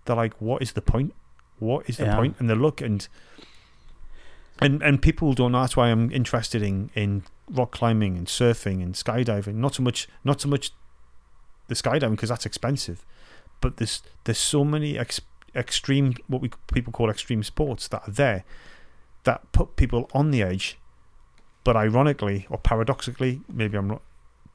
they're 0.05 0.15
like 0.15 0.33
what 0.41 0.61
is 0.61 0.73
the 0.73 0.81
point 0.81 1.13
what 1.59 1.87
is 1.89 1.97
the 1.97 2.05
Yeah. 2.05 2.15
point? 2.15 2.35
and 2.39 2.49
they 2.49 2.55
look 2.55 2.81
and 2.81 3.07
and 4.59 4.81
and 4.83 5.01
people 5.01 5.33
don't 5.33 5.51
know 5.51 5.61
that's 5.61 5.75
why 5.77 5.89
i'm 5.89 6.11
interested 6.11 6.61
in 6.61 6.89
in 6.95 7.23
rock 7.49 7.71
climbing 7.71 8.17
and 8.17 8.27
surfing 8.27 8.81
and 8.81 8.95
skydiving 8.95 9.55
not 9.55 9.75
so 9.75 9.83
much 9.83 10.07
not 10.23 10.41
so 10.41 10.47
much 10.47 10.71
the 11.67 11.75
skydiving 11.75 12.11
because 12.11 12.29
that's 12.29 12.45
expensive 12.45 13.05
but 13.61 13.77
there's 13.77 14.01
there's 14.25 14.37
so 14.37 14.63
many 14.63 14.97
ex- 14.97 15.21
extreme 15.55 16.13
what 16.27 16.41
we 16.41 16.49
people 16.73 16.91
call 16.93 17.09
extreme 17.09 17.43
sports 17.43 17.87
that 17.87 18.01
are 18.07 18.11
there 18.11 18.43
that 19.23 19.49
put 19.51 19.75
people 19.75 20.09
on 20.13 20.31
the 20.31 20.41
edge 20.43 20.77
but 21.63 21.75
ironically 21.75 22.45
or 22.49 22.57
paradoxically 22.57 23.41
maybe 23.51 23.77
i'm 23.77 23.87
not 23.87 24.01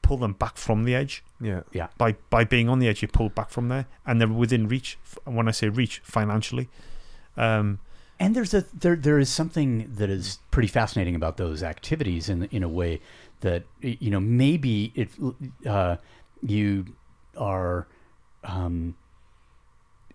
pull 0.01 0.17
them 0.17 0.33
back 0.33 0.57
from 0.57 0.85
the 0.85 0.95
edge 0.95 1.23
Yeah. 1.41 1.61
Yeah. 1.73 1.87
By 1.97 2.15
by 2.29 2.43
being 2.45 2.69
on 2.69 2.79
the 2.79 2.87
edge 2.87 3.01
you 3.01 3.07
pull 3.07 3.29
back 3.29 3.49
from 3.49 3.67
there 3.69 3.85
and 4.05 4.19
they're 4.19 4.27
within 4.27 4.67
reach 4.67 4.97
when 5.25 5.47
i 5.47 5.51
say 5.51 5.69
reach 5.69 5.99
financially 6.03 6.67
um 7.37 7.79
And 8.19 8.35
there's 8.35 8.53
a 8.53 8.61
there 8.73 8.95
there 8.95 9.19
is 9.19 9.29
something 9.29 9.89
that 9.97 10.09
is 10.09 10.39
pretty 10.51 10.67
fascinating 10.69 11.15
about 11.15 11.37
those 11.37 11.63
activities 11.63 12.27
in 12.29 12.43
in 12.51 12.63
a 12.63 12.67
way 12.67 12.99
that 13.41 13.63
you 13.81 14.09
know 14.11 14.19
maybe 14.19 14.91
if 14.95 15.17
uh, 15.65 15.95
you 16.41 16.85
are 17.37 17.87
um, 18.43 18.75
d- 18.91 18.95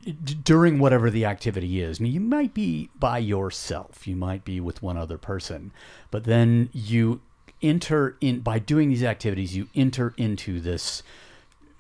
during 0.04 0.78
whatever 0.78 1.10
the 1.10 1.24
activity 1.24 1.80
is. 1.80 2.00
Now, 2.00 2.08
you 2.08 2.20
might 2.20 2.54
be 2.54 2.90
by 2.98 3.18
yourself, 3.18 4.06
you 4.06 4.16
might 4.16 4.44
be 4.44 4.60
with 4.60 4.82
one 4.82 4.96
other 4.96 5.18
person, 5.18 5.72
but 6.10 6.24
then 6.24 6.68
you 6.72 7.20
enter 7.62 8.16
in 8.20 8.40
by 8.40 8.58
doing 8.58 8.90
these 8.90 9.02
activities. 9.02 9.56
You 9.56 9.68
enter 9.74 10.14
into 10.16 10.60
this 10.60 11.02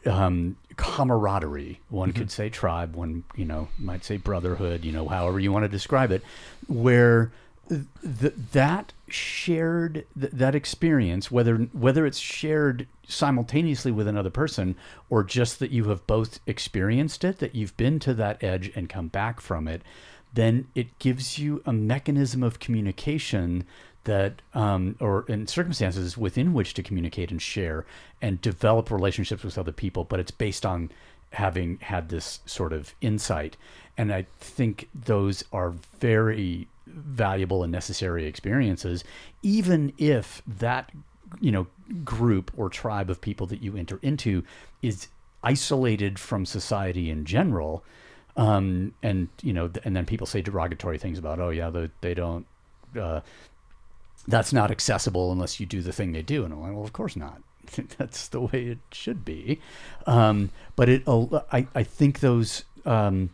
um, 0.06 0.56
camaraderie. 0.76 1.80
One 1.88 2.12
could 2.12 2.30
say 2.30 2.48
tribe. 2.48 2.94
One, 2.94 3.24
you 3.36 3.44
know, 3.44 3.68
might 3.78 4.04
say 4.04 4.16
brotherhood. 4.16 4.84
You 4.84 4.92
know, 4.92 5.08
however 5.08 5.38
you 5.38 5.52
want 5.52 5.64
to 5.64 5.68
describe 5.68 6.10
it, 6.10 6.22
where 6.66 7.32
th- 7.68 8.34
that 8.52 8.92
shared 9.08 10.04
th- 10.18 10.32
that 10.32 10.54
experience 10.54 11.30
whether 11.30 11.56
whether 11.56 12.06
it's 12.06 12.18
shared 12.18 12.86
simultaneously 13.06 13.92
with 13.92 14.08
another 14.08 14.30
person 14.30 14.74
or 15.10 15.22
just 15.22 15.58
that 15.58 15.70
you 15.70 15.84
have 15.84 16.06
both 16.06 16.40
experienced 16.46 17.24
it 17.24 17.38
that 17.38 17.54
you've 17.54 17.76
been 17.76 17.98
to 17.98 18.14
that 18.14 18.42
edge 18.42 18.70
and 18.74 18.88
come 18.88 19.08
back 19.08 19.40
from 19.40 19.68
it 19.68 19.82
then 20.32 20.66
it 20.74 20.98
gives 20.98 21.38
you 21.38 21.62
a 21.64 21.72
mechanism 21.72 22.42
of 22.42 22.58
communication 22.58 23.64
that 24.04 24.42
um, 24.52 24.96
or 25.00 25.24
in 25.28 25.46
circumstances 25.46 26.18
within 26.18 26.52
which 26.52 26.74
to 26.74 26.82
communicate 26.82 27.30
and 27.30 27.40
share 27.40 27.86
and 28.20 28.40
develop 28.40 28.90
relationships 28.90 29.44
with 29.44 29.56
other 29.56 29.72
people 29.72 30.04
but 30.04 30.20
it's 30.20 30.30
based 30.30 30.66
on 30.66 30.90
having 31.32 31.78
had 31.78 32.10
this 32.10 32.38
sort 32.46 32.72
of 32.72 32.94
insight. 33.00 33.56
And 33.96 34.12
i 34.12 34.26
think 34.38 34.88
those 34.94 35.44
are 35.52 35.70
very 36.00 36.68
valuable 36.86 37.62
and 37.62 37.72
necessary 37.72 38.26
experiences 38.26 39.04
even 39.42 39.92
if 39.98 40.42
that 40.46 40.90
you 41.40 41.50
know 41.50 41.66
group 42.04 42.50
or 42.56 42.68
tribe 42.68 43.10
of 43.10 43.20
people 43.20 43.46
that 43.46 43.62
you 43.62 43.76
enter 43.76 43.98
into 44.02 44.44
is 44.82 45.08
isolated 45.42 46.18
from 46.18 46.46
society 46.46 47.10
in 47.10 47.24
general 47.24 47.84
um, 48.36 48.94
and 49.02 49.28
you 49.42 49.52
know 49.52 49.70
and 49.84 49.96
then 49.96 50.04
people 50.04 50.26
say 50.26 50.40
derogatory 50.42 50.98
things 50.98 51.18
about 51.18 51.38
oh 51.38 51.50
yeah 51.50 51.70
they, 51.70 51.90
they 52.00 52.14
don't 52.14 52.46
uh, 52.98 53.20
that's 54.26 54.52
not 54.52 54.70
accessible 54.70 55.32
unless 55.32 55.60
you 55.60 55.66
do 55.66 55.82
the 55.82 55.92
thing 55.92 56.12
they 56.12 56.22
do. 56.22 56.44
And 56.44 56.52
i'm 56.52 56.60
like 56.60 56.72
well 56.72 56.84
of 56.84 56.92
course 56.92 57.16
not. 57.16 57.42
That's 57.98 58.28
the 58.28 58.42
way 58.42 58.66
it 58.66 58.78
should 58.92 59.24
be. 59.24 59.60
Um, 60.06 60.50
but 60.76 60.88
it 60.88 61.02
I, 61.08 61.66
I 61.74 61.82
think 61.82 62.20
those 62.20 62.64
um, 62.84 63.30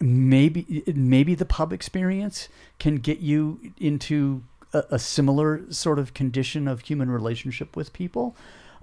maybe 0.00 0.82
maybe 0.94 1.34
the 1.34 1.44
pub 1.44 1.72
experience 1.72 2.48
can 2.78 2.96
get 2.96 3.18
you 3.18 3.60
into 3.78 4.42
a, 4.72 4.84
a 4.92 4.98
similar 4.98 5.62
sort 5.70 5.98
of 5.98 6.14
condition 6.14 6.68
of 6.68 6.80
human 6.80 7.10
relationship 7.10 7.76
with 7.76 7.92
people. 7.92 8.36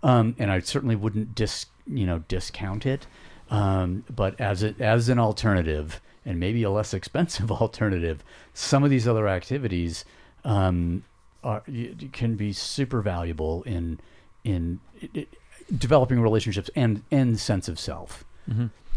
Um, 0.03 0.35
and 0.37 0.51
I 0.51 0.59
certainly 0.59 0.95
wouldn't 0.95 1.35
dis 1.35 1.67
you 1.87 2.05
know 2.05 2.19
discount 2.27 2.85
it. 2.85 3.07
Um, 3.49 4.03
but 4.13 4.39
as 4.39 4.63
it 4.63 4.81
as 4.81 5.09
an 5.09 5.19
alternative 5.19 6.01
and 6.25 6.39
maybe 6.39 6.63
a 6.63 6.71
less 6.71 6.93
expensive 6.99 7.51
alternative 7.51 8.23
some 8.53 8.83
of 8.83 8.89
these 8.89 9.07
other 9.07 9.27
activities 9.27 10.05
um, 10.43 11.03
are, 11.43 11.63
can 12.11 12.35
be 12.35 12.51
super 12.53 13.01
valuable 13.01 13.63
in 13.63 13.99
in 14.43 14.79
developing 15.77 16.19
relationships 16.19 16.69
and 16.75 17.03
and 17.11 17.39
sense 17.39 17.67
of 17.67 17.79
self. 17.79 18.23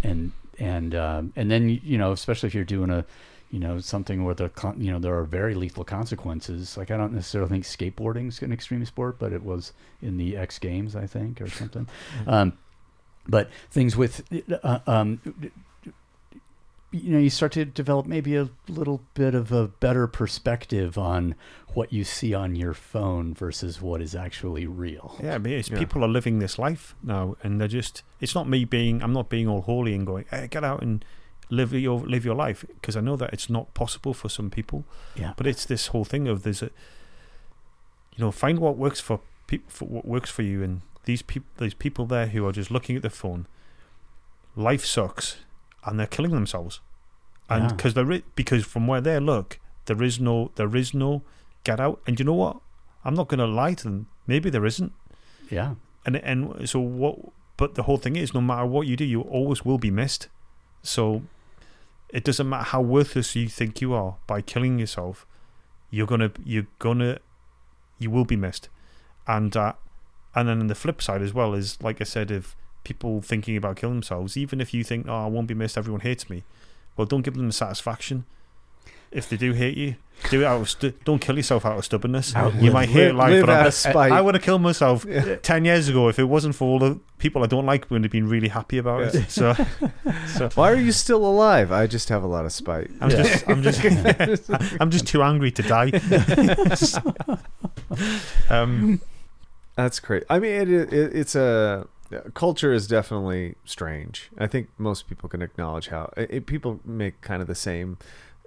And 0.02 0.32
and 0.58 0.94
um, 0.94 1.32
and 1.36 1.50
then 1.50 1.68
you 1.68 1.98
know 1.98 2.12
especially 2.12 2.46
if 2.48 2.54
you're 2.54 2.64
doing 2.64 2.90
a 2.90 3.04
you 3.50 3.58
know 3.58 3.78
something 3.78 4.24
where 4.24 4.34
the 4.34 4.48
con- 4.50 4.80
you 4.80 4.90
know 4.90 4.98
there 4.98 5.16
are 5.16 5.24
very 5.24 5.54
lethal 5.54 5.84
consequences. 5.84 6.76
Like 6.76 6.90
i 6.90 6.96
don't 6.96 7.12
necessarily 7.12 7.50
think 7.50 7.64
skateboarding's 7.64 8.42
an 8.42 8.52
extreme 8.52 8.84
sport 8.84 9.18
but 9.18 9.32
it 9.32 9.42
was 9.42 9.72
in 10.02 10.18
the 10.18 10.36
x 10.36 10.58
games 10.58 10.94
i 10.94 11.06
think 11.06 11.40
or 11.40 11.48
something. 11.48 11.88
Um, 12.26 12.58
but 13.26 13.50
things 13.70 13.94
with 13.96 14.24
uh, 14.62 14.78
um, 14.86 15.20
you 16.90 17.12
know 17.12 17.18
you 17.18 17.28
start 17.30 17.52
to 17.52 17.64
develop 17.64 18.06
maybe 18.06 18.34
a 18.34 18.48
little 18.66 19.02
bit 19.14 19.34
of 19.34 19.52
a 19.52 19.68
better 19.68 20.06
perspective 20.06 20.96
on 20.96 21.34
what 21.74 21.92
you 21.92 22.02
see 22.02 22.32
on 22.32 22.56
your 22.56 22.72
phone 22.72 23.34
versus 23.34 23.80
what 23.80 24.00
is 24.00 24.14
actually 24.14 24.66
real 24.66 25.14
Yeah, 25.22 25.34
I 25.34 25.38
mean, 25.38 25.52
it's 25.52 25.68
Yeah. 25.68 25.78
people 25.78 26.02
are 26.02 26.08
living 26.08 26.38
this 26.38 26.58
life 26.58 26.94
now, 27.02 27.36
and 27.42 27.60
they're 27.60 27.68
just. 27.68 28.02
It's 28.20 28.34
not 28.34 28.48
me 28.48 28.64
being. 28.64 29.02
I'm 29.02 29.12
not 29.12 29.28
being 29.28 29.46
all 29.46 29.60
holy 29.62 29.94
and 29.94 30.06
going, 30.06 30.24
hey, 30.30 30.48
get 30.48 30.64
out 30.64 30.82
and 30.82 31.04
live 31.50 31.72
your 31.72 32.00
live 32.00 32.24
your 32.24 32.34
life, 32.34 32.64
because 32.68 32.96
I 32.96 33.00
know 33.00 33.16
that 33.16 33.32
it's 33.34 33.50
not 33.50 33.72
possible 33.74 34.14
for 34.14 34.28
some 34.30 34.48
people. 34.50 34.84
yeah 35.14 35.34
But 35.36 35.46
it's 35.46 35.66
this 35.66 35.88
whole 35.88 36.04
thing 36.04 36.26
of 36.26 36.42
there's 36.42 36.62
a. 36.62 36.70
You 38.16 38.24
know, 38.24 38.30
find 38.32 38.58
what 38.58 38.76
works 38.76 38.98
for 39.00 39.20
people. 39.46 39.70
For 39.70 39.84
what 39.86 40.06
works 40.06 40.30
for 40.30 40.42
you, 40.42 40.62
and 40.62 40.80
these 41.04 41.22
people, 41.22 41.48
these 41.58 41.74
people 41.74 42.06
there 42.06 42.28
who 42.28 42.46
are 42.46 42.52
just 42.52 42.70
looking 42.70 42.96
at 42.96 43.02
their 43.02 43.10
phone. 43.10 43.46
Life 44.56 44.84
sucks, 44.84 45.36
and 45.88 45.98
they're 45.98 46.06
killing 46.06 46.32
themselves, 46.32 46.80
and 47.48 47.64
Yeah. 47.64 47.68
because 47.76 47.94
they're 47.94 48.22
because 48.34 48.64
from 48.64 48.86
where 48.86 49.00
they 49.00 49.18
look, 49.18 49.58
there 49.86 50.02
is 50.02 50.20
no 50.20 50.50
there 50.56 50.74
is 50.76 50.92
no 50.94 51.22
get 51.64 51.80
out. 51.80 52.00
And 52.06 52.18
you 52.18 52.24
know 52.24 52.34
what? 52.34 52.60
I'm 53.04 53.14
not 53.14 53.28
going 53.28 53.38
to 53.38 53.46
lie 53.46 53.74
to 53.74 53.84
them. 53.84 54.06
Maybe 54.26 54.50
there 54.50 54.66
isn't 54.66 54.92
yeah 55.50 55.74
and 56.04 56.16
and 56.16 56.68
so 56.68 56.78
what 56.78 57.16
but 57.56 57.74
the 57.74 57.84
whole 57.84 57.96
thing 57.96 58.16
is 58.16 58.34
no 58.34 58.40
matter 58.42 58.66
what 58.66 58.86
you 58.86 58.96
do 58.96 59.04
you 59.04 59.22
always 59.22 59.64
will 59.64 59.78
be 59.78 59.90
missed 59.90 60.28
so 60.82 61.22
it 62.10 62.22
doesn't 62.22 62.46
matter 62.48 62.64
how 62.64 62.82
worthless 62.82 63.34
you 63.34 63.48
think 63.48 63.80
you 63.80 63.94
are 63.94 64.16
by 64.26 64.42
killing 64.42 64.78
yourself 64.78 65.26
you're 65.90 66.06
gonna 66.06 66.30
you're 66.44 66.66
gonna 66.78 67.18
you 67.98 68.10
will 68.10 68.26
be 68.26 68.36
missed 68.36 68.68
and 69.26 69.56
uh, 69.56 69.72
and 70.34 70.48
then 70.48 70.66
the 70.66 70.74
flip 70.74 71.00
side 71.00 71.22
as 71.22 71.32
well 71.32 71.54
is 71.54 71.78
like 71.82 71.98
i 72.00 72.04
said 72.04 72.30
if 72.30 72.54
people 72.88 73.20
thinking 73.20 73.56
about 73.56 73.76
killing 73.76 73.96
themselves 73.96 74.36
even 74.36 74.60
if 74.60 74.72
you 74.72 74.82
think 74.82 75.06
oh 75.08 75.24
i 75.24 75.26
won't 75.26 75.46
be 75.46 75.54
missed 75.54 75.76
everyone 75.76 76.00
hates 76.00 76.28
me 76.30 76.42
well 76.96 77.06
don't 77.06 77.22
give 77.22 77.34
them 77.34 77.46
the 77.46 77.52
satisfaction 77.52 78.24
if 79.10 79.28
they 79.28 79.36
do 79.36 79.52
hate 79.52 79.76
you 79.76 79.94
do 80.30 80.40
it 80.40 80.44
out 80.44 80.60
of 80.60 80.68
stu- 80.68 80.92
don't 81.04 81.20
kill 81.20 81.36
yourself 81.36 81.64
out 81.64 81.78
of 81.78 81.84
stubbornness 81.84 82.34
you 82.60 82.70
might 82.72 82.88
hate 82.88 83.14
life 83.14 83.30
live 83.30 83.46
but 83.46 83.66
of 83.66 83.74
spite. 83.74 84.10
I 84.10 84.20
would 84.20 84.34
have 84.34 84.42
killed 84.42 84.62
myself 84.62 85.06
ten 85.42 85.64
years 85.64 85.88
ago 85.88 86.08
if 86.08 86.18
it 86.18 86.24
wasn't 86.24 86.54
for 86.56 86.64
all 86.64 86.78
the 86.78 86.98
people 87.18 87.42
I 87.42 87.46
don't 87.46 87.66
like. 87.66 87.90
Would 87.90 88.02
have 88.02 88.10
been 88.10 88.28
really 88.28 88.48
happy 88.48 88.78
about 88.78 89.14
it. 89.14 89.30
So, 89.30 89.54
so 90.26 90.48
Why 90.54 90.72
are 90.72 90.76
you 90.76 90.92
still 90.92 91.24
alive? 91.24 91.70
I 91.70 91.86
just 91.86 92.08
have 92.08 92.22
a 92.22 92.26
lot 92.26 92.44
of 92.44 92.52
spite. 92.52 92.90
I'm 93.00 93.10
just, 93.10 93.48
I'm 93.48 93.62
just, 93.62 93.80
I'm 94.80 94.90
just 94.90 95.06
too 95.06 95.22
angry 95.22 95.50
to 95.52 95.62
die. 95.62 95.92
um, 98.50 99.00
That's 99.76 100.00
great. 100.00 100.24
I 100.28 100.38
mean, 100.38 100.52
it, 100.52 100.68
it, 100.68 100.92
it's 100.92 101.34
a 101.34 101.86
culture 102.34 102.72
is 102.72 102.86
definitely 102.86 103.54
strange. 103.64 104.30
I 104.38 104.46
think 104.46 104.68
most 104.78 105.08
people 105.08 105.28
can 105.28 105.42
acknowledge 105.42 105.88
how 105.88 106.12
it, 106.16 106.46
people 106.46 106.80
make 106.84 107.20
kind 107.20 107.42
of 107.42 107.48
the 107.48 107.54
same 107.54 107.98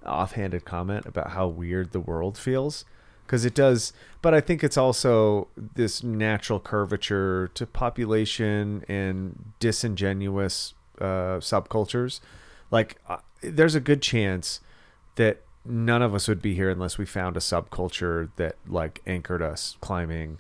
offhanded 0.06 0.66
comment 0.66 1.06
about 1.06 1.32
how 1.32 1.48
weird 1.48 1.92
the 1.92 2.00
world 2.00 2.38
feels 2.38 2.86
because 3.26 3.46
it 3.46 3.54
does. 3.54 3.94
But 4.22 4.34
I 4.34 4.42
think 4.42 4.64
it's 4.64 4.78
also 4.78 5.48
this 5.56 6.04
natural 6.04 6.60
curvature 6.60 7.50
to 7.54 7.66
population 7.66 8.84
and 8.88 9.54
disingenuous 9.60 10.74
uh, 11.00 11.38
subcultures. 11.40 12.20
Like, 12.72 12.98
uh, 13.08 13.18
there's 13.42 13.76
a 13.76 13.80
good 13.80 14.02
chance 14.02 14.60
that 15.16 15.42
none 15.64 16.02
of 16.02 16.16
us 16.16 16.28
would 16.28 16.42
be 16.42 16.56
here 16.56 16.70
unless 16.70 16.98
we 16.98 17.06
found 17.06 17.38
a 17.38 17.40
subculture 17.40 18.30
that 18.36 18.56
like 18.68 19.02
anchored 19.06 19.42
us 19.42 19.78
climbing 19.82 20.40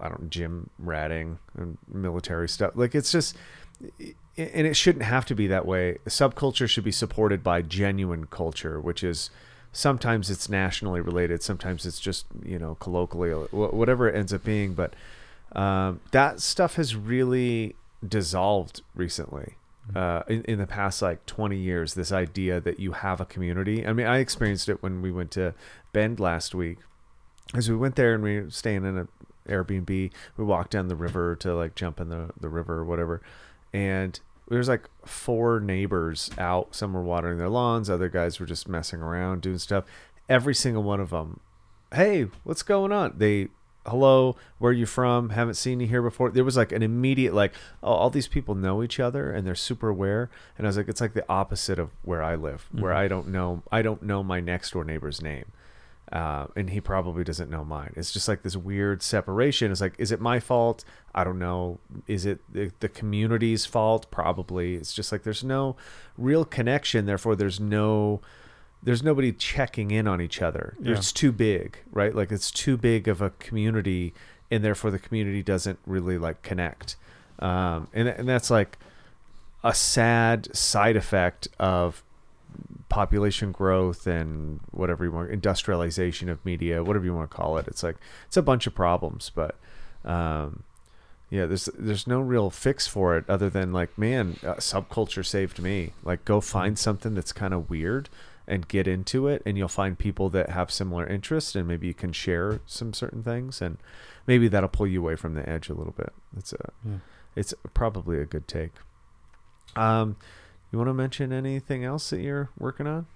I 0.00 0.08
don't 0.08 0.30
gym 0.30 0.70
ratting 0.78 1.38
and 1.56 1.78
military 1.92 2.48
stuff. 2.48 2.72
Like 2.74 2.94
it's 2.94 3.12
just, 3.12 3.36
and 4.36 4.66
it 4.66 4.74
shouldn't 4.74 5.04
have 5.04 5.24
to 5.26 5.34
be 5.34 5.46
that 5.48 5.66
way. 5.66 5.98
Subculture 6.06 6.68
should 6.68 6.84
be 6.84 6.92
supported 6.92 7.42
by 7.42 7.62
genuine 7.62 8.26
culture, 8.26 8.80
which 8.80 9.02
is 9.02 9.30
sometimes 9.72 10.30
it's 10.30 10.48
nationally 10.48 11.00
related, 11.00 11.42
sometimes 11.42 11.86
it's 11.86 12.00
just 12.00 12.26
you 12.44 12.58
know 12.58 12.76
colloquially, 12.76 13.48
whatever 13.50 14.08
it 14.08 14.16
ends 14.16 14.32
up 14.32 14.44
being. 14.44 14.74
But 14.74 14.94
um, 15.52 16.00
that 16.12 16.40
stuff 16.40 16.76
has 16.76 16.96
really 16.96 17.76
dissolved 18.06 18.82
recently. 18.94 19.54
Uh, 19.96 20.22
in, 20.28 20.42
in 20.42 20.58
the 20.58 20.66
past 20.66 21.00
like 21.00 21.24
20 21.24 21.56
years, 21.56 21.94
this 21.94 22.12
idea 22.12 22.60
that 22.60 22.78
you 22.78 22.92
have 22.92 23.22
a 23.22 23.24
community. 23.24 23.86
I 23.86 23.94
mean, 23.94 24.06
I 24.06 24.18
experienced 24.18 24.68
it 24.68 24.82
when 24.82 25.00
we 25.00 25.10
went 25.10 25.30
to 25.30 25.54
Bend 25.94 26.20
last 26.20 26.54
week 26.54 26.76
as 27.54 27.70
we 27.70 27.76
went 27.76 27.96
there 27.96 28.14
and 28.14 28.22
we 28.22 28.40
were 28.40 28.50
staying 28.50 28.84
in 28.84 28.98
a 28.98 29.08
Airbnb, 29.48 30.10
we 30.36 30.44
walked 30.44 30.70
down 30.70 30.88
the 30.88 30.96
river 30.96 31.36
to 31.36 31.54
like 31.54 31.74
jump 31.74 32.00
in 32.00 32.08
the, 32.08 32.30
the 32.38 32.48
river 32.48 32.76
or 32.78 32.84
whatever. 32.84 33.20
And 33.72 34.18
there 34.48 34.58
was 34.58 34.68
like 34.68 34.88
four 35.04 35.60
neighbors 35.60 36.30
out. 36.38 36.74
Some 36.74 36.94
were 36.94 37.02
watering 37.02 37.38
their 37.38 37.48
lawns, 37.48 37.90
other 37.90 38.08
guys 38.08 38.40
were 38.40 38.46
just 38.46 38.68
messing 38.68 39.00
around, 39.00 39.42
doing 39.42 39.58
stuff. 39.58 39.84
Every 40.28 40.54
single 40.54 40.82
one 40.82 41.00
of 41.00 41.10
them, 41.10 41.40
hey, 41.94 42.26
what's 42.44 42.62
going 42.62 42.92
on? 42.92 43.14
They, 43.16 43.48
hello, 43.86 44.36
where 44.58 44.70
are 44.70 44.74
you 44.74 44.86
from? 44.86 45.30
Haven't 45.30 45.54
seen 45.54 45.80
you 45.80 45.86
here 45.86 46.02
before. 46.02 46.30
There 46.30 46.44
was 46.44 46.56
like 46.56 46.72
an 46.72 46.82
immediate, 46.82 47.34
like, 47.34 47.54
oh, 47.82 47.92
all 47.92 48.10
these 48.10 48.28
people 48.28 48.54
know 48.54 48.82
each 48.82 49.00
other 49.00 49.30
and 49.30 49.46
they're 49.46 49.54
super 49.54 49.88
aware. 49.88 50.30
And 50.56 50.66
I 50.66 50.68
was 50.68 50.76
like, 50.76 50.88
it's 50.88 51.00
like 51.00 51.14
the 51.14 51.28
opposite 51.28 51.78
of 51.78 51.90
where 52.02 52.22
I 52.22 52.34
live, 52.34 52.68
where 52.72 52.92
mm-hmm. 52.92 53.00
I 53.00 53.08
don't 53.08 53.28
know, 53.28 53.62
I 53.72 53.82
don't 53.82 54.02
know 54.02 54.22
my 54.22 54.40
next 54.40 54.72
door 54.72 54.84
neighbor's 54.84 55.22
name 55.22 55.46
uh, 56.12 56.46
and 56.56 56.70
he 56.70 56.80
probably 56.80 57.24
doesn't 57.24 57.50
know 57.50 57.64
mine. 57.64 57.92
It's 57.96 58.12
just 58.12 58.28
like 58.28 58.42
this 58.42 58.56
weird 58.56 59.02
separation. 59.02 59.70
It's 59.70 59.80
like, 59.80 59.94
is 59.98 60.10
it 60.10 60.20
my 60.20 60.40
fault? 60.40 60.84
I 61.14 61.24
don't 61.24 61.38
know. 61.38 61.78
Is 62.06 62.24
it 62.24 62.40
the, 62.52 62.70
the 62.80 62.88
community's 62.88 63.66
fault? 63.66 64.10
Probably. 64.10 64.76
It's 64.76 64.94
just 64.94 65.12
like 65.12 65.22
there's 65.22 65.44
no 65.44 65.76
real 66.16 66.44
connection. 66.44 67.06
Therefore, 67.06 67.36
there's 67.36 67.60
no, 67.60 68.20
there's 68.82 69.02
nobody 69.02 69.32
checking 69.32 69.90
in 69.90 70.08
on 70.08 70.20
each 70.20 70.40
other. 70.40 70.76
Yeah. 70.80 70.92
It's 70.92 71.12
too 71.12 71.32
big, 71.32 71.78
right? 71.92 72.14
Like 72.14 72.32
it's 72.32 72.50
too 72.50 72.76
big 72.76 73.08
of 73.08 73.20
a 73.20 73.30
community, 73.30 74.14
and 74.50 74.64
therefore 74.64 74.90
the 74.90 74.98
community 74.98 75.42
doesn't 75.42 75.78
really 75.86 76.16
like 76.16 76.42
connect. 76.42 76.96
Um, 77.40 77.88
and 77.92 78.08
and 78.08 78.28
that's 78.28 78.50
like 78.50 78.78
a 79.62 79.74
sad 79.74 80.54
side 80.56 80.96
effect 80.96 81.48
of 81.58 82.02
population 82.88 83.52
growth 83.52 84.06
and 84.06 84.60
whatever 84.70 85.04
you 85.04 85.12
want, 85.12 85.30
industrialization 85.30 86.28
of 86.28 86.44
media, 86.44 86.82
whatever 86.82 87.04
you 87.04 87.14
want 87.14 87.30
to 87.30 87.36
call 87.36 87.58
it. 87.58 87.66
It's 87.68 87.82
like 87.82 87.96
it's 88.26 88.36
a 88.36 88.42
bunch 88.42 88.66
of 88.66 88.74
problems, 88.74 89.30
but 89.34 89.56
um, 90.04 90.62
yeah, 91.30 91.44
there's 91.46 91.66
there's 91.78 92.06
no 92.06 92.20
real 92.20 92.48
fix 92.50 92.86
for 92.86 93.16
it 93.16 93.28
other 93.28 93.50
than 93.50 93.72
like, 93.72 93.96
man, 93.98 94.36
uh, 94.42 94.54
subculture 94.54 95.24
saved 95.24 95.60
me. 95.60 95.92
Like, 96.02 96.24
go 96.24 96.40
find 96.40 96.78
something 96.78 97.14
that's 97.14 97.32
kind 97.32 97.52
of 97.52 97.68
weird 97.68 98.08
and 98.46 98.66
get 98.66 98.88
into 98.88 99.28
it, 99.28 99.42
and 99.44 99.58
you'll 99.58 99.68
find 99.68 99.98
people 99.98 100.30
that 100.30 100.48
have 100.48 100.70
similar 100.70 101.06
interests, 101.06 101.54
and 101.54 101.68
maybe 101.68 101.86
you 101.86 101.92
can 101.92 102.12
share 102.12 102.60
some 102.64 102.94
certain 102.94 103.22
things, 103.22 103.60
and 103.60 103.76
maybe 104.26 104.48
that'll 104.48 104.70
pull 104.70 104.86
you 104.86 105.00
away 105.02 105.16
from 105.16 105.34
the 105.34 105.46
edge 105.46 105.68
a 105.68 105.74
little 105.74 105.92
bit. 105.92 106.14
It's 106.34 106.54
a, 106.54 106.70
Yeah. 106.82 106.96
it's 107.36 107.52
probably 107.74 108.18
a 108.18 108.24
good 108.24 108.48
take. 108.48 108.72
Um, 109.76 110.16
you 110.70 110.78
want 110.78 110.88
to 110.88 110.94
mention 110.94 111.32
anything 111.32 111.84
else 111.84 112.10
that 112.10 112.20
you're 112.20 112.50
working 112.58 112.86
on? 112.86 113.06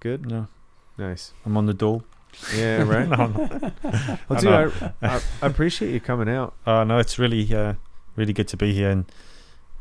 Good, 0.00 0.26
No, 0.28 0.48
nice. 0.98 1.32
I'm 1.46 1.56
on 1.56 1.66
the 1.66 1.74
dole. 1.74 2.04
Yeah, 2.56 2.82
right. 2.88 3.08
no. 3.08 3.72
Well, 4.28 4.28
I 4.30 4.40
dude. 4.40 4.52
I, 4.52 4.92
I, 5.02 5.20
I 5.42 5.46
appreciate 5.46 5.92
you 5.92 6.00
coming 6.00 6.28
out. 6.28 6.54
Uh, 6.66 6.84
no, 6.84 6.98
it's 6.98 7.18
really, 7.18 7.52
uh, 7.54 7.74
really 8.16 8.32
good 8.32 8.48
to 8.48 8.56
be 8.56 8.72
here, 8.74 8.90
and 8.90 9.04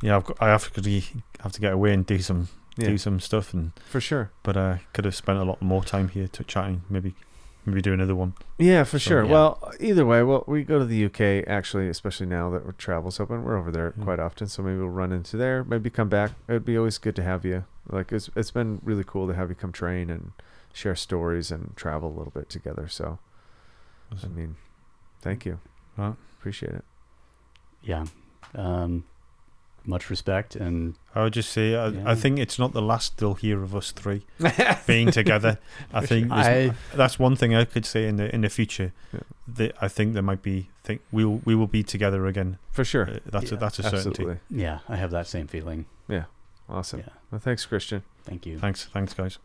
yeah, 0.01 0.15
I've 0.17 0.25
got, 0.25 0.37
I 0.41 0.47
have 0.49 0.71
to 0.73 1.01
have 1.41 1.51
to 1.53 1.61
get 1.61 1.73
away 1.73 1.93
and 1.93 2.05
do 2.05 2.19
some 2.19 2.47
Yeah, 2.77 2.89
do 2.89 2.97
some 2.97 3.19
stuff, 3.19 3.53
and 3.53 3.71
for 3.89 3.99
sure. 4.01 4.31
but 4.43 4.55
I 4.57 4.81
could 4.93 5.05
have 5.05 5.15
spent 5.15 5.39
a 5.39 5.43
lot 5.43 5.61
more 5.61 5.83
time 5.83 6.09
here 6.09 6.27
to 6.27 6.43
chatting. 6.43 6.81
Maybe, 6.89 7.15
maybe 7.65 7.81
do 7.81 7.93
another 7.93 8.15
one. 8.15 8.33
Yeah, 8.57 8.83
for 8.83 8.99
So, 8.99 9.09
sure. 9.09 9.23
yeah. 9.25 9.31
Well, 9.31 9.71
either 9.79 10.05
way, 10.05 10.23
well, 10.23 10.43
we 10.47 10.63
go 10.63 10.79
to 10.79 10.85
the 10.85 11.05
UK 11.05 11.47
actually, 11.47 11.87
especially 11.89 12.25
now 12.27 12.49
that 12.51 12.77
travel's 12.77 13.19
open. 13.19 13.43
We're 13.43 13.57
over 13.57 13.71
there 13.71 13.93
Yeah. 13.97 14.03
quite 14.03 14.19
often, 14.19 14.47
so 14.47 14.61
maybe 14.63 14.77
we'll 14.79 14.89
run 14.89 15.11
into 15.11 15.37
there. 15.37 15.63
Maybe 15.63 15.89
come 15.89 16.09
back. 16.09 16.31
It'd 16.47 16.65
be 16.65 16.77
always 16.77 16.97
good 16.97 17.15
to 17.17 17.23
have 17.23 17.45
you. 17.45 17.65
Like 17.89 18.11
it's 18.11 18.29
it's 18.35 18.51
been 18.51 18.79
really 18.83 19.03
cool 19.05 19.27
to 19.27 19.33
have 19.33 19.49
you 19.49 19.55
come 19.55 19.71
train 19.71 20.09
and 20.09 20.31
share 20.73 20.95
stories 20.95 21.51
and 21.51 21.75
travel 21.75 22.09
a 22.09 22.15
little 22.17 22.31
bit 22.31 22.49
together. 22.49 22.87
So, 22.87 23.19
I 24.23 24.27
mean, 24.27 24.55
thank 25.21 25.45
you. 25.45 25.59
Right. 25.97 26.15
Appreciate 26.39 26.73
it. 26.73 26.85
Yeah. 27.81 28.05
Um, 28.55 29.03
much 29.85 30.09
respect 30.09 30.55
and 30.55 30.95
I 31.13 31.23
would 31.23 31.33
just 31.33 31.51
say 31.51 31.75
I, 31.75 31.87
Yeah. 31.89 32.03
I 32.05 32.15
think 32.15 32.39
it's 32.39 32.57
not 32.57 32.71
the 32.73 32.81
last 32.81 33.17
they'll 33.17 33.33
hear 33.33 33.61
of 33.63 33.75
us 33.75 33.91
three 33.91 34.25
being 34.87 35.11
together. 35.11 35.59
I 35.93 36.05
think 36.05 36.31
I 36.31 36.71
that's 36.95 37.19
one 37.19 37.35
thing 37.35 37.53
I 37.55 37.65
could 37.65 37.85
say 37.85 38.07
in 38.07 38.15
the 38.15 38.33
in 38.33 38.41
the 38.41 38.49
future. 38.49 38.93
Yeah. 39.13 39.19
That 39.47 39.75
I 39.81 39.87
think 39.89 40.13
there 40.13 40.23
might 40.23 40.41
be 40.41 40.69
think 40.83 41.01
we 41.11 41.25
will 41.25 41.41
we 41.45 41.53
will 41.55 41.67
be 41.67 41.83
together 41.83 42.25
again. 42.27 42.57
For 42.71 42.85
sure. 42.85 43.09
Uh, 43.09 43.19
that's 43.25 43.51
a, 43.51 43.57
that's 43.57 43.79
a 43.79 43.83
certainty. 43.83 44.39
Yeah, 44.49 44.79
I 44.87 44.95
have 44.95 45.11
that 45.11 45.27
same 45.27 45.47
feeling. 45.47 45.85
Yeah, 46.07 46.25
awesome. 46.69 46.99
Yeah. 47.01 47.09
Well, 47.31 47.39
thanks, 47.39 47.65
Christian. 47.65 48.03
Thank 48.23 48.45
you. 48.45 48.57
Thanks, 48.59 48.85
thanks, 48.85 49.13
guys. 49.13 49.37